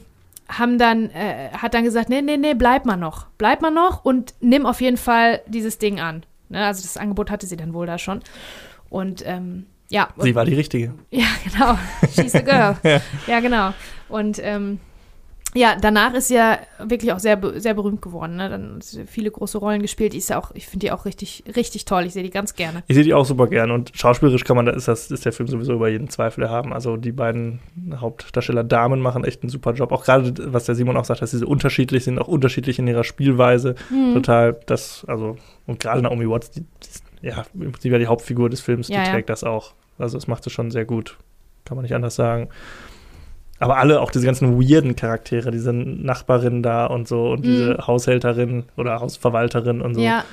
haben 0.51 0.77
dann, 0.77 1.09
äh, 1.11 1.49
hat 1.53 1.73
dann 1.73 1.83
gesagt, 1.83 2.09
nee, 2.09 2.21
nee, 2.21 2.37
nee, 2.37 2.53
bleib 2.53 2.85
mal 2.85 2.97
noch. 2.97 3.27
Bleib 3.37 3.61
mal 3.61 3.71
noch 3.71 4.03
und 4.05 4.33
nimm 4.41 4.65
auf 4.65 4.81
jeden 4.81 4.97
Fall 4.97 5.41
dieses 5.47 5.77
Ding 5.77 5.99
an. 5.99 6.25
Ne? 6.49 6.65
Also 6.65 6.81
das 6.81 6.97
Angebot 6.97 7.31
hatte 7.31 7.47
sie 7.47 7.57
dann 7.57 7.73
wohl 7.73 7.87
da 7.87 7.97
schon. 7.97 8.21
Und 8.89 9.23
ähm, 9.25 9.65
ja. 9.89 10.09
Sie 10.17 10.35
war 10.35 10.45
die 10.45 10.55
Richtige. 10.55 10.93
ja, 11.09 11.25
genau. 11.51 11.77
She's 12.13 12.35
a 12.35 12.41
girl. 12.41 12.77
Ja. 12.83 13.01
ja. 13.27 13.39
genau. 13.39 13.73
Und 14.09 14.39
ähm, 14.41 14.79
ja, 15.53 15.75
danach 15.79 16.13
ist 16.13 16.29
sie 16.29 16.35
ja 16.35 16.59
wirklich 16.79 17.11
auch 17.11 17.19
sehr, 17.19 17.39
sehr 17.55 17.73
berühmt 17.73 18.01
geworden. 18.01 18.37
Ne? 18.37 18.49
Dann 18.49 18.79
viele 19.05 19.31
große 19.31 19.57
Rollen 19.57 19.81
gespielt. 19.81 20.13
Die 20.13 20.17
ist 20.17 20.29
ja 20.29 20.39
auch, 20.39 20.51
ich 20.53 20.67
finde 20.67 20.85
die 20.85 20.91
auch 20.91 21.05
richtig, 21.05 21.43
richtig 21.55 21.85
toll. 21.85 22.05
Ich 22.05 22.13
sehe 22.13 22.23
die 22.23 22.29
ganz 22.29 22.55
gerne. 22.55 22.83
Ich 22.87 22.95
sehe 22.95 23.03
die 23.03 23.13
auch 23.13 23.25
super 23.25 23.47
gern 23.47 23.71
und 23.71 23.91
schauspielerisch 23.93 24.45
kann 24.45 24.55
man, 24.55 24.65
da 24.65 24.71
ist, 24.71 24.87
das, 24.87 25.11
ist 25.11 25.25
der 25.25 25.33
Film 25.33 25.47
sowieso 25.47 25.73
über 25.73 25.89
jeden 25.89 26.09
Zweifel 26.09 26.49
haben. 26.49 26.71
Also 26.71 26.95
die 26.95 27.11
beiden 27.11 27.59
Hauptdarsteller 27.95 28.63
Damen 28.63 29.01
machen 29.01 29.25
echt 29.25 29.43
einen 29.43 29.49
super 29.49 29.73
Job. 29.73 29.91
Auch 29.91 30.05
gerade, 30.05 30.33
was 30.53 30.65
der 30.65 30.75
Simon 30.75 30.95
auch 30.95 31.05
sagt, 31.05 31.21
dass 31.21 31.31
sie 31.31 31.39
so 31.39 31.47
unterschiedlich 31.47 32.05
sind, 32.05 32.17
auch 32.19 32.29
unterschiedlich 32.29 32.79
in 32.79 32.87
ihrer 32.87 33.03
Spielweise. 33.03 33.75
Mhm. 33.89 34.13
Total, 34.13 34.57
das, 34.67 35.03
also, 35.07 35.37
und 35.67 35.81
gerade 35.81 36.01
Naomi 36.01 36.29
Watts, 36.29 36.51
die, 36.51 36.61
die, 36.61 37.27
ja, 37.27 37.45
im 37.53 37.71
Prinzip 37.71 37.91
ja 37.91 37.99
die 37.99 38.07
Hauptfigur 38.07 38.49
des 38.49 38.61
Films, 38.61 38.87
die 38.87 38.93
ja. 38.93 39.03
trägt 39.03 39.29
das 39.29 39.43
auch. 39.43 39.73
Also 39.97 40.17
das 40.17 40.27
macht 40.27 40.43
sie 40.43 40.49
schon 40.49 40.71
sehr 40.71 40.85
gut. 40.85 41.17
Kann 41.65 41.75
man 41.75 41.83
nicht 41.83 41.93
anders 41.93 42.15
sagen. 42.15 42.49
Aber 43.61 43.77
alle, 43.77 44.01
auch 44.01 44.11
diese 44.11 44.25
ganzen 44.25 44.59
weirden 44.59 44.95
Charaktere, 44.95 45.51
diese 45.51 45.71
Nachbarin 45.71 46.61
da 46.63 46.87
und 46.87 47.07
so 47.07 47.31
und 47.31 47.45
diese 47.45 47.77
Haushälterin 47.87 48.65
oder 48.75 48.99
Hausverwalterin 48.99 49.81
und 49.81 49.93
so. 49.93 50.01
Mhm. 50.01 50.05
Ja, 50.07 50.23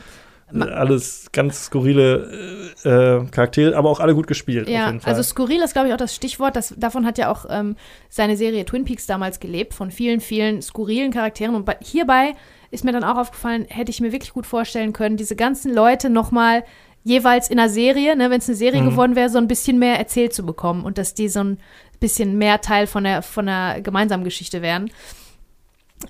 Alles 0.60 1.28
ganz 1.32 1.66
skurrile 1.66 2.72
äh, 2.84 2.88
äh, 2.88 3.24
Charaktere, 3.30 3.76
aber 3.76 3.90
auch 3.90 4.00
alle 4.00 4.14
gut 4.14 4.26
gespielt, 4.26 4.66
auf 4.66 4.72
Ja, 4.72 4.86
jeden 4.86 5.00
Fall. 5.00 5.10
also 5.12 5.22
skurril 5.22 5.60
ist, 5.60 5.74
glaube 5.74 5.88
ich, 5.88 5.94
auch 5.94 5.98
das 5.98 6.14
Stichwort. 6.14 6.56
Das, 6.56 6.72
davon 6.76 7.04
hat 7.04 7.18
ja 7.18 7.30
auch 7.30 7.44
ähm, 7.50 7.76
seine 8.08 8.34
Serie 8.38 8.64
Twin 8.64 8.84
Peaks 8.86 9.04
damals 9.06 9.40
gelebt, 9.40 9.74
von 9.74 9.90
vielen, 9.90 10.20
vielen 10.20 10.62
skurrilen 10.62 11.12
Charakteren. 11.12 11.54
Und 11.54 11.66
bei, 11.66 11.76
hierbei 11.82 12.32
ist 12.70 12.82
mir 12.82 12.92
dann 12.92 13.04
auch 13.04 13.18
aufgefallen, 13.18 13.66
hätte 13.68 13.90
ich 13.90 14.00
mir 14.00 14.10
wirklich 14.10 14.32
gut 14.32 14.46
vorstellen 14.46 14.94
können, 14.94 15.18
diese 15.18 15.36
ganzen 15.36 15.74
Leute 15.74 16.08
nochmal 16.08 16.64
jeweils 17.04 17.48
in 17.50 17.58
einer 17.58 17.68
Serie, 17.68 18.16
ne, 18.16 18.30
wenn 18.30 18.38
es 18.38 18.48
eine 18.48 18.56
Serie 18.56 18.82
Mhm. 18.82 18.90
geworden 18.90 19.16
wäre, 19.16 19.28
so 19.30 19.38
ein 19.38 19.48
bisschen 19.48 19.78
mehr 19.78 19.98
erzählt 19.98 20.32
zu 20.34 20.44
bekommen 20.46 20.84
und 20.84 20.96
dass 20.98 21.12
die 21.14 21.28
so 21.28 21.40
ein 21.40 21.58
bisschen 22.00 22.38
mehr 22.38 22.60
Teil 22.60 22.86
von 22.86 23.04
der, 23.04 23.22
von 23.22 23.46
der 23.46 23.80
gemeinsamen 23.82 24.24
Geschichte 24.24 24.62
wären. 24.62 24.90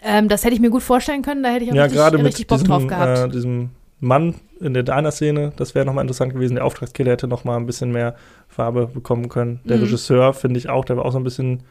Ähm, 0.02 0.28
das 0.28 0.44
hätte 0.44 0.54
ich 0.54 0.60
mir 0.60 0.70
gut 0.70 0.82
vorstellen 0.82 1.22
können, 1.22 1.42
da 1.42 1.48
hätte 1.48 1.64
ich 1.64 1.70
auch 1.72 1.74
ja, 1.76 1.84
richtig, 1.84 1.98
gerade 1.98 2.22
richtig 2.22 2.46
Bock 2.46 2.58
drauf 2.64 2.76
diesem, 2.82 2.88
gehabt. 2.88 3.18
äh, 3.18 3.28
diesem 3.28 3.70
Mann 4.00 4.34
in 4.60 4.74
der 4.74 4.82
Diner-Szene, 4.82 5.52
das 5.56 5.74
wäre 5.74 5.86
nochmal 5.86 6.02
interessant 6.02 6.32
gewesen. 6.34 6.56
Der 6.56 6.64
Auftragskiller 6.64 7.12
hätte 7.12 7.26
nochmal 7.26 7.56
ein 7.56 7.66
bisschen 7.66 7.90
mehr 7.90 8.14
Farbe 8.48 8.86
bekommen 8.86 9.28
können. 9.28 9.60
Der 9.64 9.78
Mhm. 9.78 9.84
Regisseur, 9.84 10.34
finde 10.34 10.58
ich 10.58 10.68
auch, 10.68 10.84
der 10.84 10.98
war 10.98 11.04
auch 11.04 11.12
so 11.12 11.18
ein 11.18 11.24
bisschen 11.24 11.62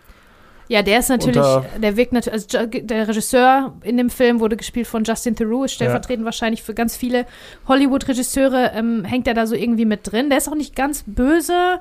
Ja, 0.70 0.82
der 0.82 1.00
ist 1.00 1.08
natürlich, 1.10 1.46
der 1.82 1.96
wirkt 1.96 2.12
natürlich, 2.12 2.44
also 2.54 2.66
der 2.68 3.08
Regisseur 3.08 3.74
in 3.84 3.96
dem 3.96 4.10
Film 4.10 4.42
wurde 4.42 4.58
gespielt 4.58 4.88
von 4.88 5.04
Justin 5.06 5.36
Theroux, 5.36 5.64
ist 5.64 5.74
stellvertretend 5.76 6.26
wahrscheinlich 6.26 6.64
für 6.64 6.74
ganz 6.74 6.98
viele 6.98 7.26
Hollywood-Regisseure, 7.70 8.72
ähm, 8.74 9.06
hängt 9.06 9.28
er 9.28 9.34
da 9.34 9.48
so 9.48 9.56
irgendwie 9.56 9.86
mit 9.86 10.12
drin. 10.12 10.30
Der 10.30 10.40
ist 10.40 10.50
auch 10.50 10.56
nicht 10.56 10.76
ganz 10.76 11.04
böse, 11.06 11.80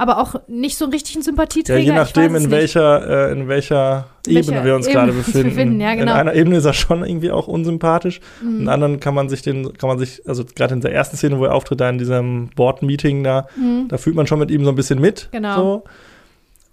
aber 0.00 0.18
auch 0.18 0.34
nicht 0.48 0.76
so 0.78 0.86
richtig 0.86 1.14
ein 1.14 1.18
Ja, 1.20 1.24
Sympathieträger. 1.24 1.78
je 1.80 1.90
ich 1.90 1.94
nachdem, 1.94 2.34
in 2.34 2.50
welcher, 2.50 3.28
äh, 3.28 3.32
in 3.32 3.48
welcher 3.48 4.06
Ebene 4.26 4.46
welcher 4.48 4.64
wir 4.64 4.74
uns 4.76 4.86
Ebene 4.86 5.00
gerade 5.06 5.12
befinden. 5.18 5.48
befinden, 5.50 5.80
ja, 5.80 5.94
genau. 5.94 6.12
In 6.12 6.18
einer 6.18 6.34
Ebene 6.34 6.56
ist 6.56 6.64
er 6.64 6.72
schon 6.72 7.04
irgendwie 7.04 7.30
auch 7.30 7.46
unsympathisch. 7.48 8.20
Mhm. 8.42 8.60
In 8.62 8.68
anderen 8.68 9.00
kann 9.00 9.14
man 9.14 9.28
sich 9.28 9.42
den, 9.42 9.72
kann 9.76 9.88
man 9.88 9.98
sich, 9.98 10.22
also 10.26 10.44
gerade 10.44 10.74
in 10.74 10.80
der 10.80 10.92
ersten 10.92 11.16
Szene, 11.16 11.38
wo 11.38 11.44
er 11.44 11.54
auftritt, 11.54 11.80
da 11.80 11.88
in 11.90 11.98
diesem 11.98 12.48
Board-Meeting 12.56 13.22
da, 13.24 13.46
Mhm. 13.56 13.88
da 13.88 13.98
fühlt 13.98 14.16
man 14.16 14.26
schon 14.26 14.38
mit 14.38 14.50
ihm 14.50 14.64
so 14.64 14.70
ein 14.70 14.74
bisschen 14.76 15.00
mit. 15.00 15.28
Genau. 15.32 15.56
So. 15.56 15.84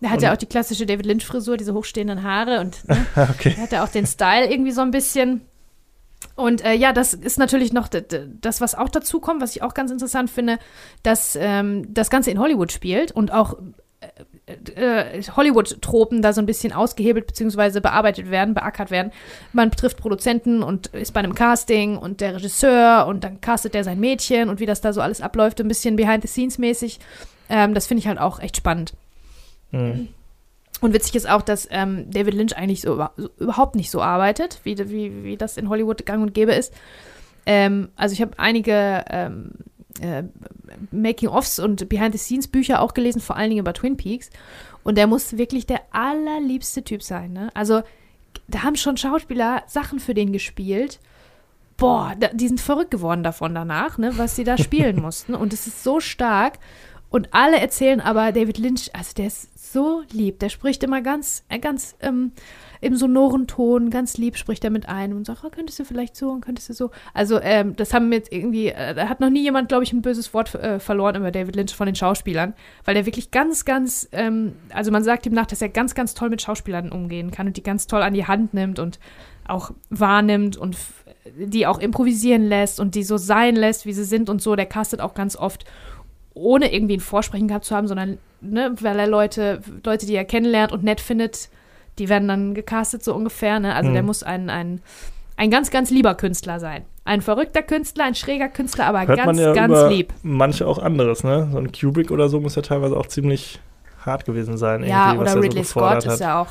Der 0.02 0.12
hat 0.12 0.22
ja 0.22 0.30
und- 0.30 0.36
auch 0.36 0.38
die 0.40 0.46
klassische 0.46 0.86
David 0.86 1.06
Lynch-Frisur, 1.06 1.58
diese 1.58 1.74
hochstehenden 1.74 2.24
Haare 2.24 2.60
und 2.62 2.88
ne, 2.88 2.98
Okay. 3.32 3.54
er 3.58 3.64
hat 3.64 3.72
ja 3.72 3.84
auch 3.84 3.90
den 3.90 4.06
Style 4.06 4.50
irgendwie 4.50 4.72
so 4.72 4.82
ein 4.82 4.92
bisschen. 4.92 5.42
Und 6.38 6.64
äh, 6.64 6.74
ja, 6.74 6.94
das 6.94 7.16
ist 7.16 7.40
natürlich 7.40 7.74
noch 7.74 7.88
das, 7.90 8.62
was 8.62 8.76
auch 8.76 8.90
dazu 8.90 9.20
kommt, 9.20 9.42
was 9.42 9.56
ich 9.56 9.64
auch 9.64 9.74
ganz 9.74 9.90
interessant 9.90 10.30
finde, 10.30 10.60
dass 11.02 11.36
ähm, 11.36 11.92
das 11.92 12.12
Ganze 12.12 12.30
in 12.30 12.40
Hollywood 12.40 12.72
spielt 12.72 13.12
und 13.12 13.34
auch 13.34 13.58
äh, 14.00 15.16
äh, 15.16 15.24
Hollywood-Tropen 15.24 16.22
da 16.22 16.34
so 16.34 16.42
ein 16.42 16.46
bisschen 16.46 16.74
ausgehebelt 16.74 17.26
bzw. 17.26 17.80
bearbeitet 17.80 18.30
werden, 18.30 18.54
beackert 18.54 18.92
werden. 18.92 19.12
Man 19.52 19.72
trifft 19.72 19.98
Produzenten 19.98 20.62
und 20.62 20.88
ist 20.88 21.12
bei 21.16 21.22
einem 21.22 21.34
Casting 21.34 21.98
und 21.98 22.22
der 22.22 22.36
Regisseur 22.36 23.08
und 23.08 23.24
dann 23.24 23.42
castet 23.42 23.74
der 23.74 23.84
sein 23.84 24.00
Mädchen 24.00 24.50
und 24.50 24.60
wie 24.60 24.68
das 24.68 24.80
da 24.80 24.94
so 24.94 25.02
alles 25.02 25.22
abläuft, 25.22 25.60
ein 25.60 25.68
bisschen 25.68 25.96
behind-the-scenes-mäßig. 25.96 27.00
Ähm, 27.50 27.74
das 27.74 27.88
finde 27.88 28.02
ich 28.02 28.08
halt 28.08 28.20
auch 28.20 28.40
echt 28.40 28.58
spannend. 28.58 28.94
Mhm. 29.72 30.10
Und 30.82 30.94
witzig 30.94 31.16
ist 31.16 31.30
auch, 31.30 31.42
dass 31.42 31.68
ähm, 31.72 32.10
David 32.12 32.36
Lynch 32.36 32.56
eigentlich 32.56 32.82
so, 32.82 33.08
so 33.16 33.30
überhaupt 33.40 33.76
nicht 33.76 33.90
so 33.90 34.02
arbeitet, 34.02 34.60
wie, 34.64 34.78
wie, 34.90 35.24
wie 35.24 35.38
das 35.38 35.58
in 35.58 35.70
Hollywood 35.70 36.06
gang 36.06 36.22
und 36.22 36.34
gäbe 36.34 36.54
ist. 36.54 36.74
Ähm, 37.46 37.90
also 37.96 38.14
ich 38.14 38.22
habe 38.22 38.38
einige 38.38 39.04
ähm, 39.10 39.52
äh, 40.02 40.24
Making-ofs 40.92 41.60
und 41.60 41.90
Behind-the-Scenes-Bücher 41.90 42.82
auch 42.82 42.94
gelesen, 42.94 43.22
vor 43.22 43.38
allen 43.38 43.50
Dingen 43.50 43.62
über 43.62 43.74
Twin 43.74 43.98
Peaks. 43.98 44.30
Und 44.84 44.98
der 44.98 45.08
muss 45.08 45.38
wirklich 45.38 45.66
der 45.66 45.82
allerliebste 45.92 46.84
Typ 46.84 47.02
sein. 47.02 47.34
Ne? 47.34 47.50
Also 47.54 47.82
da 48.48 48.64
haben 48.64 48.76
schon 48.76 48.98
Schauspieler 48.98 49.64
Sachen 49.68 50.00
für 50.00 50.14
den 50.14 50.32
gespielt. 50.32 51.00
Boah, 51.78 52.16
da, 52.20 52.30
die 52.30 52.48
sind 52.48 52.62
verrückt 52.62 52.92
geworden 52.92 53.24
davon 53.24 53.54
danach, 53.54 53.98
ne, 53.98 54.18
was 54.18 54.36
sie 54.36 54.44
da 54.44 54.58
spielen 54.58 55.02
mussten. 55.02 55.36
Und 55.36 55.54
es 55.54 55.68
ist 55.68 55.84
so 55.84 56.00
stark. 56.00 56.60
Und 57.10 57.30
alle 57.32 57.60
erzählen 57.60 58.02
aber, 58.02 58.32
David 58.32 58.58
Lynch, 58.58 58.90
also 58.94 59.14
der 59.16 59.28
ist 59.28 59.72
so 59.72 60.04
lieb. 60.12 60.40
Der 60.40 60.50
spricht 60.50 60.84
immer 60.84 61.02
ganz, 61.02 61.44
äh, 61.50 61.60
ganz 61.60 61.96
ähm, 62.02 62.32
im 62.82 62.96
sonoren 62.96 63.48
Ton, 63.48 63.90
ganz 63.90 64.18
lieb 64.18 64.38
spricht 64.38 64.64
er 64.64 64.70
mit 64.70 64.88
einem 64.88 65.18
und 65.18 65.26
sagt, 65.26 65.44
oh, 65.44 65.50
könntest 65.50 65.80
du 65.80 65.86
vielleicht 65.86 66.16
so 66.16 66.30
und 66.30 66.42
könntest 66.42 66.70
du 66.70 66.74
so. 66.74 66.92
Also 67.14 67.40
ähm, 67.42 67.76
das 67.76 67.94
haben 67.94 68.12
jetzt 68.12 68.32
irgendwie, 68.32 68.68
äh, 68.68 68.94
da 68.94 69.10
hat 69.10 69.20
noch 69.20 69.30
nie 69.30 69.42
jemand, 69.42 69.70
glaube 69.70 69.84
ich, 69.84 69.94
ein 69.94 70.02
böses 70.02 70.34
Wort 70.34 70.54
äh, 70.56 70.80
verloren 70.80 71.16
über 71.16 71.32
David 71.32 71.56
Lynch 71.56 71.76
von 71.76 71.86
den 71.86 71.96
Schauspielern, 71.96 72.54
weil 72.86 72.94
der 72.94 73.06
wirklich 73.06 73.32
ganz, 73.32 73.66
ganz, 73.66 74.08
ähm, 74.12 74.54
also 74.74 74.92
man 74.92 75.04
sagt 75.04 75.26
ihm 75.26 75.34
nach, 75.34 75.48
dass 75.48 75.62
er 75.62 75.70
ganz, 75.70 75.96
ganz 75.96 76.14
toll 76.14 76.30
mit 76.30 76.42
Schauspielern 76.42 76.92
umgehen 76.92 77.32
kann 77.32 77.48
und 77.48 77.58
die 77.58 77.64
ganz 77.64 77.88
toll 77.88 78.02
an 78.02 78.14
die 78.14 78.28
Hand 78.28 78.54
nimmt 78.54 78.80
und 78.80 79.00
auch 79.48 79.72
wahrnimmt 79.90 80.58
und 80.58 80.78
die 81.36 81.68
auch 81.68 81.80
improvisieren 81.80 82.44
lässt 82.44 82.80
und 82.80 82.96
die 82.96 83.04
so 83.04 83.18
sein 83.18 83.56
lässt, 83.56 83.86
wie 83.86 83.94
sie 83.94 84.04
sind 84.04 84.30
und 84.30 84.42
so. 84.42 84.56
Der 84.56 84.66
castet 84.66 85.02
auch 85.02 85.14
ganz 85.14 85.36
oft 85.36 85.66
ohne 86.38 86.74
irgendwie 86.74 86.98
ein 86.98 87.02
Vorsprechen 87.02 87.48
gehabt 87.48 87.66
zu 87.66 87.76
haben, 87.76 87.88
sondern 87.88 88.18
ne, 88.42 88.74
weil 88.80 89.00
er 89.00 89.08
Leute, 89.08 89.62
Leute, 89.84 90.06
die 90.06 90.16
er 90.16 90.26
kennenlernt 90.26 90.72
und 90.72 90.84
nett 90.84 91.02
findet, 91.02 91.50
die 92.00 92.10
werden 92.10 92.28
dann 92.28 92.54
gecastet 92.54 93.04
so 93.04 93.14
ungefähr. 93.16 93.60
Ne? 93.60 93.74
Also 93.76 93.90
Mhm. 93.90 93.94
der 93.94 94.04
muss 94.04 94.24
ein, 94.24 94.50
ein, 94.50 94.82
ein 95.36 95.50
ganz, 95.52 95.72
ganz 95.72 95.90
lieber 95.90 96.16
Künstler 96.16 96.60
sein. 96.60 96.84
Ein 97.06 97.22
verrückter 97.22 97.62
Künstler, 97.64 98.04
ein 98.06 98.16
schräger 98.16 98.50
Künstler, 98.50 98.86
aber 98.86 99.08
Hört 99.08 99.18
ganz, 99.18 99.40
ja 99.40 99.54
ganz 99.54 99.90
lieb. 99.90 100.14
manche 100.24 100.68
auch 100.68 100.78
anderes, 100.78 101.24
ne? 101.24 101.48
So 101.52 101.58
ein 101.58 101.72
Kubrick 101.72 102.12
oder 102.12 102.28
so 102.30 102.40
muss 102.40 102.56
ja 102.56 102.62
teilweise 102.62 102.98
auch 102.98 103.08
ziemlich 103.08 103.60
hart 104.06 104.26
gewesen 104.26 104.58
sein. 104.58 104.84
Ja, 104.84 105.16
oder 105.16 105.32
er 105.32 105.42
Ridley 105.42 105.64
so 105.64 105.70
Scott 105.72 106.06
ist 106.06 106.08
hat. 106.14 106.20
ja 106.20 106.42
auch 106.42 106.48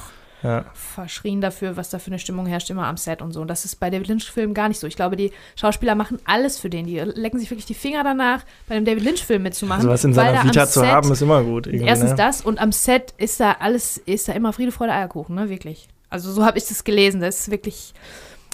Ja. 0.46 0.64
verschrien 0.74 1.40
dafür, 1.40 1.76
was 1.76 1.90
da 1.90 1.98
für 1.98 2.08
eine 2.08 2.18
Stimmung 2.18 2.46
herrscht, 2.46 2.70
immer 2.70 2.86
am 2.86 2.96
Set 2.96 3.20
und 3.20 3.32
so. 3.32 3.40
Und 3.40 3.48
das 3.48 3.64
ist 3.64 3.76
bei 3.76 3.90
David 3.90 4.08
Lynch-Filmen 4.08 4.54
gar 4.54 4.68
nicht 4.68 4.78
so. 4.78 4.86
Ich 4.86 4.96
glaube, 4.96 5.16
die 5.16 5.32
Schauspieler 5.56 5.94
machen 5.94 6.18
alles 6.24 6.58
für 6.58 6.70
den. 6.70 6.86
Die 6.86 6.98
lecken 6.98 7.38
sich 7.38 7.50
wirklich 7.50 7.66
die 7.66 7.74
Finger 7.74 8.04
danach, 8.04 8.44
bei 8.68 8.76
einem 8.76 8.84
David 8.84 9.04
Lynch-Film 9.04 9.42
mitzumachen. 9.42 9.80
Also 9.80 9.90
was 9.90 10.04
in 10.04 10.14
seiner 10.14 10.44
Vita 10.44 10.66
zu 10.66 10.80
Set- 10.80 10.88
haben, 10.88 11.10
ist 11.10 11.22
immer 11.22 11.42
gut. 11.42 11.66
Erstens 11.66 12.10
ne? 12.10 12.16
das 12.16 12.40
und 12.42 12.60
am 12.60 12.72
Set 12.72 13.14
ist 13.18 13.40
da 13.40 13.56
alles, 13.60 13.98
ist 13.98 14.28
da 14.28 14.32
immer 14.32 14.52
Friede, 14.52 14.72
Freude, 14.72 14.92
Eierkuchen, 14.92 15.34
ne? 15.34 15.48
Wirklich. 15.48 15.88
Also 16.08 16.30
so 16.30 16.44
habe 16.44 16.58
ich 16.58 16.66
das 16.66 16.84
gelesen. 16.84 17.20
Das 17.20 17.40
ist 17.40 17.50
wirklich, 17.50 17.92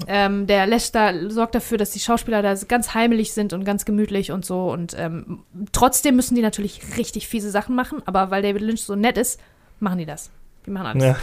ähm, 0.06 0.47
der 0.47 0.66
da, 0.66 1.12
sorgt 1.28 1.55
dafür, 1.55 1.78
dass 1.78 1.90
die 1.90 2.01
Schauspieler 2.01 2.43
da 2.43 2.55
ganz 2.66 2.94
heimelig 2.94 3.32
sind 3.32 3.52
und 3.52 3.64
ganz 3.64 3.85
gemütlich 3.85 4.32
und 4.32 4.44
so. 4.44 4.70
Und 4.70 4.97
ähm, 4.98 5.40
trotzdem 5.73 6.16
müssen 6.16 6.35
die 6.35 6.43
natürlich 6.43 6.81
richtig 6.97 7.28
fiese 7.28 7.51
Sachen 7.51 7.77
machen, 7.77 8.02
aber 8.06 8.31
weil 8.31 8.43
David 8.43 8.62
Lynch 8.62 8.82
so 8.82 8.97
nett 8.97 9.19
ist, 9.19 9.39
machen 9.81 9.98
die 9.98 10.06
das. 10.06 10.31
Die 10.66 10.70
machen 10.70 10.86
alles. 10.86 11.05
Ja. 11.05 11.16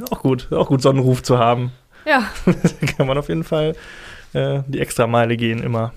auch 0.10 0.20
gut, 0.20 0.52
auch 0.52 0.68
gut, 0.68 0.82
so 0.82 0.90
einen 0.90 1.00
Ruf 1.00 1.22
zu 1.22 1.38
haben. 1.38 1.72
ja. 2.04 2.30
kann 2.96 3.06
man 3.06 3.18
auf 3.18 3.28
jeden 3.28 3.44
Fall 3.44 3.74
äh, 4.32 4.60
die 4.66 4.80
Extrameile 4.80 5.36
gehen 5.36 5.62
immer. 5.62 5.92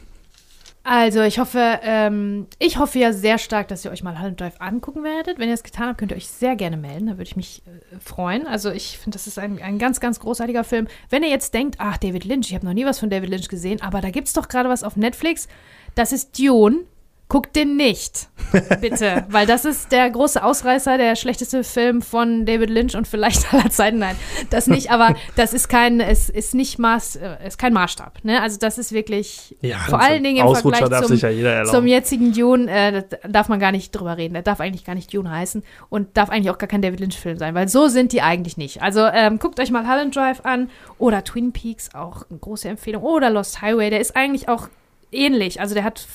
Also, 0.87 1.23
ich 1.23 1.39
hoffe, 1.39 1.79
ähm, 1.81 2.45
ich 2.59 2.77
hoffe 2.77 2.99
ja 2.99 3.11
sehr 3.11 3.39
stark, 3.39 3.69
dass 3.69 3.83
ihr 3.83 3.89
euch 3.89 4.03
mal 4.03 4.19
Holland 4.19 4.39
Drive 4.39 4.61
angucken 4.61 5.03
werdet. 5.03 5.39
Wenn 5.39 5.49
ihr 5.49 5.55
es 5.55 5.63
getan 5.63 5.87
habt, 5.87 5.97
könnt 5.97 6.11
ihr 6.11 6.17
euch 6.17 6.27
sehr 6.27 6.55
gerne 6.55 6.77
melden. 6.77 7.07
Da 7.07 7.13
würde 7.13 7.23
ich 7.23 7.35
mich 7.35 7.63
äh, 7.65 7.99
freuen. 7.99 8.45
Also, 8.45 8.69
ich 8.69 8.99
finde, 8.99 9.15
das 9.15 9.25
ist 9.25 9.39
ein, 9.39 9.59
ein 9.59 9.79
ganz, 9.79 9.99
ganz 9.99 10.19
großartiger 10.19 10.63
Film. 10.63 10.87
Wenn 11.09 11.23
ihr 11.23 11.29
jetzt 11.29 11.55
denkt, 11.55 11.77
ach, 11.79 11.97
David 11.97 12.23
Lynch, 12.23 12.49
ich 12.49 12.53
habe 12.53 12.67
noch 12.67 12.73
nie 12.73 12.85
was 12.85 12.99
von 12.99 13.09
David 13.09 13.31
Lynch 13.31 13.47
gesehen, 13.47 13.81
aber 13.81 13.99
da 13.99 14.11
gibt 14.11 14.27
es 14.27 14.33
doch 14.33 14.47
gerade 14.47 14.69
was 14.69 14.83
auf 14.83 14.95
Netflix. 14.95 15.47
Das 15.95 16.11
ist 16.11 16.37
Dune. 16.37 16.83
Guckt 17.27 17.55
den 17.55 17.75
nicht, 17.75 18.29
bitte, 18.81 19.25
weil 19.29 19.47
das 19.47 19.65
ist 19.65 19.91
der 19.91 20.07
große 20.11 20.43
Ausreißer, 20.43 20.99
der 20.99 21.15
schlechteste 21.15 21.63
Film 21.63 22.03
von 22.03 22.45
David 22.45 22.69
Lynch 22.69 22.95
und 22.95 23.07
vielleicht 23.07 23.51
aller 23.53 23.71
Zeiten. 23.71 23.97
Nein, 23.97 24.15
das 24.51 24.67
nicht, 24.67 24.91
aber 24.91 25.15
das 25.35 25.51
ist 25.53 25.67
kein, 25.67 25.99
es 25.99 26.29
ist 26.29 26.53
nicht 26.53 26.77
Maß, 26.77 27.15
äh, 27.15 27.47
ist 27.47 27.57
kein 27.57 27.73
Maßstab. 27.73 28.23
Ne? 28.23 28.43
Also 28.43 28.59
das 28.59 28.77
ist 28.77 28.91
wirklich 28.91 29.55
vor 29.89 29.99
allen 29.99 30.23
Dingen 30.23 30.37
im 30.37 30.45
Ausrutscher 30.45 30.77
Vergleich 30.77 30.99
darf 30.99 31.07
zum, 31.07 31.15
sich 31.15 31.23
ja 31.23 31.29
jeder 31.29 31.63
zum 31.63 31.87
jetzigen 31.87 32.31
Dune, 32.31 32.69
äh, 32.69 33.03
da 33.09 33.27
darf 33.27 33.49
man 33.49 33.59
gar 33.59 33.71
nicht 33.71 33.91
drüber 33.91 34.17
reden. 34.17 34.35
Der 34.35 34.43
darf 34.43 34.59
eigentlich 34.59 34.85
gar 34.85 34.93
nicht 34.93 35.11
Dune 35.11 35.31
heißen 35.31 35.63
und 35.89 36.15
darf 36.15 36.29
eigentlich 36.29 36.51
auch 36.51 36.59
gar 36.59 36.67
kein 36.67 36.83
David 36.83 36.99
Lynch-Film 36.99 37.39
sein, 37.39 37.55
weil 37.55 37.67
so 37.67 37.87
sind 37.87 38.11
die 38.11 38.21
eigentlich 38.21 38.57
nicht. 38.57 38.83
Also 38.83 39.03
ähm, 39.03 39.39
guckt 39.39 39.59
euch 39.59 39.71
mal 39.71 39.87
Holland 39.87 40.15
Drive 40.15 40.41
an 40.45 40.69
oder 40.99 41.23
Twin 41.23 41.53
Peaks, 41.53 41.89
auch 41.95 42.23
eine 42.29 42.37
große 42.37 42.69
Empfehlung. 42.69 43.01
Oder 43.01 43.31
Lost 43.31 43.63
Highway, 43.63 43.89
der 43.89 43.99
ist 43.99 44.15
eigentlich 44.15 44.47
auch 44.47 44.69
ähnlich. 45.11 45.59
Also 45.59 45.73
der 45.73 45.83
hat 45.83 46.05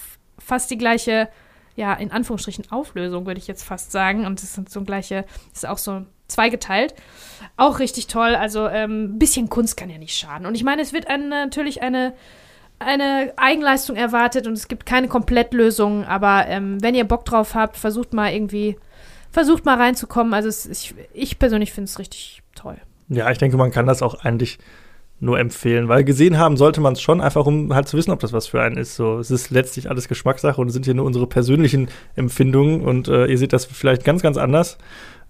fast 0.45 0.71
die 0.71 0.79
gleiche, 0.79 1.29
ja, 1.77 1.95
in 1.95 2.11
Anführungsstrichen 2.11 2.71
Auflösung, 2.71 3.27
würde 3.27 3.39
ich 3.39 3.47
jetzt 3.47 3.63
fast 3.63 3.93
sagen. 3.93 4.27
Und 4.27 4.43
das 4.43 4.55
sind 4.55 4.71
so 4.71 4.83
gleiche, 4.83 5.25
ist 5.53 5.67
auch 5.67 5.79
so 5.79 6.05
zweigeteilt. 6.29 6.95
Auch 7.57 7.79
richtig 7.79 8.07
toll. 8.07 8.35
Also 8.35 8.65
ein 8.65 8.91
ähm, 8.91 9.19
bisschen 9.19 9.49
Kunst 9.49 9.77
kann 9.77 9.91
ja 9.91 9.99
nicht 9.99 10.17
schaden. 10.17 10.47
Und 10.47 10.55
ich 10.55 10.65
meine, 10.65 10.83
es 10.83 10.93
wird 10.93 11.09
ein, 11.09 11.29
natürlich 11.29 11.83
eine 11.83 12.15
eine 12.81 13.35
Eigenleistung 13.37 13.95
erwartet 13.95 14.47
und 14.47 14.55
es 14.55 14.67
gibt 14.67 14.87
keine 14.87 15.07
Komplettlösung, 15.07 16.05
aber 16.07 16.47
ähm, 16.49 16.83
wenn 16.83 16.95
ihr 16.95 17.05
Bock 17.05 17.27
drauf 17.27 17.55
habt, 17.55 17.77
versucht 17.77 18.15
mal 18.15 18.33
irgendwie, 18.33 18.79
versucht 19.31 19.67
mal 19.67 19.77
reinzukommen. 19.77 20.33
Also 20.33 20.49
es, 20.49 20.65
ich, 20.67 20.95
ich 21.13 21.39
persönlich 21.39 21.73
finde 21.73 21.91
es 21.91 21.99
richtig 21.99 22.43
toll. 22.55 22.79
Ja, 23.09 23.31
ich 23.31 23.39
denke, 23.39 23.59
man 23.59 23.71
kann 23.71 23.87
das 23.87 24.03
auch 24.03 24.25
eigentlich 24.25 24.59
nur 25.21 25.39
empfehlen, 25.39 25.89
weil 25.89 26.03
gesehen 26.03 26.39
haben 26.39 26.57
sollte 26.57 26.81
man 26.81 26.95
es 26.95 27.03
schon, 27.03 27.21
einfach 27.21 27.45
um 27.47 27.75
halt 27.75 27.87
zu 27.87 27.97
wissen, 27.97 28.11
ob 28.11 28.21
das 28.21 28.33
was 28.33 28.47
für 28.47 28.63
einen 28.63 28.79
ist. 28.79 28.97
So, 28.97 29.19
es 29.19 29.31
ist 29.31 29.51
letztlich 29.51 29.91
alles 29.91 30.09
Geschmackssache 30.09 30.61
und 30.61 30.69
es 30.69 30.73
sind 30.73 30.87
hier 30.87 30.95
nur 30.95 31.05
unsere 31.05 31.27
persönlichen 31.27 31.89
Empfindungen 32.17 32.81
und 32.81 33.09
äh, 33.09 33.27
ihr 33.27 33.39
seht 33.39 33.53
das 33.53 33.67
vielleicht 33.67 34.05
ganz, 34.05 34.23
ganz 34.23 34.39
anders. 34.39 34.79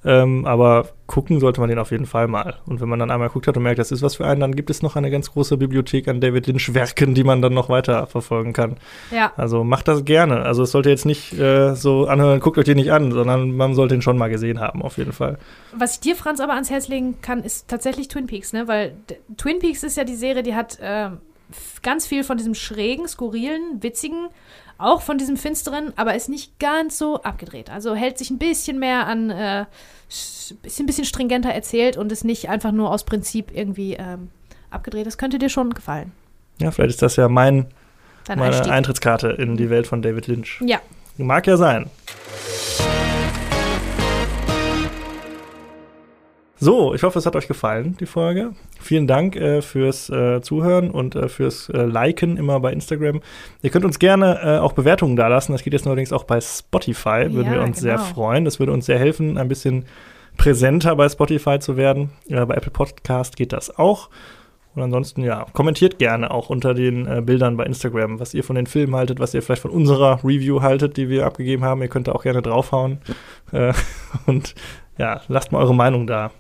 Ähm, 0.02 0.46
aber 0.46 0.88
gucken 1.06 1.40
sollte 1.40 1.60
man 1.60 1.68
den 1.68 1.78
auf 1.78 1.90
jeden 1.90 2.06
Fall 2.06 2.26
mal. 2.26 2.54
Und 2.64 2.80
wenn 2.80 2.88
man 2.88 2.98
dann 2.98 3.10
einmal 3.10 3.28
geguckt 3.28 3.46
hat 3.48 3.56
und 3.58 3.62
merkt, 3.64 3.78
das 3.78 3.92
ist 3.92 4.00
was 4.00 4.14
für 4.14 4.26
einen, 4.26 4.40
dann 4.40 4.56
gibt 4.56 4.70
es 4.70 4.80
noch 4.80 4.96
eine 4.96 5.10
ganz 5.10 5.32
große 5.32 5.58
Bibliothek 5.58 6.08
an 6.08 6.22
David 6.22 6.46
Lynch-Werken, 6.46 7.14
die 7.14 7.22
man 7.24 7.42
dann 7.42 7.52
noch 7.52 7.68
weiter 7.68 8.06
verfolgen 8.06 8.54
kann. 8.54 8.76
Ja, 9.10 9.32
Also 9.36 9.62
macht 9.62 9.88
das 9.88 10.06
gerne. 10.06 10.40
Also 10.42 10.62
es 10.62 10.70
sollte 10.70 10.88
jetzt 10.88 11.04
nicht 11.04 11.38
äh, 11.38 11.74
so 11.74 12.06
anhören, 12.06 12.40
guckt 12.40 12.56
euch 12.56 12.64
den 12.64 12.78
nicht 12.78 12.92
an, 12.92 13.12
sondern 13.12 13.54
man 13.56 13.74
sollte 13.74 13.94
ihn 13.94 14.00
schon 14.02 14.16
mal 14.16 14.30
gesehen 14.30 14.58
haben, 14.60 14.80
auf 14.80 14.96
jeden 14.96 15.12
Fall. 15.12 15.38
was 15.74 15.94
ich 15.94 16.00
dir, 16.00 16.16
Franz, 16.16 16.40
aber 16.40 16.54
ans 16.54 16.70
Herz 16.70 16.88
legen 16.88 17.16
kann, 17.20 17.42
ist 17.42 17.68
tatsächlich 17.68 18.08
Twin 18.08 18.26
Peaks, 18.26 18.54
ne? 18.54 18.68
Weil 18.68 18.94
Twin 19.36 19.58
Peaks 19.58 19.82
ist 19.82 19.98
ja 19.98 20.04
die 20.04 20.14
Serie, 20.16 20.42
die 20.42 20.54
hat 20.54 20.78
f- 20.80 21.82
ganz 21.82 22.06
viel 22.06 22.24
von 22.24 22.38
diesem 22.38 22.54
schrägen, 22.54 23.06
skurrilen, 23.06 23.82
witzigen, 23.82 24.28
auch 24.80 25.02
von 25.02 25.18
diesem 25.18 25.36
finsteren, 25.36 25.92
aber 25.96 26.14
ist 26.14 26.28
nicht 26.28 26.58
ganz 26.58 26.98
so 26.98 27.22
abgedreht. 27.22 27.70
Also 27.70 27.94
hält 27.94 28.18
sich 28.18 28.30
ein 28.30 28.38
bisschen 28.38 28.78
mehr 28.78 29.06
an, 29.06 29.30
äh, 29.30 29.64
sch- 30.10 30.54
bisschen, 30.62 30.86
bisschen 30.86 31.04
stringenter 31.04 31.50
erzählt 31.50 31.96
und 31.96 32.10
ist 32.12 32.24
nicht 32.24 32.48
einfach 32.48 32.72
nur 32.72 32.90
aus 32.90 33.04
Prinzip 33.04 33.50
irgendwie 33.54 33.94
ähm, 33.94 34.30
abgedreht. 34.70 35.06
Das 35.06 35.18
könnte 35.18 35.38
dir 35.38 35.48
schon 35.48 35.74
gefallen. 35.74 36.12
Ja, 36.60 36.70
vielleicht 36.70 36.90
ist 36.94 37.02
das 37.02 37.16
ja 37.16 37.28
mein, 37.28 37.66
Dein 38.26 38.38
meine 38.38 38.54
Einstieg. 38.54 38.72
Eintrittskarte 38.72 39.28
in 39.28 39.56
die 39.56 39.70
Welt 39.70 39.86
von 39.86 40.02
David 40.02 40.26
Lynch. 40.26 40.60
ja, 40.66 40.78
Mag 41.16 41.46
ja 41.46 41.56
sein. 41.56 41.88
So, 46.62 46.92
ich 46.94 47.02
hoffe, 47.04 47.18
es 47.18 47.24
hat 47.24 47.36
euch 47.36 47.48
gefallen, 47.48 47.96
die 48.00 48.06
Folge. 48.06 48.50
Vielen 48.78 49.06
Dank 49.06 49.34
äh, 49.34 49.62
fürs 49.62 50.10
äh, 50.10 50.42
Zuhören 50.42 50.90
und 50.90 51.14
äh, 51.14 51.30
fürs 51.30 51.70
äh, 51.70 51.86
Liken 51.86 52.36
immer 52.36 52.60
bei 52.60 52.70
Instagram. 52.70 53.22
Ihr 53.62 53.70
könnt 53.70 53.86
uns 53.86 53.98
gerne 53.98 54.40
äh, 54.42 54.58
auch 54.58 54.74
Bewertungen 54.74 55.16
dalassen. 55.16 55.52
Das 55.52 55.62
geht 55.62 55.72
jetzt 55.72 55.86
neuerdings 55.86 56.12
auch 56.12 56.24
bei 56.24 56.38
Spotify. 56.38 57.32
Würden 57.32 57.46
Ja, 57.46 57.52
wir 57.54 57.62
uns 57.62 57.80
sehr 57.80 57.94
genau. 57.94 58.04
freuen. 58.04 58.44
Das 58.44 58.58
würde 58.58 58.72
uns 58.72 58.84
sehr 58.84 58.98
helfen, 58.98 59.38
ein 59.38 59.48
bisschen 59.48 59.86
präsenter 60.36 60.94
bei 60.96 61.08
Spotify 61.08 61.60
zu 61.60 61.78
werden. 61.78 62.10
Ja, 62.28 62.44
bei 62.44 62.56
Apple 62.56 62.72
Podcast 62.72 63.36
geht 63.36 63.54
das 63.54 63.78
auch. 63.78 64.10
Und 64.74 64.82
ansonsten, 64.82 65.24
ja, 65.24 65.46
kommentiert 65.54 65.98
gerne 65.98 66.30
auch 66.30 66.50
unter 66.50 66.74
den 66.74 67.06
äh, 67.06 67.22
Bildern 67.22 67.56
bei 67.56 67.64
Instagram, 67.64 68.20
was 68.20 68.34
ihr 68.34 68.44
von 68.44 68.56
den 68.56 68.66
Filmen 68.66 68.94
haltet, 68.94 69.18
was 69.18 69.32
ihr 69.32 69.40
vielleicht 69.42 69.62
von 69.62 69.70
unserer 69.70 70.22
Review 70.22 70.60
haltet, 70.60 70.98
die 70.98 71.08
wir 71.08 71.24
abgegeben 71.24 71.64
haben. 71.64 71.80
Ihr 71.80 71.88
könnt 71.88 72.06
da 72.06 72.12
auch 72.12 72.22
gerne 72.22 72.42
draufhauen. 72.42 72.98
Äh, 73.50 73.72
und 74.26 74.54
ja, 74.98 75.22
lasst 75.28 75.52
mal 75.52 75.60
eure 75.60 75.74
Meinung 75.74 76.06
da. 76.06 76.30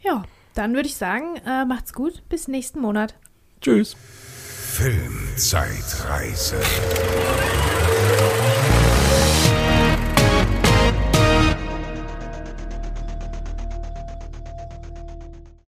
Ja. 0.00 0.24
Dann 0.54 0.74
würde 0.74 0.88
ich 0.88 0.96
sagen, 0.96 1.36
äh, 1.46 1.64
macht's 1.64 1.92
gut. 1.92 2.28
Bis 2.28 2.48
nächsten 2.48 2.80
Monat. 2.80 3.14
Tschüss. 3.60 3.96
Filmzeitreise. 4.74 6.60